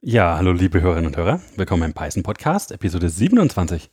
Ja, 0.00 0.36
hallo 0.36 0.52
liebe 0.52 0.80
Hörerinnen 0.80 1.06
und 1.08 1.16
Hörer. 1.16 1.40
Willkommen 1.56 1.82
im 1.82 1.92
Python 1.92 2.22
Podcast, 2.22 2.70
Episode 2.70 3.08
27. 3.08 3.90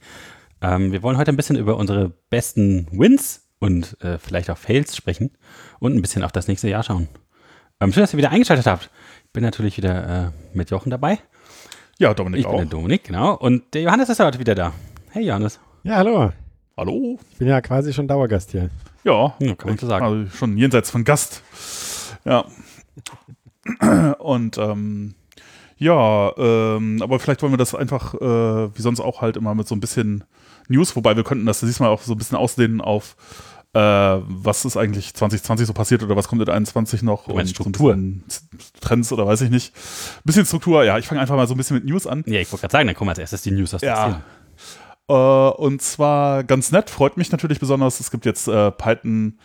Ähm, 0.62 0.92
wir 0.92 1.02
wollen 1.02 1.18
heute 1.18 1.32
ein 1.32 1.36
bisschen 1.36 1.56
über 1.56 1.78
unsere 1.78 2.10
besten 2.30 2.88
Wins 2.92 3.48
und 3.60 4.00
äh, 4.04 4.20
vielleicht 4.20 4.50
auch 4.52 4.58
Fails 4.58 4.96
sprechen 4.96 5.32
und 5.80 5.96
ein 5.96 6.02
bisschen 6.02 6.24
auf 6.24 6.32
das 6.32 6.48
nächste 6.48 6.70
Jahr 6.70 6.84
schauen. 6.84 7.08
Ähm, 7.80 7.92
schön, 7.92 8.02
dass 8.04 8.14
ihr 8.14 8.18
wieder 8.18 8.30
eingeschaltet 8.30 8.68
habt. 8.68 8.92
Ich 9.26 9.32
bin 9.34 9.44
natürlich 9.44 9.78
wieder 9.78 10.28
äh, 10.28 10.32
mit 10.56 10.70
Jochen 10.70 10.92
dabei. 10.92 11.18
Ja, 11.98 12.14
Dominik 12.14 12.40
ich 12.42 12.46
auch. 12.46 12.52
bin 12.52 12.60
der 12.60 12.68
Dominik, 12.70 13.04
genau. 13.06 13.34
Und 13.36 13.74
der 13.74 13.82
Johannes 13.82 14.10
ist 14.10 14.20
heute 14.20 14.38
wieder 14.40 14.54
da. 14.54 14.74
Hey 15.10 15.26
Johannes. 15.26 15.60
Ja, 15.84 15.96
hallo. 15.96 16.32
Hallo. 16.78 17.18
Ich 17.32 17.38
bin 17.40 17.48
ja 17.48 17.62
quasi 17.62 17.94
schon 17.94 18.08
Dauergast 18.08 18.52
hier. 18.52 18.70
Ja, 19.04 19.36
Ja, 19.40 19.56
kann 19.56 19.70
man 19.70 19.78
so 19.80 19.88
sagen. 19.88 20.06
Also 20.06 20.30
schon 20.38 20.58
jenseits 20.58 20.92
von 20.92 21.04
Gast. 21.04 21.42
Ja. 22.26 22.46
Und 24.20 24.58
ähm, 24.60 25.16
ja, 25.78 26.32
ähm, 26.38 27.02
aber 27.02 27.20
vielleicht 27.20 27.42
wollen 27.42 27.54
wir 27.54 27.58
das 27.58 27.76
einfach, 27.76 28.14
äh, 28.16 28.76
wie 28.76 28.82
sonst 28.82 29.00
auch 29.00 29.22
halt 29.22 29.38
immer 29.38 29.56
mit 29.56 29.68
so 29.68 29.76
ein 29.76 29.80
bisschen 29.80 30.24
News, 30.68 30.96
wobei 30.96 31.16
wir 31.16 31.24
könnten 31.24 31.46
das 31.46 31.60
diesmal 31.60 31.90
auch 31.90 32.02
so 32.02 32.14
ein 32.14 32.18
bisschen 32.18 32.38
ausdehnen 32.38 32.82
auf 32.82 33.16
äh, 33.76 33.80
was 33.80 34.64
ist 34.64 34.78
eigentlich 34.78 35.14
2020 35.14 35.68
so 35.68 35.74
passiert 35.74 36.02
oder 36.02 36.16
was 36.16 36.30
kommt 36.30 36.42
in 36.42 36.48
21 36.48 37.04
noch 37.04 37.26
Du 37.26 37.36
meinst 37.36 37.58
so 37.58 37.66
ein 37.66 38.24
Trends 38.80 39.12
oder 39.12 39.28
weiß 39.28 39.42
ich 39.42 39.50
nicht. 39.50 39.74
Bisschen 40.24 40.46
Struktur, 40.46 40.86
ja, 40.86 40.98
ich 40.98 41.08
fange 41.08 41.20
einfach 41.20 41.36
mal 41.36 41.46
so 41.46 41.56
ein 41.56 41.58
bisschen 41.58 41.76
mit 41.76 41.86
News 41.86 42.08
an. 42.08 42.24
Ja, 42.26 42.40
ich 42.40 42.50
wollte 42.54 42.62
gerade 42.62 42.72
sagen, 42.72 42.88
dann 42.88 42.96
kommen 42.96 43.10
als 43.10 43.20
erstes 43.20 43.42
die 43.42 43.52
News 43.52 43.74
aus 43.74 43.82
der 43.82 43.90
Ja. 43.90 44.22
Äh, 45.10 45.52
und 45.58 45.82
zwar 45.82 46.46
ganz 46.46 46.72
nett, 46.72 46.90
freut 46.90 47.18
mich 47.18 47.34
natürlich 47.34 47.60
besonders. 47.60 48.00
Es 48.00 48.12
gibt 48.12 48.26
jetzt 48.26 48.48
äh, 48.48 48.72
Python 48.72 49.40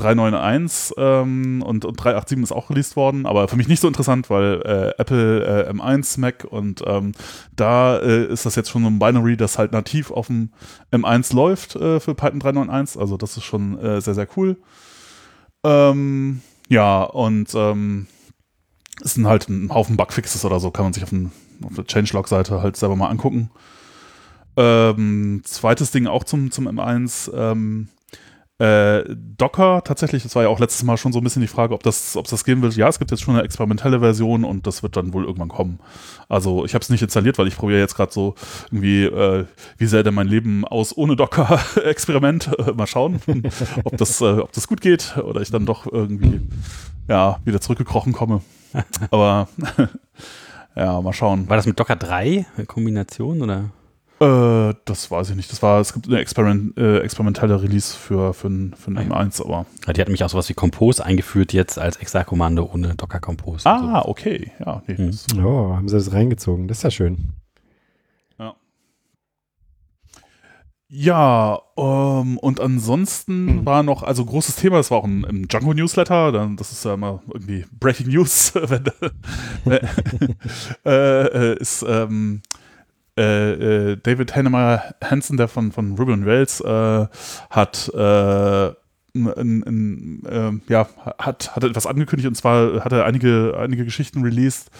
391 0.00 0.94
ähm, 0.96 1.62
und, 1.62 1.84
und 1.84 1.96
387 1.96 2.42
ist 2.42 2.52
auch 2.52 2.70
released 2.70 2.96
worden, 2.96 3.26
aber 3.26 3.48
für 3.48 3.56
mich 3.56 3.68
nicht 3.68 3.80
so 3.80 3.88
interessant, 3.88 4.30
weil 4.30 4.62
äh, 4.64 5.00
Apple 5.00 5.66
äh, 5.66 5.70
M1 5.70 6.18
Mac 6.18 6.44
und 6.44 6.82
ähm, 6.86 7.12
da 7.54 7.98
äh, 7.98 8.26
ist 8.26 8.46
das 8.46 8.56
jetzt 8.56 8.70
schon 8.70 8.82
so 8.82 8.88
ein 8.88 8.98
Binary, 8.98 9.36
das 9.36 9.58
halt 9.58 9.72
nativ 9.72 10.10
auf 10.10 10.28
dem 10.28 10.50
M1 10.92 11.34
läuft 11.34 11.76
äh, 11.76 12.00
für 12.00 12.14
Python 12.14 12.40
391. 12.40 13.00
Also 13.00 13.16
das 13.16 13.36
ist 13.36 13.44
schon 13.44 13.78
äh, 13.78 14.00
sehr, 14.00 14.14
sehr 14.14 14.28
cool. 14.36 14.56
Ähm, 15.64 16.40
ja, 16.68 17.02
und 17.02 17.54
ähm, 17.54 18.06
es 19.02 19.14
sind 19.14 19.26
halt 19.26 19.48
ein 19.48 19.72
Haufen 19.72 19.96
Bugfixes 19.96 20.44
oder 20.44 20.60
so, 20.60 20.70
kann 20.70 20.84
man 20.84 20.92
sich 20.92 21.02
auf, 21.02 21.10
den, 21.10 21.32
auf 21.64 21.74
der 21.74 21.84
Changelog-Seite 21.84 22.62
halt 22.62 22.76
selber 22.76 22.96
mal 22.96 23.08
angucken. 23.08 23.50
Ähm, 24.56 25.42
zweites 25.44 25.90
Ding 25.90 26.06
auch 26.06 26.24
zum, 26.24 26.50
zum 26.50 26.68
M1. 26.68 27.30
Äh, 28.60 29.04
Docker 29.38 29.80
tatsächlich, 29.82 30.22
das 30.22 30.36
war 30.36 30.42
ja 30.42 30.50
auch 30.50 30.60
letztes 30.60 30.82
Mal 30.82 30.98
schon 30.98 31.14
so 31.14 31.20
ein 31.20 31.24
bisschen 31.24 31.40
die 31.40 31.48
Frage, 31.48 31.72
ob 31.72 31.82
das, 31.82 32.14
ob 32.14 32.28
das 32.28 32.44
geben 32.44 32.60
wird. 32.60 32.76
Ja, 32.76 32.88
es 32.88 32.98
gibt 32.98 33.10
jetzt 33.10 33.22
schon 33.22 33.34
eine 33.34 33.42
experimentelle 33.42 34.00
Version 34.00 34.44
und 34.44 34.66
das 34.66 34.82
wird 34.82 34.98
dann 34.98 35.14
wohl 35.14 35.24
irgendwann 35.24 35.48
kommen. 35.48 35.80
Also 36.28 36.66
ich 36.66 36.74
habe 36.74 36.82
es 36.82 36.90
nicht 36.90 37.00
installiert, 37.00 37.38
weil 37.38 37.46
ich 37.46 37.56
probiere 37.56 37.80
jetzt 37.80 37.94
gerade 37.94 38.12
so 38.12 38.34
irgendwie, 38.66 39.04
äh, 39.04 39.46
wie 39.78 39.86
sähe 39.86 40.02
denn 40.02 40.12
mein 40.12 40.28
Leben 40.28 40.66
aus 40.66 40.94
ohne 40.94 41.16
Docker-Experiment. 41.16 42.50
Äh, 42.58 42.72
mal 42.76 42.86
schauen, 42.86 43.22
ob 43.84 43.96
das, 43.96 44.20
äh, 44.20 44.40
ob 44.40 44.52
das 44.52 44.68
gut 44.68 44.82
geht 44.82 45.16
oder 45.16 45.40
ich 45.40 45.50
dann 45.50 45.64
doch 45.64 45.90
irgendwie 45.90 46.42
ja, 47.08 47.40
wieder 47.46 47.62
zurückgekrochen 47.62 48.12
komme. 48.12 48.42
Aber 49.10 49.48
ja, 50.76 51.00
mal 51.00 51.14
schauen. 51.14 51.48
War 51.48 51.56
das 51.56 51.64
mit 51.64 51.80
Docker 51.80 51.96
3 51.96 52.44
eine 52.58 52.66
Kombination 52.66 53.40
oder? 53.40 53.70
Äh, 54.22 54.74
das 54.84 55.10
weiß 55.10 55.30
ich 55.30 55.36
nicht. 55.36 55.50
Das 55.50 55.62
war, 55.62 55.80
es 55.80 55.94
gibt 55.94 56.06
eine 56.08 56.18
Experiment, 56.18 56.76
äh, 56.76 56.98
experimentelle 57.00 57.62
Release 57.62 57.96
für, 57.96 58.34
für 58.34 58.48
ein, 58.48 58.74
für 58.74 58.90
ein 58.90 58.98
Ah, 58.98 59.02
ja. 59.02 59.08
M1, 59.28 59.42
aber. 59.42 59.64
Ja, 59.86 59.92
Die 59.94 60.00
hat 60.00 60.08
nämlich 60.08 60.22
auch 60.24 60.28
sowas 60.28 60.48
wie 60.50 60.54
Compose 60.54 61.04
eingeführt 61.04 61.52
jetzt 61.54 61.78
als 61.78 61.96
Extra-Kommando 61.96 62.68
ohne 62.72 62.94
Docker 62.96 63.18
Compose. 63.20 63.66
Ah, 63.68 64.02
okay. 64.04 64.52
Ja, 64.58 64.82
nee. 64.86 64.94
Das- 65.06 65.26
Oh, 65.42 65.74
haben 65.74 65.88
sie 65.88 65.96
das 65.96 66.12
reingezogen. 66.12 66.68
Das 66.68 66.78
ist 66.78 66.82
ja 66.84 66.90
schön. 66.90 67.30
Ja, 70.92 71.60
ähm, 71.76 72.36
und 72.38 72.58
ansonsten 72.58 73.44
Mhm. 73.60 73.64
war 73.66 73.84
noch, 73.84 74.02
also 74.02 74.24
großes 74.24 74.56
Thema, 74.56 74.78
das 74.78 74.90
war 74.90 74.98
auch 74.98 75.04
im, 75.04 75.24
im 75.24 75.46
Django 75.46 75.72
Newsletter, 75.72 76.32
dann, 76.32 76.56
das 76.56 76.72
ist 76.72 76.84
ja 76.84 76.94
immer 76.94 77.22
irgendwie 77.32 77.64
Breaking 77.78 78.08
News, 78.08 78.52
wenn, 78.56 78.86
äh, 79.72 79.80
äh, 80.84 81.56
ist 81.60 81.84
ähm, 81.88 82.42
äh, 83.20 83.92
äh, 83.92 83.96
David 84.02 84.34
Hannemer 84.34 84.82
Hansen, 85.04 85.36
der 85.36 85.48
von, 85.48 85.72
von 85.72 85.94
Ruby 85.96 86.12
on 86.12 86.24
Rails, 86.24 86.60
äh, 86.60 87.06
hat 87.50 87.90
äh, 87.94 88.66
n- 88.68 88.74
n- 89.14 89.62
n- 89.66 90.22
ähm, 90.30 90.62
ja, 90.68 90.88
hat, 91.18 91.54
hat 91.54 91.64
etwas 91.64 91.86
angekündigt 91.86 92.28
und 92.28 92.34
zwar 92.36 92.84
hat 92.84 92.92
er 92.92 93.04
einige, 93.04 93.56
einige 93.58 93.84
Geschichten 93.84 94.22
released, 94.22 94.70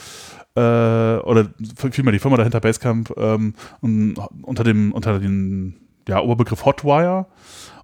äh, 0.57 0.61
oder 0.61 1.49
vielmehr 1.93 2.13
die 2.13 2.19
Firma 2.19 2.37
dahinter, 2.37 2.61
Basecamp, 2.61 3.13
ähm, 3.17 3.55
und 3.81 4.17
unter 4.43 4.65
dem, 4.65 4.93
unter 4.93 5.19
den 5.19 5.77
ja, 6.09 6.21
Oberbegriff 6.21 6.65
Hotwire. 6.65 7.27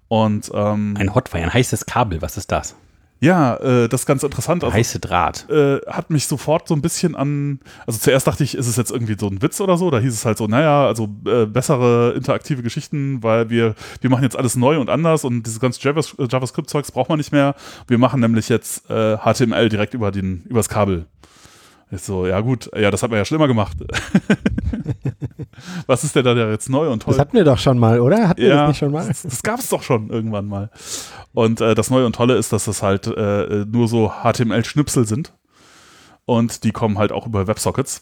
Und 0.09 0.51
ähm, 0.53 0.95
Ein 0.97 1.13
Hotwire, 1.13 1.43
ein 1.43 1.53
heißes 1.53 1.85
Kabel, 1.85 2.21
was 2.21 2.37
ist 2.37 2.51
das? 2.51 2.75
Ja, 3.19 3.55
äh, 3.55 3.89
das 3.89 4.01
ist 4.01 4.05
ganz 4.05 4.23
interessant. 4.23 4.63
Also, 4.63 4.75
Heiße 4.75 4.99
Draht. 4.99 5.49
äh, 5.49 5.79
hat 5.87 6.09
mich 6.09 6.27
sofort 6.27 6.67
so 6.67 6.75
ein 6.75 6.81
bisschen 6.81 7.15
an, 7.15 7.59
also 7.85 7.99
zuerst 7.99 8.27
dachte 8.27 8.43
ich, 8.43 8.55
ist 8.55 8.67
es 8.67 8.75
jetzt 8.75 8.91
irgendwie 8.91 9.15
so 9.19 9.27
ein 9.27 9.41
Witz 9.41 9.59
oder 9.59 9.77
so, 9.77 9.89
da 9.89 9.99
hieß 9.99 10.13
es 10.13 10.25
halt 10.25 10.37
so, 10.37 10.47
naja, 10.47 10.85
also 10.85 11.07
äh, 11.25 11.45
bessere 11.45 12.13
interaktive 12.15 12.63
Geschichten, 12.63 13.23
weil 13.23 13.49
wir, 13.49 13.75
wir 14.01 14.09
machen 14.09 14.23
jetzt 14.23 14.37
alles 14.37 14.55
neu 14.55 14.79
und 14.79 14.89
anders 14.89 15.23
und 15.23 15.43
dieses 15.43 15.59
ganze 15.59 15.81
Javas 15.81 16.15
äh, 16.19 16.27
JavaScript-Zeugs 16.29 16.91
braucht 16.91 17.09
man 17.09 17.17
nicht 17.17 17.31
mehr. 17.31 17.55
Wir 17.87 17.97
machen 17.97 18.19
nämlich 18.19 18.49
jetzt 18.49 18.89
äh, 18.89 19.17
HTML 19.17 19.69
direkt 19.69 19.93
über 19.93 20.11
den, 20.11 20.43
übers 20.47 20.69
Kabel. 20.69 21.05
Ich 21.89 22.01
so, 22.01 22.27
ja 22.27 22.41
gut, 22.41 22.69
ja, 22.75 22.91
das 22.91 23.01
hat 23.01 23.11
man 23.11 23.19
ja 23.19 23.25
schon 23.25 23.37
immer 23.37 23.47
gemacht. 23.47 23.77
Was 25.87 26.03
ist 26.03 26.15
denn 26.15 26.25
da 26.25 26.33
jetzt 26.49 26.69
neu 26.69 26.91
und 26.91 27.03
toll? 27.03 27.13
Das 27.13 27.19
hatten 27.19 27.37
wir 27.37 27.45
doch 27.45 27.57
schon 27.57 27.79
mal, 27.79 28.01
oder? 28.01 28.27
Hatten 28.27 28.41
wir 28.41 28.49
das 28.49 28.67
nicht 28.67 28.77
schon 28.77 28.91
mal? 28.91 29.07
Das, 29.07 29.21
das 29.23 29.41
gab 29.41 29.59
es 29.59 29.69
doch 29.69 29.81
schon 29.81 30.09
irgendwann 30.09 30.47
mal. 30.47 30.69
Und 31.37 31.61
äh, 31.61 31.75
das 31.75 31.91
Neue 31.91 32.07
und 32.07 32.15
Tolle 32.15 32.35
ist, 32.35 32.51
dass 32.51 32.65
das 32.65 32.81
halt 32.81 33.05
äh, 33.05 33.63
nur 33.71 33.87
so 33.87 34.11
HTML-Schnipsel 34.23 35.05
sind. 35.05 35.33
Und 36.25 36.63
die 36.63 36.71
kommen 36.71 36.97
halt 36.97 37.11
auch 37.11 37.27
über 37.27 37.45
WebSockets. 37.45 38.01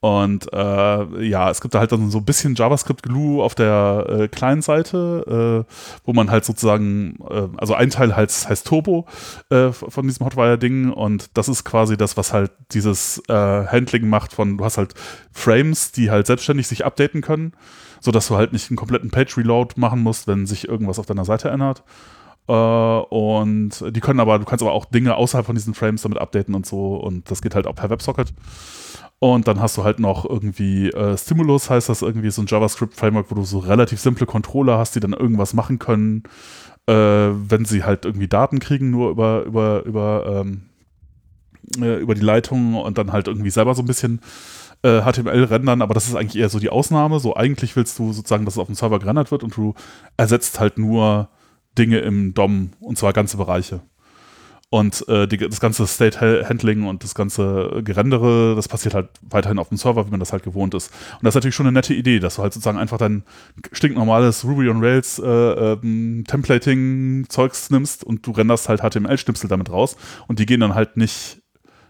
Und 0.00 0.52
äh, 0.52 1.24
ja, 1.24 1.48
es 1.48 1.62
gibt 1.62 1.72
da 1.72 1.78
halt 1.78 1.90
dann 1.90 2.10
so 2.10 2.18
ein 2.18 2.26
bisschen 2.26 2.54
JavaScript-Glue 2.54 3.42
auf 3.42 3.54
der 3.54 4.04
äh, 4.10 4.28
kleinen 4.28 4.60
Seite, 4.60 5.64
äh, 5.66 5.72
wo 6.04 6.12
man 6.12 6.30
halt 6.30 6.44
sozusagen, 6.44 7.16
äh, 7.30 7.48
also 7.56 7.72
ein 7.72 7.88
Teil 7.88 8.14
heißt, 8.14 8.46
heißt 8.46 8.66
Turbo 8.66 9.06
äh, 9.48 9.72
von 9.72 10.06
diesem 10.06 10.26
Hotwire-Ding 10.26 10.92
und 10.92 11.30
das 11.32 11.48
ist 11.48 11.64
quasi 11.64 11.96
das, 11.96 12.18
was 12.18 12.34
halt 12.34 12.50
dieses 12.72 13.22
äh, 13.28 13.32
Handling 13.32 14.06
macht 14.06 14.34
von, 14.34 14.58
du 14.58 14.64
hast 14.66 14.76
halt 14.76 14.92
Frames, 15.32 15.92
die 15.92 16.10
halt 16.10 16.26
selbstständig 16.26 16.66
sich 16.66 16.84
updaten 16.84 17.22
können, 17.22 17.54
sodass 18.02 18.28
du 18.28 18.36
halt 18.36 18.52
nicht 18.52 18.70
einen 18.70 18.76
kompletten 18.76 19.10
Page-Reload 19.10 19.74
machen 19.76 20.02
musst, 20.02 20.26
wenn 20.26 20.46
sich 20.46 20.68
irgendwas 20.68 20.98
auf 20.98 21.06
deiner 21.06 21.24
Seite 21.24 21.48
ändert. 21.48 21.84
Äh, 22.48 22.52
und 22.52 23.84
die 23.90 24.00
können 24.00 24.20
aber, 24.20 24.38
du 24.38 24.44
kannst 24.44 24.62
aber 24.62 24.72
auch 24.72 24.84
Dinge 24.84 25.14
außerhalb 25.14 25.46
von 25.46 25.54
diesen 25.54 25.74
Frames 25.74 26.02
damit 26.02 26.18
updaten 26.18 26.54
und 26.54 26.66
so 26.66 26.96
und 26.96 27.30
das 27.30 27.40
geht 27.40 27.54
halt 27.54 27.66
auch 27.66 27.74
per 27.74 27.90
WebSocket. 27.90 28.34
Und 29.20 29.46
dann 29.46 29.60
hast 29.60 29.76
du 29.76 29.84
halt 29.84 30.00
noch 30.00 30.28
irgendwie 30.28 30.90
äh, 30.90 31.16
Stimulus, 31.16 31.70
heißt 31.70 31.88
das 31.88 32.02
irgendwie 32.02 32.32
so 32.32 32.42
ein 32.42 32.48
JavaScript-Framework, 32.48 33.30
wo 33.30 33.36
du 33.36 33.44
so 33.44 33.60
relativ 33.60 34.00
simple 34.00 34.26
Controller 34.26 34.78
hast, 34.78 34.96
die 34.96 35.00
dann 35.00 35.12
irgendwas 35.12 35.54
machen 35.54 35.78
können, 35.78 36.24
äh, 36.88 36.92
wenn 36.94 37.64
sie 37.64 37.84
halt 37.84 38.04
irgendwie 38.04 38.26
Daten 38.26 38.58
kriegen, 38.58 38.90
nur 38.90 39.10
über, 39.10 39.44
über, 39.44 39.84
über, 39.84 40.42
ähm, 40.44 40.62
äh, 41.80 42.00
über 42.00 42.16
die 42.16 42.20
Leitung 42.20 42.74
und 42.74 42.98
dann 42.98 43.12
halt 43.12 43.28
irgendwie 43.28 43.50
selber 43.50 43.76
so 43.76 43.82
ein 43.82 43.86
bisschen 43.86 44.20
äh, 44.82 45.02
HTML 45.02 45.44
rendern, 45.44 45.82
aber 45.82 45.94
das 45.94 46.08
ist 46.08 46.14
eigentlich 46.14 46.40
eher 46.40 46.48
so 46.48 46.58
die 46.58 46.70
Ausnahme. 46.70 47.20
So 47.20 47.36
eigentlich 47.36 47.76
willst 47.76 47.98
du 47.98 48.12
sozusagen, 48.12 48.44
dass 48.44 48.54
es 48.54 48.58
auf 48.58 48.66
dem 48.66 48.74
Server 48.74 48.98
gerendert 48.98 49.30
wird 49.30 49.42
und 49.42 49.56
du 49.56 49.74
ersetzt 50.16 50.60
halt 50.60 50.78
nur 50.78 51.28
Dinge 51.78 51.98
im 51.98 52.34
DOM 52.34 52.70
und 52.80 52.98
zwar 52.98 53.12
ganze 53.12 53.36
Bereiche. 53.36 53.80
Und 54.72 55.06
äh, 55.06 55.28
die, 55.28 55.36
das 55.36 55.60
ganze 55.60 55.86
State-Handling 55.86 56.86
und 56.86 57.04
das 57.04 57.14
ganze 57.14 57.82
Gerendere, 57.84 58.54
das 58.56 58.68
passiert 58.68 58.94
halt 58.94 59.10
weiterhin 59.20 59.58
auf 59.58 59.68
dem 59.68 59.76
Server, 59.76 60.06
wie 60.06 60.10
man 60.10 60.18
das 60.18 60.32
halt 60.32 60.44
gewohnt 60.44 60.72
ist. 60.72 60.90
Und 61.12 61.24
das 61.24 61.32
ist 61.32 61.34
natürlich 61.34 61.54
schon 61.54 61.66
eine 61.66 61.74
nette 61.74 61.92
Idee, 61.92 62.20
dass 62.20 62.36
du 62.36 62.42
halt 62.42 62.54
sozusagen 62.54 62.78
einfach 62.78 62.96
dein 62.96 63.22
stinknormales 63.72 64.46
Ruby 64.46 64.70
on 64.70 64.82
Rails 64.82 65.18
äh, 65.18 65.26
ähm, 65.26 66.24
Templating-Zeugs 66.26 67.68
nimmst 67.68 68.02
und 68.02 68.26
du 68.26 68.30
renderst 68.30 68.70
halt 68.70 68.80
HTML-Schnipsel 68.80 69.46
damit 69.46 69.70
raus. 69.70 69.98
Und 70.26 70.38
die 70.38 70.46
gehen 70.46 70.60
dann 70.60 70.74
halt 70.74 70.96
nicht 70.96 71.41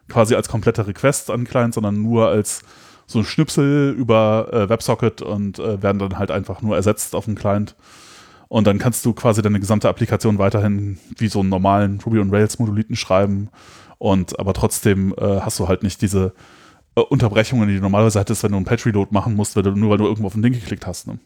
quasi 0.09 0.35
als 0.35 0.49
kompletter 0.49 0.87
Request 0.87 1.31
an 1.31 1.41
den 1.41 1.47
Client, 1.47 1.75
sondern 1.75 2.03
nur 2.03 2.29
als 2.29 2.63
so 3.07 3.19
ein 3.19 3.25
Schnipsel 3.25 3.95
über 3.97 4.49
äh, 4.53 4.69
WebSocket 4.69 5.23
und 5.23 5.59
äh, 5.59 5.83
werden 5.83 5.99
dann 5.99 6.19
halt 6.19 6.31
einfach 6.31 6.63
nur 6.63 6.77
ersetzt 6.77 7.15
auf 7.15 7.27
dem 7.27 7.35
Client. 7.35 7.77
Und 8.49 8.67
dann 8.67 8.79
kannst 8.79 9.05
du 9.07 9.15
quasi 9.15 9.41
deine 9.41 9.61
gesamte 9.61 9.89
Applikation 9.89 10.39
weiterhin 10.39 10.99
wie 11.17 11.29
so 11.29 11.41
einen 11.41 11.49
normalen 11.49 12.01
Ruby 12.05 12.19
on 12.19 12.31
Rails 12.31 12.59
Monolithen 12.59 12.97
schreiben. 12.97 13.49
Und 13.99 14.39
aber 14.39 14.53
trotzdem 14.53 15.15
äh, 15.17 15.41
hast 15.41 15.59
du 15.59 15.69
halt 15.69 15.83
nicht 15.83 16.03
diese 16.03 16.35
äh, 16.97 17.01
Unterbrechungen, 17.01 17.69
die 17.69 17.77
du 17.77 17.81
normalerweise 17.81 18.21
hättest, 18.21 18.43
wenn 18.43 18.53
du 18.53 18.57
einen 18.57 18.67
Patch 18.67 18.85
Reload 18.85 19.11
machen 19.13 19.35
musst, 19.35 19.57
weil 19.57 19.63
du, 19.63 19.71
nur 19.71 19.91
weil 19.91 19.99
du 19.99 20.05
irgendwo 20.05 20.27
auf 20.27 20.35
ein 20.35 20.43
Ding 20.43 20.53
geklickt 20.53 20.87
hast. 20.87 21.07
Ne? 21.07 21.19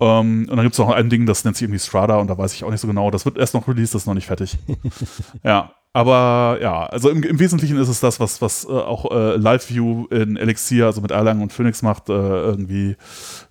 Ähm, 0.00 0.46
und 0.48 0.56
dann 0.56 0.62
gibt 0.62 0.74
es 0.74 0.78
noch 0.78 0.90
ein 0.90 1.10
Ding, 1.10 1.26
das 1.26 1.44
nennt 1.44 1.56
sich 1.56 1.64
irgendwie 1.64 1.80
Strada 1.80 2.18
und 2.18 2.28
da 2.28 2.38
weiß 2.38 2.54
ich 2.54 2.62
auch 2.62 2.70
nicht 2.70 2.80
so 2.80 2.86
genau. 2.86 3.10
Das 3.10 3.24
wird 3.24 3.36
erst 3.36 3.54
noch 3.54 3.66
released, 3.66 3.94
das 3.94 4.02
ist 4.02 4.06
noch 4.06 4.14
nicht 4.14 4.26
fertig. 4.26 4.56
ja. 5.42 5.72
Aber 5.92 6.58
ja, 6.60 6.86
also 6.86 7.08
im, 7.10 7.22
im, 7.22 7.38
Wesentlichen 7.38 7.78
ist 7.78 7.88
es 7.88 8.00
das, 8.00 8.20
was, 8.20 8.42
was 8.42 8.64
äh, 8.64 8.68
auch 8.68 9.10
äh, 9.10 9.36
LiveView 9.36 10.06
in 10.10 10.36
Elixir, 10.36 10.86
also 10.86 11.00
mit 11.00 11.10
Erlang 11.10 11.40
und 11.40 11.52
Phoenix 11.52 11.82
macht, 11.82 12.08
äh, 12.08 12.12
irgendwie 12.12 12.96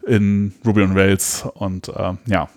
in 0.05 0.53
Ruby 0.65 0.83
on 0.83 0.97
Rails. 0.97 1.47
Und 1.55 1.89
äh, 1.89 2.13
ja. 2.27 2.47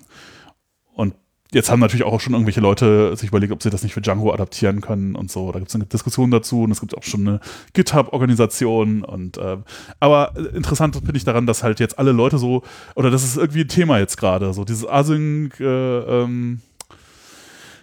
Und 0.95 1.15
jetzt 1.53 1.71
haben 1.71 1.81
natürlich 1.81 2.05
auch 2.05 2.21
schon 2.21 2.35
irgendwelche 2.35 2.61
Leute 2.61 3.17
sich 3.17 3.31
überlegt, 3.31 3.53
ob 3.53 3.63
sie 3.63 3.71
das 3.71 3.83
nicht 3.83 3.95
für 3.95 4.03
Django 4.03 4.33
adaptieren 4.33 4.83
können 4.83 5.17
und 5.17 5.31
so. 5.31 5.51
Da 5.51 5.59
gibt 5.59 5.71
es 5.71 5.75
eine 5.75 5.87
Diskussion 5.87 6.31
dazu 6.31 6.63
und 6.63 6.71
es 6.73 6.81
gibt 6.81 6.97
auch 6.97 7.03
schon 7.03 7.27
eine 7.27 7.41
GitHub-Organisation. 7.73 9.03
Und 9.03 9.39
äh, 9.39 9.57
aber 9.99 10.35
interessant 10.55 10.95
finde 10.95 11.17
ich 11.17 11.25
daran, 11.25 11.47
dass 11.47 11.63
halt 11.63 11.81
jetzt 11.81 11.99
alle 11.99 12.13
Leute 12.13 12.37
so, 12.37 12.63
oder 12.97 13.11
das 13.11 13.25
ist 13.25 13.39
irgendwie 13.39 13.63
ein 13.63 13.69
Thema 13.69 13.99
jetzt 13.99 14.19
gerade, 14.19 14.53
so 14.53 14.65
dieses 14.65 14.87
Async, 14.87 15.59
äh, 15.59 15.65
ähm, 15.65 16.61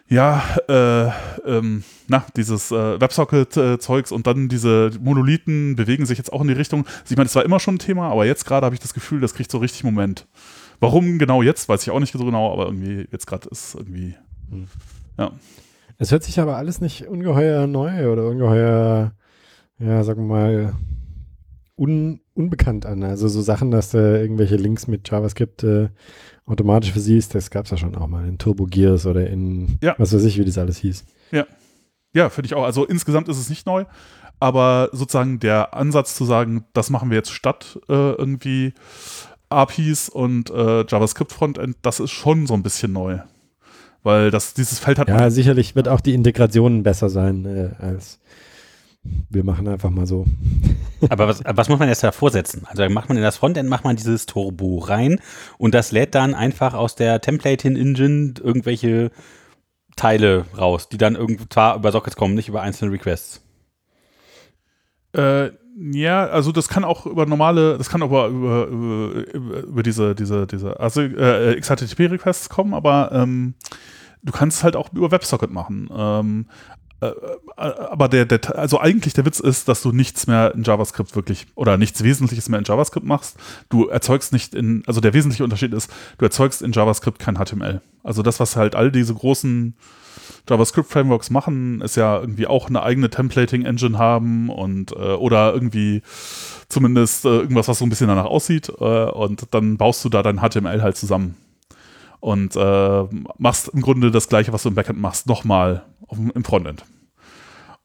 ja, 0.09 0.41
äh, 0.69 1.11
ähm, 1.45 1.83
na, 2.07 2.25
dieses 2.35 2.71
äh, 2.71 2.99
WebSocket-Zeugs 2.99 4.11
und 4.11 4.25
dann 4.25 4.47
diese 4.47 4.91
Monolithen 5.01 5.75
bewegen 5.75 6.05
sich 6.05 6.17
jetzt 6.17 6.31
auch 6.31 6.41
in 6.41 6.47
die 6.47 6.53
Richtung. 6.53 6.85
Ich 7.09 7.17
meine, 7.17 7.27
es 7.27 7.35
war 7.35 7.43
immer 7.43 7.59
schon 7.59 7.75
ein 7.75 7.79
Thema, 7.79 8.09
aber 8.09 8.25
jetzt 8.25 8.45
gerade 8.45 8.65
habe 8.65 8.75
ich 8.75 8.81
das 8.81 8.93
Gefühl, 8.93 9.19
das 9.19 9.33
kriegt 9.33 9.51
so 9.51 9.57
richtig 9.57 9.83
Moment. 9.83 10.27
Warum 10.79 11.17
genau 11.17 11.41
jetzt, 11.41 11.67
weiß 11.67 11.81
ich 11.83 11.91
auch 11.91 11.99
nicht 11.99 12.13
so 12.13 12.23
genau, 12.23 12.53
aber 12.53 12.67
irgendwie 12.67 13.07
jetzt 13.11 13.27
gerade 13.27 13.49
ist 13.49 13.75
irgendwie, 13.75 14.15
hm. 14.49 14.67
ja. 15.17 15.31
Es 15.97 16.11
hört 16.11 16.23
sich 16.23 16.39
aber 16.39 16.57
alles 16.57 16.79
nicht 16.79 17.07
ungeheuer 17.07 17.65
neu 17.65 18.11
oder 18.11 18.27
ungeheuer, 18.27 19.13
ja, 19.79 20.03
sagen 20.03 20.27
wir 20.27 20.35
mal, 20.35 20.73
un, 21.75 22.21
unbekannt 22.33 22.85
an. 22.85 23.03
Also 23.03 23.27
so 23.27 23.41
Sachen, 23.41 23.71
dass 23.71 23.91
du 23.91 23.97
irgendwelche 23.97 24.55
Links 24.55 24.87
mit 24.87 25.09
JavaScript 25.09 25.63
äh, 25.63 25.89
automatisch 26.47 26.91
versiehst, 26.91 27.35
das 27.35 27.51
gab 27.51 27.65
es 27.65 27.71
ja 27.71 27.77
schon 27.77 27.95
auch 27.95 28.07
mal 28.07 28.27
in 28.27 28.37
Turbo 28.37 28.65
Gears 28.65 29.05
oder 29.05 29.27
in 29.29 29.77
ja. 29.81 29.95
was 29.97 30.13
weiß 30.13 30.23
ich, 30.23 30.37
wie 30.39 30.45
das 30.45 30.57
alles 30.57 30.77
hieß. 30.77 31.05
Ja. 31.31 31.45
Ja, 32.13 32.29
finde 32.29 32.47
ich 32.47 32.55
auch. 32.55 32.63
Also 32.63 32.85
insgesamt 32.85 33.27
ist 33.27 33.37
es 33.37 33.49
nicht 33.49 33.67
neu, 33.67 33.85
aber 34.39 34.89
sozusagen 34.93 35.39
der 35.39 35.73
Ansatz 35.73 36.15
zu 36.15 36.25
sagen, 36.25 36.65
das 36.73 36.89
machen 36.89 37.09
wir 37.09 37.17
jetzt 37.17 37.31
statt 37.31 37.79
äh, 37.89 37.93
irgendwie 37.93 38.73
APIs 39.49 40.09
und 40.09 40.49
äh, 40.49 40.85
JavaScript 40.87 41.31
Frontend, 41.31 41.77
das 41.81 41.99
ist 41.99 42.11
schon 42.11 42.47
so 42.47 42.53
ein 42.53 42.63
bisschen 42.63 42.93
neu. 42.93 43.19
Weil 44.03 44.31
das, 44.31 44.53
dieses 44.53 44.79
Feld 44.79 44.99
hat. 44.99 45.09
Ja, 45.09 45.29
sicherlich 45.29 45.75
wird 45.75 45.89
auch 45.89 45.99
die 45.99 46.13
Integration 46.13 46.83
besser 46.83 47.09
sein 47.09 47.45
äh, 47.45 47.71
als 47.83 48.19
wir 49.29 49.43
machen 49.43 49.67
einfach 49.67 49.89
mal 49.89 50.05
so. 50.05 50.25
Aber 51.09 51.27
was, 51.27 51.41
was 51.45 51.69
muss 51.69 51.79
man 51.79 51.89
jetzt 51.89 52.03
da 52.03 52.11
vorsetzen? 52.11 52.63
Also 52.65 52.87
macht 52.89 53.09
man 53.09 53.17
in 53.17 53.23
das 53.23 53.37
Frontend, 53.37 53.69
macht 53.69 53.83
man 53.83 53.95
dieses 53.95 54.25
Turbo 54.25 54.79
rein 54.79 55.19
und 55.57 55.73
das 55.73 55.91
lädt 55.91 56.15
dann 56.15 56.33
einfach 56.33 56.73
aus 56.73 56.95
der 56.95 57.21
Templating-Engine 57.21 58.35
irgendwelche 58.41 59.11
Teile 59.95 60.45
raus, 60.57 60.89
die 60.89 60.97
dann 60.97 61.17
zwar 61.49 61.75
über 61.75 61.91
Sockets 61.91 62.15
kommen, 62.15 62.35
nicht 62.35 62.49
über 62.49 62.61
einzelne 62.61 62.91
Requests. 62.91 63.41
Äh, 65.13 65.49
ja, 65.79 66.25
also 66.27 66.51
das 66.51 66.69
kann 66.69 66.83
auch 66.83 67.05
über 67.05 67.25
normale, 67.25 67.77
das 67.77 67.89
kann 67.89 68.01
auch 68.01 68.07
über, 68.07 68.27
über, 68.27 68.65
über, 68.67 69.59
über 69.63 69.83
diese, 69.83 70.15
diese, 70.15 70.47
diese 70.47 70.79
also, 70.79 71.01
äh, 71.01 71.59
XHTTP-Requests 71.59 72.49
kommen, 72.49 72.73
aber 72.73 73.11
ähm, 73.11 73.55
du 74.23 74.31
kannst 74.31 74.57
es 74.57 74.63
halt 74.63 74.75
auch 74.75 74.91
über 74.93 75.11
WebSocket 75.11 75.51
machen. 75.51 75.89
Ähm, 75.95 76.47
äh, 76.49 76.49
äh, 76.49 76.76
aber 76.99 78.07
der, 78.07 78.25
der, 78.25 78.57
also 78.57 78.79
eigentlich 78.79 79.13
der 79.13 79.25
Witz 79.25 79.39
ist, 79.39 79.67
dass 79.67 79.83
du 79.83 79.91
nichts 79.91 80.25
mehr 80.25 80.53
in 80.55 80.63
JavaScript 80.63 81.15
wirklich 81.15 81.45
oder 81.53 81.77
nichts 81.77 82.03
Wesentliches 82.03 82.49
mehr 82.49 82.57
in 82.59 82.65
JavaScript 82.65 83.05
machst. 83.05 83.37
Du 83.69 83.87
erzeugst 83.87 84.33
nicht 84.33 84.55
in, 84.55 84.83
also 84.87 84.99
der 84.99 85.13
wesentliche 85.13 85.43
Unterschied 85.43 85.73
ist, 85.73 85.91
du 86.17 86.25
erzeugst 86.25 86.61
in 86.61 86.71
JavaScript 86.71 87.19
kein 87.19 87.35
HTML. 87.35 87.81
Also 88.03 88.23
das, 88.23 88.39
was 88.39 88.55
halt 88.55 88.75
all 88.75 88.91
diese 88.91 89.13
großen 89.13 89.75
JavaScript-Frameworks 90.49 91.29
machen, 91.29 91.81
ist 91.81 91.97
ja 91.97 92.19
irgendwie 92.19 92.47
auch 92.47 92.67
eine 92.67 92.81
eigene 92.81 93.09
Templating-Engine 93.09 93.97
haben 93.97 94.49
und 94.49 94.91
äh, 94.93 94.95
oder 94.95 95.53
irgendwie 95.53 96.01
zumindest 96.69 97.25
äh, 97.25 97.29
irgendwas, 97.29 97.67
was 97.67 97.79
so 97.79 97.85
ein 97.85 97.89
bisschen 97.89 98.07
danach 98.07 98.25
aussieht 98.25 98.69
äh, 98.69 99.09
und 99.09 99.47
dann 99.51 99.77
baust 99.77 100.03
du 100.03 100.09
da 100.09 100.23
dein 100.23 100.39
HTML 100.39 100.81
halt 100.81 100.97
zusammen 100.97 101.35
und 102.19 102.55
äh, 102.55 103.03
machst 103.37 103.69
im 103.69 103.81
Grunde 103.81 104.11
das 104.11 104.29
gleiche, 104.29 104.53
was 104.53 104.63
du 104.63 104.69
im 104.69 104.75
Backend 104.75 104.99
machst, 104.99 105.27
nochmal 105.27 105.83
im 106.11 106.43
Frontend. 106.43 106.85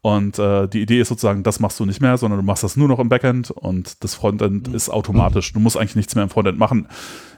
Und 0.02 0.36
äh, 0.40 0.66
die 0.66 0.82
Idee 0.82 1.00
ist 1.00 1.08
sozusagen, 1.08 1.44
das 1.44 1.60
machst 1.60 1.78
du 1.78 1.86
nicht 1.86 2.00
mehr, 2.00 2.18
sondern 2.18 2.40
du 2.40 2.44
machst 2.44 2.64
das 2.64 2.76
nur 2.76 2.88
noch 2.88 2.98
im 2.98 3.08
Backend 3.08 3.52
und 3.52 4.02
das 4.02 4.16
Frontend 4.16 4.68
mhm. 4.68 4.74
ist 4.74 4.88
automatisch. 4.88 5.52
Du 5.52 5.60
musst 5.60 5.76
eigentlich 5.76 5.94
nichts 5.94 6.16
mehr 6.16 6.24
im 6.24 6.30
Frontend 6.30 6.58
machen. 6.58 6.88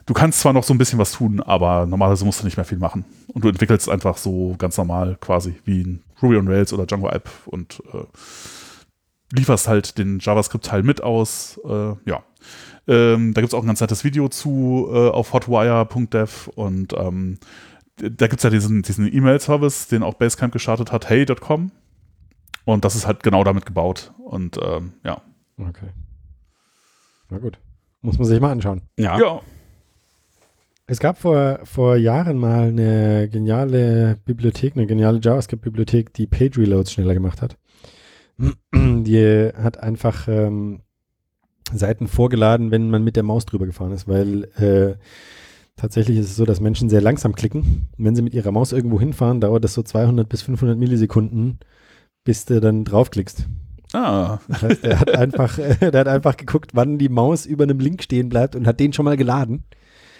Du 0.06 0.14
kannst 0.14 0.40
zwar 0.40 0.54
noch 0.54 0.64
so 0.64 0.72
ein 0.72 0.78
bisschen 0.78 0.98
was 0.98 1.12
tun, 1.12 1.40
aber 1.40 1.84
normalerweise 1.84 2.24
musst 2.24 2.40
du 2.40 2.46
nicht 2.46 2.56
mehr 2.56 2.64
viel 2.64 2.78
machen. 2.78 3.04
Und 3.28 3.44
du 3.44 3.48
entwickelst 3.48 3.90
einfach 3.90 4.16
so 4.16 4.54
ganz 4.56 4.78
normal 4.78 5.18
quasi 5.20 5.56
wie 5.66 5.82
ein 5.82 6.02
Ruby 6.22 6.38
on 6.38 6.48
Rails 6.48 6.72
oder 6.72 6.86
Django 6.86 7.10
App 7.10 7.28
und 7.44 7.82
äh, 7.92 8.04
lieferst 9.36 9.68
halt 9.68 9.98
den 9.98 10.18
JavaScript-Teil 10.20 10.82
mit 10.82 11.02
aus. 11.02 11.60
Äh, 11.66 11.92
ja. 12.06 12.22
Ähm, 12.86 13.34
da 13.34 13.42
gibt 13.42 13.52
es 13.52 13.54
auch 13.54 13.62
ein 13.62 13.66
ganz 13.66 13.80
nettes 13.80 14.04
Video 14.04 14.28
zu 14.28 14.88
äh, 14.90 15.08
auf 15.08 15.34
hotwire.dev 15.34 16.48
und 16.54 16.94
ähm, 16.94 17.38
da 17.96 18.26
gibt 18.26 18.40
es 18.40 18.42
ja 18.42 18.50
diesen, 18.50 18.82
diesen 18.82 19.12
E-Mail-Service, 19.12 19.88
den 19.88 20.02
auch 20.02 20.14
Basecamp 20.14 20.52
gestartet 20.52 20.92
hat, 20.92 21.08
hey.com. 21.08 21.70
Und 22.64 22.84
das 22.84 22.96
ist 22.96 23.06
halt 23.06 23.22
genau 23.22 23.44
damit 23.44 23.66
gebaut. 23.66 24.12
Und 24.18 24.58
ähm, 24.62 24.94
ja. 25.04 25.20
Okay. 25.58 25.88
Na 27.30 27.38
gut. 27.38 27.58
Muss 28.00 28.18
man 28.18 28.26
sich 28.26 28.40
mal 28.40 28.52
anschauen. 28.52 28.82
Ja. 28.98 29.18
ja. 29.18 29.40
Es 30.86 30.98
gab 30.98 31.18
vor, 31.18 31.60
vor 31.64 31.96
Jahren 31.96 32.36
mal 32.36 32.68
eine 32.68 33.28
geniale 33.30 34.18
Bibliothek, 34.24 34.76
eine 34.76 34.86
geniale 34.86 35.18
JavaScript-Bibliothek, 35.22 36.12
die 36.12 36.26
Page-Reloads 36.26 36.92
schneller 36.92 37.14
gemacht 37.14 37.40
hat. 37.40 37.56
Die 38.74 39.50
hat 39.56 39.78
einfach 39.78 40.28
ähm, 40.28 40.80
Seiten 41.72 42.08
vorgeladen, 42.08 42.70
wenn 42.70 42.90
man 42.90 43.04
mit 43.04 43.16
der 43.16 43.22
Maus 43.22 43.46
drüber 43.46 43.64
gefahren 43.64 43.92
ist, 43.92 44.08
weil 44.08 44.44
äh, 44.56 44.96
tatsächlich 45.76 46.18
ist 46.18 46.30
es 46.30 46.36
so, 46.36 46.44
dass 46.44 46.60
Menschen 46.60 46.88
sehr 46.88 47.00
langsam 47.00 47.34
klicken. 47.34 47.88
Und 47.98 48.04
wenn 48.04 48.16
sie 48.16 48.22
mit 48.22 48.34
ihrer 48.34 48.52
Maus 48.52 48.72
irgendwo 48.72 49.00
hinfahren, 49.00 49.40
dauert 49.40 49.64
das 49.64 49.74
so 49.74 49.82
200 49.82 50.28
bis 50.28 50.42
500 50.42 50.78
Millisekunden, 50.78 51.58
bis 52.24 52.44
du 52.44 52.60
dann 52.60 52.84
draufklickst. 52.84 53.46
Ah. 53.92 54.38
Das 54.48 54.62
heißt, 54.62 54.84
er 54.84 55.00
hat 55.00 55.10
einfach, 55.14 55.56
der 55.80 55.92
hat 55.92 56.08
einfach 56.08 56.36
geguckt, 56.36 56.72
wann 56.74 56.98
die 56.98 57.08
Maus 57.08 57.46
über 57.46 57.64
einem 57.64 57.78
Link 57.78 58.02
stehen 58.02 58.28
bleibt 58.28 58.56
und 58.56 58.66
hat 58.66 58.80
den 58.80 58.92
schon 58.92 59.04
mal 59.04 59.16
geladen. 59.16 59.64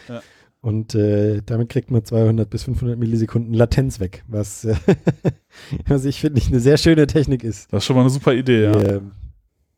Ja. 0.09 0.23
Und 0.61 0.95
äh, 0.95 1.43
damit 1.45 1.69
kriegt 1.69 1.91
man 1.91 2.05
200 2.05 2.49
bis 2.49 2.62
500 2.65 2.99
Millisekunden 2.99 3.53
Latenz 3.53 4.01
weg, 4.01 4.25
was, 4.29 4.65
äh, 4.65 4.77
was 5.87 6.05
ich 6.05 6.21
finde, 6.21 6.41
eine 6.47 6.61
sehr 6.61 6.79
schöne 6.79 7.06
Technik 7.06 7.45
ist. 7.45 7.73
Das 7.73 7.83
ist 7.83 7.87
schon 7.87 7.97
mal 7.97 8.03
eine 8.03 8.11
super 8.11 8.33
Idee, 8.33 8.65
ja. 8.65 8.73
Die, 8.73 8.87
ähm, 8.87 9.11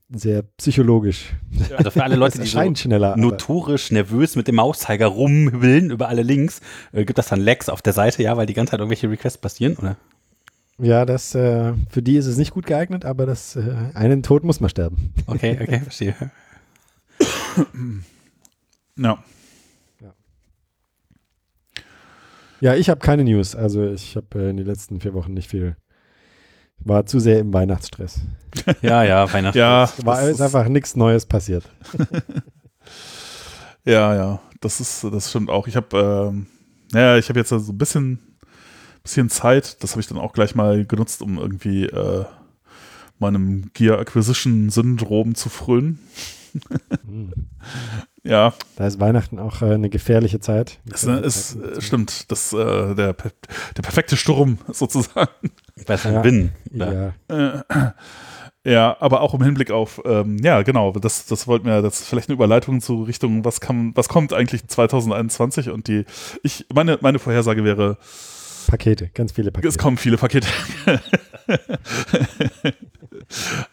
sehr 0.08 0.42
psychologisch. 0.56 1.34
Also 1.76 1.90
für 1.90 2.04
alle 2.04 2.16
Leute, 2.16 2.38
die 2.38 2.46
so 2.46 2.74
schneller, 2.74 3.16
notorisch 3.16 3.90
nervös 3.90 4.36
mit 4.36 4.46
dem 4.48 4.56
Mauszeiger 4.56 5.06
rumwillen 5.06 5.90
über 5.90 6.08
alle 6.08 6.22
Links, 6.22 6.60
äh, 6.92 7.04
gibt 7.04 7.18
das 7.18 7.28
dann 7.28 7.40
Lags 7.40 7.68
auf 7.68 7.82
der 7.82 7.92
Seite, 7.92 8.22
ja, 8.22 8.36
weil 8.36 8.46
die 8.46 8.54
ganze 8.54 8.72
Zeit 8.72 8.80
irgendwelche 8.80 9.10
Requests 9.10 9.38
passieren, 9.38 9.76
oder? 9.76 9.96
Ja, 10.78 11.06
das, 11.06 11.34
äh, 11.34 11.72
für 11.90 12.02
die 12.02 12.16
ist 12.16 12.26
es 12.26 12.36
nicht 12.36 12.52
gut 12.52 12.66
geeignet, 12.66 13.04
aber 13.04 13.26
das, 13.26 13.56
äh, 13.56 13.74
einen 13.94 14.22
Tod 14.22 14.44
muss 14.44 14.60
man 14.60 14.70
sterben. 14.70 15.12
Okay, 15.26 15.58
okay, 15.60 15.80
verstehe. 15.80 16.14
ja. 18.96 19.18
Ja, 22.60 22.74
ich 22.74 22.88
habe 22.88 23.00
keine 23.00 23.24
News. 23.24 23.54
Also 23.54 23.86
ich 23.86 24.16
habe 24.16 24.38
äh, 24.38 24.50
in 24.50 24.56
den 24.56 24.66
letzten 24.66 25.00
vier 25.00 25.14
Wochen 25.14 25.34
nicht 25.34 25.50
viel 25.50 25.76
war 26.80 27.06
zu 27.06 27.18
sehr 27.20 27.40
im 27.40 27.52
Weihnachtsstress. 27.52 28.20
Ja, 28.80 29.02
ja, 29.04 29.32
Weihnachtsstress. 29.32 29.54
Ja, 29.54 29.90
war 30.04 30.22
ist 30.28 30.40
einfach 30.40 30.68
nichts 30.68 30.96
Neues 30.96 31.26
passiert. 31.26 31.64
ja, 33.84 34.14
ja, 34.14 34.40
das 34.60 34.80
ist, 34.80 35.04
das 35.04 35.30
stimmt 35.30 35.50
auch. 35.50 35.66
Ich 35.66 35.76
habe, 35.76 36.32
ähm, 36.32 36.46
naja, 36.92 37.18
ich 37.18 37.28
habe 37.28 37.38
jetzt 37.38 37.50
so 37.50 37.56
ein 37.56 37.78
bisschen, 37.78 38.38
bisschen 39.02 39.28
Zeit. 39.28 39.82
Das 39.82 39.92
habe 39.92 40.00
ich 40.00 40.06
dann 40.06 40.18
auch 40.18 40.32
gleich 40.32 40.54
mal 40.54 40.86
genutzt, 40.86 41.22
um 41.22 41.38
irgendwie 41.38 41.84
äh, 41.84 42.24
meinem 43.18 43.70
Gear 43.74 43.98
Acquisition 43.98 44.70
Syndrom 44.70 45.34
zu 45.34 45.48
frönen. 45.48 45.98
Hm. 47.06 47.32
Ja. 48.26 48.54
Da 48.74 48.86
ist 48.86 48.98
Weihnachten 48.98 49.38
auch 49.38 49.62
äh, 49.62 49.66
eine 49.66 49.88
gefährliche 49.88 50.40
Zeit. 50.40 50.80
Es 50.92 51.04
ist, 51.04 51.56
äh, 51.56 51.80
stimmt, 51.80 52.30
das, 52.30 52.52
äh, 52.52 52.94
der, 52.94 53.14
der 53.14 53.82
perfekte 53.82 54.16
Sturm 54.16 54.58
sozusagen. 54.72 55.30
Besser 55.84 56.12
ja. 56.12 56.20
Bin. 56.20 56.52
Ja. 56.72 57.12
Äh, 57.28 57.62
ja, 58.64 58.96
aber 59.00 59.20
auch 59.20 59.34
im 59.34 59.42
Hinblick 59.42 59.70
auf, 59.70 60.00
ähm, 60.04 60.38
ja, 60.42 60.62
genau, 60.62 60.92
das, 60.92 61.26
das 61.26 61.46
wollten 61.46 61.66
wir, 61.66 61.82
das 61.82 62.00
ist 62.00 62.08
vielleicht 62.08 62.28
eine 62.28 62.34
Überleitung 62.34 62.80
zu 62.80 63.02
Richtung, 63.02 63.44
was 63.44 63.60
kann, 63.60 63.92
was 63.94 64.08
kommt 64.08 64.32
eigentlich 64.32 64.66
2021 64.66 65.70
und 65.70 65.88
die, 65.88 66.04
ich, 66.42 66.66
meine, 66.72 66.98
meine 67.02 67.18
Vorhersage 67.18 67.62
wäre, 67.64 67.98
Pakete, 68.66 69.10
ganz 69.14 69.32
viele 69.32 69.50
Pakete. 69.50 69.68
Es 69.68 69.78
kommen 69.78 69.96
viele 69.96 70.16
Pakete. 70.16 70.48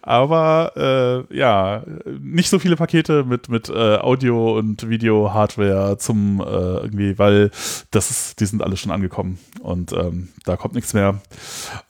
Aber 0.01 1.27
äh, 1.29 1.35
ja, 1.35 1.83
nicht 2.19 2.49
so 2.49 2.59
viele 2.59 2.75
Pakete 2.75 3.23
mit, 3.23 3.49
mit 3.49 3.69
äh, 3.69 3.97
Audio- 3.97 4.57
und 4.57 4.89
Video-Hardware 4.89 5.97
zum 5.97 6.41
äh, 6.41 6.43
irgendwie, 6.43 7.19
weil 7.19 7.51
das 7.91 8.09
ist, 8.09 8.39
die 8.39 8.45
sind 8.45 8.61
alle 8.63 8.77
schon 8.77 8.91
angekommen 8.91 9.39
und 9.61 9.91
ähm, 9.93 10.29
da 10.45 10.57
kommt 10.57 10.73
nichts 10.73 10.93
mehr. 10.93 11.21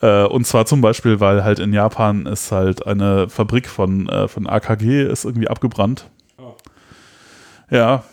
Äh, 0.01 0.25
und 0.25 0.45
zwar 0.45 0.65
zum 0.65 0.81
Beispiel, 0.81 1.19
weil 1.19 1.43
halt 1.43 1.59
in 1.59 1.73
Japan 1.73 2.25
ist 2.25 2.51
halt 2.51 2.85
eine 2.85 3.29
Fabrik 3.29 3.67
von, 3.67 4.09
äh, 4.09 4.27
von 4.27 4.47
AKG 4.47 5.03
ist 5.03 5.25
irgendwie 5.25 5.47
abgebrannt. 5.47 6.09
Oh. 6.37 6.55
Ja. 7.69 8.03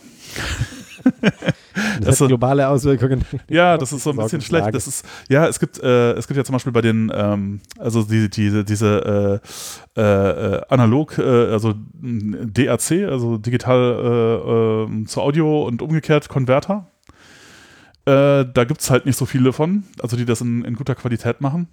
Das, 1.73 2.05
das 2.05 2.21
hat 2.21 2.27
globale 2.27 2.67
Auswirkungen. 2.67 3.23
Ja, 3.47 3.77
das 3.77 3.93
ist 3.93 4.03
so 4.03 4.11
ein 4.11 4.17
bisschen 4.17 4.41
schlecht. 4.41 4.73
Das 4.73 4.87
ist, 4.87 5.05
ja, 5.29 5.47
es 5.47 5.59
gibt, 5.59 5.79
äh, 5.81 6.13
es 6.13 6.27
gibt 6.27 6.37
ja 6.37 6.43
zum 6.43 6.53
Beispiel 6.53 6.71
bei 6.71 6.81
den, 6.81 7.11
ähm, 7.13 7.61
also 7.79 8.03
die, 8.03 8.29
die, 8.29 8.65
diese 8.65 9.41
äh, 9.95 10.01
äh, 10.01 10.61
analog, 10.69 11.17
äh, 11.17 11.21
also 11.21 11.73
DAC, 12.01 13.07
also 13.09 13.37
digital 13.37 13.79
äh, 13.79 15.01
äh, 15.01 15.05
zu 15.05 15.21
Audio 15.21 15.63
und 15.63 15.81
umgekehrt 15.81 16.29
Konverter. 16.29 16.87
da 18.03 18.63
gibt 18.67 18.81
es 18.81 18.89
halt 18.89 19.05
nicht 19.05 19.17
so 19.17 19.25
viele 19.25 19.53
von, 19.53 19.83
also 20.01 20.17
die 20.17 20.25
das 20.25 20.41
in, 20.41 20.65
in 20.65 20.73
guter 20.75 20.95
Qualität 20.95 21.39
machen. 21.39 21.67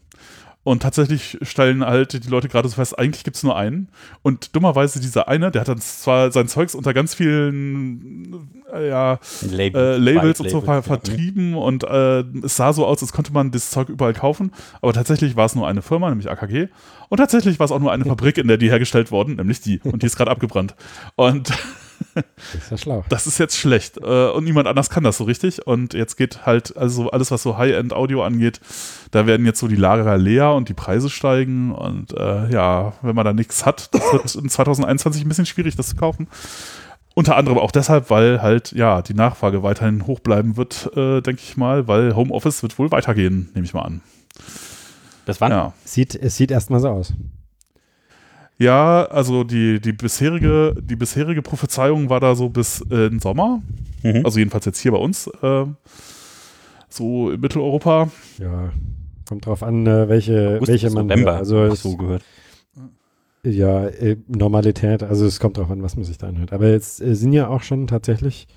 Und 0.69 0.83
tatsächlich 0.83 1.39
stellen 1.41 1.83
halt 1.83 2.13
die 2.13 2.29
Leute 2.29 2.51
gerade 2.51 2.69
so 2.69 2.75
fest, 2.75 2.99
eigentlich 2.99 3.25
gibt 3.25 3.39
es 3.39 3.43
nur 3.43 3.57
einen. 3.57 3.89
Und 4.21 4.55
dummerweise 4.55 5.01
dieser 5.01 5.27
eine, 5.27 5.51
der 5.51 5.63
hat 5.63 5.69
dann 5.69 5.81
zwar 5.81 6.31
sein 6.31 6.47
Zeugs 6.47 6.75
unter 6.75 6.93
ganz 6.93 7.15
vielen 7.15 8.51
äh, 8.71 8.91
ja, 8.91 9.19
Label, 9.51 9.95
äh, 9.95 9.97
Labels 9.97 10.41
und 10.41 10.51
so 10.51 10.61
ver 10.61 10.83
vertrieben 10.83 11.55
und 11.55 11.85
äh, 11.85 12.21
es 12.43 12.57
sah 12.57 12.75
so 12.75 12.85
aus, 12.85 13.01
als 13.01 13.15
könnte 13.15 13.33
man 13.33 13.51
das 13.51 13.71
Zeug 13.71 13.89
überall 13.89 14.13
kaufen. 14.13 14.53
Aber 14.83 14.93
tatsächlich 14.93 15.37
war 15.37 15.47
es 15.47 15.55
nur 15.55 15.67
eine 15.67 15.81
Firma, 15.81 16.11
nämlich 16.11 16.29
AKG. 16.29 16.69
Und 17.09 17.17
tatsächlich 17.17 17.59
war 17.59 17.65
es 17.65 17.73
auch 17.73 17.81
nur 17.81 17.91
eine 17.91 18.05
Fabrik, 18.05 18.37
in 18.37 18.47
der 18.47 18.59
die 18.59 18.69
hergestellt 18.69 19.11
wurden, 19.11 19.37
nämlich 19.37 19.63
die. 19.63 19.81
Und 19.85 20.03
die 20.03 20.07
ist 20.07 20.19
gerade 20.19 20.31
abgebrannt. 20.31 20.75
Und 21.17 21.51
das 22.15 22.55
ist 22.55 22.71
ja 22.71 22.79
schlau. 22.79 23.05
Das 23.09 23.27
ist 23.27 23.39
jetzt 23.39 23.57
schlecht. 23.57 23.99
Äh, 23.99 24.31
und 24.31 24.45
niemand 24.45 24.67
anders 24.67 24.91
kann 24.91 25.05
das 25.05 25.19
so 25.19 25.25
richtig. 25.25 25.67
Und 25.67 25.95
jetzt 25.95 26.17
geht 26.17 26.47
halt, 26.47 26.77
also 26.77 27.11
alles, 27.11 27.31
was 27.31 27.43
so 27.43 27.57
High-End-Audio 27.57 28.23
angeht, 28.23 28.61
da 29.11 29.27
werden 29.27 29.47
jetzt 29.47 29.61
so 29.61 29.69
die 29.69 29.77
Lager 29.77 30.17
leer 30.17 30.53
und 30.53 30.69
die 30.69 30.75
Preise 30.75 31.11
steigen. 31.11 31.73
Und 31.73 32.13
äh, 32.13 32.51
ja, 32.51 32.95
wenn 33.03 33.15
man 33.15 33.25
da 33.25 33.33
nichts 33.33 33.67
hat, 33.67 33.95
das 33.95 34.13
wird 34.13 34.35
in 34.43 34.49
2021 34.49 35.23
ein 35.23 35.29
bisschen 35.29 35.47
schwierig, 35.47 35.77
das 35.77 35.89
zu 35.89 35.97
kaufen. 35.97 36.29
Unter 37.15 37.37
anderem 37.37 37.59
auch 37.59 37.73
deshalb, 37.73 38.11
weil 38.11 38.43
halt, 38.43 38.73
ja, 38.73 39.03
die 39.03 39.15
Nachfrage 39.15 39.63
weiterhin 39.63 40.07
hoch 40.07 40.21
bleiben 40.21 40.57
wird, 40.57 40.91
äh, 40.95 41.21
denke 41.21 41.43
ich 41.43 41.57
mal, 41.57 41.89
weil 41.89 42.15
Homeoffice 42.15 42.63
wird 42.63 42.79
wohl 42.79 42.93
weitergehen, 42.93 43.51
nehme 43.55 43.67
ich 43.67 43.75
mal 43.75 43.83
an. 43.83 44.03
Das 45.25 45.41
war 45.41 45.51
ja. 45.51 45.73
Sieht, 45.85 46.15
es 46.15 46.37
sieht 46.37 46.51
erstmal 46.51 46.81
so 46.81 46.89
aus. 46.89 47.13
Ja, 48.59 49.05
also 49.05 49.45
die, 49.45 49.81
die, 49.81 49.93
bisherige, 49.93 50.75
die 50.81 50.97
bisherige 50.97 51.43
Prophezeiung 51.43 52.11
war 52.11 52.19
da 52.19 52.35
so 52.35 52.49
bis 52.49 52.85
äh, 52.91 53.07
in 53.07 53.21
Sommer. 53.21 53.63
Mhm. 54.03 54.23
Also 54.25 54.41
jedenfalls 54.41 54.65
jetzt 54.65 54.81
hier 54.81 54.91
bei 54.91 54.99
uns. 54.99 55.29
Äh, 55.43 55.67
so 56.89 57.31
in 57.31 57.41
Mitteleuropa. 57.41 58.11
Ja, 58.39 58.73
kommt 59.29 59.47
drauf 59.47 59.63
an, 59.63 59.87
äh, 59.87 60.09
welche, 60.09 60.57
August 60.57 60.73
welche 60.73 60.91
man. 60.91 61.07
November, 61.07 61.37
also 61.37 61.73
so 61.75 61.97
gehört. 61.97 62.25
Ja, 63.45 63.87
äh, 63.87 64.17
Normalität, 64.27 65.05
also 65.05 65.25
es 65.25 65.39
kommt 65.39 65.57
drauf 65.57 65.71
an, 65.71 65.81
was 65.83 65.95
man 65.95 66.05
sich 66.05 66.19
da 66.19 66.27
anhört. 66.27 66.53
Aber 66.53 66.69
jetzt 66.69 67.01
äh, 67.01 67.15
sind 67.15 67.33
ja 67.33 67.47
auch 67.47 67.63
schon 67.63 67.87
tatsächlich, 67.87 68.49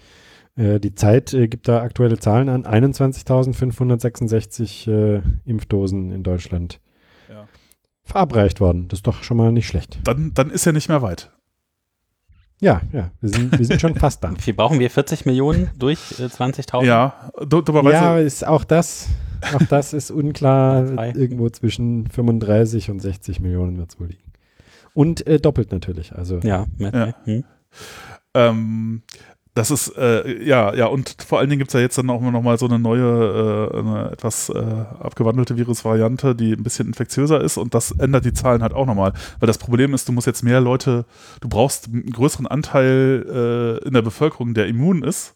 äh, 0.56 0.80
die 0.80 0.96
Zeit 0.96 1.32
äh, 1.36 1.48
gibt 1.48 1.68
da 1.68 1.84
aktuelle 1.84 2.18
Zahlen 2.18 2.50
an, 2.50 2.66
21.566 2.66 5.22
Impfdosen 5.46 6.12
in 6.12 6.24
Deutschland 6.24 6.80
verabreicht 8.12 8.60
worden. 8.60 8.88
Das 8.88 9.00
ist 9.00 9.08
doch 9.08 9.24
schon 9.24 9.38
mal 9.38 9.52
nicht 9.52 9.68
schlecht. 9.68 10.00
Dann, 10.04 10.34
dann 10.34 10.50
ist 10.50 10.66
er 10.66 10.74
nicht 10.74 10.90
mehr 10.90 11.02
weit. 11.02 11.32
Ja, 12.60 12.82
ja, 12.94 13.10
wir 13.22 13.30
sind, 13.30 13.58
wir 13.58 13.66
sind 13.66 13.82
schon 13.82 13.96
fast 13.96 14.24
da. 14.24 14.32
Wie 14.46 14.54
brauchen 14.54 14.80
wir 14.80 14.90
40 14.92 15.26
Millionen 15.26 15.72
durch 15.80 16.20
äh, 16.20 16.26
20.000? 16.26 16.86
Ja, 16.86 17.32
du, 17.44 17.62
du, 17.62 17.90
ja, 17.90 18.20
ist 18.20 18.46
auch 18.46 18.64
das, 18.64 19.08
auch 19.56 19.66
das 19.68 19.94
ist 19.94 20.12
unklar. 20.12 20.92
Irgendwo 21.16 21.50
zwischen 21.50 22.08
35 22.08 22.92
und 22.92 23.00
60 23.00 23.40
Millionen 23.40 23.78
wird 23.80 23.92
es 23.92 24.00
wohl 24.00 24.08
liegen. 24.08 24.32
Und 24.94 25.26
äh, 25.26 25.40
doppelt 25.40 25.72
natürlich. 25.72 26.14
Also 26.14 26.40
ja, 26.44 26.68
ja. 26.78 27.16
Hm. 27.24 27.44
Ähm, 28.34 29.02
das 29.54 29.70
ist, 29.70 29.98
äh, 29.98 30.44
ja, 30.44 30.74
ja, 30.74 30.86
und 30.86 31.18
vor 31.28 31.40
allen 31.40 31.50
Dingen 31.50 31.60
gibt 31.60 31.72
es 31.72 31.74
ja 31.74 31.82
jetzt 31.82 31.98
dann 31.98 32.10
auch 32.10 32.22
noch 32.22 32.42
mal 32.42 32.58
so 32.58 32.68
eine 32.68 32.80
neue, 32.80 33.70
äh, 33.74 33.80
eine 33.80 34.12
etwas 34.12 34.50
äh, 34.50 34.60
abgewandelte 35.00 35.58
Virusvariante, 35.58 36.36
die 36.36 36.54
ein 36.54 36.64
bisschen 36.64 36.88
infektiöser 36.88 37.42
ist 37.42 37.58
und 37.58 37.74
das 37.74 37.92
ändert 37.92 38.24
die 38.24 38.34
Zahlen 38.34 38.62
halt 38.64 38.74
auch 38.74 38.86
nochmal. 38.86 39.12
Weil 39.40 39.48
das 39.48 39.58
Problem 39.58 39.94
ist, 39.94 40.08
du 40.08 40.14
musst 40.14 40.28
jetzt 40.28 40.44
mehr 40.44 40.62
Leute, 40.62 41.06
du 41.42 41.50
brauchst 41.50 41.88
einen 41.88 42.12
größeren 42.12 42.48
Anteil 42.48 43.26
äh, 43.84 43.86
in 43.86 43.94
der 43.94 44.02
Bevölkerung, 44.02 44.54
der 44.54 44.68
immun 44.68 45.04
ist, 45.04 45.36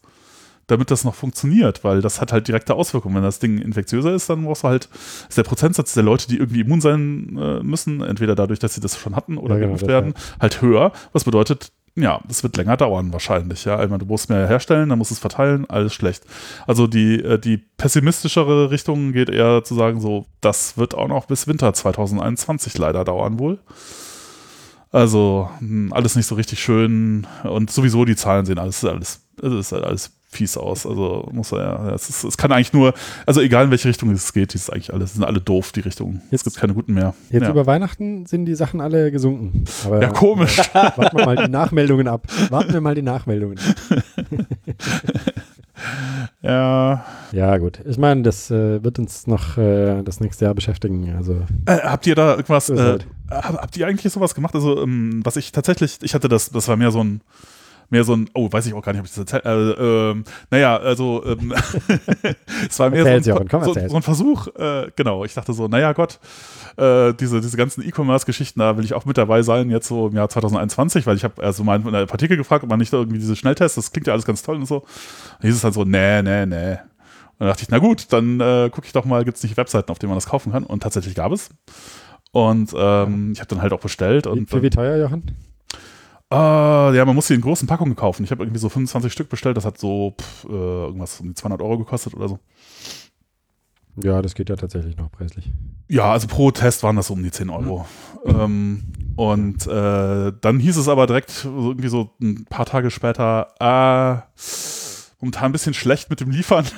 damit 0.66 0.90
das 0.90 1.04
noch 1.04 1.14
funktioniert, 1.14 1.84
weil 1.84 2.00
das 2.00 2.20
hat 2.20 2.32
halt 2.32 2.48
direkte 2.48 2.74
Auswirkungen. 2.74 3.16
Wenn 3.16 3.22
das 3.22 3.38
Ding 3.38 3.58
infektiöser 3.58 4.14
ist, 4.14 4.30
dann 4.30 4.44
brauchst 4.44 4.64
du 4.64 4.68
halt, 4.68 4.88
ist 5.28 5.36
der 5.36 5.42
Prozentsatz 5.42 5.92
der 5.92 6.02
Leute, 6.02 6.26
die 6.26 6.38
irgendwie 6.38 6.62
immun 6.62 6.80
sein 6.80 7.38
äh, 7.38 7.62
müssen, 7.62 8.02
entweder 8.02 8.34
dadurch, 8.34 8.60
dass 8.60 8.74
sie 8.74 8.80
das 8.80 8.98
schon 8.98 9.14
hatten 9.14 9.36
oder 9.36 9.56
ja, 9.56 9.60
genau, 9.60 9.72
geimpft 9.72 9.86
werden, 9.86 10.14
halt 10.40 10.62
höher. 10.62 10.92
Was 11.12 11.24
bedeutet, 11.24 11.70
ja, 11.96 12.20
das 12.28 12.42
wird 12.42 12.56
länger 12.56 12.76
dauern 12.76 13.12
wahrscheinlich. 13.12 13.64
Ja, 13.64 13.78
einmal 13.78 13.98
du 13.98 14.04
musst 14.04 14.28
mehr 14.28 14.46
herstellen, 14.46 14.90
dann 14.90 14.98
musst 14.98 15.10
du 15.10 15.14
es 15.14 15.18
verteilen, 15.18 15.68
alles 15.68 15.94
schlecht. 15.94 16.24
Also 16.66 16.86
die, 16.86 17.22
äh, 17.22 17.38
die 17.38 17.56
pessimistischere 17.56 18.70
Richtung 18.70 19.12
geht 19.12 19.30
eher 19.30 19.64
zu 19.64 19.74
sagen, 19.74 20.00
so, 20.00 20.26
das 20.42 20.76
wird 20.76 20.94
auch 20.94 21.08
noch 21.08 21.24
bis 21.24 21.48
Winter 21.48 21.72
2021 21.72 22.76
leider 22.76 23.04
dauern 23.04 23.38
wohl. 23.38 23.58
Also 24.92 25.50
hm, 25.58 25.92
alles 25.92 26.16
nicht 26.16 26.26
so 26.26 26.34
richtig 26.34 26.60
schön 26.62 27.26
und 27.44 27.70
sowieso 27.70 28.04
die 28.04 28.16
Zahlen 28.16 28.46
sehen 28.46 28.58
alles, 28.58 28.84
alles, 28.84 29.26
es 29.42 29.52
ist 29.52 29.72
alles 29.72 30.15
fies 30.28 30.56
aus. 30.56 30.86
Also 30.86 31.28
muss 31.32 31.52
er 31.52 31.58
ja, 31.58 31.94
es, 31.94 32.08
ist, 32.08 32.24
es 32.24 32.36
kann 32.36 32.52
eigentlich 32.52 32.72
nur, 32.72 32.94
also 33.24 33.40
egal 33.40 33.64
in 33.64 33.70
welche 33.70 33.88
Richtung 33.88 34.10
es 34.10 34.32
geht, 34.32 34.52
die 34.52 34.56
ist 34.56 34.72
eigentlich 34.72 34.92
alles, 34.92 35.14
sind 35.14 35.24
alle 35.24 35.40
doof, 35.40 35.72
die 35.72 35.80
Richtungen. 35.80 36.22
Jetzt 36.30 36.44
gibt 36.44 36.56
es 36.56 36.60
keine 36.60 36.74
guten 36.74 36.94
mehr. 36.94 37.14
Jetzt 37.30 37.44
ja. 37.44 37.50
über 37.50 37.66
Weihnachten 37.66 38.26
sind 38.26 38.46
die 38.46 38.54
Sachen 38.54 38.80
alle 38.80 39.10
gesunken. 39.10 39.64
Aber, 39.84 40.02
ja, 40.02 40.08
komisch. 40.08 40.58
warten 40.72 41.16
wir 41.16 41.24
mal 41.24 41.36
die 41.36 41.50
Nachmeldungen 41.50 42.08
ab. 42.08 42.26
Warten 42.50 42.72
wir 42.72 42.80
mal 42.80 42.94
die 42.94 43.02
Nachmeldungen. 43.02 43.58
ja. 46.42 47.04
Ja, 47.32 47.58
gut. 47.58 47.80
Ich 47.84 47.98
meine, 47.98 48.22
das 48.22 48.50
äh, 48.50 48.82
wird 48.82 48.98
uns 48.98 49.26
noch 49.26 49.58
äh, 49.58 50.02
das 50.02 50.20
nächste 50.20 50.46
Jahr 50.46 50.54
beschäftigen. 50.54 51.14
Also, 51.16 51.42
äh, 51.66 51.78
habt 51.78 52.06
ihr 52.06 52.14
da 52.14 52.32
irgendwas, 52.32 52.70
äh, 52.70 52.76
halt. 52.76 53.06
habt 53.30 53.76
ihr 53.76 53.86
eigentlich 53.86 54.12
sowas 54.12 54.34
gemacht? 54.34 54.54
Also, 54.54 54.82
ähm, 54.82 55.20
was 55.24 55.36
ich 55.36 55.52
tatsächlich, 55.52 55.98
ich 56.02 56.14
hatte 56.14 56.28
das, 56.28 56.50
das 56.50 56.68
war 56.68 56.76
mehr 56.76 56.90
so 56.90 57.02
ein 57.02 57.20
mehr 57.90 58.04
so 58.04 58.14
ein, 58.14 58.28
oh, 58.34 58.50
weiß 58.50 58.66
ich 58.66 58.74
auch 58.74 58.82
gar 58.82 58.92
nicht, 58.92 59.00
ob 59.00 59.06
ich 59.06 59.12
das 59.12 59.18
erzählt 59.18 59.44
äh, 59.44 60.10
ähm, 60.10 60.24
Naja, 60.50 60.76
also 60.76 61.24
ähm, 61.24 61.54
es 62.68 62.78
war 62.78 62.90
mehr 62.90 63.22
so 63.22 63.36
ein, 63.36 63.48
Komm, 63.48 63.64
so, 63.64 63.74
so 63.74 63.96
ein, 63.96 64.02
Versuch, 64.02 64.48
äh, 64.56 64.90
genau, 64.96 65.24
ich 65.24 65.34
dachte 65.34 65.52
so, 65.52 65.68
naja 65.68 65.92
Gott, 65.92 66.18
äh, 66.76 67.12
diese, 67.14 67.40
diese 67.40 67.56
ganzen 67.56 67.86
E-Commerce-Geschichten, 67.86 68.60
da 68.60 68.76
will 68.76 68.84
ich 68.84 68.94
auch 68.94 69.04
mit 69.04 69.18
dabei 69.18 69.42
sein, 69.42 69.70
jetzt 69.70 69.88
so 69.88 70.08
im 70.08 70.16
Jahr 70.16 70.28
2021, 70.28 71.06
weil 71.06 71.16
ich 71.16 71.24
habe 71.24 71.42
also 71.42 71.64
mal 71.64 71.80
in 71.80 71.92
der 71.92 72.06
Partikel 72.06 72.36
gefragt, 72.36 72.64
ob 72.64 72.70
man 72.70 72.78
nicht 72.78 72.92
irgendwie 72.92 73.18
diese 73.18 73.36
Schnelltests, 73.36 73.76
das 73.76 73.92
klingt 73.92 74.06
ja 74.06 74.12
alles 74.12 74.24
ganz 74.24 74.42
toll 74.42 74.56
und 74.56 74.66
so. 74.66 74.78
Und 74.78 75.42
hieß 75.42 75.54
es 75.54 75.60
dann 75.62 75.72
so, 75.72 75.84
nee, 75.84 76.22
nee, 76.22 76.46
nee. 76.46 76.72
Und 77.38 77.40
dann 77.40 77.48
dachte 77.48 77.62
ich, 77.62 77.68
na 77.68 77.78
gut, 77.78 78.12
dann 78.12 78.40
äh, 78.40 78.70
gucke 78.70 78.86
ich 78.86 78.92
doch 78.92 79.04
mal, 79.04 79.24
gibt 79.24 79.36
es 79.36 79.42
nicht 79.42 79.56
Webseiten, 79.56 79.90
auf 79.90 79.98
denen 79.98 80.08
man 80.08 80.16
das 80.16 80.26
kaufen 80.26 80.52
kann? 80.52 80.64
Und 80.64 80.82
tatsächlich 80.82 81.14
gab 81.14 81.32
es. 81.32 81.50
Und 82.32 82.72
ähm, 82.76 83.32
ich 83.32 83.40
habe 83.40 83.48
dann 83.48 83.60
halt 83.60 83.72
auch 83.72 83.80
bestellt. 83.80 84.26
Und, 84.26 84.48
Für 84.48 84.62
wie 84.62 84.70
teuer, 84.70 84.96
Jochen? 84.96 85.36
Uh, 86.32 86.90
ja, 86.92 87.04
man 87.04 87.14
muss 87.14 87.28
sie 87.28 87.34
in 87.34 87.40
großen 87.40 87.68
Packungen 87.68 87.94
kaufen. 87.94 88.24
Ich 88.24 88.32
habe 88.32 88.42
irgendwie 88.42 88.58
so 88.58 88.68
25 88.68 89.12
Stück 89.12 89.28
bestellt. 89.28 89.56
Das 89.56 89.64
hat 89.64 89.78
so 89.78 90.14
pff, 90.20 90.44
äh, 90.44 90.48
irgendwas 90.48 91.20
um 91.20 91.28
die 91.28 91.34
200 91.34 91.62
Euro 91.62 91.78
gekostet 91.78 92.14
oder 92.14 92.28
so. 92.28 92.40
Ja, 94.02 94.20
das 94.22 94.34
geht 94.34 94.48
ja 94.50 94.56
tatsächlich 94.56 94.96
noch 94.96 95.10
preislich. 95.10 95.52
Ja, 95.88 96.10
also 96.12 96.26
pro 96.26 96.50
Test 96.50 96.82
waren 96.82 96.96
das 96.96 97.06
so 97.06 97.14
um 97.14 97.22
die 97.22 97.30
10 97.30 97.48
Euro. 97.48 97.86
Mhm. 98.24 98.40
Ähm, 98.40 98.82
und 99.16 99.66
äh, 99.66 100.32
dann 100.40 100.58
hieß 100.58 100.76
es 100.76 100.88
aber 100.88 101.06
direkt 101.06 101.44
irgendwie 101.44 101.88
so 101.88 102.10
ein 102.20 102.44
paar 102.44 102.66
Tage 102.66 102.90
später, 102.90 103.54
äh, 103.60 104.20
momentan 105.20 105.46
ein 105.46 105.52
bisschen 105.52 105.74
schlecht 105.74 106.10
mit 106.10 106.20
dem 106.20 106.30
Liefern. 106.30 106.66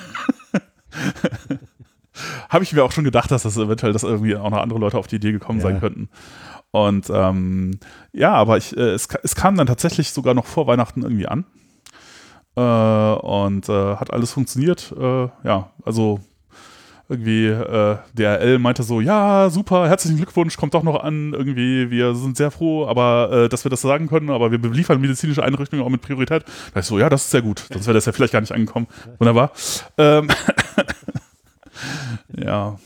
Habe 2.49 2.63
ich 2.63 2.73
mir 2.73 2.83
auch 2.83 2.91
schon 2.91 3.03
gedacht, 3.03 3.31
dass 3.31 3.43
das 3.43 3.57
eventuell, 3.57 3.93
dass 3.93 4.03
irgendwie 4.03 4.35
auch 4.35 4.49
noch 4.49 4.59
andere 4.59 4.79
Leute 4.79 4.97
auf 4.97 5.07
die 5.07 5.17
Idee 5.17 5.31
gekommen 5.31 5.59
ja. 5.59 5.63
sein 5.63 5.79
könnten. 5.79 6.09
Und 6.71 7.09
ähm, 7.09 7.79
ja, 8.11 8.33
aber 8.33 8.57
ich, 8.57 8.75
äh, 8.77 8.91
es, 8.91 9.07
es, 9.23 9.35
kam 9.35 9.57
dann 9.57 9.67
tatsächlich 9.67 10.11
sogar 10.11 10.33
noch 10.33 10.45
vor 10.45 10.67
Weihnachten 10.67 11.01
irgendwie 11.01 11.27
an. 11.27 11.45
Äh, 12.55 12.61
und 12.61 13.69
äh, 13.69 13.95
hat 13.95 14.13
alles 14.13 14.31
funktioniert. 14.31 14.93
Äh, 14.97 15.29
ja, 15.43 15.71
also 15.83 16.19
irgendwie 17.09 17.47
äh, 17.47 17.97
DRL 18.13 18.59
meinte 18.59 18.83
so, 18.83 19.01
ja, 19.01 19.49
super, 19.49 19.89
herzlichen 19.89 20.17
Glückwunsch, 20.17 20.57
kommt 20.57 20.75
doch 20.75 20.83
noch 20.83 21.03
an, 21.03 21.33
irgendwie, 21.33 21.89
wir 21.89 22.13
sind 22.13 22.37
sehr 22.37 22.51
froh, 22.51 22.85
aber 22.87 23.31
äh, 23.31 23.49
dass 23.49 23.65
wir 23.65 23.71
das 23.71 23.81
sagen 23.81 24.07
können, 24.07 24.29
aber 24.29 24.51
wir 24.51 24.59
beliefern 24.59 25.01
medizinische 25.01 25.43
Einrichtungen 25.43 25.83
auch 25.83 25.89
mit 25.89 26.01
Priorität. 26.01 26.45
Da 26.73 26.81
ich 26.81 26.85
so, 26.85 26.99
ja, 26.99 27.09
das 27.09 27.23
ist 27.23 27.31
sehr 27.31 27.41
gut, 27.41 27.65
sonst 27.73 27.87
wäre 27.87 27.95
das 27.95 28.05
ja 28.05 28.11
vielleicht 28.11 28.33
gar 28.33 28.41
nicht 28.41 28.51
angekommen. 28.51 28.85
Wunderbar. 29.17 29.51
Ähm, 29.97 30.27
ja. 32.37 32.77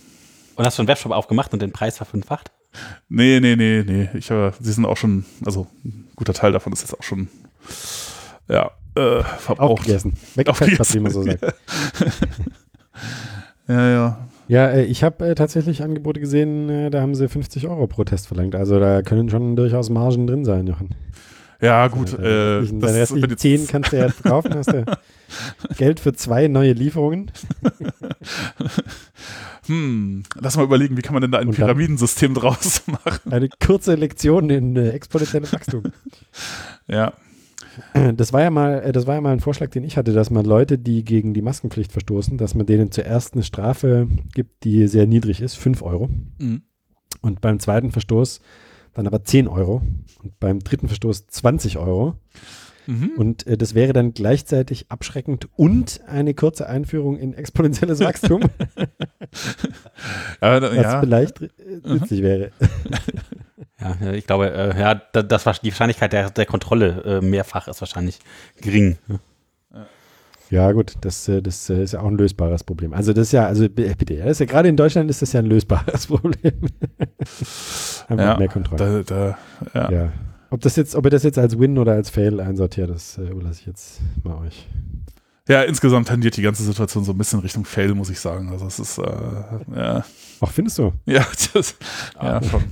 Und 0.56 0.66
hast 0.66 0.78
du 0.78 0.82
einen 0.82 0.88
Webshop 0.88 1.12
aufgemacht 1.12 1.54
und 1.54 1.62
den 1.62 1.72
Preis 1.72 1.98
verfünffacht? 1.98 2.52
Nee, 3.10 3.40
nee, 3.40 3.56
nee, 3.56 3.84
nee. 3.86 4.10
Ich, 4.16 4.30
äh, 4.32 4.52
sie 4.60 4.72
sind 4.72 4.86
auch 4.86 4.98
schon, 4.98 5.26
also 5.46 5.68
ein 5.86 6.08
guter 6.16 6.34
Teil 6.34 6.52
davon 6.52 6.74
ist 6.74 6.82
jetzt 6.82 6.98
auch 6.98 7.04
schon, 7.04 7.28
ja, 8.48 8.72
äh, 8.96 9.24
verbraucht. 9.24 9.80
Aufgegessen. 9.80 10.14
Weggefetzt, 10.36 10.94
wie 10.96 11.00
man 11.00 11.12
so 11.12 11.24
sagt. 11.24 11.42
ja, 13.68 13.90
ja. 13.90 14.28
Ja, 14.48 14.70
äh, 14.70 14.84
ich 14.84 15.04
habe 15.04 15.30
äh, 15.30 15.36
tatsächlich 15.36 15.84
Angebote 15.84 16.20
gesehen, 16.20 16.70
äh, 16.70 16.90
da 16.90 17.02
haben 17.02 17.16
sie 17.16 17.30
50 17.30 17.68
Euro 17.68 17.88
pro 17.88 18.04
Test 18.04 18.28
verlangt. 18.28 18.56
Also 18.56 18.80
da 18.80 19.02
können 19.02 19.30
schon 19.30 19.56
durchaus 19.56 19.90
Margen 19.90 20.28
drin 20.28 20.44
sein, 20.46 20.68
Jochen. 20.68 20.90
Ja, 21.62 21.88
gut. 21.88 22.18
Äh, 22.20 22.60
Äh, 22.60 22.66
Deine 22.68 23.00
das, 23.00 23.14
wenn 23.16 23.38
10 23.38 23.68
kannst 23.68 23.94
du 23.94 23.98
ja 23.98 24.10
verkaufen, 24.10 24.54
hast 24.54 24.72
du 24.72 24.84
Geld 25.78 26.00
für 26.00 26.14
zwei 26.14 26.48
neue 26.48 26.74
Lieferungen. 26.74 27.32
hm, 29.68 30.24
lass 30.36 30.58
mal 30.58 30.64
überlegen, 30.64 30.98
wie 30.98 31.02
kann 31.02 31.14
man 31.14 31.22
denn 31.22 31.32
da 31.32 31.40
ein 31.40 31.52
Pyramidensystem 31.52 32.34
draus 32.34 32.84
machen? 32.88 33.32
Eine 33.32 33.50
kurze 33.50 33.96
Lektion 33.96 34.50
in 34.50 34.76
äh, 34.76 34.90
exponentielles 34.90 35.54
Wachstum. 35.54 35.84
Ja. 36.88 37.14
Das 38.16 38.34
war 38.34 38.42
ja 38.42 38.52
mal, 38.52 38.84
äh, 38.84 38.92
das 38.92 39.08
war 39.08 39.16
ja 39.16 39.22
mal 39.22 39.34
ein 39.34 39.40
Vorschlag, 39.40 39.70
den 39.70 39.84
ich 39.84 39.98
hatte, 39.98 40.14
dass 40.14 40.30
man 40.30 40.46
Leute, 40.46 40.78
die 40.78 41.04
gegen 41.04 41.34
die 41.34 41.42
Maskenpflicht 41.42 41.92
verstoßen, 41.92 42.38
dass 42.38 42.54
man 42.54 42.66
denen 42.66 42.92
zuerst 42.92 43.34
eine 43.34 43.44
Strafe 43.44 44.08
gibt, 44.34 44.64
die 44.64 44.88
sehr 44.88 45.08
niedrig 45.08 45.42
ist, 45.42 45.56
5 45.56 45.82
Euro. 45.82 46.10
Mhm. 46.38 46.62
Und 47.22 47.42
beim 47.42 47.60
zweiten 47.60 47.92
Verstoß 47.92 48.42
dann 48.94 49.08
aber 49.08 49.24
10 49.24 49.48
Euro. 49.48 49.82
Und 50.22 50.40
beim 50.40 50.60
dritten 50.60 50.88
Verstoß 50.88 51.28
20 51.28 51.78
Euro. 51.78 52.16
Mhm. 52.88 53.12
Und 53.18 53.48
äh, 53.48 53.58
das 53.58 53.76
wäre 53.76 53.94
dann 53.94 54.14
gleichzeitig 54.14 54.88
abschreckend 54.90 55.48
und 55.56 56.02
eine 56.08 56.34
kurze 56.34 56.68
Einführung 56.68 57.18
in 57.18 57.34
exponentielles 57.34 58.00
Wachstum, 58.02 58.42
ja, 60.42 60.62
was 60.62 60.76
ja. 60.76 61.00
vielleicht 61.00 61.42
äh, 61.42 61.50
nützlich 61.86 62.22
wäre. 62.22 62.52
Ja, 63.80 64.12
ich 64.14 64.26
glaube, 64.26 64.50
äh, 64.54 64.80
ja, 64.80 64.96
da- 64.96 65.24
das 65.24 65.46
war 65.46 65.54
die 65.62 65.70
Wahrscheinlichkeit 65.72 66.14
der, 66.14 66.30
der 66.30 66.46
Kontrolle 66.46 67.20
äh, 67.22 67.26
mehrfach 67.26 67.68
ist 67.68 67.82
wahrscheinlich 67.82 68.20
gering. 68.62 68.98
Ja, 70.50 70.72
gut, 70.72 70.94
das, 71.02 71.28
äh, 71.28 71.42
das 71.42 71.70
äh, 71.70 71.84
ist 71.84 71.92
ja 71.94 72.00
auch 72.00 72.08
ein 72.08 72.18
lösbares 72.18 72.64
Problem. 72.64 72.94
Also 72.94 73.12
das 73.12 73.28
ist 73.28 73.32
ja, 73.34 73.46
also 73.46 73.68
bitte, 73.68 74.16
das 74.18 74.32
ist 74.32 74.40
ja 74.40 74.46
gerade 74.46 74.70
in 74.70 74.78
Deutschland 74.78 75.10
ist 75.10 75.22
das 75.22 75.34
ja 75.34 75.40
ein 75.42 75.48
lösbares 75.48 76.08
Problem. 76.08 76.54
Einfach 78.08 78.26
Ja, 78.26 78.38
mehr 78.38 78.48
Kontrolle. 78.48 79.04
Da, 79.04 79.38
da, 79.74 79.74
ja. 79.74 79.92
Ja. 79.92 80.12
Ob 80.54 80.62
das 80.62 80.76
jetzt, 80.76 80.94
ob 80.96 81.04
ihr 81.06 81.10
das 81.10 81.24
jetzt 81.24 81.40
als 81.40 81.58
Win 81.58 81.80
oder 81.80 81.94
als 81.94 82.12
Fail 82.12 82.40
einsortiert, 82.40 82.92
das 82.92 83.18
äh, 83.18 83.24
überlasse 83.24 83.62
ich 83.62 83.66
jetzt 83.66 84.02
mal 84.24 84.38
euch. 84.46 84.68
ja, 85.50 85.64
insgesamt 85.64 86.08
tendiert 86.10 86.38
die 86.38 86.44
ganze 86.44 86.62
Situation 86.62 87.04
so 87.04 87.12
ein 87.12 87.18
bisschen 87.18 87.40
Richtung 87.40 87.66
Fail, 87.66 87.96
muss 87.96 88.12
ich 88.12 88.20
sagen. 88.20 88.50
Also 88.52 88.68
es 88.68 88.78
ist, 88.78 89.00
äh, 89.00 89.04
ja, 89.76 90.06
Ach, 90.42 90.52
findest 90.52 90.78
du? 90.78 90.94
ja, 91.08 91.26
das, 91.56 91.76
ja, 92.22 92.40
schon. 92.44 92.64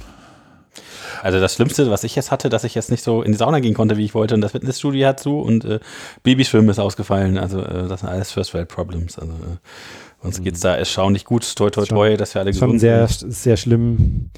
Also 1.24 1.40
das 1.40 1.56
Schlimmste, 1.56 1.90
was 1.90 2.04
ich 2.04 2.16
jetzt 2.16 2.30
hatte, 2.30 2.50
dass 2.50 2.64
ich 2.64 2.76
jetzt 2.76 2.92
nicht 2.92 3.04
so 3.04 3.24
in 3.24 3.32
die 3.32 3.38
Sauna 3.38 3.60
gehen 3.62 3.74
konnte, 3.74 3.98
wie 3.98 4.06
ich 4.06 4.14
wollte 4.14 4.36
und 4.36 4.42
das 4.42 4.52
Fitnessstudio 4.52 5.08
hat 5.08 5.20
zu 5.20 5.40
und 5.40 5.66
äh, 5.66 5.80
Babyschwimmen 6.24 6.70
ist 6.70 6.80
ausgefallen. 6.80 7.38
Also 7.40 7.62
äh, 7.62 7.88
das 7.88 8.02
sind 8.02 8.10
alles 8.10 8.32
First 8.32 8.54
World 8.54 8.70
Problems. 8.70 9.18
Also 9.18 9.34
äh, 9.34 10.26
uns 10.26 10.42
geht's 10.42 10.60
da 10.60 10.76
erstaunlich 10.76 11.26
gut. 11.26 11.56
Toi, 11.56 11.72
toi, 11.72 11.86
Schon- 11.86 11.96
toi, 11.98 12.16
dass 12.16 12.36
wir 12.36 12.42
alle 12.42 12.54
Schon 12.54 12.68
gesund 12.74 12.80
sehr, 12.80 13.08
sind. 13.08 13.34
sehr 13.34 13.58
schlimm, 13.58 14.30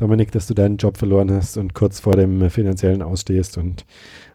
Dominik, 0.00 0.32
dass 0.32 0.46
du 0.46 0.54
deinen 0.54 0.76
Job 0.78 0.96
verloren 0.96 1.30
hast 1.30 1.56
und 1.56 1.74
kurz 1.74 2.00
vor 2.00 2.14
dem 2.16 2.40
äh, 2.42 2.50
finanziellen 2.50 3.02
ausstehst 3.02 3.58
und 3.58 3.84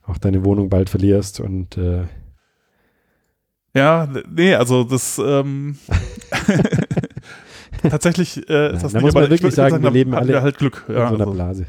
auch 0.06 0.18
deine 0.18 0.46
Wohnung 0.46 0.70
bald 0.70 0.90
verlierst 0.90 1.40
und 1.40 1.78
äh, 1.78 2.04
Ja, 3.76 4.08
nee, 4.30 4.54
also 4.56 4.84
das 4.84 5.20
ähm, 5.24 5.78
tatsächlich 7.90 8.38
äh, 8.50 8.74
ist 8.74 8.84
das 8.84 8.92
Da 8.94 8.98
nicht, 9.00 9.06
muss 9.06 9.14
man 9.14 9.30
wirklich 9.30 9.54
sagen, 9.56 9.78
da 9.78 9.84
wir 9.84 9.92
leben 9.92 10.14
alle 10.14 10.42
halt 10.42 10.58
Glück. 10.58 10.86
in 10.88 10.96
Ja, 10.96 11.10
so 11.10 11.16
einer 11.16 11.24
also, 11.26 11.34
Blase. 11.34 11.66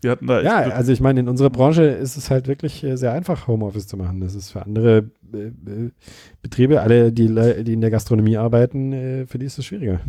wir 0.00 0.10
hatten 0.10 0.26
da 0.26 0.40
Ja, 0.40 0.62
Glück. 0.62 0.74
also 0.74 0.92
ich 0.92 1.00
meine, 1.00 1.20
in 1.20 1.28
unserer 1.28 1.50
Branche 1.50 1.82
ist 1.82 2.16
es 2.16 2.30
halt 2.30 2.46
wirklich 2.48 2.82
äh, 2.84 2.96
sehr 2.96 3.12
einfach, 3.12 3.46
Homeoffice 3.48 3.86
zu 3.86 3.96
machen. 3.96 4.20
Das 4.20 4.34
ist 4.34 4.50
für 4.52 4.62
andere 4.64 5.10
Betriebe, 6.42 6.80
alle, 6.80 7.12
die, 7.12 7.28
die 7.64 7.72
in 7.72 7.80
der 7.80 7.90
Gastronomie 7.90 8.36
arbeiten, 8.36 8.92
äh, 8.92 9.26
für 9.26 9.38
die 9.38 9.46
ist 9.46 9.58
es 9.58 9.64
schwieriger. 9.66 10.00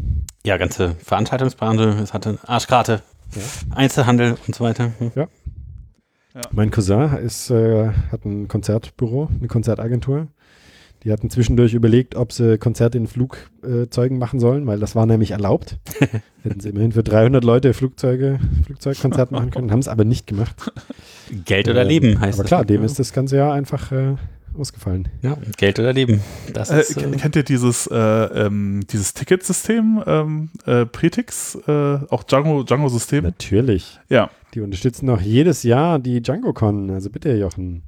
Ja, 0.46 0.58
ganze 0.58 0.96
Veranstaltungsbranche, 1.04 1.98
es 2.02 2.14
hatte 2.14 2.38
Arschkarte, 2.46 3.02
Ja. 3.36 3.42
Einzelhandel 3.76 4.36
und 4.48 4.56
so 4.56 4.64
weiter. 4.64 4.92
Hm. 5.00 5.12
Mein 6.52 6.72
Cousin 6.72 7.18
ist, 7.18 7.50
äh, 7.50 7.90
hat 8.12 8.24
ein 8.26 8.48
Konzertbüro, 8.48 9.30
eine 9.38 9.48
Konzertagentur. 9.48 10.28
Die 11.04 11.12
hatten 11.14 11.30
zwischendurch 11.30 11.74
überlegt, 11.74 12.16
ob 12.16 12.34
sie 12.34 12.58
Konzerte 12.58 12.98
in 12.98 13.08
Flugzeugen 13.08 14.18
machen 14.20 14.40
sollen, 14.42 14.68
weil 14.68 14.80
das 14.80 14.96
war 14.96 15.06
nämlich 15.06 15.32
erlaubt. 15.32 15.78
Hätten 16.44 16.60
sie 16.60 16.70
immerhin 16.70 16.92
für 16.92 17.04
300 17.04 17.42
Leute 17.44 17.74
Flugzeuge, 17.74 18.38
Flugzeugkonzert 18.66 19.32
machen 19.32 19.50
können, 19.50 19.72
haben 19.72 19.80
es 19.80 19.88
aber 19.88 20.04
nicht 20.04 20.28
gemacht. 20.28 20.56
Geld 21.46 21.70
oder 21.70 21.84
Ähm, 21.84 21.88
Leben 21.88 22.20
heißt 22.20 22.38
Aber 22.38 22.44
das. 22.44 22.48
klar, 22.50 22.66
dem 22.66 22.84
ist 22.84 23.00
das 23.00 23.14
ganze 23.14 23.38
Jahr 23.38 23.54
einfach 23.54 23.94
äh, 23.94 24.16
ausgefallen. 24.58 25.08
Ja, 25.22 25.38
Geld 25.58 25.80
oder 25.80 25.94
Leben. 25.94 26.22
Das 26.54 26.70
Äh, 26.70 26.82
ist, 26.82 26.98
äh, 26.98 27.10
kennt 27.12 27.36
ihr 27.36 27.44
dieses, 27.44 27.88
äh, 27.88 27.96
ähm, 27.98 28.82
dieses 28.92 29.14
Ticketsystem, 29.14 30.04
ähm, 30.06 30.50
äh, 30.66 30.86
Pretix, 30.86 31.56
äh, 31.68 32.00
auch 32.10 32.24
Django, 32.24 32.64
Django-System? 32.64 33.24
Natürlich. 33.24 34.00
Ja, 34.10 34.30
Die 34.54 34.62
unterstützen 34.62 35.10
auch 35.10 35.22
jedes 35.22 35.64
Jahr 35.64 36.00
die 36.00 36.22
DjangoCon. 36.22 36.90
Also 36.92 37.10
bitte, 37.10 37.36
Jochen. 37.36 37.84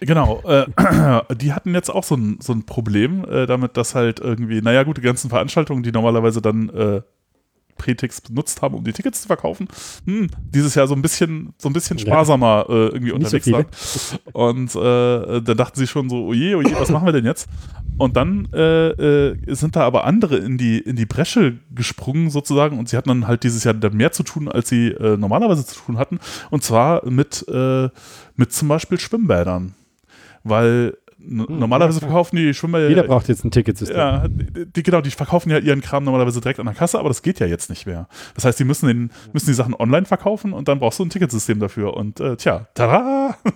genau. 0.00 0.40
Äh, 0.46 0.66
die 1.36 1.52
hatten 1.52 1.74
jetzt 1.74 1.90
auch 1.90 2.04
so 2.04 2.16
ein, 2.16 2.38
so 2.40 2.52
ein 2.52 2.64
Problem 2.64 3.24
äh, 3.30 3.46
damit, 3.46 3.76
dass 3.76 3.94
halt 3.94 4.18
irgendwie, 4.20 4.62
naja 4.62 4.82
gut, 4.84 4.96
die 4.96 5.02
ganzen 5.02 5.28
Veranstaltungen, 5.30 5.82
die 5.82 5.92
normalerweise 5.92 6.40
dann 6.40 6.68
äh, 6.70 7.02
Pretix 7.80 8.20
benutzt 8.20 8.60
haben, 8.60 8.74
um 8.74 8.84
die 8.84 8.92
Tickets 8.92 9.22
zu 9.22 9.26
verkaufen, 9.26 9.66
hm, 10.04 10.28
dieses 10.54 10.74
Jahr 10.74 10.86
so 10.86 10.94
ein 10.94 11.00
bisschen, 11.00 11.54
so 11.56 11.68
ein 11.68 11.72
bisschen 11.72 11.98
sparsamer 11.98 12.66
äh, 12.68 12.72
irgendwie 12.72 13.12
Nicht 13.12 13.30
so 13.30 13.36
unterwegs 13.36 13.44
viele. 13.44 13.56
waren. 13.56 13.66
Und 14.32 14.74
äh, 14.76 15.40
dann 15.42 15.56
dachten 15.56 15.78
sie 15.78 15.86
schon 15.86 16.10
so, 16.10 16.26
oje, 16.26 16.56
oje, 16.56 16.74
was 16.78 16.90
machen 16.90 17.06
wir 17.06 17.12
denn 17.12 17.24
jetzt? 17.24 17.48
Und 17.96 18.16
dann 18.16 18.48
äh, 18.52 18.88
äh, 18.88 19.54
sind 19.54 19.76
da 19.76 19.82
aber 19.82 20.04
andere 20.04 20.36
in 20.36 20.58
die, 20.58 20.78
in 20.78 20.96
die 20.96 21.06
Bresche 21.06 21.58
gesprungen 21.74 22.30
sozusagen 22.30 22.78
und 22.78 22.88
sie 22.88 22.96
hatten 22.96 23.08
dann 23.08 23.26
halt 23.26 23.44
dieses 23.44 23.64
Jahr 23.64 23.74
mehr 23.92 24.12
zu 24.12 24.22
tun, 24.22 24.48
als 24.48 24.68
sie 24.68 24.88
äh, 24.88 25.16
normalerweise 25.16 25.64
zu 25.64 25.80
tun 25.80 25.98
hatten. 25.98 26.18
Und 26.50 26.62
zwar 26.62 27.06
mit, 27.08 27.46
äh, 27.48 27.88
mit 28.36 28.52
zum 28.52 28.68
Beispiel 28.68 29.00
Schwimmbädern. 29.00 29.74
Weil 30.44 30.96
n- 31.22 31.46
normalerweise 31.48 32.00
verkaufen 32.00 32.36
die 32.36 32.52
Schwimmbäder 32.54 32.88
Jeder 32.88 33.02
braucht 33.04 33.28
jetzt 33.28 33.44
ein 33.44 33.50
Ticketsystem. 33.50 33.96
ja, 33.96 34.28
die, 34.28 34.66
die, 34.72 34.82
genau, 34.82 35.00
die 35.00 35.10
verkaufen 35.10 35.50
ja 35.50 35.58
ihren 35.58 35.80
Kram 35.80 36.04
normalerweise 36.04 36.40
direkt 36.40 36.60
an 36.60 36.66
der 36.66 36.74
Kasse, 36.74 36.98
aber 36.98 37.08
das 37.08 37.22
geht 37.22 37.40
ja 37.40 37.46
jetzt 37.46 37.70
nicht 37.70 37.86
mehr. 37.86 38.08
Das 38.34 38.44
heißt, 38.44 38.58
die 38.58 38.64
müssen, 38.64 38.86
den, 38.86 39.10
müssen 39.32 39.46
die 39.46 39.54
Sachen 39.54 39.74
online 39.74 40.06
verkaufen 40.06 40.52
und 40.52 40.68
dann 40.68 40.78
brauchst 40.78 40.98
du 40.98 41.04
ein 41.04 41.10
Ticketsystem 41.10 41.58
dafür. 41.60 41.94
Und 41.96 42.20
äh, 42.20 42.36
tja, 42.36 42.66
tada! 42.74 43.36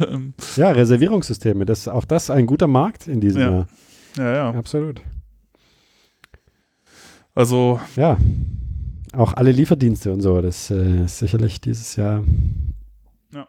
Ähm, 0.00 0.32
Ja, 0.56 0.70
Reservierungssysteme. 0.70 1.66
Das, 1.66 1.86
auch 1.86 2.06
das 2.06 2.30
ein 2.30 2.46
guter 2.46 2.66
Markt 2.66 3.06
in 3.08 3.20
diesem 3.20 3.42
Ja. 3.42 3.50
Jahr. 3.50 3.66
ja, 4.16 4.34
ja. 4.34 4.50
Absolut. 4.52 5.02
Also, 7.34 7.80
Ja. 7.96 8.16
Auch 9.12 9.34
alle 9.34 9.50
Lieferdienste 9.50 10.12
und 10.12 10.20
so. 10.20 10.40
Das 10.40 10.70
äh, 10.70 11.02
ist 11.04 11.18
sicherlich 11.18 11.60
dieses 11.60 11.96
Jahr 11.96 12.22
Ja. 13.34 13.46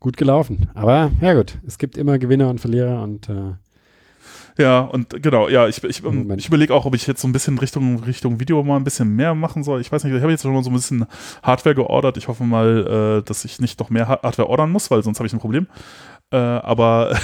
Gut 0.00 0.16
gelaufen. 0.16 0.68
Aber 0.74 1.10
ja 1.20 1.34
gut, 1.34 1.58
es 1.66 1.78
gibt 1.78 1.96
immer 1.96 2.18
Gewinner 2.18 2.48
und 2.48 2.60
Verlierer 2.60 3.02
und 3.02 3.28
äh, 3.28 3.52
ja, 4.58 4.80
und 4.80 5.22
genau, 5.22 5.48
ja, 5.48 5.68
ich, 5.68 5.82
ich, 5.84 6.04
ähm, 6.04 6.30
ich 6.36 6.48
überlege 6.48 6.74
auch, 6.74 6.84
ob 6.84 6.94
ich 6.94 7.06
jetzt 7.06 7.22
so 7.22 7.28
ein 7.28 7.32
bisschen 7.32 7.56
Richtung, 7.58 8.02
Richtung 8.02 8.40
Video 8.40 8.62
mal 8.62 8.76
ein 8.76 8.84
bisschen 8.84 9.14
mehr 9.14 9.34
machen 9.34 9.62
soll. 9.62 9.80
Ich 9.80 9.90
weiß 9.90 10.04
nicht, 10.04 10.14
ich 10.14 10.20
habe 10.20 10.32
jetzt 10.32 10.42
schon 10.42 10.52
mal 10.52 10.62
so 10.62 10.68
ein 10.70 10.74
bisschen 10.74 11.06
Hardware 11.42 11.74
geordert. 11.74 12.16
Ich 12.18 12.28
hoffe 12.28 12.44
mal, 12.44 13.20
äh, 13.20 13.26
dass 13.26 13.44
ich 13.46 13.60
nicht 13.60 13.78
noch 13.80 13.88
mehr 13.88 14.08
Ha- 14.08 14.20
Hardware 14.22 14.48
ordern 14.50 14.70
muss, 14.70 14.90
weil 14.90 15.02
sonst 15.02 15.18
habe 15.18 15.26
ich 15.28 15.32
ein 15.32 15.38
Problem. 15.38 15.66
Äh, 16.32 16.36
aber 16.36 17.16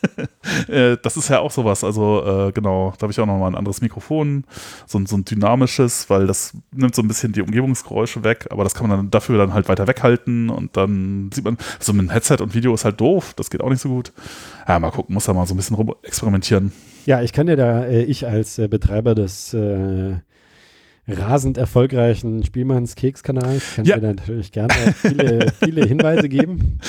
äh, 0.68 0.96
das 1.02 1.16
ist 1.16 1.28
ja 1.28 1.38
auch 1.38 1.52
sowas. 1.52 1.84
Also 1.84 2.48
äh, 2.48 2.52
genau, 2.52 2.92
da 2.98 3.02
habe 3.02 3.12
ich 3.12 3.20
auch 3.20 3.26
noch 3.26 3.38
mal 3.38 3.46
ein 3.46 3.54
anderes 3.54 3.80
Mikrofon, 3.80 4.42
so, 4.86 4.98
ein- 4.98 5.06
so 5.06 5.16
ein 5.16 5.24
dynamisches, 5.24 6.10
weil 6.10 6.26
das 6.26 6.54
nimmt 6.72 6.94
so 6.96 7.02
ein 7.02 7.06
bisschen 7.08 7.32
die 7.32 7.42
Umgebungsgeräusche 7.42 8.24
weg, 8.24 8.48
aber 8.50 8.64
das 8.64 8.74
kann 8.74 8.88
man 8.88 8.96
dann 8.98 9.10
dafür 9.10 9.38
dann 9.38 9.54
halt 9.54 9.68
weiter 9.68 9.86
weghalten 9.86 10.50
und 10.50 10.76
dann 10.76 11.30
sieht 11.32 11.44
man, 11.44 11.58
so 11.78 11.92
mit 11.92 12.00
einem 12.00 12.10
Headset 12.10 12.38
und 12.40 12.52
Video 12.54 12.74
ist 12.74 12.84
halt 12.84 13.00
doof, 13.00 13.34
das 13.36 13.50
geht 13.50 13.60
auch 13.60 13.70
nicht 13.70 13.82
so 13.82 13.88
gut. 13.88 14.12
Ja, 14.66 14.80
mal 14.80 14.90
gucken, 14.90 15.14
muss 15.14 15.26
da 15.26 15.32
mal 15.32 15.46
so 15.46 15.54
ein 15.54 15.56
bisschen 15.56 15.76
rum 15.76 15.94
experimentieren. 16.02 16.72
ja, 17.06 17.22
ich 17.22 17.32
kann 17.32 17.46
dir 17.46 17.56
da, 17.56 17.84
äh, 17.84 18.02
ich 18.02 18.26
als 18.26 18.58
äh, 18.58 18.66
Betreiber 18.66 19.14
des 19.14 19.56
rasend 21.08 21.56
erfolgreichen 21.58 22.44
Spielmanns 22.44 22.94
Keks-Kanals, 22.94 23.74
kann 23.76 23.84
Ja. 23.84 23.98
dir 23.98 24.08
natürlich 24.14 24.52
gerne 24.52 24.74
viele, 24.94 25.52
viele 25.58 25.84
Hinweise 25.86 26.28
geben. 26.28 26.78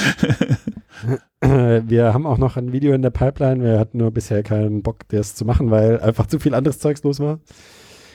Äh, 1.41 1.81
Wir 1.87 2.13
haben 2.13 2.25
auch 2.25 2.37
noch 2.37 2.57
ein 2.57 2.71
Video 2.71 2.93
in 2.93 3.01
der 3.01 3.09
Pipeline. 3.09 3.63
Wir 3.63 3.79
hatten 3.79 3.97
nur 3.97 4.11
bisher 4.11 4.43
keinen 4.43 4.81
Bock, 4.83 5.07
das 5.09 5.35
zu 5.35 5.45
machen, 5.45 5.71
weil 5.71 5.99
einfach 5.99 6.27
zu 6.27 6.39
viel 6.39 6.53
anderes 6.53 6.79
Zeugs 6.79 7.03
los 7.03 7.19
war. 7.19 7.39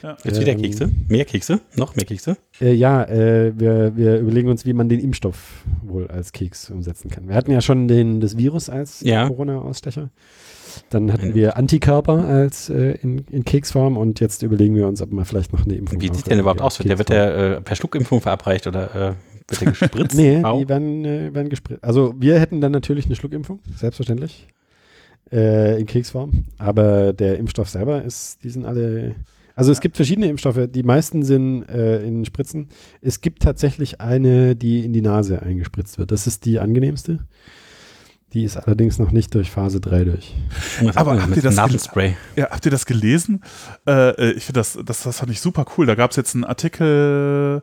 Ja. 0.03 0.17
Jetzt 0.25 0.41
wieder 0.41 0.53
Ähm, 0.53 0.63
Kekse? 0.63 0.91
Mehr 1.09 1.25
Kekse? 1.25 1.61
Noch 1.75 1.97
mehr 1.97 2.05
Kekse? 2.05 2.37
Äh, 2.61 2.75
ja, 2.75 3.03
äh, 3.05 3.53
wir, 3.59 3.97
wir 3.97 4.19
überlegen 4.19 4.49
uns, 4.49 4.65
wie 4.67 4.75
man 4.75 4.89
den 4.89 5.01
Impfstoff 5.01 5.65
wohl 5.83 6.07
als 6.09 6.33
Keks 6.33 6.71
umsetzen 6.71 7.11
kann. 7.11 7.29
Wir 7.29 7.35
hatten 7.35 7.51
ja 7.51 7.61
schon 7.61 7.89
den, 7.89 8.21
das 8.21 8.37
Virus 8.37 8.69
als 8.69 9.01
Ja. 9.01 9.27
Corona-Ausstecher. 9.27 10.11
Dann 10.91 11.11
hatten 11.13 11.35
wir 11.35 11.57
Antikörper 11.57 12.27
als 12.27 12.69
äh, 12.69 12.93
in, 13.03 13.25
in 13.31 13.45
Keksform 13.45 13.97
und 13.97 14.21
jetzt 14.21 14.43
überlegen 14.43 14.77
wir 14.77 14.87
uns, 14.87 15.01
ob 15.01 15.11
man 15.11 15.25
vielleicht 15.25 15.53
noch 15.55 15.65
eine 15.65 15.75
Impfung 15.75 16.01
Wie 16.01 16.13
sieht 16.15 16.31
denn 16.31 16.39
überhaupt 16.39 16.61
aus? 16.61 16.79
als 16.79 16.87
Der 16.87 16.99
wird 16.99 17.09
Keksform- 17.09 17.37
der 17.39 17.57
äh, 17.57 17.61
per 17.63 17.77
Schluckimpfung 17.77 18.21
verabreicht 18.21 18.67
oder 18.67 18.95
äh, 18.95 19.13
wird 19.49 19.61
der 19.61 19.69
gespritzt? 19.71 20.17
Nee, 20.17 20.43
Au. 20.43 20.59
die 20.59 20.69
werden, 20.69 21.05
äh, 21.05 21.35
werden 21.35 21.49
gespritzt. 21.49 21.85
Also 21.85 22.15
wir 22.19 22.39
hätten 22.39 22.61
dann 22.61 22.73
natürlich 22.73 23.07
eine 23.07 23.17
Schluckimpfung, 23.17 23.61
selbstverständlich. 23.77 24.49
Äh, 25.33 25.81
in 25.81 25.87
Keksform. 25.87 26.45
Aber 26.57 27.13
der 27.13 27.39
Impfstoff 27.39 27.69
selber 27.69 28.03
ist, 28.03 28.45
die 28.45 28.51
sind 28.51 28.65
alle. 28.65 29.17
Also 29.57 29.73
es 29.73 29.81
gibt 29.81 29.97
verschiedene 29.97 30.29
Impfstoffe. 30.29 30.69
Die 30.69 30.85
meisten 30.85 31.25
sind 31.25 31.65
äh, 31.69 32.03
in 32.05 32.25
Spritzen. 32.25 32.69
Es 33.01 33.21
gibt 33.21 33.43
tatsächlich 33.43 34.01
eine, 34.01 34.55
die 34.55 34.85
in 34.85 34.93
die 34.93 35.01
Nase 35.01 35.43
eingespritzt 35.43 35.99
wird. 35.99 36.13
Das 36.13 36.27
ist 36.29 36.45
die 36.45 36.61
angenehmste. 36.61 37.27
Die 38.37 38.45
ist 38.45 38.59
allerdings 38.59 38.99
noch 38.99 39.13
nicht 39.13 39.35
durch 39.35 39.51
Phase 39.51 39.81
3 39.81 40.05
durch. 40.05 40.35
Aber 40.95 41.23
habt 41.23 41.35
ihr 41.35 41.43
das? 41.43 41.57
Ja, 42.37 42.51
habt 42.51 42.67
ihr 42.67 42.71
das 42.71 42.85
gelesen? 42.85 43.41
Äh, 43.89 44.11
äh, 44.11 44.33
ich 44.33 44.45
finde 44.45 44.61
das, 44.61 44.79
das, 44.85 45.05
das 45.05 45.21
fand 45.21 45.33
ich 45.33 45.41
super 45.41 45.65
cool. 45.79 45.87
Da 45.87 45.95
gab 45.95 46.11
es 46.11 46.19
jetzt 46.19 46.35
einen 46.35 46.45
Artikel 46.45 47.63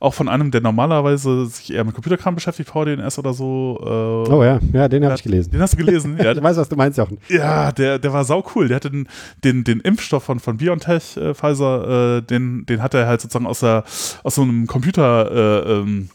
auch 0.00 0.14
von 0.14 0.30
einem, 0.30 0.50
der 0.50 0.62
normalerweise 0.62 1.44
sich 1.44 1.74
eher 1.74 1.84
mit 1.84 1.94
Computerkram 1.94 2.34
beschäftigt, 2.36 2.70
VDNS 2.70 3.18
oder 3.18 3.34
so. 3.34 3.78
Äh, 3.82 4.32
Oh 4.32 4.42
ja, 4.42 4.60
ja, 4.72 4.88
den 4.88 5.04
habe 5.04 5.14
ich 5.14 5.22
gelesen. 5.22 5.50
Den 5.50 5.60
hast 5.60 5.74
du 5.74 5.84
gelesen? 5.84 6.16
ja, 6.16 6.32
Ich 6.34 6.42
weiß, 6.42 6.56
was 6.56 6.70
du 6.70 6.76
meinst, 6.76 6.96
Jochen. 6.96 7.18
ja 7.28 7.70
der, 7.70 7.98
der 7.98 8.12
war 8.14 8.24
sau 8.24 8.42
cool. 8.54 8.68
Der 8.68 8.76
hatte 8.76 8.90
den, 8.90 9.06
den, 9.44 9.62
den 9.62 9.80
Impfstoff 9.80 10.24
von, 10.24 10.40
von 10.40 10.56
BioNTech, 10.56 11.18
äh, 11.18 11.34
Pfizer, 11.34 12.16
äh, 12.16 12.22
den, 12.22 12.64
den 12.64 12.82
hat 12.82 12.94
er 12.94 13.06
halt 13.06 13.20
sozusagen 13.20 13.46
aus, 13.46 13.60
der, 13.60 13.84
aus 14.22 14.36
so 14.36 14.40
einem 14.40 14.66
Computer, 14.66 15.66
äh, 15.66 15.72
ähm, 15.80 16.08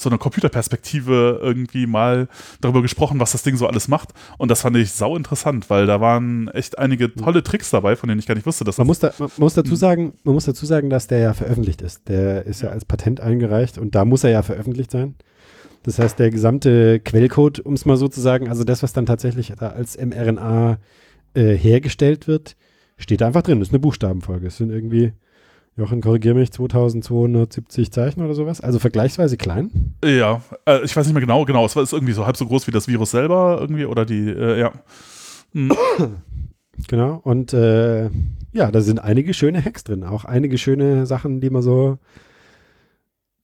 so 0.00 0.08
einer 0.08 0.18
Computerperspektive 0.18 1.40
irgendwie 1.42 1.86
mal 1.86 2.28
darüber 2.60 2.82
gesprochen, 2.82 3.20
was 3.20 3.32
das 3.32 3.42
Ding 3.42 3.56
so 3.56 3.66
alles 3.66 3.88
macht. 3.88 4.10
Und 4.38 4.50
das 4.50 4.62
fand 4.62 4.76
ich 4.76 4.92
sau 4.92 5.16
interessant, 5.16 5.70
weil 5.70 5.86
da 5.86 6.00
waren 6.00 6.48
echt 6.48 6.78
einige 6.78 7.12
tolle 7.14 7.42
Tricks 7.42 7.70
dabei, 7.70 7.96
von 7.96 8.08
denen 8.08 8.20
ich 8.20 8.26
gar 8.26 8.34
nicht 8.34 8.46
wusste, 8.46 8.64
dass 8.64 8.78
Man 8.78 8.86
das 8.86 8.88
muss, 8.88 8.98
da, 9.00 9.12
man 9.18 9.30
muss 9.38 9.54
dazu 9.54 9.74
sagen, 9.76 10.14
man 10.24 10.34
muss 10.34 10.44
dazu 10.44 10.66
sagen, 10.66 10.90
dass 10.90 11.06
der 11.06 11.18
ja 11.18 11.34
veröffentlicht 11.34 11.82
ist. 11.82 12.08
Der 12.08 12.46
ist 12.46 12.62
ja 12.62 12.70
als 12.70 12.84
Patent 12.84 13.20
eingereicht 13.20 13.78
und 13.78 13.94
da 13.94 14.04
muss 14.04 14.24
er 14.24 14.30
ja 14.30 14.42
veröffentlicht 14.42 14.90
sein. 14.90 15.16
Das 15.82 15.98
heißt, 15.98 16.18
der 16.18 16.30
gesamte 16.30 17.00
Quellcode, 17.00 17.60
um 17.60 17.74
es 17.74 17.86
mal 17.86 17.96
so 17.96 18.08
zu 18.08 18.20
sagen, 18.20 18.48
also 18.48 18.64
das, 18.64 18.82
was 18.82 18.92
dann 18.92 19.06
tatsächlich 19.06 19.52
da 19.58 19.70
als 19.70 19.96
mRNA 19.96 20.78
äh, 21.34 21.54
hergestellt 21.54 22.26
wird, 22.26 22.56
steht 22.98 23.20
da 23.20 23.26
einfach 23.26 23.42
drin. 23.42 23.60
Das 23.60 23.68
ist 23.68 23.74
eine 23.74 23.80
Buchstabenfolge. 23.80 24.48
Es 24.48 24.56
sind 24.56 24.70
irgendwie, 24.70 25.12
Jochen, 25.78 26.00
korrigier 26.00 26.34
mich, 26.34 26.50
2270 26.50 27.92
Zeichen 27.92 28.22
oder 28.22 28.34
sowas. 28.34 28.60
Also 28.60 28.78
vergleichsweise 28.78 29.36
klein. 29.36 29.94
Ja, 30.04 30.42
äh, 30.66 30.84
ich 30.84 30.96
weiß 30.96 31.06
nicht 31.06 31.14
mehr 31.14 31.20
genau, 31.20 31.44
genau, 31.44 31.64
es 31.64 31.76
war 31.76 31.82
ist 31.82 31.92
irgendwie 31.92 32.12
so 32.12 32.26
halb 32.26 32.36
so 32.36 32.46
groß 32.46 32.66
wie 32.66 32.72
das 32.72 32.88
Virus 32.88 33.12
selber 33.12 33.58
irgendwie 33.60 33.86
oder 33.86 34.04
die, 34.04 34.28
äh, 34.28 34.58
ja. 34.58 34.72
Hm. 35.52 35.72
Genau. 36.86 37.20
Und 37.24 37.52
äh, 37.54 38.10
ja, 38.52 38.70
da 38.70 38.80
sind 38.80 39.00
einige 39.00 39.34
schöne 39.34 39.64
Hacks 39.64 39.82
drin. 39.82 40.04
Auch 40.04 40.24
einige 40.24 40.58
schöne 40.58 41.06
Sachen, 41.06 41.40
die 41.40 41.50
man 41.50 41.62
so 41.62 41.98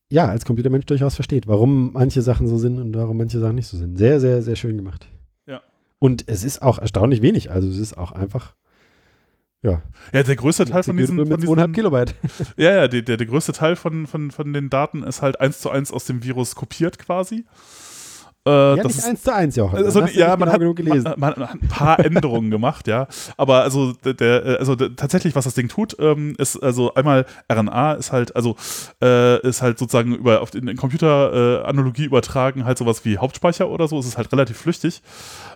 ja, 0.08 0.26
als 0.26 0.44
Computermensch 0.44 0.86
durchaus 0.86 1.14
versteht, 1.16 1.48
warum 1.48 1.92
manche 1.92 2.22
Sachen 2.22 2.46
so 2.46 2.58
sind 2.58 2.78
und 2.78 2.94
warum 2.94 3.16
manche 3.16 3.40
Sachen 3.40 3.56
nicht 3.56 3.66
so 3.66 3.76
sind. 3.76 3.98
Sehr, 3.98 4.20
sehr, 4.20 4.42
sehr 4.42 4.54
schön 4.54 4.76
gemacht. 4.76 5.08
Ja. 5.46 5.60
Und 5.98 6.24
es 6.28 6.44
ist 6.44 6.62
auch 6.62 6.78
erstaunlich 6.78 7.22
wenig. 7.22 7.50
Also 7.50 7.68
es 7.68 7.78
ist 7.78 7.98
auch 7.98 8.12
einfach, 8.12 8.54
ja, 9.64 9.82
Ja, 10.12 10.22
der 10.22 10.36
größte 10.36 10.66
Teil 10.66 10.82
von 10.82 10.96
diesen, 10.96 11.16
mit 11.16 11.28
von 11.28 11.40
2,5 11.40 11.40
diesen 11.40 11.72
Kilobyte. 11.72 12.14
Ja, 12.56 12.74
ja, 12.74 12.88
der, 12.88 13.02
der, 13.02 13.16
der 13.16 13.26
größte 13.26 13.52
Teil 13.52 13.76
von, 13.76 14.06
von, 14.06 14.30
von 14.30 14.52
den 14.52 14.68
Daten 14.68 15.02
ist 15.02 15.22
halt 15.22 15.40
eins 15.40 15.60
zu 15.60 15.70
eins 15.70 15.90
aus 15.90 16.04
dem 16.04 16.22
Virus 16.22 16.54
kopiert 16.54 16.98
quasi. 16.98 17.44
Äh, 18.46 18.50
Ja, 18.50 18.76
das 18.76 18.84
nicht 18.86 18.98
ist, 18.98 19.04
eins 19.08 19.22
zu 19.22 19.34
eins, 19.34 19.56
Jochen. 19.56 19.76
Also, 19.76 20.00
ja, 20.00 20.04
nicht 20.06 20.16
man 20.18 20.38
genau 20.38 20.52
hat, 20.52 20.60
genug 20.60 20.76
gelesen. 20.76 21.04
man, 21.16 21.34
man 21.38 21.48
hat 21.48 21.54
ein 21.62 21.68
paar 21.68 21.98
Änderungen 22.04 22.50
gemacht, 22.50 22.86
ja. 22.86 23.06
Aber 23.36 23.62
also 23.62 23.92
der, 24.04 24.58
also 24.58 24.74
der, 24.76 24.94
tatsächlich, 24.96 25.34
was 25.34 25.44
das 25.44 25.54
Ding 25.54 25.68
tut, 25.68 25.96
ähm, 25.98 26.34
ist 26.38 26.56
also 26.62 26.92
einmal 26.94 27.24
RNA 27.50 27.94
ist 27.94 28.12
halt, 28.12 28.36
also 28.36 28.56
äh, 29.02 29.40
ist 29.46 29.62
halt 29.62 29.78
sozusagen 29.78 30.14
über 30.14 30.42
auf 30.42 30.50
den, 30.50 30.66
den 30.66 30.76
Computeranalogie 30.76 32.02
äh, 32.02 32.06
übertragen, 32.06 32.64
halt 32.64 32.78
sowas 32.78 33.04
wie 33.04 33.18
Hauptspeicher 33.18 33.68
oder 33.68 33.88
so. 33.88 33.98
Es 33.98 34.06
ist 34.06 34.16
halt 34.18 34.30
relativ 34.32 34.58
flüchtig. 34.58 35.02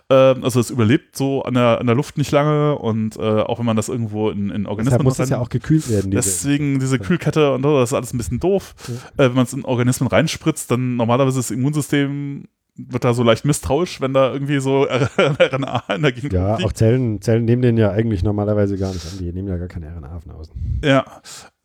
Ähm, 0.09 0.43
also 0.43 0.59
es 0.59 0.69
überlebt 0.71 1.15
so 1.15 1.43
an 1.43 1.53
der, 1.53 1.79
an 1.79 1.85
der 1.85 1.95
Luft 1.95 2.17
nicht 2.17 2.31
lange 2.31 2.75
und 2.77 3.17
äh, 3.17 3.19
auch 3.21 3.59
wenn 3.59 3.65
man 3.65 3.75
das 3.75 3.89
irgendwo 3.89 4.29
in, 4.31 4.49
in 4.49 4.63
Deshalb 4.63 4.67
Organismen 4.69 5.03
muss 5.03 5.17
das 5.17 5.29
ja 5.29 5.37
auch 5.39 5.49
gekühlt 5.49 5.87
werden. 5.89 6.11
diese- 6.11 6.23
Deswegen 6.23 6.79
diese 6.79 6.97
Kühlkette 6.99 7.53
und 7.53 7.63
so, 7.63 7.79
das 7.79 7.89
ist 7.91 7.93
alles 7.93 8.13
ein 8.13 8.17
bisschen 8.17 8.39
doof. 8.39 8.73
Äh, 9.17 9.23
wenn 9.29 9.33
man 9.33 9.43
es 9.45 9.53
in 9.53 9.63
Organismen 9.65 10.07
reinspritzt, 10.07 10.71
dann 10.71 10.95
normalerweise 10.95 11.37
das 11.37 11.51
Immunsystem 11.51 12.45
wird 12.87 13.03
da 13.03 13.13
so 13.13 13.23
leicht 13.23 13.45
misstrauisch, 13.45 13.99
wenn 14.01 14.13
da 14.13 14.31
irgendwie 14.31 14.59
so 14.59 14.83
RNA 15.17 15.83
in 15.95 16.01
der 16.01 16.11
Gegend 16.11 16.33
ja, 16.33 16.55
auch 16.55 16.59
liegt. 16.59 16.77
Zellen, 16.77 17.21
Zellen 17.21 17.45
nehmen 17.45 17.61
den 17.61 17.77
ja 17.77 17.91
eigentlich 17.91 18.23
normalerweise 18.23 18.77
gar 18.77 18.93
nicht 18.93 19.05
an. 19.05 19.17
Die 19.19 19.31
nehmen 19.31 19.47
ja 19.47 19.57
gar 19.57 19.67
keine 19.67 19.87
RNA 19.87 20.19
von 20.19 20.31
außen. 20.31 20.79
Ja. 20.83 21.03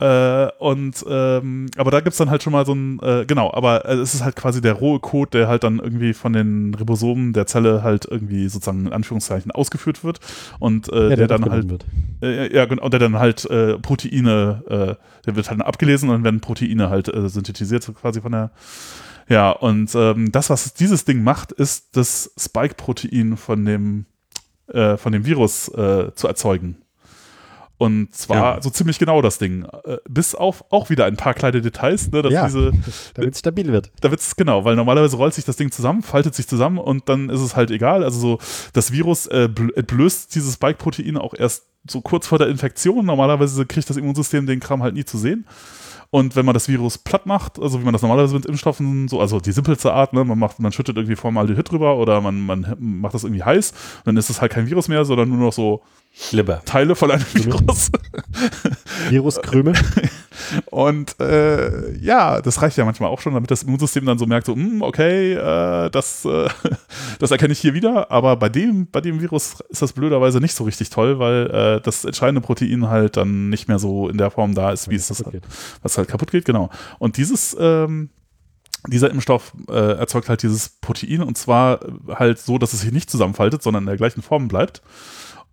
Äh, 0.00 0.50
und 0.58 1.04
ähm, 1.08 1.66
aber 1.76 1.92
da 1.92 2.00
gibt's 2.00 2.18
dann 2.18 2.28
halt 2.28 2.42
schon 2.42 2.52
mal 2.52 2.66
so 2.66 2.74
ein, 2.74 2.98
äh, 3.00 3.24
genau, 3.26 3.52
aber 3.52 3.84
äh, 3.84 3.94
es 3.94 4.12
ist 4.12 4.24
halt 4.24 4.34
quasi 4.34 4.60
der 4.60 4.72
rohe 4.72 4.98
Code, 4.98 5.30
der 5.30 5.48
halt 5.48 5.62
dann 5.62 5.78
irgendwie 5.78 6.14
von 6.14 6.32
den 6.32 6.74
Ribosomen 6.74 7.32
der 7.32 7.46
Zelle 7.46 7.84
halt 7.84 8.04
irgendwie 8.10 8.48
sozusagen 8.48 8.86
in 8.86 8.92
Anführungszeichen 8.92 9.52
ausgeführt 9.52 10.02
wird 10.02 10.18
und 10.58 10.92
äh, 10.92 11.10
Ja, 11.10 11.16
der, 11.16 11.26
dann 11.28 11.44
aufgenommen 11.44 11.70
halt 11.70 11.70
wird. 11.70 11.86
Äh, 12.22 12.54
ja, 12.54 12.64
genau, 12.64 12.84
und 12.84 12.92
der 12.92 13.00
dann 13.00 13.18
halt 13.18 13.44
äh, 13.44 13.78
Proteine, 13.78 14.62
äh, 14.68 15.24
der 15.26 15.36
wird 15.36 15.48
halt 15.48 15.62
abgelesen 15.62 16.08
und 16.08 16.16
dann 16.16 16.24
werden 16.24 16.40
Proteine 16.40 16.90
halt 16.90 17.10
synthetisiert, 17.14 17.84
so 17.84 17.92
quasi 17.92 18.20
von 18.20 18.32
der. 18.32 18.50
Ja, 19.28 19.50
und 19.50 19.94
ähm, 19.94 20.30
das, 20.32 20.50
was 20.50 20.74
dieses 20.74 21.04
Ding 21.04 21.22
macht, 21.22 21.52
ist 21.52 21.96
das 21.96 22.30
Spike-Protein 22.38 23.36
von 23.36 23.64
dem, 23.64 24.06
äh, 24.68 24.96
von 24.96 25.12
dem 25.12 25.24
Virus 25.24 25.68
äh, 25.68 26.12
zu 26.14 26.26
erzeugen. 26.28 26.78
Und 27.76 28.14
zwar 28.14 28.56
Ja. 28.56 28.62
so 28.62 28.70
ziemlich 28.70 28.98
genau 29.00 29.20
das 29.20 29.38
Ding. 29.38 29.64
Äh, 29.84 29.96
bis 30.08 30.34
auf 30.34 30.64
auch 30.70 30.90
wieder 30.90 31.06
ein 31.06 31.16
paar 31.16 31.34
kleine 31.34 31.60
Details, 31.60 32.10
ne, 32.12 32.22
dass 32.22 32.32
Ja. 32.32 32.44
diese, 32.46 32.70
Damit 33.14 33.32
es 33.34 33.40
stabil 33.40 33.72
wird. 33.72 33.90
da 34.00 34.10
wird's 34.10 34.36
genau, 34.36 34.64
weil 34.64 34.76
normalerweise 34.76 35.16
rollt 35.16 35.34
sich 35.34 35.44
das 35.44 35.56
Ding 35.56 35.72
zusammen, 35.72 36.02
faltet 36.02 36.34
sich 36.34 36.46
zusammen 36.46 36.78
und 36.78 37.08
dann 37.08 37.30
ist 37.30 37.40
es 37.40 37.56
halt 37.56 37.70
egal. 37.72 38.04
Also 38.04 38.20
so, 38.20 38.38
das 38.74 38.92
Virus 38.92 39.26
äh, 39.26 39.48
bl- 39.52 39.74
entblößt 39.74 40.34
dieses 40.34 40.54
Spike-Protein 40.54 41.16
auch 41.16 41.34
erst 41.34 41.64
so 41.88 42.00
kurz 42.00 42.26
vor 42.28 42.38
der 42.38 42.48
Infektion. 42.48 43.04
Normalerweise 43.04 43.66
kriegt 43.66 43.90
das 43.90 43.96
Immunsystem 43.96 44.46
den 44.46 44.60
Kram 44.60 44.82
halt 44.82 44.94
nie 44.94 45.04
zu 45.04 45.18
sehen. 45.18 45.44
Und 46.10 46.36
wenn 46.36 46.44
man 46.44 46.54
das 46.54 46.68
Virus 46.68 46.98
platt 46.98 47.26
macht, 47.26 47.58
also 47.58 47.80
wie 47.80 47.84
man 47.84 47.92
das 47.92 48.02
normalerweise 48.02 48.34
mit 48.34 48.46
Impfstoffen, 48.46 49.08
so, 49.08 49.20
also 49.20 49.40
die 49.40 49.52
simpelste 49.52 49.92
Art, 49.92 50.12
ne, 50.12 50.24
man 50.24 50.38
macht, 50.38 50.60
man 50.60 50.72
schüttet 50.72 50.96
irgendwie 50.96 51.16
Formaldehyd 51.16 51.70
drüber 51.70 51.96
oder 51.96 52.20
man, 52.20 52.46
man 52.46 52.76
macht 52.78 53.14
das 53.14 53.24
irgendwie 53.24 53.42
heiß, 53.42 53.72
dann 54.04 54.16
ist 54.16 54.30
es 54.30 54.40
halt 54.40 54.52
kein 54.52 54.66
Virus 54.66 54.88
mehr, 54.88 55.04
sondern 55.04 55.28
nur 55.28 55.38
noch 55.38 55.52
so 55.52 55.82
Liber. 56.30 56.62
Teile 56.64 56.94
von 56.94 57.10
einem 57.10 57.24
Virus. 57.32 57.90
Viruskrümel. 59.10 59.74
Und 60.70 61.18
äh, 61.20 61.96
ja, 61.98 62.40
das 62.40 62.62
reicht 62.62 62.76
ja 62.76 62.84
manchmal 62.84 63.10
auch 63.10 63.20
schon, 63.20 63.34
damit 63.34 63.50
das 63.50 63.64
Immunsystem 63.64 64.04
dann 64.04 64.18
so 64.18 64.26
merkt, 64.26 64.46
so, 64.46 64.54
hm, 64.54 64.82
okay, 64.82 65.32
äh, 65.32 65.90
das, 65.90 66.24
äh, 66.24 66.48
das 67.18 67.30
erkenne 67.30 67.52
ich 67.52 67.60
hier 67.60 67.74
wieder. 67.74 68.10
Aber 68.10 68.36
bei 68.36 68.48
dem, 68.48 68.86
bei 68.86 69.00
dem 69.00 69.20
Virus 69.20 69.56
ist 69.68 69.82
das 69.82 69.92
blöderweise 69.92 70.40
nicht 70.40 70.54
so 70.54 70.64
richtig 70.64 70.90
toll, 70.90 71.18
weil 71.18 71.50
äh, 71.50 71.80
das 71.80 72.04
entscheidende 72.04 72.40
Protein 72.40 72.88
halt 72.88 73.16
dann 73.16 73.48
nicht 73.48 73.68
mehr 73.68 73.78
so 73.78 74.08
in 74.08 74.18
der 74.18 74.30
Form 74.30 74.54
da 74.54 74.70
ist, 74.70 74.88
wie 74.88 74.96
es 74.96 75.08
das 75.08 75.24
geht. 75.24 75.42
was 75.82 75.98
halt 75.98 76.08
kaputt 76.08 76.30
geht, 76.30 76.44
genau. 76.44 76.70
Und 76.98 77.16
dieses, 77.16 77.56
ähm, 77.58 78.10
dieser 78.86 79.10
Impfstoff 79.10 79.52
äh, 79.68 79.98
erzeugt 79.98 80.28
halt 80.28 80.42
dieses 80.42 80.68
Protein 80.68 81.22
und 81.22 81.38
zwar 81.38 81.80
halt 82.08 82.38
so, 82.38 82.58
dass 82.58 82.72
es 82.72 82.82
sich 82.82 82.92
nicht 82.92 83.10
zusammenfaltet, 83.10 83.62
sondern 83.62 83.84
in 83.84 83.88
der 83.88 83.96
gleichen 83.96 84.22
Form 84.22 84.48
bleibt. 84.48 84.82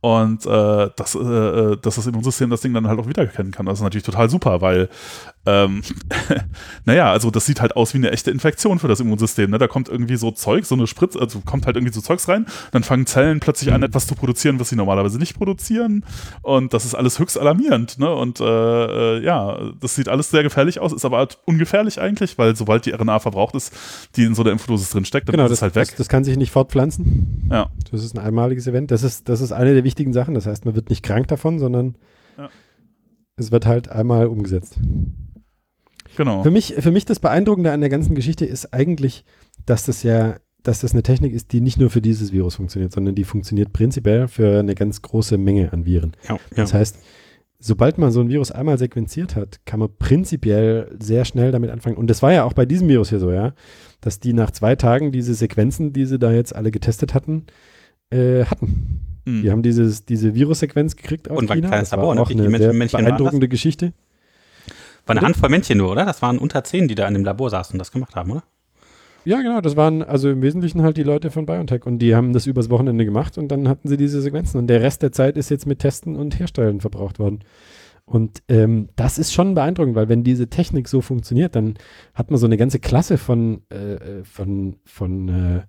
Und 0.02 0.48
äh, 0.48 0.90
dass, 0.96 1.14
äh, 1.14 1.20
äh, 1.20 1.78
dass 1.80 1.96
das 1.96 2.08
Immunsystem 2.08 2.50
das 2.50 2.62
Ding 2.62 2.74
dann 2.74 2.88
halt 2.88 3.00
auch 3.00 3.08
wiedererkennen 3.08 3.52
kann. 3.52 3.68
Das 3.68 3.78
ist 3.78 3.84
natürlich 3.84 4.04
total 4.04 4.32
super, 4.32 4.60
weil, 4.60 4.90
ähm, 5.46 5.84
naja, 6.86 7.12
also 7.12 7.30
das 7.30 7.46
sieht 7.46 7.62
halt 7.62 7.76
aus 7.76 7.94
wie 7.94 8.00
eine 8.00 8.10
echte 8.12 8.32
Infektion 8.32 8.80
für 8.80 8.88
das 8.88 9.00
Immunsystem. 9.00 9.52
Ne? 9.52 9.60
Da 9.60 9.68
kommt 9.68 9.90
irgendwie 9.90 10.16
so 10.16 10.32
Zeug, 10.32 10.66
so 10.66 10.74
eine 10.74 10.88
Spritze, 10.88 11.20
also 11.20 11.42
kommt 11.42 11.68
halt 11.68 11.76
irgendwie 11.76 11.94
so 11.94 12.02
Zeugs 12.02 12.28
rein, 12.28 12.48
dann 12.72 12.82
fangen 12.82 13.06
Zellen 13.06 13.40
plötzlich 13.40 13.72
an, 13.72 13.84
etwas 13.84 14.08
zu 14.08 14.16
produzieren, 14.16 14.60
was 14.60 14.70
sie 14.70 14.76
normalerweise 14.76 15.20
nicht 15.20 15.38
produzieren. 15.38 16.04
Und 16.42 16.74
das 16.74 16.86
ist 16.86 16.96
alles 16.96 17.20
höchst 17.20 17.38
alarmierend. 17.38 18.00
Ne? 18.00 18.12
Und 18.12 18.40
äh, 18.40 19.18
äh, 19.18 19.24
ja, 19.24 19.56
das 19.80 19.94
sieht 19.94 20.10
alles 20.10 20.32
sehr 20.32 20.42
gefährlich 20.42 20.80
aus, 20.80 20.94
ist 20.94 21.06
aber 21.06 21.18
halt 21.18 21.38
ungefährlich 21.46 22.02
eigentlich, 22.02 22.40
weil 22.40 22.56
sobald 22.56 22.88
die 22.88 22.92
RNA 22.92 23.20
verbraucht 23.20 23.54
ist, 23.54 23.72
die 24.16 24.24
in 24.24 24.34
so 24.34 24.44
der 24.44 24.54
Impfdosis 24.54 24.90
drinsteckt, 24.90 25.28
dann 25.28 25.34
Genau, 25.34 25.46
ist 25.46 25.52
das, 25.52 25.60
es 25.60 25.62
halt 25.62 25.76
weg. 25.76 25.88
Das, 25.90 25.98
das 25.98 26.10
kann 26.10 26.24
sich 26.24 26.38
nicht 26.38 26.52
fortpflanzen. 26.52 27.50
ja. 27.52 27.70
Das 27.92 28.04
ist 28.04 28.16
ein 28.16 28.20
einmaliges 28.20 28.66
Event. 28.68 28.90
Das 28.90 29.04
ist, 29.04 29.30
das 29.30 29.42
ist 29.42 29.52
eine 29.52 29.74
der 29.74 29.84
wichtigen 29.92 30.14
Sachen. 30.14 30.34
Das 30.34 30.46
heißt, 30.46 30.66
man 30.66 30.76
wird 30.76 30.90
nicht 30.90 31.04
krank 31.04 31.28
davon, 31.28 31.60
sondern 31.60 31.96
Ja. 32.38 32.50
es 33.36 33.52
wird 33.52 33.66
halt 33.66 33.90
einmal 33.90 34.28
umgesetzt. 34.28 34.80
Genau. 36.18 36.44
Für 36.44 36.52
mich, 36.52 36.76
für 36.80 36.92
mich 36.92 37.06
das 37.06 37.20
Beeindruckende 37.20 37.72
an 37.72 37.82
der 37.82 37.90
ganzen 37.90 38.16
Geschichte 38.16 38.46
ist 38.46 38.74
eigentlich, 38.74 39.24
dass 39.66 39.86
das 39.86 40.04
ja, 40.04 40.36
dass 40.64 40.82
das 40.82 40.94
eine 40.94 41.04
Technik 41.04 41.34
ist, 41.34 41.52
die 41.54 41.62
nicht 41.62 41.80
nur 41.80 41.90
für 41.90 42.02
dieses 42.02 42.32
Virus 42.32 42.56
funktioniert, 42.56 42.92
sondern 42.94 43.16
die 43.16 43.24
funktioniert 43.24 43.74
prinzipiell 43.74 44.28
für 44.28 44.60
eine 44.60 44.76
ganz 44.76 45.02
große 45.02 45.38
Menge 45.38 45.72
an 45.74 45.86
Viren. 45.86 46.12
Ja, 46.28 46.36
ja. 46.36 46.40
Das 46.56 46.74
heißt, 46.74 46.98
sobald 47.60 47.98
man 47.98 48.12
so 48.12 48.20
ein 48.22 48.30
Virus 48.30 48.52
einmal 48.52 48.78
sequenziert 48.78 49.36
hat, 49.36 49.60
kann 49.66 49.80
man 49.80 49.90
prinzipiell 49.98 50.96
sehr 51.00 51.26
schnell 51.26 51.52
damit 51.52 51.70
anfangen. 51.72 51.98
Und 51.98 52.08
das 52.10 52.22
war 52.22 52.34
ja 52.34 52.44
auch 52.44 52.54
bei 52.54 52.66
diesem 52.66 52.88
Virus 52.90 53.10
hier 53.10 53.20
so, 53.20 53.32
ja, 53.32 53.54
dass 54.02 54.20
die 54.20 54.34
nach 54.34 54.52
zwei 54.52 54.76
Tagen 54.76 55.12
diese 55.12 55.34
Sequenzen, 55.34 55.94
die 55.94 56.06
sie 56.06 56.20
da 56.20 56.32
jetzt 56.32 56.56
alle 56.56 56.72
getestet 56.72 57.14
hatten, 57.14 57.46
äh, 58.12 58.46
hatten. 58.46 59.11
Mhm. 59.26 59.42
Die 59.44 59.52
haben 59.52 59.64
dieses, 59.64 60.06
diese 60.06 60.34
Virussequenz 60.34 60.96
gekriegt 60.96 61.30
aus 61.30 61.38
Und 61.38 61.50
war 61.50 61.56
ein 61.56 61.60
China. 61.60 61.70
kleines 61.70 61.92
Labor, 61.92 62.16
ne? 62.16 62.22
auch 62.22 62.30
eine 62.30 62.58
sehr 62.58 62.74
Männchen 62.74 63.04
beeindruckende 63.04 63.48
Geschichte. 63.48 63.94
War 65.06 65.16
eine? 65.16 65.26
Handvoll 65.26 65.50
Männchen 65.50 65.78
nur, 65.78 65.92
oder? 65.92 66.06
Das 66.06 66.22
waren 66.22 66.38
unter 66.38 66.64
zehn, 66.64 66.88
die 66.88 66.96
da 66.96 67.08
in 67.08 67.14
dem 67.14 67.24
Labor 67.24 67.50
saßen 67.50 67.74
und 67.74 67.80
das 67.80 67.92
gemacht 67.92 68.16
haben, 68.16 68.32
oder? 68.32 68.44
Ja, 69.24 69.42
genau, 69.42 69.62
das 69.62 69.76
waren 69.76 70.02
also 70.02 70.32
im 70.32 70.42
Wesentlichen 70.42 70.82
halt 70.82 70.98
die 70.98 71.04
Leute 71.04 71.30
von 71.30 71.46
BioNTech 71.46 71.86
und 71.86 72.00
die 72.00 72.16
haben 72.16 72.34
das 72.34 72.48
übers 72.48 72.72
Wochenende 72.72 73.06
gemacht 73.06 73.38
und 73.38 73.50
dann 73.50 73.68
hatten 73.68 73.88
sie 73.88 73.98
diese 73.98 74.20
Sequenzen 74.22 74.58
und 74.58 74.68
der 74.68 74.82
Rest 74.82 75.04
der 75.04 75.12
Zeit 75.12 75.38
ist 75.38 75.50
jetzt 75.50 75.68
mit 75.68 75.80
Testen 75.80 76.16
und 76.16 76.40
Herstellen 76.40 76.82
verbraucht 76.82 77.20
worden. 77.20 77.40
Und 78.06 78.42
ähm, 78.50 78.90
das 78.96 79.20
ist 79.20 79.32
schon 79.32 79.54
beeindruckend, 79.54 79.96
weil 79.96 80.10
wenn 80.10 80.24
diese 80.24 80.48
Technik 80.48 80.88
so 80.88 81.02
funktioniert, 81.02 81.56
dann 81.56 81.76
hat 82.16 82.32
man 82.32 82.40
so 82.40 82.48
eine 82.48 82.58
ganze 82.58 82.80
Klasse 82.80 83.18
von, 83.18 83.62
äh, 83.72 83.94
äh, 83.94 84.24
von, 84.24 84.78
von 84.86 85.30
äh, 85.30 85.62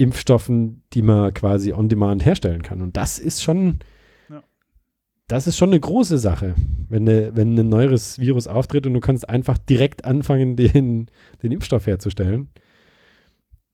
Impfstoffen, 0.00 0.82
die 0.92 1.02
man 1.02 1.34
quasi 1.34 1.72
on 1.72 1.88
demand 1.88 2.24
herstellen 2.24 2.62
kann. 2.62 2.80
Und 2.80 2.96
das 2.96 3.18
ist 3.18 3.42
schon, 3.42 3.80
Ja. 4.30 4.42
das 5.28 5.46
ist 5.46 5.58
schon 5.58 5.70
eine 5.70 5.80
große 5.80 6.16
Sache, 6.18 6.54
wenn, 6.88 7.04
ne, 7.04 7.32
wenn 7.34 7.58
ein 7.58 7.68
neues 7.68 8.18
Virus 8.18 8.46
auftritt 8.46 8.86
und 8.86 8.94
du 8.94 9.00
kannst 9.00 9.28
einfach 9.28 9.58
direkt 9.58 10.04
anfangen, 10.06 10.56
den, 10.56 11.10
den 11.42 11.52
Impfstoff 11.52 11.86
herzustellen. 11.86 12.48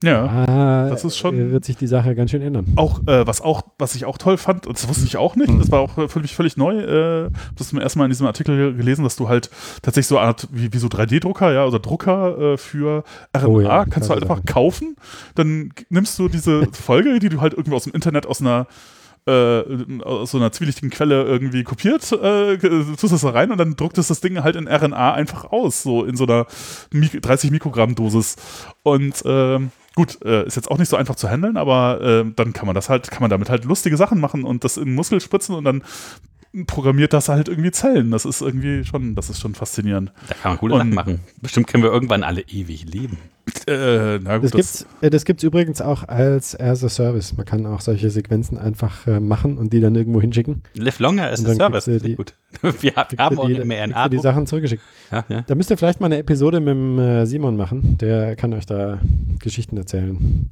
Ja. 0.03 0.25
Ah, 0.27 0.89
das 0.91 1.05
ist 1.05 1.17
schon- 1.17 1.39
äh, 1.39 1.51
wird 1.51 1.65
sich 1.65 1.77
die 1.79 1.87
Sache 1.87 2.15
ganz 2.15 2.31
schön 2.31 2.43
ändern. 2.43 2.67
Auch, 2.77 3.01
äh, 3.07 3.27
was 3.27 3.41
auch, 3.41 3.63
was 3.79 3.95
ich 3.95 4.05
auch 4.05 4.19
toll 4.19 4.37
fand, 4.37 4.67
und 4.67 4.77
das 4.77 4.87
wusste 4.89 5.07
ich 5.07 5.17
auch 5.17 5.37
nicht, 5.37 5.51
Mhm. 5.51 5.59
das 5.59 5.71
war 5.71 5.81
auch 5.81 6.11
für 6.11 6.21
mich 6.21 6.35
völlig 6.37 6.59
neu, 6.59 6.79
äh, 6.79 7.31
das 7.57 7.69
zum 7.71 7.81
ersten 7.81 7.99
Mal 8.01 8.05
in 8.05 8.11
diesem 8.11 8.27
Artikel 8.27 8.75
gelesen, 8.77 9.05
dass 9.05 9.17
du 9.17 9.29
halt 9.29 9.49
tatsächlich 9.81 10.09
so 10.09 10.19
eine 10.19 10.27
Art, 10.29 10.49
wie, 10.53 10.71
wie 10.73 10.79
so 10.79 10.89
3D-Drucker, 10.89 11.51
ja, 11.53 11.65
oder 11.65 11.79
Drucker 11.79 12.39
äh, 12.53 12.57
für 12.59 13.05
RNA, 13.35 13.47
Oh 13.49 13.61
ja, 13.61 13.85
kannst 13.87 14.11
du 14.11 14.13
halt 14.15 14.23
einfach 14.23 14.45
kaufen, 14.45 14.97
dann 15.35 15.71
nimmst 15.89 16.19
du 16.19 16.29
diese 16.29 16.67
Folge, 16.73 17.19
die 17.19 17.31
du 17.31 17.41
halt 17.41 17.55
irgendwie 17.55 17.75
aus 17.75 17.85
dem 17.85 17.95
Internet 17.95 18.27
aus 18.27 18.41
einer 18.43 18.67
äh, 19.29 19.63
aus 20.05 20.31
so 20.31 20.39
einer 20.39 20.53
zwielichtigen 20.53 20.89
Quelle 20.91 21.25
irgendwie 21.25 21.65
kopiert, 21.65 22.13
äh, 22.13 22.59
tust 22.59 23.13
das 23.13 23.23
da 23.23 23.31
rein 23.31 23.51
und 23.51 23.59
dann 23.59 23.75
druckt 23.75 23.99
es 23.99 24.07
das 24.07 24.21
Ding 24.21 24.41
halt 24.45 24.55
in 24.55 24.69
RNA 24.69 25.15
einfach 25.15 25.47
aus, 25.51 25.83
so 25.83 26.05
in 26.05 26.17
so 26.17 26.27
einer 26.27 26.47
Mik 26.93 27.21
30 27.23 27.51
Mikrogramm 27.51 27.97
Dosis. 27.97 28.37
Und 28.85 29.25
ähm, 29.27 29.73
gut, 29.97 30.19
äh, 30.25 30.47
ist 30.47 30.55
jetzt 30.55 30.71
auch 30.71 30.79
nicht 30.79 30.89
so 30.89 30.97
einfach 30.97 31.17
zu 31.17 31.29
handeln, 31.29 31.57
aber 31.57 32.01
äh, 32.01 32.25
dann 32.37 32.53
kann 32.53 32.67
man 32.67 32.75
das 32.77 32.89
halt, 32.89 33.11
kann 33.11 33.23
man 33.23 33.31
damit 33.31 33.51
halt 33.51 33.65
lustige 33.65 33.97
Sachen 33.97 34.21
machen 34.21 34.45
und 34.45 34.63
das 34.63 34.77
in 34.77 34.95
Muskel 34.95 35.21
spritzen 35.21 35.57
und 35.57 35.65
dann 35.65 35.83
programmiert 36.67 37.13
das 37.13 37.29
halt 37.29 37.49
irgendwie 37.49 37.71
Zellen. 37.73 38.11
Das 38.13 38.25
ist 38.25 38.41
irgendwie 38.41 38.85
schon, 38.85 39.15
das 39.15 39.29
ist 39.29 39.41
schon 39.41 39.55
faszinierend. 39.55 40.13
Da 40.29 40.35
kann 40.35 40.53
man 40.53 40.59
coole 40.59 40.75
Und- 40.75 40.81
Sachen 40.81 40.95
machen. 40.95 41.21
Bestimmt 41.43 41.67
können 41.67 41.83
wir 41.83 41.91
irgendwann 41.91 42.23
alle 42.23 42.43
ewig 42.43 42.85
leben. 42.87 43.19
Äh, 43.69 44.19
na 44.23 44.39
Das 44.39 44.41
gut, 44.41 44.45
das, 44.45 44.53
gibt's, 44.53 44.87
äh, 45.03 45.11
das 45.11 45.25
gibt's 45.25 45.43
übrigens 45.45 45.81
auch 45.81 46.07
als 46.09 46.59
as 46.59 46.83
a 46.85 46.89
Service. 46.89 47.37
Man 47.37 47.47
kann 47.47 47.65
auch 47.67 47.81
solche 47.81 48.11
Sequenzen 48.11 48.59
einfach 48.59 49.07
äh, 49.07 49.21
machen 49.21 49.57
und 49.59 49.73
die 49.73 49.81
dann 49.81 49.95
irgendwo 49.95 50.21
hinschicken. 50.21 50.63
Live 50.75 50.99
longer 50.99 51.31
as 51.31 51.45
a 51.45 51.55
Service. 51.55 51.85
die- 52.03 52.15
Gut. 52.17 52.35
Wir, 52.63 52.73
wir 52.81 52.93
haben 53.19 53.39
auch 53.39 53.47
die, 53.49 53.55
du 53.55 54.09
die. 54.09 54.19
Sachen 54.19 54.47
zurückgeschickt. 54.47 54.83
Ja, 55.13 55.25
ja. 55.29 55.43
Da 55.47 55.55
müsst 55.55 55.71
ihr 55.71 55.77
vielleicht 55.77 56.01
mal 56.01 56.07
eine 56.07 56.17
Episode 56.19 56.59
mit 56.61 56.71
dem 56.71 56.99
äh, 56.99 57.27
Simon 57.27 57.57
machen. 57.57 57.99
Der 57.99 58.35
kann 58.35 58.53
euch 58.55 58.65
da 58.67 58.99
Geschichten 59.41 59.77
erzählen, 59.77 60.51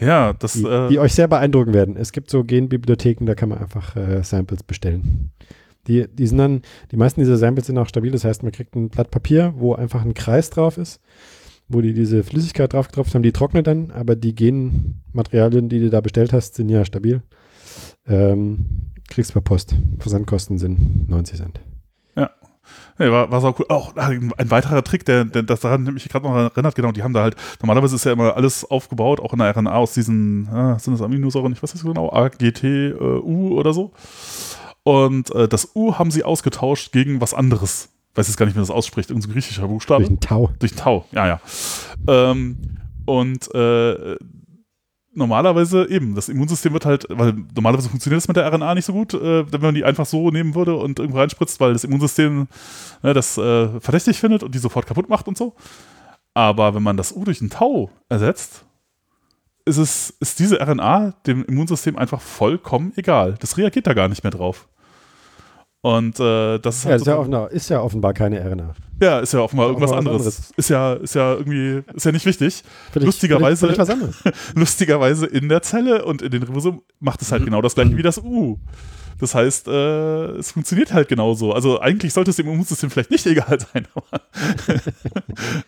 ja, 0.00 0.32
das, 0.34 0.54
die, 0.54 0.64
äh, 0.64 0.88
die 0.88 0.98
euch 0.98 1.14
sehr 1.14 1.28
beeindrucken 1.28 1.74
werden. 1.74 1.96
Es 1.96 2.12
gibt 2.12 2.30
so 2.30 2.42
Genbibliotheken, 2.44 3.26
da 3.26 3.34
kann 3.34 3.48
man 3.50 3.58
einfach 3.58 3.96
äh, 3.96 4.22
Samples 4.22 4.62
bestellen. 4.62 5.30
Die, 5.88 6.06
die 6.08 6.26
sind 6.26 6.38
dann, 6.38 6.62
die 6.90 6.96
meisten 6.96 7.20
dieser 7.20 7.36
Samples 7.36 7.66
sind 7.66 7.78
auch 7.78 7.88
stabil. 7.88 8.10
Das 8.10 8.24
heißt, 8.24 8.42
man 8.42 8.52
kriegt 8.52 8.74
ein 8.74 8.88
Blatt 8.88 9.10
Papier, 9.10 9.54
wo 9.56 9.74
einfach 9.74 10.02
ein 10.04 10.14
Kreis 10.14 10.50
drauf 10.50 10.78
ist, 10.78 11.00
wo 11.68 11.80
die 11.80 11.94
diese 11.94 12.22
Flüssigkeit 12.22 12.72
drauf 12.72 12.88
getropft 12.88 13.14
haben. 13.14 13.22
Die 13.22 13.32
trocknet 13.32 13.66
dann, 13.66 13.90
aber 13.90 14.16
die 14.16 14.34
Genmaterialien, 14.34 15.68
die 15.68 15.80
du 15.80 15.90
da 15.90 16.00
bestellt 16.00 16.32
hast, 16.32 16.54
sind 16.54 16.68
ja 16.68 16.84
stabil. 16.84 17.22
Ähm, 18.06 18.92
kriegst 19.08 19.32
per 19.32 19.42
Post. 19.42 19.74
Versandkosten 19.98 20.58
sind 20.58 21.08
90 21.08 21.38
Cent. 21.38 21.60
Nee, 22.98 23.10
war, 23.10 23.30
war 23.30 23.40
sau 23.40 23.54
cool. 23.58 23.66
Auch 23.68 23.94
ein, 23.96 24.32
weiterer 24.50 24.82
Trick, 24.82 25.04
der, 25.04 25.24
der 25.24 25.42
das 25.42 25.60
daran 25.60 25.84
mich 25.84 26.08
gerade 26.08 26.26
noch 26.26 26.34
erinnert, 26.34 26.74
genau, 26.74 26.92
die 26.92 27.02
haben 27.02 27.12
da 27.12 27.22
halt, 27.22 27.36
normalerweise 27.60 27.96
ist 27.96 28.04
ja 28.04 28.12
immer 28.12 28.36
alles 28.36 28.64
aufgebaut, 28.64 29.20
auch 29.20 29.32
in 29.32 29.38
der 29.38 29.54
RNA 29.54 29.74
aus 29.74 29.94
diesen, 29.94 30.48
ah, 30.48 30.78
sind 30.78 30.94
das 30.94 31.02
Aminosäuren, 31.02 31.52
ich 31.52 31.62
weiß 31.62 31.74
nicht 31.74 31.82
so 31.82 31.88
genau, 31.88 32.10
A, 32.12 32.28
G, 32.28 32.52
T, 32.52 32.88
äh, 32.88 32.94
U 32.94 33.58
oder 33.58 33.72
so. 33.72 33.92
Und 34.82 35.34
äh, 35.34 35.48
das 35.48 35.72
U 35.74 35.94
haben 35.94 36.10
sie 36.10 36.24
ausgetauscht 36.24 36.92
gegen 36.92 37.20
was 37.20 37.34
anderes. 37.34 37.90
Weiß 38.16 38.26
jetzt 38.28 38.36
gar 38.36 38.46
nicht, 38.46 38.54
wie 38.54 38.58
man 38.58 38.66
das 38.66 38.74
ausspricht, 38.74 39.10
irgendein 39.10 39.28
so 39.28 39.32
griechischer 39.34 39.68
Buchstabe. 39.68 40.02
Durch 40.02 40.10
ein 40.10 40.20
Tau. 40.20 40.50
Durch 40.58 40.74
Tau, 40.74 41.04
ja, 41.12 41.26
ja. 41.26 41.40
Ähm, 42.08 42.56
und 43.04 43.54
äh, 43.54 44.16
normalerweise 45.16 45.88
eben, 45.88 46.14
das 46.14 46.28
Immunsystem 46.28 46.72
wird 46.72 46.86
halt, 46.86 47.06
weil 47.08 47.34
normalerweise 47.54 47.88
funktioniert 47.88 48.22
das 48.22 48.28
mit 48.28 48.36
der 48.36 48.52
RNA 48.52 48.74
nicht 48.74 48.84
so 48.84 48.92
gut, 48.92 49.14
äh, 49.14 49.50
wenn 49.50 49.60
man 49.60 49.74
die 49.74 49.84
einfach 49.84 50.06
so 50.06 50.30
nehmen 50.30 50.54
würde 50.54 50.76
und 50.76 50.98
irgendwo 50.98 51.18
reinspritzt, 51.18 51.58
weil 51.58 51.72
das 51.72 51.84
Immunsystem 51.84 52.48
äh, 53.02 53.14
das 53.14 53.38
äh, 53.38 53.80
verdächtig 53.80 54.18
findet 54.18 54.42
und 54.42 54.54
die 54.54 54.58
sofort 54.58 54.86
kaputt 54.86 55.08
macht 55.08 55.26
und 55.28 55.36
so. 55.36 55.54
Aber 56.34 56.74
wenn 56.74 56.82
man 56.82 56.98
das 56.98 57.16
U 57.16 57.24
durch 57.24 57.40
ein 57.40 57.50
Tau 57.50 57.90
ersetzt, 58.08 58.66
ist 59.64 59.78
es, 59.78 60.10
ist 60.20 60.38
diese 60.38 60.60
RNA 60.60 61.14
dem 61.26 61.44
Immunsystem 61.44 61.96
einfach 61.96 62.20
vollkommen 62.20 62.92
egal. 62.96 63.36
Das 63.40 63.56
reagiert 63.56 63.86
da 63.86 63.94
gar 63.94 64.08
nicht 64.08 64.22
mehr 64.22 64.30
drauf. 64.30 64.68
Und 65.86 66.18
äh, 66.18 66.58
das 66.58 66.78
ist 66.78 66.84
Ja, 66.84 66.90
halt 66.90 67.00
ist 67.02 67.06
ja, 67.06 67.16
offenbar, 67.16 67.50
ist 67.52 67.68
ja 67.70 67.80
offenbar 67.80 68.12
keine 68.12 68.40
RNA. 68.44 68.74
ja, 69.00 69.20
ist 69.20 69.32
ja 69.32 69.38
offenbar 69.40 69.68
irgendwas 69.68 69.92
offenbar 69.92 70.14
anderes. 70.14 70.36
anderes. 70.36 70.52
Ist 70.56 70.68
ja, 70.68 70.94
ist 70.94 71.14
ja 71.14 71.34
irgendwie, 71.34 71.84
ist 71.94 72.04
ja 72.06 72.10
nicht 72.10 72.26
wichtig. 72.26 72.64
Völlig- 72.92 73.06
Lustigerweise- 73.06 73.78
was 73.78 73.90
anderes. 73.90 74.16
Lustigerweise 74.56 75.26
in 75.26 75.48
der 75.48 75.62
Zelle 75.62 76.04
und 76.04 76.22
in 76.22 76.32
den 76.32 76.42
Ribosomen 76.42 76.80
macht 76.98 77.22
es 77.22 77.30
halt 77.30 77.44
genau 77.44 77.62
das 77.62 77.76
gleiche 77.76 77.96
wie 77.96 78.02
das 78.02 78.18
U. 78.18 78.58
Das 79.18 79.34
heißt, 79.34 79.68
äh, 79.68 80.26
es 80.36 80.52
funktioniert 80.52 80.92
halt 80.92 81.08
genauso. 81.08 81.52
Also 81.52 81.80
eigentlich 81.80 82.12
sollte 82.12 82.30
es 82.30 82.36
dem 82.36 82.48
Immunsystem 82.48 82.90
vielleicht 82.90 83.10
nicht 83.10 83.26
egal 83.26 83.58
sein, 83.60 83.86
aber 83.94 84.20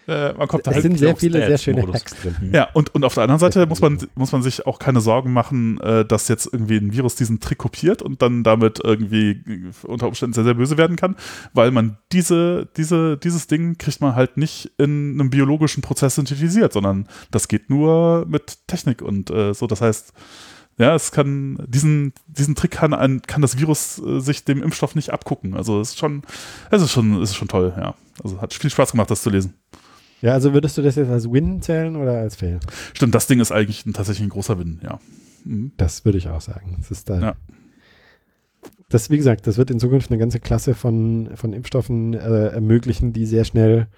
äh, 0.07 0.33
man 0.35 0.49
kommt 0.49 0.67
da 0.67 0.71
Es 0.71 0.77
halt 0.77 0.83
sind 0.83 0.99
sehr 0.99 1.17
viele 1.17 1.47
sehr 1.47 1.59
schöne. 1.59 1.87
Hacks 1.93 2.15
drin. 2.21 2.51
ja, 2.53 2.69
und, 2.75 2.95
und 2.95 3.05
auf 3.05 3.15
der 3.15 3.25
anderen 3.25 3.41
Seite 3.41 3.67
muss 3.67 3.81
man, 3.81 3.99
muss 4.15 4.33
man 4.33 4.43
sich 4.43 4.67
auch 4.67 4.79
keine 4.79 5.01
Sorgen 5.01 5.33
machen, 5.33 5.81
äh, 5.81 6.05
dass 6.05 6.29
jetzt 6.29 6.49
irgendwie 6.53 6.77
ein 6.77 6.93
Virus 6.93 7.15
diesen 7.15 7.41
Trick 7.41 7.59
kopiert 7.59 8.03
und 8.03 8.23
dann 8.23 8.45
damit 8.45 8.81
irgendwie 8.83 9.43
unter 9.83 10.09
Umständen 10.09 10.35
sehr, 10.35 10.45
sehr 10.45 10.55
böse 10.55 10.77
werden 10.77 10.97
kann, 10.97 11.17
weil 11.53 11.71
man 11.71 11.99
diese, 12.13 12.69
diese, 12.77 13.17
dieses 13.17 13.47
Ding 13.47 13.79
kriegt 13.79 14.01
man 14.01 14.15
halt 14.15 14.37
nicht 14.37 14.73
in 14.79 15.19
einem 15.19 15.31
biologischen 15.31 15.83
Prozess 15.83 16.17
synthetisiert, 16.17 16.73
sondern 16.73 17.09
das 17.31 17.49
geht 17.49 17.71
nur 17.71 18.27
mit 18.29 18.67
Technik 18.67 19.03
und 19.03 19.31
äh, 19.31 19.55
so. 19.55 19.67
Das 19.67 19.81
heißt, 19.81 20.13
ja, 20.79 20.95
es 20.95 21.11
kann, 21.11 21.59
diesen, 21.67 22.13
diesen 22.29 22.55
Trick 22.55 22.71
kann, 22.71 22.95
ein, 22.95 23.23
kann 23.23 23.43
das 23.43 23.59
Virus 23.59 23.99
äh, 23.99 24.21
sich 24.21 24.45
dem 24.45 24.63
Impfstoff 24.63 24.95
nicht 24.95 25.13
abgucken. 25.13 25.55
Also 25.55 25.81
es 25.81 25.91
ist 25.91 25.99
schon, 25.99 26.23
es 26.71 26.83
ist 26.83 26.93
schon, 26.93 27.21
es 27.21 27.31
ist 27.31 27.37
schon 27.37 27.49
toll, 27.49 27.75
ja. 27.77 27.95
Also 28.23 28.41
hat 28.41 28.55
viel 28.55 28.71
Spaß 28.71 28.93
gemacht, 28.93 29.11
das 29.11 29.23
zu 29.23 29.31
lesen. 29.31 29.55
Ja, 30.23 30.33
also 30.33 30.53
würdest 30.53 30.79
du 30.79 30.83
das 30.83 30.97
jetzt 30.97 31.11
als 31.11 31.31
Win 31.31 31.63
zählen 31.63 31.97
oder 31.97 32.19
als 32.19 32.37
Fail? 32.37 32.61
Stimmt, 32.95 33.15
das 33.15 33.27
Ding 33.27 33.41
ist 33.41 33.53
eigentlich 33.53 33.87
ein, 33.87 33.93
tatsächlich 33.93 34.27
ein 34.27 34.31
großer 34.31 34.59
Win, 34.59 34.81
ja. 34.83 35.01
Mhm. 35.45 35.73
Das 35.77 36.05
würde 36.05 36.19
ich 36.19 36.29
auch 36.29 36.41
sagen. 36.41 36.77
Das 36.79 36.91
ist 36.91 37.11
da. 37.11 37.21
Ja. 37.21 37.35
Das, 38.89 39.11
wie 39.11 39.17
gesagt, 39.17 39.47
das 39.47 39.59
wird 39.59 39.71
in 39.71 39.81
Zukunft 39.81 40.11
eine 40.11 40.19
ganze 40.19 40.41
Klasse 40.41 40.75
von, 40.75 41.31
von 41.35 41.53
Impfstoffen 41.53 42.15
äh, 42.15 42.49
ermöglichen, 42.49 43.13
die 43.13 43.27
sehr 43.27 43.45
schnell 43.45 43.89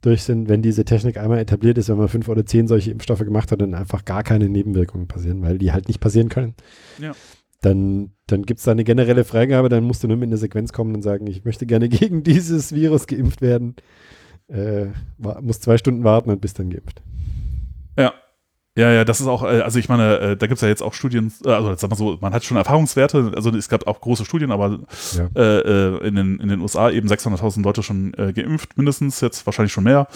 durch 0.00 0.22
sind, 0.22 0.48
wenn 0.48 0.62
diese 0.62 0.84
Technik 0.84 1.16
einmal 1.16 1.38
etabliert 1.38 1.78
ist, 1.78 1.88
wenn 1.88 1.96
man 1.96 2.08
fünf 2.08 2.28
oder 2.28 2.46
zehn 2.46 2.68
solche 2.68 2.90
Impfstoffe 2.90 3.20
gemacht 3.20 3.50
hat, 3.52 3.60
dann 3.60 3.74
einfach 3.74 4.04
gar 4.04 4.22
keine 4.22 4.48
Nebenwirkungen 4.48 5.08
passieren, 5.08 5.42
weil 5.42 5.58
die 5.58 5.72
halt 5.72 5.88
nicht 5.88 6.00
passieren 6.00 6.28
können. 6.28 6.54
Ja. 6.98 7.12
Dann, 7.62 8.12
dann 8.26 8.42
gibt 8.42 8.58
es 8.58 8.64
da 8.64 8.72
eine 8.72 8.84
generelle 8.84 9.24
Freigabe, 9.24 9.68
dann 9.68 9.84
musst 9.84 10.04
du 10.04 10.08
nur 10.08 10.16
mit 10.16 10.28
einer 10.28 10.36
Sequenz 10.36 10.72
kommen 10.72 10.94
und 10.94 11.02
sagen, 11.02 11.26
ich 11.26 11.44
möchte 11.44 11.66
gerne 11.66 11.88
gegen 11.90 12.22
dieses 12.22 12.72
Virus 12.74 13.06
geimpft 13.06 13.40
werden. 13.40 13.76
Äh, 14.48 14.86
muss 15.18 15.60
zwei 15.60 15.76
Stunden 15.76 16.04
warten 16.04 16.30
und 16.30 16.40
bist 16.40 16.58
dann 16.58 16.70
geimpft. 16.70 17.02
Ja. 17.98 18.14
Ja, 18.76 18.92
ja, 18.92 19.04
das 19.06 19.20
ist 19.20 19.26
auch, 19.26 19.42
äh, 19.42 19.60
also 19.62 19.78
ich 19.78 19.88
meine, 19.88 20.18
äh, 20.18 20.36
da 20.36 20.46
gibt 20.46 20.56
es 20.58 20.60
ja 20.62 20.68
jetzt 20.68 20.82
auch 20.82 20.92
Studien, 20.92 21.32
äh, 21.44 21.48
also 21.50 21.74
sag 21.76 21.88
mal 21.90 21.96
so, 21.96 22.18
man 22.20 22.34
hat 22.34 22.44
schon 22.44 22.58
Erfahrungswerte, 22.58 23.32
also 23.34 23.50
es 23.50 23.68
gab 23.70 23.86
auch 23.86 24.00
große 24.00 24.24
Studien, 24.26 24.52
aber 24.52 24.78
Ja. 25.16 25.28
äh, 25.34 25.60
äh, 25.60 26.06
in, 26.06 26.14
den, 26.14 26.38
in 26.40 26.48
den 26.48 26.60
USA 26.60 26.90
eben 26.90 27.08
600.000 27.08 27.62
Leute 27.62 27.82
schon 27.82 28.12
äh, 28.14 28.32
geimpft, 28.34 28.76
mindestens, 28.76 29.20
jetzt 29.22 29.46
wahrscheinlich 29.46 29.72
schon 29.72 29.84
mehr. 29.84 30.06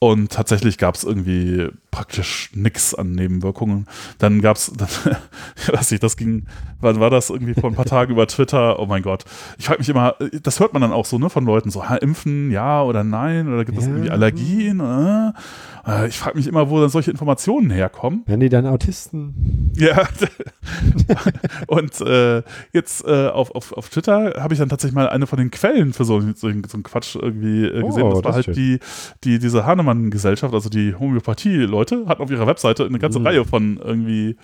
Und 0.00 0.32
tatsächlich 0.32 0.78
gab 0.78 0.96
es 0.96 1.04
irgendwie 1.04 1.68
praktisch 1.92 2.50
nichts 2.54 2.94
an 2.94 3.12
Nebenwirkungen. 3.12 3.86
Dann 4.18 4.40
gab's, 4.40 4.72
dann, 4.76 4.88
ich 5.56 5.72
weiß 5.72 5.92
nicht, 5.92 6.02
das 6.02 6.16
ging, 6.16 6.46
wann 6.80 6.98
war 6.98 7.10
das 7.10 7.30
irgendwie 7.30 7.54
vor 7.54 7.70
ein 7.70 7.76
paar 7.76 7.84
Tagen 7.84 8.10
über 8.12 8.26
Twitter? 8.26 8.80
Oh 8.80 8.86
mein 8.86 9.02
Gott. 9.02 9.24
Ich 9.58 9.66
frage 9.66 9.78
mich 9.78 9.88
immer, 9.90 10.16
das 10.42 10.58
hört 10.58 10.72
man 10.72 10.82
dann 10.82 10.92
auch 10.92 11.04
so, 11.04 11.18
ne, 11.18 11.30
von 11.30 11.44
Leuten, 11.44 11.70
so, 11.70 11.88
ha, 11.88 11.94
impfen, 11.96 12.50
ja 12.50 12.82
oder 12.82 13.04
nein, 13.04 13.46
oder 13.52 13.64
gibt 13.64 13.78
es 13.78 13.84
Ja. 13.84 13.90
irgendwie 13.92 14.10
Allergien? 14.10 14.80
Äh? 14.80 15.32
Äh, 15.86 16.08
Ich 16.08 16.18
frage 16.18 16.36
mich 16.38 16.46
immer, 16.46 16.70
wo 16.70 16.80
dann 16.80 16.88
solche 16.88 17.10
Informationen 17.10 17.70
herkommen. 17.70 18.22
Werden 18.26 18.40
die 18.40 18.48
dann 18.48 18.66
Autisten? 18.66 19.70
Ja. 19.76 20.08
und 21.66 22.00
äh, 22.00 22.42
jetzt 22.72 23.04
äh, 23.06 23.28
auf, 23.28 23.50
auf, 23.54 23.72
auf 23.72 23.88
Twitter 23.90 24.34
habe 24.42 24.54
ich 24.54 24.60
dann 24.60 24.68
tatsächlich 24.68 24.94
mal 24.94 25.08
eine 25.08 25.26
von 25.26 25.38
den 25.38 25.50
Quellen 25.50 25.92
für 25.92 26.04
so, 26.04 26.20
so, 26.20 26.34
so 26.36 26.46
einen 26.48 26.62
Quatsch 26.82 27.16
irgendwie 27.16 27.64
äh, 27.66 27.82
gesehen. 27.82 28.02
Oh, 28.04 28.08
das 28.10 28.14
war 28.16 28.22
das 28.22 28.34
halt 28.36 28.44
schön. 28.46 28.54
die, 28.54 28.78
die, 29.24 29.38
diese 29.38 29.66
Hahnemann-Gesellschaft, 29.66 30.54
also 30.54 30.68
die 30.68 30.94
Homöopathie-Leute, 30.94 31.81
hatten 31.90 32.22
auf 32.22 32.30
ihrer 32.30 32.46
Webseite 32.46 32.84
eine 32.84 32.98
ganze 32.98 33.18
Mhm. 33.18 33.26
Reihe 33.26 33.44
von 33.44 33.78
irgendwie 33.78 34.36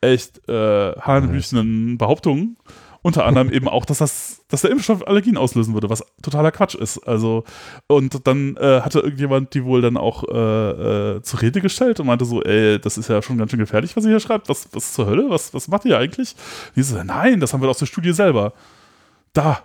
echt 0.00 0.48
äh, 0.48 0.92
hanebüchenen 1.00 1.98
Behauptungen. 1.98 2.56
Unter 3.02 3.24
anderem 3.24 3.50
eben 3.50 3.66
auch, 3.66 3.86
dass 3.86 3.96
das, 3.98 4.44
dass 4.48 4.60
der 4.60 4.70
Impfstoff 4.70 5.08
Allergien 5.08 5.38
auslösen 5.38 5.72
würde, 5.72 5.88
was 5.88 6.04
totaler 6.20 6.52
Quatsch 6.52 6.74
ist. 6.74 6.98
Also, 6.98 7.44
und 7.86 8.26
dann 8.26 8.56
äh, 8.58 8.82
hatte 8.82 9.00
irgendjemand 9.00 9.54
die 9.54 9.64
wohl 9.64 9.80
dann 9.80 9.96
auch 9.96 10.22
äh, 10.24 11.16
äh, 11.16 11.22
zur 11.22 11.40
Rede 11.40 11.62
gestellt 11.62 11.98
und 11.98 12.06
meinte 12.06 12.26
so, 12.26 12.42
ey, 12.42 12.78
das 12.78 12.98
ist 12.98 13.08
ja 13.08 13.22
schon 13.22 13.38
ganz 13.38 13.52
schön 13.52 13.60
gefährlich, 13.60 13.96
was 13.96 14.04
ihr 14.04 14.10
hier 14.10 14.20
schreibt. 14.20 14.50
Was, 14.50 14.68
was 14.72 14.92
zur 14.92 15.06
Hölle? 15.06 15.30
Was, 15.30 15.54
was 15.54 15.68
macht 15.68 15.86
ihr 15.86 15.96
eigentlich? 15.96 16.34
Und 16.68 16.76
die 16.76 16.82
so, 16.82 17.02
nein, 17.02 17.40
das 17.40 17.54
haben 17.54 17.62
wir 17.62 17.70
aus 17.70 17.78
der 17.78 17.86
Studie 17.86 18.12
selber. 18.12 18.52
Da, 19.32 19.62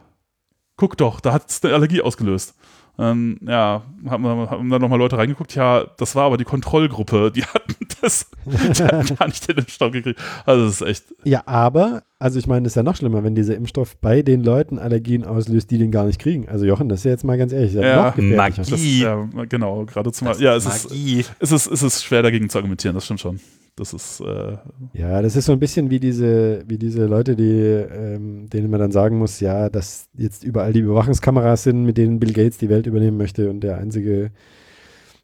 guck 0.78 0.96
doch, 0.96 1.20
da 1.20 1.34
hat 1.34 1.50
es 1.50 1.62
eine 1.62 1.74
Allergie 1.74 2.02
ausgelöst. 2.02 2.56
Ähm, 2.98 3.38
ja, 3.42 3.84
haben, 4.08 4.26
haben 4.26 4.70
dann 4.70 4.82
nochmal 4.82 5.00
Leute 5.00 5.18
reingeguckt, 5.18 5.54
ja, 5.56 5.86
das 5.98 6.16
war 6.16 6.24
aber 6.26 6.38
die 6.38 6.46
Kontrollgruppe, 6.46 7.32
die 7.32 7.44
hatten 7.46 7.76
das, 8.02 8.30
die 8.46 8.84
hatten 8.84 9.16
gar 9.20 9.28
nicht 9.28 9.48
den 9.48 9.58
Impfstoff 9.58 9.92
gekriegt. 9.92 10.20
Also 10.46 10.66
das 10.66 10.82
ist 10.82 10.88
echt, 10.88 11.04
Ja, 11.26 11.44
aber, 11.46 12.04
also 12.20 12.40
ich 12.40 12.48
meine, 12.48 12.64
das 12.64 12.72
ist 12.72 12.76
ja 12.76 12.84
noch 12.84 12.96
schlimmer, 12.96 13.24
wenn 13.24 13.36
dieser 13.36 13.56
Impfstoff 13.56 13.98
bei 13.98 14.22
den 14.22 14.44
Leuten 14.44 14.80
Allergien 14.80 15.26
auslöst, 15.26 15.72
die 15.72 15.78
den 15.78 15.92
gar 15.92 16.06
nicht 16.06 16.20
kriegen. 16.20 16.48
Also 16.48 16.66
Jochen, 16.66 16.88
das 16.88 17.00
ist 17.00 17.06
ja 17.06 17.12
jetzt 17.12 17.26
mal 17.26 17.38
ganz 17.38 17.52
ehrlich, 17.52 17.74
das 17.74 17.84
ja 17.84 18.12
noch. 18.12 18.18
Magie. 18.18 18.56
das 18.58 18.84
ja, 18.84 19.28
genau, 19.50 19.86
gerade 19.86 20.12
zum 20.14 20.30
Ja, 20.40 20.56
es 20.56 20.66
ist, 20.66 20.90
Magie. 20.90 21.26
es, 21.40 21.52
ist, 21.52 21.68
es 21.68 21.84
ist 21.84 22.04
schwer 22.04 22.24
dagegen 22.24 22.50
zu 22.50 22.58
argumentieren, 22.58 22.96
das 22.96 23.06
stimmt 23.06 23.20
schon. 23.20 23.40
Das 23.78 23.92
ist, 23.92 24.22
äh, 24.22 24.58
Ja, 24.94 25.22
das 25.22 25.36
ist 25.36 25.46
so 25.46 25.52
ein 25.52 25.60
bisschen 25.60 25.90
wie 25.90 26.00
diese, 26.00 26.64
wie 26.66 26.78
diese 26.78 27.06
Leute, 27.08 27.36
die, 27.36 27.44
ähm, 27.44 28.50
denen 28.50 28.70
man 28.70 28.80
dann 28.80 28.92
sagen 28.92 29.18
muss, 29.18 29.42
ja, 29.42 29.70
dass 29.70 30.08
jetzt 30.18 30.46
überall 30.46 30.72
die 30.72 30.80
Überwachungskameras 30.80 31.64
sind, 31.64 31.84
mit 31.84 31.98
denen 31.98 32.20
Bill 32.20 32.32
Gates 32.32 32.58
die 32.58 32.70
Welt 32.70 32.88
übernehmen 32.88 33.18
möchte 33.18 33.50
und 33.50 33.60
der 33.62 33.78
einzige, 33.78 34.32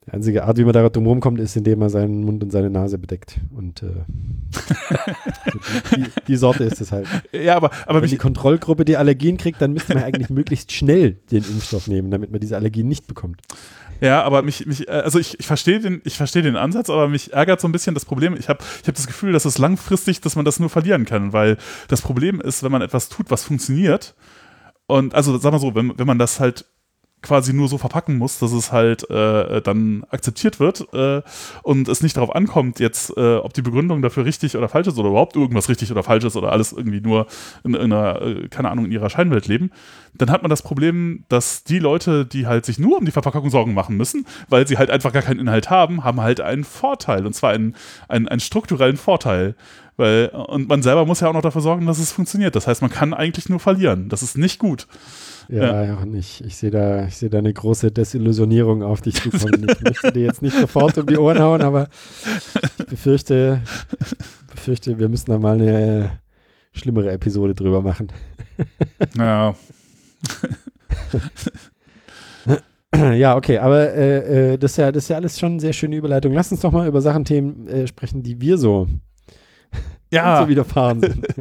die 0.05 0.11
einzige 0.11 0.43
Art, 0.43 0.57
wie 0.57 0.65
man 0.65 0.73
da 0.73 0.89
drum 0.89 1.07
rumkommt, 1.07 1.39
ist, 1.39 1.55
indem 1.55 1.81
er 1.81 1.89
seinen 1.89 2.25
Mund 2.25 2.43
und 2.43 2.51
seine 2.51 2.69
Nase 2.69 2.97
bedeckt. 2.97 3.39
Und 3.55 3.83
äh, 3.83 4.03
die, 5.95 6.03
die 6.27 6.35
Sorte 6.35 6.65
ist 6.65 6.81
es 6.81 6.91
halt. 6.91 7.07
ja, 7.31 7.55
aber, 7.55 7.71
aber 7.85 8.01
Wenn 8.01 8.09
die 8.09 8.17
Kontrollgruppe 8.17 8.83
die 8.83 8.97
Allergien 8.97 9.37
kriegt, 9.37 9.61
dann 9.61 9.71
müsste 9.71 9.93
man 9.93 10.03
eigentlich 10.03 10.29
möglichst 10.31 10.73
schnell 10.73 11.13
den 11.31 11.45
Impfstoff 11.45 11.87
nehmen, 11.87 12.11
damit 12.11 12.31
man 12.31 12.41
diese 12.41 12.57
Allergien 12.57 12.89
nicht 12.89 13.07
bekommt. 13.07 13.41
Ja, 14.01 14.23
aber 14.23 14.41
mich, 14.41 14.65
mich 14.65 14.87
äh, 14.87 14.91
also 14.91 15.19
ich, 15.19 15.39
ich 15.39 15.47
verstehe 15.47 15.79
den, 15.79 16.01
ich 16.03 16.17
den 16.17 16.55
Ansatz, 16.57 16.89
aber 16.89 17.07
mich 17.07 17.33
ärgert 17.33 17.61
so 17.61 17.67
ein 17.67 17.71
bisschen 17.71 17.93
das 17.93 18.03
Problem. 18.03 18.35
Ich 18.35 18.49
habe 18.49 18.63
ich 18.81 18.87
hab 18.87 18.95
das 18.95 19.07
Gefühl, 19.07 19.31
dass 19.31 19.45
es 19.45 19.59
langfristig, 19.59 20.21
dass 20.21 20.35
man 20.35 20.43
das 20.43 20.59
nur 20.59 20.69
verlieren 20.69 21.05
kann, 21.05 21.31
weil 21.33 21.57
das 21.87 22.01
Problem 22.01 22.41
ist, 22.41 22.63
wenn 22.63 22.71
man 22.71 22.81
etwas 22.81 23.09
tut, 23.09 23.29
was 23.29 23.43
funktioniert, 23.43 24.15
und 24.87 25.15
also 25.15 25.37
sag 25.37 25.53
mal 25.53 25.59
so, 25.59 25.73
wenn, 25.73 25.97
wenn 25.97 26.07
man 26.07 26.19
das 26.19 26.41
halt 26.41 26.65
quasi 27.21 27.53
nur 27.53 27.67
so 27.67 27.77
verpacken 27.77 28.17
muss, 28.17 28.39
dass 28.39 28.51
es 28.51 28.71
halt 28.71 29.10
äh, 29.10 29.62
dann 29.62 30.03
akzeptiert 30.10 30.60
wird 30.60 30.88
äh, 30.93 31.21
und 31.63 31.88
es 31.88 32.01
nicht 32.01 32.17
darauf 32.17 32.36
ankommt, 32.36 32.79
jetzt, 32.79 33.15
äh, 33.15 33.36
ob 33.36 33.53
die 33.53 33.62
Begründung 33.62 34.01
dafür 34.01 34.25
richtig 34.25 34.57
oder 34.57 34.67
falsch 34.69 34.88
ist 34.88 34.97
oder 34.97 35.10
überhaupt 35.10 35.36
irgendwas 35.36 35.69
richtig 35.69 35.91
oder 35.91 36.03
falsch 36.03 36.23
ist 36.23 36.36
oder 36.36 36.51
alles 36.51 36.71
irgendwie 36.71 37.01
nur 37.01 37.27
in, 37.63 37.75
in 37.75 37.93
einer, 37.93 38.21
äh, 38.21 38.47
keine 38.47 38.71
Ahnung, 38.71 38.86
in 38.86 38.91
ihrer 38.91 39.10
Scheinwelt 39.10 39.47
leben, 39.47 39.71
dann 40.13 40.31
hat 40.31 40.41
man 40.41 40.49
das 40.49 40.63
Problem, 40.63 41.25
dass 41.29 41.63
die 41.63 41.79
Leute, 41.79 42.25
die 42.25 42.47
halt 42.47 42.65
sich 42.65 42.79
nur 42.79 42.97
um 42.97 43.05
die 43.05 43.12
Verpackung 43.12 43.49
Sorgen 43.49 43.73
machen 43.73 43.97
müssen, 43.97 44.25
weil 44.49 44.67
sie 44.67 44.77
halt 44.77 44.89
einfach 44.89 45.13
gar 45.13 45.21
keinen 45.21 45.39
Inhalt 45.39 45.69
haben, 45.69 46.03
haben 46.03 46.21
halt 46.21 46.41
einen 46.41 46.63
Vorteil 46.63 47.25
und 47.25 47.34
zwar 47.34 47.51
einen, 47.51 47.75
einen, 48.07 48.27
einen 48.27 48.39
strukturellen 48.39 48.97
Vorteil. 48.97 49.55
Weil, 49.97 50.29
und 50.29 50.67
man 50.67 50.81
selber 50.81 51.05
muss 51.05 51.19
ja 51.19 51.27
auch 51.27 51.34
noch 51.34 51.41
dafür 51.41 51.62
sorgen, 51.62 51.86
dass 51.86 51.99
es 51.99 52.12
funktioniert. 52.12 52.55
Das 52.55 52.65
heißt, 52.65 52.81
man 52.81 52.89
kann 52.89 53.13
eigentlich 53.13 53.49
nur 53.49 53.60
verlieren. 53.60 54.10
Das 54.10 54.23
ist 54.23 54.38
nicht 54.38 54.57
gut. 54.57 54.88
Ja, 55.49 55.84
ja. 55.84 55.97
und 55.97 56.15
ich, 56.15 56.43
ich 56.43 56.56
sehe 56.56 56.71
da, 56.71 57.06
ich 57.08 57.17
sehe 57.17 57.30
da 57.30 57.39
eine 57.39 57.54
große 57.54 57.91
Desillusionierung 57.91 58.84
auf 58.84 59.01
dich 59.01 59.15
zukommen. 59.21 59.67
Ich 59.69 59.82
möchte 59.82 60.12
dir 60.12 60.25
jetzt 60.25 60.41
nicht 60.41 60.58
sofort 60.58 60.97
um 60.97 61.06
die 61.06 61.17
Ohren 61.17 61.39
hauen, 61.39 61.62
aber 61.62 61.88
ich 62.80 62.86
befürchte, 62.86 63.62
befürchte, 64.49 64.99
wir 64.99 65.10
müssen 65.10 65.32
da 65.32 65.39
mal 65.39 65.56
eine 65.60 66.19
schlimmere 66.73 67.12
Episode 67.12 67.56
drüber 67.56 67.82
machen. 67.82 68.12
Ja. 69.17 69.56
Ja, 72.93 73.38
okay, 73.38 73.58
aber 73.58 73.93
äh, 73.93 74.54
äh, 74.54 74.58
das, 74.58 74.71
ist 74.71 74.77
ja, 74.77 74.91
das 74.91 75.04
ist 75.04 75.10
ja 75.10 75.15
alles 75.15 75.39
schon 75.39 75.54
eine 75.54 75.62
sehr 75.62 75.71
schöne 75.71 75.95
Überleitung. 75.95 76.34
Lass 76.34 76.51
uns 76.51 76.60
doch 76.60 76.73
mal 76.73 76.88
über 76.88 76.99
Sachen, 77.01 77.23
Themen 77.23 77.65
äh, 77.67 77.88
sprechen, 77.88 78.21
die 78.21 78.41
wir 78.41 78.58
so, 78.58 78.88
Ja. 80.12 80.41
so 80.43 80.49
widerfahren 80.49 80.99
sind. 80.99 81.25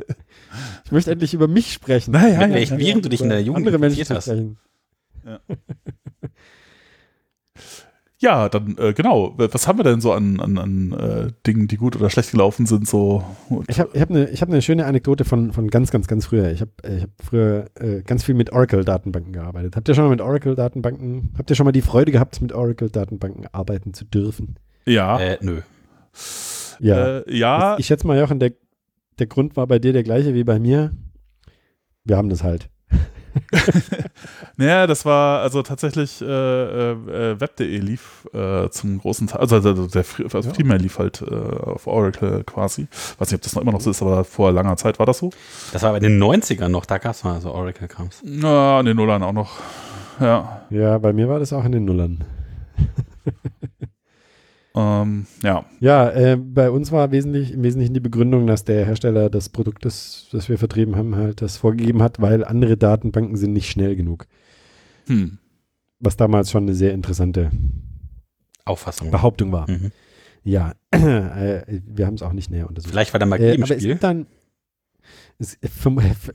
Ich 0.84 0.92
möchte 0.92 1.10
endlich 1.12 1.34
über 1.34 1.48
mich 1.48 1.72
sprechen. 1.72 2.12
Naja, 2.12 2.40
Wenn- 2.40 2.52
wenn- 2.54 2.78
während 2.78 3.04
du 3.04 3.08
dich 3.08 3.20
in 3.20 3.28
der 3.28 3.42
Jugend 3.42 3.58
andere 3.66 3.78
Menschen 3.78 4.06
hast. 4.08 4.24
sprechen. 4.24 4.58
Ja, 8.22 8.50
dann 8.50 8.76
äh, 8.76 8.92
genau. 8.92 9.32
Was 9.38 9.66
haben 9.66 9.78
wir 9.78 9.82
denn 9.84 10.02
so 10.02 10.12
an, 10.12 10.40
an, 10.40 10.58
an 10.58 10.92
äh, 10.92 11.32
Dingen, 11.46 11.68
die 11.68 11.78
gut 11.78 11.96
oder 11.96 12.10
schlecht 12.10 12.32
gelaufen 12.32 12.66
sind? 12.66 12.86
So 12.86 13.24
Ich 13.66 13.80
habe 13.80 13.90
ich 13.94 14.00
hab 14.02 14.10
eine 14.10 14.28
ich 14.28 14.42
hab 14.42 14.50
ne 14.50 14.60
schöne 14.60 14.84
Anekdote 14.84 15.24
von, 15.24 15.54
von 15.54 15.68
ganz, 15.68 15.90
ganz, 15.90 16.06
ganz 16.06 16.26
früher. 16.26 16.50
Ich 16.52 16.60
habe 16.60 16.70
ich 16.86 17.02
hab 17.04 17.10
früher 17.24 17.64
äh, 17.76 18.02
ganz 18.02 18.22
viel 18.24 18.34
mit 18.34 18.52
Oracle-Datenbanken 18.52 19.32
gearbeitet. 19.32 19.74
Habt 19.74 19.88
ihr 19.88 19.94
schon 19.94 20.04
mal 20.04 20.10
mit 20.10 20.20
Oracle-Datenbanken, 20.20 21.30
habt 21.38 21.48
ihr 21.48 21.56
schon 21.56 21.64
mal 21.64 21.72
die 21.72 21.80
Freude 21.80 22.12
gehabt, 22.12 22.42
mit 22.42 22.52
Oracle-Datenbanken 22.52 23.46
arbeiten 23.52 23.94
zu 23.94 24.04
dürfen? 24.04 24.56
ja, 24.84 25.18
Äh, 25.18 25.38
nö. 25.40 25.60
Ja. 26.78 27.18
äh, 27.20 27.36
ja, 27.38 27.78
Ich 27.78 27.86
schätze 27.86 28.06
mal, 28.06 28.18
Jochen, 28.18 28.38
der, 28.38 28.52
der 29.20 29.26
Grund 29.26 29.56
war 29.56 29.66
bei 29.66 29.78
dir 29.78 29.92
der 29.92 30.02
gleiche 30.02 30.34
wie 30.34 30.44
bei 30.44 30.58
mir. 30.58 30.92
Wir 32.04 32.16
haben 32.16 32.30
das 32.30 32.42
halt. 32.42 32.68
Naja, 34.56 34.86
das 34.86 35.04
war 35.04 35.40
also 35.40 35.62
tatsächlich 35.62 36.20
äh, 36.20 36.24
äh, 36.26 36.90
äh, 36.92 37.40
web.de 37.40 37.78
lief 37.78 38.28
äh, 38.34 38.68
zum 38.70 38.98
großen 38.98 39.28
Teil, 39.28 39.40
also 39.40 39.60
der, 39.60 39.72
der 39.72 40.04
also 40.34 40.50
primär 40.50 40.78
lief 40.78 40.98
halt 40.98 41.22
äh, 41.22 41.34
auf 41.34 41.86
Oracle 41.86 42.44
quasi. 42.44 42.88
Weiß 43.18 43.30
nicht, 43.30 43.36
ob 43.38 43.42
das 43.42 43.54
noch 43.54 43.62
immer 43.62 43.72
noch 43.72 43.80
so 43.80 43.90
ist, 43.90 44.02
aber 44.02 44.24
vor 44.24 44.52
langer 44.52 44.76
Zeit 44.76 44.98
war 44.98 45.06
das 45.06 45.18
so. 45.18 45.30
Das 45.72 45.82
war 45.82 45.92
bei 45.92 46.00
den 46.00 46.22
90ern 46.22 46.68
noch, 46.68 46.84
da 46.84 46.98
gab 46.98 47.12
es 47.12 47.24
mal 47.24 47.40
so 47.40 47.52
Oracle-Krams. 47.52 48.22
Na, 48.24 48.80
an 48.80 48.86
den 48.86 48.96
Nullern 48.96 49.22
auch 49.22 49.32
noch. 49.32 49.60
Ja, 50.20 50.66
Ja, 50.68 50.98
bei 50.98 51.12
mir 51.12 51.28
war 51.28 51.38
das 51.38 51.52
auch 51.52 51.64
in 51.64 51.72
den 51.72 51.84
Nullern. 51.86 52.24
ähm, 54.74 55.26
ja. 55.42 55.64
Ja, 55.80 56.10
äh, 56.10 56.36
bei 56.36 56.70
uns 56.70 56.92
war 56.92 57.10
wesentlich, 57.12 57.52
im 57.52 57.62
Wesentlichen 57.62 57.94
die 57.94 58.00
Begründung, 58.00 58.46
dass 58.46 58.64
der 58.64 58.84
Hersteller 58.86 59.28
des 59.30 59.48
Produktes, 59.48 60.28
das 60.32 60.48
wir 60.48 60.58
vertrieben 60.58 60.96
haben, 60.96 61.16
halt 61.16 61.42
das 61.42 61.56
vorgegeben 61.56 62.02
hat, 62.02 62.20
weil 62.20 62.44
andere 62.44 62.76
Datenbanken 62.76 63.36
sind 63.36 63.52
nicht 63.52 63.70
schnell 63.70 63.96
genug. 63.96 64.26
Hm. 65.06 65.38
Was 65.98 66.16
damals 66.16 66.50
schon 66.50 66.64
eine 66.64 66.74
sehr 66.74 66.92
interessante 66.94 67.50
Auffassung. 68.64 69.10
Behauptung 69.10 69.52
war. 69.52 69.68
Mhm. 69.70 69.90
Ja, 70.44 70.74
äh, 70.90 71.62
wir 71.86 72.06
haben 72.06 72.14
es 72.14 72.22
auch 72.22 72.32
nicht 72.32 72.50
näher 72.50 72.68
untersucht. 72.68 72.90
Vielleicht 72.92 73.12
war 73.12 73.18
da 73.20 73.26
Magie 73.26 73.44
Äh, 73.44 73.54
im 73.56 73.62
aber 73.64 73.72
es 73.74 73.78
Spiel. 73.80 73.90
gibt 73.92 74.04
dann, 74.04 74.26
es, 75.38 75.58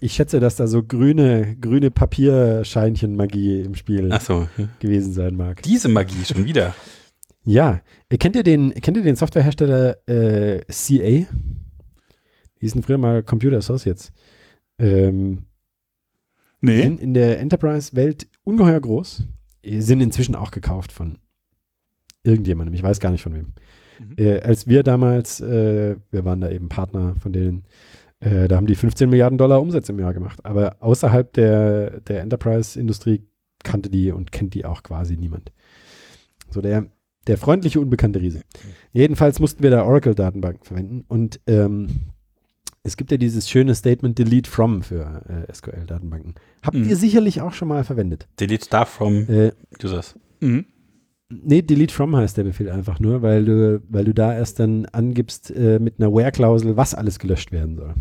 ich 0.01 0.13
schätze, 0.13 0.39
dass 0.39 0.55
da 0.57 0.67
so 0.67 0.83
grüne, 0.83 1.55
grüne 1.61 1.89
Papierscheinchen-Magie 1.91 3.61
im 3.61 3.75
Spiel 3.75 4.11
Achso, 4.11 4.47
gewesen 4.79 5.13
sein 5.13 5.35
mag. 5.35 5.61
diese 5.63 5.87
Magie 5.89 6.25
schon 6.25 6.45
wieder. 6.45 6.75
Ja, 7.45 7.81
Äh, 8.09 8.17
kennt 8.17 8.35
ihr 8.35 8.43
den, 8.43 8.73
kennt 8.73 8.97
ihr 8.97 9.03
den 9.03 9.15
Softwarehersteller 9.15 9.97
äh, 10.07 10.61
CA? 10.67 11.27
Die 12.57 12.61
hießen 12.61 12.83
früher 12.83 12.97
mal 12.97 13.23
Computer 13.23 13.57
Associates. 13.57 14.11
Ähm, 14.79 15.45
Nee. 16.61 16.81
sind 16.81 16.99
in 16.99 17.13
der 17.13 17.39
Enterprise-Welt 17.39 18.27
ungeheuer 18.43 18.79
groß, 18.79 19.23
äh, 19.61 19.79
sind 19.81 20.01
inzwischen 20.01 20.35
auch 20.35 20.49
gekauft 20.49 20.91
von 20.91 21.19
irgendjemandem, 22.23 22.73
ich 22.73 22.81
weiß 22.81 22.99
gar 22.99 23.11
nicht 23.11 23.21
von 23.21 23.35
wem. 23.35 23.53
Mhm. 23.99 24.15
Äh, 24.17 24.39
als 24.39 24.65
wir 24.67 24.81
damals, 24.81 25.41
äh, 25.41 25.95
wir 26.09 26.25
waren 26.25 26.41
da 26.41 26.49
eben 26.49 26.69
Partner 26.69 27.15
von 27.19 27.33
denen, 27.33 27.65
äh, 28.19 28.47
da 28.47 28.55
haben 28.55 28.65
die 28.65 28.75
15 28.75 29.09
Milliarden 29.09 29.37
Dollar 29.37 29.61
Umsatz 29.61 29.89
im 29.89 29.99
Jahr 29.99 30.13
gemacht, 30.15 30.43
aber 30.43 30.77
außerhalb 30.79 31.31
der, 31.33 31.99
der 32.01 32.21
Enterprise-Industrie 32.21 33.27
kannte 33.63 33.89
die 33.91 34.11
und 34.11 34.31
kennt 34.31 34.55
die 34.55 34.65
auch 34.65 34.81
quasi 34.81 35.17
niemand. 35.17 35.51
So 36.49 36.61
der, 36.61 36.87
der 37.27 37.37
freundliche, 37.37 37.79
unbekannte 37.79 38.21
Riese. 38.21 38.41
Jedenfalls 38.93 39.39
mussten 39.39 39.63
wir 39.63 39.71
da 39.71 39.83
Oracle-Datenbanken 39.85 40.63
verwenden 40.63 41.03
und 41.07 41.39
ähm, 41.47 41.87
es 42.83 42.97
gibt 42.97 43.09
ja 43.11 43.17
dieses 43.17 43.49
schöne 43.49 43.73
Statement 43.73 44.17
Delete 44.19 44.49
from 44.49 44.83
für 44.83 45.23
äh, 45.27 45.51
SQL-Datenbanken. 45.51 46.35
Habt 46.61 46.77
Mhm. 46.77 46.87
ihr 46.89 46.95
sicherlich 46.95 47.41
auch 47.41 47.53
schon 47.53 47.67
mal 47.67 47.83
verwendet. 47.83 48.27
Delete 48.39 48.63
Star 48.65 48.85
from 48.85 49.27
Äh, 49.27 49.51
Users. 49.83 50.15
Mhm. 50.39 50.65
Nee, 51.29 51.63
delete 51.63 51.91
from 51.91 52.15
heißt 52.15 52.37
der 52.37 52.43
Befehl 52.43 52.69
einfach 52.69 52.99
nur, 52.99 53.23
weil 53.23 53.43
du, 53.45 53.81
weil 53.89 54.05
du 54.05 54.13
da 54.13 54.35
erst 54.35 54.59
dann 54.59 54.85
angibst 54.85 55.49
äh, 55.49 55.79
mit 55.79 55.99
einer 55.99 56.13
Where-Klausel, 56.13 56.77
was 56.77 56.93
alles 56.93 57.17
gelöscht 57.17 57.51
werden 57.51 57.75
soll. 57.75 57.95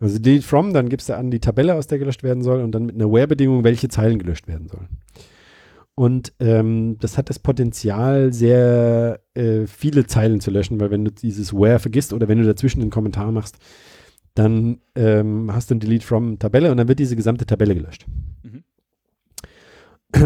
Also 0.00 0.18
delete 0.18 0.44
from, 0.44 0.72
dann 0.74 0.88
gibst 0.88 1.08
du 1.08 1.16
an 1.16 1.30
die 1.30 1.38
Tabelle, 1.38 1.74
aus 1.76 1.86
der 1.86 1.98
gelöscht 2.00 2.24
werden 2.24 2.42
soll, 2.42 2.60
und 2.60 2.72
dann 2.72 2.84
mit 2.86 2.96
einer 2.96 3.10
Where-Bedingung, 3.10 3.62
welche 3.62 3.88
Zeilen 3.88 4.18
gelöscht 4.18 4.48
werden 4.48 4.66
sollen. 4.68 4.88
Und 5.96 6.32
ähm, 6.40 6.96
das 6.98 7.16
hat 7.16 7.30
das 7.30 7.38
Potenzial, 7.38 8.32
sehr 8.32 9.20
äh, 9.34 9.66
viele 9.66 10.06
Zeilen 10.06 10.40
zu 10.40 10.50
löschen, 10.50 10.80
weil 10.80 10.90
wenn 10.90 11.04
du 11.04 11.12
dieses 11.12 11.52
Where 11.54 11.78
vergisst 11.78 12.12
oder 12.12 12.26
wenn 12.26 12.38
du 12.38 12.44
dazwischen 12.44 12.80
einen 12.80 12.90
Kommentar 12.90 13.30
machst, 13.30 13.56
dann 14.34 14.80
ähm, 14.96 15.52
hast 15.52 15.70
du 15.70 15.76
ein 15.76 15.80
Delete 15.80 16.04
from 16.04 16.40
Tabelle 16.40 16.72
und 16.72 16.78
dann 16.78 16.88
wird 16.88 16.98
diese 16.98 17.14
gesamte 17.14 17.46
Tabelle 17.46 17.74
gelöscht. 17.76 18.06
Mhm. 18.42 18.64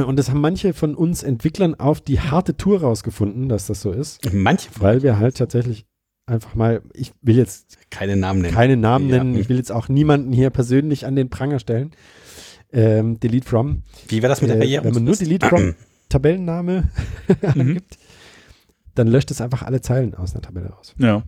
Und 0.06 0.18
das 0.18 0.30
haben 0.30 0.40
manche 0.40 0.74
von 0.74 0.94
uns 0.94 1.22
Entwicklern 1.22 1.74
auf 1.74 2.00
die 2.00 2.20
harte 2.20 2.56
Tour 2.56 2.80
rausgefunden, 2.80 3.48
dass 3.48 3.66
das 3.66 3.80
so 3.80 3.90
ist, 3.90 4.20
Manche, 4.32 4.68
weil 4.78 5.02
wir 5.02 5.18
halt 5.18 5.36
tatsächlich 5.38 5.86
einfach 6.26 6.54
mal, 6.54 6.82
ich 6.92 7.12
will 7.22 7.36
jetzt 7.36 7.78
keine 7.90 8.16
Namen 8.16 8.42
nennen. 8.42 8.54
keine 8.54 8.76
Namen 8.76 9.08
Ja. 9.08 9.18
nennen, 9.18 9.36
ich 9.38 9.48
will 9.48 9.56
jetzt 9.56 9.72
auch 9.72 9.88
niemanden 9.88 10.32
hier 10.32 10.50
persönlich 10.50 11.06
an 11.06 11.16
den 11.16 11.30
Pranger 11.30 11.58
stellen. 11.58 11.92
Ähm, 12.72 13.18
delete 13.20 13.46
from. 13.48 13.82
Wie 14.08 14.22
war 14.22 14.28
das 14.28 14.40
mit 14.42 14.50
der 14.50 14.56
Äh, 14.56 14.60
Barriere? 14.60 14.84
wenn 14.84 14.94
man 14.94 15.04
nur 15.04 15.16
Delete 15.16 15.46
from 15.46 15.74
Tabellenname 16.08 16.88
Mhm. 17.28 17.60
angibt, 17.60 17.98
dann 18.94 19.08
löscht 19.08 19.30
es 19.30 19.40
einfach 19.40 19.62
alle 19.62 19.80
Zeilen 19.80 20.14
aus 20.14 20.32
einer 20.34 20.42
Tabelle 20.42 20.68
raus. 20.70 20.94
Ja. 20.98 21.22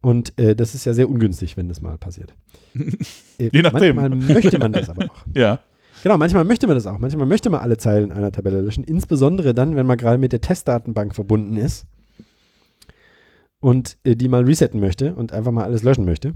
Und 0.00 0.36
äh, 0.38 0.56
das 0.56 0.74
ist 0.74 0.84
ja 0.84 0.94
sehr 0.94 1.08
ungünstig, 1.08 1.56
wenn 1.56 1.68
das 1.68 1.80
mal 1.80 1.96
passiert. 1.98 2.34
Äh, 3.38 3.50
Je 3.52 3.62
nachdem. 3.62 3.96
Manchmal 3.96 4.34
möchte 4.34 4.58
man 4.58 4.72
das 4.72 4.88
aber 4.90 5.04
auch. 5.04 5.24
Ja. 5.34 5.60
Genau, 6.02 6.18
manchmal 6.18 6.44
möchte 6.44 6.66
man 6.66 6.74
das 6.74 6.86
auch. 6.88 6.98
Manchmal 6.98 7.26
möchte 7.26 7.48
man 7.48 7.60
alle 7.60 7.76
Zeilen 7.76 8.10
einer 8.10 8.32
Tabelle 8.32 8.60
löschen. 8.60 8.82
Insbesondere 8.82 9.54
dann, 9.54 9.76
wenn 9.76 9.86
man 9.86 9.96
gerade 9.96 10.18
mit 10.18 10.32
der 10.32 10.40
Testdatenbank 10.40 11.14
verbunden 11.14 11.56
ist 11.56 11.86
und 13.60 13.96
äh, 14.02 14.16
die 14.16 14.26
mal 14.26 14.42
resetten 14.42 14.80
möchte 14.80 15.14
und 15.14 15.32
einfach 15.32 15.52
mal 15.52 15.62
alles 15.62 15.84
löschen 15.84 16.04
möchte. 16.04 16.34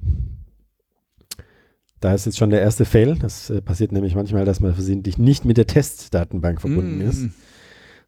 Da 2.00 2.12
ist 2.14 2.26
jetzt 2.26 2.36
schon 2.38 2.50
der 2.50 2.60
erste 2.60 2.84
Fail. 2.84 3.16
Das 3.16 3.48
äh, 3.50 3.62
passiert 3.62 3.92
nämlich 3.92 4.14
manchmal, 4.14 4.44
dass 4.44 4.60
man 4.60 4.74
versehentlich 4.74 5.18
nicht 5.18 5.44
mit 5.44 5.56
der 5.56 5.66
Testdatenbank 5.66 6.60
verbunden 6.60 7.00
ist 7.00 7.22
Mhm. 7.22 7.32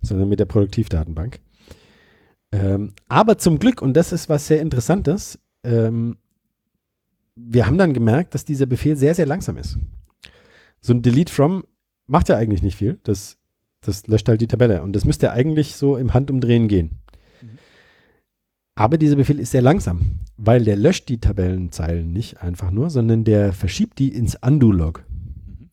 sondern 0.02 0.28
mit 0.28 0.38
der 0.40 0.44
Produktivdatenbank. 0.44 1.40
Ähm, 2.52 2.92
aber 3.08 3.38
zum 3.38 3.58
Glück, 3.58 3.82
und 3.82 3.94
das 3.94 4.12
ist 4.12 4.28
was 4.28 4.46
sehr 4.46 4.60
Interessantes, 4.60 5.38
ähm, 5.64 6.16
wir 7.34 7.66
haben 7.66 7.78
dann 7.78 7.92
gemerkt, 7.92 8.34
dass 8.34 8.44
dieser 8.44 8.66
Befehl 8.66 8.96
sehr, 8.96 9.14
sehr 9.14 9.26
langsam 9.26 9.56
ist. 9.56 9.78
So 10.80 10.92
ein 10.92 11.02
Delete 11.02 11.32
from 11.32 11.64
macht 12.06 12.28
ja 12.28 12.36
eigentlich 12.36 12.62
nicht 12.62 12.76
viel. 12.76 12.98
Das, 13.04 13.38
das 13.80 14.06
löscht 14.06 14.28
halt 14.28 14.40
die 14.40 14.46
Tabelle. 14.46 14.82
Und 14.82 14.94
das 14.94 15.04
müsste 15.04 15.30
eigentlich 15.32 15.74
so 15.76 15.96
im 15.96 16.14
Handumdrehen 16.14 16.68
gehen. 16.68 16.98
Mhm. 17.42 17.58
Aber 18.74 18.98
dieser 18.98 19.16
Befehl 19.16 19.38
ist 19.40 19.50
sehr 19.50 19.62
langsam, 19.62 20.20
weil 20.38 20.64
der 20.64 20.76
löscht 20.76 21.08
die 21.08 21.18
Tabellenzeilen 21.18 22.12
nicht 22.12 22.40
einfach 22.40 22.70
nur, 22.70 22.90
sondern 22.90 23.24
der 23.24 23.52
verschiebt 23.52 23.98
die 23.98 24.14
ins 24.14 24.36
Undo-Log. 24.40 25.04
Mhm. 25.08 25.70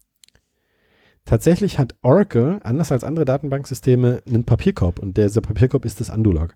Tatsächlich 1.24 1.78
hat 1.78 1.96
Oracle, 2.02 2.60
anders 2.64 2.92
als 2.92 3.04
andere 3.04 3.26
Datenbanksysteme, 3.26 4.24
einen 4.28 4.44
Papierkorb 4.44 5.00
und 5.00 5.18
dieser 5.18 5.42
Papierkorb 5.42 5.86
ist 5.86 6.02
das 6.02 6.10
Undo-Log. 6.10 6.56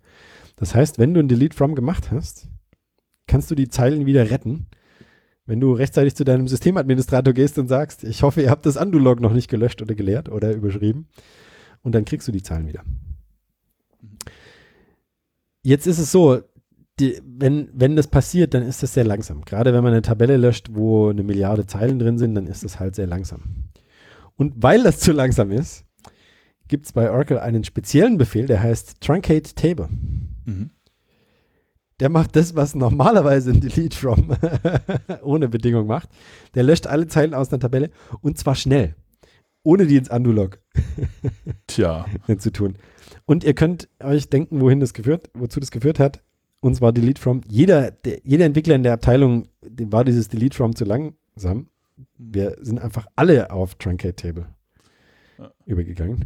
Das 0.56 0.74
heißt, 0.74 0.98
wenn 0.98 1.14
du 1.14 1.20
ein 1.20 1.28
Delete 1.28 1.56
from 1.56 1.76
gemacht 1.76 2.12
hast, 2.12 2.50
kannst 3.28 3.52
du 3.52 3.56
die 3.56 3.70
Zeilen 3.70 4.08
wieder 4.08 4.32
retten, 4.32 4.66
wenn 5.46 5.60
du 5.60 5.72
rechtzeitig 5.72 6.16
zu 6.16 6.26
deinem 6.26 6.48
Systemadministrator 6.48 7.34
gehst 7.34 7.60
und 7.60 7.68
sagst, 7.68 8.04
ich 8.04 8.24
hoffe, 8.24 8.42
ihr 8.42 8.50
habt 8.50 8.66
das 8.66 8.76
Undo-Log 8.76 9.20
noch 9.20 9.34
nicht 9.34 9.50
gelöscht 9.50 9.84
oder 9.84 9.94
geleert 9.94 10.30
oder 10.30 10.52
überschrieben 10.52 11.08
und 11.84 11.94
dann 11.94 12.06
kriegst 12.06 12.28
du 12.28 12.32
die 12.32 12.44
Zeilen 12.44 12.68
wieder. 12.68 12.84
Jetzt 15.62 15.88
ist 15.88 16.00
es 16.00 16.12
so, 16.12 16.42
die, 17.00 17.22
wenn, 17.26 17.70
wenn 17.74 17.96
das 17.96 18.08
passiert, 18.08 18.54
dann 18.54 18.64
ist 18.64 18.84
das 18.84 18.94
sehr 18.94 19.06
langsam. 19.06 19.42
Gerade 19.46 19.74
wenn 19.74 19.84
man 19.84 19.94
eine 19.94 20.02
Tabelle 20.02 20.38
löscht, 20.38 20.68
wo 20.72 21.10
eine 21.10 21.24
Milliarde 21.24 21.66
Zeilen 21.66 22.00
drin 22.00 22.18
sind, 22.18 22.36
dann 22.36 22.48
ist 22.48 22.64
das 22.64 22.80
halt 22.80 22.96
sehr 22.96 23.08
langsam. 23.08 23.70
Und 24.36 24.54
weil 24.58 24.84
das 24.84 25.00
zu 25.00 25.12
langsam 25.12 25.52
ist, 25.52 25.86
gibt 26.68 26.86
es 26.86 26.94
bei 26.94 27.10
Oracle 27.10 27.40
einen 27.40 27.64
speziellen 27.64 28.18
Befehl, 28.18 28.46
der 28.46 28.62
heißt 28.62 29.02
Truncate 29.02 29.56
Table. 29.56 29.90
Mhm. 30.46 30.70
Der 32.00 32.10
macht 32.10 32.36
das, 32.36 32.56
was 32.56 32.76
normalerweise 32.76 33.52
ein 33.52 33.60
Delete 33.60 33.98
from 33.98 34.34
ohne 35.22 35.50
Bedingung 35.50 35.88
macht. 35.88 36.10
Der 36.56 36.64
löscht 36.64 36.88
alle 36.88 37.08
Zeilen 37.08 37.34
aus 37.34 37.52
einer 37.52 37.60
Tabelle 37.60 37.90
und 38.22 38.38
zwar 38.38 38.56
schnell, 38.56 38.96
ohne 39.64 39.86
die 39.86 39.98
ins 39.98 40.10
Undo-Log 40.10 40.60
Tja. 41.68 42.06
zu 42.38 42.52
tun. 42.52 42.76
Und 43.26 43.44
ihr 43.44 43.54
könnt 43.54 43.90
euch 44.02 44.30
denken, 44.30 44.62
wohin 44.62 44.80
das 44.80 44.94
geführt, 44.94 45.30
wozu 45.34 45.60
das 45.60 45.72
geführt 45.72 46.00
hat. 46.00 46.24
Und 46.62 46.76
zwar 46.76 46.92
Delete 46.92 47.22
from. 47.22 47.42
Jeder, 47.48 47.92
der, 47.92 48.20
jeder 48.24 48.46
Entwickler 48.46 48.76
in 48.76 48.84
der 48.84 48.94
Abteilung, 48.94 49.48
dem 49.64 49.92
war 49.92 50.04
dieses 50.04 50.28
Delete 50.28 50.56
from 50.58 50.76
zu 50.76 50.84
langsam. 50.86 51.68
Wir 52.18 52.58
sind 52.62 52.80
einfach 52.80 53.08
alle 53.16 53.52
auf 53.52 53.76
Truncate 53.76 54.16
Table 54.16 54.48
Ja. 55.38 55.52
übergegangen. 55.66 56.26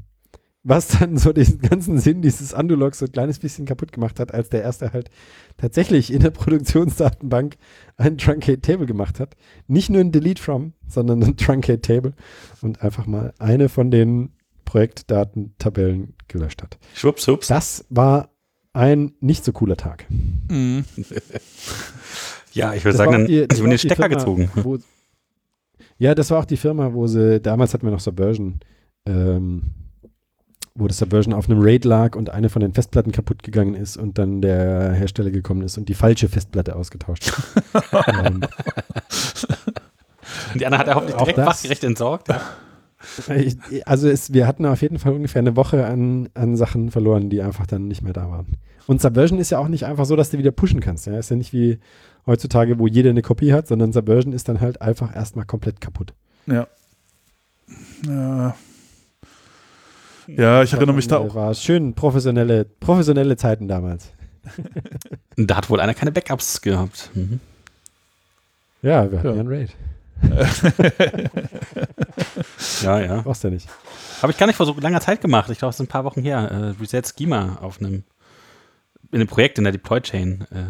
Was 0.66 0.88
dann 0.88 1.18
so 1.18 1.34
den 1.34 1.60
ganzen 1.60 2.00
Sinn 2.00 2.22
dieses 2.22 2.54
Undo-Logs 2.54 3.00
so 3.00 3.06
ein 3.06 3.12
kleines 3.12 3.38
bisschen 3.38 3.66
kaputt 3.66 3.92
gemacht 3.92 4.18
hat, 4.20 4.34
als 4.34 4.48
der 4.50 4.62
erste 4.64 4.94
halt 4.94 5.10
tatsächlich 5.58 6.12
in 6.14 6.22
der 6.22 6.30
Produktionsdatenbank 6.32 7.58
ein 7.98 8.18
Truncate 8.18 8.62
Table 8.62 8.86
gemacht 8.86 9.20
hat. 9.20 9.36
Nicht 9.68 9.90
nur 9.90 10.00
ein 10.00 10.14
Delete 10.14 10.42
from, 10.42 10.72
sondern 10.88 11.22
ein 11.22 11.36
Truncate 11.38 11.82
Table 11.82 12.14
und 12.62 12.82
einfach 12.82 13.06
mal 13.08 13.34
eine 13.40 13.68
von 13.68 13.92
den 13.92 14.32
Projektdatentabellen 14.64 16.14
gelöscht 16.28 16.64
hat. 16.64 16.78
Schwupps, 16.96 17.28
hups. 17.28 17.48
Das 17.48 17.86
war 17.90 18.30
ein 18.74 19.14
nicht 19.22 19.46
so 19.46 19.52
cooler 19.52 19.78
Tag. 19.78 20.06
Mhm. 20.50 20.86
Ja, 22.56 22.76
ich 22.76 22.86
würde 22.86 22.98
sagen, 23.00 23.12
dann 23.12 23.26
die- 23.26 23.48
das 23.48 23.58
ich 23.58 23.64
war 23.64 23.70
bin 23.70 23.72
den 23.72 23.78
auch 23.78 23.82
die 23.82 23.88
Stecker 23.88 23.96
Firma, 23.96 24.16
gezogen. 24.16 24.52
Wo, 24.56 24.78
ja, 25.98 26.14
das 26.14 26.30
war 26.30 26.38
auch 26.40 26.46
die 26.46 26.58
Firma, 26.58 26.94
wo 26.94 27.08
sie, 27.08 27.40
damals 27.42 27.74
hatten 27.74 27.84
wir 27.88 27.92
noch 27.92 28.00
Subversion, 28.00 28.60
ähm, 29.08 29.72
wo 30.76 30.88
das 30.88 31.00
Subversion 31.00 31.34
auf 31.34 31.50
einem 31.50 31.62
RAID 31.64 31.84
lag 31.86 32.16
und 32.16 32.30
eine 32.30 32.50
von 32.50 32.60
den 32.62 32.72
Festplatten 32.74 33.12
kaputt 33.12 33.42
gegangen 33.42 33.74
ist 33.74 33.98
und 33.98 34.20
dann 34.20 34.42
der 34.44 34.92
Hersteller 34.94 35.32
gekommen 35.32 35.64
ist 35.64 35.80
und 35.80 35.90
die 35.90 35.96
falsche 35.96 36.30
Festplatte 36.30 36.76
ausgetauscht 36.76 37.32
hat. 37.74 38.16
ähm, 38.28 38.42
Und 40.54 40.62
die 40.62 40.66
andere 40.68 40.80
hat 40.82 40.88
er 40.88 40.96
hoffentlich 40.96 41.18
direkt 41.18 41.40
fachgerecht 41.40 41.84
entsorgt. 41.84 42.28
Ja. 42.30 42.42
Ich, 43.36 43.58
also 43.88 44.10
es, 44.10 44.34
wir 44.34 44.48
hatten 44.48 44.66
auf 44.66 44.82
jeden 44.82 45.00
Fall 45.00 45.14
ungefähr 45.14 45.40
eine 45.40 45.56
Woche 45.56 45.86
an, 45.86 46.30
an 46.34 46.56
Sachen 46.56 46.92
verloren, 46.92 47.30
die 47.30 47.42
einfach 47.42 47.68
dann 47.68 47.88
nicht 47.88 48.02
mehr 48.02 48.14
da 48.14 48.30
waren. 48.30 48.58
Und 48.88 49.02
Subversion 49.02 49.40
ist 49.40 49.50
ja 49.50 49.60
auch 49.60 49.68
nicht 49.68 49.86
einfach 49.86 50.06
so, 50.06 50.16
dass 50.16 50.30
du 50.32 50.38
wieder 50.38 50.52
pushen 50.52 50.80
kannst. 50.80 51.08
Ja, 51.08 51.18
ist 51.18 51.30
ja 51.30 51.36
nicht 51.36 51.54
wie 51.54 51.80
heutzutage, 52.26 52.80
wo 52.80 52.88
jeder 52.88 53.10
eine 53.12 53.22
Kopie 53.22 53.54
hat, 53.54 53.68
sondern 53.68 53.94
Subversion 53.94 54.34
ist 54.34 54.50
dann 54.50 54.62
halt 54.62 54.82
einfach 54.82 55.16
erstmal 55.16 55.46
komplett 55.46 55.80
kaputt. 55.82 56.14
Ja. 56.46 56.68
Ja. 58.08 58.56
Ja, 60.28 60.64
ich 60.64 60.74
erinnere 60.74 60.96
mich 60.96 61.08
da 61.08 61.18
auch. 61.18 61.36
War 61.36 61.54
schön 61.54 61.94
professionelle, 61.94 62.66
professionelle 62.66 63.36
Zeiten 63.38 63.68
damals. 63.68 64.12
Da 65.36 65.58
hat 65.58 65.70
wohl 65.70 65.80
einer 65.80 65.96
keine 65.96 66.12
Backups 66.12 66.62
gehabt. 66.62 67.10
Mhm. 67.16 67.40
Ja, 68.84 69.12
wir 69.12 69.18
hatten 69.18 69.30
Ja. 69.30 69.34
ja, 69.34 69.40
einen 69.40 69.50
Raid. 69.50 69.76
Ja, 72.82 73.00
ja. 73.00 73.22
Brauchst 73.22 73.44
du 73.44 73.48
ja 73.50 73.54
nicht. 73.54 73.68
Habe 74.22 74.32
ich 74.32 74.38
gar 74.38 74.48
nicht 74.48 74.56
vor 74.56 74.66
so 74.66 74.76
langer 74.80 75.02
Zeit 75.02 75.22
gemacht. 75.22 75.50
Ich 75.50 75.58
glaube, 75.60 75.70
es 75.72 75.76
ist 75.76 75.82
ein 75.82 75.88
paar 75.88 76.04
Wochen 76.06 76.22
her. 76.22 76.40
Äh, 76.40 76.82
Reset 76.82 77.02
Schema 77.18 77.58
auf 77.62 77.80
einem, 77.80 78.04
in 79.12 79.20
einem 79.20 79.28
Projekt 79.28 79.58
in 79.58 79.64
der 79.66 79.74
Deploy 79.74 80.02
Chain. 80.02 80.46
Äh, 80.52 80.64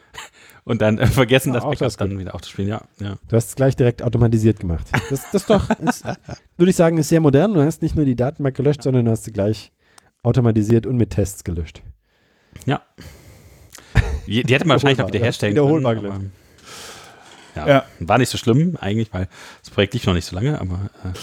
und 0.64 0.82
dann 0.82 0.98
äh, 0.98 1.06
vergessen, 1.06 1.48
Ja, 1.48 1.54
das 1.54 1.64
Backup 1.64 1.78
das 1.78 1.96
dann 1.96 2.18
wieder 2.18 2.34
aufzuspielen. 2.34 2.68
Ja, 2.70 2.82
ja. 3.00 3.16
Du 3.28 3.36
hast 3.36 3.48
es 3.48 3.54
gleich 3.56 3.76
direkt 3.76 4.02
automatisiert 4.02 4.60
gemacht. 4.60 4.86
Das, 5.10 5.30
das 5.30 5.46
doch, 5.46 5.70
ist, 5.80 6.04
würde 6.56 6.70
ich 6.70 6.76
sagen, 6.76 6.98
ist 6.98 7.08
sehr 7.08 7.20
modern. 7.20 7.54
Du 7.54 7.62
hast 7.62 7.82
nicht 7.82 7.96
nur 7.96 8.04
die 8.04 8.16
Datenbank 8.16 8.56
gelöscht, 8.56 8.82
sondern 8.82 9.04
du 9.06 9.10
hast 9.10 9.24
sie 9.24 9.32
gleich 9.32 9.72
automatisiert 10.22 10.86
und 10.86 10.96
mit 10.96 11.10
Tests 11.10 11.44
gelöscht. 11.44 11.82
Die, 14.26 14.42
die 14.44 14.54
hätte 14.54 14.66
man 14.66 14.76
wahrscheinlich 14.76 14.98
noch 14.98 15.08
Wiederholbar, 15.08 15.08
wiederherstellen 15.08 15.54
wiederholbar 15.54 15.94
können. 15.94 16.02
gelöst. 16.04 16.20
aber- 16.20 16.41
Ja, 17.54 17.66
Ja. 17.68 17.84
war 18.00 18.18
nicht 18.18 18.30
so 18.30 18.38
schlimm 18.38 18.76
eigentlich, 18.80 19.12
weil 19.12 19.28
das 19.60 19.70
Projekt 19.70 19.94
lief 19.94 20.06
noch 20.06 20.14
nicht 20.14 20.24
so 20.26 20.34
lange, 20.36 20.60
aber 20.60 20.90
äh, 21.04 21.18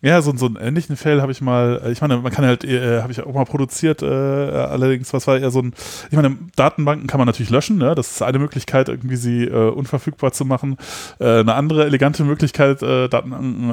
Ja, 0.00 0.22
so, 0.22 0.32
so 0.36 0.46
einen 0.46 0.54
ähnlichen 0.56 0.96
Fall 0.96 1.20
habe 1.20 1.32
ich 1.32 1.40
mal, 1.40 1.82
äh, 1.84 1.90
ich 1.90 2.00
meine, 2.00 2.18
man 2.18 2.30
kann 2.32 2.46
halt, 2.46 2.62
äh, 2.62 3.02
habe 3.02 3.10
ich 3.10 3.20
auch 3.20 3.34
mal 3.34 3.44
produziert, 3.44 4.00
äh, 4.00 4.06
allerdings, 4.06 5.12
was 5.12 5.26
war 5.26 5.36
eher 5.38 5.50
so 5.50 5.60
ein, 5.60 5.74
ich 6.08 6.16
meine, 6.16 6.38
Datenbanken 6.54 7.08
kann 7.08 7.18
man 7.18 7.26
natürlich 7.26 7.50
löschen, 7.50 7.78
ne? 7.78 7.96
das 7.96 8.12
ist 8.12 8.22
eine 8.22 8.38
Möglichkeit, 8.38 8.88
irgendwie 8.88 9.16
sie 9.16 9.44
äh, 9.44 9.70
unverfügbar 9.70 10.30
zu 10.32 10.44
machen. 10.44 10.76
Äh, 11.18 11.40
eine 11.40 11.54
andere 11.54 11.84
elegante 11.84 12.22
Möglichkeit, 12.22 12.80
äh, 12.82 13.08
Datenbanken 13.08 13.72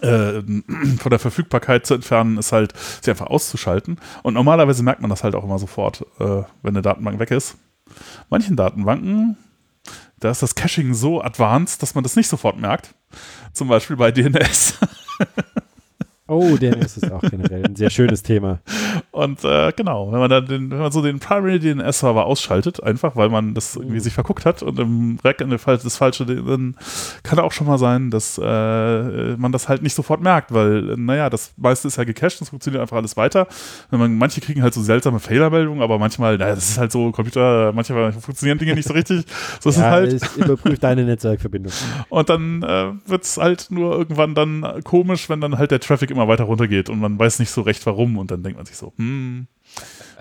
von 0.00 1.10
der 1.10 1.18
Verfügbarkeit 1.18 1.84
zu 1.86 1.92
entfernen, 1.94 2.38
ist 2.38 2.52
halt, 2.52 2.72
sie 3.02 3.10
einfach 3.10 3.26
auszuschalten. 3.26 3.98
Und 4.22 4.32
normalerweise 4.34 4.82
merkt 4.82 5.02
man 5.02 5.10
das 5.10 5.22
halt 5.22 5.34
auch 5.34 5.44
immer 5.44 5.58
sofort, 5.58 6.06
wenn 6.18 6.46
eine 6.64 6.80
Datenbank 6.80 7.18
weg 7.18 7.30
ist. 7.30 7.56
Manchen 8.30 8.56
Datenbanken, 8.56 9.36
da 10.20 10.30
ist 10.30 10.42
das 10.42 10.54
Caching 10.54 10.94
so 10.94 11.22
advanced, 11.22 11.82
dass 11.82 11.94
man 11.94 12.04
das 12.04 12.16
nicht 12.16 12.28
sofort 12.28 12.58
merkt. 12.58 12.94
Zum 13.52 13.68
Beispiel 13.68 13.96
bei 13.96 14.12
DNS. 14.12 14.78
Oh, 16.28 16.56
DNS 16.56 16.98
ist 16.98 17.10
auch 17.10 17.20
generell 17.20 17.64
ein 17.64 17.74
sehr 17.74 17.90
schönes 17.90 18.22
Thema. 18.22 18.60
Und 19.10 19.44
äh, 19.44 19.72
genau, 19.72 20.12
wenn 20.12 20.20
man 20.20 20.30
dann 20.30 20.46
den, 20.46 20.70
wenn 20.70 20.78
man 20.78 20.92
so 20.92 21.02
den 21.02 21.18
Primary 21.18 21.58
DNS-Server 21.58 22.24
ausschaltet, 22.24 22.80
einfach 22.80 23.16
weil 23.16 23.28
man 23.28 23.54
das 23.54 23.74
irgendwie 23.74 23.98
sich 23.98 24.14
verguckt 24.14 24.46
hat 24.46 24.62
und 24.62 24.78
im 24.78 25.18
Rack 25.24 25.40
in 25.40 25.50
der 25.50 25.58
Fall 25.58 25.78
das 25.78 25.96
falsche, 25.96 26.24
dann 26.24 26.76
kann 27.24 27.40
auch 27.40 27.50
schon 27.50 27.66
mal 27.66 27.76
sein, 27.76 28.10
dass 28.10 28.38
äh, 28.38 29.36
man 29.36 29.50
das 29.50 29.68
halt 29.68 29.82
nicht 29.82 29.94
sofort 29.94 30.20
merkt, 30.20 30.54
weil, 30.54 30.96
naja, 30.96 31.28
das 31.28 31.54
meiste 31.56 31.88
ist 31.88 31.96
ja 31.96 32.04
gecached, 32.04 32.40
das 32.40 32.50
funktioniert 32.50 32.80
einfach 32.80 32.98
alles 32.98 33.16
weiter. 33.16 33.48
Wenn 33.90 33.98
man, 33.98 34.16
manche 34.16 34.40
kriegen 34.40 34.62
halt 34.62 34.74
so 34.74 34.82
seltsame 34.82 35.18
Fehlermeldungen, 35.18 35.82
aber 35.82 35.98
manchmal, 35.98 36.38
naja, 36.38 36.54
das 36.54 36.70
ist 36.70 36.78
halt 36.78 36.92
so, 36.92 37.10
Computer, 37.10 37.72
manchmal 37.72 38.12
funktionieren 38.12 38.58
Dinge 38.58 38.74
nicht 38.74 38.86
so 38.86 38.94
richtig. 38.94 39.24
So 39.58 39.70
ist 39.70 39.76
ja, 39.76 39.86
es 39.86 39.90
halt. 39.90 40.12
Es 40.12 40.36
überprüft 40.36 40.84
deine 40.84 41.04
Netzwerkverbindung. 41.04 41.72
Und 42.10 42.28
dann 42.28 42.62
äh, 42.62 42.92
wird 43.06 43.24
es 43.24 43.38
halt 43.38 43.66
nur 43.70 43.92
irgendwann 43.92 44.36
dann 44.36 44.82
komisch, 44.84 45.28
wenn 45.28 45.40
dann 45.40 45.58
halt 45.58 45.72
der 45.72 45.80
Traffic 45.80 46.11
immer 46.12 46.28
weiter 46.28 46.44
runtergeht 46.44 46.88
und 46.90 47.00
man 47.00 47.18
weiß 47.18 47.38
nicht 47.40 47.50
so 47.50 47.62
recht 47.62 47.84
warum 47.86 48.16
und 48.18 48.30
dann 48.30 48.42
denkt 48.42 48.56
man 48.58 48.66
sich 48.66 48.76
so, 48.76 48.92
hm, 48.96 49.46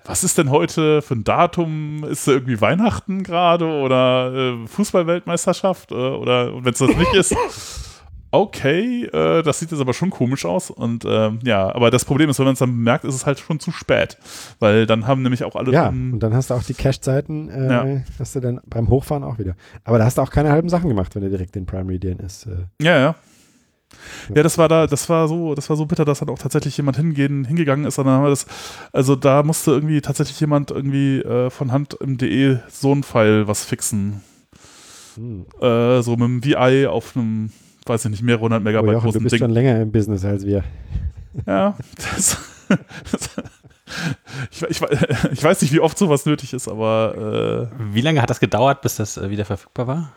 was 0.06 0.24
ist 0.24 0.38
denn 0.38 0.50
heute 0.50 1.02
für 1.04 1.14
ein 1.14 1.24
Datum? 1.24 2.04
Ist 2.06 2.28
da 2.28 2.32
irgendwie 2.32 2.60
Weihnachten 2.60 3.22
gerade 3.24 3.66
oder 3.66 4.34
äh, 4.64 4.68
Fußballweltmeisterschaft? 4.68 5.92
Äh, 5.92 5.96
oder 5.96 6.64
wenn 6.64 6.74
es 6.74 6.80
das 6.80 6.96
nicht 6.96 7.14
ist, 7.14 7.36
okay, 8.32 9.06
äh, 9.06 9.44
das 9.44 9.60
sieht 9.60 9.72
jetzt 9.72 9.80
aber 9.82 9.94
schon 9.94 10.10
komisch 10.10 10.46
aus. 10.46 10.72
Und 10.72 11.06
äh, 11.06 11.32
ja, 11.44 11.74
aber 11.76 11.92
das 11.92 12.06
Problem 12.06 12.30
ist, 12.30 12.40
wenn 12.40 12.46
man 12.46 12.54
es 12.54 12.60
dann 12.60 12.72
bemerkt, 12.72 13.04
ist 13.06 13.14
es 13.16 13.26
halt 13.26 13.40
schon 13.40 13.60
zu 13.60 13.72
spät. 13.72 14.18
Weil 14.60 14.86
dann 14.88 15.06
haben 15.06 15.22
nämlich 15.22 15.44
auch 15.44 15.56
alle 15.56 15.72
Ja, 15.72 15.90
und 15.90 16.20
dann 16.20 16.34
hast 16.34 16.50
du 16.50 16.54
auch 16.56 16.64
die 16.64 16.74
Cache-Zeiten, 16.74 17.50
äh, 17.50 17.70
Ja. 17.72 18.02
hast 18.20 18.36
du 18.36 18.40
dann 18.40 18.60
beim 18.66 18.88
Hochfahren 18.90 19.24
auch 19.24 19.38
wieder. 19.38 19.56
Aber 19.84 19.98
da 19.98 20.06
hast 20.06 20.18
du 20.18 20.22
auch 20.22 20.32
keine 20.32 20.50
halben 20.52 20.70
Sachen 20.70 20.90
gemacht, 20.90 21.14
wenn 21.14 21.22
du 21.24 21.30
direkt 21.30 21.56
den 21.56 21.66
Primary 21.66 22.00
DNS. 22.00 22.48
Ja, 22.82 22.98
ja. 22.98 23.16
Ja, 24.34 24.44
das 24.44 24.58
war 24.58 24.68
da, 24.68 24.88
das 24.88 25.10
war 25.10 25.28
so, 25.28 25.56
das 25.56 25.70
war 25.70 25.78
so 25.78 25.86
bitter, 25.86 26.06
dass 26.06 26.20
dann 26.20 26.30
auch 26.30 26.40
tatsächlich 26.40 26.78
jemand 26.78 26.98
hingehen, 26.98 27.46
hingegangen 27.46 27.86
ist. 27.86 27.98
Und 28.00 28.06
dann 28.06 28.16
haben 28.16 28.24
wir 28.24 28.30
das, 28.30 28.46
also 28.92 29.16
da 29.16 29.44
musste 29.44 29.72
irgendwie 29.72 30.02
tatsächlich 30.02 30.40
jemand 30.40 30.72
irgendwie 30.72 31.20
äh, 31.20 31.50
von 31.50 31.72
Hand 31.72 31.96
im 32.02 32.18
DE 32.18 32.60
so 32.70 32.94
ein 32.94 33.04
File 33.04 33.48
was 33.48 33.64
fixen. 33.66 34.22
hm. 35.16 35.46
Äh, 35.62 36.02
so 36.02 36.16
mit 36.16 36.26
einem 36.26 36.44
VI 36.44 36.88
auf 36.88 37.16
einem, 37.16 37.52
weiß 37.86 38.06
ich 38.06 38.12
nicht, 38.12 38.24
mehrere 38.24 38.44
hundert 38.44 38.62
Oh, 38.62 38.64
Megabyte 38.64 38.94
Jochen, 38.94 39.12
du 39.12 39.20
großen 39.20 39.24
bist 39.24 39.34
Ding. 39.34 39.40
schon 39.40 39.52
länger 39.52 39.82
im 39.82 39.92
Business 39.92 40.24
als 40.26 40.46
wir. 40.46 40.64
Ja, 41.46 41.76
das, 42.16 42.38
das, 43.12 43.30
ich, 44.52 44.62
ich, 44.64 44.82
ich 45.32 45.44
weiß 45.44 45.62
nicht, 45.62 45.74
wie 45.74 45.80
oft 45.80 45.98
sowas 45.98 46.26
nötig 46.26 46.54
ist, 46.54 46.68
aber 46.68 47.70
Wie 47.94 48.02
lange 48.02 48.22
hat 48.22 48.30
das 48.30 48.40
gedauert, 48.40 48.82
bis 48.82 48.96
das 48.96 49.18
äh, 49.18 49.30
wieder 49.30 49.46
verfügbar 49.46 49.88
war? 49.88 50.12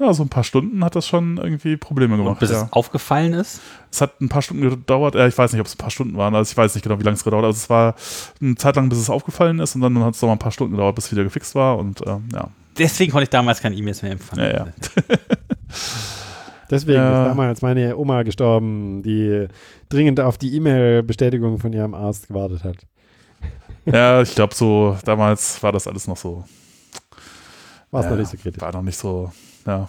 Äh, 0.00 0.04
ja, 0.04 0.12
so 0.14 0.22
ein 0.22 0.28
paar 0.28 0.44
Stunden 0.44 0.82
hat 0.84 0.96
das 0.96 1.06
schon 1.06 1.36
irgendwie 1.36 1.76
Probleme 1.76 2.14
Und 2.14 2.24
gemacht. 2.24 2.40
bis 2.40 2.50
ja. 2.50 2.62
es 2.64 2.72
aufgefallen 2.72 3.32
ist? 3.34 3.60
Es 3.90 4.00
hat 4.00 4.20
ein 4.20 4.28
paar 4.28 4.42
Stunden 4.42 4.68
gedauert, 4.68 5.14
ja, 5.14 5.26
ich 5.26 5.36
weiß 5.36 5.52
nicht, 5.52 5.60
ob 5.60 5.66
es 5.66 5.74
ein 5.74 5.78
paar 5.78 5.90
Stunden 5.90 6.16
waren, 6.16 6.34
also 6.34 6.50
ich 6.50 6.56
weiß 6.56 6.74
nicht 6.74 6.82
genau, 6.84 6.98
wie 6.98 7.02
lange 7.04 7.16
es 7.16 7.24
gedauert 7.24 7.42
hat. 7.42 7.48
Also 7.48 7.58
es 7.58 7.70
war 7.70 7.94
eine 8.40 8.54
Zeit 8.56 8.76
lang, 8.76 8.88
bis 8.88 8.98
es 8.98 9.10
aufgefallen 9.10 9.58
ist 9.60 9.74
und 9.74 9.82
dann 9.82 9.98
hat 10.02 10.14
es 10.14 10.22
noch 10.22 10.28
mal 10.28 10.34
ein 10.34 10.38
paar 10.38 10.52
Stunden 10.52 10.72
gedauert, 10.74 10.94
bis 10.94 11.06
es 11.06 11.12
wieder 11.12 11.24
gefixt 11.24 11.54
war 11.54 11.78
und 11.78 12.00
ähm, 12.06 12.28
ja. 12.32 12.48
Deswegen 12.78 13.12
konnte 13.12 13.24
ich 13.24 13.30
damals 13.30 13.60
keine 13.60 13.76
E-Mails 13.76 14.02
mehr 14.02 14.12
empfangen. 14.12 14.44
Ja, 14.44 14.56
ja. 14.58 14.66
Deswegen 16.70 16.98
Ja. 16.98 17.22
ist 17.24 17.28
damals 17.30 17.62
meine 17.62 17.96
Oma 17.96 18.22
gestorben, 18.22 19.02
die 19.02 19.48
dringend 19.88 20.20
auf 20.20 20.38
die 20.38 20.54
E-Mail-Bestätigung 20.54 21.58
von 21.58 21.72
ihrem 21.72 21.94
Arzt 21.94 22.28
gewartet 22.28 22.64
hat. 22.64 22.76
Ja, 23.86 24.20
ich 24.20 24.34
glaube 24.34 24.54
so, 24.54 24.98
damals 25.06 25.60
war 25.62 25.72
das 25.72 25.86
alles 25.88 26.06
noch 26.06 26.16
so. 26.18 26.44
War 27.90 28.00
es 28.00 28.04
ja, 28.04 28.10
noch 28.12 28.18
nicht 28.18 28.30
so 28.30 28.36
kritisch. 28.36 28.60
War 28.60 28.72
noch 28.72 28.82
nicht 28.82 28.98
so, 28.98 29.32
ja. 29.66 29.88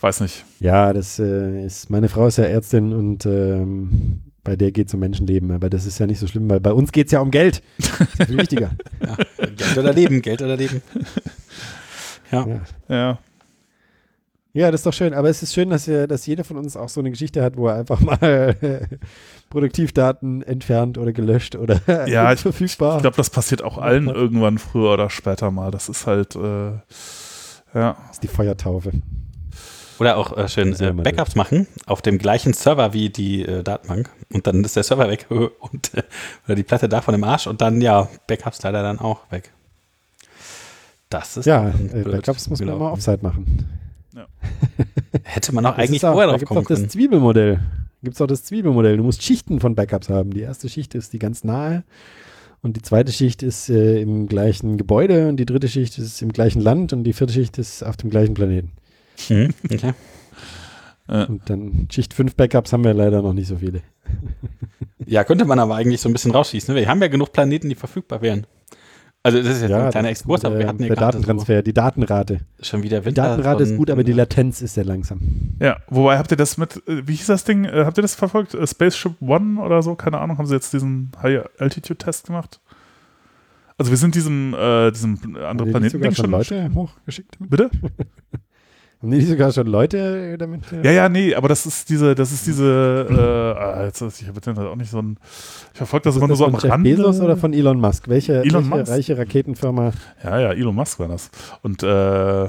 Weiß 0.00 0.20
nicht. 0.20 0.44
Ja, 0.60 0.92
das 0.92 1.18
äh, 1.18 1.64
ist, 1.64 1.88
meine 1.90 2.08
Frau 2.08 2.26
ist 2.26 2.36
ja 2.38 2.44
Ärztin 2.44 2.92
und 2.92 3.24
ähm, 3.26 4.20
bei 4.44 4.54
der 4.54 4.70
geht 4.70 4.88
es 4.88 4.94
um 4.94 5.00
Menschenleben, 5.00 5.50
aber 5.50 5.70
das 5.70 5.86
ist 5.86 5.98
ja 5.98 6.06
nicht 6.06 6.18
so 6.20 6.26
schlimm, 6.26 6.48
weil 6.50 6.60
bei 6.60 6.72
uns 6.72 6.92
geht 6.92 7.06
es 7.06 7.12
ja 7.12 7.20
um 7.20 7.30
Geld. 7.30 7.62
Das 7.78 7.88
ist 8.00 8.24
viel 8.26 8.38
wichtiger. 8.38 8.70
Ja. 9.06 9.16
Geld 9.56 9.78
oder 9.78 9.92
Leben, 9.92 10.20
Geld 10.22 10.42
oder 10.42 10.56
Leben. 10.56 10.82
Ja. 12.30 12.46
Ja. 12.46 12.60
Ja. 12.88 13.18
Ja, 14.52 14.70
das 14.70 14.80
ist 14.80 14.86
doch 14.86 14.92
schön. 14.92 15.12
Aber 15.14 15.28
es 15.28 15.42
ist 15.42 15.52
schön, 15.52 15.68
dass, 15.70 15.86
wir, 15.86 16.06
dass 16.06 16.26
jeder 16.26 16.42
von 16.44 16.56
uns 16.56 16.76
auch 16.76 16.88
so 16.88 17.00
eine 17.00 17.10
Geschichte 17.10 17.42
hat, 17.42 17.56
wo 17.58 17.68
er 17.68 17.74
einfach 17.76 18.00
mal 18.00 18.56
Produktivdaten 19.50 20.42
entfernt 20.42 20.98
oder 20.98 21.12
gelöscht 21.12 21.56
oder 21.56 21.80
Ja, 22.08 22.32
ich- 22.32 22.40
verfügbar. 22.40 22.96
Ich 22.96 23.02
glaube, 23.02 23.16
das 23.16 23.30
passiert 23.30 23.62
auch 23.62 23.78
allen 23.78 24.08
irgendwann 24.08 24.58
früher 24.58 24.92
oder 24.92 25.10
später 25.10 25.50
mal. 25.50 25.70
Das 25.70 25.88
ist 25.88 26.06
halt, 26.06 26.36
äh, 26.36 26.72
ja. 27.74 27.96
das 28.06 28.16
ist 28.16 28.22
die 28.22 28.28
Feuertaufe. 28.28 28.92
Oder 29.98 30.18
auch 30.18 30.36
äh, 30.36 30.48
schön 30.48 30.78
äh, 30.78 30.92
Backups 30.92 31.34
machen 31.36 31.66
auf 31.86 32.02
dem 32.02 32.18
gleichen 32.18 32.52
Server 32.52 32.92
wie 32.92 33.08
die 33.08 33.42
äh, 33.42 33.62
Datenbank 33.62 34.10
und 34.32 34.46
dann 34.46 34.62
ist 34.62 34.76
der 34.76 34.82
Server 34.82 35.08
weg 35.08 35.26
und 35.30 35.94
äh, 35.94 36.02
oder 36.46 36.54
die 36.54 36.62
Platte 36.64 36.88
da 36.88 37.00
von 37.00 37.12
dem 37.12 37.24
Arsch 37.24 37.46
und 37.46 37.60
dann 37.60 37.80
ja 37.80 38.08
Backups 38.26 38.62
leider 38.62 38.82
dann 38.82 38.98
auch 38.98 39.30
weg. 39.30 39.52
Das 41.08 41.36
ist 41.36 41.46
Ja, 41.46 41.68
äh, 41.68 41.72
blöd 41.72 42.04
Backups 42.12 42.48
muss 42.50 42.58
man 42.60 42.66
gelaufen. 42.66 42.82
immer 42.82 42.92
Offside 42.92 43.18
machen. 43.22 43.68
Hätte 45.22 45.54
man 45.54 45.64
auch 45.66 45.76
eigentlich 45.78 46.04
auch, 46.04 46.12
vorher 46.12 46.26
da 46.26 46.32
drauf 46.32 46.40
gibt 46.40 46.50
es 46.50 46.54
kommen 46.54 46.64
auch 46.64 46.68
das 46.68 46.78
können. 46.78 46.90
Zwiebelmodell. 46.90 47.60
Gibt 48.02 48.16
es 48.16 48.20
auch 48.20 48.26
das 48.26 48.44
Zwiebelmodell. 48.44 48.96
Du 48.96 49.02
musst 49.02 49.22
Schichten 49.22 49.60
von 49.60 49.74
Backups 49.74 50.08
haben. 50.08 50.32
Die 50.32 50.40
erste 50.40 50.68
Schicht 50.68 50.94
ist 50.94 51.12
die 51.12 51.18
ganz 51.18 51.44
nahe 51.44 51.84
und 52.66 52.76
die 52.76 52.82
zweite 52.82 53.12
Schicht 53.12 53.44
ist 53.44 53.70
äh, 53.70 54.00
im 54.00 54.26
gleichen 54.26 54.76
Gebäude 54.76 55.28
und 55.28 55.36
die 55.38 55.46
dritte 55.46 55.68
Schicht 55.68 55.98
ist 55.98 56.20
im 56.20 56.32
gleichen 56.32 56.60
Land 56.60 56.92
und 56.92 57.04
die 57.04 57.12
vierte 57.12 57.32
Schicht 57.32 57.58
ist 57.58 57.84
auf 57.84 57.96
dem 57.96 58.10
gleichen 58.10 58.34
Planeten. 58.34 58.72
Mhm, 59.28 59.54
okay. 59.72 59.94
Und 61.06 61.42
dann 61.48 61.86
Schicht 61.92 62.12
5 62.12 62.34
Backups 62.34 62.72
haben 62.72 62.82
wir 62.82 62.92
leider 62.92 63.22
noch 63.22 63.32
nicht 63.32 63.46
so 63.46 63.56
viele. 63.58 63.82
Ja, 65.06 65.22
könnte 65.22 65.44
man 65.44 65.60
aber 65.60 65.76
eigentlich 65.76 66.00
so 66.00 66.08
ein 66.08 66.12
bisschen 66.12 66.32
rausschießen. 66.32 66.74
Ne? 66.74 66.80
Wir 66.80 66.88
haben 66.88 67.00
ja 67.00 67.06
genug 67.06 67.32
Planeten, 67.32 67.68
die 67.68 67.76
verfügbar 67.76 68.22
wären. 68.22 68.44
Also 69.26 69.38
das 69.38 69.56
ist 69.56 69.62
jetzt 69.62 69.72
ein 69.72 69.90
kleiner 69.90 70.08
Exkurs, 70.10 70.44
aber 70.44 70.54
der, 70.54 70.62
wir 70.62 70.68
hatten 70.68 70.82
ja 70.84 70.88
der 70.88 70.96
Datentransfer, 70.98 71.62
die 71.62 71.74
Datenrate. 71.74 72.42
so 72.58 72.64
schon 72.64 72.84
wieder 72.84 73.00
Die 73.00 73.06
Winter. 73.06 73.22
Datenrate 73.22 73.64
ist 73.64 73.76
gut, 73.76 73.90
aber 73.90 74.04
die 74.04 74.12
Latenz 74.12 74.62
ist 74.62 74.74
sehr 74.74 74.84
langsam. 74.84 75.18
Ja, 75.60 75.78
wobei 75.88 76.16
habt 76.16 76.30
ihr 76.30 76.36
das 76.36 76.58
mit, 76.58 76.76
äh, 76.86 77.08
wie 77.08 77.16
hieß 77.16 77.26
das 77.26 77.42
Ding, 77.42 77.64
äh, 77.64 77.82
habt 77.84 77.98
ihr 77.98 78.02
das 78.02 78.14
verfolgt? 78.14 78.54
Äh, 78.54 78.64
Spaceship 78.64 79.20
One 79.20 79.60
oder 79.60 79.82
so? 79.82 79.96
Keine 79.96 80.20
Ahnung, 80.20 80.38
haben 80.38 80.46
sie 80.46 80.54
jetzt 80.54 80.72
diesen 80.72 81.10
High-Altitude-Test 81.20 82.28
gemacht? 82.28 82.60
Also 83.78 83.90
wir 83.90 83.98
sind 83.98 84.14
diesem, 84.14 84.54
äh, 84.54 84.92
diesem 84.92 85.18
anderen 85.34 85.66
die 85.66 85.70
Planeten 85.72 86.02
schon. 86.04 86.14
schon 86.14 86.30
Leute 86.30 86.70
hochgeschickt? 86.72 87.36
Bitte? 87.40 87.68
Haben 89.06 89.12
die 89.12 89.18
nicht 89.18 89.28
sogar 89.28 89.52
schon 89.52 89.68
Leute 89.68 90.36
damit? 90.36 90.62
äh, 90.72 90.82
Ja, 90.84 90.90
ja, 90.90 91.08
nee, 91.08 91.32
aber 91.34 91.46
das 91.46 91.64
ist 91.64 91.88
diese, 91.88 92.16
das 92.16 92.32
ist 92.32 92.44
diese, 92.46 93.06
äh, 93.08 93.14
ah, 93.60 93.84
jetzt, 93.84 94.00
ich 94.02 94.26
habe 94.26 94.40
jetzt 94.44 94.48
auch 94.58 94.74
nicht 94.74 94.90
so 94.90 95.00
ein, 95.00 95.16
ich 95.72 95.78
verfolge 95.78 96.04
das 96.04 96.16
Ist 96.16 96.18
immer 96.18 96.26
nur 96.26 96.32
das 96.34 96.38
so 96.40 96.46
am 96.46 96.52
von 96.52 96.60
Jeff 96.60 96.70
Rande. 96.72 96.90
Bezos 96.96 97.20
oder 97.20 97.36
von 97.36 97.52
Elon 97.52 97.78
Musk? 97.80 98.08
Welche, 98.08 98.42
Elon 98.42 98.68
welche 98.68 98.80
Musk. 98.80 98.90
reiche 98.92 99.16
Raketenfirma? 99.18 99.92
Ja, 100.24 100.40
ja, 100.40 100.52
Elon 100.52 100.74
Musk 100.74 100.98
war 100.98 101.06
das. 101.06 101.30
Und, 101.62 101.84
äh, 101.84 102.48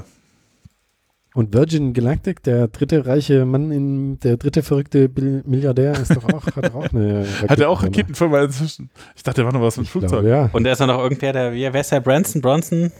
Und 1.34 1.54
Virgin 1.54 1.92
Galactic, 1.92 2.42
der 2.42 2.66
dritte 2.68 3.06
reiche 3.06 3.44
Mann, 3.44 3.70
in, 3.70 4.18
der 4.20 4.36
dritte 4.38 4.64
verrückte 4.64 5.08
Milliardär, 5.46 5.92
ist 5.92 6.10
doch 6.16 6.24
auch, 6.24 6.44
hat 6.56 6.74
auch 6.74 6.92
eine 6.92 7.20
Raketenfirma. 7.20 7.48
hat 7.50 7.60
er 7.60 7.70
auch 7.70 7.82
Raketenfirma 7.84 8.42
inzwischen? 8.42 8.90
Ich 9.14 9.22
dachte, 9.22 9.42
der 9.42 9.46
war 9.46 9.52
noch 9.52 9.62
was 9.62 9.76
mit 9.76 9.86
Ich 9.86 9.92
Flugzeug. 9.92 10.10
glaube, 10.22 10.28
ja. 10.28 10.50
Und 10.52 10.64
da 10.64 10.72
ist 10.72 10.80
noch 10.80 10.98
irgendwer, 10.98 11.32
der, 11.32 11.52
wie, 11.52 11.60
wer 11.72 11.80
ist 11.80 11.92
der 11.92 12.00
Branson? 12.00 12.40
Bronson? 12.42 12.90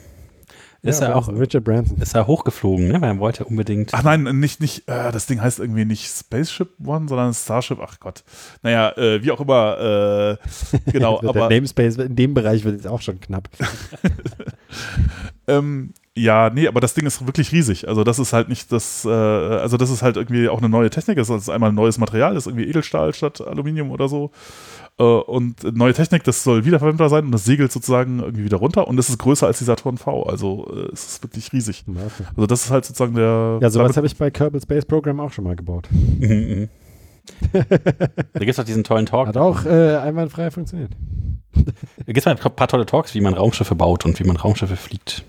Ist 0.83 1.01
ja, 1.01 1.09
er 1.09 1.17
auch, 1.17 1.27
Branson, 1.27 1.43
Richard 1.43 1.65
Branson. 1.65 1.99
ist 1.99 2.15
er 2.15 2.27
hochgeflogen, 2.29 2.87
ne? 2.87 3.01
Weil 3.01 3.11
er 3.11 3.19
wollte 3.19 3.45
unbedingt. 3.45 3.93
Ach 3.95 4.05
nein, 4.05 4.23
nicht, 4.39 4.61
nicht, 4.61 4.89
äh, 4.89 5.11
das 5.11 5.27
Ding 5.27 5.41
heißt 5.41 5.59
irgendwie 5.59 5.85
nicht 5.85 6.09
Spaceship 6.09 6.69
One, 6.85 7.09
sondern 7.09 7.35
Starship, 7.35 7.79
ach 7.83 7.99
Gott. 7.99 8.23
Naja, 8.63 8.97
äh, 8.97 9.23
wie 9.23 9.33
auch 9.33 9.41
immer, 9.41 10.39
äh, 10.87 10.91
genau, 10.93 11.21
der 11.21 11.31
aber 11.31 11.49
Namespace 11.49 11.97
in 11.97 12.15
dem 12.15 12.33
Bereich 12.33 12.65
wird 12.65 12.77
jetzt 12.77 12.87
auch 12.87 13.01
schon 13.01 13.21
knapp. 13.21 13.49
ähm, 15.49 15.95
ja, 16.19 16.51
nee, 16.51 16.67
aber 16.67 16.81
das 16.81 16.95
Ding 16.95 17.07
ist 17.07 17.25
wirklich 17.27 17.53
riesig. 17.53 17.87
Also 17.87 18.03
das 18.03 18.19
ist 18.19 18.33
halt 18.33 18.49
nicht 18.49 18.73
das, 18.73 19.05
äh, 19.05 19.09
also 19.09 19.77
das 19.77 19.91
ist 19.91 20.03
halt 20.03 20.17
irgendwie 20.17 20.49
auch 20.49 20.59
eine 20.59 20.69
neue 20.69 20.91
Technik. 20.91 21.17
Das 21.17 21.29
ist 21.29 21.49
einmal 21.49 21.71
ein 21.71 21.77
neues 21.77 21.99
Material, 21.99 22.35
das 22.35 22.45
ist 22.45 22.53
irgendwie 22.53 22.69
Edelstahl 22.69 23.15
statt 23.15 23.41
Aluminium 23.41 23.91
oder 23.91 24.09
so. 24.09 24.33
Äh, 24.99 25.03
und 25.03 25.77
neue 25.77 25.95
Technik, 25.95 26.25
das 26.25 26.43
soll 26.43 26.65
wiederverwendbar 26.65 27.09
sein 27.09 27.25
und 27.25 27.33
das 27.33 27.45
segelt 27.45 27.71
sozusagen 27.73 28.21
irgendwie 28.21 28.45
wieder 28.45 28.57
runter 28.57 28.89
und 28.89 28.99
es 28.99 29.09
ist 29.09 29.19
größer 29.19 29.47
als 29.47 29.59
die 29.59 29.65
Saturn 29.65 29.97
V. 29.97 30.25
Also 30.25 30.67
äh, 30.75 30.93
es 30.93 31.07
ist 31.07 31.23
wirklich 31.23 31.53
riesig. 31.53 31.85
Also 32.35 32.47
das 32.47 32.65
ist 32.65 32.71
halt 32.71 32.85
sozusagen 32.85 33.15
der. 33.15 33.59
Ja, 33.61 33.71
sowas 33.71 33.97
habe 33.97 34.07
ich 34.07 34.17
bei 34.17 34.31
Kerbal 34.31 34.61
Space 34.61 34.85
Program 34.85 35.21
auch 35.21 35.33
schon 35.33 35.45
mal 35.45 35.57
gebaut. 35.57 35.89
Da 37.53 38.39
gibt 38.39 38.51
es 38.51 38.59
auch 38.59 38.65
diesen 38.65 38.85
tollen 38.85 39.05
Talk. 39.05 39.29
Hat 39.29 39.37
auch 39.37 39.67
äh, 39.67 39.97
einwandfrei 39.97 40.51
funktioniert. 40.51 40.93
Da 41.55 41.63
gibt 42.07 42.19
es 42.19 42.25
mal 42.25 42.33
ein 42.33 42.39
paar 42.39 42.69
tolle 42.69 42.87
Talks, 42.87 43.15
wie 43.15 43.21
man 43.21 43.35
Raumschiffe 43.35 43.75
baut 43.75 44.07
und 44.07 44.19
wie 44.19 44.25
man 44.25 44.37
Raumschiffe 44.37 44.77
fliegt. 44.77 45.25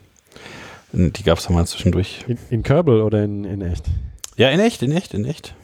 Die 0.94 1.24
gab 1.24 1.38
es 1.38 1.46
da 1.46 1.54
mal 1.54 1.68
zwischendurch. 1.68 2.24
In, 2.28 2.38
in 2.50 2.64
Kerbal 2.64 3.02
oder 3.02 3.24
in, 3.24 3.44
in 3.44 3.62
echt? 3.62 3.86
Ja, 4.38 4.50
in 4.50 4.60
echt, 4.62 4.82
in 4.82 4.92
echt, 4.92 5.14
in 5.14 5.26
echt. 5.26 5.56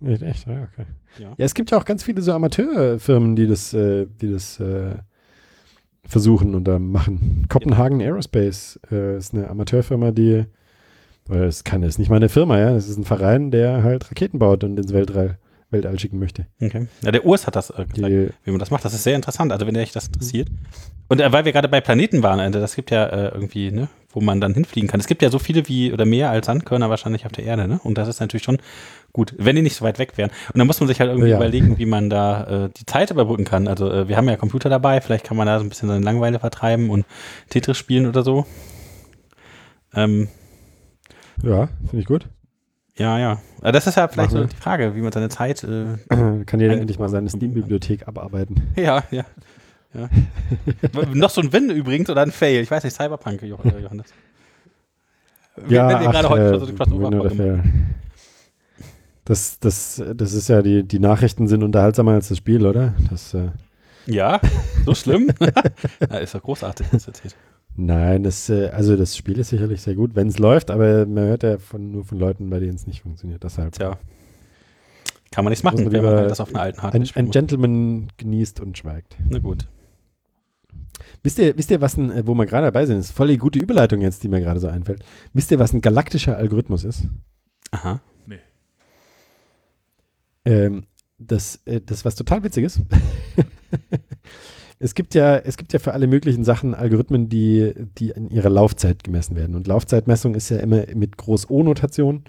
In 0.00 0.20
echt, 0.20 0.46
ja, 0.46 0.68
okay. 0.72 0.86
Ja. 1.18 1.34
Ja, 1.36 1.44
es 1.44 1.54
gibt 1.54 1.70
ja 1.70 1.78
auch 1.78 1.84
ganz 1.84 2.02
viele 2.02 2.22
so 2.22 2.32
Amateurfirmen, 2.32 3.36
die 3.36 3.46
das, 3.46 3.74
äh, 3.74 4.06
die 4.20 4.32
das 4.32 4.60
äh, 4.60 4.94
versuchen 6.04 6.54
und 6.54 6.64
da 6.64 6.78
machen. 6.78 7.46
Copenhagen 7.48 8.00
Aerospace 8.00 8.80
äh, 8.90 9.16
ist 9.16 9.34
eine 9.34 9.48
Amateurfirma, 9.48 10.10
die, 10.10 10.44
oder 11.28 11.44
es 11.44 11.64
kann 11.64 11.82
ist 11.82 11.98
nicht 11.98 12.08
mal 12.10 12.16
eine 12.16 12.28
Firma, 12.28 12.58
ja, 12.58 12.74
es 12.74 12.88
ist 12.88 12.98
ein 12.98 13.04
Verein, 13.04 13.50
der 13.50 13.82
halt 13.82 14.10
Raketen 14.10 14.38
baut 14.38 14.64
und 14.64 14.78
ins 14.78 14.92
Weltall, 14.92 15.38
Weltall 15.72 15.98
schicken 15.98 16.18
möchte. 16.18 16.46
Okay. 16.60 16.86
Ja, 17.02 17.10
der 17.10 17.24
Urs 17.24 17.46
hat 17.46 17.56
das 17.56 17.70
äh, 17.70 17.84
gezeigt, 17.86 17.96
Die, 18.12 18.28
wie 18.44 18.50
man 18.50 18.60
das 18.60 18.70
macht. 18.70 18.84
Das 18.84 18.94
ist 18.94 19.02
sehr 19.02 19.16
interessant, 19.16 19.52
also 19.52 19.66
wenn 19.66 19.76
euch 19.76 19.92
das 19.92 20.06
interessiert. 20.06 20.48
Und 21.08 21.20
äh, 21.20 21.32
weil 21.32 21.44
wir 21.44 21.52
gerade 21.52 21.68
bei 21.68 21.80
Planeten 21.80 22.22
waren, 22.22 22.38
äh, 22.38 22.50
das 22.50 22.74
gibt 22.76 22.90
ja 22.90 23.06
äh, 23.06 23.28
irgendwie, 23.34 23.70
ne, 23.70 23.88
wo 24.10 24.20
man 24.20 24.40
dann 24.40 24.54
hinfliegen 24.54 24.88
kann. 24.88 25.00
Es 25.00 25.06
gibt 25.06 25.22
ja 25.22 25.30
so 25.30 25.38
viele 25.38 25.66
wie 25.68 25.92
oder 25.92 26.04
mehr 26.04 26.30
als 26.30 26.46
Sandkörner 26.46 26.90
wahrscheinlich 26.90 27.26
auf 27.26 27.32
der 27.32 27.44
Erde, 27.44 27.66
ne? 27.66 27.80
Und 27.82 27.96
das 27.98 28.08
ist 28.08 28.20
natürlich 28.20 28.44
schon 28.44 28.58
gut, 29.12 29.34
wenn 29.38 29.56
die 29.56 29.62
nicht 29.62 29.76
so 29.76 29.84
weit 29.84 29.98
weg 29.98 30.16
wären. 30.16 30.30
Und 30.52 30.58
dann 30.58 30.66
muss 30.66 30.80
man 30.80 30.86
sich 30.86 31.00
halt 31.00 31.10
irgendwie 31.10 31.30
Ja. 31.30 31.36
überlegen, 31.36 31.78
wie 31.78 31.86
man 31.86 32.08
da 32.10 32.64
äh, 32.66 32.70
die 32.76 32.86
Zeit 32.86 33.10
überbrücken 33.10 33.44
kann. 33.44 33.68
Also 33.68 33.90
äh, 33.90 34.08
wir 34.08 34.16
haben 34.16 34.28
ja 34.28 34.36
Computer 34.36 34.68
dabei, 34.70 35.00
vielleicht 35.00 35.24
kann 35.24 35.36
man 35.36 35.46
da 35.46 35.58
so 35.58 35.64
ein 35.64 35.68
bisschen 35.68 35.88
seine 35.88 36.04
Langeweile 36.04 36.38
vertreiben 36.38 36.88
und 36.90 37.04
Tetris 37.50 37.76
spielen 37.78 38.06
oder 38.06 38.22
so. 38.22 38.46
Ähm, 39.94 40.28
ja, 41.42 41.68
finde 41.88 41.98
ich 41.98 42.06
gut. 42.06 42.26
Ja, 42.96 43.18
ja. 43.18 43.40
Das 43.62 43.86
ist 43.86 43.96
ja 43.96 44.08
vielleicht 44.08 44.32
Machen 44.32 44.48
so 44.48 44.54
die 44.54 44.56
Frage, 44.56 44.94
wie 44.94 45.00
man 45.00 45.12
seine 45.12 45.28
Zeit 45.28 45.64
äh, 45.64 45.96
Kann 46.46 46.60
jeder 46.60 46.74
endlich 46.78 46.98
mal 46.98 47.08
seine 47.08 47.28
Steam-Bibliothek 47.28 48.08
abarbeiten. 48.08 48.72
Ja, 48.76 49.04
ja. 49.10 49.24
ja. 49.94 50.08
Noch 51.14 51.30
so 51.30 51.40
ein 51.40 51.52
Win 51.52 51.70
übrigens 51.70 52.10
oder 52.10 52.22
ein 52.22 52.32
Fail. 52.32 52.62
Ich 52.62 52.70
weiß 52.70 52.84
nicht, 52.84 52.94
Cyberpunk, 52.94 53.42
äh, 53.42 53.46
Johannes. 53.46 54.06
Wir 55.56 55.76
Ja, 55.78 56.10
gerade 56.10 56.28
heute 56.28 56.54
äh, 56.54 56.58
so. 56.58 57.28
Fail. 57.36 57.62
Das, 59.24 59.60
das, 59.60 60.02
das 60.14 60.32
ist 60.32 60.48
ja, 60.48 60.62
die, 60.62 60.82
die 60.82 60.98
Nachrichten 60.98 61.46
sind 61.46 61.62
unterhaltsamer 61.62 62.12
als 62.12 62.28
das 62.28 62.38
Spiel, 62.38 62.66
oder? 62.66 62.94
Das, 63.10 63.34
äh, 63.34 63.50
Ja, 64.06 64.40
so 64.84 64.94
schlimm. 64.94 65.30
ja, 66.10 66.18
ist 66.18 66.34
doch 66.34 66.42
großartig, 66.42 66.86
was 66.90 67.06
erzählt. 67.06 67.36
Nein, 67.76 68.22
das, 68.22 68.48
äh, 68.48 68.68
also 68.68 68.96
das 68.96 69.16
Spiel 69.16 69.38
ist 69.38 69.50
sicherlich 69.50 69.82
sehr 69.82 69.94
gut, 69.94 70.14
wenn 70.14 70.28
es 70.28 70.38
läuft, 70.38 70.70
aber 70.70 71.06
man 71.06 71.24
hört 71.24 71.42
ja 71.42 71.58
von, 71.58 71.92
nur 71.92 72.04
von 72.04 72.18
Leuten, 72.18 72.50
bei 72.50 72.60
denen 72.60 72.74
es 72.74 72.86
nicht 72.86 73.02
funktioniert. 73.02 73.42
Deshalb. 73.42 73.72
Tja. 73.72 73.98
Kann 75.30 75.44
man 75.44 75.50
nichts 75.50 75.62
machen, 75.62 75.84
man 75.84 75.92
wenn 75.92 76.04
man 76.04 76.28
das 76.28 76.40
auf 76.40 76.50
einer 76.50 76.62
alten 76.62 76.82
Hardware 76.82 77.04
Ein, 77.14 77.26
ein. 77.26 77.30
Gentleman 77.30 78.08
genießt 78.18 78.60
und 78.60 78.76
schweigt. 78.76 79.16
Na 79.28 79.38
gut. 79.38 79.66
Wisst 81.22 81.38
ihr, 81.38 81.56
wisst 81.56 81.70
ihr, 81.70 81.80
was 81.80 81.96
ein, 81.96 82.10
äh, 82.10 82.26
wo 82.26 82.34
wir 82.34 82.46
gerade 82.46 82.66
dabei 82.66 82.84
sind, 82.84 82.98
ist 82.98 83.12
voll 83.12 83.28
die 83.28 83.38
gute 83.38 83.58
Überleitung 83.58 84.00
jetzt, 84.00 84.22
die 84.22 84.28
mir 84.28 84.40
gerade 84.40 84.60
so 84.60 84.68
einfällt. 84.68 85.04
Wisst 85.32 85.50
ihr, 85.50 85.58
was 85.58 85.72
ein 85.72 85.80
galaktischer 85.80 86.36
Algorithmus 86.36 86.84
ist? 86.84 87.08
Aha. 87.70 88.00
Ähm, 90.44 90.86
das, 91.18 91.60
äh, 91.66 91.80
das 91.80 92.04
was 92.04 92.14
total 92.14 92.42
witzig 92.42 92.64
ist. 92.64 92.80
es 94.82 94.94
gibt 94.96 95.14
ja, 95.14 95.36
es 95.36 95.56
gibt 95.56 95.72
ja 95.72 95.78
für 95.78 95.92
alle 95.92 96.08
möglichen 96.08 96.42
Sachen 96.42 96.74
Algorithmen, 96.74 97.28
die, 97.28 97.72
die 97.98 98.10
in 98.10 98.28
ihrer 98.28 98.50
Laufzeit 98.50 99.04
gemessen 99.04 99.36
werden. 99.36 99.54
Und 99.54 99.68
Laufzeitmessung 99.68 100.34
ist 100.34 100.48
ja 100.48 100.58
immer 100.58 100.82
mit 100.94 101.16
Groß-O-Notation. 101.16 102.24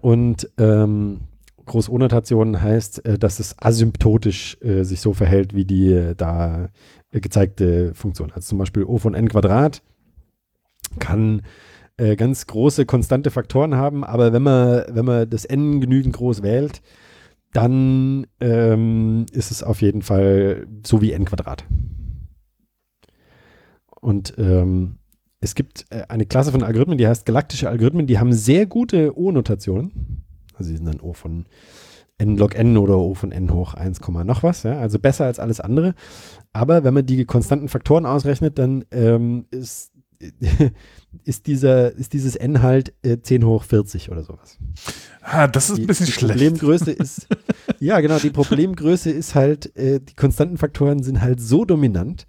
Und 0.00 0.50
ähm, 0.58 1.20
Groß-O-Notation 1.66 2.60
heißt, 2.60 3.04
äh, 3.06 3.16
dass 3.16 3.38
es 3.38 3.54
asymptotisch 3.60 4.56
äh, 4.60 4.82
sich 4.82 5.00
so 5.00 5.12
verhält, 5.12 5.54
wie 5.54 5.64
die 5.64 5.92
äh, 5.92 6.14
da 6.16 6.70
äh, 7.12 7.20
gezeigte 7.20 7.94
Funktion. 7.94 8.32
Also 8.32 8.48
zum 8.48 8.58
Beispiel 8.58 8.82
O 8.82 8.98
von 8.98 9.14
n 9.14 9.28
Quadrat 9.28 9.82
kann 10.98 11.42
ganz 12.16 12.46
große 12.46 12.86
konstante 12.86 13.32
Faktoren 13.32 13.74
haben, 13.74 14.04
aber 14.04 14.32
wenn 14.32 14.44
man, 14.44 14.84
wenn 14.88 15.04
man 15.04 15.28
das 15.28 15.44
n 15.44 15.80
genügend 15.80 16.14
groß 16.14 16.44
wählt, 16.44 16.80
dann 17.52 18.26
ähm, 18.40 19.26
ist 19.32 19.50
es 19.50 19.62
auf 19.62 19.80
jeden 19.82 20.02
Fall 20.02 20.66
so 20.84 21.00
wie 21.00 21.12
n 21.12 21.24
Quadrat. 21.24 21.64
Und 24.00 24.34
ähm, 24.38 24.98
es 25.40 25.54
gibt 25.54 25.86
äh, 25.90 26.04
eine 26.08 26.26
Klasse 26.26 26.52
von 26.52 26.62
Algorithmen, 26.62 26.98
die 26.98 27.06
heißt 27.06 27.26
galaktische 27.26 27.68
Algorithmen, 27.68 28.06
die 28.06 28.18
haben 28.18 28.32
sehr 28.32 28.66
gute 28.66 29.18
O-Notationen. 29.18 30.24
Also 30.54 30.70
die 30.70 30.76
sind 30.76 30.86
dann 30.86 31.00
O 31.00 31.12
von 31.12 31.46
n 32.18 32.36
log 32.36 32.56
n 32.56 32.76
oder 32.76 32.98
O 32.98 33.14
von 33.14 33.30
n 33.30 33.52
hoch 33.52 33.74
1, 33.74 34.00
noch 34.24 34.42
was, 34.42 34.64
ja? 34.64 34.78
also 34.78 34.98
besser 34.98 35.26
als 35.26 35.38
alles 35.38 35.60
andere. 35.60 35.94
Aber 36.52 36.82
wenn 36.82 36.94
man 36.94 37.06
die 37.06 37.24
konstanten 37.24 37.68
Faktoren 37.68 38.06
ausrechnet, 38.06 38.58
dann 38.58 38.84
ähm, 38.90 39.46
ist, 39.50 39.92
ist, 41.24 41.46
dieser, 41.46 41.92
ist 41.94 42.12
dieses 42.12 42.36
n 42.36 42.62
halt 42.62 42.92
äh, 43.02 43.18
10 43.20 43.44
hoch 43.44 43.64
40 43.64 44.10
oder 44.10 44.22
sowas. 44.24 44.58
Ah, 45.22 45.46
das 45.46 45.70
ist 45.70 45.76
Die, 45.78 45.82
ein 45.82 45.86
bisschen 45.86 46.06
die 46.06 46.12
schlecht. 46.12 46.32
Problemgröße 46.38 46.90
ist, 46.92 47.26
ja 47.80 48.00
genau, 48.00 48.18
die 48.18 48.30
Problemgröße 48.30 49.10
ist 49.10 49.34
halt, 49.34 49.74
äh, 49.76 50.00
die 50.00 50.14
konstanten 50.14 50.56
Faktoren 50.58 51.02
sind 51.02 51.20
halt 51.20 51.40
so 51.40 51.64
dominant, 51.64 52.26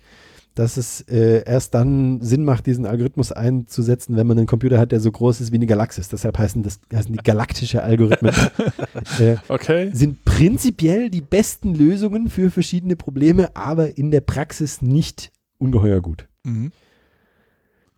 dass 0.56 0.76
es 0.78 1.02
äh, 1.02 1.44
erst 1.46 1.74
dann 1.74 2.20
Sinn 2.22 2.44
macht, 2.44 2.66
diesen 2.66 2.86
Algorithmus 2.86 3.32
einzusetzen, 3.32 4.18
wenn 4.18 4.28
man 4.28 4.38
einen 4.38 4.48
Computer 4.48 4.78
hat, 4.78 4.92
der 4.92 5.00
so 5.00 5.10
groß 5.12 5.40
ist 5.42 5.52
wie 5.52 5.56
eine 5.56 5.68
Galaxis. 5.68 6.10
Deshalb 6.10 6.38
heißen 6.38 6.64
das 6.64 6.80
heißen 6.94 7.14
die 7.14 7.20
galaktische 7.24 7.82
Algorithmen. 7.82 8.34
äh, 9.20 9.38
Okay. 9.48 9.90
sind 9.94 10.26
prinzipiell 10.26 11.10
die 11.10 11.22
besten 11.22 11.76
Lösungen 11.76 12.30
für 12.30 12.52
verschiedene 12.52 12.96
Probleme, 12.98 13.56
aber 13.56 13.98
in 13.98 14.12
der 14.12 14.22
Praxis 14.22 14.82
nicht 14.82 15.32
ungeheuer 15.60 16.02
gut. 16.02 16.28
Mhm. 16.44 16.72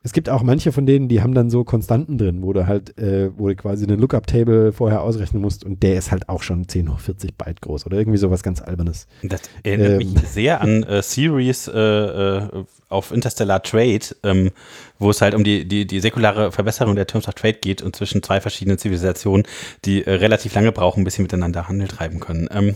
Es 0.03 0.13
gibt 0.13 0.29
auch 0.29 0.41
manche 0.41 0.71
von 0.71 0.87
denen, 0.87 1.09
die 1.09 1.21
haben 1.21 1.35
dann 1.35 1.51
so 1.51 1.63
Konstanten 1.63 2.17
drin, 2.17 2.41
wo 2.41 2.53
du 2.53 2.65
halt, 2.65 2.97
äh, 2.97 3.29
wo 3.37 3.47
du 3.47 3.55
quasi 3.55 3.85
einen 3.85 3.99
Lookup-Table 3.99 4.71
vorher 4.71 5.03
ausrechnen 5.03 5.39
musst 5.39 5.63
und 5.63 5.83
der 5.83 5.95
ist 5.95 6.11
halt 6.11 6.27
auch 6.27 6.41
schon 6.41 6.67
10 6.67 6.91
hoch 6.91 6.99
40 6.99 7.37
Byte 7.37 7.61
groß 7.61 7.85
oder 7.85 7.99
irgendwie 7.99 8.17
sowas 8.17 8.41
ganz 8.41 8.61
Albernes. 8.63 9.05
Das 9.21 9.41
erinnert 9.61 10.01
Ähm. 10.01 10.13
mich 10.13 10.27
sehr 10.27 10.61
an 10.61 10.81
äh, 10.83 11.03
Series 11.03 11.67
äh, 11.67 11.79
äh, 11.79 12.63
auf 12.89 13.11
Interstellar 13.11 13.61
Trade, 13.61 13.99
ähm, 14.23 14.49
wo 14.97 15.11
es 15.11 15.21
halt 15.21 15.35
um 15.35 15.43
die, 15.43 15.67
die, 15.67 15.85
die 15.85 15.99
säkulare 15.99 16.51
Verbesserung 16.51 16.95
der 16.95 17.05
Terms 17.05 17.27
of 17.27 17.35
Trade 17.35 17.59
geht 17.61 17.83
und 17.83 17.95
zwischen 17.95 18.23
zwei 18.23 18.41
verschiedenen 18.41 18.79
Zivilisationen, 18.79 19.45
die 19.85 20.03
äh, 20.03 20.13
relativ 20.13 20.55
lange 20.55 20.71
brauchen, 20.71 21.03
bis 21.03 21.15
sie 21.15 21.21
miteinander 21.21 21.67
Handel 21.67 21.87
treiben 21.87 22.19
können. 22.19 22.49
Ähm, 22.51 22.75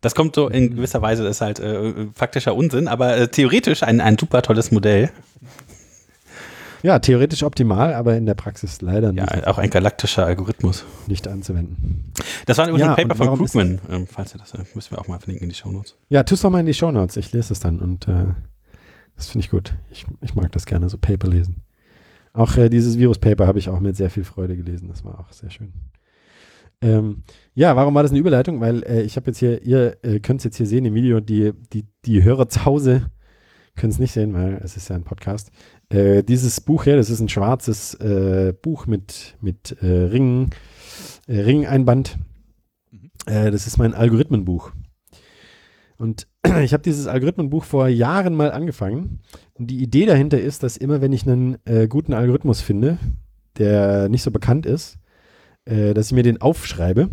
das 0.00 0.14
kommt 0.14 0.36
so 0.36 0.46
in 0.46 0.76
gewisser 0.76 1.02
Weise, 1.02 1.26
ist 1.26 1.40
halt 1.40 1.58
äh, 1.58 2.06
faktischer 2.14 2.54
Unsinn, 2.54 2.86
aber 2.86 3.28
theoretisch 3.28 3.82
ein, 3.82 4.00
ein 4.00 4.16
super 4.16 4.42
tolles 4.42 4.70
Modell. 4.70 5.10
Ja, 6.82 6.98
theoretisch 6.98 7.42
optimal, 7.42 7.94
aber 7.94 8.16
in 8.16 8.26
der 8.26 8.34
Praxis 8.34 8.80
leider 8.80 9.12
Ja, 9.12 9.24
nicht, 9.34 9.46
auch 9.46 9.58
ein 9.58 9.70
galaktischer 9.70 10.24
Algorithmus. 10.26 10.84
nicht 11.06 11.26
anzuwenden. 11.26 12.12
Das 12.46 12.58
war 12.58 12.68
übrigens 12.68 12.86
Ja, 12.86 12.94
ein 12.94 13.08
Paper 13.08 13.24
von 13.24 13.36
Krugman, 13.36 13.80
ähm, 13.90 14.06
falls 14.06 14.34
ihr 14.34 14.38
das, 14.38 14.54
äh, 14.54 14.64
müssen 14.74 14.92
wir 14.92 15.00
auch 15.00 15.08
mal 15.08 15.18
verlinken 15.18 15.44
in 15.44 15.48
die 15.50 15.54
Shownotes. 15.56 15.96
Ja, 16.08 16.22
tu's 16.22 16.42
doch 16.42 16.50
mal 16.50 16.60
in 16.60 16.66
die 16.66 16.74
Shownotes, 16.74 17.16
ich 17.16 17.32
lese 17.32 17.52
es 17.52 17.60
dann 17.60 17.80
und 17.80 18.06
äh, 18.08 18.26
das 19.16 19.28
finde 19.28 19.44
ich 19.44 19.50
gut. 19.50 19.74
Ich, 19.90 20.06
ich 20.20 20.34
mag 20.34 20.52
das 20.52 20.66
gerne, 20.66 20.88
so 20.88 20.98
Paper 20.98 21.28
lesen. 21.28 21.62
Auch 22.32 22.56
äh, 22.56 22.68
dieses 22.68 22.98
Virus-Paper 22.98 23.46
habe 23.46 23.58
ich 23.58 23.68
auch 23.68 23.80
mit 23.80 23.96
sehr 23.96 24.10
viel 24.10 24.24
Freude 24.24 24.56
gelesen, 24.56 24.88
das 24.88 25.04
war 25.04 25.18
auch 25.18 25.32
sehr 25.32 25.50
schön. 25.50 25.72
Ähm, 26.80 27.24
ja, 27.54 27.74
warum 27.74 27.94
war 27.94 28.02
das 28.04 28.12
eine 28.12 28.20
Überleitung? 28.20 28.60
Weil 28.60 28.84
äh, 28.84 29.02
ich 29.02 29.16
habe 29.16 29.26
jetzt 29.26 29.38
hier, 29.38 29.62
ihr 29.62 29.96
äh, 30.02 30.20
könnt 30.20 30.40
es 30.40 30.44
jetzt 30.44 30.56
hier 30.58 30.66
sehen 30.66 30.84
im 30.84 30.94
Video, 30.94 31.18
die, 31.18 31.52
die, 31.72 31.86
die 32.04 32.22
Hörer 32.22 32.48
zu 32.48 32.64
Hause 32.64 33.10
können 33.74 33.92
es 33.92 33.98
nicht 33.98 34.12
sehen, 34.12 34.34
weil 34.34 34.60
es 34.62 34.76
ist 34.76 34.88
ja 34.88 34.96
ein 34.96 35.04
Podcast. 35.04 35.50
Äh, 35.90 36.22
dieses 36.22 36.60
Buch 36.60 36.84
hier, 36.84 36.96
das 36.96 37.10
ist 37.10 37.20
ein 37.20 37.28
schwarzes 37.28 37.94
äh, 37.94 38.52
Buch 38.60 38.86
mit, 38.86 39.36
mit 39.40 39.76
äh, 39.80 39.86
Ringen, 39.86 40.50
äh, 41.26 41.40
Ringeinband. 41.40 42.18
Äh, 43.26 43.50
das 43.50 43.66
ist 43.66 43.78
mein 43.78 43.94
Algorithmenbuch. 43.94 44.72
Und 45.96 46.28
ich 46.62 46.72
habe 46.74 46.82
dieses 46.82 47.06
Algorithmenbuch 47.06 47.64
vor 47.64 47.88
Jahren 47.88 48.34
mal 48.34 48.52
angefangen. 48.52 49.20
Und 49.54 49.68
die 49.68 49.82
Idee 49.82 50.04
dahinter 50.04 50.38
ist, 50.38 50.62
dass 50.62 50.76
immer, 50.76 51.00
wenn 51.00 51.12
ich 51.12 51.26
einen 51.26 51.58
guten 51.88 52.12
Algorithmus 52.12 52.60
finde, 52.60 52.98
der 53.56 54.08
nicht 54.08 54.22
so 54.22 54.30
bekannt 54.30 54.64
ist, 54.64 54.98
dass 55.64 56.06
ich 56.06 56.12
mir 56.12 56.22
den 56.22 56.40
aufschreibe. 56.40 57.10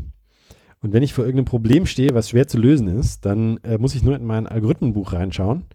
Und 0.82 0.93
wenn 0.93 1.01
ich 1.01 1.15
vor 1.15 1.26
irgendeinem 1.26 1.45
Problem 1.45 1.88
stehe, 1.88 2.13
was 2.13 2.30
schwer 2.30 2.47
zu 2.47 2.59
lösen 2.59 2.88
ist, 2.88 3.26
dann 3.26 3.59
muss 3.80 3.95
ich 3.95 4.03
nur 4.03 4.15
in 4.15 4.23
mein 4.23 4.45
Algorithmenbuch 4.45 5.13
reinschauen 5.13 5.65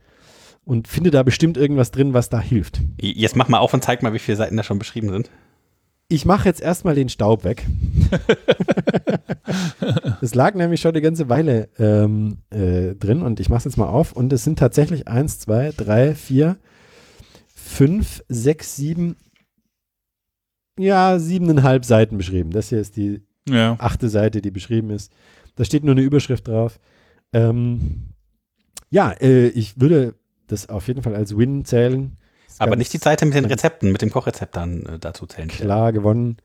und 0.65 0.89
finde 0.89 1.11
da 1.11 1.23
bestimmt 1.23 1.57
irgendwas 1.57 1.91
drin, 1.91 2.13
was 2.15 2.29
da 2.29 2.41
hilft. 2.41 2.81
Jetzt 3.01 3.37
mach 3.37 3.49
mal 3.49 3.59
auf 3.59 3.75
und 3.75 3.83
zeig 3.85 4.03
mal, 4.03 4.13
wie 4.13 4.19
viele 4.19 4.37
Seiten 4.37 4.57
da 4.57 4.63
schon 4.63 4.79
beschrieben 4.79 5.11
sind. 5.11 5.31
Ich 6.09 6.25
mache 6.25 6.49
jetzt 6.49 6.61
erstmal 6.61 6.95
den 6.95 7.09
Staub 7.09 7.45
weg. 7.45 7.67
Es 10.21 10.35
lag 10.35 10.55
nämlich 10.55 10.81
schon 10.81 10.91
eine 10.93 11.01
ganze 11.01 11.29
Weile 11.29 11.69
ähm, 11.79 12.39
äh, 12.51 12.95
drin 12.95 13.23
und 13.23 13.41
ich 13.41 13.49
mache 13.49 13.59
es 13.59 13.65
jetzt 13.65 13.77
mal 13.77 13.89
auf 13.89 14.13
und 14.13 14.33
es 14.33 14.45
sind 14.45 14.59
tatsächlich 14.59 15.09
eins, 15.09 15.39
zwei, 15.39 15.73
drei, 15.77 16.15
vier, 16.15 16.57
fünf, 17.55 18.23
sechs, 18.29 18.77
sieben, 18.77 19.17
ja, 20.79 21.19
siebeneinhalb 21.19 21.85
Seiten 21.85 22.17
beschrieben. 22.19 22.51
Das 22.51 22.69
hier 22.69 22.81
ist 22.81 22.97
die 22.97 23.23
Ja. 23.49 23.77
achte 23.79 24.09
Seite, 24.09 24.41
die 24.43 24.51
beschrieben 24.51 24.91
ist. 24.91 25.13
Da 25.57 25.65
steht 25.65 25.85
nur 25.85 25.93
eine 25.95 26.03
Überschrift 26.03 26.47
drauf. 26.49 26.79
Ähm, 27.33 28.11
ja, 28.91 29.11
äh, 29.13 29.49
ich 29.49 29.81
würde 29.81 30.15
das 30.51 30.69
auf 30.69 30.89
jeden 30.89 31.03
Fall 31.03 31.15
als 31.15 31.37
Win 31.37 31.65
zählen. 31.65 32.17
Aber 32.59 32.77
nicht 32.77 32.93
die 32.93 32.99
Seite 32.99 33.25
mit 33.25 33.35
den 33.35 33.47
Rezepten, 33.47 33.91
mit 33.91 34.03
dem 34.03 34.11
Kochrezept 34.11 34.55
dann 34.57 34.85
äh, 34.85 34.99
dazu 34.99 35.27
zählen. 35.27 35.49
Klar 35.49 35.93
gewonnen. 35.93 36.37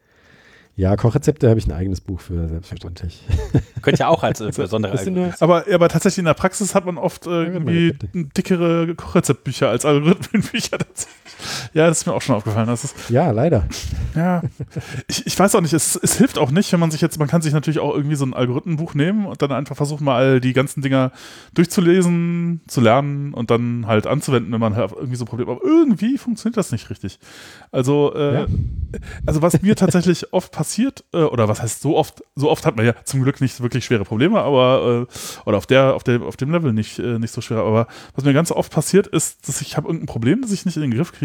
Ja, 0.77 0.95
Kochrezepte 0.97 1.49
habe 1.49 1.57
ich 1.57 1.67
ein 1.67 1.71
eigenes 1.71 2.01
Buch 2.01 2.19
für, 2.19 2.49
selbstverständlich. 2.49 3.23
Könnt 3.81 3.99
ihr 3.99 4.09
auch 4.09 4.23
als 4.23 4.41
äh, 4.41 4.51
besondere 4.55 5.33
Aber, 5.39 5.65
aber 5.71 5.89
tatsächlich 5.89 6.19
in 6.19 6.25
der 6.25 6.33
Praxis 6.33 6.75
hat 6.75 6.85
man 6.85 6.97
oft 6.97 7.27
äh, 7.27 7.45
irgendwie 7.45 7.97
dickere 8.13 8.93
Kochrezeptbücher 8.95 9.69
als 9.69 9.85
Algorithmenbücher. 9.85 10.77
tatsächlich. 10.77 11.24
Ja, 11.73 11.87
das 11.87 11.99
ist 11.99 12.05
mir 12.07 12.13
auch 12.13 12.21
schon 12.21 12.35
aufgefallen. 12.35 12.67
Das 12.67 12.83
ist, 12.83 12.95
Ja, 13.09 13.31
leider. 13.31 13.67
ja, 14.15 14.41
ich, 15.07 15.25
ich 15.27 15.37
weiß 15.37 15.55
auch 15.55 15.61
nicht, 15.61 15.73
es, 15.73 15.95
es 15.95 16.17
hilft 16.17 16.37
auch 16.37 16.51
nicht, 16.51 16.71
wenn 16.73 16.79
man 16.79 16.91
sich 16.91 17.01
jetzt, 17.01 17.19
man 17.19 17.27
kann 17.27 17.41
sich 17.41 17.53
natürlich 17.53 17.79
auch 17.79 17.93
irgendwie 17.93 18.15
so 18.15 18.25
ein 18.25 18.33
Algorithmenbuch 18.33 18.93
nehmen 18.93 19.25
und 19.25 19.41
dann 19.41 19.51
einfach 19.51 19.75
versuchen, 19.75 20.03
mal 20.05 20.15
all 20.15 20.41
die 20.41 20.53
ganzen 20.53 20.81
Dinger 20.81 21.11
durchzulesen, 21.53 22.61
zu 22.67 22.81
lernen 22.81 23.33
und 23.33 23.51
dann 23.51 23.85
halt 23.87 24.07
anzuwenden, 24.07 24.51
wenn 24.53 24.59
man 24.59 24.75
halt 24.75 24.91
irgendwie 24.91 25.15
so 25.15 25.25
Probleme 25.25 25.51
hat. 25.51 25.57
Aber 25.61 25.67
irgendwie 25.67 26.17
funktioniert 26.17 26.57
das 26.57 26.71
nicht 26.71 26.89
richtig. 26.89 27.19
Also, 27.71 28.13
äh, 28.15 28.33
Ja. 28.35 28.45
also 29.25 29.41
was 29.41 29.61
mir 29.61 29.75
tatsächlich 29.75 30.31
oft 30.33 30.51
passiert, 30.51 31.03
äh, 31.13 31.17
oder 31.23 31.47
was 31.47 31.61
heißt 31.61 31.81
so 31.81 31.97
oft, 31.97 32.23
so 32.35 32.49
oft 32.49 32.65
hat 32.65 32.75
man 32.75 32.85
ja 32.85 32.93
zum 33.03 33.21
Glück 33.23 33.41
nicht 33.41 33.61
wirklich 33.61 33.85
schwere 33.85 34.05
Probleme, 34.05 34.41
aber 34.41 35.07
äh, 35.09 35.47
oder 35.47 35.57
auf 35.57 35.65
der, 35.67 35.95
auf 35.95 36.03
der, 36.03 36.21
auf 36.21 36.37
dem 36.37 36.51
Level 36.51 36.73
nicht, 36.73 36.99
äh, 36.99 37.19
nicht 37.19 37.33
so 37.33 37.41
schwer. 37.41 37.59
Aber 37.59 37.87
was 38.15 38.23
mir 38.23 38.33
ganz 38.33 38.51
oft 38.51 38.71
passiert, 38.71 39.07
ist, 39.07 39.47
dass 39.47 39.61
ich 39.61 39.77
habe 39.77 39.87
irgendein 39.87 40.07
Problem, 40.07 40.41
das 40.41 40.51
ich 40.51 40.65
nicht 40.65 40.75
in 40.77 40.81
den 40.81 40.91
Griff 40.91 41.11
kriege. 41.11 41.24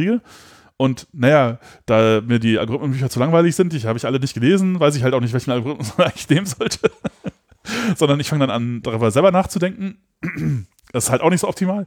Und 0.77 1.09
naja, 1.13 1.59
da 1.85 2.23
mir 2.25 2.39
die 2.39 2.59
Algorithmenbücher 2.59 3.11
zu 3.11 3.21
langweilig 3.21 3.55
sind, 3.55 3.73
die 3.73 3.81
habe 3.81 3.99
ich 3.99 4.07
alle 4.07 4.19
nicht 4.19 4.33
gelesen, 4.33 4.81
weiß 4.81 4.97
ich 4.97 5.03
halt 5.03 5.13
auch 5.13 5.21
nicht, 5.21 5.35
welchen 5.35 5.51
Algorithmus 5.51 5.93
man 5.99 6.07
eigentlich 6.07 6.29
nehmen 6.31 6.47
sollte. 6.47 6.91
Sondern 7.97 8.19
ich 8.19 8.29
fange 8.29 8.47
dann 8.47 8.51
an, 8.51 8.81
darüber 8.83 9.11
selber 9.11 9.31
nachzudenken. 9.31 9.99
Das 10.93 11.05
ist 11.05 11.11
halt 11.11 11.23
auch 11.23 11.31
nicht 11.31 11.41
so 11.41 11.47
optimal. 11.47 11.87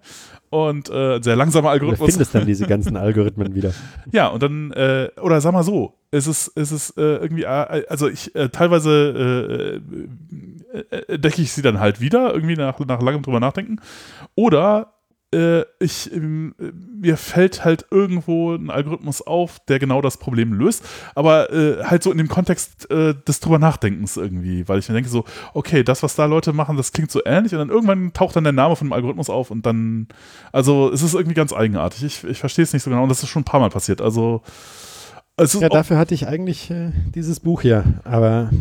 Und 0.50 0.90
äh, 0.90 1.16
ein 1.18 1.24
sehr 1.24 1.36
langsamer 1.36 1.68
Du 1.68 1.72
Algorithmus. 1.74 2.12
findest 2.12 2.36
dann 2.36 2.46
diese 2.46 2.66
ganzen 2.68 2.96
Algorithmen 2.96 3.54
wieder. 3.54 3.74
Ja, 4.14 4.28
und 4.28 4.42
dann, 4.42 4.72
äh, 4.72 5.10
oder 5.22 5.42
sag 5.42 5.52
mal 5.52 5.64
so, 5.64 6.00
es 6.10 6.26
ist, 6.26 6.54
es 6.56 6.72
ist 6.72 6.98
äh, 6.98 7.18
irgendwie, 7.18 7.44
äh, 7.44 7.86
also 7.90 8.08
ich 8.08 8.34
äh, 8.34 8.48
teilweise 8.48 9.82
äh, 10.74 10.96
äh, 10.96 11.20
decke 11.20 11.42
ich 11.42 11.52
sie 11.52 11.62
dann 11.62 11.82
halt 11.82 12.00
wieder, 12.00 12.34
irgendwie 12.34 12.56
nach, 12.56 12.80
nach 12.80 13.02
langem 13.02 13.24
drüber 13.24 13.42
nachdenken. 13.42 13.82
Oder 14.36 14.93
äh, 15.34 15.66
ich, 15.80 16.14
ähm, 16.14 16.56
äh, 16.60 16.72
mir 17.02 17.18
fällt 17.18 17.66
halt 17.66 17.86
irgendwo 17.92 18.54
ein 18.54 18.70
Algorithmus 18.70 19.22
auf, 19.22 19.60
der 19.68 19.80
genau 19.80 20.02
das 20.02 20.18
Problem 20.18 20.54
löst, 20.54 20.86
aber 21.16 21.52
äh, 21.52 21.84
halt 21.84 22.04
so 22.04 22.12
in 22.12 22.18
dem 22.18 22.30
Kontext 22.30 22.90
äh, 22.92 23.16
des 23.28 23.40
drüber 23.40 23.60
Nachdenkens 23.60 24.16
irgendwie, 24.16 24.68
weil 24.68 24.80
ich 24.80 24.88
mir 24.88 24.96
denke 24.96 25.10
so, 25.10 25.26
okay, 25.54 25.84
das, 25.84 26.04
was 26.04 26.16
da 26.16 26.26
Leute 26.26 26.54
machen, 26.54 26.78
das 26.78 26.94
klingt 26.94 27.12
so 27.12 27.22
ähnlich 27.26 27.54
und 27.54 27.60
dann 27.60 27.70
irgendwann 27.70 28.14
taucht 28.14 28.36
dann 28.36 28.44
der 28.44 28.54
Name 28.54 28.76
von 28.76 28.88
dem 28.88 28.94
Algorithmus 28.94 29.30
auf 29.30 29.52
und 29.52 29.66
dann, 29.66 30.08
also 30.52 30.92
es 30.92 31.02
ist 31.02 31.16
irgendwie 31.16 31.36
ganz 31.36 31.52
eigenartig. 31.52 32.04
Ich, 32.04 32.24
ich 32.24 32.40
verstehe 32.40 32.64
es 32.64 32.74
nicht 32.74 32.84
so 32.84 32.90
genau 32.90 33.04
und 33.04 33.10
das 33.10 33.24
ist 33.24 33.30
schon 33.30 33.42
ein 33.42 33.46
paar 33.46 33.60
Mal 33.60 33.70
passiert. 33.70 34.02
Also 34.02 34.42
ist 35.38 35.56
Ja, 35.56 35.70
dafür 35.70 35.98
hatte 35.98 36.14
ich 36.14 36.28
eigentlich 36.28 36.70
äh, 36.70 36.92
dieses 37.16 37.40
Buch 37.40 37.62
hier, 37.62 37.84
aber 38.04 38.52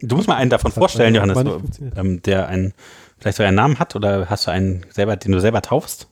Du 0.00 0.14
musst 0.14 0.28
mal 0.28 0.36
einen 0.36 0.50
davon 0.50 0.70
vorstellen, 0.70 1.14
Johannes, 1.14 1.36
ähm, 1.96 2.22
der 2.22 2.48
einen, 2.48 2.72
vielleicht 3.18 3.36
so 3.38 3.42
einen 3.42 3.56
Namen 3.56 3.78
hat 3.78 3.96
oder 3.96 4.28
hast 4.30 4.46
du 4.46 4.50
einen 4.50 4.84
selber, 4.90 5.16
den 5.16 5.32
du 5.32 5.40
selber 5.40 5.62
taufst? 5.62 6.08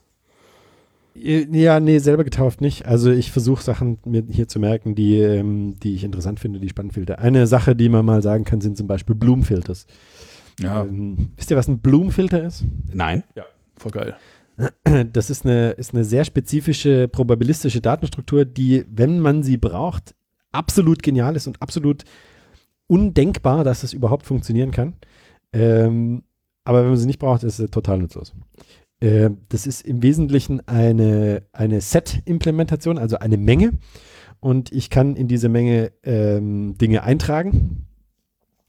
Äh, 1.15 1.47
Ja, 1.51 1.79
nee, 1.79 1.99
selber 1.99 2.23
getauft 2.23 2.61
nicht. 2.61 2.85
Also 2.85 3.11
ich 3.11 3.31
versuche 3.31 3.63
Sachen 3.63 3.99
mir 4.05 4.23
hier 4.29 4.47
zu 4.47 4.59
merken, 4.59 4.95
die, 4.95 5.19
ähm, 5.19 5.75
die 5.81 5.95
ich 5.95 6.03
interessant 6.03 6.39
finde, 6.39 6.59
die 6.59 6.65
ich 6.65 6.71
spannend 6.71 6.93
finde. 6.93 7.19
Eine 7.19 7.47
Sache, 7.47 7.75
die 7.75 7.89
man 7.89 8.05
mal 8.05 8.21
sagen 8.21 8.43
kann, 8.43 8.61
sind 8.61 8.77
zum 8.77 8.87
Beispiel 8.87 9.15
Bloom-Filters. 9.15 9.85
ja, 10.59 10.83
Ähm, 10.83 11.31
wisst 11.35 11.51
ihr, 11.51 11.57
was 11.57 11.67
ein 11.67 11.79
Bloom-Filter 11.79 12.43
ist? 12.43 12.65
Nein. 12.93 13.23
voll 13.77 13.91
geil. 13.91 14.15
Das 15.13 15.29
ist 15.29 15.45
eine, 15.45 15.69
ist 15.71 15.93
eine 15.93 16.03
sehr 16.03 16.25
spezifische 16.25 17.07
probabilistische 17.07 17.79
Datenstruktur, 17.79 18.43
die, 18.43 18.85
wenn 18.89 19.19
man 19.19 19.43
sie 19.43 19.57
braucht, 19.57 20.15
absolut 20.51 21.03
genial 21.03 21.35
ist 21.35 21.45
und 21.45 21.61
absolut 21.61 22.05
undenkbar, 22.87 23.63
dass 23.63 23.83
es 23.83 23.93
überhaupt 23.93 24.25
funktionieren 24.25 24.71
kann. 24.71 24.93
Ähm, 25.53 26.23
aber 26.67 26.81
wenn 26.81 26.89
man 26.89 26.97
sie 26.97 27.07
nicht 27.07 27.19
braucht, 27.19 27.43
ist 27.43 27.55
sie 27.55 27.69
total 27.69 27.99
nutzlos. 27.99 28.33
Äh, 28.99 29.29
das 29.47 29.65
ist 29.65 29.83
im 29.83 30.03
Wesentlichen 30.03 30.67
eine, 30.67 31.43
eine 31.53 31.79
Set-Implementation, 31.79 32.97
also 32.97 33.19
eine 33.19 33.37
Menge. 33.37 33.71
Und 34.41 34.73
ich 34.73 34.89
kann 34.89 35.15
in 35.15 35.29
diese 35.29 35.47
Menge 35.47 35.93
ähm, 36.03 36.77
Dinge 36.77 37.03
eintragen, 37.03 37.87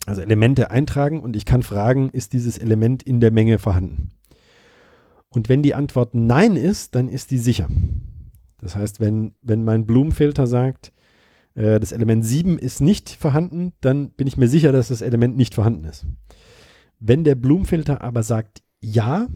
also 0.06 0.20
Elemente 0.20 0.70
eintragen 0.70 1.20
und 1.20 1.34
ich 1.34 1.44
kann 1.44 1.64
fragen, 1.64 2.10
ist 2.10 2.34
dieses 2.34 2.56
Element 2.56 3.02
in 3.02 3.18
der 3.18 3.32
Menge 3.32 3.58
vorhanden? 3.58 4.12
Und 5.28 5.48
wenn 5.48 5.64
die 5.64 5.74
Antwort 5.74 6.14
Nein 6.14 6.54
ist, 6.54 6.94
dann 6.94 7.08
ist 7.08 7.32
die 7.32 7.38
sicher. 7.38 7.68
Das 8.60 8.76
heißt, 8.76 9.00
wenn, 9.00 9.34
wenn 9.42 9.64
mein 9.64 9.86
Blumenfilter 9.86 10.46
sagt, 10.46 10.92
äh, 11.56 11.80
das 11.80 11.90
Element 11.90 12.24
7 12.24 12.58
ist 12.58 12.80
nicht 12.80 13.10
vorhanden, 13.10 13.72
dann 13.80 14.10
bin 14.10 14.28
ich 14.28 14.36
mir 14.36 14.48
sicher, 14.48 14.70
dass 14.70 14.86
das 14.86 15.02
Element 15.02 15.36
nicht 15.36 15.56
vorhanden 15.56 15.84
ist. 15.84 16.06
Wenn 17.00 17.24
der 17.24 17.34
Blumenfilter 17.34 18.02
aber 18.02 18.22
sagt, 18.22 18.62
ja, 18.80 19.28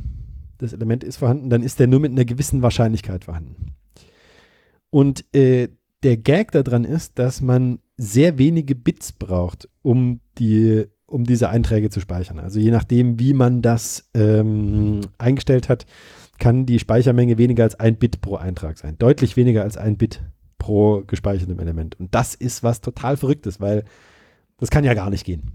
das 0.59 0.73
Element 0.73 1.05
ist 1.05 1.17
vorhanden, 1.17 1.51
dann 1.51 1.63
ist 1.63 1.81
der 1.81 1.87
nur 1.87 2.01
mit 2.01 2.13
einer 2.13 2.25
gewissen 2.25 2.63
Wahrscheinlichkeit 2.63 3.25
vorhanden. 3.25 3.75
Und 4.91 5.25
äh, 5.35 5.69
der 6.03 6.17
Gag 6.17 6.53
daran 6.53 6.85
ist, 6.85 7.19
dass 7.19 7.41
man 7.41 7.79
sehr 7.97 8.39
wenige 8.39 8.75
Bits 8.75 9.13
braucht, 9.13 9.69
um 9.83 10.21
die 10.39 10.87
um 11.07 11.25
diese 11.25 11.51
Einträge 11.51 11.91
zu 11.91 12.01
speichern. 12.01 12.39
Also 12.39 12.59
je 12.59 12.71
nachdem, 12.71 13.21
wie 13.21 13.35
man 13.35 13.61
das 13.61 14.09
ähm, 14.15 15.03
eingestellt 15.19 15.69
hat, 15.69 15.85
kann 16.39 16.65
die 16.65 16.79
Speichermenge 16.79 17.37
weniger 17.37 17.65
als 17.65 17.79
ein 17.79 17.97
Bit 17.97 18.23
pro 18.23 18.37
Eintrag 18.37 18.79
sein. 18.79 18.97
Deutlich 18.99 19.37
weniger 19.37 19.63
als 19.63 19.77
ein 19.77 19.99
Bit 19.99 20.23
pro 20.59 21.03
gespeichertem 21.07 21.59
Element. 21.59 22.01
Und 22.01 22.15
das 22.15 22.35
ist 22.35 22.63
was 22.63 22.81
total 22.81 23.19
Verrücktes, 23.19 23.61
weil 23.61 23.85
das 24.57 24.71
kann 24.71 24.85
ja 24.85 24.95
gar 24.95 25.11
nicht 25.11 25.25
gehen. 25.25 25.53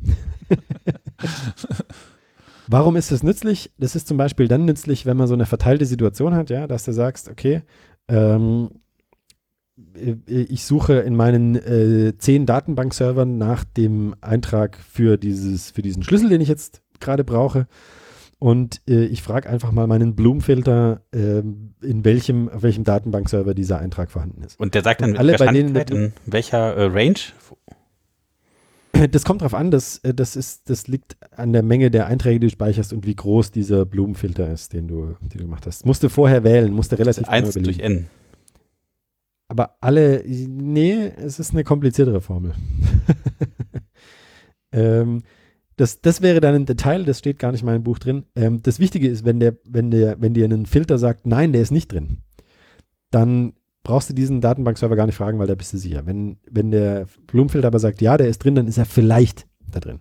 Warum 2.68 2.96
ist 2.98 3.12
das 3.12 3.24
nützlich? 3.24 3.72
Das 3.78 3.96
ist 3.96 4.08
zum 4.08 4.18
Beispiel 4.18 4.48
dann 4.48 4.66
nützlich, 4.66 5.06
wenn 5.06 5.18
man 5.18 5.28
so 5.28 5.34
eine 5.34 5.46
verteilte 5.46 5.86
Situation 5.86 6.36
hat, 6.36 6.50
ja, 6.50 6.68
dass 6.68 6.84
du 6.84 6.92
sagst, 6.92 7.30
okay, 7.30 7.62
ähm, 8.10 8.70
ich 10.26 10.66
suche 10.66 10.96
in 10.96 11.16
meinen 11.16 11.56
äh, 11.56 12.18
zehn 12.18 12.46
Datenbankservern 12.46 13.38
nach 13.38 13.64
dem 13.64 14.16
Eintrag 14.22 14.78
für, 14.78 15.18
dieses, 15.18 15.72
für 15.72 15.82
diesen 15.82 16.04
Schlüssel, 16.04 16.30
den 16.30 16.42
ich 16.42 16.50
jetzt 16.50 16.82
gerade 17.00 17.24
brauche. 17.24 17.68
Und 18.40 18.82
äh, 18.88 19.06
ich 19.06 19.24
frage 19.24 19.50
einfach 19.50 19.72
mal 19.72 19.88
meinen 19.88 20.16
Bloom-Filter, 20.16 21.02
äh, 21.12 21.40
in 21.40 22.06
welchem, 22.06 22.50
auf 22.50 22.62
welchem 22.62 22.84
Datenbankserver 22.84 23.56
dieser 23.56 23.80
Eintrag 23.80 24.12
vorhanden 24.12 24.44
ist. 24.44 24.60
Und 24.60 24.76
der 24.76 24.84
sagt 24.84 25.02
dann 25.02 25.12
Und 25.12 25.18
alle, 25.18 25.38
bei 25.38 25.48
denen 25.48 25.76
in 25.76 26.14
welcher 26.26 26.76
äh, 26.76 26.86
Range? 26.86 27.18
Das 29.12 29.26
kommt 29.26 29.42
drauf 29.42 29.54
an, 29.54 29.72
das, 29.72 30.00
äh, 30.00 30.14
das, 30.14 30.36
ist, 30.36 30.70
das 30.70 30.88
liegt 30.88 31.18
an 31.32 31.54
der 31.54 31.64
Menge 31.64 31.92
der 31.92 32.08
Einträge, 32.08 32.40
die 32.40 32.48
du 32.48 32.52
speicherst 32.52 32.94
und 32.94 33.06
wie 33.06 33.16
groß 33.16 33.52
dieser 33.52 33.86
Blumenfilter 33.86 34.52
ist, 34.52 34.74
den 34.74 34.88
du, 34.88 35.16
den 35.22 35.38
du 35.38 35.44
gemacht 35.44 35.66
hast. 35.66 35.86
Musst 35.86 36.04
du 36.04 36.10
vorher 36.10 36.44
wählen, 36.44 36.74
musst 36.74 36.92
du 36.92 36.98
relativ 36.98 37.28
1 37.28 37.54
genau 37.54 37.66
durch. 37.66 37.80
N. 37.80 38.08
Aber 39.50 39.78
alle, 39.80 40.24
nee, 40.26 41.12
es 41.18 41.40
ist 41.40 41.54
eine 41.54 41.64
kompliziertere 41.64 42.22
Formel. 42.22 42.54
ähm, 44.72 45.24
das, 45.78 46.02
das 46.02 46.22
wäre 46.22 46.42
dann 46.42 46.56
ein 46.56 46.66
Detail, 46.66 47.04
das 47.06 47.20
steht 47.20 47.40
gar 47.40 47.52
nicht 47.52 47.62
in 47.62 47.68
meinem 47.68 47.84
Buch 47.84 48.00
drin. 48.00 48.26
Ähm, 48.36 48.62
das 48.64 48.80
Wichtige 48.80 49.08
ist, 49.08 49.26
wenn 49.26 49.40
der, 49.40 49.58
wenn 49.64 49.92
der, 49.92 50.20
wenn 50.20 50.34
dir 50.34 50.46
ein 50.46 50.66
Filter 50.66 50.98
sagt, 50.98 51.26
nein, 51.26 51.54
der 51.54 51.62
ist 51.62 51.72
nicht 51.72 51.92
drin, 51.92 52.18
dann 53.12 53.54
brauchst 53.88 54.10
du 54.10 54.14
diesen 54.14 54.42
Datenbankserver 54.42 54.96
gar 54.96 55.06
nicht 55.06 55.16
fragen, 55.16 55.40
weil 55.40 55.48
da 55.48 55.56
bist 55.56 55.72
du 55.74 55.78
sicher. 55.78 56.06
Wenn, 56.06 56.38
wenn 56.52 56.72
der 56.72 57.08
Blumenfilter 57.28 57.68
aber 57.68 57.80
sagt, 57.80 58.02
ja, 58.02 58.18
der 58.18 58.28
ist 58.28 58.40
drin, 58.44 58.54
dann 58.56 58.68
ist 58.68 58.78
er 58.78 58.86
vielleicht 58.86 59.48
da 59.72 59.80
drin. 59.80 60.00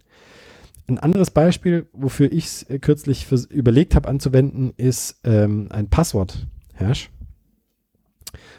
Ein 0.89 0.99
anderes 0.99 1.30
Beispiel, 1.30 1.87
wofür 1.93 2.30
ich 2.32 2.45
es 2.47 2.62
äh, 2.64 2.78
kürzlich 2.78 3.26
fürs- 3.26 3.47
überlegt 3.47 3.95
habe 3.95 4.09
anzuwenden, 4.09 4.72
ist 4.76 5.20
ähm, 5.24 5.68
ein 5.70 5.89
Passwort-Hash. 5.89 7.11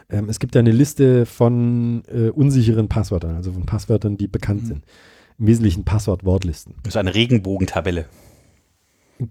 Ähm, 0.10 0.30
es 0.30 0.40
gibt 0.40 0.56
ja 0.56 0.60
eine 0.60 0.72
Liste 0.72 1.26
von 1.26 2.04
äh, 2.08 2.30
unsicheren 2.30 2.88
Passwörtern, 2.88 3.36
also 3.36 3.52
von 3.54 3.66
Passwörtern, 3.66 4.18
die 4.18 4.28
bekannt 4.28 4.64
Mhm. 4.64 4.68
sind. 4.68 4.86
Im 5.40 5.48
Wesentlichen 5.48 5.84
Passwortwortlisten. 5.84 6.74
Das 6.84 6.94
ist 6.94 6.98
eine 6.98 7.14
Regenbogentabelle. 7.14 8.06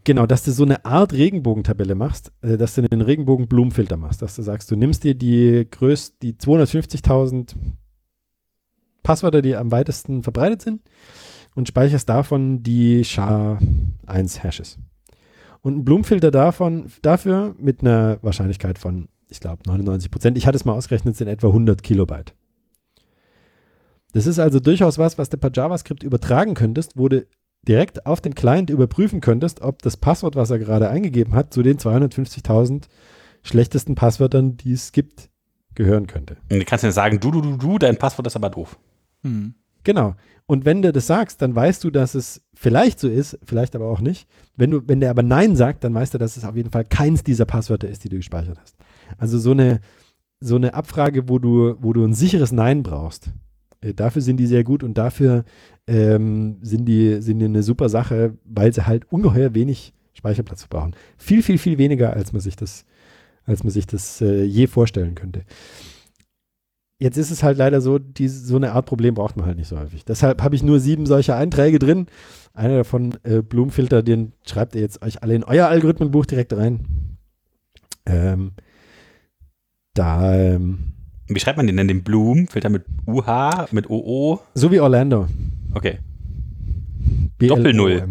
Genau, 0.04 0.26
dass 0.26 0.42
du 0.42 0.50
so 0.50 0.64
eine 0.64 0.84
Art 0.84 1.12
Regenbogentabelle 1.12 1.94
machst, 1.94 2.32
äh, 2.42 2.56
dass 2.56 2.74
du 2.74 2.82
einen 2.82 3.00
Regenbogen-Blumenfilter 3.00 3.96
machst, 3.96 4.20
dass 4.22 4.34
du 4.34 4.42
sagst, 4.42 4.70
du 4.70 4.76
nimmst 4.76 5.04
dir 5.04 5.14
die 5.14 5.66
größten, 5.70 6.18
die 6.22 6.34
250.000 6.34 7.54
Passwörter, 9.02 9.42
die 9.42 9.54
am 9.54 9.70
weitesten 9.70 10.24
verbreitet 10.24 10.62
sind 10.62 10.82
und 11.54 11.68
speicherst 11.68 12.08
davon 12.08 12.62
die 12.64 13.04
SHA-1-Hashes. 13.04 14.78
Und 15.62 15.78
ein 15.78 15.84
Blumenfilter 15.84 16.30
davon, 16.30 16.86
dafür 17.02 17.54
mit 17.58 17.82
einer 17.82 18.18
Wahrscheinlichkeit 18.22 18.78
von, 18.78 19.08
ich 19.28 19.40
glaube, 19.40 19.62
99 19.66 20.10
Prozent. 20.10 20.36
Ich 20.36 20.46
hatte 20.46 20.56
es 20.56 20.64
mal 20.64 20.74
ausgerechnet, 20.74 21.16
sind 21.16 21.28
etwa 21.28 21.48
100 21.48 21.82
Kilobyte. 21.82 22.34
Das 24.12 24.26
ist 24.26 24.38
also 24.38 24.60
durchaus 24.60 24.98
was, 24.98 25.18
was 25.18 25.28
du 25.28 25.36
per 25.36 25.50
JavaScript 25.52 26.02
übertragen 26.02 26.54
könntest, 26.54 26.92
wo 26.96 27.08
du 27.08 27.26
direkt 27.68 28.06
auf 28.06 28.20
den 28.20 28.34
Client 28.34 28.70
überprüfen 28.70 29.20
könntest, 29.20 29.60
ob 29.60 29.82
das 29.82 29.96
Passwort, 29.96 30.36
was 30.36 30.50
er 30.50 30.58
gerade 30.58 30.88
eingegeben 30.88 31.34
hat, 31.34 31.52
zu 31.52 31.62
den 31.62 31.78
250.000 31.78 32.84
schlechtesten 33.42 33.94
Passwörtern, 33.94 34.56
die 34.56 34.72
es 34.72 34.92
gibt, 34.92 35.30
gehören 35.74 36.06
könnte. 36.06 36.36
Und 36.50 36.58
du 36.58 36.64
kannst 36.64 36.84
ja 36.84 36.92
sagen, 36.92 37.20
du, 37.20 37.30
du, 37.30 37.40
du, 37.40 37.56
du, 37.56 37.78
dein 37.78 37.96
Passwort 37.96 38.26
ist 38.26 38.36
aber 38.36 38.50
doof. 38.50 38.78
Hm. 39.22 39.54
Genau. 39.84 40.16
Und 40.46 40.64
wenn 40.64 40.82
du 40.82 40.92
das 40.92 41.06
sagst, 41.06 41.42
dann 41.42 41.54
weißt 41.54 41.82
du, 41.84 41.90
dass 41.90 42.14
es 42.14 42.42
vielleicht 42.54 42.98
so 42.98 43.08
ist, 43.08 43.38
vielleicht 43.44 43.74
aber 43.76 43.86
auch 43.86 44.00
nicht. 44.00 44.28
Wenn 44.56 44.70
du, 44.70 44.82
wenn 44.86 45.00
der 45.00 45.10
aber 45.10 45.22
Nein 45.22 45.56
sagt, 45.56 45.84
dann 45.84 45.94
weißt 45.94 46.14
du, 46.14 46.18
dass 46.18 46.36
es 46.36 46.44
auf 46.44 46.56
jeden 46.56 46.70
Fall 46.70 46.84
keins 46.84 47.24
dieser 47.24 47.44
Passwörter 47.44 47.88
ist, 47.88 48.04
die 48.04 48.08
du 48.08 48.16
gespeichert 48.16 48.58
hast. 48.60 48.76
Also 49.18 49.38
so 49.38 49.52
eine, 49.52 49.80
so 50.40 50.56
eine 50.56 50.74
Abfrage, 50.74 51.28
wo 51.28 51.38
du, 51.38 51.76
wo 51.80 51.92
du 51.92 52.04
ein 52.04 52.14
sicheres 52.14 52.52
Nein 52.52 52.82
brauchst. 52.82 53.30
Äh, 53.80 53.94
dafür 53.94 54.22
sind 54.22 54.38
die 54.38 54.46
sehr 54.46 54.64
gut 54.64 54.82
und 54.82 54.98
dafür 54.98 55.44
ähm, 55.86 56.58
sind, 56.62 56.86
die, 56.86 57.20
sind 57.22 57.38
die 57.38 57.44
eine 57.44 57.62
super 57.62 57.88
Sache, 57.88 58.34
weil 58.44 58.72
sie 58.72 58.86
halt 58.86 59.10
ungeheuer 59.10 59.54
wenig 59.54 59.92
Speicherplatz 60.14 60.66
brauchen. 60.66 60.94
Viel, 61.16 61.42
viel, 61.42 61.58
viel 61.58 61.78
weniger, 61.78 62.12
als 62.12 62.32
man 62.32 62.40
sich 62.40 62.56
das, 62.56 62.84
als 63.44 63.62
man 63.62 63.70
sich 63.70 63.86
das 63.86 64.20
äh, 64.20 64.42
je 64.42 64.66
vorstellen 64.66 65.14
könnte. 65.14 65.44
Jetzt 66.98 67.18
ist 67.18 67.30
es 67.30 67.42
halt 67.42 67.58
leider 67.58 67.82
so, 67.82 67.98
die, 67.98 68.26
so 68.28 68.56
eine 68.56 68.72
Art 68.72 68.86
Problem 68.86 69.14
braucht 69.14 69.36
man 69.36 69.44
halt 69.44 69.58
nicht 69.58 69.68
so 69.68 69.78
häufig. 69.78 70.04
Deshalb 70.06 70.42
habe 70.42 70.54
ich 70.54 70.62
nur 70.62 70.80
sieben 70.80 71.04
solcher 71.04 71.36
Einträge 71.36 71.78
drin. 71.78 72.06
Einer 72.54 72.78
davon, 72.78 73.18
äh, 73.22 73.42
Blumenfilter, 73.42 74.02
den 74.02 74.32
schreibt 74.46 74.74
ihr 74.74 74.80
jetzt 74.80 75.02
euch 75.02 75.22
alle 75.22 75.34
in 75.34 75.44
euer 75.44 75.66
Algorithmenbuch 75.68 76.24
direkt 76.24 76.54
rein. 76.54 77.18
Ähm, 78.06 78.52
da. 79.92 80.34
Ähm, 80.34 80.94
Wie 81.28 81.38
schreibt 81.38 81.58
man 81.58 81.66
den 81.66 81.76
denn, 81.76 81.88
den 81.88 82.02
Blumenfilter 82.02 82.70
mit 82.70 82.84
UH, 83.06 83.66
mit 83.72 83.90
OO? 83.90 84.40
so 84.54 84.70
wie 84.70 84.80
Orlando. 84.80 85.26
Okay. 85.76 85.98
Doppel-Null. 87.38 88.08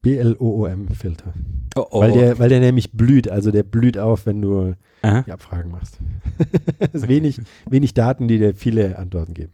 BLOOM-Filter. 0.00 1.34
Oh, 1.76 1.86
oh. 1.90 2.00
Weil, 2.00 2.12
der, 2.12 2.38
weil 2.38 2.48
der 2.48 2.60
nämlich 2.60 2.92
blüht. 2.92 3.28
Also 3.28 3.50
der 3.50 3.64
blüht 3.64 3.98
auf, 3.98 4.24
wenn 4.24 4.40
du 4.40 4.74
Aha. 5.02 5.22
die 5.22 5.32
Abfragen 5.32 5.70
machst. 5.70 5.98
Es 6.78 6.94
ist 6.94 7.08
wenig, 7.08 7.42
wenig 7.68 7.92
Daten, 7.92 8.28
die 8.28 8.38
dir 8.38 8.54
viele 8.54 8.98
Antworten 8.98 9.34
geben. 9.34 9.52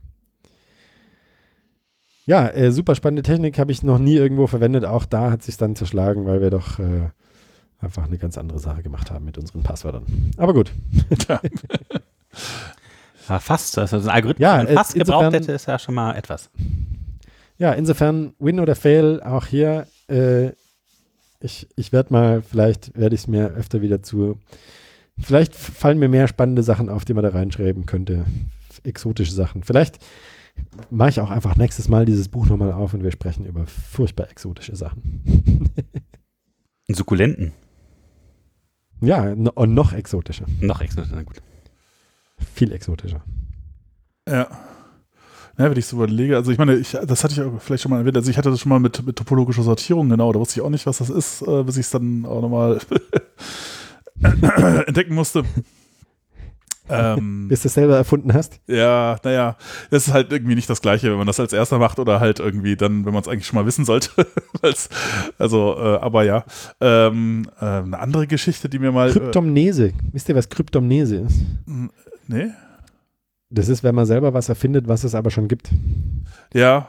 Ja, 2.27 2.49
äh, 2.49 2.71
super 2.71 2.95
spannende 2.95 3.23
Technik 3.23 3.59
habe 3.59 3.73
ich 3.73 3.83
noch 3.83 3.99
nie 3.99 4.15
irgendwo 4.15 4.47
verwendet. 4.47 4.85
Auch 4.85 5.07
da 5.07 5.33
hat 5.33 5.43
sich 5.43 5.57
dann 5.57 5.75
zerschlagen, 5.75 6.27
weil 6.27 6.41
wir 6.41 6.51
doch 6.51 6.79
äh, 6.79 7.09
einfach 7.81 8.07
eine 8.07 8.19
ganz 8.19 8.39
andere 8.39 8.61
Sache 8.61 8.85
gemacht 8.85 9.11
haben 9.11 9.25
mit 9.25 9.37
unseren 9.37 9.65
Passwörtern. 9.65 10.05
Aber 10.37 10.55
gut. 10.55 10.71
Ja, 13.29 13.39
fast. 13.39 13.79
Also 13.79 13.97
ein 13.99 14.09
Algorithmus, 14.09 14.43
Ja, 14.43 14.57
den 14.59 14.65
man 14.65 14.73
äh, 14.73 14.77
fast 14.77 14.95
gebraucht 14.95 15.23
insofern- 15.25 15.33
hätte, 15.35 15.53
ist 15.53 15.67
ja 15.67 15.79
schon 15.79 15.95
mal 15.95 16.15
etwas. 16.17 16.51
Ja, 17.59 17.73
insofern 17.73 18.35
Win 18.39 18.61
oder 18.61 18.75
Fail 18.75 19.23
auch 19.23 19.47
hier. 19.47 19.87
Äh, 20.09 20.51
ich 21.41 21.69
ich 21.77 21.93
werde 21.93 22.13
mal, 22.13 22.43
vielleicht 22.43 22.97
werde 22.99 23.15
ich 23.15 23.23
es 23.23 23.27
mir 23.29 23.49
öfter 23.53 23.81
wieder 23.81 24.03
zu. 24.03 24.39
Vielleicht 25.19 25.55
fallen 25.55 25.99
mir 25.99 26.09
mehr 26.09 26.27
spannende 26.27 26.63
Sachen 26.63 26.89
auf, 26.89 27.05
die 27.05 27.15
man 27.15 27.23
da 27.23 27.31
reinschreiben 27.31 27.87
könnte. 27.87 28.25
Exotische 28.83 29.33
Sachen. 29.33 29.63
Vielleicht 29.63 29.99
mache 30.91 31.11
ich 31.11 31.21
auch 31.21 31.31
einfach 31.31 31.57
nächstes 31.57 31.89
Mal 31.89 32.05
dieses 32.07 32.29
Buch 32.29 32.47
nochmal 32.47 32.73
auf 32.73 32.95
und 32.95 33.03
wir 33.05 33.13
sprechen 33.13 33.47
über 33.47 33.67
furchtbar 33.67 34.29
exotische 34.31 34.75
Sachen. 34.75 35.71
Sukkulenten. 36.91 37.53
ja, 39.01 39.33
und 39.33 39.75
noch 39.75 39.93
exotischer. 39.93 40.47
Noch 40.61 40.81
extra. 40.81 41.05
Na 41.11 41.23
gut. 41.23 41.41
Viel 42.55 42.73
exotischer. 42.73 43.23
Ja. 44.29 44.49
Ja, 45.57 45.71
wenn 45.71 45.77
ich 45.79 45.87
so 45.87 45.97
überlege, 45.97 46.35
also 46.37 46.51
ich 46.51 46.59
meine, 46.59 46.75
ich, 46.75 46.99
das 47.07 47.23
hatte 47.23 47.33
ich 47.35 47.41
auch 47.41 47.61
vielleicht 47.61 47.83
schon 47.83 47.91
mal 47.91 47.99
erwähnt, 48.01 48.17
also 48.17 48.29
ich 48.29 48.37
hatte 48.37 48.51
das 48.51 48.59
schon 48.59 48.71
mal 48.71 48.81
mit, 48.81 49.07
mit 49.07 49.15
topologischer 49.15 49.63
Sortierung, 49.63 50.09
genau, 50.09 50.33
da 50.33 50.41
wusste 50.41 50.59
ich 50.59 50.67
auch 50.67 50.71
nicht, 50.71 50.85
was 50.87 50.99
das 50.99 51.11
ist, 51.11 51.43
äh, 51.43 51.63
bis 51.63 51.77
ich 51.77 51.87
es 51.87 51.91
dann 51.91 52.27
auch 52.27 52.43
nochmal 52.43 52.81
entdecken 54.87 55.15
musste. 55.15 55.45
ähm, 56.89 57.47
Bis 57.49 57.63
du 57.63 57.69
es 57.69 57.75
selber 57.75 57.97
erfunden 57.97 58.35
hast? 58.35 58.59
ja, 58.67 59.17
naja, 59.23 59.57
das 59.91 60.09
ist 60.09 60.13
halt 60.13 60.33
irgendwie 60.33 60.57
nicht 60.57 60.69
das 60.69 60.83
Gleiche, 60.83 61.11
wenn 61.13 61.19
man 61.19 61.27
das 61.29 61.39
als 61.39 61.53
erster 61.53 61.79
macht 61.79 62.01
oder 62.01 62.19
halt 62.19 62.41
irgendwie 62.41 62.75
dann, 62.75 63.07
wenn 63.07 63.13
man 63.13 63.23
es 63.23 63.29
eigentlich 63.29 63.47
schon 63.47 63.59
mal 63.59 63.67
wissen 63.67 63.85
sollte. 63.85 64.11
Also, 65.39 65.77
äh, 65.77 65.99
aber 65.99 66.25
ja. 66.25 66.43
Ähm, 66.81 67.47
äh, 67.61 67.65
eine 67.67 67.99
andere 67.99 68.27
Geschichte, 68.27 68.71
die 68.71 68.79
mir 68.79 68.93
mal. 68.93 69.13
Kryptomnese. 69.13 69.93
Wisst 70.11 70.31
ihr, 70.31 70.35
was 70.35 70.49
Kryptomnese 70.49 71.17
ist? 71.17 71.37
Nee? 72.29 72.51
Das 73.51 73.69
ist, 73.69 73.85
wenn 73.85 73.95
man 73.95 74.07
selber 74.07 74.35
was 74.35 74.49
erfindet, 74.49 74.89
was 74.89 75.05
es 75.05 75.15
aber 75.15 75.31
schon 75.31 75.49
gibt. 75.49 75.71
Ja, 76.53 76.89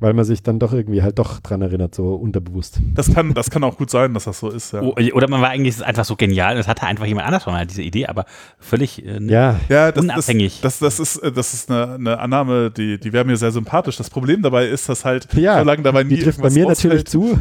Weil 0.00 0.12
man 0.14 0.24
sich 0.24 0.42
dann 0.44 0.58
doch 0.60 0.72
irgendwie 0.72 1.02
halt 1.02 1.18
doch 1.18 1.40
dran 1.40 1.60
erinnert, 1.60 1.94
so 1.94 2.14
unterbewusst. 2.14 2.78
das 2.94 3.12
kann, 3.12 3.34
das 3.34 3.50
kann 3.50 3.64
auch 3.64 3.76
gut 3.76 3.90
sein, 3.90 4.14
dass 4.14 4.24
das 4.24 4.38
so 4.38 4.48
ist, 4.48 4.72
ja. 4.72 4.80
Oh, 4.82 4.94
oder 5.12 5.28
man 5.28 5.40
war 5.40 5.48
eigentlich 5.48 5.84
einfach 5.84 6.04
so 6.04 6.14
genial, 6.14 6.54
das 6.56 6.68
hatte 6.68 6.84
einfach 6.86 7.04
jemand 7.06 7.26
anders 7.26 7.42
schon 7.42 7.52
mal 7.52 7.66
diese 7.66 7.82
Idee, 7.82 8.06
aber 8.06 8.24
völlig 8.60 9.04
äh, 9.04 9.18
Ja, 9.24 9.58
Ja, 9.68 9.90
das, 9.90 10.04
Unabhängig. 10.04 10.60
Das, 10.60 10.78
das, 10.78 10.98
das 10.98 11.16
ist, 11.16 11.22
äh, 11.22 11.32
das 11.32 11.52
ist 11.52 11.70
eine, 11.70 11.94
eine 11.94 12.18
Annahme, 12.20 12.70
die, 12.70 12.98
die 12.98 13.12
wäre 13.12 13.24
mir 13.24 13.36
sehr 13.36 13.50
sympathisch. 13.50 13.96
Das 13.96 14.08
Problem 14.08 14.40
dabei 14.42 14.66
ist, 14.68 14.88
dass 14.88 15.04
halt, 15.04 15.26
ja 15.34 15.58
solange 15.58 15.82
dabei 15.82 16.04
nie 16.04 16.14
die 16.16 16.22
trifft 16.22 16.40
bei 16.40 16.50
mir 16.50 16.66
natürlich 16.66 17.04
zu. 17.06 17.36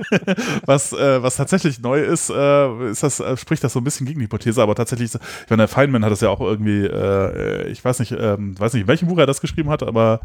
was, 0.66 0.92
äh, 0.92 1.22
was 1.22 1.36
tatsächlich 1.36 1.80
neu 1.80 2.00
ist, 2.02 2.30
äh, 2.30 2.90
ist 2.90 3.02
das, 3.02 3.20
äh, 3.20 3.36
spricht 3.36 3.64
das 3.64 3.72
so 3.72 3.80
ein 3.80 3.84
bisschen 3.84 4.06
gegen 4.06 4.18
die 4.20 4.24
Hypothese, 4.24 4.62
aber 4.62 4.74
tatsächlich, 4.74 5.14
ist- 5.14 5.20
ich 5.44 5.50
meine, 5.50 5.62
der 5.62 5.68
Feynman 5.68 6.04
hat 6.04 6.12
das 6.12 6.20
ja 6.20 6.28
auch 6.28 6.40
irgendwie, 6.40 6.84
äh, 6.84 7.68
ich 7.68 7.84
weiß 7.84 8.00
nicht, 8.00 8.12
ähm, 8.18 8.58
weiß 8.58 8.72
nicht, 8.74 8.82
in 8.82 8.88
welchem 8.88 9.08
Buch 9.08 9.18
er 9.18 9.26
das 9.26 9.40
geschrieben 9.40 9.70
hat, 9.70 9.82
aber 9.82 10.20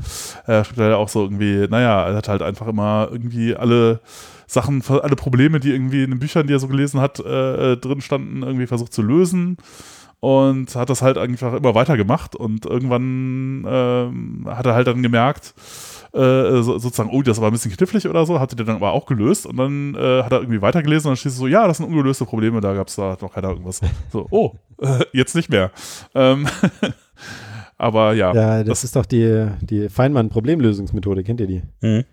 er 0.46 0.64
schreibt 0.66 0.80
ja 0.80 0.96
auch 0.96 1.10
so 1.10 1.24
irgendwie, 1.24 1.61
naja, 1.70 2.08
er 2.08 2.16
hat 2.16 2.28
halt 2.28 2.42
einfach 2.42 2.68
immer 2.68 3.10
irgendwie 3.12 3.56
alle 3.56 4.00
Sachen, 4.48 4.84
alle 4.88 5.16
Probleme, 5.16 5.60
die 5.60 5.72
irgendwie 5.72 6.04
in 6.04 6.12
den 6.12 6.20
Büchern, 6.20 6.48
die 6.48 6.54
er 6.54 6.60
so 6.60 6.68
gelesen 6.68 7.00
hat, 7.00 7.20
äh, 7.20 7.74
äh, 7.74 7.78
drin 7.78 8.02
standen, 8.02 8.44
irgendwie 8.44 8.68
versucht 8.68 8.94
zu 8.94 9.02
lösen 9.02 9.58
und 10.22 10.76
hat 10.76 10.90
das 10.90 11.02
halt 11.02 11.18
einfach 11.18 11.54
immer 11.54 11.74
weiter 11.74 11.98
gemacht 11.98 12.36
und 12.36 12.66
irgendwann 12.66 13.66
ähm, 13.68 14.46
hat 14.48 14.66
er 14.68 14.76
halt 14.76 14.88
dann 14.88 15.02
gemerkt, 15.02 15.56
äh, 16.14 16.62
so, 16.62 16.78
sozusagen, 16.78 17.10
oh, 17.12 17.24
das 17.24 17.42
war 17.42 17.50
ein 17.50 17.54
bisschen 17.54 17.72
knifflig 17.72 18.08
oder 18.08 18.26
so, 18.26 18.40
hatte 18.40 18.56
der 18.56 18.66
dann 18.66 18.76
aber 18.76 18.92
auch 18.92 19.08
gelöst 19.08 19.48
und 19.48 19.58
dann 19.58 19.96
äh, 19.96 20.22
hat 20.22 20.32
er 20.32 20.42
irgendwie 20.42 20.62
weitergelesen 20.62 21.08
und 21.08 21.12
dann 21.14 21.18
steht 21.18 21.32
so, 21.32 21.48
ja, 21.48 21.68
das 21.68 21.78
sind 21.78 21.88
ungelöste 21.88 22.26
Probleme, 22.26 22.62
da 22.62 22.74
gab 22.74 22.88
es 22.88 22.96
da 22.96 23.12
hat 23.12 23.22
noch 23.24 23.34
keiner 23.34 23.50
irgendwas. 23.50 23.82
So, 24.12 24.28
oh, 24.30 24.54
äh, 24.80 25.06
jetzt 25.12 25.36
nicht 25.36 25.50
mehr. 25.50 25.72
Ähm, 26.14 26.48
aber 27.82 28.14
ja, 28.14 28.34
Ja, 28.34 28.58
das, 28.60 28.68
das- 28.68 28.84
ist 28.86 28.96
doch 28.96 29.06
die, 29.06 29.48
die 29.62 29.90
Feynman-Problemlösungsmethode. 29.90 31.24
Kennt 31.24 31.42
ihr 31.42 31.48
die? 31.48 31.62
Mhm. 31.82 32.06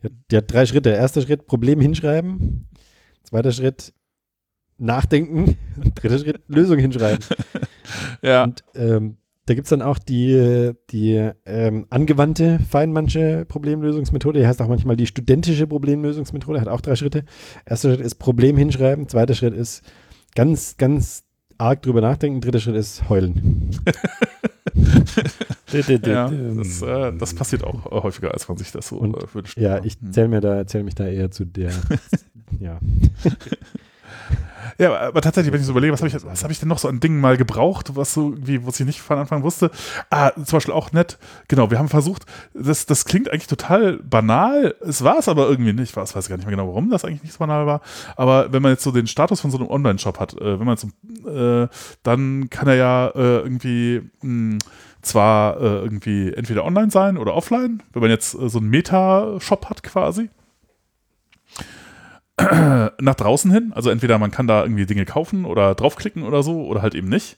Die 0.00 0.04
hat, 0.06 0.12
die 0.30 0.36
hat 0.36 0.52
drei 0.52 0.66
Schritte. 0.66 0.90
Erster 0.90 1.22
Schritt, 1.22 1.46
Problem 1.46 1.80
hinschreiben. 1.80 2.68
Zweiter 3.24 3.50
Schritt, 3.52 3.92
nachdenken. 4.78 5.56
Und 5.82 5.92
dritter 6.02 6.18
Schritt, 6.18 6.40
Lösung 6.46 6.78
hinschreiben. 6.78 7.24
ja, 8.22 8.44
Und 8.44 8.62
ähm, 8.74 9.16
da 9.46 9.54
gibt 9.54 9.64
es 9.64 9.70
dann 9.70 9.80
auch 9.82 9.98
die, 9.98 10.72
die 10.90 11.30
ähm, 11.46 11.86
angewandte 11.88 12.58
Feynmannsche 12.68 13.46
Problemlösungsmethode. 13.48 14.40
Die 14.40 14.46
heißt 14.46 14.60
auch 14.60 14.68
manchmal 14.68 14.96
die 14.96 15.06
studentische 15.06 15.66
Problemlösungsmethode. 15.66 16.60
Hat 16.60 16.68
auch 16.68 16.82
drei 16.82 16.96
Schritte. 16.96 17.24
Erster 17.64 17.94
Schritt 17.94 18.04
ist 18.04 18.16
Problem 18.16 18.56
hinschreiben. 18.58 19.08
Zweiter 19.08 19.34
Schritt 19.34 19.54
ist 19.54 19.82
ganz, 20.34 20.76
ganz 20.76 21.24
arg 21.56 21.80
drüber 21.82 22.02
nachdenken. 22.02 22.40
Dritter 22.42 22.60
Schritt 22.60 22.76
ist 22.76 23.08
heulen. 23.08 23.70
ja 26.06 26.30
das, 26.30 26.82
äh, 26.82 27.12
das 27.16 27.34
passiert 27.34 27.64
auch 27.64 27.86
äh, 27.86 28.02
häufiger, 28.02 28.32
als 28.32 28.48
man 28.48 28.56
sich 28.56 28.72
das 28.72 28.88
so 28.88 28.96
Und- 28.96 29.16
äh, 29.16 29.34
wünscht. 29.34 29.58
Ja, 29.58 29.82
ich 29.84 29.96
zähle 30.10 30.28
mir 30.28 30.40
da, 30.40 30.66
zähl 30.66 30.82
mich 30.84 30.94
da 30.94 31.06
eher 31.06 31.30
zu 31.30 31.44
der. 31.44 31.72
ja. 32.60 32.78
Ja, 34.78 34.96
aber 34.96 35.20
tatsächlich, 35.20 35.52
wenn 35.52 35.60
ich 35.60 35.66
so 35.66 35.72
überlege, 35.72 35.92
was 35.92 36.00
habe 36.00 36.08
ich, 36.08 36.14
hab 36.14 36.50
ich 36.52 36.60
denn 36.60 36.68
noch 36.68 36.78
so 36.78 36.86
an 36.86 37.00
Dingen 37.00 37.20
mal 37.20 37.36
gebraucht, 37.36 37.96
was 37.96 38.14
so 38.14 38.34
was 38.38 38.78
ich 38.78 38.86
nicht 38.86 39.00
von 39.00 39.18
Anfang 39.18 39.42
wusste? 39.42 39.72
Ah, 40.08 40.30
zum 40.32 40.56
Beispiel 40.56 40.72
auch 40.72 40.92
nett, 40.92 41.18
genau, 41.48 41.72
wir 41.72 41.80
haben 41.80 41.88
versucht, 41.88 42.26
das, 42.54 42.86
das 42.86 43.04
klingt 43.04 43.28
eigentlich 43.28 43.48
total 43.48 43.98
banal, 43.98 44.76
es 44.80 45.02
war 45.02 45.18
es 45.18 45.28
aber 45.28 45.48
irgendwie 45.48 45.72
nicht, 45.72 45.90
ich 45.90 45.96
weiß, 45.96 46.12
gar 46.12 46.36
nicht 46.36 46.46
mehr 46.46 46.56
genau, 46.56 46.68
warum 46.68 46.90
das 46.90 47.04
eigentlich 47.04 47.24
nicht 47.24 47.32
so 47.32 47.40
banal 47.40 47.66
war, 47.66 47.80
aber 48.16 48.52
wenn 48.52 48.62
man 48.62 48.70
jetzt 48.70 48.84
so 48.84 48.92
den 48.92 49.08
Status 49.08 49.40
von 49.40 49.50
so 49.50 49.58
einem 49.58 49.68
Online-Shop 49.68 50.20
hat, 50.20 50.34
äh, 50.34 50.60
wenn 50.60 50.66
man 50.66 50.76
so, 50.76 50.88
äh, 51.28 51.66
dann 52.04 52.48
kann 52.48 52.68
er 52.68 52.76
ja 52.76 53.08
äh, 53.08 53.38
irgendwie 53.38 54.02
mh, 54.22 54.58
zwar 55.02 55.60
äh, 55.60 55.64
irgendwie 55.64 56.32
entweder 56.32 56.64
online 56.64 56.92
sein 56.92 57.16
oder 57.16 57.34
offline, 57.34 57.82
wenn 57.92 58.02
man 58.02 58.10
jetzt 58.12 58.34
äh, 58.34 58.48
so 58.48 58.58
einen 58.58 58.70
Meta-Shop 58.70 59.68
hat 59.68 59.82
quasi, 59.82 60.30
nach 63.00 63.14
draußen 63.14 63.50
hin. 63.50 63.72
Also 63.74 63.90
entweder 63.90 64.18
man 64.18 64.30
kann 64.30 64.46
da 64.46 64.62
irgendwie 64.62 64.86
Dinge 64.86 65.04
kaufen 65.04 65.44
oder 65.44 65.74
draufklicken 65.74 66.22
oder 66.22 66.42
so 66.42 66.64
oder 66.66 66.82
halt 66.82 66.94
eben 66.94 67.08
nicht. 67.08 67.36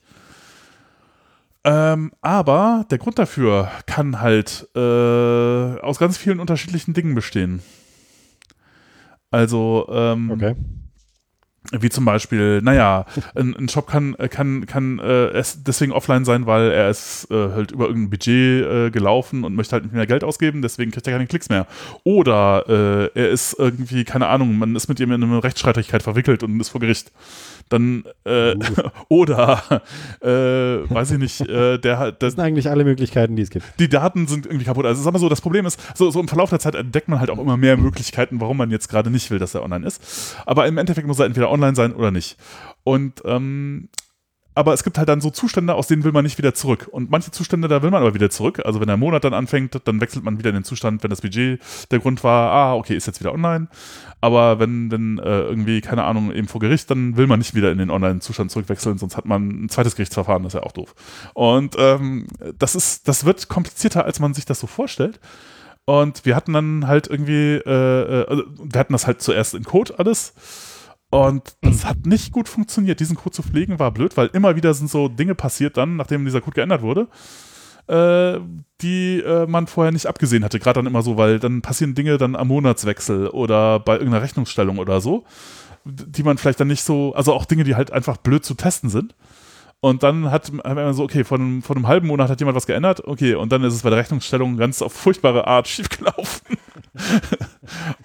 Ähm, 1.64 2.12
aber 2.22 2.86
der 2.90 2.98
Grund 2.98 3.18
dafür 3.18 3.70
kann 3.86 4.20
halt 4.20 4.68
äh, 4.74 5.80
aus 5.80 5.98
ganz 5.98 6.16
vielen 6.16 6.40
unterschiedlichen 6.40 6.94
Dingen 6.94 7.14
bestehen. 7.14 7.62
Also 9.30 9.86
ähm, 9.90 10.30
Okay. 10.30 10.54
Wie 11.72 11.90
zum 11.90 12.04
Beispiel, 12.04 12.62
naja, 12.62 13.04
ein, 13.34 13.54
ein 13.54 13.68
Shop 13.68 13.86
kann, 13.86 14.16
kann, 14.30 14.66
kann 14.66 14.98
äh, 14.98 15.28
es 15.28 15.62
deswegen 15.62 15.92
offline 15.92 16.24
sein, 16.24 16.46
weil 16.46 16.70
er 16.70 16.88
ist 16.90 17.30
äh, 17.30 17.34
halt 17.34 17.70
über 17.72 17.86
irgendein 17.86 18.10
Budget 18.10 18.66
äh, 18.66 18.90
gelaufen 18.90 19.44
und 19.44 19.54
möchte 19.54 19.72
halt 19.72 19.84
nicht 19.84 19.94
mehr 19.94 20.06
Geld 20.06 20.24
ausgeben, 20.24 20.62
deswegen 20.62 20.90
kriegt 20.90 21.06
er 21.06 21.12
keine 21.12 21.26
Klicks 21.26 21.48
mehr. 21.48 21.66
Oder 22.02 22.64
äh, 23.14 23.20
er 23.20 23.28
ist 23.30 23.56
irgendwie, 23.58 24.04
keine 24.04 24.28
Ahnung, 24.28 24.56
man 24.56 24.74
ist 24.74 24.88
mit 24.88 25.00
ihm 25.00 25.12
in 25.12 25.22
eine 25.22 25.44
Rechtsstreitigkeit 25.44 26.02
verwickelt 26.02 26.42
und 26.42 26.58
ist 26.60 26.70
vor 26.70 26.80
Gericht. 26.80 27.12
Dann, 27.68 28.04
äh, 28.24 28.54
oder, 29.08 29.82
äh, 30.20 30.26
weiß 30.90 31.12
ich 31.12 31.18
nicht, 31.18 31.40
der 31.48 31.98
hat, 31.98 32.22
Das 32.22 32.30
das, 32.30 32.32
sind 32.34 32.44
eigentlich 32.44 32.70
alle 32.70 32.84
Möglichkeiten, 32.84 33.36
die 33.36 33.42
es 33.42 33.50
gibt. 33.50 33.64
die 33.78 33.88
Daten 33.88 34.26
sind 34.26 34.46
irgendwie 34.46 34.64
kaputt. 34.64 34.86
Also 34.86 35.02
sag 35.02 35.12
mal 35.12 35.18
so, 35.18 35.28
das 35.28 35.40
Problem 35.40 35.66
ist, 35.66 35.80
so, 35.96 36.10
so 36.10 36.20
im 36.20 36.28
Verlauf 36.28 36.50
der 36.50 36.58
Zeit 36.58 36.74
entdeckt 36.74 37.08
man 37.08 37.20
halt 37.20 37.30
auch 37.30 37.38
immer 37.38 37.56
mehr 37.56 37.76
Möglichkeiten, 37.76 38.40
warum 38.40 38.56
man 38.56 38.70
jetzt 38.70 38.88
gerade 38.88 39.10
nicht 39.10 39.30
will, 39.30 39.38
dass 39.38 39.54
er 39.54 39.62
online 39.62 39.86
ist. 39.86 40.36
Aber 40.46 40.66
im 40.66 40.78
Endeffekt 40.78 41.06
muss 41.06 41.18
er 41.18 41.26
entweder 41.26 41.49
online 41.50 41.74
sein 41.74 41.94
oder 41.94 42.10
nicht. 42.10 42.36
Und 42.84 43.22
ähm, 43.24 43.88
aber 44.54 44.74
es 44.74 44.82
gibt 44.82 44.98
halt 44.98 45.08
dann 45.08 45.20
so 45.20 45.30
Zustände, 45.30 45.74
aus 45.74 45.86
denen 45.86 46.02
will 46.02 46.12
man 46.12 46.24
nicht 46.24 46.36
wieder 46.36 46.52
zurück. 46.54 46.88
Und 46.90 47.10
manche 47.10 47.30
Zustände, 47.30 47.68
da 47.68 47.82
will 47.82 47.90
man 47.90 48.02
aber 48.02 48.14
wieder 48.14 48.30
zurück. 48.30 48.60
Also 48.64 48.80
wenn 48.80 48.88
der 48.88 48.96
Monat 48.96 49.22
dann 49.22 49.32
anfängt, 49.32 49.80
dann 49.84 50.00
wechselt 50.00 50.24
man 50.24 50.38
wieder 50.38 50.50
in 50.50 50.56
den 50.56 50.64
Zustand, 50.64 51.02
wenn 51.02 51.10
das 51.10 51.20
Budget 51.20 51.60
der 51.90 52.00
Grund 52.00 52.24
war, 52.24 52.50
ah, 52.50 52.74
okay, 52.74 52.96
ist 52.96 53.06
jetzt 53.06 53.20
wieder 53.20 53.32
online. 53.32 53.68
Aber 54.20 54.58
wenn 54.58 54.90
wenn 54.90 55.18
äh, 55.18 55.42
irgendwie, 55.42 55.80
keine 55.80 56.02
Ahnung, 56.04 56.32
eben 56.32 56.48
vor 56.48 56.60
Gericht, 56.60 56.90
dann 56.90 57.16
will 57.16 57.28
man 57.28 57.38
nicht 57.38 57.54
wieder 57.54 57.70
in 57.70 57.78
den 57.78 57.90
Online-Zustand 57.90 58.50
zurückwechseln, 58.50 58.98
sonst 58.98 59.16
hat 59.16 59.24
man 59.24 59.64
ein 59.64 59.68
zweites 59.68 59.94
Gerichtsverfahren, 59.94 60.42
das 60.42 60.54
ist 60.54 60.60
ja 60.60 60.66
auch 60.66 60.72
doof. 60.72 60.94
Und 61.34 61.76
ähm, 61.78 62.26
das 62.58 62.74
ist, 62.74 63.06
das 63.06 63.24
wird 63.24 63.48
komplizierter, 63.48 64.04
als 64.04 64.18
man 64.18 64.34
sich 64.34 64.46
das 64.46 64.60
so 64.60 64.66
vorstellt. 64.66 65.20
Und 65.84 66.26
wir 66.26 66.36
hatten 66.36 66.52
dann 66.52 66.86
halt 66.86 67.06
irgendwie, 67.06 67.54
äh, 67.54 68.20
äh 68.20 68.26
also 68.28 68.42
wir 68.62 68.78
hatten 68.80 68.92
das 68.92 69.06
halt 69.06 69.22
zuerst 69.22 69.54
in 69.54 69.64
Code 69.64 69.98
alles 69.98 70.34
und 71.10 71.56
das 71.60 71.84
hat 71.84 72.06
nicht 72.06 72.32
gut 72.32 72.48
funktioniert. 72.48 73.00
Diesen 73.00 73.16
Code 73.16 73.32
zu 73.32 73.42
pflegen 73.42 73.78
war 73.78 73.90
blöd, 73.90 74.16
weil 74.16 74.28
immer 74.28 74.54
wieder 74.54 74.72
sind 74.74 74.88
so 74.88 75.08
Dinge 75.08 75.34
passiert 75.34 75.76
dann, 75.76 75.96
nachdem 75.96 76.24
dieser 76.24 76.40
Code 76.40 76.54
geändert 76.54 76.82
wurde, 76.82 77.08
äh, 77.88 78.40
die 78.80 79.18
äh, 79.18 79.46
man 79.46 79.66
vorher 79.66 79.92
nicht 79.92 80.06
abgesehen 80.06 80.44
hatte. 80.44 80.60
Gerade 80.60 80.78
dann 80.78 80.86
immer 80.86 81.02
so, 81.02 81.16
weil 81.16 81.40
dann 81.40 81.62
passieren 81.62 81.94
Dinge 81.94 82.16
dann 82.16 82.36
am 82.36 82.48
Monatswechsel 82.48 83.28
oder 83.28 83.80
bei 83.80 83.94
irgendeiner 83.94 84.22
Rechnungsstellung 84.22 84.78
oder 84.78 85.00
so, 85.00 85.24
die 85.84 86.22
man 86.22 86.38
vielleicht 86.38 86.60
dann 86.60 86.68
nicht 86.68 86.84
so, 86.84 87.12
also 87.14 87.32
auch 87.34 87.44
Dinge, 87.44 87.64
die 87.64 87.74
halt 87.74 87.90
einfach 87.90 88.16
blöd 88.16 88.44
zu 88.44 88.54
testen 88.54 88.88
sind. 88.88 89.16
Und 89.80 90.02
dann 90.02 90.30
hat 90.30 90.52
man 90.52 90.92
so, 90.92 91.02
okay, 91.02 91.24
von, 91.24 91.62
von 91.62 91.76
einem 91.76 91.88
halben 91.88 92.06
Monat 92.06 92.28
hat 92.28 92.38
jemand 92.38 92.54
was 92.54 92.66
geändert, 92.66 93.02
okay, 93.06 93.34
und 93.34 93.50
dann 93.50 93.64
ist 93.64 93.74
es 93.74 93.82
bei 93.82 93.88
der 93.88 93.98
Rechnungsstellung 93.98 94.58
ganz 94.58 94.82
auf 94.82 94.92
furchtbare 94.92 95.46
Art 95.46 95.66
schiefgelaufen. 95.68 96.58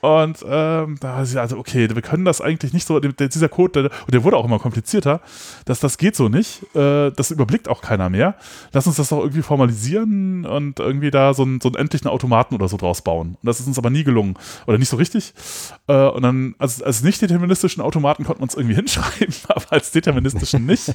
Und 0.02 0.46
ähm, 0.48 0.98
da 1.00 1.22
ist 1.22 1.34
ja 1.34 1.42
also, 1.42 1.58
okay, 1.58 1.88
wir 1.94 2.02
können 2.02 2.26
das 2.26 2.42
eigentlich 2.42 2.74
nicht 2.74 2.88
so, 2.88 3.00
dieser 3.00 3.50
Code, 3.50 3.84
der, 3.84 3.92
und 4.06 4.14
der 4.14 4.24
wurde 4.24 4.38
auch 4.38 4.46
immer 4.46 4.60
komplizierter, 4.60 5.22
dass 5.66 5.80
das 5.80 5.98
geht 5.98 6.16
so 6.16 6.30
nicht. 6.30 6.64
Äh, 6.76 7.12
das 7.12 7.32
überblickt 7.32 7.68
auch 7.68 7.82
keiner 7.82 8.10
mehr. 8.10 8.36
Lass 8.74 8.88
uns 8.88 8.98
das 8.98 9.10
doch 9.10 9.20
irgendwie 9.20 9.42
formalisieren 9.42 10.46
und 10.46 10.80
irgendwie 10.80 11.12
da 11.12 11.34
so 11.34 11.44
einen, 11.44 11.62
so 11.62 11.70
einen 11.70 11.76
endlichen 11.76 12.10
Automaten 12.10 12.56
oder 12.56 12.68
so 12.68 12.78
draus 12.78 13.02
bauen. 13.02 13.38
Und 13.42 13.46
das 13.46 13.60
ist 13.60 13.68
uns 13.68 13.78
aber 13.78 13.90
nie 13.90 14.04
gelungen. 14.04 14.36
Oder 14.68 14.78
nicht 14.78 14.90
so 14.90 14.98
richtig. 14.98 15.34
Äh, 15.88 16.08
und 16.08 16.24
dann, 16.24 16.56
als, 16.58 16.82
als 16.82 17.04
nicht 17.04 17.22
deterministischen 17.22 17.82
Automaten 17.82 18.24
konnten 18.24 18.42
wir 18.42 18.44
uns 18.44 18.56
irgendwie 18.56 18.76
hinschreiben, 18.76 19.34
aber 19.48 19.66
als 19.70 19.92
deterministischen 19.92 20.66
nicht. 20.66 20.94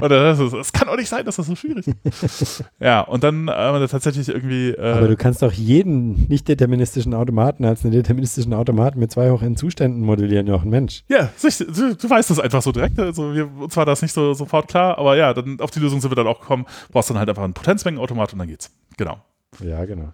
Oder 0.00 0.38
es 0.38 0.72
kann 0.72 0.88
auch 0.88 0.96
nicht 0.96 1.08
sein, 1.08 1.24
dass 1.24 1.36
das 1.36 1.46
so 1.46 1.56
schwierig 1.56 1.86
ist. 1.88 2.64
ja, 2.80 3.00
und 3.00 3.24
dann 3.24 3.48
äh, 3.48 3.88
tatsächlich 3.88 4.28
irgendwie. 4.28 4.70
Äh, 4.70 4.92
aber 4.92 5.08
du 5.08 5.16
kannst 5.16 5.42
auch 5.44 5.52
jeden 5.52 6.26
nicht 6.28 6.48
deterministischen 6.48 7.14
Automaten 7.14 7.64
als 7.64 7.83
einen 7.84 7.92
deterministischen 7.92 8.52
Automaten 8.54 8.98
mit 8.98 9.10
zwei 9.10 9.30
hoch 9.30 9.42
n 9.42 9.56
Zuständen 9.56 10.02
modellieren, 10.02 10.46
Jochen, 10.46 10.70
Mensch. 10.70 11.04
Ja, 11.08 11.30
du, 11.42 11.94
du 11.94 12.10
weißt 12.10 12.30
das 12.30 12.40
einfach 12.40 12.62
so 12.62 12.72
direkt. 12.72 12.98
Also 12.98 13.34
wir, 13.34 13.50
uns 13.50 13.76
war 13.76 13.86
das 13.86 14.02
nicht 14.02 14.12
so 14.12 14.34
sofort 14.34 14.68
klar, 14.68 14.98
aber 14.98 15.16
ja, 15.16 15.32
dann 15.34 15.60
auf 15.60 15.70
die 15.70 15.80
Lösung 15.80 16.00
sind 16.00 16.10
wir 16.10 16.16
dann 16.16 16.26
auch 16.26 16.40
gekommen. 16.40 16.66
Brauchst 16.90 17.10
dann 17.10 17.18
halt 17.18 17.28
einfach 17.28 17.44
einen 17.44 17.54
Potenzmengenautomat 17.54 18.32
und 18.32 18.38
dann 18.40 18.48
geht's. 18.48 18.70
Genau. 18.96 19.18
Ja, 19.60 19.84
genau. 19.84 20.12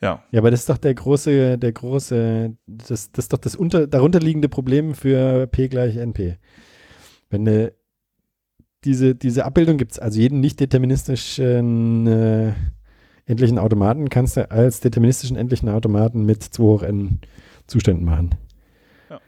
Ja. 0.00 0.24
Ja, 0.30 0.40
aber 0.40 0.50
das 0.50 0.60
ist 0.60 0.68
doch 0.68 0.78
der 0.78 0.94
große, 0.94 1.58
der 1.58 1.72
große, 1.72 2.56
das, 2.66 3.12
das 3.12 3.24
ist 3.24 3.32
doch 3.32 3.38
das 3.38 3.54
unter, 3.54 3.86
darunterliegende 3.86 4.48
Problem 4.48 4.94
für 4.94 5.46
P 5.46 5.68
gleich 5.68 5.96
NP. 5.96 6.38
Wenn 7.28 7.46
eine, 7.46 7.72
diese, 8.84 9.14
diese 9.14 9.44
Abbildung 9.44 9.76
gibt 9.76 9.92
es 9.92 9.98
also 9.98 10.18
jeden 10.18 10.40
nicht 10.40 10.58
deterministischen 10.58 12.06
äh, 12.06 12.52
endlichen 13.30 13.58
Automaten 13.58 14.10
kannst 14.10 14.36
du 14.36 14.50
als 14.50 14.80
deterministischen 14.80 15.36
endlichen 15.36 15.68
Automaten 15.68 16.26
mit 16.26 16.42
2 16.42 16.62
hoch 16.62 16.82
n 16.82 17.20
Zuständen 17.66 18.04
machen. 18.04 18.34
Ja. 19.08 19.20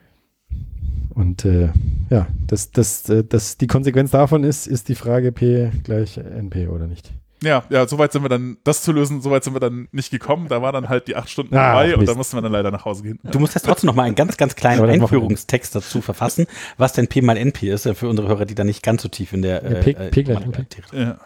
Und 1.10 1.44
äh, 1.44 1.70
ja, 2.10 2.26
das, 2.46 2.72
das, 2.72 3.08
äh, 3.08 3.24
das, 3.24 3.56
die 3.56 3.68
Konsequenz 3.68 4.10
davon 4.10 4.44
ist, 4.44 4.66
ist 4.66 4.88
die 4.88 4.96
Frage 4.96 5.32
P 5.32 5.70
gleich 5.84 6.18
NP 6.18 6.68
oder 6.68 6.86
nicht. 6.86 7.12
Ja, 7.42 7.64
ja, 7.70 7.86
soweit 7.88 8.12
sind 8.12 8.22
wir 8.22 8.28
dann, 8.28 8.56
das 8.64 8.82
zu 8.82 8.92
lösen, 8.92 9.20
soweit 9.20 9.42
sind 9.42 9.54
wir 9.54 9.60
dann 9.60 9.88
nicht 9.90 10.10
gekommen. 10.10 10.46
Da 10.48 10.62
war 10.62 10.72
dann 10.72 10.88
halt 10.88 11.08
die 11.08 11.16
acht 11.16 11.28
Stunden 11.28 11.56
ah, 11.56 11.72
vorbei 11.72 11.96
und 11.96 12.08
da 12.08 12.14
mussten 12.14 12.36
wir 12.36 12.42
dann 12.42 12.52
leider 12.52 12.70
nach 12.70 12.84
Hause 12.84 13.02
gehen. 13.02 13.18
Du 13.24 13.40
musst 13.40 13.54
jetzt 13.54 13.64
trotzdem 13.64 13.88
noch 13.88 13.94
mal 13.94 14.04
einen 14.04 14.14
ganz, 14.14 14.36
ganz 14.36 14.54
kleinen 14.54 14.88
Einführungstext 14.88 15.74
dazu 15.74 16.00
verfassen, 16.00 16.46
was 16.76 16.92
denn 16.92 17.08
P 17.08 17.20
mal 17.20 17.36
NP 17.36 17.70
ist, 17.70 17.88
für 17.94 18.08
unsere 18.08 18.28
Hörer, 18.28 18.46
die 18.46 18.54
da 18.54 18.64
nicht 18.64 18.82
ganz 18.82 19.02
so 19.02 19.08
tief 19.08 19.32
in 19.32 19.42
der 19.42 19.62
ja, 19.62 19.80
P, 19.80 19.90
äh, 19.90 20.10
P 20.10 20.22
gleich 20.22 20.44
NP. 20.44 20.66
Ja. 20.92 21.18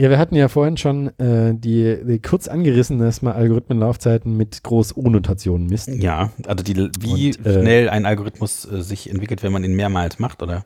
Ja, 0.00 0.10
wir 0.10 0.18
hatten 0.18 0.36
ja 0.36 0.46
vorhin 0.46 0.76
schon 0.76 1.08
äh, 1.18 1.54
die, 1.54 1.98
die, 2.06 2.20
kurz 2.20 2.46
angerissen, 2.46 3.00
dass 3.00 3.20
man 3.20 3.34
Algorithmenlaufzeiten 3.34 4.36
mit 4.36 4.62
Groß-O-Notationen 4.62 5.66
misst. 5.66 5.88
Ja, 5.88 6.30
also 6.46 6.62
die, 6.62 6.76
wie 7.00 7.36
Und, 7.36 7.46
äh, 7.46 7.60
schnell 7.60 7.88
ein 7.88 8.06
Algorithmus 8.06 8.64
äh, 8.70 8.80
sich 8.80 9.10
entwickelt, 9.10 9.42
wenn 9.42 9.52
man 9.52 9.64
ihn 9.64 9.74
mehrmals 9.74 10.20
macht, 10.20 10.40
oder? 10.40 10.64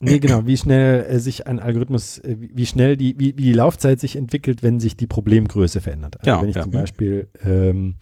Nee, 0.00 0.18
genau, 0.20 0.46
wie 0.46 0.56
schnell 0.56 1.04
äh, 1.04 1.18
sich 1.18 1.46
ein 1.46 1.60
Algorithmus, 1.60 2.18
äh, 2.18 2.36
wie 2.38 2.64
schnell 2.64 2.96
die, 2.96 3.18
wie, 3.18 3.36
wie, 3.36 3.42
die 3.42 3.52
Laufzeit 3.52 4.00
sich 4.00 4.16
entwickelt, 4.16 4.62
wenn 4.62 4.80
sich 4.80 4.96
die 4.96 5.06
Problemgröße 5.06 5.82
verändert. 5.82 6.16
Also 6.20 6.30
ja, 6.30 6.40
wenn 6.40 6.48
ich 6.48 6.56
ja. 6.56 6.62
zum 6.62 6.72
Beispiel 6.72 7.28
ähm, 7.44 7.96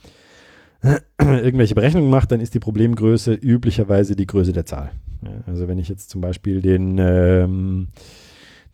irgendwelche 1.21 1.75
Berechnungen 1.75 2.11
mache, 2.11 2.29
dann 2.29 2.41
ist 2.41 2.55
die 2.55 2.61
Problemgröße 2.61 3.35
üblicherweise 3.35 4.15
die 4.15 4.27
Größe 4.27 4.53
der 4.53 4.67
Zahl. 4.67 4.93
Also 5.47 5.67
wenn 5.67 5.79
ich 5.79 5.89
jetzt 5.89 6.11
zum 6.11 6.21
Beispiel 6.21 6.61
den 6.61 6.99
ähm, 6.99 7.89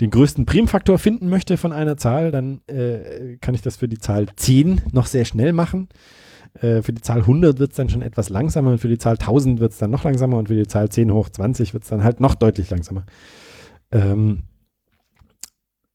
den 0.01 0.11
größten 0.11 0.47
Primfaktor 0.47 0.99
finden 0.99 1.29
möchte 1.29 1.57
von 1.57 1.73
einer 1.73 1.97
Zahl, 1.97 2.31
dann 2.31 2.61
äh, 2.69 3.37
kann 3.41 3.55
ich 3.55 3.63
das 3.63 3.77
für 3.77 3.89
die 3.89 3.99
Zahl 3.99 4.27
10 4.35 4.83
noch 4.93 5.07
sehr 5.07 5.25
schnell 5.25 5.53
machen. 5.53 5.89
Äh, 6.61 6.83
für 6.83 6.93
die 6.93 7.03
Zahl 7.03 7.21
100 7.21 7.59
wird 7.59 7.73
es 7.73 7.77
dann 7.77 7.89
schon 7.89 8.03
etwas 8.03 8.29
langsamer 8.29 8.71
und 8.71 8.79
für 8.79 8.89
die 8.89 8.99
Zahl 8.99 9.15
1000 9.15 9.59
wird 9.61 9.73
es 9.73 9.79
dann 9.79 9.91
noch 9.91 10.05
langsamer 10.05 10.39
und 10.39 10.49
für 10.49 10.55
die 10.55 10.67
Zahl 10.67 10.89
10 10.89 11.13
hoch 11.13 11.29
20 11.29 11.75
wird 11.75 11.83
es 11.83 11.89
dann 11.89 12.05
halt 12.05 12.21
noch 12.21 12.37
deutlich 12.37 12.71
langsamer. 12.71 13.07
Ähm, 13.91 14.45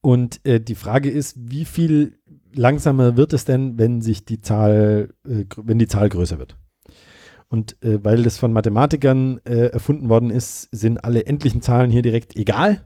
und 0.02 0.44
äh, 0.44 0.60
die 0.60 0.74
Frage 0.74 1.10
ist, 1.10 1.36
wie 1.38 1.64
viel 1.64 2.18
langsamer 2.52 3.16
wird 3.16 3.32
es 3.32 3.46
denn, 3.46 3.78
wenn 3.78 4.02
sich 4.02 4.26
die 4.26 4.42
Zahl, 4.42 5.14
äh, 5.26 5.46
wenn 5.56 5.78
die 5.78 5.88
Zahl 5.88 6.10
größer 6.10 6.38
wird? 6.38 6.58
Und 7.48 7.82
äh, 7.82 8.04
weil 8.04 8.22
das 8.22 8.36
von 8.36 8.52
Mathematikern 8.52 9.40
äh, 9.44 9.68
erfunden 9.68 10.10
worden 10.10 10.30
ist, 10.30 10.68
sind 10.72 11.04
alle 11.04 11.24
endlichen 11.24 11.62
Zahlen 11.62 11.90
hier 11.90 12.02
direkt 12.02 12.36
egal 12.36 12.84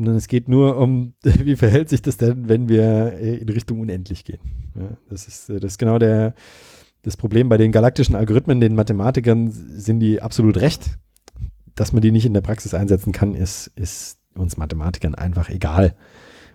sondern 0.00 0.16
es 0.16 0.28
geht 0.28 0.48
nur 0.48 0.78
um, 0.78 1.12
wie 1.22 1.56
verhält 1.56 1.90
sich 1.90 2.00
das 2.00 2.16
denn, 2.16 2.48
wenn 2.48 2.70
wir 2.70 3.12
äh, 3.20 3.36
in 3.36 3.48
Richtung 3.50 3.80
unendlich 3.80 4.24
gehen. 4.24 4.40
Ja, 4.74 4.96
das, 5.10 5.28
ist, 5.28 5.50
äh, 5.50 5.60
das 5.60 5.72
ist 5.72 5.78
genau 5.78 5.98
der, 5.98 6.34
das 7.02 7.18
Problem 7.18 7.50
bei 7.50 7.58
den 7.58 7.70
galaktischen 7.70 8.16
Algorithmen, 8.16 8.60
den 8.60 8.74
Mathematikern 8.74 9.50
sind 9.50 10.00
die 10.00 10.22
absolut 10.22 10.56
recht. 10.56 10.98
Dass 11.74 11.92
man 11.92 12.00
die 12.00 12.12
nicht 12.12 12.24
in 12.24 12.32
der 12.32 12.40
Praxis 12.40 12.72
einsetzen 12.72 13.12
kann, 13.12 13.34
ist, 13.34 13.66
ist 13.76 14.18
uns 14.34 14.56
Mathematikern 14.56 15.14
einfach 15.14 15.50
egal, 15.50 15.94